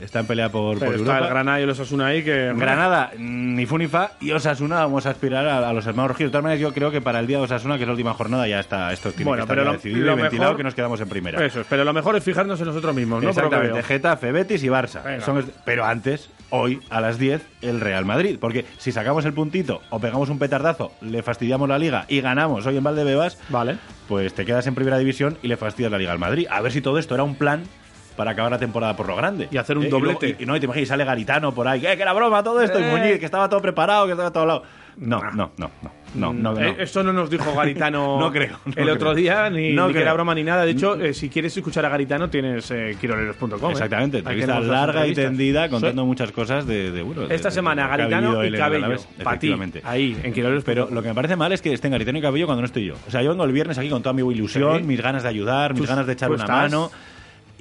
Está 0.00 0.20
en 0.20 0.26
pelea 0.26 0.48
por, 0.50 0.78
Pero 0.78 0.92
por 0.92 1.00
está 1.00 1.12
Europa. 1.12 1.26
el 1.26 1.30
Granada 1.34 1.60
y 1.60 1.62
el 1.64 1.70
Osasuna 1.70 2.06
ahí 2.06 2.22
que... 2.24 2.52
Granada, 2.56 3.10
ni 3.18 3.66
fu 3.66 3.76
ni 3.78 3.86
fa, 3.86 4.12
y 4.20 4.30
Osasuna 4.32 4.76
vamos 4.76 5.04
a 5.06 5.10
aspirar 5.10 5.46
a, 5.46 5.68
a 5.68 5.72
los 5.72 5.86
hermanos 5.86 6.12
rojillos. 6.12 6.30
De 6.30 6.32
todas 6.32 6.42
maneras, 6.44 6.60
yo 6.62 6.72
creo 6.72 6.90
que 6.90 7.00
para 7.00 7.20
el 7.20 7.26
día 7.26 7.36
de 7.38 7.44
Osasuna, 7.44 7.76
que 7.76 7.82
es 7.82 7.86
la 7.86 7.92
última 7.92 8.14
jornada, 8.14 8.48
ya 8.48 8.60
está 8.60 8.92
esto 8.92 9.10
tiene 9.12 9.24
Bueno, 9.28 9.42
que 9.42 9.52
estar 9.52 9.56
pero 9.56 9.64
lo- 9.66 9.72
decidido 9.72 10.06
lo 10.06 10.12
y 10.18 10.22
ventilado 10.22 10.50
mejor- 10.50 10.56
que 10.56 10.64
nos 10.64 10.74
quedamos 10.74 11.00
en 11.00 11.08
primera. 11.08 11.44
Eso 11.44 11.60
es, 11.60 11.66
pero 11.68 11.84
lo 11.84 11.92
mejor 11.92 12.16
es 12.16 12.24
fijarnos 12.24 12.58
en 12.60 12.66
nosotros 12.66 12.94
mismos, 12.94 13.22
¿no? 13.22 13.28
Exactamente. 13.30 13.82
Getafe, 13.82 14.32
Betis 14.32 14.62
y 14.64 14.68
Barça. 14.68 15.02
Venga. 15.04 15.24
Son 15.24 15.44
pero 15.64 15.84
antes, 15.84 16.30
hoy, 16.50 16.80
a 16.90 17.00
las 17.00 17.18
10, 17.18 17.42
el 17.62 17.80
Real 17.80 18.04
Madrid. 18.04 18.38
Porque 18.40 18.64
si 18.78 18.92
sacamos 18.92 19.24
el 19.26 19.32
puntito 19.34 19.82
o 19.90 20.00
pegamos 20.00 20.28
un 20.30 20.38
petardazo, 20.38 20.92
le 21.02 21.22
fastidiamos 21.22 21.68
la 21.68 21.78
liga 21.78 22.06
y 22.08 22.20
ganamos 22.20 22.66
hoy 22.66 22.76
en 22.78 22.84
Valdebebas, 22.84 23.38
vale. 23.50 23.76
pues 24.08 24.34
te 24.34 24.44
quedas 24.44 24.66
en 24.66 24.74
primera 24.74 24.98
división 24.98 25.36
y 25.42 25.48
le 25.48 25.56
fastidias 25.56 25.92
la 25.92 25.98
liga 25.98 26.12
al 26.12 26.18
Madrid. 26.18 26.46
A 26.50 26.60
ver 26.62 26.72
si 26.72 26.80
todo 26.80 26.98
esto 26.98 27.14
era 27.14 27.22
un 27.24 27.34
plan 27.34 27.62
para 28.16 28.32
acabar 28.32 28.52
la 28.52 28.58
temporada 28.58 28.94
por 28.96 29.06
lo 29.06 29.16
grande. 29.16 29.48
Y 29.50 29.56
hacer 29.56 29.78
un 29.78 29.84
Eh, 29.84 29.90
luego- 29.90 30.06
doblete. 30.06 30.42
Y, 30.42 30.46
no, 30.46 30.56
y 30.56 30.60
te 30.60 30.66
imaginas, 30.66 30.88
sale 30.88 31.04
Garitano 31.04 31.52
por 31.54 31.66
ahí, 31.68 31.84
"Eh, 31.86 31.96
que 31.96 32.02
era 32.02 32.12
broma 32.12 32.42
todo 32.42 32.60
esto, 32.60 32.78
y 32.78 32.82
Eh. 32.82 32.90
Muñiz, 32.90 33.18
que 33.18 33.24
estaba 33.24 33.48
todo 33.48 33.60
preparado, 33.62 34.06
que 34.06 34.12
estaba 34.12 34.30
todo 34.32 34.46
lado. 34.46 34.62
No, 34.96 35.22
no, 35.22 35.52
no, 35.56 35.70
no, 35.82 35.90
no, 36.14 36.32
no, 36.32 36.52
no. 36.52 36.60
Eh, 36.60 36.76
Esto 36.80 37.02
no 37.02 37.12
nos 37.12 37.30
dijo 37.30 37.54
Garitano 37.54 38.18
No 38.20 38.30
creo, 38.32 38.58
no 38.66 38.72
el 38.76 38.90
otro 38.90 39.14
día, 39.14 39.48
ni, 39.48 39.72
ni 39.72 39.92
que 39.92 40.00
era 40.02 40.12
broma 40.12 40.34
ni 40.34 40.42
nada. 40.42 40.64
De 40.66 40.72
hecho, 40.72 41.00
eh, 41.00 41.14
si 41.14 41.30
quieres 41.30 41.56
escuchar 41.56 41.86
a 41.86 41.88
Garitano, 41.88 42.28
tienes 42.28 42.70
eh, 42.72 42.96
quiroleros.com. 43.00 43.70
Exactamente, 43.70 44.18
entrevista 44.18 44.60
larga 44.60 45.06
y 45.06 45.14
tendida 45.14 45.68
contando 45.70 46.04
muchas 46.04 46.32
cosas 46.32 46.66
de, 46.66 46.90
de, 46.90 47.02
bueno, 47.02 47.22
Esta 47.30 47.48
de- 47.48 47.54
semana, 47.54 47.84
de 47.84 47.88
Garitano 47.88 48.44
y 48.44 48.52
Cabello. 48.52 48.84
Alavés, 48.86 49.08
Pa' 49.22 49.38
ti, 49.38 49.54
ahí, 49.84 50.18
en 50.22 50.32
quiroleros. 50.34 50.64
Pero 50.64 50.88
lo 50.90 51.00
que 51.02 51.08
me 51.08 51.14
parece 51.14 51.36
mal 51.36 51.52
es 51.52 51.62
que 51.62 51.72
estén 51.72 51.92
Garitano 51.92 52.18
y 52.18 52.22
Cabello 52.22 52.46
cuando 52.46 52.60
no 52.62 52.66
estoy 52.66 52.84
yo. 52.86 52.94
O 53.06 53.10
sea, 53.10 53.22
yo 53.22 53.30
vengo 53.30 53.44
el 53.44 53.52
viernes 53.52 53.78
aquí 53.78 53.88
con 53.88 54.02
toda 54.02 54.12
mi 54.12 54.20
ilusión, 54.30 54.78
Sí. 54.78 54.84
mis 54.84 55.00
ganas 55.00 55.22
de 55.22 55.28
ayudar, 55.28 55.72
mis 55.74 55.88
ganas 55.88 56.06
de 56.06 56.12
echar 56.12 56.30
una 56.30 56.42
estás- 56.44 56.70
mano. 56.72 56.90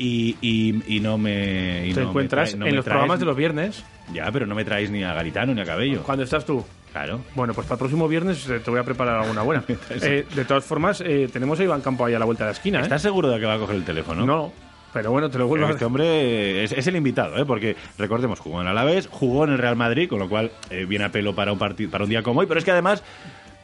Y, 0.02 0.38
y, 0.42 0.96
y 0.96 1.00
no 1.02 1.18
me. 1.18 1.86
y 1.88 1.94
Te 1.94 2.00
no 2.00 2.06
me 2.06 2.10
encuentras 2.12 2.54
trae- 2.56 2.58
no 2.58 2.66
en 2.66 2.72
me 2.72 2.78
los 2.78 2.86
traes- 2.86 2.90
programas 2.94 3.20
de 3.20 3.26
los 3.26 3.36
viernes. 3.36 3.84
Ya, 4.14 4.32
pero 4.32 4.46
no 4.48 4.56
me 4.56 4.64
traéis 4.64 4.90
ni 4.90 5.04
a 5.04 5.14
Garitano 5.14 5.54
ni 5.54 5.60
a 5.62 5.66
Cabello. 5.66 6.04
¿Cuándo 6.04 6.24
estás 6.24 6.46
tú? 6.46 6.64
Claro. 6.94 7.20
Bueno, 7.36 7.54
pues 7.54 7.68
para 7.68 7.76
el 7.76 7.80
próximo 7.80 8.08
viernes 8.08 8.50
eh, 8.50 8.60
te 8.64 8.72
voy 8.72 8.80
a 8.80 8.84
preparar 8.84 9.20
alguna 9.20 9.42
buena. 9.42 9.64
Eh, 9.90 10.26
de 10.34 10.46
todas 10.46 10.64
formas, 10.64 11.02
eh, 11.06 11.30
tenemos 11.32 11.60
a 11.60 11.64
Iván 11.66 11.82
Campo 11.82 12.06
ahí 12.06 12.14
a 12.14 12.20
la 12.20 12.26
vuelta 12.26 12.46
de 12.46 12.50
la 12.50 12.54
esquina. 12.54 12.80
¿eh? 12.80 12.84
¿Estás 12.84 13.02
seguro 13.02 13.30
de 13.30 13.40
que 13.40 13.46
va 13.46 13.56
a 13.56 13.60
coger 13.60 13.76
el 13.76 13.84
teléfono? 13.84 14.26
No, 14.26 14.54
pero 14.94 15.12
bueno, 15.12 15.30
te 15.30 15.38
lo 15.38 15.48
vuelvo 15.48 15.68
a 15.68 15.72
Este 15.72 15.84
hombre 15.86 16.64
es, 16.64 16.72
es 16.72 16.88
el 16.88 16.96
invitado, 16.96 17.38
¿eh? 17.38 17.46
porque 17.46 17.76
recordemos, 17.98 18.40
jugó 18.40 18.62
en 18.62 18.68
Alavés, 18.68 19.08
jugó 19.12 19.44
en 19.44 19.52
el 19.52 19.58
Real 19.60 19.76
Madrid, 19.76 20.08
con 20.10 20.20
lo 20.20 20.30
cual 20.30 20.50
eh, 20.70 20.86
viene 20.86 21.04
a 21.06 21.10
pelo 21.12 21.36
para 21.36 21.52
un, 21.52 21.60
partido 21.60 21.92
para 21.92 22.06
un 22.06 22.10
día 22.10 22.24
como 22.24 22.40
hoy, 22.40 22.48
pero 22.48 22.58
es 22.60 22.64
que 22.66 22.72
además 22.72 23.04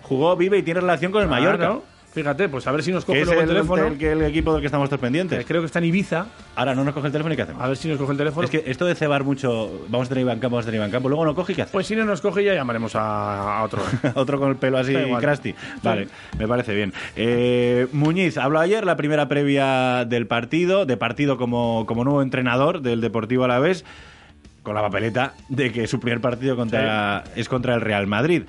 jugó, 0.03 0.35
vive 0.35 0.57
y 0.59 0.63
tiene 0.63 0.81
relación 0.81 1.11
con 1.13 1.23
el 1.23 1.29
Mallorca. 1.29 1.79
Fíjate, 2.15 2.49
pues 2.49 2.65
a 2.65 2.71
ver 2.71 2.81
si 2.81 2.91
nos 2.93 3.03
coge 3.05 3.25
luego 3.25 3.41
el, 3.41 3.49
el, 3.49 3.55
teléfono. 3.55 3.87
el- 3.87 4.01
el 4.03 4.21
equipo 4.23 4.53
del 4.53 4.61
que 4.61 4.67
estamos 4.67 4.89
todos 4.89 5.01
pendientes. 5.01 5.37
Eh, 5.39 5.45
creo 5.45 5.61
que 5.61 5.65
está 5.67 5.79
en 5.79 5.85
Ibiza. 5.85 6.27
Ahora 6.55 6.73
no 6.73 6.83
nos 6.85 6.93
coge 6.93 7.07
el 7.07 7.11
teléfono 7.11 7.33
y 7.33 7.35
¿qué 7.35 7.43
hacemos? 7.43 7.61
A 7.61 7.67
ver 7.67 7.75
si 7.75 7.89
nos 7.89 7.97
coge 7.97 8.13
el 8.13 8.17
teléfono. 8.17 8.45
Es 8.45 8.49
que 8.49 8.63
esto 8.65 8.85
de 8.85 8.95
cebar 8.95 9.23
mucho, 9.25 9.85
vamos 9.89 10.05
a 10.07 10.09
tener 10.09 10.21
Iván 10.21 10.39
Campo, 10.39 10.55
vamos 10.55 10.65
a 10.65 10.67
tener 10.67 10.79
Iván 10.79 10.91
Campo, 10.91 11.09
luego 11.09 11.25
no 11.25 11.35
coge 11.35 11.51
y 11.51 11.55
¿qué 11.55 11.61
hace? 11.63 11.73
Pues 11.73 11.85
si 11.87 11.95
no 11.95 12.05
nos 12.05 12.21
coge 12.21 12.43
ya 12.43 12.53
llamaremos 12.53 12.95
a, 12.95 13.59
a 13.59 13.63
otro. 13.63 13.81
Otro 14.15 14.39
con 14.39 14.49
el 14.49 14.55
pelo 14.55 14.77
así 14.77 14.93
crusty. 15.19 15.53
Vale, 15.83 16.07
me 16.39 16.47
parece 16.47 16.73
bien. 16.73 16.93
Eh, 17.17 17.87
Muñiz, 17.91 18.37
habló 18.37 18.59
ayer 18.59 18.85
la 18.85 18.95
primera 18.95 19.27
previa 19.27 20.05
del 20.05 20.25
partido, 20.25 20.85
de 20.85 20.95
partido 20.95 21.37
como, 21.37 21.85
como 21.85 22.05
nuevo 22.05 22.21
entrenador 22.21 22.81
del 22.81 23.01
Deportivo 23.01 23.43
Alavés, 23.43 23.83
con 24.63 24.73
la 24.73 24.81
papeleta 24.81 25.33
de 25.49 25.71
que 25.73 25.85
su 25.87 25.99
primer 25.99 26.21
partido 26.21 26.55
contra, 26.55 27.25
es 27.35 27.49
contra 27.49 27.75
el 27.75 27.81
Real 27.81 28.07
Madrid. 28.07 28.43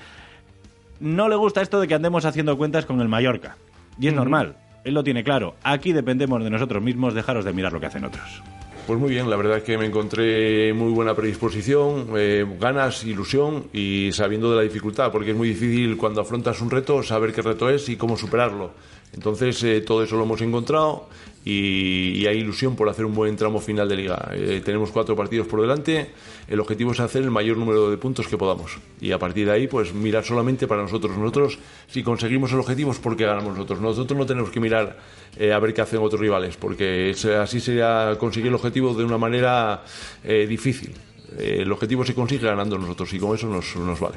No 1.01 1.29
le 1.29 1.37
gusta 1.37 1.63
esto 1.63 1.81
de 1.81 1.89
que 1.89 1.95
andemos 1.95 2.25
haciendo 2.25 2.57
cuentas 2.57 2.87
con 2.87 3.01
el 3.01 3.09
Mallorca. 3.09 3.57
Y 3.99 4.09
es 4.09 4.15
normal, 4.15 4.57
él 4.85 4.95
lo 4.95 5.05
tiene 5.05 5.25
claro. 5.25 5.55
Aquí 5.63 5.93
dependemos 5.93 6.43
de 6.43 6.51
nosotros 6.51 6.83
mismos, 6.83 7.15
dejaros 7.15 7.45
de 7.45 7.53
mirar 7.53 7.73
lo 7.73 7.81
que 7.81 7.87
hacen 7.87 8.05
otros. 8.05 8.43
Pues 8.87 9.01
muy 9.01 9.11
bien, 9.11 9.29
la 9.29 9.35
verdad 9.35 9.59
es 9.59 9.65
que 9.65 9.77
me 9.77 9.85
encontré 9.85 10.73
muy 10.73 10.93
buena 10.93 11.13
predisposición, 11.13 12.11
eh, 12.17 12.47
ganas, 12.61 13.03
ilusión 13.03 13.65
y 13.73 14.13
sabiendo 14.13 14.49
de 14.51 14.57
la 14.59 14.63
dificultad, 14.63 15.11
porque 15.11 15.33
es 15.33 15.37
muy 15.37 15.49
difícil 15.49 15.97
cuando 15.97 16.21
afrontas 16.21 16.61
un 16.61 16.71
reto 16.71 17.03
saber 17.03 17.33
qué 17.33 17.43
reto 17.43 17.69
es 17.69 17.89
y 17.89 17.97
cómo 17.97 18.17
superarlo. 18.17 18.71
Entonces 19.13 19.61
eh, 19.65 19.81
todo 19.81 20.05
eso 20.05 20.17
lo 20.17 20.23
hemos 20.23 20.41
encontrado 20.41 21.09
y, 21.47 22.11
y 22.19 22.27
hay 22.27 22.39
ilusión 22.39 22.75
por 22.75 22.89
hacer 22.89 23.05
un 23.05 23.15
buen 23.15 23.37
tramo 23.37 23.61
final 23.61 23.89
de 23.89 23.97
liga. 23.97 24.31
Eh, 24.33 24.61
tenemos 24.65 24.91
cuatro 24.91 25.15
partidos 25.15 25.47
por 25.47 25.61
delante, 25.61 26.11
el 26.49 26.59
objetivo 26.59 26.91
es 26.91 26.99
hacer 26.99 27.23
el 27.23 27.31
mayor 27.31 27.57
número 27.57 27.89
de 27.89 27.97
puntos 27.97 28.27
que 28.27 28.37
podamos 28.37 28.79
y 29.01 29.13
a 29.13 29.19
partir 29.19 29.47
de 29.47 29.53
ahí 29.53 29.69
pues 29.69 29.95
mirar 29.95 30.25
solamente 30.25 30.67
para 30.67 30.83
nosotros. 30.83 31.17
Nosotros 31.17 31.59
si 31.87 32.03
conseguimos 32.03 32.53
el 32.53 32.59
objetivo 32.59 32.91
es 32.91 32.99
porque 32.99 33.25
ganamos 33.25 33.55
nosotros. 33.55 33.81
Nosotros 33.81 34.19
no 34.19 34.27
tenemos 34.27 34.51
que 34.51 34.59
mirar 34.59 34.99
eh, 35.37 35.53
a 35.53 35.59
ver 35.61 35.73
qué 35.73 35.83
hacen 35.83 36.01
otros 36.01 36.21
rivales 36.21 36.57
porque 36.57 37.15
así 37.41 37.61
sería 37.61 38.17
conseguir 38.19 38.49
el 38.49 38.55
objetivo 38.55 38.93
de 38.95 39.05
una 39.05 39.17
manera 39.17 39.85
eh, 40.25 40.47
difícil. 40.49 40.95
Eh, 41.39 41.59
el 41.61 41.71
objetivo 41.71 42.05
se 42.05 42.15
consigue 42.15 42.47
ganando 42.47 42.77
nosotros 42.77 43.13
y 43.13 43.21
con 43.21 43.37
eso 43.37 43.47
nos, 43.47 43.77
nos 43.77 44.01
vale. 44.01 44.17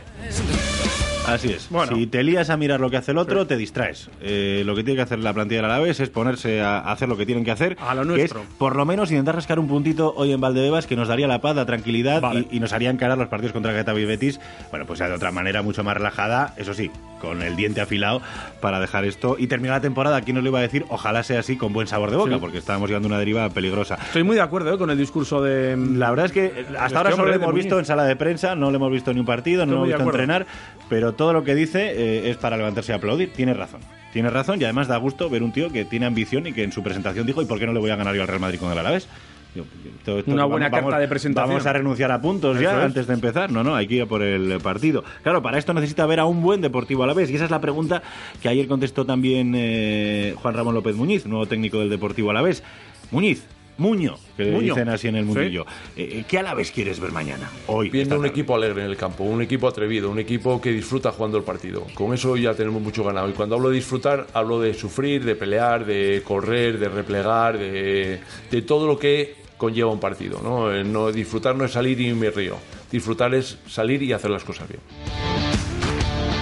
Así 1.27 1.51
es. 1.51 1.69
Si 1.89 2.07
te 2.07 2.23
lías 2.23 2.49
a 2.49 2.57
mirar 2.57 2.79
lo 2.79 2.89
que 2.89 2.97
hace 2.97 3.11
el 3.11 3.17
otro, 3.19 3.45
te 3.45 3.55
distraes. 3.55 4.09
Eh, 4.21 4.63
lo 4.65 4.75
que 4.75 4.83
tiene 4.83 4.95
que 4.97 5.03
hacer 5.03 5.19
la 5.19 5.31
plantilla 5.33 5.61
del 5.61 5.69
Alavés 5.71 5.99
es 5.99 6.09
ponerse 6.09 6.61
a 6.61 6.79
hacer 6.79 7.07
lo 7.07 7.17
que 7.17 7.25
tienen 7.25 7.43
que 7.45 7.51
hacer. 7.51 7.77
A 7.79 7.93
lo 7.93 8.01
que 8.01 8.07
nuestro. 8.07 8.41
es, 8.41 8.47
por 8.57 8.75
lo 8.75 8.83
menos, 8.85 9.11
intentar 9.11 9.35
rascar 9.35 9.59
un 9.59 9.67
puntito 9.67 10.13
hoy 10.15 10.31
en 10.31 10.41
Valdebebas 10.41 10.87
que 10.87 10.95
nos 10.95 11.07
daría 11.07 11.27
la 11.27 11.39
paz, 11.39 11.55
la 11.55 11.65
tranquilidad 11.67 12.21
Vale. 12.21 12.47
y, 12.49 12.57
y 12.57 12.59
nos 12.59 12.73
haría 12.73 12.89
encarar 12.89 13.17
los 13.17 13.27
partidos 13.27 13.53
contra 13.53 13.73
Getafe 13.73 14.01
y 14.01 14.05
Betis. 14.05 14.39
Bueno, 14.71 14.85
pues 14.87 14.99
de 14.99 15.11
otra 15.11 15.31
manera 15.31 15.61
mucho 15.61 15.83
más 15.83 15.95
relajada, 15.95 16.53
eso 16.57 16.73
sí, 16.73 16.89
con 17.21 17.43
el 17.43 17.55
diente 17.55 17.81
afilado 17.81 18.21
para 18.59 18.79
dejar 18.79 19.05
esto 19.05 19.35
y 19.37 19.45
terminar 19.47 19.77
la 19.77 19.81
temporada. 19.81 20.17
Aquí 20.17 20.33
nos 20.33 20.41
lo 20.43 20.49
iba 20.49 20.59
a 20.59 20.63
decir, 20.63 20.85
ojalá 20.89 21.21
sea 21.21 21.41
así 21.41 21.57
con 21.57 21.73
buen 21.73 21.85
sabor 21.85 22.09
de 22.09 22.17
boca, 22.17 22.33
Sí. 22.33 22.37
porque 22.39 22.57
estábamos 22.57 22.89
llevando 22.89 23.07
a 23.07 23.09
una 23.09 23.19
deriva 23.19 23.47
peligrosa. 23.49 23.95
Estoy 24.01 24.23
muy 24.23 24.35
de 24.35 24.41
acuerdo 24.41 24.73
eh, 24.73 24.77
con 24.79 24.89
el 24.89 24.97
discurso 24.97 25.43
de. 25.43 25.77
La 25.77 26.09
verdad 26.09 26.25
es 26.25 26.31
que 26.31 26.45
eh, 26.45 26.65
hasta 26.69 26.85
este 26.85 26.97
ahora 26.97 27.11
solo 27.11 27.23
hombre, 27.23 27.37
lo 27.37 27.43
hemos 27.43 27.55
visto 27.55 27.77
en 27.77 27.85
sala 27.85 28.05
de 28.05 28.15
prensa, 28.15 28.55
no 28.55 28.71
le 28.71 28.77
hemos 28.77 28.91
visto 28.91 29.13
ni 29.13 29.19
un 29.19 29.25
partido, 29.27 29.61
Estoy 29.63 29.75
no 29.75 29.81
lo 29.85 29.85
hemos 29.85 29.97
visto 29.99 30.09
entrenar, 30.11 30.45
pero 30.89 31.13
todo 31.19 31.33
lo 31.33 31.43
que 31.43 31.53
dice 31.53 31.91
eh, 31.91 32.29
es 32.29 32.37
para 32.37 32.55
levantarse 32.55 32.93
y 32.93 32.95
aplaudir. 32.95 33.33
Tiene 33.33 33.53
razón. 33.53 33.81
Tiene 34.13 34.29
razón 34.29 34.59
y 34.61 34.63
además 34.63 34.87
da 34.87 34.95
gusto 34.95 35.29
ver 35.29 35.43
un 35.43 35.51
tío 35.51 35.69
que 35.69 35.83
tiene 35.83 36.05
ambición 36.05 36.47
y 36.47 36.53
que 36.53 36.63
en 36.63 36.71
su 36.71 36.81
presentación 36.81 37.27
dijo, 37.27 37.41
¿y 37.41 37.45
por 37.45 37.59
qué 37.59 37.65
no 37.67 37.73
le 37.73 37.79
voy 37.81 37.91
a 37.91 37.97
ganar 37.97 38.15
yo 38.15 38.21
al 38.21 38.27
Real 38.29 38.39
Madrid 38.39 38.57
con 38.57 38.71
el 38.71 38.77
Alavés? 38.77 39.09
Yo, 39.53 39.63
todo 40.05 40.19
esto- 40.19 40.31
Una 40.31 40.45
buena 40.45 40.69
vamos- 40.69 40.85
carta 40.91 40.99
de 41.01 41.07
presentación. 41.09 41.49
Vamos 41.49 41.65
a 41.65 41.73
renunciar 41.73 42.11
a 42.13 42.21
puntos 42.21 42.55
Eso 42.55 42.63
ya 42.63 42.77
es. 42.79 42.85
antes 42.85 43.05
de 43.07 43.13
empezar. 43.15 43.51
No, 43.51 43.65
no, 43.65 43.75
hay 43.75 43.85
que 43.87 43.95
ir 43.95 44.03
a 44.03 44.05
por 44.05 44.21
el 44.23 44.59
partido. 44.61 45.03
Claro, 45.23 45.41
para 45.41 45.57
esto 45.57 45.73
necesita 45.73 46.05
ver 46.05 46.21
a 46.21 46.25
un 46.25 46.41
buen 46.41 46.61
Deportivo 46.61 47.03
Alavés 47.03 47.29
y 47.31 47.35
esa 47.35 47.43
es 47.45 47.51
la 47.51 47.59
pregunta 47.59 48.01
que 48.41 48.47
ayer 48.47 48.67
contestó 48.67 49.05
también 49.05 49.53
eh, 49.57 50.35
Juan 50.37 50.53
Ramón 50.55 50.73
López 50.73 50.95
Muñiz, 50.95 51.25
nuevo 51.25 51.45
técnico 51.47 51.79
del 51.79 51.89
Deportivo 51.89 52.29
Alavés. 52.31 52.63
Muñiz, 53.11 53.45
Muño, 53.79 54.17
que 54.37 54.43
le 54.43 54.51
Muño. 54.51 54.73
dicen 54.75 54.89
así 54.89 55.07
en 55.07 55.15
el 55.15 55.23
Sí. 55.25 55.31
mundillo. 55.31 55.65
Eh, 55.95 56.23
¿Qué 56.27 56.37
Alavés 56.37 56.71
quieres 56.71 56.99
ver 56.99 57.11
mañana? 57.11 57.49
Hoy. 57.67 57.89
Viendo 57.89 58.19
un 58.19 58.25
equipo 58.25 58.53
alegre 58.55 58.83
en 58.83 58.91
el 58.91 58.97
campo, 58.97 59.23
un 59.23 59.41
equipo 59.41 59.67
atrevido, 59.67 60.11
un 60.11 60.19
equipo 60.19 60.61
que 60.61 60.71
disfruta 60.71 61.11
jugando 61.11 61.37
el 61.37 61.43
partido. 61.43 61.85
Con 61.95 62.13
eso 62.13 62.37
ya 62.37 62.53
tenemos 62.53 62.81
mucho 62.81 63.03
ganado. 63.03 63.29
Y 63.29 63.33
cuando 63.33 63.55
hablo 63.55 63.69
de 63.69 63.75
disfrutar, 63.75 64.27
hablo 64.33 64.59
de 64.59 64.73
sufrir, 64.73 65.23
de 65.25 65.35
pelear, 65.35 65.85
de 65.85 66.21
correr, 66.23 66.77
de 66.77 66.89
replegar, 66.89 67.57
de, 67.57 68.19
de 68.51 68.61
todo 68.61 68.85
lo 68.85 68.99
que 68.99 69.35
conlleva 69.57 69.91
un 69.91 69.99
partido. 69.99 70.39
¿no? 70.43 70.73
Eh, 70.73 70.83
no 70.83 71.11
disfrutar 71.11 71.55
no 71.55 71.65
es 71.65 71.71
salir 71.71 71.99
y 72.01 72.13
me 72.13 72.29
río. 72.29 72.57
Disfrutar 72.91 73.33
es 73.33 73.57
salir 73.67 74.01
y 74.03 74.13
hacer 74.13 74.29
las 74.31 74.43
cosas 74.43 74.67
bien. 74.67 74.81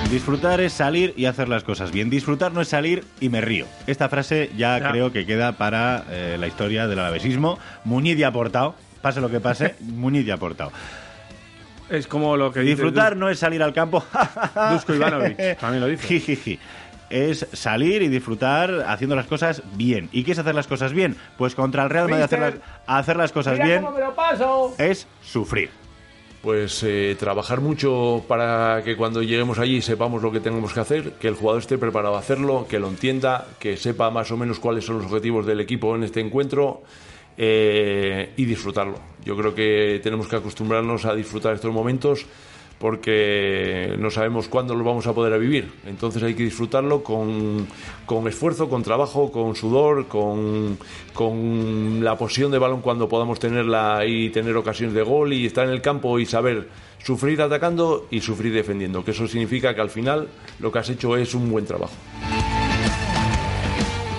Disfrutar 0.09 0.61
es 0.61 0.71
salir 0.71 1.13
y 1.17 1.25
hacer 1.25 1.49
las 1.49 1.65
cosas 1.65 1.91
bien. 1.91 2.09
Disfrutar 2.09 2.53
no 2.53 2.61
es 2.61 2.69
salir 2.69 3.03
y 3.19 3.27
me 3.27 3.41
río. 3.41 3.65
Esta 3.87 4.07
frase 4.07 4.49
ya, 4.55 4.79
creo 4.79 5.11
que 5.11 5.25
queda 5.25 5.51
para 5.51 6.05
eh, 6.09 6.37
la 6.39 6.47
historia 6.47 6.87
del 6.87 6.99
alavesismo. 6.99 7.59
Muñiz 7.83 8.23
ha 8.23 8.27
aportado. 8.27 8.75
Pase 9.01 9.19
lo 9.19 9.29
que 9.29 9.41
pase, 9.41 9.75
Muñiz 9.81 10.29
ha 10.29 10.35
aportado. 10.35 10.71
Es 11.89 12.07
como 12.07 12.37
lo 12.37 12.53
que 12.53 12.61
dice 12.61 12.75
Disfrutar 12.75 13.17
no 13.17 13.29
es 13.29 13.39
salir 13.39 13.61
al 13.61 13.73
campo. 13.73 14.01
Dusko 14.71 14.93
Ivanovic, 14.93 15.59
también 15.59 15.81
lo 15.81 15.87
dice. 15.87 16.07
Jijiji. 16.07 16.57
Es 17.09 17.45
salir 17.51 18.01
y 18.01 18.07
disfrutar 18.07 18.85
haciendo 18.87 19.15
las 19.15 19.27
cosas 19.27 19.61
bien. 19.75 20.07
¿Y 20.13 20.23
qué 20.23 20.31
es 20.31 20.39
hacer 20.39 20.55
las 20.55 20.67
cosas 20.67 20.93
bien? 20.93 21.17
Pues 21.37 21.53
contra 21.53 21.83
el 21.83 21.89
Real 21.89 22.07
Madrid 22.07 22.23
hacer 22.23 22.39
las, 22.39 22.53
hacer 22.85 23.17
las 23.17 23.31
cosas 23.33 23.59
bien 23.59 23.85
es 24.77 25.05
sufrir. 25.21 25.69
Pues 26.41 26.83
eh, 26.83 27.15
trabajar 27.19 27.61
mucho 27.61 28.23
para 28.27 28.83
que 28.83 28.95
cuando 28.95 29.23
lleguemos 29.23 29.59
allí 29.59 29.81
sepamos 29.81 30.21
lo 30.21 30.31
que 30.31 30.39
tenemos 30.39 30.71
que 30.71 30.79
hacer, 30.79 31.11
que 31.13 31.27
el 31.27 31.35
jugador 31.35 31.61
esté 31.61 31.77
preparado 31.77 32.15
a 32.15 32.19
hacerlo, 32.19 32.67
que 32.69 32.79
lo 32.79 32.87
entienda, 32.87 33.47
que 33.59 33.75
sepa 33.75 34.11
más 34.11 34.31
o 34.31 34.37
menos 34.37 34.59
cuáles 34.59 34.85
son 34.85 34.97
los 34.97 35.07
objetivos 35.07 35.45
del 35.45 35.59
equipo 35.59 35.95
en 35.95 36.03
este 36.03 36.19
encuentro 36.19 36.83
eh, 37.37 38.33
y 38.37 38.45
disfrutarlo. 38.45 38.99
Yo 39.25 39.35
creo 39.35 39.53
que 39.53 39.99
tenemos 40.03 40.27
que 40.27 40.35
acostumbrarnos 40.35 41.05
a 41.05 41.15
disfrutar 41.15 41.55
estos 41.55 41.73
momentos 41.73 42.25
porque 42.79 43.95
no 43.97 44.11
sabemos 44.11 44.47
cuándo 44.47 44.75
lo 44.75 44.83
vamos 44.83 45.07
a 45.07 45.13
poder 45.13 45.39
vivir. 45.39 45.71
Entonces 45.85 46.21
hay 46.23 46.35
que 46.35 46.43
disfrutarlo 46.43 47.03
con, 47.03 47.67
con 48.05 48.27
esfuerzo, 48.27 48.69
con 48.69 48.83
trabajo, 48.83 49.31
con 49.31 49.55
sudor, 49.55 50.07
con, 50.07 50.77
con 51.13 52.03
la 52.03 52.17
posición 52.17 52.51
de 52.51 52.59
balón 52.59 52.81
cuando 52.81 53.09
podamos 53.09 53.39
tenerla 53.39 54.05
y 54.05 54.29
tener 54.29 54.55
ocasiones 54.55 54.93
de 54.93 55.01
gol 55.01 55.33
y 55.33 55.45
estar 55.45 55.65
en 55.65 55.73
el 55.73 55.81
campo 55.81 56.19
y 56.19 56.25
saber 56.25 56.67
sufrir 57.03 57.41
atacando 57.41 58.07
y 58.11 58.21
sufrir 58.21 58.53
defendiendo, 58.53 59.03
que 59.03 59.11
eso 59.11 59.27
significa 59.27 59.73
que 59.73 59.81
al 59.81 59.89
final 59.89 60.27
lo 60.59 60.71
que 60.71 60.79
has 60.79 60.89
hecho 60.89 61.15
es 61.15 61.33
un 61.33 61.49
buen 61.49 61.65
trabajo. 61.65 61.93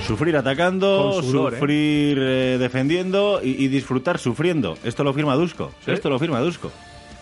Sufrir 0.07 0.39
atacando, 0.39 1.21
¿eh? 1.21 1.23
sufrir 1.23 2.19
eh, 2.19 2.57
defendiendo 2.59 3.41
y, 3.43 3.69
disfrutar 3.69 4.19
sufriendo. 4.19 4.79
Esto 4.83 5.05
lo 5.05 5.13
firma 5.13 5.35
Dusko. 5.35 5.71
Esto 5.87 6.09
lo 6.09 6.19
firma 6.19 6.41
Dusko. 6.41 6.73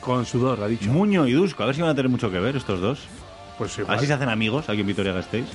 Con 0.06 0.24
sudor, 0.24 0.62
ha 0.62 0.68
dicho. 0.68 0.88
Muño 0.92 1.26
y 1.26 1.32
Dusko. 1.32 1.64
A 1.64 1.66
ver 1.66 1.74
si 1.74 1.80
van 1.80 1.90
a 1.90 1.94
tener 1.96 2.08
mucho 2.08 2.30
que 2.30 2.38
ver 2.38 2.54
estos 2.54 2.80
dos. 2.80 3.08
Pues 3.58 3.76
Así 3.88 4.06
se 4.06 4.12
hacen 4.12 4.28
amigos 4.28 4.68
aquí 4.68 4.82
en 4.82 4.86
Vitoria-Gasteiz. 4.86 5.46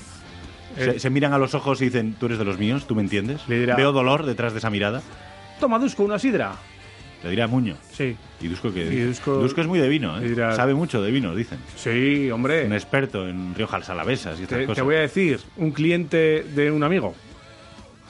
Eh. 0.76 1.00
Se, 1.00 1.10
miran 1.10 1.32
a 1.32 1.38
los 1.38 1.54
ojos 1.54 1.82
y 1.82 1.86
dicen, 1.86 2.16
tú 2.20 2.26
eres 2.26 2.38
de 2.38 2.44
los 2.44 2.58
míos, 2.58 2.86
tú 2.86 2.94
me 2.94 3.02
entiendes. 3.02 3.48
Veo 3.48 3.94
dolor 3.94 4.26
detrás 4.26 4.52
de 4.52 4.60
esa 4.60 4.70
mirada. 4.70 5.02
Toma, 5.62 5.80
Dusko, 5.80 6.04
una 6.04 6.20
sidra. 6.20 6.56
Le 7.24 7.30
dirá 7.30 7.48
Muño. 7.48 7.78
Sí. 7.94 8.18
¿Y 8.42 8.48
Dusko 8.50 8.74
que 8.74 9.06
Dusko, 9.06 9.62
es 9.62 9.68
muy 9.68 9.80
de 9.80 9.88
vino, 9.88 10.20
¿eh? 10.20 10.36
Sabe 10.54 10.74
mucho 10.74 11.02
de 11.02 11.12
vino, 11.12 11.34
dicen. 11.34 11.60
Sí, 11.78 12.30
hombre. 12.30 12.66
Un 12.66 12.74
experto 12.74 13.30
en 13.30 13.56
Rioja 13.56 13.82
Salavesas 13.82 14.38
y 14.38 14.44
estas 14.44 14.60
cosas. 14.62 14.76
Te 14.76 14.82
voy 14.82 14.96
a 14.96 15.00
decir, 15.00 15.40
un 15.56 15.72
cliente 15.72 16.44
de 16.44 16.72
un 16.72 16.84
amigo 16.84 17.16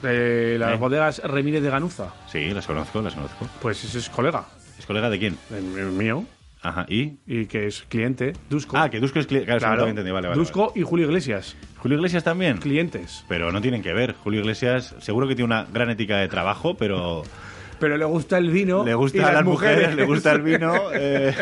de 0.02 0.56
las 0.58 0.74
¿Eh? 0.74 0.76
bodegas 0.76 1.20
Remírez 1.20 1.62
de 1.62 1.70
Ganuza. 1.70 2.12
Sí, 2.26 2.50
las 2.50 2.66
conozco, 2.66 3.00
las 3.00 3.14
conozco. 3.14 3.46
Pues 3.60 3.84
ese 3.84 3.98
es 3.98 4.08
colega. 4.08 4.44
¿Es 4.82 4.86
colega 4.86 5.10
de 5.10 5.18
quién? 5.20 5.38
El, 5.56 5.92
mío. 5.92 6.24
Ajá, 6.60 6.86
¿y? 6.88 7.12
Y 7.24 7.46
que 7.46 7.68
es 7.68 7.84
cliente, 7.88 8.32
Dusko. 8.50 8.76
Ah, 8.76 8.90
que 8.90 8.98
Dusko 8.98 9.20
es 9.20 9.28
cliente. 9.28 9.46
Claro, 9.46 9.86
Vale, 9.86 10.10
vale, 10.10 10.34
Dusko 10.34 10.72
y 10.74 10.82
Julio 10.82 11.06
Iglesias. 11.06 11.54
¿Julio 11.78 11.98
Iglesias 11.98 12.24
también? 12.24 12.56
Clientes. 12.58 13.24
Pero 13.28 13.52
no 13.52 13.60
tienen 13.60 13.80
que 13.80 13.92
ver. 13.92 14.12
Julio 14.14 14.40
Iglesias 14.40 14.96
seguro 14.98 15.28
que 15.28 15.36
tiene 15.36 15.46
una 15.46 15.68
gran 15.72 15.88
ética 15.88 16.16
de 16.16 16.26
trabajo, 16.26 16.76
pero 16.76 17.22
pero 17.82 17.96
le 17.96 18.04
gusta 18.04 18.38
el 18.38 18.50
vino. 18.50 18.84
Le 18.84 18.94
gusta 18.94 19.28
a 19.28 19.32
las, 19.32 19.44
mujeres, 19.44 19.96
le 19.96 20.04
gusta 20.04 20.32
el 20.32 20.42
vino. 20.42 20.72
Eh, 20.94 21.34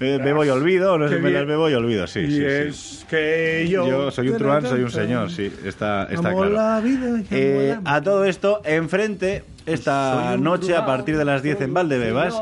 eh, 0.00 0.18
bebo 0.22 0.44
y 0.44 0.48
olvido, 0.48 0.98
no 0.98 1.08
sé, 1.08 1.18
me 1.18 1.30
las 1.30 1.46
bebo 1.46 1.70
y 1.70 1.74
olvido, 1.74 2.06
sí. 2.06 2.20
Y 2.20 2.44
es 2.44 3.06
que 3.08 3.66
yo. 3.68 3.86
Yo 3.86 4.10
soy 4.10 4.28
un 4.30 4.38
truán, 4.38 4.66
soy 4.66 4.82
un 4.82 4.90
señor, 4.90 5.30
sí, 5.30 5.52
está, 5.64 6.04
está 6.04 6.32
claro. 6.34 6.82
Eh, 7.30 7.78
a 7.84 8.00
todo 8.00 8.24
esto, 8.24 8.60
enfrente, 8.64 9.42
esta 9.64 10.36
noche, 10.38 10.76
a 10.76 10.84
partir 10.84 11.16
de 11.16 11.24
las 11.24 11.42
10 11.42 11.62
en 11.62 11.74
Valdebebas, 11.74 12.34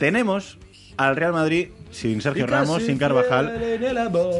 tenemos 0.00 0.58
al 0.96 1.14
Real 1.14 1.32
Madrid 1.32 1.68
sin 1.92 2.20
Sergio 2.20 2.46
Ramos, 2.46 2.82
sin 2.82 2.98
Carvajal 2.98 3.78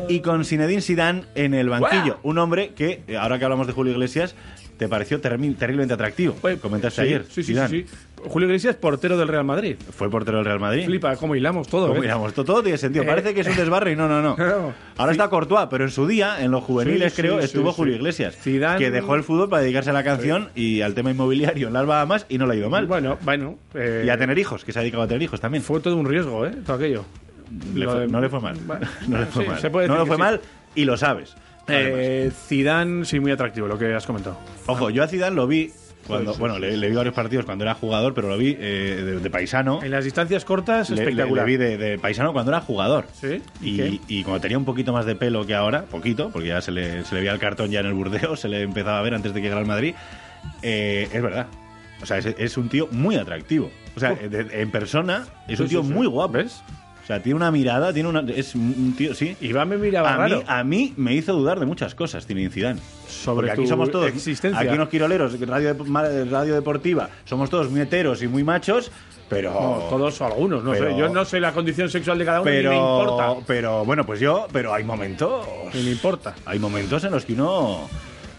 y 0.09 0.21
con 0.21 0.45
Zinedine 0.45 0.81
Zidane 0.81 1.25
en 1.37 1.55
el 1.55 1.69
banquillo. 1.69 2.19
Un 2.25 2.39
hombre 2.39 2.73
que, 2.75 3.03
ahora 3.21 3.39
que 3.39 3.45
hablamos 3.45 3.69
de 3.69 3.73
Julio 3.73 3.93
Iglesias, 3.93 4.35
te 4.79 4.89
pareció 4.89 5.21
terriblemente 5.21 5.95
atractivo. 5.95 6.37
Comentaste 6.61 7.03
ayer. 7.03 7.27
Sí, 7.31 7.45
sí, 7.45 7.55
sí, 7.69 7.87
Julio 8.29 8.47
Iglesias, 8.49 8.77
portero 8.77 9.17
del 9.17 9.29
Real 9.29 9.45
Madrid. 9.45 9.77
Fue 9.91 10.11
portero 10.11 10.39
del 10.39 10.47
Real 10.47 10.61
Madrid. 10.61 10.85
Flipa, 10.85 11.17
cómo 11.17 11.35
hilamos 11.35 11.69
todo. 11.69 11.89
¿Cómo 11.89 12.03
¿eh? 12.03 12.07
hilamos 12.07 12.35
todo? 12.35 12.45
Todo 12.45 12.63
tiene 12.63 12.79
sentido. 12.79 13.05
Parece 13.05 13.35
que 13.35 13.41
es 13.41 13.47
un 13.47 13.57
desbarre 13.57 13.93
y 13.93 13.97
no, 13.97 14.09
no, 14.09 14.21
no. 14.21 14.37
Ahora 14.97 15.13
está 15.13 15.29
Courtois, 15.29 15.69
pero 15.71 15.85
en 15.85 15.91
su 15.91 16.07
día, 16.07 16.43
en 16.43 16.51
los 16.51 16.63
juveniles, 16.65 17.15
creo, 17.15 17.39
estuvo 17.39 17.73
Julio 17.73 17.97
Iglesias. 17.97 18.37
Que 18.43 18.91
dejó 18.91 19.15
el 19.15 19.23
fútbol 19.23 19.49
para 19.49 19.63
dedicarse 19.63 19.91
a 19.91 19.93
la 19.93 20.05
canción 20.05 20.51
y 20.55 20.81
al 20.83 20.95
tema 20.95 21.11
inmobiliario 21.11 21.69
en 21.69 21.73
las 21.73 21.87
Bahamas 21.87 22.27
y 22.29 22.39
no 22.39 22.47
le 22.47 22.55
ha 22.55 22.57
ido 22.57 22.71
mal. 22.71 22.87
Bueno, 22.87 23.19
bueno. 23.23 23.59
y 23.75 24.09
a 24.09 24.19
tener 24.19 24.39
hijos, 24.39 24.65
que 24.65 24.73
se 24.73 24.79
ha 24.79 24.83
dedicado 24.83 25.05
a 25.05 25.09
tener 25.09 25.23
hijos 25.23 25.41
también. 25.41 25.63
Fue 25.63 25.81
todo 25.81 25.97
un 25.97 26.07
riesgo, 26.07 26.47
¿eh? 26.47 26.53
Todo 26.65 26.77
aquello. 26.77 27.05
No 27.75 28.21
le 28.21 28.29
fue 28.29 28.41
mal. 28.41 28.57
no 29.09 29.19
le 29.19 29.27
fue 29.27 29.47
mal. 29.47 29.89
no 29.89 29.99
le 29.99 30.07
fue 30.07 30.19
mal 30.19 30.41
y 30.75 30.85
lo 30.85 30.97
sabes. 30.97 31.35
Eh, 31.69 32.31
Zidane, 32.49 33.05
sí, 33.05 33.21
muy 33.21 33.31
atractivo, 33.31 33.69
lo 33.69 33.79
que 33.79 33.95
has 33.95 34.07
comentado. 34.07 34.39
Ojo, 34.67 34.91
yo 34.91 35.03
a 35.03 35.07
Zidane 35.07 35.37
lo 35.37 35.47
vi 35.47 35.73
cuando, 36.07 36.35
bueno, 36.35 36.59
le, 36.59 36.89
vi 36.89 36.95
varios 36.95 37.15
partidos 37.15 37.45
cuando 37.45 37.65
era 37.65 37.75
jugador, 37.75 38.15
pero 38.15 38.29
lo 38.29 38.37
vi 38.37 38.57
eh, 38.59 39.19
de, 39.23 39.31
paisano. 39.31 39.83
En 39.83 39.91
las 39.91 40.05
distancias 40.05 40.45
cortas, 40.45 40.91
espectacular. 40.91 41.47
Le, 41.47 41.57
vi 41.57 41.57
de, 41.57 41.99
paisano 41.99 42.33
cuando 42.33 42.51
era 42.51 42.61
jugador. 42.61 43.07
¿Sí? 43.13 43.43
Y, 43.61 44.23
cuando 44.23 44.41
tenía 44.41 44.59
un 44.59 44.65
poquito 44.65 44.93
más 44.93 45.07
de 45.07 45.15
pelo 45.15 45.47
que 45.47 45.55
ahora, 45.55 45.85
poquito, 45.85 46.31
porque 46.31 46.49
ya 46.49 46.61
se 46.61 46.73
le, 46.73 47.05
se 47.05 47.15
le 47.15 47.21
veía 47.21 47.33
el 47.33 47.39
cartón 47.39 47.71
ya 47.71 47.81
en 47.81 47.87
el 47.87 47.95
burdeo, 47.95 48.37
se 48.37 48.49
le 48.49 48.63
empezaba 48.63 48.99
a 48.99 49.03
ver 49.03 49.15
antes 49.15 49.33
de 49.33 49.41
que 49.41 49.45
llegara 49.45 49.61
al 49.61 49.67
Madrid. 49.67 49.95
Eh, 50.63 51.09
es 51.13 51.23
verdad. 51.23 51.47
O 52.03 52.07
sea, 52.07 52.19
es, 52.19 52.57
un 52.57 52.69
tío 52.69 52.89
muy 52.91 53.17
atractivo. 53.17 53.71
O 53.95 54.01
sea, 54.01 54.17
en 54.21 54.71
persona 54.71 55.27
es 55.49 55.61
un 55.61 55.69
tío 55.69 55.83
muy 55.83 56.07
guapo. 56.07 56.35
¿Ves? 56.35 56.63
Sea, 57.11 57.23
tiene 57.23 57.37
una 57.37 57.51
mirada, 57.51 57.93
tiene 57.93 58.09
una. 58.09 58.21
Es 58.33 58.55
un 58.55 58.95
tío, 58.97 59.15
sí. 59.15 59.37
Iván 59.41 59.69
me 59.69 59.77
miraba 59.77 60.15
a 60.15 60.17
raro. 60.17 60.39
Mí, 60.39 60.45
a 60.47 60.65
mí 60.65 60.95
me 60.97 61.15
hizo 61.15 61.33
dudar 61.33 61.59
de 61.61 61.67
muchas 61.67 61.95
cosas, 61.95 62.27
tiene 62.27 62.49
Zidane. 62.51 62.81
Sobre 63.09 63.51
aquí 63.51 63.67
somos 63.67 63.91
todos. 63.91 64.09
Existencia. 64.09 64.61
Aquí 64.61 64.75
unos 64.75 64.89
quiroleros, 64.89 65.39
radio, 65.41 65.77
radio 66.31 66.55
deportiva, 66.55 67.11
somos 67.25 67.51
todos 67.51 67.71
muy 67.71 67.81
heteros 67.81 68.23
y 68.23 68.29
muy 68.29 68.45
machos. 68.45 68.91
Pero. 69.29 69.53
todos 69.89 70.21
o 70.21 70.27
algunos, 70.27 70.65
no 70.65 70.75
sé. 70.75 70.97
Yo 70.97 71.09
no 71.09 71.25
sé 71.25 71.39
la 71.41 71.53
condición 71.53 71.89
sexual 71.89 72.19
de 72.19 72.25
cada 72.25 72.41
uno 72.41 72.51
pero, 72.51 72.71
ni 72.71 72.77
me 72.77 72.83
importa. 72.83 73.35
Pero 73.47 73.85
bueno, 73.85 74.05
pues 74.05 74.21
yo. 74.21 74.47
Pero 74.53 74.75
hay 74.75 74.85
momentos. 74.85 75.47
Ni 75.73 75.83
me 75.83 75.91
importa. 75.93 76.35
Hay 76.47 76.59
momentos 76.59 77.05
en 77.05 77.13
los 77.13 77.25
que 77.25 77.35
uno 77.35 77.89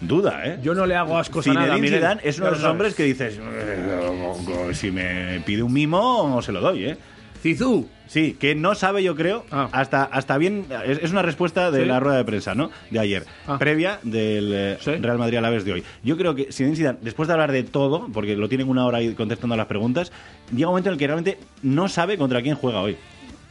duda, 0.01 0.41
¿eh? 0.45 0.59
Yo 0.61 0.73
no 0.73 0.85
le 0.85 0.95
hago 0.95 1.17
ascos 1.17 1.47
a 1.47 1.53
nada. 1.53 1.77
Zidane 1.77 2.21
es 2.23 2.37
uno 2.39 2.47
de 2.47 2.53
esos 2.53 2.65
hombres 2.65 2.93
que 2.93 3.03
dices, 3.03 3.39
eh, 3.39 4.71
si 4.73 4.91
me 4.91 5.41
pide 5.45 5.63
un 5.63 5.71
mimo, 5.71 6.41
se 6.41 6.51
lo 6.51 6.59
doy, 6.59 6.85
¿eh? 6.85 6.97
Cizú. 7.41 7.87
Sí, 8.07 8.35
que 8.37 8.55
no 8.55 8.75
sabe, 8.75 9.03
yo 9.03 9.15
creo, 9.15 9.45
ah. 9.51 9.69
hasta, 9.71 10.03
hasta 10.03 10.37
bien. 10.37 10.65
Es, 10.85 11.11
una 11.11 11.21
respuesta 11.21 11.71
de 11.71 11.85
la 11.85 11.99
rueda 12.01 12.17
de 12.17 12.25
prensa, 12.25 12.55
¿no? 12.55 12.69
De 12.89 12.99
ayer, 12.99 13.25
ah. 13.47 13.57
previa 13.57 13.99
del 14.03 14.51
eh, 14.53 14.77
Real 14.99 15.17
Madrid 15.17 15.37
a 15.37 15.41
la 15.41 15.49
vez 15.49 15.63
de 15.63 15.73
hoy. 15.73 15.83
Yo 16.03 16.17
creo 16.17 16.35
que 16.35 16.51
si 16.51 16.75
Zidane, 16.75 16.99
después 17.01 17.27
de 17.27 17.33
hablar 17.33 17.53
de 17.53 17.63
todo, 17.63 18.09
porque 18.13 18.35
lo 18.35 18.49
tienen 18.49 18.67
una 18.67 18.85
hora 18.85 18.97
ahí 18.97 19.13
contestando 19.13 19.53
a 19.53 19.57
las 19.57 19.67
preguntas, 19.67 20.11
llega 20.53 20.67
un 20.67 20.73
momento 20.73 20.89
en 20.89 20.93
el 20.93 20.99
que 20.99 21.07
realmente 21.07 21.37
no 21.63 21.87
sabe 21.87 22.17
contra 22.17 22.41
quién 22.41 22.55
juega 22.55 22.81
hoy 22.81 22.97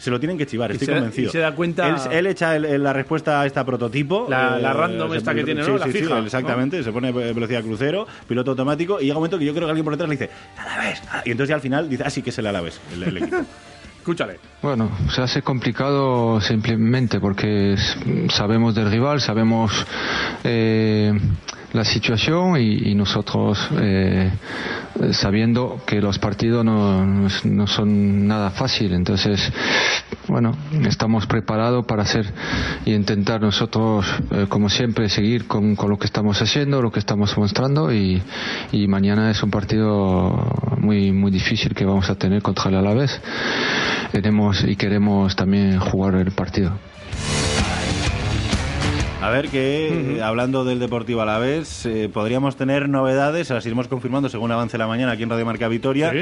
se 0.01 0.11
lo 0.11 0.19
tienen 0.19 0.39
que 0.39 0.47
chivar, 0.47 0.73
estoy 0.73 0.89
convencido. 0.89 1.31
Se 1.31 1.39
da 1.39 1.55
cuenta. 1.55 2.09
Él, 2.11 2.27
echa 2.27 2.59
la 2.59 2.93
respuesta 2.95 3.43
a 3.43 3.47
esta 3.47 3.67
prototipo. 3.67 4.27
La, 4.31 4.59
eh, 4.59 4.73
random 4.73 5.13
esta 5.13 5.35
que 5.35 5.45
tiene, 5.45 5.63
¿no? 5.63 5.77
la 5.77 5.87
fija. 5.89 6.19
exactamente, 6.21 6.83
se 6.83 6.91
pone 6.91 7.13
velocidad 7.13 7.63
crucero, 7.63 8.07
piloto 8.27 8.53
automático, 8.53 8.99
y 8.99 9.05
llega 9.05 9.17
un 9.17 9.19
momento 9.19 9.39
que 9.39 9.45
yo 9.45 9.53
creo 9.53 9.67
que 9.67 9.73
alguien 9.73 9.85
por 9.85 9.93
detrás 9.93 10.09
le 10.09 10.17
dice, 10.17 10.31
Alaves. 10.57 11.03
Y 11.27 11.33
entonces 11.33 11.51
ya 11.51 11.55
al 11.57 11.61
final 11.61 11.89
dice, 11.91 12.03
ah, 12.07 12.11
sí 12.11 12.23
que 12.23 12.31
es 12.31 12.39
el 12.39 12.47
Alaves, 12.47 12.81
el, 12.95 13.03
el 13.03 13.17
equipo. 13.19 13.37
Escúchale. 14.01 14.39
Bueno, 14.63 14.91
se 15.11 15.21
hace 15.21 15.43
complicado 15.43 16.41
simplemente 16.41 17.21
porque 17.21 17.77
sabemos 18.31 18.75
del 18.75 18.91
rival, 18.91 19.21
sabemos 19.21 19.87
eh, 20.43 21.13
la 21.75 21.85
situación 21.85 22.59
y, 22.59 22.95
nosotros 22.95 23.59
eh, 23.79 24.33
sabiendo 25.13 25.83
que 25.87 26.01
los 26.01 26.19
partidos 26.19 26.65
no, 26.65 27.05
no, 27.45 27.67
son 27.67 28.27
nada 28.27 28.51
fácil. 28.51 28.95
Entonces, 28.95 29.53
bueno, 30.29 30.53
estamos 30.87 31.27
preparados 31.27 31.85
para 31.85 32.03
hacer 32.03 32.27
y 32.85 32.95
intentar 32.95 33.41
nosotros, 33.41 34.07
eh, 34.31 34.47
como 34.49 34.69
siempre, 34.69 35.09
seguir 35.09 35.47
con, 35.47 35.77
con, 35.77 35.91
lo 35.91 35.99
que 35.99 36.07
estamos 36.07 36.41
haciendo, 36.41 36.83
lo 36.83 36.91
que 36.91 37.01
estamos 37.01 37.37
mostrando 37.37 37.93
y, 37.93 38.23
y, 38.73 38.89
mañana 38.89 39.31
es 39.31 39.43
un 39.43 39.51
partido 39.51 40.37
muy, 40.81 41.13
muy 41.13 41.31
difícil 41.31 41.75
que 41.75 41.85
vamos 41.85 42.11
a 42.11 42.17
tener 42.17 42.43
contra 42.43 42.71
el 42.71 42.77
Alavés. 42.77 43.21
Tenemos 44.13 44.65
y 44.65 44.77
queremos 44.77 45.37
también 45.37 45.79
jugar 45.79 46.15
el 46.17 46.33
partido. 46.33 46.73
A 49.23 49.29
ver 49.29 49.49
que, 49.49 50.17
eh, 50.17 50.23
hablando 50.23 50.65
del 50.65 50.79
Deportivo 50.79 51.21
a 51.21 51.27
la 51.27 51.39
vez, 51.39 51.85
eh, 51.85 52.09
podríamos 52.13 52.57
tener 52.57 52.89
novedades, 52.89 53.51
las 53.51 53.67
iremos 53.67 53.87
confirmando 53.87 54.31
según 54.31 54.51
avance 54.51 54.79
la 54.79 54.87
mañana 54.87 55.13
aquí 55.13 55.25
en 55.25 55.31
Radio 55.31 55.45
Marca 55.45 55.69
Vitoria. 55.69 56.13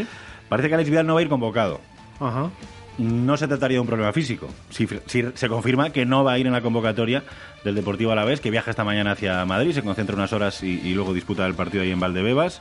Parece 0.48 0.68
que 0.68 0.74
Alex 0.74 0.90
Vidal 0.90 1.06
no 1.06 1.14
va 1.14 1.20
a 1.20 1.22
ir 1.22 1.28
convocado. 1.28 1.80
Ajá. 2.18 2.51
No 2.98 3.36
se 3.36 3.47
trataría 3.47 3.76
de 3.76 3.80
un 3.80 3.86
problema 3.86 4.12
físico. 4.12 4.48
Si, 4.70 4.89
se 5.35 5.48
confirma 5.48 5.90
que 5.90 6.05
no 6.05 6.24
va 6.24 6.32
a 6.32 6.39
ir 6.39 6.48
en 6.48 6.52
la 6.52 6.60
convocatoria 6.60 7.22
del 7.62 7.76
Deportivo 7.76 8.10
a 8.10 8.16
la 8.16 8.24
vez, 8.24 8.40
que 8.40 8.51
viaja 8.51 8.72
esta 8.72 8.82
mañana 8.82 9.12
hacia 9.12 9.44
Madrid, 9.44 9.72
se 9.72 9.82
concentra 9.82 10.16
unas 10.16 10.32
horas 10.32 10.64
y, 10.64 10.93
luego 10.94 11.14
disputa 11.14 11.47
el 11.47 11.55
partido 11.55 11.85
ahí 11.85 11.93
en 11.93 12.01
Valdebebas. 12.01 12.60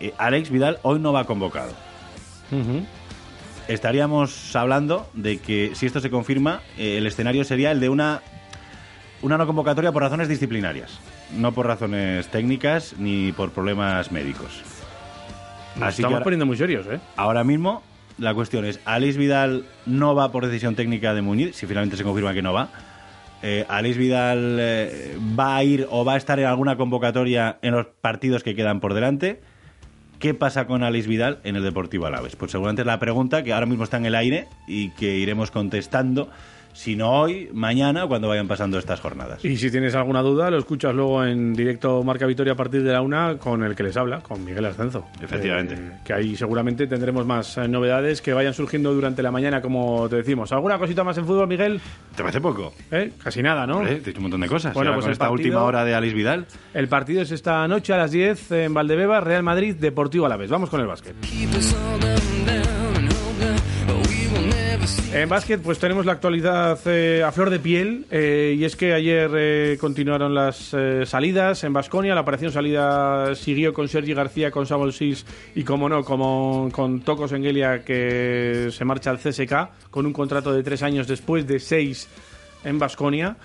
Eh, 0.00 0.14
Alex 0.18 0.50
Vidal 0.50 0.78
hoy 0.82 0.98
no 0.98 1.12
va 1.12 1.24
convocado. 1.24 1.72
Estaríamos 3.68 4.56
hablando 4.56 5.08
de 5.14 5.38
que 5.38 5.72
si 5.74 5.86
esto 5.86 6.00
se 6.00 6.10
confirma, 6.10 6.62
el 6.76 7.06
escenario 7.06 7.44
sería 7.44 7.70
el 7.70 7.78
de 7.78 7.88
una 7.88 8.22
una 9.22 9.36
no 9.36 9.46
convocatoria 9.46 9.92
por 9.92 10.02
razones 10.02 10.28
disciplinarias, 10.28 10.98
no 11.36 11.52
por 11.52 11.66
razones 11.66 12.28
técnicas 12.28 12.94
ni 12.98 13.32
por 13.32 13.50
problemas 13.50 14.10
médicos. 14.10 14.62
Así 15.80 16.02
estamos 16.02 16.22
poniendo 16.22 16.46
muy 16.46 16.56
serios, 16.56 16.86
¿eh? 16.86 17.00
Ahora 17.16 17.44
mismo 17.44 17.82
la 18.18 18.34
cuestión 18.34 18.64
es, 18.64 18.80
Alex 18.84 19.16
Vidal 19.16 19.64
no 19.86 20.14
va 20.14 20.32
por 20.32 20.46
decisión 20.46 20.74
técnica 20.74 21.14
de 21.14 21.22
Muñiz, 21.22 21.56
si 21.56 21.66
finalmente 21.66 21.96
se 21.96 22.04
confirma 22.04 22.34
que 22.34 22.42
no 22.42 22.52
va. 22.52 22.68
Eh, 23.42 23.64
Alex 23.68 23.96
Vidal 23.96 24.58
eh, 24.60 25.16
va 25.38 25.56
a 25.56 25.64
ir 25.64 25.86
o 25.90 26.04
va 26.04 26.14
a 26.14 26.16
estar 26.16 26.38
en 26.38 26.46
alguna 26.46 26.76
convocatoria 26.76 27.58
en 27.62 27.72
los 27.72 27.86
partidos 27.86 28.42
que 28.42 28.54
quedan 28.54 28.80
por 28.80 28.92
delante. 28.92 29.40
¿Qué 30.20 30.34
pasa 30.34 30.66
con 30.66 30.82
Alex 30.82 31.06
Vidal 31.06 31.38
en 31.44 31.56
el 31.56 31.62
Deportivo 31.62 32.04
Alaves? 32.04 32.36
Pues 32.36 32.50
seguramente 32.50 32.82
es 32.82 32.86
la 32.86 32.98
pregunta 32.98 33.42
que 33.42 33.54
ahora 33.54 33.64
mismo 33.64 33.84
está 33.84 33.96
en 33.96 34.04
el 34.04 34.14
aire 34.14 34.48
y 34.66 34.90
que 34.90 35.16
iremos 35.16 35.50
contestando 35.50 36.28
si 36.72 36.96
no 36.96 37.10
hoy, 37.10 37.48
mañana, 37.52 38.06
cuando 38.06 38.28
vayan 38.28 38.48
pasando 38.48 38.78
estas 38.78 39.00
jornadas. 39.00 39.44
Y 39.44 39.56
si 39.56 39.70
tienes 39.70 39.94
alguna 39.94 40.22
duda, 40.22 40.50
lo 40.50 40.58
escuchas 40.58 40.94
luego 40.94 41.24
en 41.24 41.52
directo 41.52 42.02
Marca 42.02 42.26
Vitoria 42.26 42.52
a 42.52 42.56
partir 42.56 42.82
de 42.82 42.92
la 42.92 43.02
una 43.02 43.36
con 43.38 43.64
el 43.64 43.74
que 43.74 43.82
les 43.82 43.96
habla, 43.96 44.20
con 44.20 44.44
Miguel 44.44 44.64
Ascenso. 44.64 45.06
Efectivamente. 45.20 45.74
Eh, 45.74 45.92
que 46.04 46.12
ahí 46.12 46.36
seguramente 46.36 46.86
tendremos 46.86 47.26
más 47.26 47.58
eh, 47.58 47.68
novedades 47.68 48.22
que 48.22 48.32
vayan 48.32 48.54
surgiendo 48.54 48.94
durante 48.94 49.22
la 49.22 49.30
mañana, 49.30 49.60
como 49.60 50.08
te 50.08 50.16
decimos. 50.16 50.52
¿Alguna 50.52 50.78
cosita 50.78 51.04
más 51.04 51.18
en 51.18 51.26
fútbol, 51.26 51.48
Miguel? 51.48 51.80
¿Te 52.14 52.22
parece 52.22 52.40
poco? 52.40 52.72
¿Eh? 52.90 53.12
Casi 53.22 53.42
nada, 53.42 53.66
¿no? 53.66 53.80
te 53.80 53.92
he 53.92 54.00
dicho 54.00 54.18
un 54.18 54.22
montón 54.22 54.40
de 54.40 54.48
cosas. 54.48 54.74
Bueno, 54.74 54.92
pues 54.92 55.04
con 55.04 55.12
esta 55.12 55.30
última 55.30 55.62
hora 55.62 55.84
de 55.84 55.94
Alice 55.94 56.14
Vidal. 56.14 56.46
El 56.74 56.88
partido 56.88 57.22
es 57.22 57.30
esta 57.30 57.66
noche 57.68 57.92
a 57.92 57.96
las 57.96 58.10
10 58.10 58.52
en 58.52 58.74
Valdebeba, 58.74 59.20
Real 59.20 59.42
Madrid, 59.42 59.74
Deportivo 59.76 60.26
a 60.26 60.28
la 60.28 60.36
vez. 60.36 60.50
Vamos 60.50 60.70
con 60.70 60.80
el 60.80 60.86
básquet. 60.86 61.14
En 65.12 65.28
básquet, 65.28 65.60
pues 65.60 65.80
tenemos 65.80 66.06
la 66.06 66.12
actualidad 66.12 66.78
eh, 66.86 67.24
a 67.26 67.32
flor 67.32 67.50
de 67.50 67.58
piel. 67.58 68.06
eh, 68.12 68.54
y 68.56 68.64
es 68.64 68.76
que 68.76 68.94
ayer 68.94 69.28
eh, 69.34 69.76
continuaron 69.80 70.36
las 70.36 70.76
salidas 71.04 71.64
en 71.64 71.72
Basconia. 71.72 72.14
La 72.14 72.20
operación 72.20 72.52
salida 72.52 73.34
siguió 73.34 73.74
con 73.74 73.88
Sergi 73.88 74.14
García, 74.14 74.52
con 74.52 74.66
Samuel 74.66 74.92
Sis 74.92 75.26
y, 75.56 75.64
como 75.64 75.88
no, 75.88 76.04
como 76.04 76.68
con 76.70 77.00
Tocos 77.00 77.32
Engelia, 77.32 77.84
que 77.84 78.68
se 78.70 78.84
marcha 78.84 79.10
al 79.10 79.18
CSK 79.18 79.90
con 79.90 80.06
un 80.06 80.12
contrato 80.12 80.52
de 80.52 80.62
tres 80.62 80.84
años 80.84 81.08
después 81.08 81.44
de 81.44 81.58
seis 81.58 82.08
en 82.62 82.78
Basconia. 82.78 83.36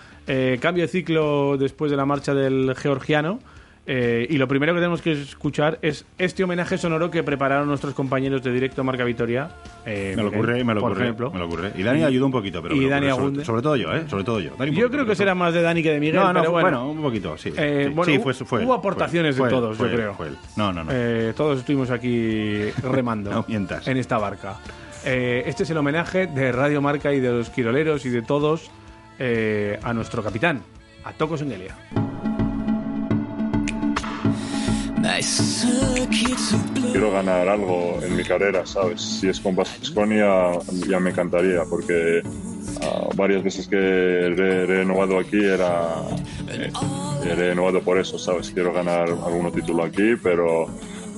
cambio 0.59 0.83
de 0.83 0.87
ciclo 0.87 1.57
después 1.57 1.89
de 1.89 1.97
la 1.97 2.05
marcha 2.05 2.35
del 2.35 2.75
georgiano. 2.75 3.39
Eh, 3.87 4.25
y 4.31 4.37
lo 4.39 4.47
primero 4.47 4.73
que 4.73 4.79
tenemos 4.79 4.99
que 5.01 5.11
escuchar 5.11 5.77
es 5.83 6.05
este 6.17 6.43
homenaje 6.43 6.75
sonoro 6.75 7.11
que 7.11 7.21
prepararon 7.21 7.67
nuestros 7.67 7.93
compañeros 7.93 8.41
de 8.41 8.51
directo 8.51 8.83
Marca 8.83 9.03
Vitoria. 9.03 9.49
eh, 9.85 10.13
Me 10.15 10.23
lo 10.23 10.29
ocurre, 10.29 10.63
me 10.63 10.73
lo 10.73 10.81
por 10.81 10.91
ocurre, 10.91 11.03
ejemplo. 11.03 11.29
me 11.31 11.37
lo 11.37 11.45
ocurre. 11.45 11.71
Y 11.75 11.83
Dani 11.83 12.03
ayuda 12.03 12.25
un 12.25 12.31
poquito, 12.31 12.63
pero 12.63 12.73
Y 12.75 12.87
Dani 12.87 13.11
ocurre, 13.11 13.45
sobre- 13.45 13.61
todo 13.61 13.75
yo, 13.75 13.93
¿eh? 13.93 14.05
Sobre 14.09 14.23
todo 14.23 14.39
yo. 14.39 14.51
Dani 14.57 14.71
Yo 14.71 14.75
poquito, 14.77 14.89
creo 14.91 15.05
que 15.05 15.15
será 15.15 15.35
más 15.35 15.53
de 15.53 15.61
Dani 15.61 15.83
que 15.83 15.91
de 15.91 15.99
Miguel, 15.99 16.15
No, 16.15 16.33
no, 16.33 16.39
pero 16.39 16.51
bueno. 16.51 16.67
bueno, 16.79 16.91
un 16.93 17.01
poquito, 17.03 17.37
sí. 17.37 17.53
Eh, 17.55 17.85
sí. 17.89 17.93
bueno, 17.93 18.11
Sí, 18.11 18.19
fue- 18.45 18.65
hubo 18.65 18.73
aportaciones 18.73 19.35
fue 19.35 19.49
de 19.49 19.53
todos, 19.55 19.77
yo 19.77 19.85
creo. 19.85 20.17
No, 20.57 20.73
no, 20.73 20.83
no. 20.83 20.91
Eh, 20.91 21.33
todos 21.37 21.59
estuvimos 21.59 21.91
aquí 21.91 22.71
remando 22.83 23.29
No 23.29 23.45
mientas. 23.47 23.87
en 23.87 23.97
esta 23.97 24.17
barca. 24.17 24.55
Este 25.05 25.61
es 25.61 25.69
el 25.69 25.77
homenaje 25.77 26.25
de 26.25 26.51
Radio 26.51 26.81
Marca 26.81 27.13
y 27.13 27.19
de 27.19 27.29
los 27.29 27.51
quiroleros 27.51 28.03
y 28.07 28.09
de 28.09 28.23
todos 28.23 28.71
a 29.19 29.93
nuestro 29.93 30.23
capitán, 30.23 30.63
a 31.03 31.13
Tocos 31.13 31.43
Engelia. 31.43 31.75
Quiero 36.91 37.11
ganar 37.11 37.47
algo 37.47 37.99
en 38.01 38.15
mi 38.15 38.23
carrera, 38.23 38.65
¿sabes? 38.65 39.01
Si 39.01 39.27
es 39.27 39.39
con 39.39 39.55
Vasconia 39.55 40.51
ya 40.87 40.99
me 40.99 41.11
encantaría, 41.11 41.63
porque 41.69 42.21
ah, 42.81 43.07
varias 43.15 43.43
veces 43.43 43.67
que 43.67 43.77
he 43.77 44.65
renovado 44.65 45.19
aquí 45.19 45.43
era 45.43 45.93
eh, 46.49 46.71
he 47.23 47.35
renovado 47.35 47.81
por 47.81 47.99
eso, 47.99 48.17
¿sabes? 48.17 48.49
Quiero 48.51 48.73
ganar 48.73 49.09
algún 49.09 49.51
título 49.51 49.83
aquí, 49.83 50.15
pero 50.21 50.67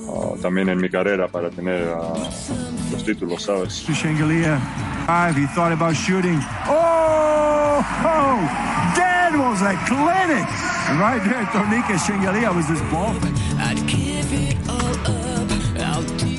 ah, 0.08 0.34
también 0.42 0.68
en 0.68 0.78
mi 0.78 0.90
carrera 0.90 1.28
para 1.28 1.50
tener 1.50 1.88
ah, 1.88 2.12
los 2.92 3.04
títulos, 3.04 3.42
¿sabes? 3.42 3.86
Shengelia, 3.88 4.58
five, 5.06 5.36
he 5.36 5.46
thought 5.54 5.72
about 5.72 5.94
shooting. 5.94 6.40
Oh, 6.66 7.80
oh, 8.04 8.38
that 8.96 9.32
was 9.34 9.62
a 9.62 9.74
clinic. 9.86 10.46
Right 10.98 11.22
there, 11.22 11.44
Tornike 11.52 11.98
Shengelia 11.98 12.54
was 12.54 12.66
this 12.66 12.80
ball. 12.90 13.14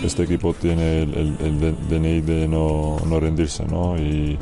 Este 0.03 0.23
equipo 0.23 0.53
tiene 0.53 1.03
el, 1.03 1.13
el- 1.13 1.37
el 1.63 1.75
DNI 1.89 2.21
de 2.21 2.47
no, 2.47 2.97
no 3.05 3.19
rendirse, 3.19 3.63
¿no? 3.65 3.97
Y 3.97 4.39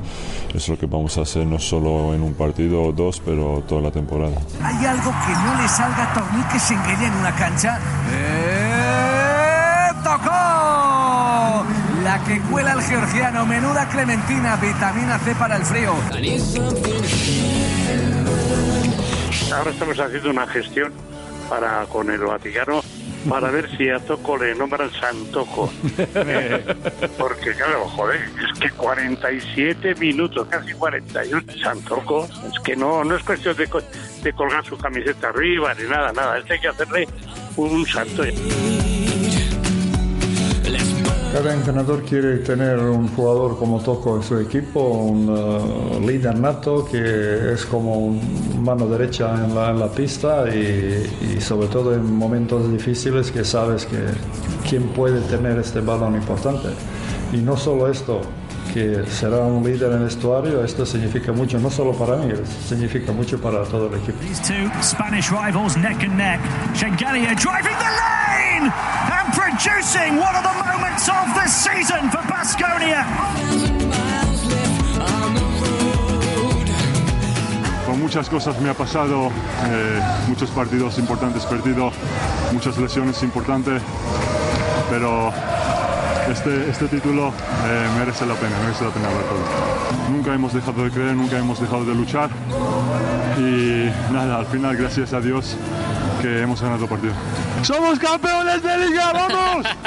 es 0.53 0.69
lo 0.69 0.77
que 0.77 0.85
vamos 0.85 1.17
a 1.17 1.21
hacer 1.21 1.45
no 1.45 1.59
solo 1.59 2.13
en 2.13 2.21
un 2.21 2.33
partido 2.35 2.83
o 2.83 2.91
dos, 2.91 3.21
pero 3.25 3.63
toda 3.67 3.81
la 3.81 3.91
temporada. 3.91 4.37
¿Hay 4.63 4.85
algo 4.85 5.11
que 5.25 5.33
no 5.33 5.61
le 5.61 5.67
salga 5.67 6.03
a 6.11 6.13
Tornike 6.13 6.57
Shengelia 6.59 7.07
en 7.07 7.13
una 7.15 7.35
cancha? 7.35 7.79
¡Eh! 8.11 9.89
¡Tocó! 10.03 11.65
La 12.03 12.23
que 12.25 12.39
cuela 12.49 12.73
el 12.73 12.81
georgiano, 12.81 13.45
menuda 13.45 13.89
clementina, 13.89 14.55
vitamina 14.55 15.19
C 15.19 15.35
para 15.35 15.57
el 15.57 15.63
frío. 15.63 15.93
Ahora 19.53 19.71
estamos 19.71 19.99
haciendo 19.99 20.29
una 20.29 20.47
gestión 20.47 20.93
para 21.49 21.85
con 21.85 22.09
el 22.09 22.19
Vaticano 22.19 22.81
para 23.29 23.51
ver 23.51 23.69
si 23.77 23.89
a 23.89 23.99
Toco 23.99 24.37
le 24.37 24.55
nombran 24.55 24.91
Santoco. 24.91 25.71
Porque, 27.17 27.51
claro, 27.53 27.87
joder, 27.89 28.21
es 28.21 28.59
que 28.59 28.69
47 28.69 29.95
minutos, 29.95 30.47
casi 30.49 30.73
41, 30.73 31.41
Santoco, 31.61 32.25
es 32.25 32.59
que 32.63 32.75
no, 32.75 33.03
no 33.03 33.15
es 33.15 33.23
cuestión 33.23 33.55
de, 33.57 33.67
de 34.23 34.33
colgar 34.33 34.65
su 34.65 34.77
camiseta 34.77 35.29
arriba 35.29 35.73
ni 35.73 35.89
nada, 35.89 36.13
nada, 36.13 36.37
es 36.37 36.45
que 36.45 36.53
hay 36.53 36.59
que 36.59 36.67
hacerle 36.69 37.07
un 37.57 37.85
santo. 37.85 38.23
Cada 41.33 41.53
entrenador 41.53 42.03
quiere 42.03 42.37
tener 42.37 42.79
un 42.79 43.07
jugador 43.09 43.59
como 43.59 43.79
Toco 43.79 44.15
en 44.17 44.23
su 44.23 44.39
equipo, 44.39 44.79
un 44.79 45.29
uh, 45.29 45.99
líder 45.99 46.39
nato 46.39 46.85
que 46.85 47.53
es 47.53 47.65
como 47.65 47.97
un 47.97 48.63
mano 48.63 48.87
derecha 48.87 49.35
en 49.35 49.53
la, 49.53 49.69
en 49.69 49.79
la 49.79 49.87
pista 49.87 50.45
y, 50.49 51.35
y 51.37 51.41
sobre 51.41 51.67
todo 51.67 51.93
en 51.93 52.15
momentos 52.15 52.71
difíciles 52.71 53.31
que 53.31 53.43
sabes 53.43 53.85
que 53.85 53.99
quién 54.67 54.83
puede 54.89 55.21
tener 55.21 55.59
este 55.59 55.81
balón 55.81 56.15
importante. 56.15 56.69
Y 57.31 57.37
no 57.37 57.55
solo 57.55 57.89
esto, 57.89 58.21
que 58.73 59.03
será 59.07 59.37
un 59.39 59.63
líder 59.63 59.91
en 59.91 59.97
el 59.97 60.03
vestuario, 60.05 60.63
esto 60.63 60.85
significa 60.85 61.31
mucho, 61.31 61.59
no 61.59 61.69
solo 61.69 61.93
para 61.93 62.15
mí, 62.17 62.31
significa 62.67 63.11
mucho 63.11 63.39
para 63.39 63.63
todo 63.63 63.87
el 63.87 63.95
equipo. 63.95 64.19
These 64.21 64.41
two 64.41 64.69
Spanish 64.81 65.29
rivals 65.31 65.75
neck 65.77 66.01
and 66.03 66.17
neck. 66.17 66.39
Shengelia 66.73 67.35
driving 67.35 67.77
the 67.77 67.91
lane 68.01 68.71
and 69.57 69.63
producing 69.63 70.17
one 70.17 70.35
of 70.35 70.43
the 70.43 70.53
moments 70.53 71.07
of 71.09 71.33
the 71.33 71.47
season 71.47 72.09
for 72.09 72.21
Basconia. 72.27 73.05
Con 77.85 77.99
muchas 77.99 78.29
cosas 78.29 78.59
me 78.61 78.69
ha 78.69 78.73
pasado, 78.73 79.29
eh, 79.65 80.01
muchos 80.27 80.49
partidos 80.51 80.97
importantes 80.99 81.45
perdido, 81.45 81.91
muchas 82.51 82.77
lesiones 82.77 83.23
importantes, 83.23 83.81
pero 84.89 85.31
este, 86.29 86.69
este 86.69 86.87
título 86.87 87.29
eh, 87.29 87.87
merece 87.97 88.25
la 88.25 88.35
pena, 88.35 88.57
merece 88.59 88.85
la 88.85 88.91
pena 88.91 89.07
todo. 89.07 90.11
Nunca 90.11 90.33
hemos 90.33 90.53
dejado 90.53 90.83
de 90.83 90.91
creer, 90.91 91.15
nunca 91.15 91.37
hemos 91.37 91.59
dejado 91.59 91.85
de 91.85 91.95
luchar 91.95 92.29
y 93.37 93.89
nada, 94.11 94.37
al 94.37 94.45
final 94.45 94.75
gracias 94.75 95.13
a 95.13 95.21
Dios 95.21 95.57
que 96.21 96.41
hemos 96.41 96.61
ganado 96.61 96.83
el 96.83 96.89
partido. 96.89 97.13
¡Somos 97.63 97.97
campeones 97.99 98.61
de 98.63 98.77
liga! 98.87 99.11
¡Vamos! 99.13 99.65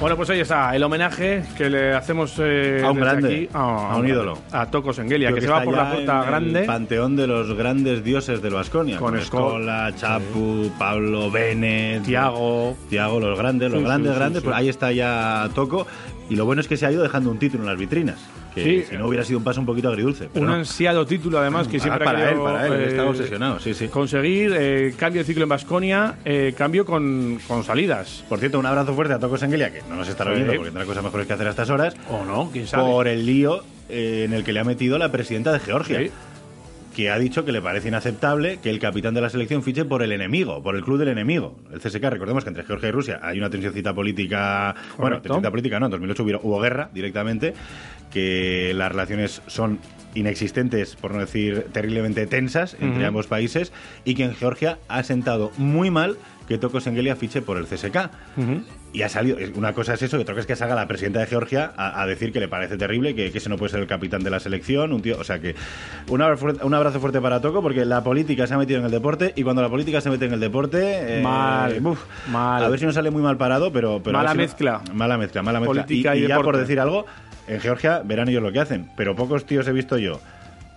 Bueno, 0.00 0.16
pues 0.16 0.30
ahí 0.30 0.40
está 0.40 0.74
el 0.74 0.82
homenaje 0.82 1.42
que 1.58 1.68
le 1.68 1.92
hacemos 1.92 2.34
eh, 2.38 2.80
A 2.82 2.90
un 2.90 3.00
grande, 3.00 3.34
aquí 3.34 3.48
a 3.52 3.96
un 3.98 4.08
ídolo. 4.08 4.38
A 4.50 4.64
Tocos 4.70 4.98
Engelia, 4.98 5.28
que, 5.28 5.34
que 5.34 5.40
se 5.42 5.46
va 5.48 5.62
por 5.62 5.76
la 5.76 5.92
puerta 5.92 6.20
en 6.22 6.26
grande. 6.26 6.60
El 6.60 6.66
panteón 6.66 7.16
de 7.16 7.26
los 7.26 7.52
grandes 7.54 8.02
dioses 8.02 8.40
del 8.40 8.54
Vasconia. 8.54 8.96
Con 8.96 9.10
Con, 9.10 9.18
Esco- 9.20 9.24
Escola, 9.24 9.92
Chapu, 9.94 10.70
Pablo, 10.78 11.30
Bennett. 11.30 12.02
Tiago. 12.04 12.78
Tiago, 12.88 13.20
los 13.20 13.36
grandes, 13.38 13.70
los 13.70 13.80
Sí, 13.80 13.84
grandes, 13.84 14.08
sí, 14.08 14.14
sí, 14.14 14.18
grandes. 14.18 14.40
sí. 14.40 14.44
Pues 14.48 14.56
ahí 14.56 14.68
está 14.70 14.90
ya 14.90 15.50
Toco. 15.54 15.86
Y 16.30 16.36
lo 16.36 16.46
bueno 16.46 16.60
es 16.62 16.68
que 16.68 16.76
se 16.78 16.86
ha 16.86 16.92
ido 16.92 17.02
dejando 17.02 17.30
un 17.30 17.38
título 17.38 17.64
en 17.64 17.68
las 17.68 17.78
vitrinas. 17.78 18.16
Que 18.54 18.62
Sí. 18.64 18.84
si 18.90 18.96
no 18.96 19.06
hubiera 19.06 19.24
sido 19.24 19.38
un 19.38 19.44
paso 19.44 19.60
un 19.60 19.66
poquito 19.66 19.88
agridulce. 19.88 20.28
pero 20.32 20.44
Un 20.44 20.50
no. 20.50 20.56
ansiado 20.56 21.04
título, 21.06 21.38
además, 21.38 21.68
que 21.68 21.76
Ah, 21.76 21.80
siempre 21.80 22.04
para 22.04 22.18
ha 22.18 22.22
querido, 22.30 22.46
él, 22.48 22.52
para 22.54 22.66
él, 22.66 22.72
eh, 22.72 22.86
está 22.88 23.04
obsesionado, 23.06 23.60
sí, 23.60 23.74
sí. 23.74 23.88
Conseguir 23.88 24.54
eh, 24.56 24.94
cambio 24.96 25.20
de 25.20 25.24
ciclo 25.26 25.42
en 25.42 25.48
Basconia, 25.50 26.14
cambio 26.56 26.84
con, 26.86 27.38
con 27.46 27.62
salidas. 27.64 28.24
Por 28.28 28.38
cierto, 28.38 28.58
un 28.58 28.66
abrazo 28.66 28.94
fuerte 28.94 29.14
a 29.14 29.18
Toco 29.18 29.36
Sengelia, 29.36 29.70
que 29.72 29.82
no 29.88 29.96
nos 29.96 30.08
estará 30.08 30.32
viendo 30.32 30.52
porque 30.54 30.64
tendrá 30.70 30.84
cosas 30.86 31.04
mejores 31.04 31.26
que 31.26 31.32
hacer 31.32 31.46
a 31.46 31.50
estas 31.50 31.68
horas. 31.70 31.94
O 32.10 32.24
no, 32.24 32.50
quién 32.52 32.66
sabe. 32.66 32.84
Por 32.84 33.06
el 33.08 33.26
lío 33.26 33.62
eh, 33.88 34.22
en 34.26 34.32
el 34.32 34.44
que 34.44 34.52
le 34.52 34.60
ha 34.60 34.64
metido 34.64 34.98
la 34.98 35.10
presidenta 35.12 35.52
de 35.52 35.58
Georgia. 35.60 36.00
Que 36.94 37.10
ha 37.10 37.18
dicho 37.18 37.44
que 37.44 37.52
le 37.52 37.62
parece 37.62 37.88
inaceptable 37.88 38.58
que 38.62 38.68
el 38.68 38.78
capitán 38.78 39.14
de 39.14 39.20
la 39.20 39.30
selección 39.30 39.62
fiche 39.62 39.84
por 39.84 40.02
el 40.02 40.12
enemigo, 40.12 40.62
por 40.62 40.74
el 40.74 40.82
club 40.82 40.98
del 40.98 41.08
enemigo. 41.08 41.56
El 41.72 41.80
CSK, 41.80 42.02
recordemos 42.04 42.44
que 42.44 42.50
entre 42.50 42.64
Georgia 42.64 42.88
y 42.88 42.92
Rusia 42.92 43.20
hay 43.22 43.38
una 43.38 43.48
tensioncita 43.48 43.94
política. 43.94 44.74
Bueno, 44.74 44.96
Correcto. 44.96 45.22
tensioncita 45.22 45.50
política 45.50 45.80
no, 45.80 45.86
en 45.86 45.92
2008 45.92 46.22
hubo, 46.24 46.40
hubo 46.42 46.60
guerra 46.60 46.90
directamente, 46.92 47.54
que 48.10 48.72
las 48.74 48.90
relaciones 48.90 49.40
son 49.46 49.78
inexistentes, 50.14 50.96
por 50.96 51.12
no 51.12 51.20
decir 51.20 51.66
terriblemente 51.72 52.26
tensas, 52.26 52.76
entre 52.80 53.06
ambos 53.06 53.28
países, 53.28 53.72
y 54.04 54.14
que 54.14 54.24
en 54.24 54.34
Georgia 54.34 54.78
ha 54.88 55.02
sentado 55.04 55.52
muy 55.56 55.90
mal 55.90 56.16
que 56.48 56.58
Toko 56.58 56.80
Sengelia 56.80 57.14
fiche 57.14 57.42
por 57.42 57.56
el 57.56 57.66
CSK. 57.66 58.10
Y 58.92 59.02
ha 59.02 59.08
salido. 59.08 59.38
Una 59.54 59.72
cosa 59.72 59.94
es 59.94 60.02
eso, 60.02 60.18
y 60.18 60.22
otra 60.22 60.34
cosa 60.34 60.42
es 60.42 60.46
que 60.46 60.56
salga 60.56 60.74
la 60.74 60.88
presidenta 60.88 61.20
de 61.20 61.26
Georgia 61.26 61.72
a, 61.76 62.04
decir 62.06 62.32
que 62.32 62.40
le 62.40 62.48
parece 62.48 62.76
terrible, 62.76 63.14
que, 63.14 63.30
que, 63.30 63.38
ese 63.38 63.48
no 63.48 63.56
puede 63.56 63.70
ser 63.70 63.80
el 63.80 63.86
capitán 63.86 64.22
de 64.22 64.30
la 64.30 64.40
selección. 64.40 64.92
Un 64.92 65.02
tío, 65.02 65.18
o 65.18 65.24
sea 65.24 65.38
que 65.38 65.54
un 66.08 66.22
abrazo, 66.22 67.00
fuerte 67.00 67.20
para 67.20 67.40
Toco, 67.40 67.62
porque 67.62 67.84
la 67.84 68.02
política 68.02 68.46
se 68.46 68.54
ha 68.54 68.58
metido 68.58 68.80
en 68.80 68.86
el 68.86 68.90
deporte 68.90 69.32
y 69.36 69.42
cuando 69.42 69.62
la 69.62 69.68
política 69.68 70.00
se 70.00 70.10
mete 70.10 70.26
en 70.26 70.34
el 70.34 70.40
deporte. 70.40 71.18
Eh, 71.18 71.22
mal, 71.22 71.80
mal. 72.30 72.64
A 72.64 72.68
ver 72.68 72.78
si 72.78 72.86
no 72.86 72.92
sale 72.92 73.10
muy 73.10 73.22
mal 73.22 73.36
parado, 73.36 73.72
pero. 73.72 74.02
pero 74.02 74.16
mala 74.16 74.34
mezcla. 74.34 74.80
mala 74.92 75.16
mezcla, 75.18 75.42
mala 75.42 75.60
mezcla. 75.60 75.82
Política 75.84 76.16
y, 76.16 76.24
y 76.24 76.28
ya 76.28 76.40
por 76.40 76.56
decir 76.56 76.80
algo, 76.80 77.06
en 77.46 77.60
Georgia 77.60 78.02
verán 78.04 78.28
ellos 78.28 78.42
lo 78.42 78.52
que 78.52 78.60
hacen, 78.60 78.90
pero 78.96 79.14
pocos 79.14 79.46
tíos 79.46 79.68
he 79.68 79.72
visto 79.72 79.98
yo 79.98 80.20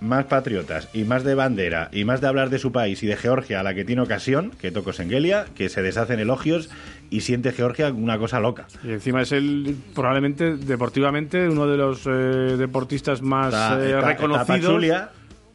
más 0.04 0.26
patriotas 0.26 0.90
y 0.94 1.06
más 1.06 1.24
de 1.24 1.34
bandera 1.34 1.90
y 1.92 2.04
más 2.04 2.20
de 2.20 2.28
hablar 2.28 2.50
de 2.50 2.60
su 2.60 2.72
país 2.72 3.02
y 3.04 3.08
de 3.08 3.16
Georgia 3.16 3.62
a 3.62 3.64
la 3.64 3.74
que 3.74 3.86
tiene 3.86 4.02
ocasión, 4.02 4.52
que 4.60 4.70
Toco 4.70 4.92
Sengelia, 4.92 5.46
que 5.56 5.70
se 5.70 5.82
deshacen 5.82 6.20
elogios 6.20 6.70
y 7.10 7.22
siente 7.22 7.52
Georgia 7.52 7.92
una 7.92 8.18
cosa 8.18 8.40
loca. 8.40 8.68
Y 8.84 8.92
encima 8.92 9.22
es 9.22 9.32
el 9.32 9.76
probablemente 9.94 10.58
deportivamente 10.58 11.48
uno 11.48 11.68
de 11.68 11.78
los 11.78 12.06
eh, 12.06 12.10
deportistas 12.58 13.22
más 13.22 13.54
eh, 13.54 14.00
reconocidos 14.02 14.84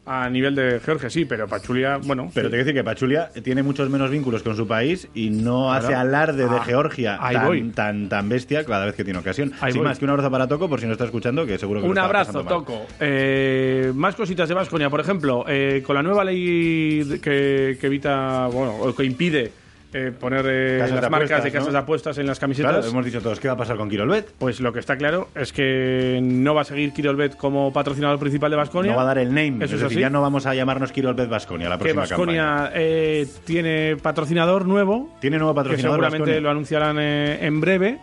a 0.09 0.27
nivel 0.27 0.55
de 0.55 0.79
Georgia, 0.79 1.07
sí, 1.07 1.25
pero 1.25 1.47
Pachulia, 1.47 1.97
bueno. 1.97 2.31
Pero 2.33 2.47
te 2.47 2.55
quiero 2.55 2.65
decir 2.65 2.73
que 2.73 2.83
Pachulia 2.83 3.29
tiene 3.43 3.61
muchos 3.61 3.91
menos 3.91 4.09
vínculos 4.09 4.41
con 4.41 4.55
su 4.55 4.67
país 4.67 5.07
y 5.13 5.29
no 5.29 5.71
hace 5.71 5.93
alarde 5.93 6.49
de 6.49 6.57
ah, 6.57 6.63
Georgia 6.65 7.19
tan, 7.31 7.71
tan, 7.73 8.09
tan 8.09 8.27
bestia 8.27 8.65
cada 8.65 8.87
vez 8.87 8.95
que 8.95 9.03
tiene 9.03 9.19
ocasión. 9.19 9.53
Sin 9.71 9.83
más 9.83 9.99
que 9.99 10.05
un 10.05 10.11
abrazo 10.11 10.31
para 10.31 10.47
Toco, 10.47 10.67
por 10.67 10.79
si 10.79 10.87
no 10.87 10.93
está 10.93 11.05
escuchando, 11.05 11.45
que 11.45 11.59
seguro 11.59 11.81
que 11.81 11.87
Un 11.87 11.99
abrazo, 11.99 12.43
Toco. 12.43 12.87
Eh, 12.99 13.91
más 13.93 14.15
cositas 14.15 14.49
de 14.49 14.55
Vasconia, 14.55 14.89
por 14.89 14.99
ejemplo, 14.99 15.45
eh, 15.47 15.83
con 15.85 15.95
la 15.95 16.01
nueva 16.01 16.23
ley 16.23 17.19
que, 17.21 17.77
que 17.79 17.85
evita, 17.85 18.47
bueno, 18.47 18.77
o 18.77 18.95
que 18.95 19.03
impide 19.03 19.51
eh, 19.91 20.11
poner 20.11 20.45
eh, 20.47 20.87
las 20.87 21.09
marcas 21.09 21.43
de 21.43 21.51
casas 21.51 21.73
de 21.73 21.79
apuestas 21.79 22.17
en 22.19 22.27
las 22.27 22.39
camisetas. 22.39 22.71
Claro, 22.71 22.87
hemos 22.87 23.03
dicho 23.03 23.21
todos, 23.21 23.39
¿qué 23.39 23.47
va 23.47 23.55
a 23.55 23.57
pasar 23.57 23.75
con 23.75 23.89
Kirolbet? 23.89 24.33
Pues 24.37 24.59
lo 24.59 24.71
que 24.71 24.79
está 24.79 24.97
claro 24.97 25.29
es 25.33 25.51
que 25.51 26.19
no 26.21 26.53
va 26.53 26.61
a 26.61 26.63
seguir 26.63 26.93
Kirolbet 26.93 27.35
como 27.35 27.73
patrocinador 27.73 28.19
principal 28.19 28.51
de 28.51 28.57
Vasconia. 28.57 28.91
No 28.91 28.97
va 28.97 29.03
a 29.03 29.07
dar 29.07 29.17
el 29.17 29.29
name, 29.29 29.65
eso 29.65 29.75
es, 29.75 29.81
decir, 29.81 29.99
ya 29.99 30.11
no 30.11 30.21
vamos 30.21 30.45
a 30.45 30.53
llamarnos 30.53 30.91
Kirolbet 30.91 31.27
Vasconia 31.27 31.69
la 31.69 31.79
próxima 31.79 32.03
que 32.03 32.09
Vasconia 32.09 32.71
eh, 32.75 33.27
tiene 33.45 33.97
patrocinador 33.97 34.67
nuevo. 34.67 35.15
Tiene 35.19 35.39
nuevo 35.39 35.55
patrocinador. 35.55 35.99
Que 35.99 36.05
seguramente 36.05 36.39
lo 36.39 36.51
anunciarán 36.51 36.99
en 36.99 37.59
breve. 37.59 37.99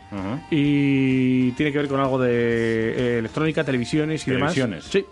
Y 0.50 1.52
tiene 1.52 1.70
que 1.70 1.78
ver 1.78 1.88
con 1.88 2.00
algo 2.00 2.18
de 2.18 3.18
electrónica, 3.18 3.62
televisiones 3.62 4.26
y 4.26 4.32
televisiones. 4.32 4.84
Sí. 4.84 5.04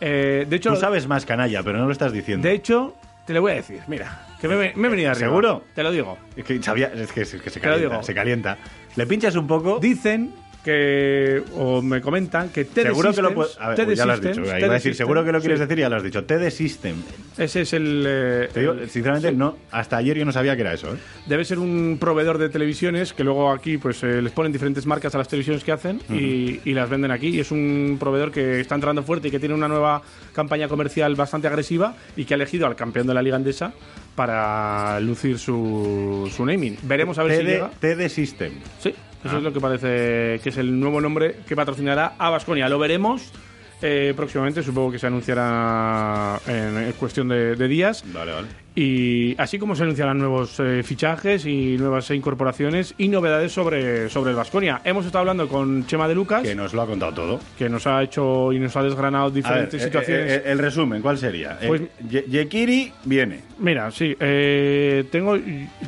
de 0.00 0.46
hecho, 0.50 0.74
Tú 0.74 0.76
sabes 0.76 1.06
más 1.06 1.24
canalla, 1.24 1.62
pero 1.62 1.78
no 1.78 1.86
lo 1.86 1.92
estás 1.92 2.12
diciendo. 2.12 2.46
De 2.46 2.54
hecho, 2.54 2.94
te 3.28 3.34
lo 3.34 3.42
voy 3.42 3.52
a 3.52 3.56
decir, 3.56 3.82
mira. 3.88 4.24
Que 4.40 4.48
me, 4.48 4.72
me 4.74 4.88
he 4.88 4.90
venido 4.90 5.10
arriba. 5.10 5.28
¿Seguro? 5.28 5.62
Te 5.74 5.82
lo 5.82 5.90
digo. 5.90 6.16
Es 6.34 6.46
que, 6.46 6.62
sabía, 6.62 6.86
es 6.94 7.12
que, 7.12 7.26
se, 7.26 7.38
calienta, 7.60 8.02
se 8.02 8.14
calienta. 8.14 8.56
Le 8.96 9.06
pinchas 9.06 9.36
un 9.36 9.46
poco. 9.46 9.78
Dicen 9.78 10.32
que 10.68 11.42
o 11.56 11.80
me 11.82 12.00
comentan 12.00 12.50
que 12.50 12.64
TD 12.64 12.82
seguro 12.82 13.12
que 13.12 13.22
lo 13.22 13.34
puedes 13.34 13.58
a 13.58 13.70
ver, 13.70 13.94
ya 13.94 14.04
lo 14.04 14.12
has 14.12 14.20
dicho 14.20 14.42
iba 14.42 14.54
a 14.54 14.68
decir 14.68 14.94
seguro 14.94 15.24
que 15.24 15.32
lo 15.32 15.40
quieres 15.40 15.60
decir 15.60 15.78
y 15.78 15.80
ya 15.82 15.88
lo 15.88 15.96
has 15.96 16.02
dicho. 16.02 16.24
TD 16.24 16.50
System 16.50 16.96
ese 17.38 17.62
es 17.62 17.72
el, 17.72 18.04
eh, 18.06 18.48
sinceramente 18.88 19.32
no 19.32 19.56
hasta 19.70 19.96
ayer 19.96 20.18
yo 20.18 20.24
no 20.24 20.32
sabía 20.32 20.54
que 20.56 20.62
era 20.62 20.74
eso 20.74 20.92
¿eh? 20.92 20.98
debe 21.26 21.44
ser 21.44 21.58
un 21.58 21.98
proveedor 22.00 22.38
de 22.38 22.48
televisiones 22.48 23.12
que 23.12 23.24
luego 23.24 23.50
aquí 23.50 23.78
pues 23.78 24.02
eh, 24.02 24.20
les 24.22 24.32
ponen 24.32 24.52
diferentes 24.52 24.86
marcas 24.86 25.14
a 25.14 25.18
las 25.18 25.28
televisiones 25.28 25.64
que 25.64 25.72
hacen 25.72 26.00
y, 26.10 26.60
y, 26.64 26.74
las 26.74 26.88
venden 26.88 27.10
aquí. 27.10 27.28
Y 27.28 27.40
es 27.40 27.50
un 27.50 27.96
proveedor 27.98 28.30
que 28.30 28.60
está 28.60 28.74
entrando 28.74 29.02
fuerte 29.02 29.28
y 29.28 29.30
que 29.30 29.38
tiene 29.38 29.54
una 29.54 29.68
nueva 29.68 30.02
campaña 30.34 30.68
comercial 30.68 31.14
bastante 31.14 31.48
agresiva 31.48 31.94
y 32.16 32.24
que 32.24 32.34
ha 32.34 32.36
elegido 32.36 32.66
al 32.66 32.76
campeón 32.76 33.06
de 33.06 33.14
la 33.14 33.22
liga 33.22 33.36
andesa 33.36 33.72
para 34.14 34.98
lucir 35.00 35.38
su, 35.38 36.30
su 36.34 36.44
naming. 36.44 36.76
Veremos 36.82 37.18
a 37.18 37.22
ver 37.22 37.38
si 37.38 37.44
llega. 37.44 37.70
TD 37.80 38.08
System 38.08 38.52
sí 38.80 38.94
eso 39.24 39.36
es 39.38 39.42
lo 39.42 39.52
que 39.52 39.60
parece 39.60 40.40
que 40.42 40.48
es 40.48 40.56
el 40.56 40.78
nuevo 40.78 41.00
nombre 41.00 41.36
que 41.46 41.56
patrocinará 41.56 42.14
a 42.18 42.30
Vasconia. 42.30 42.68
Lo 42.68 42.78
veremos 42.78 43.32
eh, 43.80 44.12
próximamente, 44.16 44.62
supongo 44.62 44.90
que 44.90 44.98
se 44.98 45.06
anunciará 45.06 46.40
en, 46.46 46.92
cuestión 46.92 47.28
de, 47.28 47.68
días. 47.68 48.04
Vale, 48.12 48.32
vale. 48.32 48.48
Y 48.74 49.34
así 49.38 49.58
como 49.58 49.74
se 49.74 49.82
anunciarán 49.82 50.18
nuevos 50.18 50.60
eh, 50.60 50.82
fichajes 50.84 51.46
y 51.46 51.76
nuevas 51.78 52.10
incorporaciones 52.10 52.94
y 52.96 53.08
novedades 53.08 53.52
sobre, 53.52 54.08
sobre 54.08 54.30
el 54.30 54.36
Vasconia. 54.36 54.80
Hemos 54.84 55.04
estado 55.04 55.20
hablando 55.20 55.48
con 55.48 55.86
Chema 55.86 56.06
de 56.06 56.14
Lucas. 56.14 56.42
Que 56.42 56.54
nos 56.54 56.74
lo 56.74 56.82
ha 56.82 56.86
contado 56.86 57.12
todo. 57.12 57.40
Que 57.56 57.68
nos 57.68 57.86
ha 57.86 58.02
hecho 58.02 58.52
y 58.52 58.58
nos 58.58 58.76
ha 58.76 58.82
desgranado 58.82 59.30
diferentes 59.30 59.80
eh, 59.80 59.84
situaciones. 59.84 60.42
el 60.44 60.58
resumen, 60.58 61.02
¿cuál 61.02 61.18
sería? 61.18 61.58
Pues, 61.66 61.82
Yekiri 62.08 62.92
viene. 63.04 63.42
Mira, 63.58 63.90
sí. 63.90 64.14
tengo. 64.16 65.38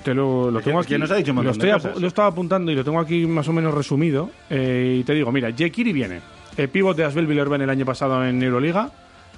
Te 0.03 0.15
lo, 0.15 0.51
lo 0.51 0.61
tengo 0.61 0.81
aquí. 0.81 0.99
nos 0.99 1.11
ha 1.11 1.17
dicho 1.17 1.33
lo, 1.33 1.51
estoy 1.51 1.71
lo 2.01 2.09
estaba 2.09 2.29
apuntando 2.29 2.73
y 2.73 2.75
lo 2.75 2.85
tengo 2.85 2.99
aquí 2.99 3.27
más 3.27 3.49
o 3.49 3.53
menos 3.53 3.73
resumido. 3.73 4.31
y 4.49 5.03
te 5.05 5.15
digo, 5.15 5.31
mira, 5.31 5.51
Yekiri 5.51 5.93
viene. 5.93 6.40
El 6.61 6.69
pívot 6.69 6.95
de 6.95 7.05
Asbel 7.05 7.27
Villerben 7.27 7.63
el 7.63 7.71
año 7.71 7.87
pasado 7.87 8.23
en 8.23 8.43
Euroliga 8.43 8.91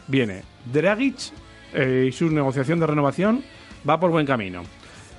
viene. 0.08 0.42
Dragic 0.72 1.14
eh, 1.72 2.06
y 2.08 2.10
su 2.10 2.28
negociación 2.28 2.80
de 2.80 2.86
renovación 2.88 3.44
va 3.88 4.00
por 4.00 4.10
buen 4.10 4.26
camino. 4.26 4.64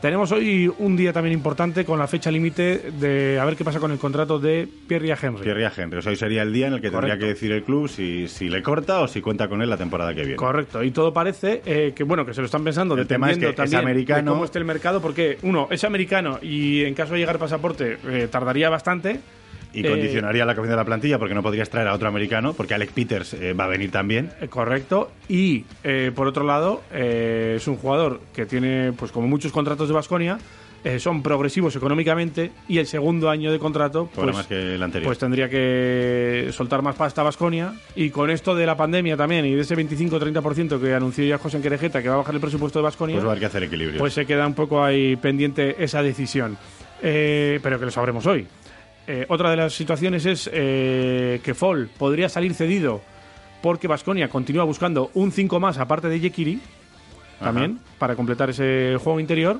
Tenemos 0.02 0.30
hoy 0.34 0.70
un 0.80 0.98
día 0.98 1.14
también 1.14 1.32
importante 1.32 1.86
con 1.86 1.98
la 1.98 2.08
fecha 2.08 2.30
límite 2.30 2.92
de 3.00 3.40
a 3.40 3.46
ver 3.46 3.56
qué 3.56 3.64
pasa 3.64 3.80
con 3.80 3.90
el 3.94 4.00
contrato 4.00 4.38
de 4.38 4.68
Pierre 4.86 5.16
Henry. 5.22 5.44
Pierre 5.44 5.72
Henry. 5.78 6.02
hoy 6.06 6.18
sería 6.18 6.42
el 6.42 6.52
día 6.52 6.68
en 6.68 6.74
el 6.74 6.82
que 6.82 6.92
tendría 6.92 7.18
que 7.18 7.28
decir 7.28 7.54
el 7.54 7.64
club 7.64 7.88
si, 7.88 8.28
si, 8.28 8.50
le 8.50 8.62
corta 8.62 9.00
o 9.00 9.08
si 9.08 9.22
cuenta 9.22 9.48
con 9.48 9.62
él 9.62 9.70
la 9.70 9.78
temporada 9.78 10.14
que 10.14 10.24
viene. 10.24 10.36
Correcto. 10.36 10.84
Y 10.84 10.92
todo 10.92 11.14
parece 11.14 11.62
eh, 11.66 11.94
que 11.96 12.04
bueno 12.04 12.26
que 12.26 12.34
se 12.34 12.42
lo 12.42 12.48
están 12.48 12.66
pensando. 12.66 12.98
El 12.98 13.08
tema 13.08 13.32
es 13.32 13.38
que 13.38 13.54
también 13.54 13.80
es 13.80 13.82
americano. 13.82 14.32
De 14.32 14.36
cómo 14.36 14.44
esté 14.44 14.60
el 14.60 14.66
mercado, 14.66 15.00
porque 15.00 15.38
uno 15.44 15.70
es 15.72 15.82
americano 15.86 16.38
y 16.42 16.84
en 16.84 16.96
caso 16.96 17.14
de 17.14 17.20
llegar 17.20 17.40
pasaporte 17.40 17.98
eh, 18.10 18.28
tardaría 18.30 18.70
bastante. 18.70 19.22
Y 19.74 19.84
condicionaría 19.84 20.46
la 20.46 20.56
comida 20.56 20.72
de 20.72 20.78
la 20.78 20.86
plantilla 20.86 21.18
porque 21.18 21.34
no 21.34 21.42
podrías 21.42 21.70
traer 21.70 21.88
a 21.88 21.94
otro 21.94 22.08
americano, 22.08 22.54
porque 22.54 22.74
Alec 22.74 22.92
Peters 22.92 23.34
eh, 23.34 23.54
va 23.54 23.66
a 23.66 23.68
venir 23.68 23.92
también. 23.92 24.32
Eh, 24.40 24.48
correcto. 24.48 25.12
Y 25.28 25.66
eh, 25.84 26.12
por 26.14 26.28
otro 26.28 26.46
lado, 26.46 26.84
es 26.94 27.68
un 27.68 27.78
jugador 27.78 28.22
que 28.34 28.46
tiene, 28.46 28.94
pues 28.94 29.12
como 29.12 29.28
muchos 29.28 29.52
contratos 29.52 29.88
de 29.88 29.94
Basconia, 29.94 30.38
son 31.00 31.24
progresivos 31.24 31.74
económicamente 31.78 32.52
y 32.68 32.78
el 32.78 32.88
segundo 32.88 33.30
año 33.30 33.54
de 33.54 33.58
contrato 33.58 34.10
pues, 34.14 34.36
más 34.36 34.48
que 34.48 34.76
el 34.76 34.84
anterior. 34.84 35.08
pues 35.08 35.18
tendría 35.18 35.48
que 35.48 36.50
soltar 36.52 36.82
más 36.82 36.96
pasta 36.96 37.22
a 37.22 37.24
Basconia 37.24 37.74
y 37.96 38.10
con 38.10 38.30
esto 38.30 38.54
de 38.54 38.66
la 38.66 38.76
pandemia 38.76 39.16
también 39.16 39.46
y 39.46 39.54
de 39.54 39.62
ese 39.62 39.78
25-30% 39.78 40.82
que 40.82 40.94
anunció 40.94 41.24
ya 41.24 41.38
José 41.38 41.62
Querejeta 41.62 42.02
que 42.02 42.10
va 42.10 42.16
a 42.16 42.18
bajar 42.18 42.36
el 42.36 42.42
presupuesto 42.42 42.80
de 42.80 42.84
Basconia 42.84 43.16
pues 43.16 43.24
va 43.24 43.30
a 43.30 43.32
haber 43.32 43.40
que 43.40 43.46
hacer 43.46 43.64
equilibrio 43.64 43.98
pues 43.98 44.14
se 44.14 44.26
queda 44.26 44.46
un 44.46 44.56
poco 44.56 44.84
ahí 44.84 45.16
pendiente 45.16 45.82
esa 45.82 46.04
decisión 46.04 46.58
pero 47.00 47.80
que 47.80 47.86
lo 47.86 47.92
sabremos 47.92 48.26
hoy 48.26 48.46
eh, 49.08 49.26
otra 49.28 49.52
de 49.52 49.58
las 49.58 49.74
situaciones 49.74 50.26
es 50.26 50.50
eh, 50.54 51.42
que 51.44 51.54
Fall 51.54 51.90
podría 51.98 52.30
salir 52.30 52.54
cedido 52.54 53.02
porque 53.62 53.88
Vasconia 53.88 54.30
continúa 54.30 54.64
buscando 54.64 55.10
un 55.14 55.32
5 55.32 55.60
más 55.60 55.78
aparte 55.78 56.08
de 56.08 56.20
Yekiri 56.20 56.62
también 57.40 57.80
para 58.00 58.16
completar 58.16 58.50
ese 58.50 58.98
juego 59.02 59.20
interior. 59.20 59.60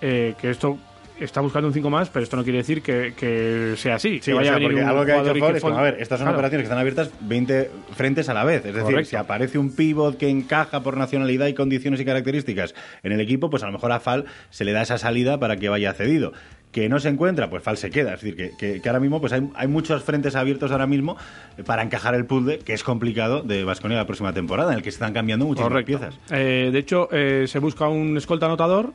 Eh, 0.00 0.34
que 0.40 0.50
esto 0.50 0.76
está 1.18 1.40
buscando 1.40 1.68
un 1.68 1.74
5 1.74 1.88
más, 1.88 2.08
pero 2.10 2.24
esto 2.24 2.36
no 2.36 2.42
quiere 2.42 2.58
decir 2.58 2.82
que, 2.82 3.74
sea 3.76 3.94
así. 3.94 4.20
que 4.20 4.34
vaya 4.34 4.52
a 4.52 4.58
venir 4.58 4.74
un 4.74 4.88
algo 4.88 5.04
que 5.04 5.12
ha 5.12 5.22
hecho 5.22 5.48
es 5.54 5.62
como, 5.62 5.78
a 5.78 5.82
ver, 5.82 5.96
estas 6.00 6.18
son 6.18 6.28
operaciones 6.28 6.62
que 6.62 6.64
están 6.64 6.78
abiertas 6.78 7.10
20 7.20 7.70
frentes 7.92 8.28
a 8.28 8.34
la 8.34 8.44
vez. 8.44 8.66
Es 8.66 8.74
decir, 8.74 9.06
si 9.06 9.16
aparece 9.16 9.58
un 9.58 9.74
pivot 9.74 10.18
que 10.18 10.28
encaja 10.28 10.82
por 10.82 10.96
nacionalidad 10.96 11.46
y 11.46 11.54
condiciones 11.54 12.00
y 12.00 12.04
características 12.04 12.74
en 13.02 13.12
el 13.12 13.20
equipo, 13.20 13.50
pues 13.50 13.62
a 13.62 13.66
lo 13.66 13.72
mejor 13.72 13.92
a 13.92 14.00
Fal 14.00 14.24
se 14.50 14.64
le 14.64 14.72
da 14.72 14.82
esa 14.82 14.98
salida 14.98 15.38
para 15.38 15.56
que 15.56 15.68
vaya 15.68 15.92
cedido 15.94 16.32
que 16.74 16.88
no 16.88 16.98
se 16.98 17.08
encuentra, 17.08 17.48
pues 17.48 17.62
Fal 17.62 17.76
se 17.76 17.88
queda. 17.88 18.14
Es 18.14 18.20
decir, 18.20 18.56
que, 18.58 18.82
ahora 18.84 18.98
mismo 18.98 19.20
pues 19.20 19.32
hay, 19.32 19.48
hay, 19.54 19.68
muchos 19.68 20.02
frentes 20.02 20.34
abiertos 20.34 20.72
ahora 20.72 20.88
mismo 20.88 21.16
para 21.64 21.82
encajar 21.84 22.16
el 22.16 22.26
puzzle, 22.26 22.58
que 22.58 22.72
es 22.72 22.82
complicado, 22.82 23.42
de 23.42 23.62
Vasconia 23.62 23.96
la 23.96 24.06
próxima 24.06 24.32
temporada, 24.32 24.72
en 24.72 24.78
el 24.78 24.82
que 24.82 24.90
se 24.90 24.96
están 24.96 25.14
cambiando 25.14 25.46
muchas 25.46 25.84
piezas. 25.84 26.18
Eh, 26.32 26.70
de 26.72 26.78
hecho, 26.80 27.08
eh, 27.12 27.44
se 27.46 27.60
busca 27.60 27.86
un 27.86 28.16
escolta 28.16 28.46
anotador 28.46 28.92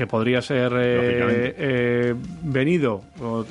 que 0.00 0.06
podría 0.06 0.40
ser 0.40 0.72
eh, 0.76 1.54
eh, 1.58 2.14
venido, 2.42 3.02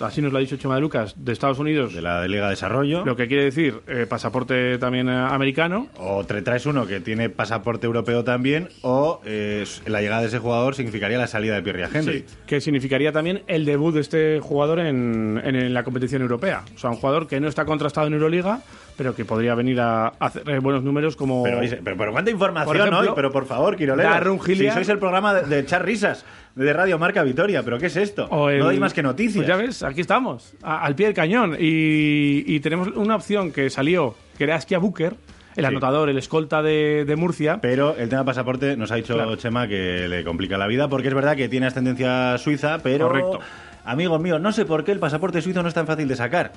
así 0.02 0.20
nos 0.20 0.32
lo 0.32 0.40
ha 0.40 0.42
dicho 0.42 0.58
Chema 0.58 0.74
de 0.74 0.82
Lucas, 0.82 1.14
de 1.16 1.32
Estados 1.32 1.60
Unidos. 1.60 1.94
De 1.94 2.02
la 2.02 2.28
Liga 2.28 2.46
de 2.46 2.50
Desarrollo. 2.50 3.06
Lo 3.06 3.16
que 3.16 3.28
quiere 3.28 3.44
decir 3.44 3.82
eh, 3.88 4.08
pasaporte 4.10 4.80
también 4.80 5.10
americano. 5.10 5.90
O 6.00 6.26
te 6.26 6.42
traes 6.42 6.66
uno 6.66 6.88
que 6.88 7.02
tiene 7.02 7.30
pasaporte 7.30 7.86
europeo 7.86 8.24
también, 8.24 8.70
o 8.82 9.22
la 9.24 10.02
llegada 10.02 10.22
de 10.22 10.28
ese 10.30 10.40
jugador 10.40 10.74
significaría 10.74 11.20
la 11.20 11.28
salida 11.28 11.54
de 11.54 11.62
Pierre 11.62 11.88
Henry. 11.94 12.26
que 12.48 12.62
significaría 12.62 13.12
también 13.12 13.44
el 13.46 13.64
debut 13.64 13.94
de 13.94 14.02
este 14.02 14.40
jugador 14.40 14.80
en, 14.80 15.40
en, 15.44 15.72
la 15.72 15.84
competición 15.84 16.24
europea. 16.24 16.64
O 16.74 16.80
sea, 16.80 16.90
un 16.90 16.96
jugador 16.96 17.28
que 17.28 17.40
no 17.40 17.48
está 17.48 17.66
contrastado 17.66 18.08
en 18.08 18.14
Euroliga, 18.14 18.62
pero 18.98 19.14
que 19.14 19.24
podría 19.24 19.54
venir 19.54 19.80
a 19.82 20.08
hacer 20.20 20.62
buenos 20.62 20.84
números 20.84 21.16
como... 21.16 21.44
Pero, 21.44 21.62
pero, 21.84 22.12
cuánta 22.12 22.32
información 22.32 22.92
hoy, 22.92 23.10
pero 23.14 23.32
por 23.32 23.46
favor, 23.46 23.76
Quirolero. 23.76 24.40
Si 24.44 24.68
sois 24.72 24.90
el 24.90 24.98
programa 24.98 25.36
de 25.36 25.60
echar 25.60 25.86
risas 25.86 26.26
de 26.56 26.74
Radio 26.74 27.00
Marca 27.00 27.24
Vitoria, 27.24 27.64
pero 27.64 27.78
¿qué 27.78 27.88
es 27.88 27.96
esto? 27.96 28.28
no 28.30 28.68
hay 28.68 28.80
más 28.80 28.94
que 28.94 29.04
noticias. 29.04 29.38
Pues 29.38 29.48
ya 29.48 29.56
ves, 29.56 29.84
aquí 29.84 30.02
estamos, 30.02 30.54
al 30.62 30.96
pie 30.96 31.08
del 31.08 31.16
cañón. 31.16 31.56
Y, 31.60 32.60
tenemos 32.60 32.90
una 32.96 33.16
opción 33.16 33.52
que 33.52 33.70
salió, 33.70 34.16
que 34.38 34.44
era 34.44 34.56
Askia 34.56 34.80
Booker, 34.80 35.16
el 35.56 35.66
anotador, 35.66 36.10
el 36.10 36.18
escolta 36.18 36.62
de, 36.62 37.16
Murcia. 37.18 37.60
Pero 37.62 37.96
el 37.96 38.10
tema 38.10 38.26
pasaporte 38.26 38.76
nos 38.78 38.92
ha 38.92 38.96
dicho 38.96 39.36
Chema 39.36 39.68
que 39.68 40.08
le 40.08 40.24
complica 40.24 40.58
la 40.58 40.68
vida, 40.68 40.88
porque 40.88 41.08
es 41.08 41.14
verdad 41.14 41.36
que 41.36 41.50
tiene 41.50 41.68
ascendencia 41.68 42.38
suiza, 42.38 42.80
pero... 42.84 43.08
Correcto 43.08 43.40
Amigos 43.86 44.22
míos, 44.22 44.40
no 44.40 44.52
sé 44.52 44.66
por 44.66 44.84
qué 44.84 44.92
el 44.92 45.00
pasaporte 45.00 45.42
suizo 45.42 45.64
no 45.64 45.70
es 45.70 45.74
tan 45.74 45.88
fácil 45.88 46.08
de 46.08 46.16
sacar. 46.16 46.52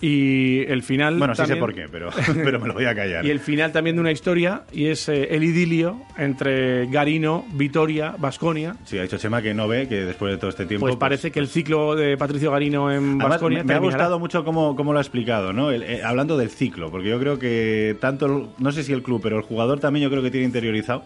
Y 0.00 0.60
el 0.68 0.82
final. 0.82 1.18
Bueno, 1.18 1.34
sí 1.34 1.44
sé 1.46 1.56
por 1.56 1.74
qué, 1.74 1.86
pero, 1.90 2.10
pero 2.34 2.60
me 2.60 2.68
lo 2.68 2.74
voy 2.74 2.84
a 2.84 2.94
callar. 2.94 3.24
Y 3.24 3.30
el 3.30 3.40
final 3.40 3.72
también 3.72 3.96
de 3.96 4.00
una 4.00 4.12
historia, 4.12 4.62
y 4.72 4.86
es 4.86 5.08
eh, 5.08 5.28
el 5.34 5.42
idilio 5.44 6.00
entre 6.16 6.86
Garino, 6.86 7.44
Vitoria, 7.52 8.14
Basconia. 8.18 8.76
Sí, 8.84 8.98
ha 8.98 9.02
dicho 9.02 9.18
Chema 9.18 9.42
que 9.42 9.54
no 9.54 9.66
ve 9.66 9.88
que 9.88 10.04
después 10.04 10.32
de 10.32 10.38
todo 10.38 10.50
este 10.50 10.66
tiempo. 10.66 10.84
Pues, 10.84 10.92
pues 10.92 11.00
parece 11.00 11.30
que 11.30 11.40
el 11.40 11.48
ciclo 11.48 11.96
de 11.96 12.16
Patricio 12.16 12.52
Garino 12.52 12.92
en 12.92 13.18
Basconia. 13.18 13.64
Me, 13.64 13.74
ha 13.74 13.78
gustado 13.78 14.18
mucho 14.18 14.44
cómo, 14.44 14.76
cómo, 14.76 14.92
lo 14.92 14.98
ha 14.98 15.02
explicado, 15.02 15.52
¿no? 15.52 15.72
Eh, 15.72 16.02
hablando 16.04 16.36
del 16.36 16.50
ciclo, 16.50 16.90
porque 16.90 17.08
yo 17.08 17.18
creo 17.18 17.38
que 17.38 17.96
tanto, 18.00 18.52
no 18.58 18.72
sé 18.72 18.84
si 18.84 18.92
el 18.92 19.02
club, 19.02 19.20
pero 19.22 19.36
el 19.36 19.42
jugador 19.42 19.80
también 19.80 20.04
yo 20.04 20.10
creo 20.10 20.22
que 20.22 20.30
tiene 20.30 20.46
interiorizado 20.46 21.04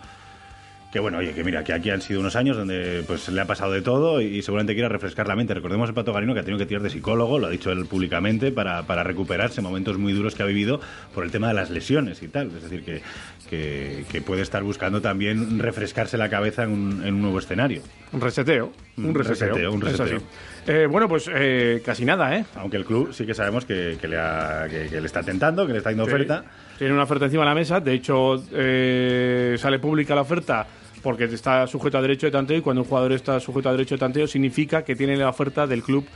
que 0.92 1.00
bueno, 1.00 1.18
oye, 1.18 1.32
que 1.32 1.42
mira, 1.42 1.64
que 1.64 1.72
aquí 1.72 1.88
han 1.88 2.02
sido 2.02 2.20
unos 2.20 2.36
años 2.36 2.54
donde 2.54 3.02
pues 3.06 3.26
le 3.30 3.40
ha 3.40 3.46
pasado 3.46 3.72
de 3.72 3.80
todo 3.80 4.20
y 4.20 4.42
seguramente 4.42 4.74
quiera 4.74 4.90
refrescar 4.90 5.26
la 5.26 5.34
mente. 5.34 5.54
Recordemos 5.54 5.88
el 5.88 5.94
Pato 5.94 6.12
Garino 6.12 6.34
que 6.34 6.40
ha 6.40 6.42
tenido 6.42 6.58
que 6.58 6.66
tirar 6.66 6.82
de 6.82 6.90
psicólogo, 6.90 7.38
lo 7.38 7.46
ha 7.46 7.50
dicho 7.50 7.72
él 7.72 7.86
públicamente, 7.86 8.52
para, 8.52 8.82
para 8.82 9.02
recuperarse 9.02 9.62
momentos 9.62 9.96
muy 9.96 10.12
duros 10.12 10.34
que 10.34 10.42
ha 10.42 10.46
vivido 10.46 10.80
por 11.14 11.24
el 11.24 11.30
tema 11.30 11.48
de 11.48 11.54
las 11.54 11.70
lesiones 11.70 12.22
y 12.22 12.28
tal. 12.28 12.48
Es 12.48 12.64
decir, 12.64 12.84
que, 12.84 13.00
que, 13.48 14.20
puede 14.20 14.42
estar 14.42 14.62
buscando 14.62 15.00
también 15.00 15.58
refrescarse 15.58 16.18
la 16.18 16.28
cabeza 16.28 16.64
en 16.64 16.72
un, 16.72 17.06
en 17.06 17.14
un 17.14 17.22
nuevo 17.22 17.38
escenario. 17.38 17.80
Un 18.12 18.20
reseteo, 18.20 18.70
un, 18.98 19.14
reseteo. 19.14 19.72
Un 19.72 19.80
reseteo. 19.80 20.20
Eh, 20.66 20.86
bueno, 20.90 21.08
pues 21.08 21.28
eh, 21.34 21.82
casi 21.84 22.04
nada, 22.04 22.36
¿eh? 22.36 22.44
Aunque 22.56 22.76
el 22.76 22.84
club 22.84 23.14
sí 23.14 23.24
que 23.24 23.32
sabemos 23.32 23.64
que, 23.64 23.96
que 23.98 24.08
le, 24.08 24.18
ha, 24.18 24.66
que, 24.68 25.00
le 25.00 25.06
está 25.06 25.22
tentando, 25.22 25.66
que 25.66 25.72
le 25.72 25.78
está 25.78 25.90
dando 25.90 26.04
oferta. 26.04 26.44
Tiene 26.76 26.92
una 26.92 27.04
oferta 27.04 27.24
encima 27.24 27.44
de 27.44 27.48
la 27.48 27.54
mesa, 27.54 27.80
de 27.80 27.94
hecho 27.94 28.42
eh, 28.52 29.56
sale 29.58 29.78
pública 29.78 30.14
la 30.14 30.20
oferta 30.22 30.66
porque 31.02 31.24
está 31.24 31.66
sujeto 31.66 31.98
a 31.98 32.02
derecho 32.02 32.26
de 32.26 32.32
tanteo 32.32 32.56
y 32.56 32.60
cuando 32.60 32.82
un 32.82 32.88
jugador 32.88 33.12
está 33.12 33.40
sujeto 33.40 33.68
a 33.68 33.72
derecho 33.72 33.96
de 33.96 33.98
tanteo 33.98 34.26
significa 34.26 34.82
que 34.84 34.94
tiene 34.94 35.16
la 35.16 35.28
oferta 35.28 35.66
del 35.66 35.82
club 35.82 36.06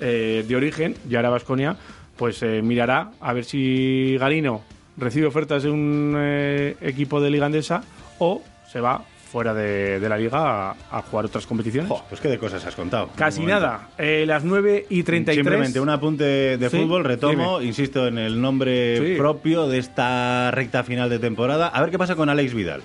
eh, 0.00 0.44
de 0.46 0.56
origen, 0.56 0.96
y 1.08 1.14
ahora 1.16 1.30
Vasconia, 1.30 1.76
pues 2.16 2.42
eh, 2.42 2.62
mirará 2.62 3.12
a 3.20 3.32
ver 3.32 3.44
si 3.44 4.16
Garino 4.18 4.62
recibe 4.96 5.26
ofertas 5.26 5.62
de 5.62 5.70
un 5.70 6.14
eh, 6.16 6.76
equipo 6.80 7.20
de 7.20 7.30
liga 7.30 7.46
andesa 7.46 7.82
o 8.18 8.42
se 8.70 8.80
va 8.80 9.04
fuera 9.30 9.52
de, 9.54 9.98
la 10.00 10.16
liga 10.16 10.70
a, 10.70 11.02
jugar 11.02 11.24
otras 11.24 11.46
competiciones. 11.46 11.92
pues 12.08 12.20
qué 12.20 12.28
de 12.28 12.38
cosas 12.38 12.64
has 12.66 12.76
contado. 12.76 13.10
Casi 13.16 13.44
nada. 13.44 13.88
las 13.98 14.44
9 14.44 14.86
y 14.90 15.02
33. 15.02 15.34
Simplemente 15.34 15.80
un 15.80 15.88
apunte 15.88 16.56
de 16.56 16.70
fútbol, 16.70 17.02
retomo, 17.02 17.60
insisto 17.60 18.06
en 18.06 18.18
el 18.18 18.40
nombre 18.40 19.16
propio 19.16 19.66
de 19.66 19.78
esta 19.78 20.52
recta 20.52 20.84
final 20.84 21.10
de 21.10 21.18
temporada. 21.18 21.66
A 21.66 21.80
ver 21.80 21.90
qué 21.90 21.98
pasa 21.98 22.14
con 22.14 22.28
Alex 22.28 22.54
Vidal. 22.54 22.82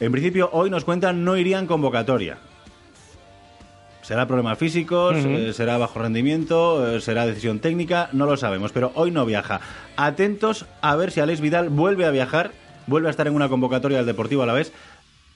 En 0.00 0.12
principio, 0.12 0.50
hoy 0.52 0.70
nos 0.70 0.84
cuentan 0.84 1.24
no 1.24 1.36
irían 1.36 1.66
convocatoria. 1.66 2.38
Será 4.02 4.26
problemas 4.26 4.58
físicos, 4.58 5.16
eh, 5.16 5.52
será 5.54 5.78
bajo 5.78 5.98
rendimiento, 5.98 6.96
eh, 6.96 7.00
será 7.00 7.24
decisión 7.24 7.60
técnica, 7.60 8.10
no 8.12 8.26
lo 8.26 8.36
sabemos, 8.36 8.70
pero 8.70 8.92
hoy 8.96 9.10
no 9.10 9.24
viaja. 9.24 9.60
Atentos 9.96 10.66
a 10.82 10.94
ver 10.96 11.10
si 11.10 11.20
Alex 11.20 11.40
Vidal 11.40 11.70
vuelve 11.70 12.04
a 12.04 12.10
viajar, 12.10 12.50
vuelve 12.86 13.08
a 13.08 13.10
estar 13.10 13.26
en 13.26 13.34
una 13.34 13.48
convocatoria 13.48 13.96
del 13.98 14.06
Deportivo 14.06 14.42
a 14.42 14.46
la 14.46 14.52
vez 14.52 14.72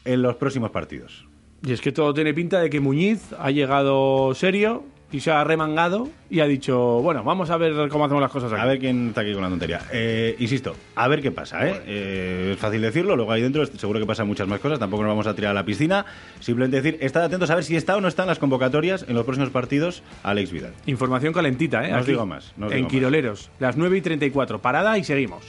en 0.04 0.20
los 0.20 0.36
próximos 0.36 0.70
partidos. 0.70 1.24
Y 1.64 1.72
es 1.72 1.80
que 1.80 1.92
todo 1.92 2.12
tiene 2.12 2.34
pinta 2.34 2.60
de 2.60 2.68
que 2.68 2.80
Muñiz 2.80 3.32
ha 3.38 3.50
llegado 3.50 4.34
serio, 4.34 4.84
y 5.10 5.20
se 5.20 5.30
ha 5.30 5.42
remangado 5.44 6.08
y 6.28 6.40
ha 6.40 6.46
dicho, 6.46 7.00
bueno, 7.00 7.24
vamos 7.24 7.50
a 7.50 7.56
ver 7.56 7.88
cómo 7.88 8.04
hacemos 8.04 8.20
las 8.20 8.30
cosas 8.30 8.52
aquí. 8.52 8.60
A 8.60 8.66
ver 8.66 8.78
quién 8.78 9.08
está 9.08 9.22
aquí 9.22 9.32
con 9.32 9.42
la 9.42 9.48
tontería. 9.48 9.80
Eh, 9.92 10.36
insisto, 10.38 10.76
a 10.94 11.08
ver 11.08 11.22
qué 11.22 11.30
pasa, 11.30 11.66
¿eh? 11.66 11.82
¿eh? 11.86 12.50
Es 12.52 12.58
fácil 12.58 12.82
decirlo, 12.82 13.16
luego 13.16 13.32
ahí 13.32 13.40
dentro 13.40 13.64
seguro 13.66 13.98
que 14.00 14.06
pasan 14.06 14.26
muchas 14.26 14.46
más 14.46 14.60
cosas, 14.60 14.78
tampoco 14.78 15.02
nos 15.02 15.10
vamos 15.10 15.26
a 15.26 15.34
tirar 15.34 15.52
a 15.52 15.54
la 15.54 15.64
piscina. 15.64 16.04
Simplemente 16.40 16.82
decir, 16.82 16.98
estad 17.00 17.24
atentos 17.24 17.50
a 17.50 17.54
ver 17.54 17.64
si 17.64 17.76
está 17.76 17.96
o 17.96 18.00
no 18.00 18.08
está 18.08 18.22
en 18.22 18.28
las 18.28 18.38
convocatorias 18.38 19.06
en 19.08 19.14
los 19.14 19.24
próximos 19.24 19.50
partidos 19.50 20.02
Alex 20.22 20.52
Vidal. 20.52 20.74
Información 20.86 21.32
calentita, 21.32 21.86
¿eh? 21.86 21.92
No 21.92 22.00
os 22.00 22.06
digo 22.06 22.26
más. 22.26 22.52
en 22.70 22.86
Quiroleros, 22.86 23.50
las 23.58 23.76
9 23.76 23.98
y 23.98 24.00
34, 24.02 24.60
parada 24.60 24.98
y 24.98 25.04
seguimos. 25.04 25.44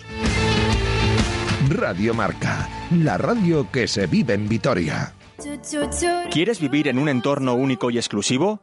Radio 1.69 2.13
Marca, 2.13 2.69
la 2.91 3.17
radio 3.17 3.69
que 3.69 3.87
se 3.87 4.07
vive 4.07 4.33
en 4.33 4.47
Vitoria. 4.47 5.13
¿Quieres 6.31 6.59
vivir 6.59 6.87
en 6.87 6.97
un 6.97 7.09
entorno 7.09 7.53
único 7.53 7.91
y 7.91 7.97
exclusivo? 7.97 8.61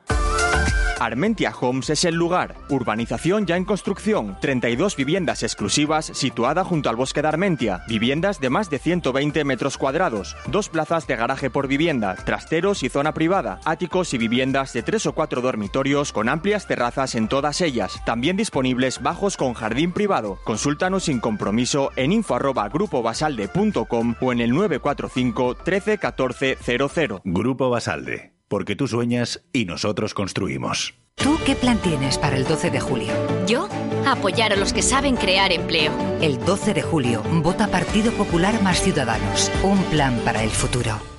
Armentia 0.98 1.52
Homes 1.60 1.90
es 1.90 2.04
el 2.04 2.14
lugar. 2.14 2.54
Urbanización 2.68 3.46
ya 3.46 3.56
en 3.56 3.64
construcción. 3.64 4.36
32 4.40 4.96
viviendas 4.96 5.42
exclusivas 5.42 6.06
situada 6.06 6.64
junto 6.64 6.88
al 6.88 6.96
bosque 6.96 7.22
de 7.22 7.28
Armentia. 7.28 7.82
Viviendas 7.88 8.40
de 8.40 8.50
más 8.50 8.70
de 8.70 8.78
120 8.78 9.44
metros 9.44 9.76
cuadrados. 9.76 10.36
Dos 10.46 10.68
plazas 10.68 11.06
de 11.06 11.16
garaje 11.16 11.50
por 11.50 11.68
vivienda. 11.68 12.14
Trasteros 12.14 12.82
y 12.82 12.88
zona 12.88 13.12
privada. 13.12 13.60
Áticos 13.64 14.14
y 14.14 14.18
viviendas 14.18 14.72
de 14.72 14.82
tres 14.82 15.06
o 15.06 15.12
cuatro 15.12 15.40
dormitorios 15.40 16.12
con 16.12 16.28
amplias 16.28 16.66
terrazas 16.66 17.14
en 17.14 17.28
todas 17.28 17.60
ellas. 17.60 18.00
También 18.04 18.36
disponibles 18.36 19.02
bajos 19.02 19.36
con 19.36 19.54
jardín 19.54 19.92
privado. 19.92 20.38
Consúltanos 20.44 21.04
sin 21.04 21.20
compromiso 21.20 21.90
en 21.96 22.12
info 22.12 22.36
o 22.36 24.32
en 24.32 24.40
el 24.40 24.50
945 24.50 25.56
13 25.64 25.98
14 25.98 26.58
00. 26.62 27.20
Grupo 27.24 27.70
Basalde 27.70 28.35
porque 28.48 28.76
tú 28.76 28.88
sueñas 28.88 29.42
y 29.52 29.64
nosotros 29.64 30.14
construimos. 30.14 30.94
¿Tú 31.16 31.38
qué 31.46 31.54
plan 31.54 31.78
tienes 31.78 32.18
para 32.18 32.36
el 32.36 32.44
12 32.44 32.70
de 32.70 32.80
julio? 32.80 33.12
Yo, 33.46 33.68
apoyar 34.06 34.52
a 34.52 34.56
los 34.56 34.72
que 34.72 34.82
saben 34.82 35.16
crear 35.16 35.50
empleo. 35.50 35.92
El 36.20 36.38
12 36.38 36.74
de 36.74 36.82
julio, 36.82 37.22
vota 37.42 37.68
Partido 37.68 38.12
Popular 38.12 38.62
más 38.62 38.82
Ciudadanos. 38.82 39.50
Un 39.62 39.82
plan 39.84 40.20
para 40.24 40.44
el 40.44 40.50
futuro. 40.50 41.15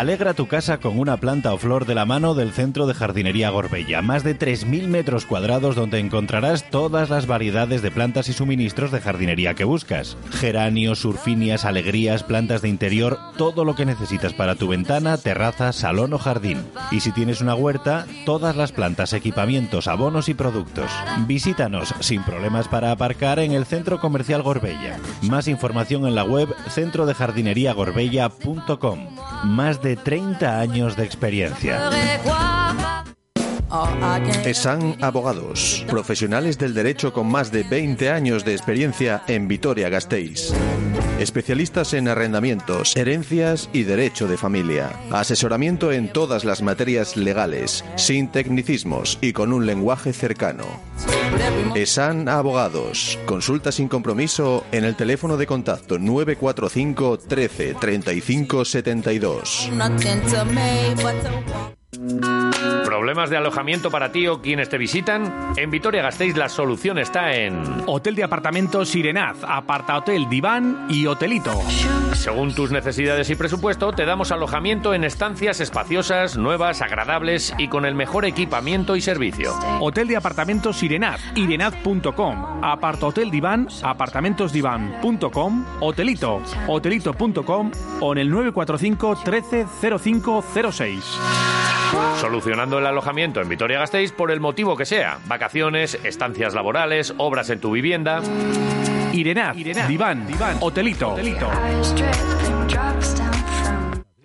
Alegra 0.00 0.32
tu 0.32 0.46
casa 0.46 0.78
con 0.78 0.98
una 0.98 1.18
planta 1.18 1.52
o 1.52 1.58
flor 1.58 1.84
de 1.84 1.94
la 1.94 2.06
mano 2.06 2.32
del 2.32 2.52
Centro 2.52 2.86
de 2.86 2.94
Jardinería 2.94 3.50
Gorbella. 3.50 4.00
Más 4.00 4.24
de 4.24 4.34
3.000 4.34 4.86
metros 4.86 5.26
cuadrados 5.26 5.76
donde 5.76 5.98
encontrarás 5.98 6.70
todas 6.70 7.10
las 7.10 7.26
variedades 7.26 7.82
de 7.82 7.90
plantas 7.90 8.30
y 8.30 8.32
suministros 8.32 8.92
de 8.92 9.02
jardinería 9.02 9.52
que 9.52 9.64
buscas. 9.64 10.16
Geranios, 10.30 11.00
surfinias, 11.00 11.66
alegrías, 11.66 12.22
plantas 12.22 12.62
de 12.62 12.70
interior, 12.70 13.18
todo 13.36 13.66
lo 13.66 13.74
que 13.74 13.84
necesitas 13.84 14.32
para 14.32 14.54
tu 14.54 14.68
ventana, 14.68 15.18
terraza, 15.18 15.70
salón 15.74 16.14
o 16.14 16.18
jardín. 16.18 16.64
Y 16.90 17.00
si 17.00 17.12
tienes 17.12 17.42
una 17.42 17.54
huerta, 17.54 18.06
todas 18.24 18.56
las 18.56 18.72
plantas, 18.72 19.12
equipamientos, 19.12 19.86
abonos 19.86 20.30
y 20.30 20.34
productos. 20.34 20.90
Visítanos 21.26 21.94
sin 22.00 22.22
problemas 22.22 22.68
para 22.68 22.90
aparcar 22.90 23.38
en 23.38 23.52
el 23.52 23.66
Centro 23.66 24.00
Comercial 24.00 24.40
Gorbella. 24.40 24.98
Más 25.20 25.46
información 25.46 26.06
en 26.06 26.14
la 26.14 26.24
web 26.24 26.48
centrodejardineriagorbella.com. 26.70 28.98
Más 29.44 29.82
de 29.82 29.89
30 29.96 30.60
años 30.60 30.96
de 30.96 31.04
experiencia. 31.04 31.90
ESAN 34.44 34.96
Abogados, 35.00 35.84
profesionales 35.88 36.58
del 36.58 36.74
derecho 36.74 37.12
con 37.12 37.28
más 37.28 37.52
de 37.52 37.62
20 37.62 38.10
años 38.10 38.44
de 38.44 38.52
experiencia 38.52 39.22
en 39.28 39.46
Vitoria-Gasteiz. 39.46 40.52
Especialistas 41.20 41.94
en 41.94 42.08
arrendamientos, 42.08 42.96
herencias 42.96 43.68
y 43.72 43.84
derecho 43.84 44.26
de 44.26 44.36
familia. 44.36 44.90
Asesoramiento 45.12 45.92
en 45.92 46.12
todas 46.12 46.44
las 46.44 46.62
materias 46.62 47.16
legales, 47.16 47.84
sin 47.94 48.28
tecnicismos 48.28 49.18
y 49.20 49.32
con 49.32 49.52
un 49.52 49.66
lenguaje 49.66 50.12
cercano. 50.12 50.64
ESAN 51.74 52.28
Abogados. 52.28 53.18
Consulta 53.24 53.70
sin 53.70 53.86
compromiso 53.86 54.64
en 54.72 54.84
el 54.84 54.96
teléfono 54.96 55.36
de 55.36 55.46
contacto 55.46 55.98
945 55.98 57.18
13 57.18 57.74
35 57.74 58.64
72. 58.64 59.70
¿Problemas 62.84 63.30
de 63.30 63.36
alojamiento 63.36 63.90
para 63.90 64.12
ti 64.12 64.28
o 64.28 64.40
quienes 64.40 64.68
te 64.68 64.78
visitan? 64.78 65.54
En 65.56 65.72
Vitoria 65.72 66.02
Gasteiz 66.02 66.36
la 66.36 66.48
solución 66.48 66.98
está 66.98 67.34
en... 67.34 67.60
Hotel 67.86 68.14
de 68.14 68.22
apartamentos 68.22 68.90
Sirenaz, 68.90 69.38
aparta 69.42 69.96
hotel, 69.96 70.28
diván 70.28 70.86
y 70.88 71.06
hotelito. 71.06 71.50
Según 72.12 72.54
tus 72.54 72.70
necesidades 72.70 73.28
y 73.30 73.34
presupuesto, 73.34 73.90
te 73.92 74.04
damos 74.04 74.30
alojamiento 74.30 74.94
en 74.94 75.02
estancias 75.02 75.60
espaciosas, 75.60 76.36
nuevas, 76.36 76.80
agradables 76.80 77.52
y 77.58 77.66
con 77.66 77.84
el 77.84 77.96
mejor 77.96 78.24
equipamiento 78.24 78.94
y 78.94 79.00
servicio. 79.00 79.52
Hotel 79.80 80.06
de 80.06 80.16
apartamentos 80.16 80.76
Sirenaz, 80.78 81.20
irenaz.com, 81.34 82.64
aparta 82.64 83.06
hotel 83.06 83.32
diván, 83.32 83.66
apartamentosdivan.com, 83.82 85.64
hotelito, 85.80 86.40
hotelito.com 86.68 87.72
o 88.00 88.12
en 88.12 88.18
el 88.18 88.30
945 88.30 89.18
13 89.24 89.66
Solucionando 92.20 92.78
el 92.78 92.86
alojamiento 92.86 93.40
en 93.40 93.48
Vitoria-Gasteiz 93.48 94.12
por 94.12 94.30
el 94.30 94.40
motivo 94.40 94.76
que 94.76 94.84
sea. 94.84 95.18
Vacaciones, 95.26 95.98
estancias 96.04 96.54
laborales, 96.54 97.14
obras 97.16 97.50
en 97.50 97.60
tu 97.60 97.72
vivienda. 97.72 98.22
Irenaz, 99.12 99.56
Diván, 99.88 100.26
Diván, 100.26 100.56
Hotelito. 100.60 101.12
Hotelito. 101.12 101.50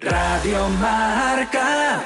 Radio 0.01 0.69
Marca. 0.79 2.03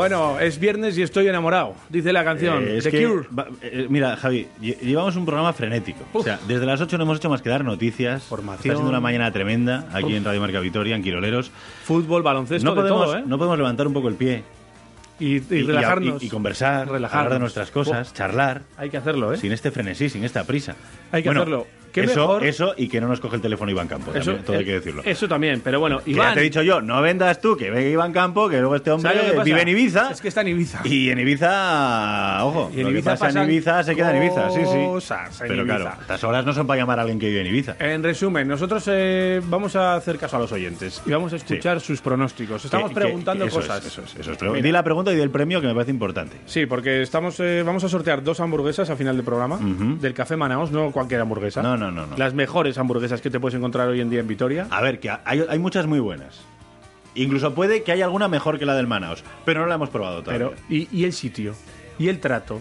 Bueno, 0.00 0.40
es 0.40 0.58
viernes 0.58 0.96
y 0.98 1.02
estoy 1.02 1.28
enamorado, 1.28 1.74
dice 1.88 2.12
la 2.12 2.24
canción. 2.24 2.62
Eh, 2.64 2.78
es 2.78 2.84
The 2.84 2.90
que, 2.90 3.06
Cure. 3.06 3.26
va- 3.38 3.48
eh, 3.62 3.86
mira, 3.88 4.16
Javi, 4.16 4.46
lle- 4.60 4.78
llevamos 4.80 5.14
un 5.16 5.24
programa 5.26 5.52
frenético. 5.52 6.00
O 6.12 6.22
sea, 6.22 6.38
desde 6.48 6.64
las 6.66 6.80
8 6.80 6.96
no 6.96 7.04
hemos 7.04 7.18
hecho 7.18 7.28
más 7.28 7.42
que 7.42 7.50
dar 7.50 7.64
noticias. 7.64 8.22
Formación. 8.22 8.60
Está 8.62 8.74
siendo 8.74 8.88
una 8.90 9.00
mañana 9.00 9.30
tremenda 9.32 9.86
aquí 9.92 10.06
Uf. 10.06 10.12
en 10.14 10.24
Radio 10.24 10.40
Marca 10.40 10.60
Vitoria, 10.60 10.96
en 10.96 11.02
Quiroleros. 11.02 11.50
Fútbol, 11.84 12.22
baloncesto, 12.22 12.64
No 12.68 12.74
de 12.74 12.80
podemos, 12.80 13.04
todo, 13.06 13.18
¿eh? 13.18 13.22
no 13.26 13.36
podemos 13.38 13.58
levantar 13.58 13.86
un 13.86 13.92
poco 13.92 14.08
el 14.08 14.14
pie 14.14 14.42
Y, 15.18 15.36
y 15.36 15.62
relajarnos. 15.62 16.22
y, 16.22 16.26
y 16.26 16.28
conversar, 16.30 16.88
Relajarnos. 16.88 17.12
hablar 17.14 17.32
de 17.34 17.38
nuestras 17.40 17.70
cosas, 17.70 18.14
charlar. 18.14 18.62
Hay 18.78 18.88
que 18.88 18.96
hacerlo, 18.96 19.32
¿eh? 19.34 19.36
Sin 19.36 19.52
este 19.52 19.70
frenesí, 19.70 20.08
sin 20.08 20.24
esta 20.24 20.44
prisa. 20.44 20.76
Hay 21.12 21.22
que 21.22 21.28
Bueno, 21.28 21.42
hacerlo. 21.42 21.66
¿Qué 21.92 22.02
eso, 22.02 22.20
mejor? 22.20 22.44
eso 22.44 22.74
y 22.76 22.88
que 22.88 23.00
no 23.00 23.08
nos 23.08 23.20
coge 23.20 23.36
el 23.36 23.42
teléfono 23.42 23.70
Iván 23.70 23.88
Campo. 23.88 24.10
Eso, 24.12 24.26
también, 24.32 24.44
todo 24.44 24.56
hay 24.56 24.62
eh, 24.62 24.66
que 24.66 24.72
decirlo. 24.72 25.02
Eso 25.04 25.28
también, 25.28 25.60
pero 25.62 25.80
bueno, 25.80 25.98
Que 26.04 26.10
ya 26.12 26.16
Iván. 26.16 26.34
te 26.34 26.40
he 26.40 26.42
dicho 26.44 26.62
yo, 26.62 26.80
no 26.80 27.00
vendas 27.02 27.40
tú, 27.40 27.56
que 27.56 27.70
venga 27.70 27.88
Iván 27.88 28.12
Campo, 28.12 28.48
que 28.48 28.58
luego 28.58 28.76
este 28.76 28.90
hombre 28.90 29.12
vive 29.44 29.62
en 29.62 29.68
Ibiza. 29.68 30.10
Es 30.10 30.20
que 30.20 30.28
está 30.28 30.40
en 30.42 30.48
Ibiza. 30.48 30.80
Y 30.84 31.10
en 31.10 31.18
Ibiza, 31.18 32.44
ojo, 32.44 32.70
Y 32.74 32.78
en 32.80 32.84
lo 32.84 32.90
Ibiza 32.90 33.12
que 33.14 33.18
pasa 33.18 33.42
en 33.42 33.50
Ibiza 33.50 33.82
se 33.82 33.94
queda 33.96 34.16
en 34.16 34.22
Ibiza, 34.22 34.50
sí, 34.50 34.60
sí. 34.60 34.84
cosas 34.86 35.36
Pero 35.40 35.54
Ibiza. 35.54 35.76
claro, 35.76 35.96
estas 36.00 36.24
horas 36.24 36.44
no 36.44 36.52
son 36.52 36.66
para 36.66 36.80
llamar 36.80 36.98
a 36.98 37.02
alguien 37.02 37.18
que 37.18 37.28
vive 37.28 37.40
en 37.40 37.46
Ibiza. 37.48 37.76
En 37.78 38.02
resumen, 38.02 38.46
nosotros 38.48 38.84
eh, 38.88 39.40
vamos 39.44 39.76
a 39.76 39.94
hacer 39.94 40.18
caso 40.18 40.36
a 40.36 40.40
los 40.40 40.52
oyentes 40.52 41.02
y 41.06 41.10
vamos 41.10 41.32
a 41.32 41.36
escuchar 41.36 41.80
sus 41.80 42.00
pronósticos. 42.00 42.64
Estamos 42.64 42.88
Que- 42.90 42.94
que- 42.94 43.00
preguntando 43.00 43.44
eso 43.44 43.60
es, 43.60 43.66
cosas. 43.66 43.84
eso 43.86 44.02
es, 44.02 44.16
eso 44.16 44.32
es. 44.32 44.38
Pero. 44.38 44.52
Di 44.54 44.72
la 44.72 44.82
pregunta 44.82 45.12
y 45.12 45.16
di 45.16 45.22
el 45.22 45.30
premio 45.30 45.60
que 45.60 45.66
me 45.66 45.74
parece 45.74 45.90
importante. 45.90 46.36
Sí, 46.46 46.66
porque 46.66 47.02
estamos, 47.02 47.38
eh, 47.40 47.62
vamos 47.64 47.84
a 47.84 47.88
sortear 47.88 48.22
dos 48.22 48.40
hamburguesas 48.40 48.90
a 48.90 48.96
final 48.96 49.16
del 49.16 49.24
programa 49.24 49.58
del 49.60 50.14
Café 50.14 50.36
Manaos, 50.36 50.70
no 50.70 50.90
cualquier 50.90 51.20
hamburguesa. 51.20 51.62
No, 51.62 51.76
no, 51.80 51.90
no, 51.90 52.06
no. 52.06 52.16
Las 52.16 52.34
mejores 52.34 52.78
hamburguesas 52.78 53.20
que 53.20 53.30
te 53.30 53.40
puedes 53.40 53.56
encontrar 53.56 53.88
hoy 53.88 54.00
en 54.00 54.10
día 54.10 54.20
en 54.20 54.28
Vitoria. 54.28 54.66
A 54.70 54.80
ver, 54.80 55.00
que 55.00 55.10
hay, 55.10 55.44
hay 55.48 55.58
muchas 55.58 55.86
muy 55.86 55.98
buenas. 55.98 56.40
Incluso 57.16 57.54
puede 57.54 57.82
que 57.82 57.90
haya 57.92 58.04
alguna 58.04 58.28
mejor 58.28 58.58
que 58.58 58.66
la 58.66 58.74
del 58.74 58.86
Manaos, 58.86 59.24
pero 59.44 59.60
no 59.62 59.66
la 59.66 59.74
hemos 59.74 59.88
probado 59.88 60.22
todavía. 60.22 60.50
Pero, 60.50 60.60
y, 60.68 60.86
y 60.96 61.04
el 61.04 61.12
sitio, 61.12 61.54
y 61.98 62.08
el 62.08 62.20
trato, 62.20 62.60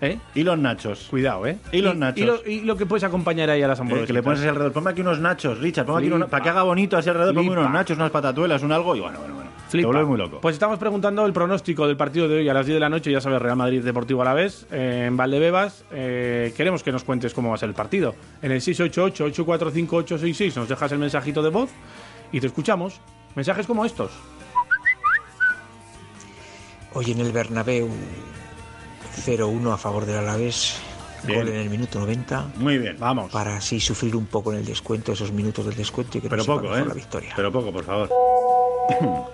¿eh? 0.00 0.18
Y 0.34 0.42
los 0.42 0.58
nachos. 0.58 1.06
Cuidado, 1.10 1.46
¿eh? 1.46 1.58
Y 1.70 1.82
los 1.82 1.94
nachos. 1.96 2.18
Y 2.18 2.24
lo, 2.24 2.46
y 2.46 2.60
lo 2.62 2.76
que 2.76 2.86
puedes 2.86 3.04
acompañar 3.04 3.50
ahí 3.50 3.62
a 3.62 3.68
las 3.68 3.78
Eh, 3.78 3.82
hamburguesas. 3.82 4.06
que 4.06 4.12
le 4.14 4.22
pones 4.22 4.38
así 4.40 4.48
alrededor. 4.48 4.72
Ponme 4.72 4.90
aquí 4.92 5.02
unos 5.02 5.18
nachos, 5.20 5.58
Richard. 5.58 5.84
Ponme 5.84 5.98
aquí 6.00 6.10
unos, 6.10 6.30
para 6.30 6.42
que 6.42 6.48
haga 6.48 6.62
bonito 6.62 6.96
así 6.96 7.10
alrededor. 7.10 7.34
Ponme 7.34 7.50
unos 7.50 7.70
nachos, 7.70 7.98
unas 7.98 8.10
patatuelas, 8.10 8.62
un 8.62 8.72
algo. 8.72 8.96
Y 8.96 9.00
bueno, 9.00 9.18
bueno, 9.18 9.34
bueno. 9.34 9.49
Flipa. 9.70 9.82
Te 9.82 9.86
vuelves 9.86 10.08
muy 10.08 10.18
loco. 10.18 10.40
Pues 10.40 10.54
estamos 10.54 10.78
preguntando 10.78 11.24
el 11.24 11.32
pronóstico 11.32 11.86
del 11.86 11.96
partido 11.96 12.26
de 12.26 12.38
hoy 12.38 12.48
a 12.48 12.54
las 12.54 12.66
10 12.66 12.74
de 12.74 12.80
la 12.80 12.88
noche, 12.88 13.12
ya 13.12 13.20
sabes, 13.20 13.40
Real 13.40 13.56
Madrid 13.56 13.84
Deportivo 13.84 14.20
Alavés, 14.22 14.66
eh, 14.72 15.04
en 15.06 15.16
Valdebebas. 15.16 15.84
Eh, 15.92 16.52
queremos 16.56 16.82
que 16.82 16.90
nos 16.90 17.04
cuentes 17.04 17.32
cómo 17.32 17.50
va 17.50 17.54
a 17.54 17.58
ser 17.58 17.68
el 17.68 17.74
partido. 17.76 18.16
En 18.42 18.50
el 18.50 18.60
688-845-866 18.60 20.56
nos 20.56 20.68
dejas 20.68 20.90
el 20.90 20.98
mensajito 20.98 21.40
de 21.40 21.50
voz 21.50 21.70
y 22.32 22.40
te 22.40 22.48
escuchamos. 22.48 23.00
Mensajes 23.36 23.66
como 23.66 23.84
estos. 23.84 24.10
Hoy 26.92 27.12
en 27.12 27.20
el 27.20 27.30
Bernabéu 27.30 27.88
0-1 29.24 29.72
a 29.72 29.76
favor 29.76 30.04
del 30.04 30.16
Alavés. 30.16 30.80
Bien. 31.22 31.38
Gol 31.38 31.48
en 31.48 31.56
el 31.56 31.70
minuto 31.70 32.00
90. 32.00 32.52
Muy 32.56 32.78
bien. 32.78 32.96
Vamos. 32.98 33.30
Para 33.30 33.58
así 33.58 33.78
sufrir 33.78 34.16
un 34.16 34.26
poco 34.26 34.52
en 34.52 34.58
el 34.58 34.64
descuento, 34.64 35.12
esos 35.12 35.30
minutos 35.30 35.66
del 35.66 35.76
descuento 35.76 36.18
y 36.18 36.22
que 36.22 36.28
Pero 36.28 36.38
nos 36.38 36.46
poco, 36.46 36.74
¿eh? 36.76 36.84
la 36.84 36.94
victoria. 36.94 37.34
Pero 37.36 37.52
poco, 37.52 37.70
por 37.70 37.84
favor. 37.84 38.08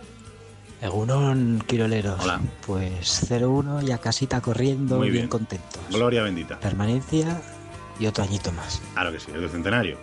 Egunon, 0.82 1.62
Quiroleros. 1.66 2.20
Hola. 2.23 2.40
Pues 2.66 3.28
0-1 3.31 3.86
y 3.89 3.93
a 3.93 3.98
casita 3.98 4.40
corriendo, 4.40 4.97
Muy 4.97 5.07
bien. 5.11 5.23
bien. 5.23 5.28
contentos. 5.28 5.81
Gloria 5.90 6.23
bendita. 6.23 6.59
Permanencia 6.61 7.40
y 7.98 8.07
otro 8.07 8.24
añito 8.24 8.53
más. 8.53 8.82
Claro 8.94 9.11
que 9.12 9.20
sí, 9.20 9.31
es 9.35 9.40
del 9.40 9.51
centenario. 9.51 9.97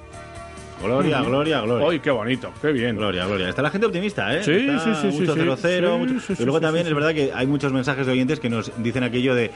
Gloria, 0.81 1.21
gloria, 1.21 1.61
gloria. 1.61 1.87
Hoy, 1.87 1.99
qué 2.01 2.11
bonito, 2.11 2.51
qué 2.61 2.71
bien. 2.73 2.97
Gloria, 2.97 3.25
gloria. 3.25 3.47
Está 3.47 3.61
la 3.61 3.69
gente 3.69 3.87
optimista, 3.87 4.35
¿eh? 4.35 4.43
Sí, 4.43 4.51
Está 4.67 4.79
sí, 5.01 5.11
sí, 5.11 5.19
Mucho 5.19 5.33
sí, 5.35 5.39
0-0. 5.39 5.93
sí. 5.93 5.97
mucho- 5.99 6.19
Sí, 6.27 6.35
sí, 6.35 6.41
y 6.41 6.45
luego 6.45 6.57
sí, 6.57 6.63
también 6.63 6.85
sí, 6.85 6.89
es 6.91 6.95
verdad 6.95 7.13
que 7.13 7.31
hay 7.33 7.47
muchos 7.47 7.71
mensajes 7.71 8.05
de 8.05 8.11
oyentes 8.11 8.39
que 8.39 8.49
nos 8.49 8.71
dicen 8.83 9.03
aquello 9.03 9.33
de. 9.35 9.51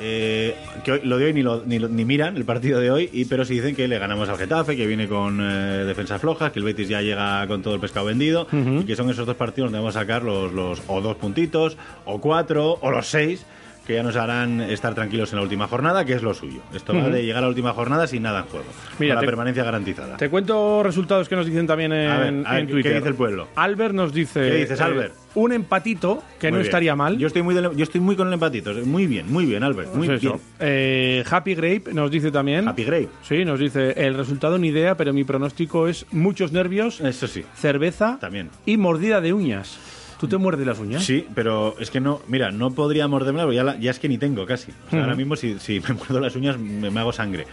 Eh, 0.00 0.54
que 0.84 0.92
hoy- 0.92 1.00
lo 1.04 1.18
de 1.18 1.26
hoy 1.26 1.32
ni, 1.32 1.42
lo- 1.42 1.62
ni, 1.66 1.78
lo- 1.78 1.88
ni 1.88 2.04
miran 2.04 2.36
el 2.36 2.44
partido 2.44 2.80
de 2.80 2.90
hoy, 2.90 3.10
y 3.12 3.24
pero 3.24 3.44
sí 3.44 3.54
dicen 3.54 3.74
que 3.74 3.88
le 3.88 3.98
ganamos 3.98 4.28
al 4.28 4.36
Getafe, 4.38 4.76
que 4.76 4.86
viene 4.86 5.08
con 5.08 5.38
eh, 5.40 5.84
defensas 5.86 6.20
flojas, 6.20 6.52
que 6.52 6.58
el 6.60 6.64
Betis 6.64 6.88
ya 6.88 7.02
llega 7.02 7.46
con 7.46 7.62
todo 7.62 7.74
el 7.74 7.80
pescado 7.80 8.06
vendido, 8.06 8.46
y 8.52 8.84
que 8.84 8.96
son 8.96 9.10
esos 9.10 9.26
dos 9.26 9.36
partidos 9.36 9.70
donde 9.70 9.78
vamos 9.80 9.96
a 9.96 10.00
sacar 10.00 10.22
los, 10.22 10.52
los 10.52 10.82
o 10.86 11.00
dos 11.00 11.16
puntitos, 11.16 11.76
o 12.04 12.20
cuatro, 12.20 12.78
o 12.80 12.90
los 12.90 13.06
seis, 13.08 13.44
que 13.86 13.94
ya 13.94 14.02
nos 14.02 14.16
harán 14.16 14.60
estar 14.60 14.94
tranquilos 14.94 15.32
en 15.32 15.36
la 15.38 15.42
última 15.44 15.66
jornada, 15.66 16.04
que 16.04 16.12
es 16.12 16.22
lo 16.22 16.34
suyo. 16.34 16.60
Esto 16.74 16.92
va 16.92 17.00
Ujú. 17.04 17.08
de 17.10 17.22
llegar 17.24 17.38
a 17.38 17.46
la 17.46 17.48
última 17.48 17.72
jornada 17.72 18.06
sin 18.06 18.22
nada 18.22 18.40
en 18.40 18.44
juego. 18.44 18.66
Mira, 18.98 19.14
con 19.14 19.16
la 19.16 19.20
te- 19.22 19.26
permanencia 19.26 19.64
garantizada. 19.64 20.16
Te 20.18 20.28
cuento 20.28 20.82
resultados 20.82 21.26
que 21.26 21.36
nos 21.36 21.46
dicen 21.46 21.66
también 21.66 21.92
en, 21.94 22.10
A 22.10 22.18
ver, 22.18 22.26
a 22.44 22.50
ver, 22.52 22.60
en 22.60 22.66
¿qué- 22.66 22.72
Twitter. 22.74 22.92
qué 22.92 22.98
dice 22.98 23.08
el 23.08 23.14
pueblo? 23.14 23.48
Albert 23.56 23.94
nos 23.94 24.12
dice. 24.12 24.40
¿Qué 24.42 24.54
dices, 24.56 24.78
eh, 24.78 24.82
Albert? 24.82 25.14
Un 25.38 25.52
empatito, 25.52 26.22
que 26.38 26.48
Muy 26.48 26.52
no 26.52 26.56
bien. 26.58 26.66
estaría 26.66 26.96
mal. 26.96 27.16
Yo 27.18 27.26
estoy 27.26 27.42
muy, 27.42 27.54
del- 27.54 27.74
yo 27.76 27.82
estoy 27.82 28.00
muy 28.00 28.16
con 28.16 28.28
el 28.28 28.34
empatito. 28.34 28.72
Muy 28.84 29.06
bien, 29.06 29.32
muy 29.32 29.46
bien, 29.46 29.62
Albert. 29.62 29.94
Muy 29.94 30.06
Pues 30.06 30.20
bien. 30.20 30.34
Eh, 30.60 31.24
Happy 31.30 31.54
Grape 31.54 31.84
nos 31.92 32.10
dice 32.10 32.30
también. 32.30 32.66
Happy 32.68 32.84
Grape. 32.84 33.08
Sí, 33.22 33.44
nos 33.44 33.58
dice 33.60 33.92
el 33.96 34.14
resultado 34.14 34.58
ni 34.58 34.68
idea, 34.68 34.96
pero 34.96 35.12
mi 35.12 35.24
pronóstico 35.24 35.88
es 35.88 36.06
muchos 36.12 36.52
nervios, 36.52 37.00
Eso 37.00 37.26
sí. 37.26 37.44
cerveza 37.54 38.18
También. 38.20 38.50
y 38.66 38.76
mordida 38.76 39.20
de 39.20 39.32
uñas. 39.32 39.78
¿Tú 40.18 40.26
te 40.26 40.36
muerdes 40.36 40.66
las 40.66 40.80
uñas? 40.80 41.04
Sí, 41.04 41.26
pero 41.32 41.76
es 41.78 41.92
que 41.92 42.00
no, 42.00 42.20
mira, 42.26 42.50
no 42.50 42.72
podría 42.72 43.06
morderme, 43.06 43.54
ya, 43.54 43.62
la- 43.62 43.78
ya 43.78 43.92
es 43.92 44.00
que 44.00 44.08
ni 44.08 44.18
tengo 44.18 44.44
casi. 44.46 44.72
O 44.72 44.90
sea, 44.90 44.98
Ujú. 44.98 45.04
ahora 45.04 45.14
mismo 45.14 45.36
si, 45.36 45.58
si 45.60 45.78
me 45.78 45.94
muerdo 45.94 46.18
las 46.20 46.34
uñas 46.34 46.58
me, 46.58 46.90
me 46.90 46.98
hago 47.00 47.12
sangre. 47.12 47.46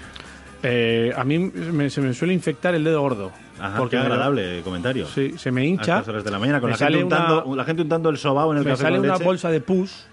Eh, 0.68 1.14
a 1.16 1.24
mí 1.24 1.38
me- 1.38 1.90
se 1.90 2.02
me 2.02 2.14
suele 2.14 2.34
infectar 2.34 2.74
el 2.74 2.84
dedo 2.84 3.00
gordo. 3.02 3.32
Ajá, 3.60 3.78
porque 3.78 3.92
qué 3.98 4.02
me- 4.02 4.04
agradable 4.08 4.62
comentario. 4.64 5.06
Sí, 5.06 5.34
se 5.38 5.52
me 5.52 5.62
A 5.62 5.66
hincha. 5.66 5.84
estas 6.00 6.08
horas 6.10 6.24
de 6.24 6.32
la 6.32 6.40
mañana 6.40 6.60
con 6.60 6.70
me 6.72 6.78
la 6.78 6.86
gente, 6.88 7.04
untando, 7.04 7.46
una- 7.46 7.58
la 7.58 7.64
gente 7.66 7.82
untando 7.84 8.10
el 8.10 8.18
sobao 8.18 8.52
en 8.52 8.58
el 8.60 8.64
me 8.66 8.72
café 8.72 8.82
sale 8.84 8.98
con 8.98 9.06
una 9.06 9.14
leche. 9.14 9.24
bolsa 9.26 9.50
de 9.52 9.62
pus. 9.62 10.08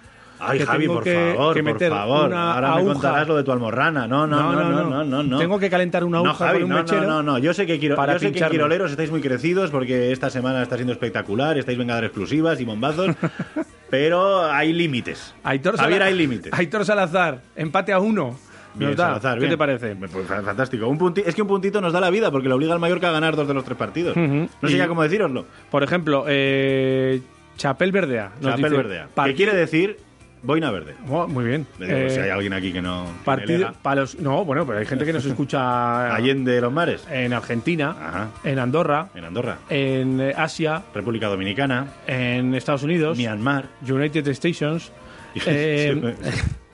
Ay, 0.44 0.58
que 0.58 0.66
Javi, 0.66 0.88
por 0.88 1.04
que- 1.04 1.34
favor, 1.36 1.54
que 1.54 1.62
por 1.62 1.72
meter 1.72 1.90
favor. 1.92 2.26
una 2.26 2.52
Ahora 2.54 2.68
me 2.70 2.76
aguja. 2.78 2.92
contarás 2.94 3.28
lo 3.28 3.36
de 3.36 3.44
tu 3.44 3.52
almorrana. 3.52 4.08
No, 4.08 4.26
no, 4.26 4.52
no, 4.52 4.52
no, 4.70 4.84
no, 4.90 5.04
no. 5.04 5.22
no, 5.22 5.38
Tengo 5.38 5.58
que 5.58 5.70
calentar 5.70 6.02
una 6.02 6.18
No, 6.20 6.30
aguja 6.30 6.46
Javi, 6.48 6.58
con 6.58 6.64
un 6.64 6.68
no, 6.70 6.82
mechero. 6.82 7.02
no, 7.02 7.08
no, 7.08 7.22
no. 7.22 7.38
Yo 7.38 7.54
sé 7.54 7.64
que, 7.64 7.78
Quiro- 7.78 7.94
para 7.94 8.14
yo 8.14 8.18
sé 8.18 8.32
que. 8.32 8.44
Quiroleros 8.50 8.90
estáis 8.90 9.10
muy 9.12 9.20
crecidos 9.20 9.70
porque 9.70 10.10
esta 10.10 10.30
semana 10.30 10.60
está 10.62 10.74
siendo 10.74 10.92
espectacular, 10.92 11.56
estáis 11.58 11.78
venga 11.78 11.92
a 11.94 11.96
dar 11.96 12.04
exclusivas 12.04 12.60
y 12.60 12.64
bombazos, 12.64 13.06
pero 13.90 14.44
hay 14.50 14.72
límites. 14.72 15.32
Javier, 15.44 16.02
hay 16.02 16.14
límites. 16.14 16.52
Aitor 16.52 16.84
Salazar, 16.84 17.40
empate 17.56 17.92
a 17.92 18.00
uno. 18.00 18.36
Bien, 18.74 18.90
da. 18.96 19.06
Salazar, 19.08 19.34
¿Qué 19.34 19.40
bien. 19.40 19.50
te 19.52 19.58
parece? 19.58 19.96
Pues, 19.96 20.10
fa- 20.26 20.42
fantástico. 20.42 20.86
Un 20.88 20.98
punti- 20.98 21.22
es 21.26 21.34
que 21.34 21.42
un 21.42 21.48
puntito 21.48 21.80
nos 21.80 21.92
da 21.92 22.00
la 22.00 22.10
vida 22.10 22.30
porque 22.30 22.48
le 22.48 22.54
obliga 22.54 22.72
al 22.74 22.80
Mallorca 22.80 23.08
a 23.08 23.12
ganar 23.12 23.36
dos 23.36 23.46
de 23.48 23.54
los 23.54 23.64
tres 23.64 23.76
partidos. 23.76 24.16
No 24.16 24.48
sé 24.68 24.76
ya 24.76 24.88
cómo 24.88 25.02
decíroslo. 25.02 25.44
Por 25.70 25.82
ejemplo, 25.82 26.24
eh, 26.28 27.20
Chapel 27.56 27.92
Verdea. 27.92 28.32
Chapel 28.42 28.56
dice, 28.64 28.76
Verdea. 28.76 29.08
¿Qué 29.24 29.34
quiere 29.34 29.54
decir 29.54 29.98
boina 30.44 30.70
verde? 30.72 30.94
Oh, 31.08 31.28
muy 31.28 31.44
bien. 31.44 31.66
Digo, 31.78 31.92
Eh, 31.92 32.10
si 32.10 32.18
hay 32.18 32.30
alguien 32.30 32.52
aquí 32.52 32.72
que 32.72 32.82
no. 32.82 33.04
que 33.04 33.24
partido, 33.24 33.72
para 33.82 34.00
los, 34.00 34.18
no, 34.18 34.44
bueno, 34.44 34.66
pero 34.66 34.78
hay 34.80 34.86
gente 34.86 35.04
que 35.04 35.12
nos 35.12 35.24
escucha 35.24 36.14
Allende 36.16 36.60
los 36.60 36.72
mares. 36.72 37.06
en 37.10 37.32
Argentina, 37.32 37.90
Ajá. 37.90 38.28
en 38.42 38.58
Andorra, 38.58 39.08
En 39.14 39.24
Andorra. 39.24 39.58
en 39.70 40.32
Asia, 40.36 40.82
República 40.94 41.28
Dominicana. 41.28 41.86
en 42.08 42.54
Estados 42.56 42.82
Unidos, 42.82 43.16
Myanmar. 43.18 43.66
United 43.88 44.26
Stations. 44.28 44.90
Eh, 45.46 46.14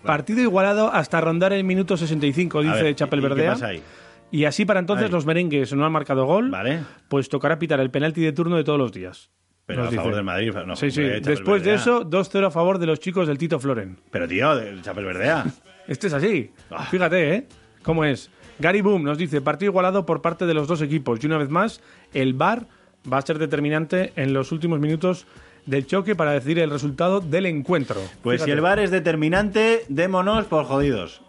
partido 0.08 0.40
igualado 0.40 0.90
hasta 0.90 1.20
rondar 1.20 1.52
el 1.52 1.64
minuto 1.64 1.98
65, 1.98 2.60
A 2.60 2.62
dice 2.62 2.82
ver, 2.82 2.94
Chapel 2.94 3.20
¿y- 3.20 3.26
y 3.26 3.34
qué 3.34 3.42
pasa 3.44 3.66
ahí? 3.66 3.82
Y 4.30 4.44
así 4.46 4.64
para 4.64 4.80
entonces 4.80 5.06
Ahí. 5.06 5.12
los 5.12 5.26
merengues 5.26 5.74
no 5.74 5.84
han 5.84 5.92
marcado 5.92 6.24
gol, 6.24 6.50
Vale. 6.50 6.80
pues 7.10 7.28
tocará 7.28 7.58
pitar 7.58 7.78
el 7.80 7.90
penalti 7.90 8.22
de 8.22 8.32
turno 8.32 8.56
de 8.56 8.64
todos 8.64 8.78
los 8.78 8.90
días. 8.90 9.28
Pero 9.66 9.84
a 9.84 9.90
favor 9.90 10.14
del 10.14 10.24
Madrid. 10.24 10.50
No, 10.66 10.76
sí, 10.76 10.90
sí. 10.90 11.02
hombre, 11.02 11.20
Después 11.20 11.62
de 11.62 11.74
eso, 11.74 12.04
2-0 12.04 12.46
a 12.46 12.50
favor 12.50 12.78
de 12.78 12.86
los 12.86 13.00
chicos 13.00 13.28
del 13.28 13.36
Tito 13.36 13.58
Floren. 13.60 13.98
Pero 14.10 14.26
tío, 14.26 14.56
del 14.56 14.80
Chapel 14.80 15.04
Verdea. 15.04 15.44
Este 15.86 16.06
es 16.06 16.14
así. 16.14 16.50
Ah. 16.70 16.86
Fíjate, 16.90 17.34
¿eh? 17.34 17.46
¿Cómo 17.82 18.02
es? 18.06 18.30
Gary 18.58 18.80
Boom 18.80 19.02
nos 19.04 19.18
dice, 19.18 19.42
partido 19.42 19.70
igualado 19.70 20.06
por 20.06 20.22
parte 20.22 20.46
de 20.46 20.54
los 20.54 20.66
dos 20.68 20.80
equipos. 20.80 21.22
Y 21.22 21.26
una 21.26 21.36
vez 21.36 21.50
más, 21.50 21.82
el 22.14 22.32
VAR 22.32 22.66
va 23.10 23.18
a 23.18 23.22
ser 23.22 23.38
determinante 23.38 24.12
en 24.16 24.32
los 24.32 24.52
últimos 24.52 24.80
minutos 24.80 25.26
del 25.68 25.86
choque 25.86 26.14
para 26.16 26.32
decidir 26.32 26.58
el 26.60 26.70
resultado 26.70 27.20
del 27.20 27.46
encuentro. 27.46 28.00
Pues 28.22 28.36
Fíjate. 28.38 28.50
si 28.50 28.54
el 28.54 28.60
bar 28.60 28.78
es 28.78 28.90
determinante, 28.90 29.84
démonos 29.88 30.46
por 30.46 30.64
jodidos. 30.64 31.20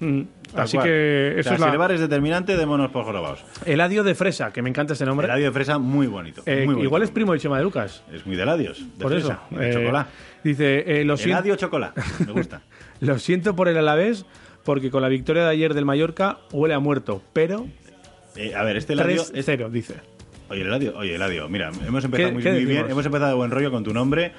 Mm, 0.00 0.22
Así 0.54 0.76
cual. 0.76 0.86
que 0.86 1.32
O 1.36 1.40
eso 1.40 1.48
sea, 1.48 1.56
es 1.58 1.62
si 1.64 1.68
el 1.68 1.78
bar 1.78 1.90
es 1.92 2.00
determinante, 2.00 2.56
démonos 2.56 2.90
por 2.90 3.04
jorobados. 3.04 3.44
Eladio 3.66 4.04
de 4.04 4.14
Fresa, 4.14 4.52
que 4.52 4.62
me 4.62 4.68
encanta 4.70 4.92
este 4.92 5.04
nombre. 5.04 5.26
Eladio 5.26 5.46
de 5.46 5.52
fresa, 5.52 5.78
muy 5.78 6.06
bonito. 6.06 6.42
Eh, 6.46 6.58
muy 6.58 6.66
bonito. 6.66 6.84
igual 6.84 7.02
es 7.02 7.10
primo 7.10 7.32
de 7.32 7.40
Chema 7.40 7.58
de 7.58 7.64
Lucas. 7.64 8.02
Es 8.12 8.24
muy 8.26 8.36
de 8.36 8.42
Eladios. 8.44 8.78
De 8.96 9.02
Por 9.02 9.10
fresa, 9.12 9.40
eso. 9.50 9.58
De 9.60 9.70
eh, 9.70 9.72
chocolate. 9.72 10.10
Dice, 10.44 11.00
eh, 11.00 11.04
lo, 11.04 11.16
siento, 11.16 11.38
Eladio 11.38 11.56
chocolate. 11.56 12.00
Me 12.26 12.32
gusta. 12.32 12.62
lo 13.00 13.18
siento 13.18 13.56
por 13.56 13.68
el 13.68 13.76
Alavés, 13.76 14.24
porque 14.64 14.90
con 14.90 15.02
la 15.02 15.08
victoria 15.08 15.42
de 15.44 15.50
ayer 15.50 15.74
del 15.74 15.84
Mallorca 15.84 16.38
huele 16.52 16.74
a 16.74 16.78
muerto, 16.78 17.22
pero 17.32 17.66
Eh, 18.36 18.54
a 18.54 18.62
ver, 18.62 18.76
este 18.76 18.92
Eladio... 18.92 19.24
3-0, 19.24 19.68
dice. 19.70 19.94
Oye, 20.50 20.62
Eladio, 20.62 20.96
oye, 20.96 21.14
Eladio, 21.16 21.48
mira, 21.48 21.70
hemos 21.86 22.04
empezado 22.04 22.28
¿Qué- 22.30 22.34
muy, 22.34 22.42
qué 22.42 22.50
muy 22.50 22.58
decimos? 22.60 22.82
bien. 22.82 22.90
Hemos 22.90 23.04
empezado 23.06 23.30
de 23.30 23.36
buen 23.36 23.50
rollo 23.50 23.70
con 23.70 23.84
tu 23.84 23.92
nombre. 23.92 24.32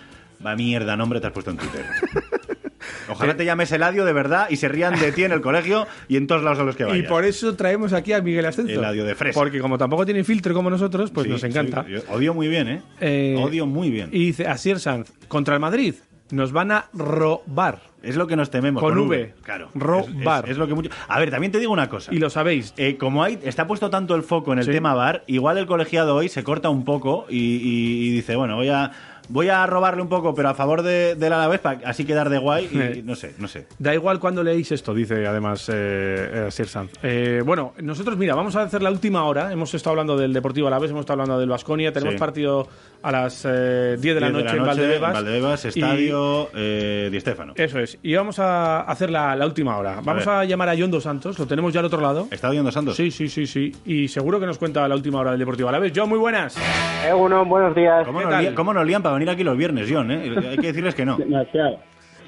Va 0.45 0.55
mierda 0.55 0.95
nombre 0.95 1.19
te 1.19 1.27
has 1.27 1.33
puesto 1.33 1.51
en 1.51 1.57
Twitter. 1.57 1.85
Ojalá 3.09 3.35
te 3.35 3.43
llames 3.43 3.71
Eladio 3.71 4.05
de 4.05 4.13
verdad 4.13 4.47
y 4.49 4.55
se 4.55 4.67
rían 4.69 4.97
de 4.99 5.11
ti 5.11 5.23
en 5.23 5.31
el 5.31 5.41
colegio 5.41 5.85
y 6.07 6.15
en 6.15 6.27
todos 6.27 6.43
lados 6.43 6.59
a 6.59 6.63
los 6.63 6.75
que 6.75 6.83
Y 6.83 6.87
vayas. 6.87 7.07
por 7.07 7.25
eso 7.25 7.55
traemos 7.55 7.91
aquí 7.91 8.13
a 8.13 8.21
Miguel 8.21 8.45
Ascenso. 8.45 8.71
Eladio 8.71 9.03
de 9.03 9.15
Fresa. 9.15 9.37
Porque 9.39 9.59
como 9.59 9.77
tampoco 9.77 10.05
tiene 10.05 10.23
filtro 10.23 10.53
como 10.53 10.69
nosotros, 10.69 11.11
pues 11.11 11.25
Sí, 11.25 11.31
nos 11.31 11.43
encanta. 11.43 11.85
sí, 11.87 11.95
odio 12.09 12.33
muy 12.33 12.47
bien, 12.47 12.67
¿eh? 12.69 12.81
Eh, 13.01 13.35
Odio 13.37 13.65
muy 13.65 13.89
bien. 13.89 14.09
Y 14.11 14.27
dice, 14.27 14.47
Asier 14.47 14.79
Sanz, 14.79 15.11
contra 15.27 15.55
el 15.55 15.59
Madrid, 15.59 15.95
Nos 16.31 16.51
van 16.51 16.71
a 16.71 16.85
robar. 16.93 17.79
Es 18.01 18.15
lo 18.15 18.27
que 18.27 18.35
nos 18.35 18.49
tememos. 18.49 18.81
Con 18.81 18.97
V. 18.97 19.33
Claro. 19.43 19.69
Robar. 19.75 20.45
Es, 20.45 20.51
es 20.51 20.57
lo 20.57 20.67
que 20.67 20.73
mucho... 20.73 20.89
A 21.07 21.19
ver, 21.19 21.31
también 21.31 21.51
te 21.51 21.59
digo 21.59 21.73
una 21.73 21.89
cosa. 21.89 22.13
Y 22.13 22.19
lo 22.19 22.29
sabéis. 22.29 22.73
Eh, 22.77 22.95
como 22.97 23.23
hay, 23.23 23.39
está 23.43 23.67
puesto 23.67 23.89
tanto 23.89 24.15
el 24.15 24.23
foco 24.23 24.53
en 24.53 24.59
el 24.59 24.65
Sí. 24.65 24.71
tema 24.71 24.93
bar, 24.93 25.23
igual 25.27 25.57
el 25.57 25.65
colegiado 25.65 26.15
hoy 26.15 26.29
se 26.29 26.43
corta 26.43 26.69
un 26.69 26.85
poco 26.85 27.25
y, 27.29 27.37
y- 27.37 28.07
y 28.07 28.11
dice, 28.11 28.35
bueno, 28.37 28.55
voy 28.55 28.69
a, 28.69 28.91
voy 29.29 29.49
a 29.49 29.65
robarle 29.65 30.01
un 30.01 30.09
poco, 30.09 30.33
pero 30.35 30.49
a 30.49 30.53
favor 30.53 30.81
de, 30.81 31.15
del 31.15 31.31
Alavés, 31.33 31.59
para 31.59 31.79
así 31.89 32.05
quedar 32.05 32.29
de 32.29 32.37
guay. 32.37 32.69
Y, 32.71 32.79
Eh. 32.79 33.01
no 33.05 33.15
sé, 33.15 33.33
no 33.37 33.47
sé. 33.47 33.67
Da 33.79 33.93
igual 33.93 34.19
cuando 34.19 34.43
leéis 34.43 34.71
esto, 34.71 34.93
dice 34.93 35.25
además 35.27 35.69
eh, 35.69 36.47
eh, 36.47 36.51
Sir 36.51 36.67
Sanz. 36.67 36.91
Eh, 37.03 37.41
bueno, 37.45 37.73
nosotros, 37.81 38.17
mira, 38.17 38.35
vamos 38.35 38.55
a 38.55 38.63
hacer 38.63 38.81
la 38.81 38.91
última 38.91 39.23
hora. 39.23 39.51
Hemos 39.51 39.73
estado 39.73 39.91
hablando 39.91 40.17
del 40.17 40.33
Deportivo 40.33 40.67
Alavés, 40.67 40.91
hemos 40.91 41.01
estado 41.01 41.21
hablando 41.21 41.39
del 41.39 41.49
Vasconia. 41.49 41.93
Tenemos 41.93 42.15
Sí. 42.15 42.19
partido 42.19 42.67
a 43.01 43.11
las 43.11 43.45
eh, 43.47 43.95
10 43.99 44.15
de 44.15 44.19
la 44.21 44.29
10 44.29 44.43
noche 44.43 44.57
en 44.57 44.65
Valdebebas. 44.65 45.09
en 45.09 45.13
Valdebebas, 45.13 45.65
estadio 45.65 46.49
eh, 46.53 47.09
Di. 47.11 47.17
Eso 47.55 47.79
es. 47.79 47.97
Y 48.01 48.15
vamos 48.15 48.39
a 48.39 48.81
hacer 48.81 49.09
la, 49.09 49.35
la 49.35 49.45
última 49.45 49.77
hora. 49.77 49.99
Vamos 50.03 50.25
a, 50.27 50.43
llamar 50.45 50.69
a 50.69 50.75
John 50.77 50.91
Dos 50.91 51.03
Santos. 51.03 51.37
Lo 51.39 51.45
tenemos 51.45 51.73
ya 51.73 51.79
al 51.79 51.85
otro 51.85 52.01
lado. 52.01 52.27
¿Está 52.31 52.47
John 52.49 52.63
Dos 52.63 52.73
Santos? 52.73 52.95
Sí, 52.95 53.11
sí, 53.11 53.29
sí, 53.29 53.45
sí. 53.47 53.71
Y 53.85 54.07
seguro 54.07 54.39
que 54.39 54.45
nos 54.45 54.57
cuenta 54.57 54.87
la 54.87 54.95
última 54.95 55.19
hora 55.19 55.31
del 55.31 55.39
Deportivo 55.39 55.69
Alavés. 55.69 55.93
John, 55.95 56.09
muy 56.09 56.19
buenas. 56.19 56.57
Eh, 56.57 57.13
bueno, 57.13 57.45
buenos 57.45 57.75
días. 57.75 58.05
¿Cómo 58.05 58.19
¿Qué 58.19 58.25
nos, 58.25 58.53
cómo 58.53 58.73
nos 58.73 58.85
lían 58.85 59.01
para 59.01 59.15
venir 59.19 59.29
aquí 59.29 59.43
los 59.43 59.57
viernes, 59.57 59.89
John? 59.91 60.09
eh? 60.11 60.33
Hay 60.49 60.57
que 60.57 60.67
decirles 60.67 60.95
que 60.95 61.05
no. 61.05 61.17
Demasiado. 61.19 61.79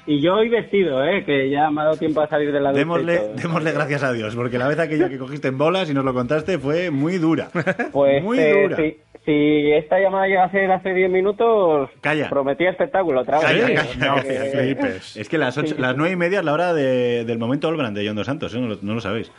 Y 0.07 0.19
yo 0.19 0.33
hoy 0.33 0.49
vestido, 0.49 1.03
¿eh? 1.05 1.23
Que 1.23 1.49
ya 1.51 1.69
me 1.69 1.81
ha 1.81 1.83
dado 1.85 1.97
tiempo 1.97 2.21
a 2.21 2.27
salir 2.27 2.51
de 2.51 2.59
la 2.59 2.73
Démosle, 2.73 3.21
démosle 3.35 3.71
gracias 3.71 4.01
a 4.03 4.11
Dios, 4.11 4.35
porque 4.35 4.57
la 4.57 4.67
vez 4.67 4.79
aquella 4.79 5.07
que 5.09 5.19
cogiste 5.19 5.47
en 5.49 5.57
bolas 5.59 5.89
y 5.91 5.93
nos 5.93 6.03
lo 6.03 6.13
contaste 6.13 6.57
fue 6.57 6.89
muy 6.89 7.17
dura. 7.19 7.49
Pues 7.91 8.23
muy 8.23 8.39
eh, 8.39 8.63
dura. 8.63 8.77
si, 8.77 8.97
si 9.25 9.71
esta 9.73 9.99
llamada 9.99 10.25
llega 10.27 10.45
a 10.45 10.49
ser 10.51 10.71
hace 10.71 10.91
10 10.95 11.11
minutos, 11.11 11.91
Calla. 12.01 12.29
prometía 12.29 12.71
espectáculo 12.71 13.21
otra 13.21 13.37
vez. 13.37 13.45
Calla, 13.47 13.65
calla, 13.67 13.81
O 13.81 13.93
sea 13.93 14.13
calla, 14.15 14.23
que- 14.23 14.75
calla. 14.75 14.95
Es 15.15 15.29
que 15.29 15.37
las, 15.37 15.55
ocho- 15.59 15.75
Sí. 15.75 15.81
las 15.81 15.95
nueve 15.95 16.13
y 16.13 16.17
media 16.17 16.39
es 16.39 16.45
la 16.45 16.53
hora 16.53 16.73
de- 16.73 17.23
del 17.23 17.37
momento 17.37 17.67
Olbran 17.67 17.93
de 17.93 18.05
John 18.07 18.15
Dos 18.15 18.25
Santos, 18.25 18.55
¿eh? 18.55 18.59
no, 18.59 18.69
lo, 18.69 18.77
no 18.81 18.95
lo 18.95 19.01
sabéis. 19.01 19.31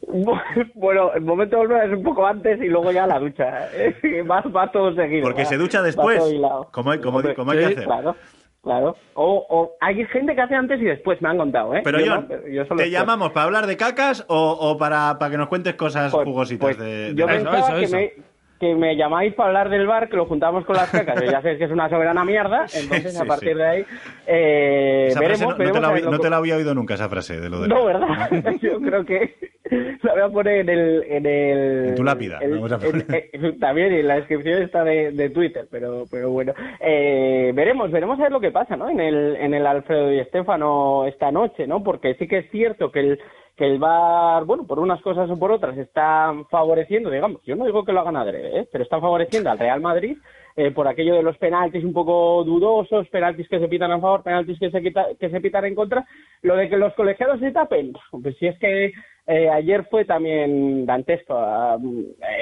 Bueno, 0.74 1.12
el 1.14 1.22
momento 1.22 1.56
de 1.56 1.66
volver 1.66 1.90
es 1.90 1.96
un 1.98 2.02
poco 2.04 2.26
antes 2.26 2.60
y 2.60 2.68
luego 2.68 2.90
ya 2.92 3.06
la 3.06 3.18
ducha. 3.18 3.68
¿eh? 3.74 4.22
Va, 4.30 4.40
va 4.42 4.70
todo 4.70 4.94
seguido. 4.94 5.22
Porque 5.24 5.42
va- 5.42 5.48
se 5.48 5.56
ducha 5.56 5.78
va 5.80 5.86
después, 5.86 6.22
como 6.70 6.90
hay, 6.92 7.00
como, 7.00 7.18
Hombre, 7.18 7.34
como 7.34 7.50
hay 7.52 7.58
que 7.58 7.64
hacer. 7.66 7.84
Claro, 7.84 8.16
claro. 8.62 8.96
O, 9.14 9.46
o 9.48 9.72
hay 9.80 10.04
gente 10.06 10.34
que 10.34 10.40
hace 10.40 10.54
antes 10.54 10.80
y 10.80 10.84
después, 10.84 11.20
me 11.20 11.28
han 11.28 11.38
contado, 11.38 11.74
¿eh? 11.74 11.80
Pero 11.84 12.00
Yo 12.00 12.14
John, 12.14 12.28
no, 12.28 12.48
yo 12.48 12.66
¿te 12.76 12.90
llamamos 12.90 13.30
para 13.32 13.44
hablar 13.46 13.66
de 13.66 13.76
cacas 13.76 14.24
o, 14.28 14.50
o 14.52 14.78
para, 14.78 15.18
para 15.18 15.30
que 15.32 15.36
nos 15.38 15.48
cuentes 15.48 15.74
cosas 15.74 16.12
jugositas 16.12 16.76
Pues, 16.76 16.78
de, 16.78 17.12
de- 17.12 17.14
Yo 17.14 17.26
Eso, 17.26 17.34
pensaba 17.50 17.58
eso, 17.68 17.76
que, 17.78 17.84
eso. 17.84 17.96
Me, 17.96 18.12
que 18.60 18.74
me 18.74 18.96
llamáis 18.96 19.34
para 19.34 19.48
hablar 19.50 19.68
del 19.68 19.86
bar, 19.86 20.08
que 20.08 20.16
lo 20.16 20.26
juntamos 20.26 20.64
con 20.64 20.74
las 20.74 20.90
cacas. 20.90 21.22
Ya 21.30 21.40
sé 21.42 21.58
que 21.58 21.64
es 21.64 21.70
una 21.70 21.88
soberana 21.88 22.24
mierda, 22.24 22.66
entonces 22.74 23.14
sí, 23.14 23.22
a 23.22 23.24
partir 23.24 23.50
sí. 23.52 23.54
de 23.54 23.64
ahí 23.66 23.84
eh, 24.26 25.06
Esa 25.10 25.20
veremos. 25.20 25.38
frase 25.38 25.44
no, 25.44 25.50
no 25.50 25.56
veremos 25.58 25.94
te 25.94 26.02
la, 26.04 26.10
no 26.10 26.18
te 26.18 26.30
la 26.30 26.36
había 26.38 26.56
oído 26.56 26.74
nunca 26.74 26.94
esa 26.94 27.08
frase 27.08 27.38
de 27.40 27.48
lo 27.50 27.60
de 27.60 27.68
No, 27.68 27.84
¿verdad? 27.84 28.28
Yo 28.60 28.80
creo 28.80 29.04
que 29.04 29.34
la 30.02 30.12
voy 30.12 30.22
a 30.22 30.28
poner 30.28 30.58
en 30.60 30.68
el... 30.68 31.04
En, 31.08 31.26
el, 31.26 31.88
En 31.90 31.94
tu 31.94 32.04
lápida, 32.04 32.38
el- 32.40 32.52
vamos 32.52 32.72
a 32.72 32.78
en- 32.86 33.44
en- 33.44 33.58
también 33.60 33.92
en 33.92 34.06
la 34.08 34.16
descripción 34.16 34.62
está 34.62 34.84
de, 34.84 35.12
de 35.12 35.30
Twitter, 35.30 35.66
pero, 35.70 36.04
pero 36.10 36.30
bueno. 36.30 36.52
Eh, 36.80 37.52
veremos, 37.54 37.90
veremos 37.90 38.18
a 38.18 38.22
ver 38.24 38.32
lo 38.32 38.40
que 38.40 38.50
pasa, 38.50 38.76
¿no? 38.76 38.88
En 38.88 39.00
el, 39.00 39.36
en 39.36 39.54
el 39.54 39.66
Alfredo 39.66 40.12
y 40.12 40.18
Estefano 40.20 41.04
esta 41.06 41.30
noche, 41.30 41.66
¿no? 41.66 41.82
Porque 41.82 42.14
sí 42.14 42.26
que 42.28 42.38
es 42.38 42.50
cierto 42.50 42.90
que 42.90 43.00
el 43.00 43.20
que 43.56 43.66
el 43.66 43.80
VAR, 43.80 44.44
bueno, 44.44 44.68
por 44.68 44.78
unas 44.78 45.00
cosas 45.02 45.28
o 45.28 45.36
por 45.36 45.50
otras, 45.50 45.76
está 45.78 46.32
favoreciendo, 46.48 47.10
digamos, 47.10 47.42
yo 47.44 47.56
no 47.56 47.64
digo 47.64 47.84
que 47.84 47.90
lo 47.92 47.98
hagan 47.98 48.16
adrede, 48.16 48.60
¿eh? 48.60 48.68
pero 48.70 48.84
está 48.84 49.00
favoreciendo 49.00 49.50
al 49.50 49.58
Real 49.58 49.80
Madrid 49.80 50.16
eh, 50.54 50.70
por 50.70 50.86
aquello 50.86 51.16
de 51.16 51.24
los 51.24 51.36
penaltis 51.38 51.82
un 51.82 51.92
poco 51.92 52.44
dudosos, 52.44 53.08
penaltis 53.08 53.48
que 53.48 53.58
se 53.58 53.66
pitan 53.66 53.90
a 53.90 53.98
favor, 53.98 54.22
penaltis 54.22 54.60
que 54.60 54.70
se, 54.70 54.80
quita- 54.80 55.08
que 55.18 55.28
se 55.28 55.40
pitan 55.40 55.64
en 55.64 55.74
contra, 55.74 56.06
lo 56.42 56.54
de 56.54 56.68
que 56.68 56.76
los 56.76 56.94
colegiados 56.94 57.40
se 57.40 57.50
tapen, 57.50 57.94
pues 58.22 58.36
si 58.38 58.46
es 58.46 58.56
que 58.60 58.92
eh, 59.28 59.48
ayer 59.50 59.86
fue 59.90 60.04
también 60.04 60.84
dantesco 60.86 61.34
ah, 61.38 61.76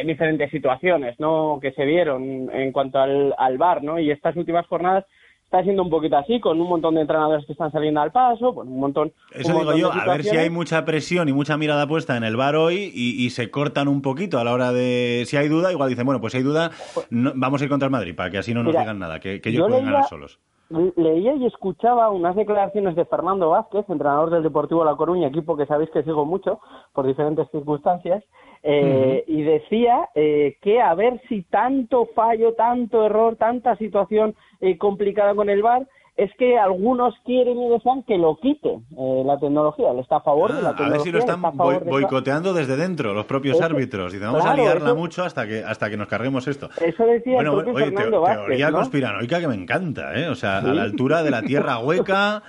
en 0.00 0.06
diferentes 0.06 0.50
situaciones, 0.50 1.18
¿no? 1.18 1.58
Que 1.60 1.72
se 1.72 1.84
dieron 1.84 2.48
en 2.50 2.72
cuanto 2.72 2.98
al, 2.98 3.34
al 3.36 3.58
VAR, 3.58 3.82
¿no? 3.82 3.98
Y 3.98 4.10
estas 4.10 4.34
últimas 4.36 4.66
jornadas 4.68 5.04
está 5.44 5.62
siendo 5.62 5.82
un 5.84 5.90
poquito 5.90 6.16
así, 6.16 6.40
con 6.40 6.60
un 6.60 6.68
montón 6.68 6.96
de 6.96 7.02
entrenadores 7.02 7.46
que 7.46 7.52
están 7.52 7.70
saliendo 7.70 8.00
al 8.00 8.10
paso, 8.10 8.52
bueno, 8.52 8.70
un 8.70 8.80
montón. 8.80 9.12
Eso 9.32 9.48
un 9.52 9.58
digo 9.60 9.64
montón 9.72 9.80
yo, 9.80 9.90
de 9.92 10.00
a 10.00 10.06
ver 10.12 10.24
si 10.24 10.36
hay 10.36 10.50
mucha 10.50 10.84
presión 10.84 11.28
y 11.28 11.32
mucha 11.32 11.56
mirada 11.56 11.86
puesta 11.86 12.16
en 12.16 12.24
el 12.24 12.36
bar 12.36 12.56
hoy 12.56 12.90
y, 12.94 13.24
y 13.24 13.30
se 13.30 13.48
cortan 13.50 13.86
un 13.86 14.02
poquito 14.02 14.38
a 14.40 14.44
la 14.44 14.52
hora 14.52 14.72
de... 14.72 15.22
Si 15.26 15.36
hay 15.36 15.48
duda, 15.48 15.70
igual 15.70 15.88
dicen, 15.88 16.04
bueno, 16.04 16.20
pues 16.20 16.32
si 16.32 16.38
hay 16.38 16.44
duda, 16.44 16.72
no- 17.10 17.32
vamos 17.36 17.60
a 17.60 17.64
ir 17.64 17.70
contra 17.70 17.86
el 17.86 17.92
Madrid, 17.92 18.14
para 18.16 18.30
que 18.30 18.38
así 18.38 18.54
no 18.54 18.62
nos 18.64 18.72
Mira, 18.72 18.80
digan 18.80 18.98
nada, 18.98 19.20
que, 19.20 19.40
que 19.40 19.50
ellos 19.50 19.60
yo 19.60 19.68
pueden 19.68 19.84
ganar 19.86 20.04
solos. 20.08 20.40
Leía 20.68 21.34
y 21.36 21.47
escuchaba 21.47 22.10
unas 22.10 22.34
declaraciones 22.34 22.97
de 22.97 23.05
Fernando 23.05 23.51
Vázquez, 23.51 23.88
entrenador 23.88 24.30
del 24.30 24.43
Deportivo 24.43 24.84
La 24.84 24.97
Coruña, 24.97 25.28
equipo 25.28 25.56
que 25.56 25.66
sabéis 25.66 25.90
que 25.90 26.02
sigo 26.02 26.24
mucho 26.24 26.59
por 26.93 27.06
diferentes 27.06 27.48
circunstancias, 27.51 28.24
eh, 28.64 29.22
y 29.28 29.43
decía 29.43 30.09
eh, 30.16 30.56
que 30.60 30.80
a 30.80 30.93
ver 30.94 31.20
si 31.28 31.43
tanto 31.43 32.06
fallo, 32.16 32.55
tanto 32.55 33.05
error, 33.05 33.36
tanta 33.36 33.76
situación 33.76 34.34
eh, 34.60 34.76
complicada 34.76 35.36
con 35.36 35.51
el 35.51 35.62
VAR, 35.62 35.86
es 36.16 36.30
que 36.38 36.59
algunos 36.59 37.14
quieren 37.26 37.59
y 37.60 37.68
desean 37.68 38.02
que 38.05 38.16
lo 38.16 38.36
quite 38.36 38.68
eh, 38.70 39.22
la 39.26 39.38
tecnología. 39.38 39.90
Él 39.90 39.98
está 39.98 40.16
a 40.16 40.20
favor 40.22 40.51
de 40.52 40.62
la 40.62 40.70
Ah, 40.70 40.72
a 40.72 40.76
tecnología. 40.76 40.98
ver 40.98 41.05
si 41.05 41.12
lo 41.12 41.18
están 41.18 41.36
está 41.36 41.48
a 41.48 41.52
favor 41.52 41.74
boi- 41.74 41.78
de 41.78 41.84
esa- 41.84 41.90
boicoteando 41.90 42.55
desde 42.55 42.76
dentro, 42.76 43.12
los 43.12 43.26
propios 43.26 43.60
árbitros. 43.60 44.12
Dicen, 44.12 44.28
vamos 44.28 44.43
claro, 44.43 44.62
a 44.62 44.64
liarla 44.64 44.86
eso- 44.86 44.97
mucho 44.97 45.24
hasta 45.24 45.47
que, 45.47 45.62
hasta 45.62 45.90
que 45.90 45.97
nos 45.98 46.09
carguemos 46.09 46.48
esto. 46.48 46.70
Eso 46.80 47.05
decía 47.05 47.34
Bueno, 47.34 47.60
el 47.60 47.68
oye, 47.68 47.90
Vázquez. 47.90 48.36
teoría 48.47 48.70
¿no? 48.70 48.78
conspiranoica 48.78 49.40
que 49.40 49.48
me 49.48 49.55
encanta, 49.56 50.18
¿eh? 50.18 50.28
O 50.28 50.34
sea, 50.34 50.62
Sí. 50.62 50.70
a 50.70 50.74
la 50.74 50.82
altura 50.82 51.22
de 51.22 51.30
la 51.30 51.43
tierra 51.43 51.78
hueca 51.80 52.43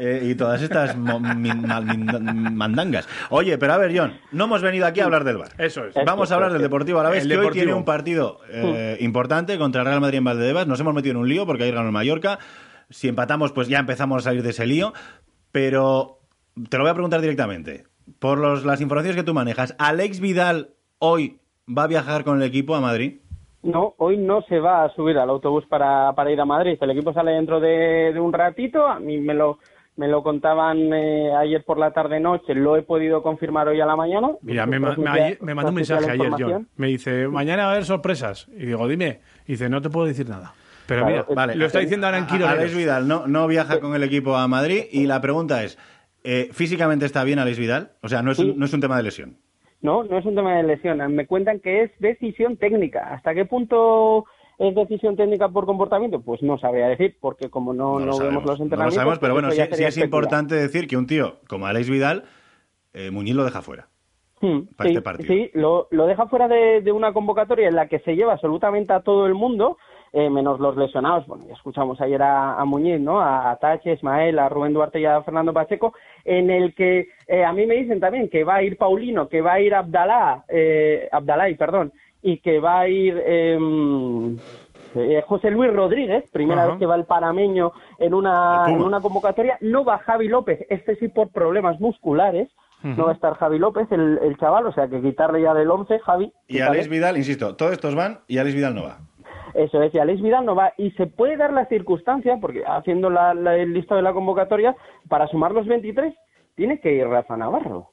eh, 0.00 0.20
y 0.24 0.34
todas 0.36 0.62
estas 0.62 0.96
mandangas. 0.96 3.08
Oye, 3.30 3.58
pero 3.58 3.72
a 3.72 3.78
ver, 3.78 3.96
John, 3.98 4.12
no 4.32 4.44
hemos 4.44 4.62
venido 4.62 4.86
aquí 4.86 5.00
a 5.00 5.04
hablar 5.04 5.24
del 5.24 5.38
bar. 5.38 5.48
Eso 5.58 5.84
es. 5.86 5.94
Vamos 6.06 6.30
a 6.30 6.34
hablar 6.36 6.52
del 6.52 6.62
Deportivo 6.62 7.00
a 7.00 7.02
la 7.02 7.10
vez, 7.10 7.22
El 7.22 7.28
que 7.28 7.34
hoy 7.34 7.40
Deportivo. 7.40 7.64
tiene 7.64 7.74
un 7.76 7.84
partido 7.84 8.38
eh, 8.50 8.96
importante 9.00 9.58
contra 9.58 9.82
el 9.82 9.88
Real 9.88 10.00
Madrid 10.00 10.18
en 10.18 10.24
Valdebebas. 10.24 10.66
Nos 10.66 10.78
hemos 10.80 10.94
metido 10.94 11.12
en 11.12 11.16
un 11.18 11.28
lío 11.28 11.46
porque 11.46 11.64
ahí 11.64 11.70
ganó 11.72 11.86
el 11.86 11.92
Mallorca. 11.92 12.38
Si 12.90 13.08
empatamos, 13.08 13.52
pues 13.52 13.68
ya 13.68 13.78
empezamos 13.78 14.18
a 14.18 14.30
salir 14.30 14.42
de 14.42 14.50
ese 14.50 14.66
lío. 14.66 14.92
Pero 15.52 16.18
te 16.68 16.76
lo 16.78 16.84
voy 16.84 16.90
a 16.90 16.94
preguntar 16.94 17.20
directamente. 17.20 17.84
Por 18.18 18.38
los- 18.38 18.64
las 18.64 18.80
informaciones 18.80 19.16
que 19.16 19.22
tú 19.22 19.34
manejas, 19.34 19.74
¿Alex 19.78 20.20
Vidal 20.20 20.70
hoy 20.98 21.38
va 21.68 21.84
a 21.84 21.88
viajar 21.88 22.24
con 22.24 22.40
el 22.40 22.48
equipo 22.48 22.74
a 22.74 22.80
Madrid? 22.80 23.20
No, 23.62 23.94
hoy 23.98 24.16
no 24.16 24.40
se 24.42 24.58
va 24.60 24.84
a 24.84 24.94
subir 24.94 25.18
al 25.18 25.28
autobús 25.28 25.64
para, 25.68 26.12
para 26.14 26.30
ir 26.30 26.40
a 26.40 26.44
Madrid. 26.44 26.78
El 26.80 26.90
equipo 26.90 27.12
sale 27.12 27.32
dentro 27.32 27.60
de, 27.60 28.12
de 28.12 28.20
un 28.20 28.32
ratito. 28.32 28.86
A 28.86 29.00
mí 29.00 29.18
me 29.18 29.34
lo, 29.34 29.58
me 29.96 30.06
lo 30.08 30.22
contaban 30.22 30.92
eh, 30.92 31.32
ayer 31.34 31.64
por 31.64 31.76
la 31.78 31.90
tarde-noche. 31.90 32.54
Lo 32.54 32.76
he 32.76 32.82
podido 32.82 33.22
confirmar 33.22 33.68
hoy 33.68 33.80
a 33.80 33.86
la 33.86 33.96
mañana. 33.96 34.28
Mira, 34.42 34.64
me, 34.64 34.78
ma- 34.78 34.90
me, 34.90 34.94
Transmitía- 34.94 35.24
ayer- 35.26 35.38
me 35.42 35.54
mandó 35.54 35.68
un 35.70 35.74
mensaje 35.74 36.10
ayer. 36.10 36.32
John. 36.38 36.68
Me 36.76 36.86
dice, 36.86 37.26
mañana 37.28 37.64
va 37.64 37.70
a 37.70 37.72
haber 37.72 37.84
sorpresas. 37.84 38.48
Y 38.56 38.66
digo, 38.66 38.86
dime. 38.88 39.20
Y 39.46 39.52
dice, 39.52 39.68
no 39.68 39.82
te 39.82 39.90
puedo 39.90 40.06
decir 40.06 40.28
nada. 40.28 40.54
Pero 40.88 41.02
Claro, 41.06 41.24
mira, 41.28 41.34
vale. 41.36 41.54
lo 41.54 41.66
está 41.66 41.78
diciendo 41.80 42.06
ahora 42.06 42.18
en 42.18 42.24
A- 42.24 42.26
Quiroleros. 42.26 42.58
Alex 42.58 42.74
Vidal 42.76 43.06
no, 43.06 43.26
no 43.28 43.46
viaja 43.46 43.78
con 43.78 43.94
el 43.94 44.02
equipo 44.02 44.34
a 44.36 44.48
Madrid 44.48 44.84
y 44.90 45.06
la 45.06 45.20
pregunta 45.20 45.62
es, 45.62 45.78
eh, 46.24 46.48
¿físicamente 46.52 47.04
está 47.06 47.22
bien 47.24 47.38
Alex 47.38 47.58
Vidal? 47.58 47.92
O 48.02 48.08
sea, 48.08 48.22
no 48.22 48.32
es, 48.32 48.38
un, 48.40 48.58
no 48.58 48.64
es 48.64 48.72
un 48.72 48.80
tema 48.80 48.96
de 48.96 49.02
lesión. 49.04 49.36
No, 49.82 50.02
no 50.02 50.18
es 50.18 50.24
un 50.24 50.34
tema 50.34 50.56
de 50.56 50.62
lesión. 50.64 50.98
Me 51.14 51.26
cuentan 51.26 51.60
que 51.60 51.82
es 51.84 51.90
decisión 52.00 52.56
técnica. 52.56 53.14
¿Hasta 53.14 53.34
qué 53.34 53.44
punto 53.44 54.24
es 54.58 54.74
decisión 54.74 55.14
técnica 55.14 55.48
por 55.50 55.66
comportamiento? 55.66 56.20
Pues 56.20 56.42
no 56.42 56.58
sabría 56.58 56.88
decir, 56.88 57.16
porque 57.20 57.48
como 57.50 57.72
no, 57.74 58.00
No, 58.00 58.18
vemos 58.18 58.18
los 58.18 58.18
no 58.18 58.40
lo 58.40 58.52
entrenamientos... 58.64 58.94
sabemos, 58.94 59.18
pero 59.20 59.34
pues 59.34 59.44
bueno, 59.44 59.66
sí, 59.70 59.76
sí 59.76 59.84
es 59.84 59.98
importante 59.98 60.54
decir 60.56 60.88
que 60.88 60.96
un 60.96 61.06
tío 61.06 61.36
como 61.48 61.66
Alex 61.66 61.88
Vidal, 61.90 62.24
eh, 62.94 63.10
Muñiz 63.12 63.34
lo 63.36 63.44
deja 63.44 63.60
fuera. 63.62 63.88
Hmm, 64.40 64.62
para 64.76 64.88
sí, 64.88 64.94
este 64.94 65.02
partido. 65.02 65.34
sí, 65.34 65.50
lo, 65.54 65.88
lo 65.90 66.06
deja 66.06 66.26
fuera 66.28 66.46
de, 66.48 66.80
de 66.80 66.92
una 66.92 67.12
convocatoria 67.12 67.68
en 67.68 67.74
la 67.76 67.88
que 67.88 67.98
se 68.00 68.14
lleva 68.16 68.32
absolutamente 68.34 68.92
a 68.92 69.00
todo 69.00 69.26
el 69.26 69.34
mundo, 69.34 69.78
eh, 70.12 70.30
menos 70.30 70.60
los 70.60 70.76
lesionados. 70.76 71.26
Bueno, 71.26 71.44
ya 71.46 71.54
escuchamos 71.54 72.00
ayer 72.00 72.22
a, 72.22 72.54
a 72.54 72.64
Muñiz, 72.64 73.00
¿no? 73.00 73.20
A, 73.20 73.50
a 73.50 73.56
Tache, 73.56 73.92
Ismael, 73.92 74.38
a 74.38 74.48
Rubén 74.48 74.72
Duarte 74.72 75.00
y 75.00 75.04
a 75.04 75.22
Fernando 75.22 75.52
Pacheco, 75.52 75.94
en 76.24 76.50
el 76.50 76.74
que 76.74 77.08
eh, 77.26 77.44
a 77.44 77.52
mí 77.52 77.66
me 77.66 77.74
dicen 77.76 78.00
también 78.00 78.28
que 78.28 78.44
va 78.44 78.56
a 78.56 78.62
ir 78.62 78.76
Paulino, 78.76 79.28
que 79.28 79.40
va 79.40 79.54
a 79.54 79.60
ir 79.60 79.74
Abdalá, 79.74 80.44
eh, 80.48 81.08
Abdalay, 81.12 81.54
perdón, 81.56 81.92
y 82.22 82.38
que 82.38 82.58
va 82.58 82.80
a 82.80 82.88
ir 82.88 83.22
em, 83.26 84.36
eh, 84.94 85.22
José 85.26 85.50
Luis 85.50 85.72
Rodríguez, 85.72 86.24
primera 86.32 86.62
Ajá. 86.62 86.70
vez 86.70 86.78
que 86.80 86.86
va 86.86 86.96
el 86.96 87.04
panameño 87.04 87.72
en 87.98 88.14
una, 88.14 88.64
en 88.68 88.82
una 88.82 89.00
convocatoria. 89.00 89.58
No 89.60 89.84
va 89.84 89.98
Javi 89.98 90.28
López, 90.28 90.66
este 90.68 90.96
sí 90.96 91.08
por 91.08 91.28
problemas 91.30 91.78
musculares. 91.80 92.48
No 92.82 93.06
va 93.06 93.10
a 93.10 93.14
estar 93.14 93.34
Javi 93.34 93.58
López, 93.58 93.90
el, 93.90 94.20
el 94.22 94.36
chaval, 94.38 94.66
o 94.66 94.72
sea 94.72 94.86
que 94.86 95.02
quitarle 95.02 95.42
ya 95.42 95.52
del 95.52 95.68
11, 95.68 95.98
Javi. 95.98 96.32
Y. 96.46 96.60
Alex 96.60 96.88
Vidal, 96.88 97.16
insisto, 97.16 97.56
todos 97.56 97.72
estos 97.72 97.96
van 97.96 98.20
y 98.28 98.38
Alex 98.38 98.54
Vidal 98.54 98.74
no 98.76 98.84
va. 98.84 98.98
Eso 99.54 99.82
es, 99.82 99.94
y 99.94 99.98
Alex 99.98 100.20
Vidal 100.22 100.44
no 100.44 100.54
va. 100.54 100.72
Y 100.76 100.90
se 100.92 101.06
puede 101.06 101.36
dar 101.36 101.52
la 101.52 101.66
circunstancia, 101.66 102.38
porque 102.40 102.62
haciendo 102.66 103.10
la, 103.10 103.34
la- 103.34 103.56
el 103.56 103.72
listado 103.72 103.96
de 103.96 104.02
la 104.02 104.12
convocatoria, 104.12 104.76
para 105.08 105.26
sumar 105.28 105.52
los 105.52 105.66
23, 105.66 106.14
tiene 106.54 106.80
que 106.80 106.92
ir 106.92 107.06
Rafa 107.06 107.36
Navarro. 107.36 107.90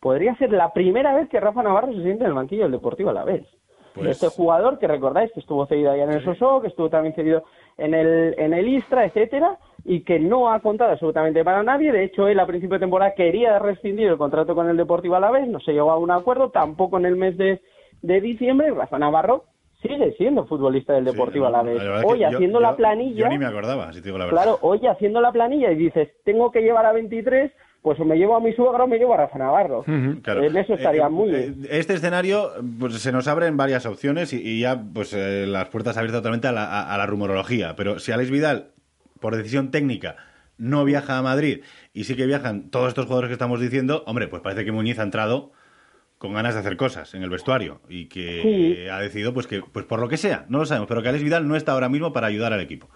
Podría 0.00 0.34
ser 0.36 0.52
la 0.52 0.72
primera 0.72 1.14
vez 1.14 1.28
que 1.28 1.40
Rafa 1.40 1.62
Navarro 1.62 1.92
se 1.92 2.02
siente 2.02 2.22
en 2.24 2.30
el 2.30 2.34
banquillo 2.36 2.62
del 2.64 2.72
Deportivo 2.72 3.10
a 3.10 3.14
la 3.14 3.24
vez. 3.24 3.44
Pues- 3.94 4.10
Este 4.10 4.28
jugador 4.28 4.78
que 4.78 4.86
recordáis 4.86 5.32
que 5.32 5.40
estuvo 5.40 5.66
cedido 5.66 5.90
allá 5.90 6.04
en 6.04 6.12
el 6.12 6.24
Soso, 6.24 6.60
que 6.60 6.68
estuvo 6.68 6.88
también 6.88 7.14
cedido 7.14 7.42
en 7.78 7.94
el, 7.94 8.34
en 8.38 8.52
el 8.52 8.68
Istra, 8.68 9.04
etcétera, 9.04 9.58
y 9.84 10.04
que 10.04 10.20
no 10.20 10.50
ha 10.52 10.60
contado 10.60 10.92
absolutamente 10.92 11.42
para 11.42 11.62
nadie. 11.64 11.90
De 11.90 12.04
hecho, 12.04 12.28
él 12.28 12.38
a 12.38 12.46
principio 12.46 12.74
de 12.74 12.80
temporada 12.80 13.14
quería 13.14 13.58
rescindir 13.58 14.06
el 14.08 14.18
contrato 14.18 14.54
con 14.54 14.68
el 14.68 14.76
Deportivo 14.76 15.16
Alavés, 15.16 15.48
no 15.48 15.58
se 15.58 15.72
llegó 15.72 15.90
a 15.90 15.98
un 15.98 16.12
acuerdo, 16.12 16.50
tampoco 16.50 16.98
en 16.98 17.06
el 17.06 17.16
mes 17.16 17.36
de, 17.36 17.60
de 18.02 18.20
diciembre. 18.20 18.70
Rafa 18.70 18.98
Navarro 19.00 19.44
sigue 19.82 20.12
siendo 20.16 20.46
futbolista 20.46 20.94
del 20.94 21.04
Deportivo 21.04 21.46
Alavés. 21.46 21.76
La 21.78 21.84
verdad 21.84 22.00
es 22.00 22.06
Hoy 22.12 22.24
haciendo 22.24 22.58
yo- 22.58 22.62
la 22.62 22.76
planilla... 22.76 23.16
Yo 23.24 23.28
ni 23.28 23.38
me 23.38 23.46
acordaba, 23.46 23.92
si 23.92 24.00
te 24.00 24.06
digo 24.06 24.18
la 24.18 24.24
verdad. 24.26 24.42
Claro, 24.42 24.58
hoy 24.62 24.80
haciendo 24.86 25.20
la 25.20 25.32
planilla 25.32 25.70
y 25.70 25.76
dices, 25.76 26.08
tengo 26.24 26.50
que 26.50 26.62
llevar 26.62 26.84
a 26.86 26.92
23, 26.92 27.52
pues 27.82 27.98
o 28.00 28.04
me 28.04 28.16
llevo 28.16 28.36
a 28.36 28.40
mi 28.40 28.52
suegro 28.54 28.84
o 28.84 28.86
me 28.88 28.98
llevo 28.98 29.14
a 29.14 29.18
Rafa 29.18 29.38
Navarro. 29.38 29.84
Claro. 30.22 30.42
En 30.42 30.56
eso 30.56 30.74
estaría 30.74 31.06
Eh, 31.06 31.10
muy 31.10 31.34
eh, 31.34 31.54
Este 31.70 31.94
escenario, 31.94 32.50
pues 32.80 32.94
se 33.00 33.12
nos 33.12 33.28
abren 33.28 33.56
varias 33.56 33.86
opciones 33.86 34.32
y, 34.32 34.40
y 34.42 34.60
ya, 34.60 34.80
pues 34.92 35.12
eh, 35.14 35.46
las 35.46 35.68
puertas 35.68 35.96
abiertas 35.96 36.20
totalmente 36.20 36.48
a 36.48 36.52
la, 36.52 36.64
a- 36.64 36.92
a 36.94 36.98
la 36.98 37.06
rumorología. 37.06 37.76
Pero 37.76 37.98
si 38.00 38.10
Alex 38.12 38.30
Vidal, 38.30 38.70
por 39.20 39.36
decisión 39.36 39.70
técnica, 39.70 40.16
no 40.58 40.84
viaja 40.84 41.18
a 41.18 41.22
Madrid 41.22 41.62
y 41.94 42.02
sí 42.04 42.16
que 42.16 42.26
viajan 42.26 42.70
todos 42.70 42.88
estos 42.88 43.06
jugadores 43.06 43.28
que 43.28 43.34
estamos 43.34 43.60
diciendo, 43.60 44.02
hombre, 44.06 44.26
pues 44.26 44.42
parece 44.42 44.64
que 44.64 44.72
Muñiz 44.72 44.98
ha 44.98 45.04
entrado 45.04 45.52
con 46.18 46.34
ganas 46.34 46.54
de 46.54 46.60
hacer 46.60 46.76
cosas 46.76 47.14
en 47.14 47.22
el 47.22 47.30
vestuario 47.30 47.80
y 47.88 48.06
que 48.06 48.42
Sí. 48.42 48.88
ha 48.88 48.98
decidido, 48.98 49.32
pues 49.32 49.46
que, 49.46 49.62
pues 49.72 49.84
por 49.86 50.00
lo 50.00 50.08
que 50.08 50.16
sea, 50.16 50.44
no 50.48 50.58
lo 50.58 50.66
sabemos, 50.66 50.88
pero 50.88 51.00
que 51.02 51.08
Alex 51.08 51.22
Vidal 51.24 51.46
no 51.46 51.54
está 51.56 51.72
ahora 51.72 51.88
mismo 51.88 52.12
para 52.12 52.26
ayudar 52.26 52.52
al 52.52 52.60
equipo. 52.60 52.88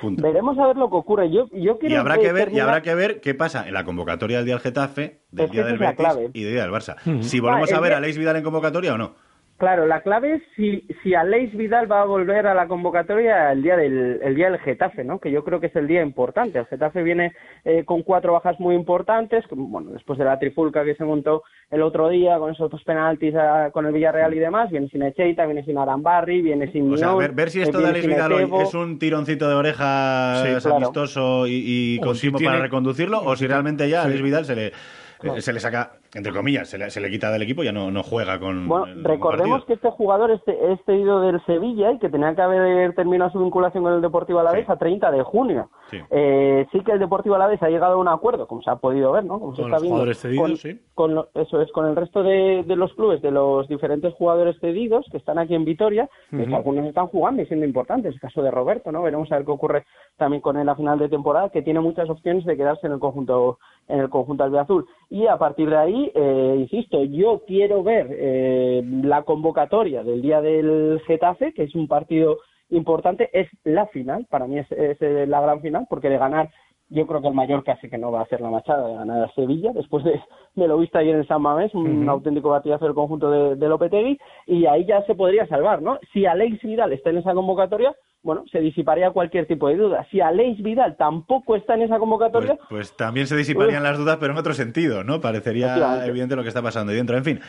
Punto. 0.00 0.22
Veremos 0.22 0.58
a 0.58 0.66
ver 0.66 0.76
lo 0.76 0.88
que 0.88 0.96
ocurre. 0.96 1.30
Yo, 1.30 1.46
yo 1.52 1.78
quiero 1.78 1.94
Y 1.94 1.98
habrá 1.98 2.18
que 2.18 2.32
ver, 2.32 2.50
y 2.52 2.58
habrá 2.58 2.80
que 2.80 2.94
ver 2.94 3.20
qué 3.20 3.34
pasa 3.34 3.68
en 3.68 3.74
la 3.74 3.84
convocatoria 3.84 4.38
del 4.38 4.46
día 4.46 4.54
del 4.54 4.62
Getafe, 4.62 5.20
del 5.30 5.46
Es 5.46 5.52
día 5.52 5.64
del 5.64 5.76
Betis 5.78 6.06
y 6.32 6.42
del 6.44 6.52
día 6.54 6.62
del 6.62 6.72
Barça. 6.72 6.96
Si 7.22 7.38
volvemos 7.40 7.70
Ah, 7.72 7.76
a 7.76 7.80
ver 7.80 7.90
día- 7.90 7.96
a 7.96 7.98
Alex 7.98 8.16
Vidal 8.16 8.36
en 8.36 8.42
convocatoria 8.42 8.94
o 8.94 8.98
no. 8.98 9.14
Claro, 9.60 9.86
la 9.86 10.00
clave 10.00 10.36
es 10.36 10.42
si, 10.56 10.86
si 11.02 11.14
Aleix 11.14 11.54
Vidal 11.54 11.88
va 11.92 12.00
a 12.00 12.06
volver 12.06 12.46
a 12.46 12.54
la 12.54 12.66
convocatoria 12.66 13.52
el 13.52 13.62
día 13.62 13.76
del 13.76 14.18
el 14.22 14.34
día 14.34 14.50
del 14.50 14.58
Getafe, 14.58 15.04
¿no? 15.04 15.18
Que 15.20 15.30
yo 15.30 15.44
creo 15.44 15.60
que 15.60 15.66
es 15.66 15.76
el 15.76 15.86
día 15.86 16.00
importante. 16.02 16.58
El 16.58 16.64
Getafe 16.64 17.02
viene 17.02 17.34
eh, 17.66 17.84
con 17.84 18.02
cuatro 18.02 18.32
bajas 18.32 18.58
muy 18.58 18.74
importantes, 18.74 19.44
bueno, 19.50 19.90
después 19.90 20.18
de 20.18 20.24
la 20.24 20.38
trifulca 20.38 20.82
que 20.82 20.94
se 20.94 21.04
montó 21.04 21.42
el 21.70 21.82
otro 21.82 22.08
día 22.08 22.38
con 22.38 22.50
esos 22.52 22.70
dos 22.70 22.82
penaltis 22.84 23.34
ah, 23.36 23.68
con 23.70 23.84
el 23.84 23.92
Villarreal 23.92 24.32
y 24.32 24.38
demás, 24.38 24.70
viene 24.70 24.88
sin 24.88 25.02
Echeita, 25.02 25.44
viene 25.44 25.62
sin 25.64 25.76
Arambarri, 25.76 26.40
viene 26.40 26.72
sin 26.72 26.90
O 26.90 26.96
sea, 26.96 27.14
ver, 27.14 27.32
ver 27.32 27.50
si 27.50 27.60
eh, 27.60 27.64
esto 27.64 27.78
de 27.78 27.84
viene 27.84 27.90
Alex 27.98 28.04
sin 28.06 28.14
Vidal 28.14 28.32
hoy 28.32 28.42
Etebo. 28.44 28.62
es 28.62 28.72
un 28.74 28.98
tironcito 28.98 29.46
de 29.46 29.54
orejas 29.56 30.42
Sí, 30.42 30.54
claro. 30.62 30.76
amistoso 30.76 31.46
y, 31.46 31.52
y 31.96 31.98
O 32.00 32.06
con 32.06 32.14
si 32.14 32.22
tiempo 32.22 32.38
tiene- 32.38 32.52
para 32.54 32.62
reconducirlo, 32.64 33.20
o 33.22 33.36
si 33.36 33.46
realmente 33.46 33.86
ya 33.90 34.04
a 34.04 34.06
Vidal 34.06 34.46
se 34.46 34.56
le, 34.56 34.72
Claro. 35.18 35.36
eh, 35.36 35.42
se 35.42 35.52
le 35.52 35.60
saca, 35.60 35.90
entre 36.14 36.32
comillas, 36.32 36.68
se 36.68 36.78
le, 36.78 36.90
se 36.90 37.00
le 37.00 37.08
quita 37.10 37.30
del 37.30 37.42
equipo, 37.42 37.62
ya 37.62 37.72
no, 37.72 37.90
no 37.90 38.02
juega 38.02 38.38
con 38.40 38.66
Bueno, 38.68 38.86
el 38.86 39.04
recordemos 39.04 39.64
que 39.64 39.74
este 39.74 39.90
jugador 39.90 40.30
este, 40.30 40.72
es 40.72 40.80
cedido 40.84 41.20
del 41.20 41.44
Sevilla 41.46 41.92
y 41.92 41.98
que 41.98 42.08
tenía 42.08 42.34
que 42.34 42.42
haber 42.42 42.94
terminado 42.94 43.30
su 43.30 43.38
vinculación 43.38 43.84
con 43.84 43.92
el 43.94 44.00
Deportivo 44.00 44.40
Alavés 44.40 44.68
a 44.68 44.76
30 44.76 45.10
de 45.10 45.22
junio. 45.22 45.70
Sí. 45.90 45.98
Eh, 46.10 46.66
sí 46.72 46.80
que 46.80 46.92
el 46.92 46.98
Deportivo 46.98 47.34
Alavés 47.36 47.62
ha 47.62 47.68
llegado 47.68 47.94
a 47.94 47.96
un 47.98 48.08
acuerdo, 48.08 48.46
como 48.46 48.62
se 48.62 48.70
ha 48.70 48.76
podido 48.76 49.12
ver, 49.12 49.24
¿no? 49.24 49.38
Como 49.40 49.54
se 49.54 49.62
Con 49.62 49.70
está 49.70 49.76
los 49.76 49.82
viendo, 49.82 49.94
jugadores 49.96 50.18
cedidos, 50.20 50.48
con, 50.48 50.56
sí. 50.56 50.80
con 50.94 51.14
lo- 51.14 51.28
eso 51.34 51.60
es, 51.60 51.70
con 51.72 51.86
el 51.86 51.96
resto 51.96 52.22
de, 52.22 52.64
de 52.66 52.76
los 52.76 52.92
clubes, 52.94 53.22
de 53.22 53.30
los 53.30 53.68
diferentes 53.68 54.12
jugadores 54.14 54.56
cedidos 54.60 55.06
que 55.10 55.16
están 55.18 55.38
aquí 55.38 55.54
en 55.54 55.64
Vitoria, 55.64 56.08
que 56.30 56.54
algunos 56.54 56.86
están 56.86 57.06
jugando 57.08 57.42
y 57.42 57.46
siendo 57.46 57.66
importantes. 57.66 58.14
El 58.14 58.20
caso 58.20 58.42
de 58.42 58.50
Roberto, 58.50 58.90
¿no? 58.92 59.02
Veremos 59.02 59.30
a 59.32 59.36
ver 59.36 59.44
qué 59.44 59.52
ocurre 59.52 59.84
también 60.16 60.42
con 60.42 60.56
él 60.56 60.68
a 60.68 60.74
final 60.76 60.98
de 60.98 61.08
temporada, 61.08 61.50
que 61.50 61.62
tiene 61.62 61.80
muchas 61.80 62.08
opciones 62.10 62.44
de 62.44 62.56
quedarse 62.56 62.86
en 62.86 62.94
el 62.94 62.98
conjunto 62.98 63.58
en 63.88 63.98
el 63.98 64.08
conjunto 64.08 64.44
albiazul. 64.44 64.86
Y 65.08 65.26
a 65.26 65.36
partir 65.36 65.68
de 65.68 65.76
ahí, 65.76 65.99
eh, 66.14 66.56
insisto, 66.58 67.04
yo 67.04 67.42
quiero 67.46 67.82
ver 67.82 68.08
eh, 68.10 68.82
la 69.02 69.22
convocatoria 69.22 70.02
del 70.02 70.22
día 70.22 70.40
del 70.40 71.00
Getafe, 71.06 71.52
que 71.52 71.64
es 71.64 71.74
un 71.74 71.88
partido 71.88 72.38
importante, 72.70 73.28
es 73.32 73.48
la 73.64 73.86
final, 73.86 74.26
para 74.30 74.46
mí 74.46 74.58
es, 74.58 74.70
es, 74.72 75.00
eh, 75.02 75.26
la 75.26 75.40
gran 75.40 75.60
final, 75.60 75.86
porque 75.90 76.08
de 76.08 76.18
ganar 76.18 76.50
yo 76.90 77.06
creo 77.06 77.20
que 77.22 77.28
el 77.28 77.34
Mallorca 77.34 77.78
sí 77.80 77.88
que 77.88 77.98
no 77.98 78.12
va 78.12 78.20
a 78.20 78.24
hacer 78.24 78.40
la 78.40 78.50
machada 78.50 78.86
de 78.88 78.94
ganar 78.94 79.24
a 79.24 79.32
Sevilla 79.34 79.72
después 79.72 80.04
de, 80.04 80.20
de 80.56 80.68
lo 80.68 80.76
visto 80.78 80.98
ayer 80.98 81.14
en 81.16 81.26
San 81.26 81.40
Mamés, 81.42 81.72
un 81.74 82.02
Ujú. 82.02 82.10
auténtico 82.10 82.50
batillazo 82.50 82.84
del 82.84 82.94
conjunto 82.94 83.30
de, 83.30 83.56
de 83.56 83.68
Lopetegui, 83.68 84.18
y 84.46 84.66
ahí 84.66 84.84
ya 84.86 85.02
se 85.06 85.14
podría 85.14 85.46
salvar, 85.46 85.80
¿no? 85.82 85.98
Si 86.12 86.26
Alex 86.26 86.62
Vidal 86.62 86.92
está 86.92 87.10
en 87.10 87.18
esa 87.18 87.32
convocatoria, 87.32 87.94
bueno, 88.22 88.44
se 88.52 88.60
disiparía 88.60 89.12
cualquier 89.12 89.46
tipo 89.46 89.68
de 89.68 89.76
duda. 89.76 90.06
Si 90.10 90.20
Alex 90.20 90.62
Vidal 90.62 90.96
tampoco 90.98 91.56
está 91.56 91.74
en 91.74 91.82
esa 91.82 91.98
convocatoria, 91.98 92.56
Pues, 92.56 92.68
pues 92.68 92.96
también 92.96 93.26
se 93.26 93.34
disiparían 93.34 93.82
las 93.82 93.96
dudas, 93.96 94.18
pero 94.20 94.32
en 94.34 94.38
otro 94.38 94.52
sentido, 94.52 95.04
¿no? 95.04 95.22
Parecería 95.22 96.04
evidente 96.06 96.36
lo 96.36 96.42
que 96.42 96.48
está 96.48 96.60
pasando 96.60 96.90
ahí 96.90 96.98
dentro. 96.98 97.16
En 97.16 97.24
fin. 97.24 97.40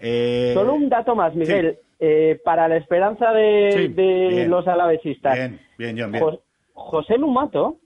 eh, 0.00 0.52
Solo 0.54 0.74
un 0.74 0.88
dato 0.88 1.16
más, 1.16 1.34
Miguel. 1.34 1.78
Eh, 1.98 2.40
para 2.44 2.68
la 2.68 2.76
esperanza 2.76 3.32
de, 3.32 3.72
Sí, 3.72 3.88
de 3.88 4.28
bien. 4.28 4.50
los 4.50 4.66
alavesistas. 4.68 5.34
Bien, 5.34 5.60
bien, 5.76 5.96
John, 5.98 6.12
bien. 6.12 6.24
Jo- 6.24 6.42
José 6.72 7.18
Lumato. 7.18 7.76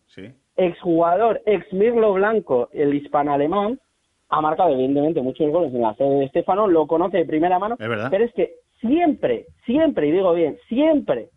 Exjugador, 0.57 1.41
ex 1.47 1.73
Mirlo 1.73 2.13
Blanco, 2.13 2.69
el 2.73 2.95
hispano-alemán, 2.95 3.81
ha 4.29 4.41
marcado 4.41 4.71
evidentemente 4.71 5.21
muchos 5.23 5.51
goles 5.51 5.73
en 5.75 5.83
la 5.83 5.95
sede 5.95 6.19
de 6.19 6.25
Estefano, 6.25 6.67
lo 6.67 6.87
conoce 6.87 7.19
de 7.19 7.25
primera 7.25 7.59
mano, 7.59 7.77
Es 7.79 7.89
verdad. 7.89 8.09
pero 8.11 8.25
es 8.25 8.33
que 8.35 8.55
siempre, 8.81 9.47
siempre, 9.67 10.09
y 10.09 10.13
digo 10.13 10.33
bien, 10.35 10.57
siempre 10.69 11.29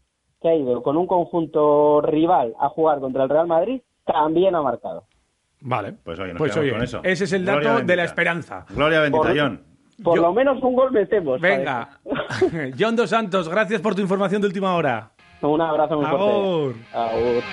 que 0.41 0.49
ha 0.49 0.55
ido 0.55 0.81
con 0.83 0.97
un 0.97 1.07
conjunto 1.07 2.01
rival 2.01 2.53
a 2.59 2.69
jugar 2.69 2.99
contra 2.99 3.23
el 3.23 3.29
Real 3.29 3.47
Madrid, 3.47 3.81
también 4.05 4.55
ha 4.55 4.61
marcado. 4.61 5.03
Vale. 5.61 5.93
Pues 6.03 6.19
oye, 6.19 6.29
nos 6.33 6.37
Pues 6.37 6.55
oye, 6.55 6.71
con 6.71 6.83
eso. 6.83 6.99
ese 7.03 7.23
es 7.23 7.33
el 7.33 7.41
Gloria 7.43 7.61
dato 7.61 7.75
bendita. 7.77 7.91
de 7.93 7.97
la 7.97 8.03
esperanza. 8.03 8.65
Gloria 8.69 8.99
bendita, 9.01 9.23
Por- 9.27 9.39
John. 9.39 9.61
Por 10.03 10.15
Yo- 10.15 10.21
lo 10.21 10.33
menos 10.33 10.61
un 10.61 10.75
gol 10.75 10.91
metemos. 10.91 11.41
Venga. 11.41 11.89
John 12.79 12.95
Dos 12.95 13.09
Santos, 13.09 13.49
gracias 13.49 13.81
por 13.81 13.95
tu 13.95 14.01
información 14.01 14.41
de 14.41 14.47
última 14.47 14.75
hora. 14.75 15.09
Un 15.41 15.59
abrazo 15.59 15.95
muy 15.97 16.05
Agur. 16.05 16.73
fuerte. 16.75 16.85
Agur. 16.93 17.43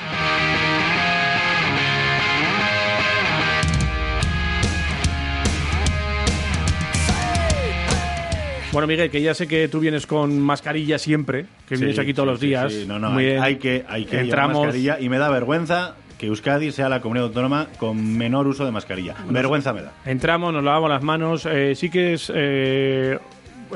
Bueno, 8.75 8.89
Miguel, 8.89 9.09
que 9.09 9.23
ya 9.23 9.35
sé 9.35 9.47
que 9.47 9.69
tú 9.69 9.79
vienes 9.79 10.05
con 10.07 10.39
mascarilla 10.41 10.99
siempre, 10.99 11.47
que 11.69 11.77
vienes 11.77 11.97
aquí 11.99 12.13
todos 12.13 12.27
sí, 12.27 12.31
los 12.33 12.41
días. 12.41 12.73
sí. 12.73 12.85
No, 12.89 12.99
no, 12.99 13.11
Muy 13.11 13.23
hay, 13.25 13.31
bien. 13.31 13.43
hay 13.43 13.57
que, 13.57 13.85
hay 13.89 14.05
que 14.05 14.11
llevar 14.17 14.25
Entramos. 14.25 14.59
mascarilla 14.65 14.99
y 15.01 15.09
me 15.09 15.19
da 15.19 15.31
vergüenza 15.31 15.95
que 16.19 16.27
Euskadi 16.27 16.73
sea 16.73 16.89
la 16.89 17.01
comunidad 17.01 17.29
autónoma 17.29 17.69
con 17.79 18.17
menor 18.19 18.49
uso 18.49 18.65
de 18.65 18.73
mascarilla. 18.73 19.15
Vergüenza 19.31 19.73
me 19.73 19.83
da. 19.83 19.93
Entramos, 20.05 20.53
nos 20.53 20.65
lavamos 20.65 20.91
las 20.91 21.03
manos. 21.05 21.47
eh, 21.47 21.75
sí 21.77 21.89
que 21.89 22.15
es 22.15 22.33
eh, 22.35 23.17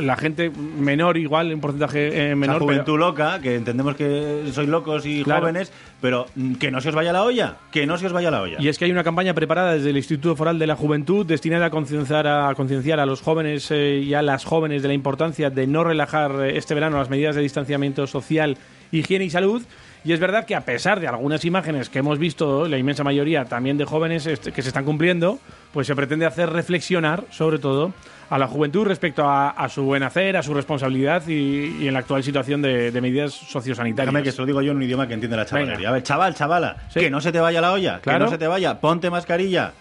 la 0.00 0.16
gente 0.16 0.50
menor, 0.50 1.16
igual, 1.16 1.50
en 1.50 1.60
porcentaje 1.60 2.30
eh, 2.30 2.34
menor. 2.34 2.56
Pero- 2.56 2.66
juventud 2.66 2.98
loca, 2.98 3.40
que 3.40 3.56
entendemos 3.56 3.96
que 3.96 4.44
sois 4.52 4.68
locos 4.68 5.04
y 5.06 5.22
Claro. 5.24 5.40
jóvenes, 5.42 5.72
pero 6.00 6.26
mm, 6.34 6.54
que 6.54 6.70
no 6.70 6.80
se 6.80 6.88
os 6.90 6.94
vaya 6.94 7.12
la 7.12 7.24
olla, 7.24 7.56
que 7.72 7.86
no 7.86 7.96
se 7.98 8.06
os 8.06 8.12
vaya 8.12 8.30
la 8.30 8.42
olla. 8.42 8.56
Y 8.60 8.68
es 8.68 8.78
que 8.78 8.84
hay 8.84 8.90
una 8.92 9.04
campaña 9.04 9.34
preparada 9.34 9.74
desde 9.74 9.90
el 9.90 9.96
Instituto 9.96 10.36
Foral 10.36 10.58
de 10.58 10.66
la 10.66 10.76
Juventud 10.76 11.26
destinada 11.26 11.66
a 11.66 11.70
concienciar 11.70 12.26
a, 12.26 12.48
a 12.48 12.54
concienciar 12.54 13.00
a 13.00 13.06
los 13.06 13.20
jóvenes 13.22 13.70
eh, 13.70 13.98
y 14.04 14.14
a 14.14 14.22
las 14.22 14.44
jóvenes 14.44 14.82
de 14.82 14.88
la 14.88 14.94
importancia 14.94 15.50
de 15.50 15.66
no 15.66 15.84
relajar 15.84 16.32
eh, 16.40 16.56
este 16.58 16.74
verano 16.74 16.98
las 16.98 17.10
medidas 17.10 17.34
de 17.36 17.42
distanciamiento 17.42 18.06
social, 18.06 18.56
higiene 18.92 19.24
y 19.26 19.30
salud. 19.30 19.62
Y 20.04 20.12
es 20.12 20.20
verdad 20.20 20.46
que 20.46 20.54
a 20.54 20.60
pesar 20.64 21.00
de 21.00 21.08
algunas 21.08 21.44
imágenes 21.44 21.90
que 21.90 21.98
hemos 21.98 22.18
visto, 22.20 22.68
la 22.68 22.78
inmensa 22.78 23.02
mayoría 23.02 23.44
también 23.46 23.76
de 23.76 23.84
jóvenes 23.84 24.26
este, 24.26 24.52
que 24.52 24.62
se 24.62 24.68
están 24.68 24.84
cumpliendo, 24.84 25.40
pues 25.72 25.88
se 25.88 25.96
pretende 25.96 26.24
hacer 26.24 26.50
reflexionar, 26.50 27.24
sobre 27.30 27.58
todo, 27.58 27.92
a 28.30 28.38
la 28.38 28.46
juventud 28.46 28.84
respecto 28.86 29.24
a, 29.28 29.50
a 29.50 29.68
su 29.68 29.82
buen 29.84 30.02
hacer, 30.02 30.36
a 30.36 30.42
su 30.42 30.52
responsabilidad 30.54 31.26
y, 31.26 31.76
y 31.80 31.88
en 31.88 31.94
la 31.94 32.00
actual 32.00 32.22
situación 32.22 32.60
de, 32.62 32.90
de 32.90 33.00
medidas 33.00 33.32
sociosanitarias. 33.32 34.12
Déjame 34.12 34.22
que 34.22 34.32
se 34.32 34.38
lo 34.38 34.46
digo 34.46 34.60
yo 34.62 34.72
en 34.72 34.76
un 34.76 34.82
idioma 34.82 35.06
que 35.08 35.14
entiende 35.14 35.36
la 35.36 35.46
chavalería. 35.46 35.76
Venga. 35.76 35.88
A 35.88 35.92
ver, 35.92 36.02
chaval, 36.02 36.34
chavala, 36.34 36.76
que 36.92 37.10
no 37.10 37.20
se 37.20 37.32
te 37.32 37.40
vaya 37.40 37.60
la 37.60 37.72
olla, 37.72 38.00
Claro. 38.00 38.18
que 38.18 38.24
no 38.26 38.30
se 38.30 38.38
te 38.38 38.46
vaya, 38.46 38.78
ponte 38.80 39.08
mascarilla. 39.10 39.72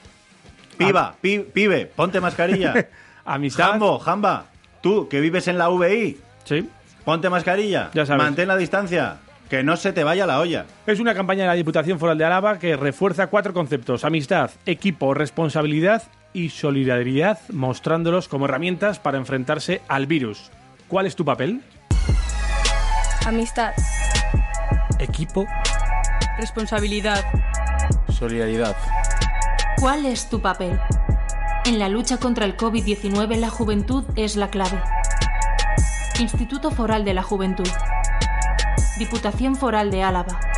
Piba, 0.77 1.15
pi- 1.19 1.39
pibe, 1.39 1.87
ponte 1.87 2.19
mascarilla. 2.21 2.73
Amistad. 3.25 3.71
Jambo, 3.71 3.99
jamba, 3.99 4.45
tú 4.81 5.07
que 5.09 5.19
vives 5.19 5.47
en 5.47 5.57
la 5.57 5.67
VI, 5.69 6.17
sí. 6.45 6.69
ponte 7.03 7.29
mascarilla, 7.29 7.89
Ya 7.93 8.05
sabes. 8.05 8.23
mantén 8.23 8.47
la 8.47 8.55
distancia, 8.55 9.17
que 9.49 9.63
no 9.63 9.77
se 9.77 9.93
te 9.93 10.03
vaya 10.03 10.25
la 10.25 10.39
olla. 10.39 10.65
Es 10.85 10.99
una 10.99 11.13
campaña 11.13 11.43
de 11.43 11.47
la 11.47 11.53
Diputación 11.53 11.99
Foral 11.99 12.17
de 12.17 12.25
Álava 12.25 12.59
que 12.59 12.75
refuerza 12.75 13.27
cuatro 13.27 13.53
conceptos: 13.53 14.05
amistad, 14.05 14.51
equipo, 14.65 15.13
responsabilidad 15.13 16.03
y 16.33 16.49
solidaridad, 16.49 17.39
mostrándolos 17.49 18.27
como 18.27 18.45
herramientas 18.45 18.99
para 18.99 19.17
enfrentarse 19.17 19.81
al 19.87 20.05
virus. 20.05 20.51
¿Cuál 20.87 21.05
es 21.05 21.15
tu 21.15 21.25
papel? 21.25 21.61
Amistad. 23.25 23.73
Equipo. 24.99 25.45
Responsabilidad. 26.37 27.23
Solidaridad. 28.09 28.75
¿Cuál 29.79 30.05
es 30.05 30.29
tu 30.29 30.41
papel? 30.41 30.79
En 31.65 31.79
la 31.79 31.89
lucha 31.89 32.17
contra 32.17 32.45
el 32.45 32.55
COVID-19 32.55 33.35
la 33.37 33.49
juventud 33.49 34.05
es 34.15 34.37
la 34.37 34.49
clave. 34.49 34.79
Instituto 36.19 36.71
Foral 36.71 37.03
de 37.05 37.13
la 37.13 37.21
Juventud. 37.21 37.67
Diputación 38.97 39.55
Foral 39.55 39.91
de 39.91 40.01
Álava. 40.01 40.56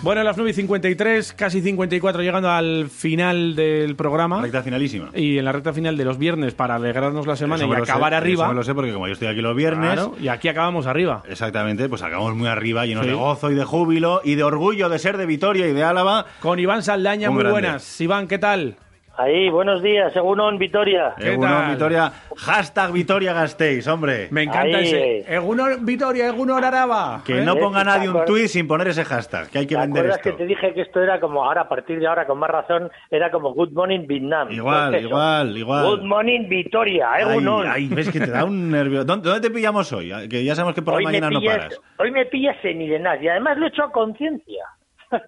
Bueno, 0.00 0.22
las 0.22 0.36
9 0.36 0.52
y 0.52 0.54
53, 0.54 1.32
casi 1.32 1.60
54, 1.60 2.22
llegando 2.22 2.48
al 2.48 2.88
final 2.88 3.56
del 3.56 3.96
programa. 3.96 4.40
Recta 4.40 4.62
finalísima. 4.62 5.10
Y 5.14 5.38
en 5.38 5.44
la 5.44 5.50
recta 5.52 5.72
final 5.72 5.96
de 5.96 6.04
los 6.04 6.18
viernes 6.18 6.54
para 6.54 6.76
alegrarnos 6.76 7.26
la 7.26 7.34
semana 7.34 7.64
y 7.66 7.68
sé, 7.68 7.76
acabar 7.76 8.14
arriba. 8.14 8.44
Eso 8.44 8.48
me 8.52 8.54
lo 8.54 8.62
sé 8.62 8.74
porque 8.74 8.92
como 8.92 9.08
yo 9.08 9.14
estoy 9.14 9.26
aquí 9.28 9.40
los 9.40 9.56
viernes. 9.56 9.92
Claro, 9.92 10.14
y 10.20 10.28
aquí 10.28 10.48
acabamos 10.48 10.86
arriba. 10.86 11.24
Exactamente, 11.28 11.88
pues 11.88 12.02
acabamos 12.02 12.36
muy 12.36 12.46
arriba, 12.46 12.86
llenos 12.86 13.04
Sí. 13.04 13.10
de 13.10 13.16
gozo 13.16 13.50
y 13.50 13.54
de 13.56 13.64
júbilo 13.64 14.20
y 14.24 14.36
de 14.36 14.44
orgullo 14.44 14.88
de 14.88 15.00
ser 15.00 15.16
de 15.18 15.26
Vitoria 15.26 15.66
y 15.66 15.72
de 15.72 15.82
Álava. 15.82 16.26
Con 16.40 16.60
Iván 16.60 16.84
Saldaña, 16.84 17.28
muy 17.30 17.40
grande. 17.40 17.52
buenas. 17.60 18.00
Iván, 18.00 18.28
¿qué 18.28 18.38
tal? 18.38 18.76
Ahí, 19.20 19.50
buenos 19.50 19.82
días, 19.82 20.14
Egunon 20.14 20.58
Vitoria. 20.58 21.14
Egunon, 21.18 21.70
Vitoria, 21.72 22.12
hashtag 22.36 22.92
Vitoria 22.92 23.32
Gasteiz, 23.32 23.88
hombre. 23.88 24.28
Me 24.30 24.44
encanta 24.44 24.78
Ahí. 24.78 24.84
ese. 24.86 25.34
Egunon 25.34 25.84
Vitoria, 25.84 26.28
Egunon 26.28 26.62
Araba. 26.62 27.20
Que 27.26 27.40
¿Eh? 27.40 27.44
no 27.44 27.56
ponga 27.56 27.80
¿te 27.80 27.84
nadie 27.86 28.08
un 28.10 28.24
tuit 28.24 28.46
sin 28.46 28.68
poner 28.68 28.86
ese 28.86 29.04
hashtag, 29.04 29.50
que 29.50 29.58
hay 29.58 29.66
que 29.66 29.74
¿Te 29.74 29.80
vender 29.80 30.06
esto. 30.06 30.22
que 30.22 30.32
te 30.34 30.46
dije 30.46 30.72
que 30.72 30.82
esto 30.82 31.02
era 31.02 31.18
como 31.18 31.44
ahora, 31.44 31.62
a 31.62 31.68
partir 31.68 31.98
de 31.98 32.06
ahora, 32.06 32.28
con 32.28 32.38
más 32.38 32.48
razón, 32.48 32.92
era 33.10 33.28
como 33.32 33.52
Good 33.54 33.72
Morning 33.72 34.06
Vietnam? 34.06 34.52
Igual, 34.52 34.90
Pues 34.90 35.00
eso. 35.00 35.08
igual, 35.08 35.56
igual. 35.58 35.84
Good 35.86 36.02
Morning 36.04 36.48
Vitoria, 36.48 37.08
Ay, 37.12 37.24
Egunon. 37.28 37.66
ay, 37.68 37.88
ves 37.88 38.10
que 38.10 38.20
te 38.20 38.30
da 38.30 38.44
un 38.44 38.70
nervio. 38.70 39.04
¿Dónde, 39.04 39.28
dónde 39.30 39.48
te 39.48 39.52
pillamos 39.52 39.92
hoy? 39.92 40.12
Que 40.28 40.44
ya 40.44 40.54
sabemos 40.54 40.76
que 40.76 40.82
por 40.82 40.94
la 40.94 40.98
hoy, 40.98 41.06
me 41.06 41.10
mañana 41.10 41.30
no 41.30 41.40
pillas, 41.40 41.56
paras. 41.58 41.80
hoy 41.98 42.12
me 42.12 42.24
pillas 42.26 42.56
en 42.62 42.82
Irenaz 42.82 43.20
y 43.20 43.26
además 43.26 43.58
lo 43.58 43.66
he 43.66 43.68
hecho 43.70 43.82
a 43.82 43.90
conciencia. 43.90 44.64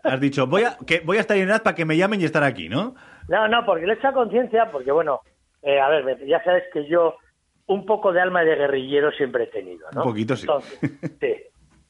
Has 0.05 0.21
dicho, 0.21 0.47
voy 0.47 0.63
a, 0.63 0.77
que 0.87 1.01
voy 1.01 1.17
a 1.17 1.21
estar 1.21 1.37
en 1.37 1.49
edad 1.49 1.63
para 1.65 1.75
que 1.75 1.85
me 1.87 1.97
llamen 1.97 2.21
y 2.21 2.25
estar 2.25 2.45
aquí, 2.45 2.69
¿no? 2.69 2.95
No, 3.31 3.47
no, 3.47 3.65
porque 3.65 3.87
lo 3.87 3.93
he 3.93 3.95
hecho 3.95 4.09
a 4.09 4.13
conciencia, 4.13 4.69
porque 4.73 4.91
bueno, 4.91 5.21
eh, 5.63 5.79
a 5.79 5.89
ver, 5.89 6.27
ya 6.27 6.43
sabes 6.43 6.65
que 6.73 6.85
yo 6.89 7.15
un 7.67 7.87
poco 7.87 8.13
de 8.13 8.21
alma 8.21 8.43
de 8.43 8.57
guerrillero 8.57 9.13
siempre 9.13 9.45
he 9.45 9.47
tenido, 9.47 9.87
¿no? 9.95 10.03
Un 10.03 10.09
poquito, 10.09 10.35
sí. 10.35 10.43
Entonces, 10.43 10.81
sí. 11.21 11.37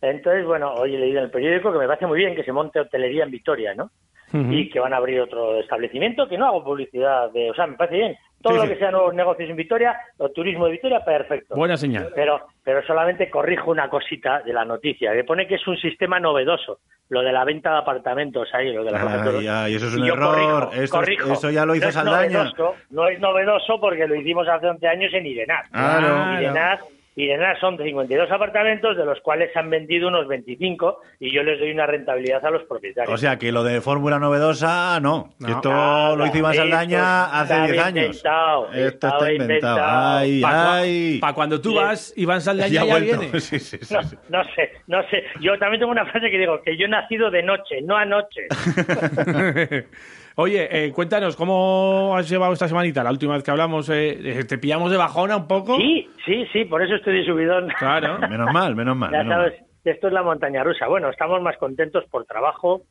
Entonces, 0.03 0.45
bueno, 0.45 0.75
hoy 0.75 0.95
he 0.95 0.99
leído 0.99 1.19
en 1.19 1.25
el 1.25 1.31
periódico 1.31 1.73
que 1.73 1.79
me 1.79 1.87
parece 1.87 2.07
muy 2.07 2.19
bien 2.19 2.37
que 2.37 2.45
se 2.45 2.53
monte 2.53 2.81
hotelería 2.81 3.25
en 3.25 3.31
Vitoria, 3.31 3.75
¿no? 3.75 3.91
Y 4.33 4.71
que 4.71 4.79
van 4.79 4.93
a 4.93 4.99
abrir 4.99 5.21
otro 5.21 5.59
establecimiento, 5.59 6.29
que 6.29 6.39
no 6.39 6.47
hago 6.47 6.63
publicidad 6.63 7.33
de... 7.33 7.51
O 7.51 7.55
sea, 7.55 7.67
me 7.67 7.77
parece 7.77 7.97
bien. 7.97 8.17
Todo 8.43 8.55
Sí, 8.55 8.59
lo 8.67 8.73
que 8.73 8.79
sea 8.79 8.91
nuevos 8.91 9.15
negocios 9.15 9.51
en 9.51 9.57
Vitoria 9.57 9.97
o 10.17 10.31
turismo 10.31 10.65
de 10.67 10.73
Vitoria, 10.73 11.05
perfecto. 11.05 11.55
Buena 11.55 11.77
señal. 11.77 12.11
Pero, 12.15 12.41
pero 12.65 12.83
solamente 12.87 13.29
corrijo 13.29 13.71
una 13.71 13.91
cosita 13.91 14.41
de 14.41 14.53
la 14.55 14.65
noticia, 14.65 15.13
que 15.13 15.25
pone 15.25 15.47
que 15.47 15.57
es 15.57 15.67
un 15.69 15.77
sistema 15.77 16.19
novedoso, 16.19 16.79
lo 17.11 17.21
de 17.23 17.33
la 17.33 17.45
venta 17.45 17.71
de 17.73 17.79
apartamentos 17.79 18.49
ahí, 18.55 18.73
lo 18.73 18.83
de 18.85 18.93
la. 18.93 19.23
Ay, 19.39 19.47
ay, 19.47 19.75
eso 19.75 19.89
es 19.89 19.95
un 19.97 20.07
error. 20.07 20.35
corrijo, 20.35 20.83
Esto- 20.83 20.97
corrijo. 20.97 21.33
eso 21.33 21.51
ya 21.51 21.67
lo 21.67 21.75
hizo 21.75 21.85
no 21.85 21.89
es 21.91 21.95
Saldaña. 21.95 22.39
novedoso, 22.45 22.75
no 22.91 23.09
es 23.09 23.21
novedoso 23.21 23.81
porque 23.81 24.07
lo 24.07 24.15
hicimos 24.15 24.49
hace 24.49 24.69
11 24.69 24.89
años 24.89 25.13
en 25.13 25.27
Irenaz. 25.27 25.69
Claro. 25.71 26.33
Irenaz, 26.41 26.81
Irenaz 27.17 27.59
son 27.59 27.77
de 27.77 27.85
52 27.85 28.31
apartamentos, 28.31 28.97
de 28.97 29.05
los 29.05 29.21
cuales 29.21 29.53
se 29.53 29.59
han 29.59 29.69
vendido 29.69 30.09
unos 30.09 30.29
25 30.29 31.01
y 31.19 31.35
yo 31.35 31.43
les 31.43 31.59
doy 31.59 31.73
una 31.73 31.85
rentabilidad 31.87 32.45
a 32.47 32.51
los 32.51 32.63
propietarios. 32.63 33.13
O 33.13 33.19
sea, 33.19 33.37
que 33.37 33.51
lo 33.53 33.65
de 33.65 33.81
fórmula 33.81 34.19
novedosa, 34.19 34.99
no. 35.01 35.31
Que 35.45 35.51
esto 35.53 35.71
Nada, 35.71 36.15
lo 36.17 36.27
hizo 36.27 36.39
Iván 36.39 36.55
Saldaña 36.55 37.25
hace 37.27 37.53
estaba 37.53 37.67
10 37.67 37.85
años. 37.85 38.05
inventado, 38.07 38.73
Esto 38.73 39.07
está 39.09 39.33
inventado. 39.33 39.37
inventado. 39.77 40.17
Ay, 40.19 40.41
Para 40.41 40.75
ay. 40.77 41.21
cuando 41.35 41.61
tú 41.61 41.71
Bien. 41.73 41.85
vas, 41.85 42.13
Iván 42.17 42.41
Saldaña 42.41 42.69
Ya 42.73 42.85
ya, 42.85 42.99
viene. 42.99 43.31
Sí, 43.41 43.59
sí, 43.59 43.79
sí, 43.83 43.95
No, 43.95 44.03
sí. 44.05 44.17
no 44.29 44.45
sé, 44.55 44.71
no 44.87 45.03
sé. 45.11 45.25
Yo 45.41 45.59
también 45.59 45.81
tengo 45.81 45.93
una 45.93 46.07
frase 46.07 46.31
que 46.31 46.39
digo, 46.39 46.63
que 46.63 46.77
yo 46.77 46.87
he 46.87 46.89
nacido 46.89 47.31
de 47.31 47.43
noche, 47.43 47.83
no 47.83 47.97
anoche. 47.97 48.47
Oye, 50.37 50.69
eh, 50.71 50.93
cuéntanos, 50.93 51.37
¿cómo 51.37 52.15
has 52.17 52.29
llevado 52.29 52.53
esta 52.53 52.69
semanita? 52.69 53.03
La 53.03 53.11
última 53.11 53.35
vez 53.35 53.43
que 53.43 53.51
hablamos, 53.51 53.89
eh, 53.91 54.19
eh, 54.41 54.45
¿te 54.45 54.59
pillamos 54.59 54.91
de 54.91 54.97
bajona 54.97 55.37
un 55.37 55.49
poco? 55.49 55.77
Sí, 55.77 56.09
sí, 56.25 56.47
sí, 56.53 56.65
por 56.65 56.83
eso 56.83 56.95
estoy 56.95 57.19
de 57.19 57.25
subidón. 57.25 57.69
Claro. 57.79 58.19
Menos 58.29 58.53
mal, 58.53 58.75
menos 58.77 58.97
mal. 58.97 59.11
Ya 59.13 59.19
menos 59.19 59.35
sabes, 59.35 59.61
mal. 59.61 59.71
esto 59.85 60.07
es 60.07 60.13
la 60.13 60.23
montaña 60.23 60.63
rusa. 60.63 60.87
Bueno, 60.87 61.11
estamos 61.11 61.43
más 61.43 61.57
contentos 61.59 62.05
por 62.11 62.25
trabajo, 62.27 62.83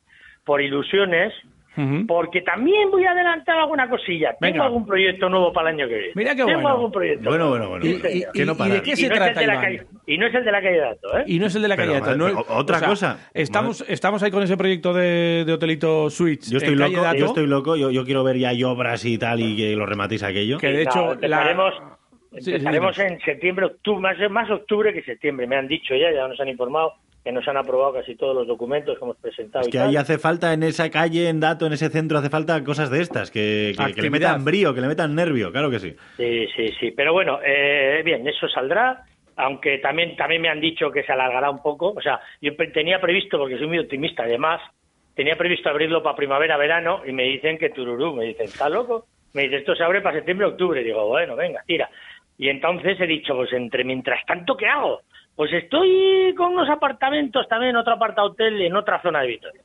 por 0.44 0.60
ilusiones, 0.60 1.32
Porque 2.06 2.42
también 2.42 2.90
voy 2.90 3.04
a 3.04 3.12
adelantar 3.12 3.58
alguna 3.58 3.88
cosilla. 3.88 4.34
Tengo 4.40 4.62
algún 4.64 4.84
proyecto 4.84 5.28
nuevo 5.28 5.52
para 5.52 5.70
el 5.70 5.76
año 5.78 5.88
que 5.88 5.94
viene. 5.94 6.12
Mira 6.14 6.30
qué 6.32 6.38
Tengo 6.44 6.52
bueno. 6.54 6.68
algún 6.68 6.92
proyecto. 6.92 7.28
Bueno, 7.30 7.48
nuevo. 7.48 7.68
bueno, 7.70 7.88
bueno. 7.88 8.00
Y- 8.34 8.44
no 8.44 8.52
y- 8.52 8.54
parar. 8.56 8.70
¿y 8.72 8.74
de 8.78 8.82
qué 8.82 8.96
se 8.96 9.08
no 9.08 9.14
es 9.14 9.20
el 9.20 9.24
trata, 9.26 9.40
de 9.40 9.46
la 9.46 9.52
Iván? 9.54 9.64
calle- 9.64 9.86
y 10.06 10.18
no 10.18 10.26
es 10.26 10.34
el 10.34 10.44
de 10.44 10.52
la 10.52 10.60
calle 10.62 10.74
de 10.74 10.80
dato, 10.80 11.18
¿eh? 11.18 11.24
Y 11.26 11.38
no 11.38 11.46
es 11.46 11.54
el 11.54 11.62
de 11.62 11.68
la 11.68 11.76
Pero, 11.76 11.92
calle 11.92 12.04
Dato, 12.04 12.16
no- 12.18 12.44
otra 12.48 12.76
o 12.76 12.80
sea, 12.80 12.88
cosa. 12.88 13.30
Estamos, 13.32 13.84
estamos 13.88 14.22
ahí 14.22 14.30
con 14.30 14.42
ese 14.42 14.56
proyecto 14.56 14.92
de, 14.92 15.44
de 15.46 15.52
Hotelito 15.52 16.10
Suites. 16.10 16.50
Yo 16.50 16.58
estoy 16.58 16.74
loco, 16.74 17.02
yo 17.16 17.26
estoy 17.26 17.46
loco. 17.46 17.76
Yo, 17.76 17.90
yo 17.90 18.04
quiero 18.04 18.24
ver 18.24 18.36
ya 18.38 18.48
hay 18.50 18.64
obras 18.64 19.04
y 19.04 19.16
tal 19.18 19.40
y 19.40 19.56
que 19.56 19.76
lo 19.76 19.86
rematéis 19.86 20.22
aquello. 20.22 20.58
Que 20.58 20.68
de 20.68 20.84
No, 20.84 20.90
hecho, 20.90 21.00
la... 21.06 21.50
empezaremos, 21.50 21.74
Sí, 22.38 22.42
sí, 22.44 23.02
en 23.02 23.20
septiembre, 23.22 23.66
octubre, 23.66 24.00
más, 24.00 24.30
más 24.30 24.48
octubre 24.50 24.92
que 24.92 25.02
septiembre. 25.02 25.48
Me 25.48 25.56
han 25.56 25.66
dicho 25.66 25.94
ya, 25.96 26.12
ya 26.12 26.28
nos 26.28 26.38
han 26.40 26.46
informado 26.48 26.92
que 27.22 27.32
nos 27.32 27.46
han 27.48 27.56
aprobado 27.56 27.92
casi 27.94 28.14
todos 28.16 28.34
los 28.34 28.46
documentos 28.46 28.98
que 28.98 29.04
hemos 29.04 29.16
presentado. 29.18 29.62
Es 29.62 29.68
y 29.68 29.70
que 29.72 29.78
tal. 29.78 29.88
ahí 29.88 29.96
hace 29.96 30.18
falta 30.18 30.52
en 30.54 30.62
esa 30.62 30.90
calle, 30.90 31.28
en 31.28 31.40
Dato, 31.40 31.66
en 31.66 31.72
ese 31.74 31.88
centro, 31.90 32.18
hace 32.18 32.30
falta 32.30 32.62
cosas 32.64 32.90
de 32.90 33.00
estas, 33.02 33.30
que, 33.30 33.74
que- 33.76 33.94
que 33.94 34.02
le 34.02 34.10
metan 34.10 34.44
brío, 34.44 34.74
que 34.74 34.80
le 34.80 34.88
metan 34.88 35.14
nervio, 35.14 35.52
claro 35.52 35.70
que 35.70 35.78
sí. 35.80 35.94
Sí, 36.16 36.46
sí, 36.56 36.68
sí. 36.80 36.90
Pero 36.92 37.12
bueno, 37.12 37.38
eh, 37.44 38.02
bien, 38.04 38.26
eso 38.26 38.48
saldrá. 38.48 39.04
Aunque 39.36 39.78
también 39.78 40.16
también 40.16 40.42
me 40.42 40.48
han 40.50 40.60
dicho 40.60 40.90
que 40.90 41.02
se 41.02 41.12
alargará 41.12 41.50
un 41.50 41.62
poco. 41.62 41.94
O 41.96 42.00
sea, 42.02 42.20
yo 42.42 42.52
tenía 42.74 43.00
previsto, 43.00 43.38
porque 43.38 43.56
soy 43.56 43.68
muy 43.68 43.78
optimista, 43.78 44.24
además, 44.24 44.60
tenía 45.14 45.36
previsto 45.36 45.70
abrirlo 45.70 46.02
para 46.02 46.16
primavera, 46.16 46.56
verano, 46.58 47.02
y 47.06 47.12
me 47.12 47.22
dicen 47.24 47.56
que 47.58 47.70
tururú. 47.70 48.14
Me 48.16 48.24
dicen, 48.26 48.46
¿está 48.46 48.68
loco? 48.68 49.06
Me 49.32 49.42
dice, 49.44 49.56
esto 49.58 49.74
se 49.74 49.82
abre 49.84 50.00
para 50.02 50.16
septiembre, 50.16 50.46
octubre. 50.46 50.82
Digo, 50.82 51.06
bueno, 51.06 51.36
venga, 51.36 51.62
tira. 51.66 51.88
Y 52.36 52.48
entonces 52.48 53.00
he 53.00 53.06
dicho, 53.06 53.34
pues 53.34 53.52
entre 53.52 53.84
mientras 53.84 54.24
tanto, 54.26 54.56
¿qué 54.56 54.66
hago? 54.66 55.02
Pues 55.36 55.52
estoy 55.52 56.34
con 56.36 56.52
unos 56.52 56.68
apartamentos 56.68 57.48
también, 57.48 57.76
otro 57.76 57.94
aparta 57.94 58.22
hotel 58.22 58.60
en 58.60 58.76
otra 58.76 59.00
zona 59.02 59.22
de 59.22 59.28
Vitoria. 59.28 59.62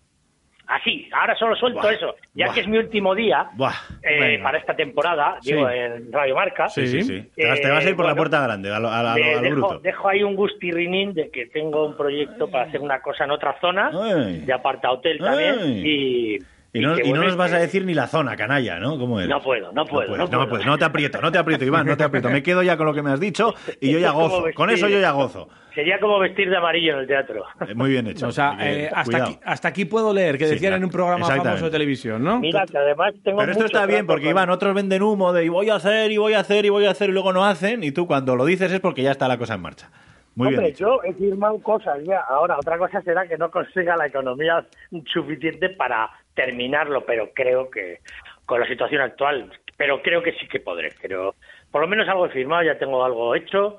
Así, 0.68 1.08
ahora 1.14 1.36
solo 1.36 1.56
suelto 1.56 1.80
Buah, 1.82 1.94
eso, 1.94 2.16
ya 2.34 2.46
buah. 2.48 2.56
que 2.56 2.62
es 2.62 2.68
mi 2.68 2.80
último 2.80 3.14
día 3.14 3.50
Buah, 3.54 3.74
eh, 4.02 4.40
para 4.42 4.58
esta 4.58 4.76
temporada, 4.76 5.38
Sí. 5.42 5.54
digo, 5.54 5.70
en 5.70 6.12
Radio 6.12 6.34
Marca. 6.34 6.70
Sí, 6.70 6.88
sí, 6.88 7.04
sí. 7.04 7.22
Te 7.36 7.44
Eh, 7.44 7.48
vas, 7.50 7.62
te 7.62 7.70
vas 7.70 7.86
a 7.86 7.90
ir 7.90 7.96
por 7.96 8.06
la 8.08 8.16
puerta 8.16 8.42
grande, 8.42 8.74
a 8.74 8.80
lo, 8.80 8.88
a- 8.88 9.00
a 9.00 9.04
lo- 9.04 9.14
de- 9.14 9.32
a 9.32 9.36
lo 9.36 9.42
dejo, 9.42 9.56
bruto. 9.56 9.80
dejo 9.80 10.08
ahí 10.10 10.24
un 10.24 10.36
gustirrinín 10.36 11.14
de 11.14 11.30
que 11.30 11.46
tengo 11.48 11.86
un 11.86 11.96
proyecto 11.96 12.50
para 12.50 12.64
hacer 12.64 12.82
una 12.82 13.00
cosa 13.00 13.26
en 13.26 13.32
otra 13.32 13.60
zona, 13.62 13.92
Ay. 13.94 14.40
de 14.40 14.54
aparta 14.54 14.92
hotel 14.92 15.20
también, 15.20 15.56
Ay. 15.62 15.82
y... 15.86 16.40
Y 16.76 16.81
no, 16.81 16.99
y 16.99 17.14
no 17.14 17.23
nos 17.23 17.38
vas 17.38 17.53
a 17.53 17.57
decir 17.60 17.85
ni 17.85 17.93
la 17.93 18.07
zona, 18.07 18.35
canalla, 18.35 18.80
¿no? 18.80 18.97
No 18.97 19.07
puedo, 19.07 19.27
no 19.27 19.39
puedo, 19.41 19.72
no 19.72 19.85
puedo. 19.85 20.65
no 20.65 20.77
te 20.77 20.84
aprieto, 20.85 21.22
no 21.22 21.31
te 21.31 21.38
aprieto, 21.38 21.64
Iván, 21.64 21.88
no 21.88 21.95
te 21.95 22.03
aprieto. 22.03 22.30
Me 22.30 22.43
quedo 22.43 22.64
ya 22.64 22.76
con 22.76 22.85
lo 22.85 22.93
que 22.93 23.02
me 23.02 23.11
has 23.11 23.19
dicho 23.19 23.53
y 23.80 23.91
yo 23.91 23.99
ya 23.99 24.11
gozo. 24.11 24.43
Con 24.53 24.69
eso 24.69 24.88
yo 24.89 24.99
ya 24.99 25.11
gozo. 25.11 25.47
Sería 25.73 25.99
como 25.99 26.19
vestir 26.19 26.49
de 26.49 26.56
amarillo 26.56 26.93
en 26.93 26.99
el 26.99 27.07
teatro. 27.07 27.43
Eh, 27.68 27.73
Muy 27.76 27.89
bien 27.89 28.07
hecho. 28.07 28.27
O 28.27 28.31
sea, 28.31 28.56
eh, 28.61 28.89
hasta, 28.93 29.18
aquí, 29.26 29.38
hasta 29.43 29.68
aquí 29.68 29.84
puedo 29.84 30.14
leer, 30.14 30.38
que 30.38 30.45
Sí, 30.45 30.52
decían 30.53 30.69
claro. 30.69 30.77
en 30.77 30.84
un 30.85 30.89
programa 30.89 31.26
famoso 31.27 31.65
de 31.65 31.72
televisión, 31.72 32.23
¿no? 32.23 32.39
Mira, 32.39 32.65
que 32.65 32.77
además 32.77 33.14
tengo 33.26 33.39
Pero 33.39 33.52
esto 33.52 33.64
mucho 33.65 33.76
está 33.77 33.85
bien 33.85 34.07
porque, 34.07 34.23
con- 34.23 34.31
Iván, 34.31 34.49
otros 34.52 34.73
venden 34.73 35.02
humo 35.03 35.34
de 35.34 35.43
y 35.43 35.49
voy 35.49 35.69
a 35.69 35.76
hacer, 35.76 36.11
y 36.14 36.18
voy 36.18 36.34
a 36.34 36.39
hacer, 36.39 36.65
y 36.65 36.69
voy 36.69 36.85
a 36.85 36.91
hacer, 36.91 37.10
y 37.10 37.14
luego 37.14 37.34
no 37.34 37.43
hacen, 37.45 37.84
y 37.84 37.91
tú 37.91 38.07
cuando 38.07 38.38
lo 38.38 38.45
dices 38.45 38.72
es 38.72 38.80
porque 38.80 39.03
ya 39.03 39.11
está 39.11 39.27
la 39.27 39.38
cosa 39.38 39.56
en 39.56 39.61
marcha. 39.61 39.89
Muy 40.36 40.48
Hombre, 40.49 40.64
bien 40.66 40.76
yo 40.76 40.99
he 41.03 41.14
firmado 41.14 41.62
cosas 41.62 42.03
ya. 42.03 42.20
Ahora, 42.28 42.57
otra 42.57 42.78
cosa 42.78 43.02
será 43.02 43.26
que 43.28 43.38
no 43.38 43.49
consiga 43.49 43.95
la 43.95 44.07
economía 44.07 44.66
suficiente 45.14 45.70
para 45.70 46.10
terminarlo, 46.34 47.06
pero 47.06 47.30
creo 47.34 47.70
que 47.70 47.99
con 48.45 48.60
la 48.60 48.68
situación 48.68 49.02
actual, 49.02 49.52
pero 49.78 50.02
creo 50.02 50.22
que 50.22 50.34
sí 50.34 50.48
que 50.48 50.60
podré. 50.60 50.90
Pero 51.02 51.36
por 51.72 51.82
lo 51.82 51.88
menos 51.88 52.07
algo 52.10 52.26
he 52.26 52.30
firmado, 52.30 52.64
ya 52.64 52.78
tengo 52.78 53.03
algo 53.03 53.34
hecho 53.36 53.78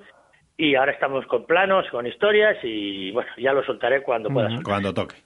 y 0.57 0.75
ahora 0.75 0.93
estamos 0.93 1.27
con 1.27 1.45
planos, 1.45 1.87
con 1.91 2.07
historias 2.07 2.57
y 2.63 3.11
bueno, 3.13 3.31
ya 3.37 3.53
lo 3.53 3.63
soltaré 3.65 4.03
cuando 4.03 4.31
pueda. 4.31 4.49
soltar. 4.49 4.65
Cuando 4.65 4.95
toque. 4.95 5.17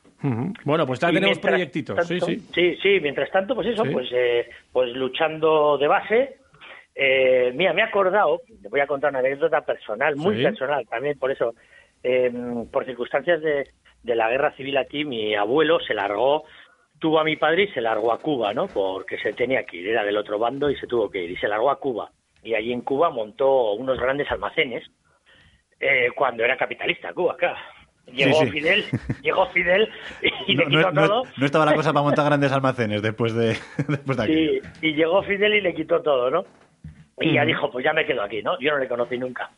Bueno, 0.64 0.84
pues 0.86 0.98
ya 1.00 1.10
Y 1.10 1.14
tenemos 1.14 1.38
proyectitos. 1.38 1.96
tanto- 1.96 2.26
sí, 2.26 2.36
sí. 2.38 2.46
Sí, 2.52 2.76
sí, 2.82 2.98
mientras 3.00 3.30
tanto, 3.30 3.54
pues 3.54 3.68
eso, 3.68 3.84
Sí. 3.84 3.90
pues, 3.90 4.08
eh, 4.12 4.50
pues 4.72 4.90
luchando 4.94 5.78
de 5.78 5.86
base. 5.86 6.36
Eh, 6.94 7.52
mira, 7.54 7.72
me 7.72 7.80
he 7.82 7.84
acordado, 7.84 8.40
le 8.62 8.68
voy 8.68 8.80
a 8.80 8.86
contar 8.86 9.10
una 9.10 9.20
anécdota 9.20 9.60
personal, 9.64 10.16
muy 10.16 10.36
Sí. 10.36 10.42
personal 10.42 10.86
también, 10.88 11.18
por 11.18 11.30
eso, 11.30 11.54
eh, 12.02 12.30
por 12.72 12.84
circunstancias 12.84 13.40
de, 13.40 13.68
de 14.02 14.14
la 14.14 14.28
guerra 14.28 14.52
civil 14.56 14.76
aquí, 14.76 15.04
mi 15.04 15.34
abuelo 15.34 15.78
se 15.80 15.94
largó, 15.94 16.44
tuvo 16.98 17.18
a 17.20 17.24
mi 17.24 17.36
padre 17.36 17.64
y 17.64 17.68
se 17.68 17.80
largó 17.80 18.12
a 18.12 18.18
Cuba, 18.18 18.52
¿no? 18.52 18.66
Porque 18.66 19.18
se 19.18 19.32
tenía 19.32 19.64
que 19.64 19.78
ir, 19.78 19.88
era 19.88 20.04
del 20.04 20.16
otro 20.18 20.38
bando 20.38 20.68
y 20.68 20.76
se 20.76 20.86
tuvo 20.86 21.08
que 21.10 21.22
ir, 21.24 21.30
y 21.30 21.36
se 21.36 21.48
largó 21.48 21.70
a 21.70 21.78
Cuba. 21.78 22.10
Y 22.42 22.54
allí 22.54 22.72
en 22.72 22.80
Cuba 22.82 23.10
montó 23.10 23.72
unos 23.74 23.98
grandes 23.98 24.30
almacenes, 24.30 24.86
eh, 25.78 26.08
cuando 26.14 26.44
era 26.44 26.56
capitalista 26.56 27.12
Cuba, 27.14 27.36
claro. 27.36 27.56
Llegó 28.12 28.40
Sí, 28.40 28.46
sí. 28.46 28.50
Fidel, 28.50 28.84
llegó 29.22 29.46
Fidel 29.50 29.88
y 30.46 30.54
No, 30.56 30.64
le 30.64 30.68
quitó 30.70 30.90
no- 30.92 31.06
todo. 31.06 31.22
no 31.38 31.46
estaba 31.46 31.64
la 31.64 31.74
cosa 31.74 31.92
para 31.92 32.02
montar 32.02 32.24
grandes 32.26 32.50
almacenes 32.52 33.02
después 33.02 33.34
de, 33.34 33.56
después 33.88 34.16
de. 34.18 34.26
Sí, 34.26 34.60
y 34.82 34.94
llegó 34.94 35.22
Fidel 35.22 35.54
y 35.54 35.60
le 35.60 35.74
quitó 35.74 36.02
todo, 36.02 36.28
¿no? 36.30 36.44
Y 37.20 37.34
ya 37.34 37.40
Ujú. 37.42 37.48
dijo, 37.48 37.70
pues 37.70 37.84
ya 37.84 37.92
me 37.92 38.06
quedo 38.06 38.22
aquí, 38.22 38.42
¿no? 38.42 38.58
Yo 38.60 38.72
no 38.72 38.78
le 38.78 38.88
conocí 38.88 39.18
nunca. 39.18 39.50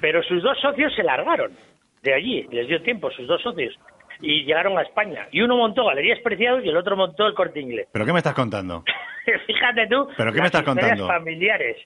Pero 0.00 0.22
sus 0.22 0.42
dos 0.42 0.58
socios 0.60 0.92
se 0.94 1.02
largaron 1.02 1.52
de 2.02 2.14
allí, 2.14 2.46
les 2.50 2.66
dio 2.66 2.82
tiempo, 2.82 3.10
sus 3.10 3.26
dos 3.26 3.42
socios, 3.42 3.74
y 4.20 4.44
llegaron 4.44 4.78
a 4.78 4.82
España. 4.82 5.28
Y 5.30 5.42
uno 5.42 5.56
montó 5.56 5.84
Galerías 5.86 6.20
Preciados 6.20 6.64
y 6.64 6.68
el 6.68 6.76
otro 6.76 6.96
montó 6.96 7.26
el 7.26 7.34
Corte 7.34 7.60
Inglés. 7.60 7.88
¿Pero 7.92 8.04
qué 8.06 8.12
me 8.12 8.18
estás 8.18 8.34
contando? 8.34 8.84
Fíjate 9.46 9.86
tú, 9.86 10.08
¿Pero 10.16 10.32
qué 10.32 10.40
me 10.40 10.46
estás 10.46 10.62
contando? 10.62 11.06
familiares, 11.06 11.76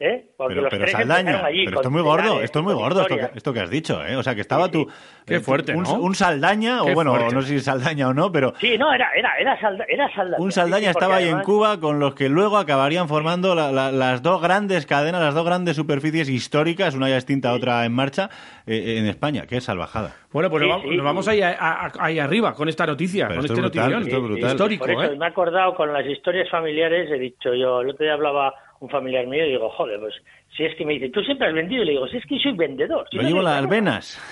¿eh? 0.00 0.30
Porque 0.36 0.54
Pero, 0.54 0.62
los 0.62 0.70
pero 0.70 0.84
tres 0.84 0.92
Saldaña, 0.92 1.44
allí 1.44 1.64
pero 1.66 1.76
esto 1.76 1.88
es 1.88 1.92
muy 1.92 2.02
gordo, 2.02 2.40
esto 2.42 2.58
es 2.60 2.64
muy 2.64 2.74
gordo 2.74 3.02
esto 3.02 3.08
que, 3.08 3.14
historias. 3.14 3.36
esto 3.36 3.52
que 3.52 3.60
has 3.60 3.70
dicho, 3.70 4.06
¿eh? 4.06 4.16
O 4.16 4.22
sea, 4.22 4.34
que 4.34 4.40
estaba 4.40 4.68
tu, 4.70 4.88
Qué 5.26 5.40
fuerte, 5.40 5.74
un, 5.74 5.82
¿no? 5.82 5.92
un 6.00 6.14
Saldaña, 6.14 6.80
Qué 6.84 6.90
o 6.90 6.94
bueno, 6.94 7.14
fuerte. 7.14 7.34
no 7.34 7.42
sé 7.42 7.48
si 7.48 7.60
Saldaña 7.60 8.08
o 8.08 8.14
no, 8.14 8.32
pero 8.32 8.54
Sí, 8.58 8.78
no, 8.78 8.92
era, 8.92 9.10
era, 9.14 9.36
era, 9.38 9.60
Salda- 9.60 9.84
era 9.88 10.12
Saldaña. 10.14 10.42
un 10.42 10.50
Sí, 10.50 10.54
Saldaña 10.60 10.84
sí, 10.86 10.90
estaba 10.90 11.16
ahí 11.16 11.28
en 11.28 11.40
Cuba 11.42 11.78
con 11.80 12.00
los 12.00 12.14
que 12.14 12.28
luego 12.30 12.56
acabarían 12.56 13.08
formando 13.08 13.54
la- 13.54 13.70
la- 13.70 13.92
las 13.92 14.22
dos 14.22 14.40
grandes 14.40 14.86
cadenas, 14.86 15.20
las 15.20 15.34
dos 15.34 15.44
grandes 15.44 15.76
superficies 15.76 16.28
históricas, 16.30 16.94
una 16.94 17.08
ya 17.10 17.16
extinta, 17.16 17.52
otra 17.52 17.84
en 17.84 17.92
marcha, 17.92 18.30
eh, 18.66 18.96
en 18.98 19.06
España. 19.06 19.44
Qué 19.46 19.60
salvajada. 19.60 20.16
Bueno, 20.32 20.48
pues 20.48 20.62
Sí, 20.62 20.68
nos, 20.68 20.76
vamos, 20.78 20.90
sí. 20.90 20.96
nos 20.96 21.04
vamos 21.04 21.28
ahí, 21.28 21.42
a- 21.42 21.50
a- 21.58 21.92
ahí 21.98 22.18
arriba 22.18 22.54
con 22.54 22.68
esta 22.70 22.86
noticia, 22.86 23.28
Pero 23.28 23.40
con 23.40 23.44
esto 23.44 23.54
este 23.54 23.66
es 23.66 23.72
brutal, 23.72 23.90
notición. 23.92 24.02
esto 24.08 24.16
es 24.16 24.30
brutal. 24.32 24.50
Histórico, 24.52 24.86
Por 24.86 24.90
eso 25.04 25.12
¿eh? 25.12 25.16
me 25.18 25.24
he 25.26 25.28
acordado 25.28 25.74
con 25.74 25.92
las 25.92 26.06
historias 26.06 26.48
familiares, 26.48 27.10
he 27.10 27.18
dicho 27.18 27.54
yo, 27.54 27.82
el 27.82 27.90
otro 27.90 28.04
día 28.04 28.14
hablaba 28.14 28.54
un 28.80 28.88
familiar 28.90 29.26
mío 29.26 29.46
y 29.46 29.50
digo, 29.50 29.68
joder, 29.70 30.00
pues 30.00 30.14
si 30.56 30.64
es 30.64 30.74
que 30.74 30.84
me 30.84 30.94
dice, 30.94 31.10
tú 31.10 31.22
siempre 31.22 31.46
has 31.48 31.54
vendido, 31.54 31.82
y 31.82 31.86
le 31.86 31.92
digo, 31.92 32.08
si 32.08 32.16
es 32.16 32.26
que 32.26 32.38
soy 32.38 32.52
vendedor. 32.52 33.06
si 33.10 33.16
Lo 33.18 33.22
no 33.22 33.28
llevo 33.28 33.40
soy 33.40 33.44
las 33.44 33.54
vendedor". 33.60 33.84
venas. 33.84 34.22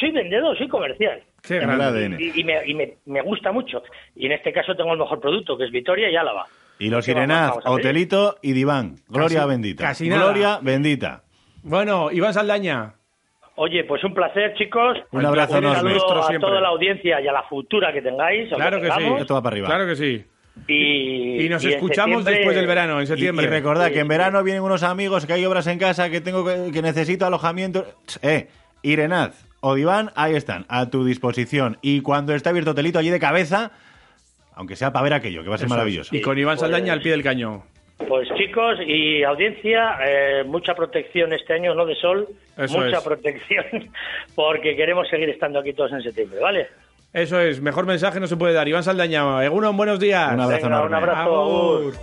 Soy 0.00 0.10
vendedor, 0.12 0.58
soy 0.58 0.68
comercial. 0.68 1.22
Qué 1.42 1.58
grande. 1.60 2.16
Y, 2.18 2.40
y 2.40 2.44
me, 2.44 2.66
y 2.66 2.74
me, 2.74 2.94
me 3.06 3.22
gusta 3.22 3.50
mucho. 3.52 3.82
Y 4.16 4.26
en 4.26 4.32
este 4.32 4.52
caso 4.52 4.74
tengo 4.76 4.92
el 4.92 4.98
mejor 4.98 5.20
producto, 5.20 5.56
que 5.56 5.64
es 5.64 5.70
Vitoria 5.70 6.10
y 6.10 6.16
Álava. 6.16 6.46
Y 6.80 6.90
los 6.90 7.04
¿Qué 7.06 7.12
vamos- 7.14 7.28
Irenaz, 7.28 7.48
vamos 7.50 7.64
a 7.66 7.68
pedir? 7.70 7.80
Hotelito 7.86 8.36
y 8.42 8.52
Diván. 8.52 8.96
Gloria 9.08 9.38
Casi- 9.40 9.48
bendita. 9.48 9.84
casi 9.84 10.08
nada. 10.08 10.24
Gloria 10.24 10.58
bendita. 10.62 11.22
Bueno, 11.62 12.10
Iván 12.12 12.34
Saldaña. 12.34 12.94
Oye, 13.56 13.82
pues 13.84 14.02
un 14.04 14.14
placer, 14.14 14.54
chicos. 14.54 14.98
Un 15.10 15.26
abrazo 15.26 15.58
un 15.58 15.64
enorme. 15.64 15.92
a 15.96 16.38
toda 16.38 16.60
la 16.60 16.68
audiencia 16.68 17.20
y 17.20 17.26
a 17.26 17.32
la 17.32 17.42
futura 17.44 17.92
que 17.92 18.00
tengáis. 18.02 18.48
Claro 18.52 18.80
que 18.80 18.86
sí. 18.88 18.92
tengamos. 18.96 19.20
Esto 19.20 19.34
va 19.34 19.42
para 19.42 19.54
arriba. 19.54 19.66
Claro 19.68 19.86
que 19.86 19.96
sí. 19.96 20.24
Y, 20.66 21.44
Y 21.44 21.48
nos 21.48 21.62
y 21.64 21.68
escuchamos 21.72 22.24
después 22.24 22.54
del 22.56 22.66
verano, 22.66 23.00
en 23.00 23.06
septiembre. 23.06 23.46
y 23.46 23.48
recordad 23.48 23.90
que 23.90 24.00
en 24.00 24.08
verano 24.08 24.42
vienen 24.42 24.62
unos 24.62 24.82
amigos, 24.82 25.24
que 25.26 25.32
hay 25.34 25.44
obras 25.46 25.66
en 25.66 25.78
casa, 25.78 26.10
que 26.10 26.20
tengo 26.20 26.44
que, 26.44 26.70
que 26.72 26.82
necesito 26.82 27.26
alojamiento. 27.26 27.86
Eh, 28.22 28.48
Irenaz 28.82 29.44
o 29.60 29.74
Diván, 29.74 30.10
ahí 30.14 30.34
están, 30.34 30.64
a 30.68 30.88
tu 30.90 31.04
disposición. 31.04 31.78
Y 31.82 32.00
cuando 32.00 32.34
esté 32.34 32.48
abierto 32.48 32.72
Hotelito 32.72 32.98
allí 32.98 33.10
de 33.10 33.18
cabeza, 33.20 33.72
aunque 34.54 34.76
sea 34.76 34.92
para 34.92 35.04
ver 35.04 35.14
aquello, 35.14 35.42
que 35.42 35.48
va 35.48 35.54
a 35.54 35.58
ser 35.58 35.66
Eso 35.66 35.74
es. 35.74 35.78
maravilloso. 35.78 36.14
Y 36.16 36.20
con 36.20 36.38
Iván 36.38 36.56
Pues- 36.56 36.60
Saldaña 36.60 36.92
al 36.92 37.00
pie 37.02 37.12
del 37.12 37.22
cañón. 37.22 37.62
Pues 38.06 38.28
chicos 38.36 38.78
y 38.86 39.24
audiencia, 39.24 39.98
eh, 40.06 40.44
mucha 40.46 40.72
protección 40.74 41.32
este 41.32 41.54
año, 41.54 41.74
no 41.74 41.84
de 41.84 41.96
sol, 41.96 42.28
Eso 42.56 42.78
mucha 42.78 42.98
es. 42.98 43.02
protección, 43.02 43.64
porque 44.36 44.76
queremos 44.76 45.08
seguir 45.08 45.28
estando 45.30 45.58
aquí 45.58 45.72
todos 45.72 45.90
en 45.92 46.02
septiembre, 46.02 46.38
¿vale? 46.38 46.68
Eso 47.12 47.40
es, 47.40 47.60
mejor 47.60 47.86
mensaje 47.86 48.20
no 48.20 48.26
se 48.26 48.36
puede 48.36 48.52
dar. 48.52 48.68
Iván 48.68 48.84
Saldaña, 48.84 49.44
Egunon, 49.44 49.76
buenos 49.76 49.98
días. 49.98 50.30
Un 50.32 50.40
abrazo 50.40 50.64
Venga, 50.66 50.82
un 50.82 50.86
enorme. 50.88 50.96
abrazo. 50.96 51.20
Agur. 51.20 51.94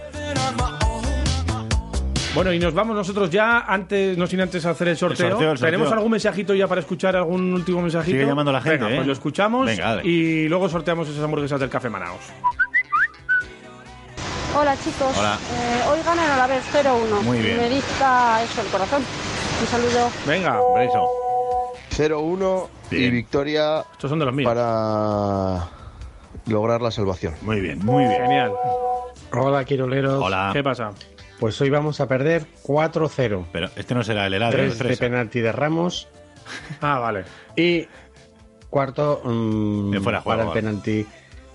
Bueno, 2.33 2.51
y 2.51 2.59
nos 2.59 2.73
vamos 2.73 2.95
nosotros 2.97 3.29
ya, 3.29 3.59
antes, 3.59 4.17
no 4.17 4.27
sin 4.27 4.41
antes 4.41 4.65
hacer 4.65 4.89
el 4.89 4.97
sorteo. 4.97 5.27
El 5.27 5.31
sorteo, 5.31 5.51
el 5.51 5.57
sorteo. 5.57 5.71
¿Tenemos 5.71 5.93
algún 5.93 6.11
mensajito 6.11 6.53
ya 6.53 6.67
para 6.67 6.81
escuchar 6.81 7.15
algún 7.15 7.53
último 7.53 7.81
mensajito? 7.81 8.11
Sigue 8.17 8.25
llamando 8.25 8.51
la 8.51 8.59
gente, 8.61 8.77
Venga, 8.79 8.91
¿eh? 8.91 8.95
pues 8.95 9.07
lo 9.07 9.13
escuchamos 9.13 9.67
Venga, 9.67 10.03
y 10.03 10.49
luego 10.49 10.67
sorteamos 10.67 11.07
esas 11.07 11.23
hamburguesas 11.23 11.59
del 11.61 11.69
Café 11.69 11.89
Manaos. 11.89 12.19
Hola 14.57 14.75
chicos, 14.83 15.15
Hola. 15.17 15.37
Eh, 15.53 15.81
hoy 15.91 15.99
ganan 16.05 16.29
a 16.31 16.37
la 16.37 16.47
vez 16.47 16.63
0-1. 16.73 17.21
Muy 17.23 17.39
bien. 17.39 17.57
Me 17.57 17.69
dicta 17.69 18.41
eso 18.43 18.61
el 18.61 18.67
corazón. 18.67 19.01
Un 19.61 19.67
saludo. 19.67 20.09
Venga, 20.25 20.59
Hombre, 20.61 20.85
eso. 20.85 21.05
0-1 21.97 22.67
y 22.91 23.09
victoria 23.09 23.85
estos 23.91 24.09
son 24.09 24.19
de 24.19 24.25
los 24.25 24.33
míos. 24.33 24.47
para 24.47 25.67
lograr 26.47 26.81
la 26.81 26.91
salvación. 26.91 27.33
Muy 27.41 27.59
bien, 27.61 27.79
muy 27.85 28.03
bien. 28.05 28.21
Genial. 28.21 28.51
Hola, 29.33 29.63
Quiroleros. 29.65 30.21
Hola. 30.23 30.49
¿Qué 30.53 30.63
pasa? 30.63 30.91
Pues 31.39 31.59
hoy 31.61 31.69
vamos 31.69 31.99
a 31.99 32.07
perder 32.07 32.45
4-0. 32.63 33.45
Pero 33.51 33.69
este 33.75 33.93
no 33.95 34.03
será 34.03 34.27
el 34.27 34.33
helado 34.33 34.51
de 34.57 34.69
Tres 34.69 34.79
de 34.79 34.97
penalti 34.97 35.41
de 35.41 35.51
Ramos 35.51 36.07
Ah, 36.81 36.99
vale. 36.99 37.23
y 37.55 37.87
cuarto 38.69 39.21
mm, 39.23 39.91
De 39.91 39.99
fuera 39.99 40.19
de 40.19 40.23
juego, 40.23 40.23
para 40.23 40.41
el 40.43 40.47
vale. 40.49 40.61
penalti 40.61 41.05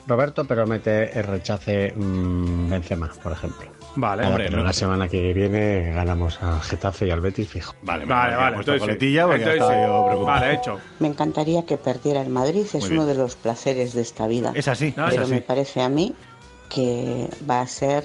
Roberto, 0.07 0.45
pero 0.47 0.67
mete 0.67 1.17
el 1.19 1.25
rechace 1.25 1.93
mm, 1.95 2.71
Benzema, 2.71 3.11
por 3.23 3.33
ejemplo. 3.33 3.71
Vale, 3.97 4.25
hombre, 4.27 4.45
pero 4.47 4.59
no. 4.59 4.65
la 4.65 4.73
semana 4.73 5.09
que 5.09 5.33
viene 5.33 5.93
ganamos 5.93 6.41
al 6.43 6.61
Getafe 6.61 7.07
y 7.09 7.11
al 7.11 7.21
Betis 7.21 7.49
fijo. 7.49 7.75
Vale, 7.83 8.05
Vale, 8.05 8.37
vale. 8.37 8.57
Entonces 8.59 8.99
ya 9.13 9.23
Entonces 9.23 9.59
yo. 9.59 10.25
Vale, 10.25 10.55
hecho. 10.55 10.79
Me 11.01 11.09
encantaría 11.09 11.65
que 11.67 11.77
perdiera 11.77 12.21
el 12.23 12.29
Madrid, 12.31 12.67
es 12.73 12.89
uno 12.91 13.05
de 13.07 13.15
los 13.15 13.35
placeres 13.37 13.93
de 13.95 14.03
esta 14.03 14.27
vida. 14.27 14.53
Es 14.55 14.69
así, 14.69 14.95
No, 14.97 15.07
es 15.07 15.11
pero 15.15 15.25
así. 15.25 15.33
me 15.33 15.41
parece 15.41 15.83
a 15.83 15.89
mí 15.89 16.15
que 16.69 17.29
va 17.49 17.61
a 17.63 17.67
ser 17.67 18.05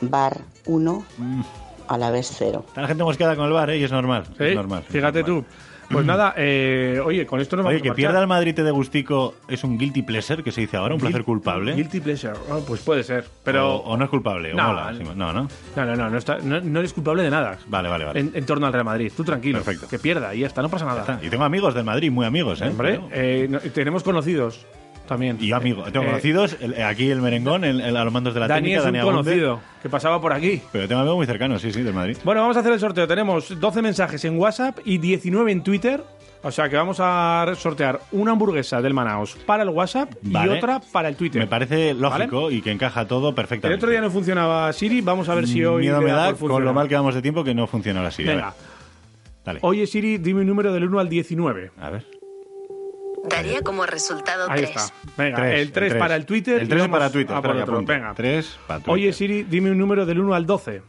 bar 0.00 0.38
1 0.66 1.04
Mm. 1.16 1.42
a 1.88 1.98
la 1.98 2.10
vez 2.10 2.30
0. 2.36 2.64
Está 2.66 2.82
la 2.82 2.88
gente 2.88 3.04
mosqueada 3.04 3.36
con 3.36 3.46
el 3.46 3.52
bar, 3.52 3.70
¿eh? 3.70 3.78
Y 3.78 3.84
es 3.84 3.92
normal. 3.92 4.24
Sí, 4.36 4.44
Es 4.44 4.54
normal. 4.56 4.82
es 4.86 4.92
Fíjate 4.92 5.20
normal. 5.22 5.44
tú. 5.44 5.48
Pues 5.90 6.04
nada, 6.04 6.34
eh, 6.36 7.00
oye, 7.02 7.24
con 7.24 7.40
esto 7.40 7.56
nos 7.56 7.64
vamos 7.64 7.72
Oye, 7.76 7.80
a 7.80 7.82
que 7.82 7.88
marchar. 7.88 7.96
pierda 8.10 8.20
el 8.20 8.26
Madrid 8.26 8.54
de 8.54 8.70
gustico 8.70 9.34
es 9.48 9.64
un 9.64 9.78
guilty 9.78 10.02
pleasure, 10.02 10.42
que 10.42 10.52
se 10.52 10.60
dice 10.60 10.76
ahora, 10.76 10.94
un 10.94 11.00
placer 11.00 11.24
culpable. 11.24 11.74
Guilty 11.74 12.00
pleasure. 12.00 12.34
Ah, 12.50 12.58
pues 12.66 12.80
puede 12.82 13.02
ser. 13.02 13.24
Pero. 13.42 13.76
o, 13.76 13.92
o 13.92 13.96
no 13.96 14.04
es 14.04 14.10
culpable, 14.10 14.52
o 14.52 14.56
No, 14.56 14.68
mola, 14.68 14.92
no, 14.92 15.14
no. 15.32 15.48
No, 15.76 15.84
no, 15.86 15.96
no, 15.96 16.10
no, 16.10 16.18
está- 16.18 16.38
no, 16.42 16.60
no 16.60 16.78
eres 16.80 16.92
culpable 16.92 17.22
de 17.22 17.30
nada. 17.30 17.58
Vale, 17.68 17.88
vale, 17.88 18.04
vale. 18.04 18.20
En, 18.20 18.32
en 18.34 18.44
torno 18.44 18.66
al 18.66 18.72
Real 18.74 18.84
Madrid. 18.84 19.10
Tú 19.16 19.24
tranquilo. 19.24 19.58
Perfecto. 19.62 19.88
Que 19.88 19.98
pierda 19.98 20.34
y 20.34 20.40
ya 20.40 20.46
está, 20.46 20.60
no 20.60 20.68
pasa 20.68 20.84
nada. 20.84 21.20
Y 21.22 21.30
tengo 21.30 21.44
amigos 21.44 21.74
del 21.74 21.84
Madrid, 21.84 22.10
muy 22.10 22.26
amigos, 22.26 22.60
¿eh? 22.60 22.68
Hombre, 22.68 23.00
eh, 23.10 23.48
tenemos 23.72 24.02
conocidos 24.02 24.66
también. 25.08 25.36
Y 25.40 25.50
amigo, 25.50 25.82
tengo 25.84 26.04
Eh, 26.04 26.08
conocidos, 26.08 26.56
el- 26.60 26.80
aquí 26.82 27.10
el 27.10 27.20
merengón, 27.20 27.64
el, 27.64 27.80
el- 27.80 27.96
a 27.96 28.04
los 28.04 28.12
mandos 28.12 28.34
de 28.34 28.40
la 28.40 28.46
Dani 28.46 28.60
técnica, 28.60 28.78
es 28.78 28.86
un 28.86 28.92
Dani 28.92 28.98
Agunde. 29.00 29.22
conocido 29.22 29.60
que 29.82 29.88
pasaba 29.88 30.20
por 30.20 30.32
aquí. 30.32 30.62
Pero 30.70 30.86
tengo 30.86 31.00
amigos 31.00 31.16
muy 31.16 31.26
cercanos, 31.26 31.60
sí, 31.60 31.72
sí, 31.72 31.82
del 31.82 31.94
Madrid. 31.94 32.16
Bueno, 32.24 32.42
vamos 32.42 32.56
a 32.56 32.60
hacer 32.60 32.72
el 32.72 32.78
sorteo. 32.78 33.08
Tenemos 33.08 33.58
12 33.58 33.82
mensajes 33.82 34.24
en 34.24 34.38
WhatsApp 34.38 34.78
y 34.84 34.98
19 34.98 35.50
en 35.50 35.62
Twitter. 35.64 36.04
O 36.40 36.52
sea 36.52 36.68
que 36.68 36.76
vamos 36.76 36.98
a 37.00 37.44
sortear 37.56 37.98
una 38.12 38.30
hamburguesa 38.30 38.80
del 38.80 38.94
Manaos 38.94 39.34
para 39.44 39.64
el 39.64 39.70
WhatsApp 39.70 40.12
Vale. 40.22 40.54
y 40.54 40.56
otra 40.58 40.80
para 40.92 41.08
el 41.08 41.16
Twitter. 41.16 41.40
Me 41.42 41.48
parece 41.48 41.94
lógico 41.94 42.52
y 42.52 42.62
que 42.62 42.70
encaja 42.70 43.08
todo 43.08 43.30
El 43.30 43.34
perfectamente. 43.34 43.76
otro 43.76 43.90
día 43.90 44.00
no 44.00 44.08
funcionaba 44.08 44.72
Siri, 44.72 45.00
vamos 45.00 45.28
a 45.28 45.34
ver 45.34 45.48
si 45.48 45.64
hoy. 45.64 45.82
Miedo 45.82 46.00
me 46.00 46.12
da 46.12 46.32
con 46.34 46.64
lo 46.64 46.72
mal 46.72 46.86
que 46.86 46.94
vamos 46.94 47.16
de 47.16 47.22
tiempo 47.22 47.42
que 47.42 47.54
no 47.56 47.66
funciona 47.66 48.06
así. 48.06 48.22
Venga. 48.22 48.54
Dale. 49.44 49.58
Oye 49.62 49.84
Siri, 49.88 50.18
dime 50.18 50.42
un 50.42 50.46
número 50.46 50.72
del 50.72 50.84
1 50.84 51.00
al 51.00 51.08
19. 51.08 51.72
A 51.80 51.90
ver. 51.90 52.04
Daría 53.24 53.62
como 53.62 53.84
resultado 53.86 54.46
Ahí 54.50 54.60
3. 54.62 54.70
está. 54.70 54.94
Venga, 55.16 55.36
Tres, 55.36 55.60
el 55.60 55.72
3 55.72 55.92
el 55.92 55.98
para 55.98 56.16
el 56.16 56.26
Twitter. 56.26 56.56
El 56.60 56.66
y 56.66 56.68
3 56.68 56.80
vamos 56.82 56.98
para 56.98 57.10
Twitter. 57.10 57.36
a 57.36 57.42
por 57.42 57.56
otro. 57.56 57.82
Venga. 57.82 58.14
3 58.14 58.58
para 58.66 58.78
Twitter. 58.80 58.94
Oye 58.94 59.12
Siri, 59.12 59.42
dime 59.44 59.70
un 59.70 59.78
número 59.78 60.06
del 60.06 60.20
1 60.20 60.34
al 60.34 60.46
12. 60.46 60.82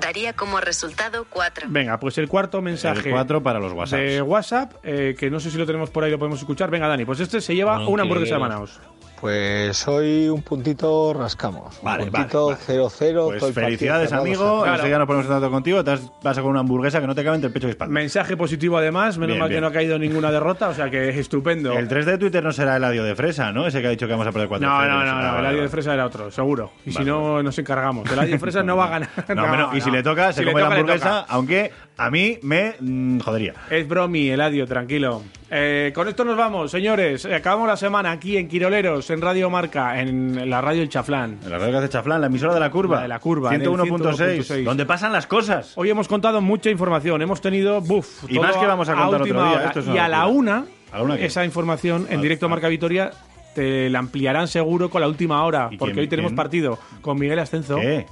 Daría 0.00 0.32
como 0.34 0.60
resultado 0.60 1.26
4. 1.28 1.66
Venga, 1.68 1.98
pues 1.98 2.16
el 2.18 2.28
cuarto 2.28 2.62
mensaje. 2.62 3.08
El 3.08 3.14
4 3.14 3.42
para 3.42 3.58
los 3.58 3.72
WhatsApp. 3.72 3.98
De 4.00 4.22
WhatsApp, 4.22 4.72
eh, 4.84 5.16
que 5.18 5.30
no 5.30 5.40
sé 5.40 5.50
si 5.50 5.58
lo 5.58 5.66
tenemos 5.66 5.90
por 5.90 6.04
ahí, 6.04 6.10
lo 6.12 6.18
podemos 6.18 6.38
escuchar. 6.38 6.70
Venga, 6.70 6.86
Dani, 6.86 7.04
pues 7.04 7.18
este 7.20 7.40
se 7.40 7.54
lleva 7.54 7.86
una 7.88 8.02
hamburguesa 8.04 8.34
de 8.34 8.40
Manaos. 8.40 8.80
Pues 9.20 9.86
hoy 9.86 10.28
un 10.28 10.40
puntito 10.40 11.12
rascamos. 11.12 11.78
Vale, 11.82 12.04
un 12.04 12.10
puntito 12.10 12.46
vale, 12.46 12.58
0-0. 12.66 12.88
Pues 12.88 12.98
todo 12.98 13.26
el 13.26 13.38
partido 13.38 13.52
felicidades, 13.52 14.12
amigo. 14.12 14.66
Enseguida 14.66 14.98
nos 14.98 15.06
ponemos 15.06 15.26
en 15.26 15.32
contacto 15.32 15.50
contigo. 15.50 15.84
Te 15.84 15.98
vas 16.22 16.38
a 16.38 16.40
con 16.40 16.50
una 16.50 16.60
hamburguesa 16.60 17.00
que 17.02 17.06
no 17.06 17.14
te 17.14 17.22
cabe 17.22 17.34
entre 17.34 17.48
el 17.48 17.52
pecho 17.52 17.66
y 17.66 17.70
espalda. 17.70 17.92
Mensaje 17.92 18.36
positivo 18.38 18.78
además, 18.78 19.18
menos 19.18 19.34
Bien, 19.34 19.40
mal 19.40 19.48
bien. 19.50 19.58
que 19.58 19.60
no 19.60 19.66
ha 19.66 19.72
caído 19.72 19.98
ninguna 19.98 20.30
derrota, 20.32 20.68
o 20.68 20.74
sea 20.74 20.88
que 20.88 21.10
es 21.10 21.16
estupendo. 21.16 21.74
El 21.74 21.86
3 21.86 22.06
de 22.06 22.18
Twitter 22.18 22.42
no 22.42 22.50
será 22.52 22.76
el 22.76 22.84
adiós 22.84 23.06
de 23.06 23.14
fresa, 23.14 23.52
¿no? 23.52 23.66
Ese 23.66 23.82
que 23.82 23.88
ha 23.88 23.90
dicho 23.90 24.06
que 24.06 24.12
vamos 24.12 24.26
a 24.26 24.32
perder 24.32 24.48
4 24.48 24.66
No, 24.66 24.86
no, 24.86 25.04
no, 25.04 25.22
no, 25.22 25.38
el 25.38 25.46
adiós 25.46 25.62
de 25.62 25.68
fresa 25.68 25.92
era 25.92 26.06
otro, 26.06 26.30
seguro. 26.30 26.72
Y 26.86 26.92
si 26.92 27.04
no, 27.04 27.42
nos 27.42 27.58
encargamos. 27.58 28.10
El 28.10 28.18
adiós 28.18 28.32
de 28.32 28.38
fresa 28.38 28.62
no 28.62 28.76
va 28.76 28.86
a 28.86 28.88
ganar. 28.88 29.10
No, 29.40 29.76
y 29.76 29.80
si 29.82 29.90
le 29.90 30.02
toca, 30.02 30.32
se 30.32 30.40
Si 30.40 30.44
le 30.46 30.52
come 30.52 30.62
la 30.62 30.74
hamburguesa, 30.74 31.26
aunque 31.28 31.70
a 32.00 32.10
mí 32.10 32.38
me 32.42 32.74
mm, 32.80 33.18
jodería. 33.20 33.54
Es 33.70 33.86
bromi, 33.86 34.28
Eladio, 34.30 34.66
tranquilo. 34.66 35.22
Eh, 35.50 35.92
con 35.94 36.08
esto 36.08 36.24
nos 36.24 36.36
vamos, 36.36 36.70
señores. 36.70 37.24
Eh, 37.24 37.34
Acabamos 37.34 37.68
la 37.68 37.76
semana 37.76 38.10
aquí 38.12 38.36
en 38.36 38.48
Quiroleros, 38.48 39.10
en 39.10 39.20
Radio 39.20 39.50
Marca, 39.50 40.00
en 40.00 40.48
la 40.48 40.60
radio 40.60 40.80
El 40.82 40.88
Chaflán. 40.88 41.38
En 41.44 41.50
la 41.50 41.58
radio 41.58 41.72
que 41.72 41.78
hace 41.78 41.88
Chaflán, 41.90 42.20
la 42.20 42.28
emisora 42.28 42.54
de 42.54 42.60
la 42.60 42.70
curva. 42.70 42.96
La 42.96 43.02
de 43.02 43.08
la 43.08 43.18
curva, 43.18 43.54
en 43.54 43.60
el 43.62 43.68
101.6. 43.68 44.38
101.6. 44.38 44.64
Donde 44.64 44.86
pasan 44.86 45.12
las 45.12 45.26
cosas. 45.26 45.72
Hoy 45.76 45.90
hemos 45.90 46.08
contado 46.08 46.40
mucha 46.40 46.70
información. 46.70 47.20
Hemos 47.20 47.40
tenido, 47.40 47.80
buf, 47.80 48.24
Y 48.28 48.34
todo 48.36 48.44
más 48.44 48.56
que 48.56 48.66
vamos 48.66 48.88
a 48.88 48.94
contar 48.94 49.20
otro 49.22 49.44
día. 49.48 49.64
Esto 49.66 49.80
es 49.80 49.88
y 49.88 49.98
a 49.98 50.08
la 50.08 50.26
una, 50.26 50.64
¿A 50.92 50.98
la 50.98 51.02
una 51.02 51.16
qué? 51.18 51.26
esa 51.26 51.44
información 51.44 52.06
en 52.08 52.22
directo. 52.22 52.48
Marca 52.48 52.68
Vitoria 52.68 53.10
te 53.54 53.90
la 53.90 53.98
ampliarán 53.98 54.46
seguro 54.48 54.88
con 54.88 55.00
la 55.00 55.08
última 55.08 55.44
hora. 55.44 55.68
¿Y 55.70 55.76
Porque 55.76 55.92
quién- 55.94 56.02
hoy 56.04 56.08
tenemos 56.08 56.30
quién? 56.30 56.36
partido 56.36 56.78
con 57.02 57.18
Miguel 57.18 57.40
Ascenso. 57.40 57.76
¿Qué? 57.76 58.06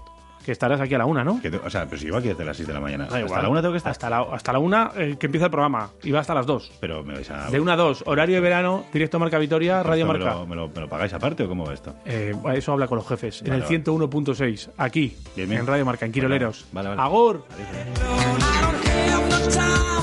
Que 0.48 0.52
estarás 0.52 0.80
aquí 0.80 0.94
a 0.94 0.98
la 0.98 1.04
una, 1.04 1.22
¿no? 1.22 1.42
Que 1.42 1.50
te- 1.50 1.58
o 1.58 1.68
sea, 1.68 1.84
pero 1.84 1.98
si 1.98 2.06
yo 2.06 2.16
aquí 2.16 2.28
desde 2.28 2.42
las 2.42 2.56
6 2.56 2.66
de 2.66 2.72
la 2.72 2.80
mañana. 2.80 3.04
Da 3.04 3.16
Hasta 3.16 3.20
igual. 3.20 3.42
la 3.42 3.48
una 3.50 3.60
tengo 3.60 3.72
que 3.72 3.76
estar. 3.76 3.90
Hasta 3.90 4.08
la, 4.08 4.20
hasta 4.32 4.50
la 4.54 4.58
una 4.58 4.92
eh, 4.96 5.16
que 5.20 5.26
empieza 5.26 5.44
el 5.44 5.50
programa. 5.50 5.90
Y 6.02 6.10
va 6.10 6.20
hasta 6.20 6.32
las 6.32 6.46
dos. 6.46 6.72
Pero 6.80 7.04
me 7.04 7.12
vais 7.12 7.30
a. 7.30 7.50
De 7.50 7.60
una 7.60 7.74
a 7.74 7.76
dos. 7.76 8.02
Horario 8.06 8.36
de 8.36 8.40
verano, 8.40 8.86
directo 8.90 9.18
Marca 9.18 9.36
Vitoria, 9.38 9.82
Radio 9.82 10.06
¿Esto 10.06 10.12
me 10.14 10.18
Marca. 10.24 10.34
lo, 10.40 10.46
me, 10.46 10.56
lo, 10.56 10.68
me 10.70 10.80
lo 10.80 10.88
pagáis 10.88 11.12
aparte 11.12 11.42
o 11.42 11.48
cómo 11.50 11.66
va 11.66 11.74
esto? 11.74 11.94
Eh, 12.06 12.34
eso 12.54 12.72
habla 12.72 12.86
con 12.88 12.96
los 12.96 13.06
jefes. 13.06 13.42
en 13.42 13.48
Vale, 13.50 13.56
el 13.56 13.62
vale. 13.64 13.84
101.6. 13.84 14.70
Aquí. 14.78 15.14
Bien, 15.36 15.46
bien. 15.50 15.60
En 15.60 15.66
Radio 15.66 15.84
Marca, 15.84 16.06
en 16.06 16.12
Quiroleros. 16.12 16.64
Vale, 16.72 16.88
vale. 16.88 17.02
Agur. 17.02 17.44
Adiós. 17.52 17.68
I 17.68 18.62
don't 18.62 18.86
have 18.88 19.28
no 19.28 19.48
time 19.52 19.97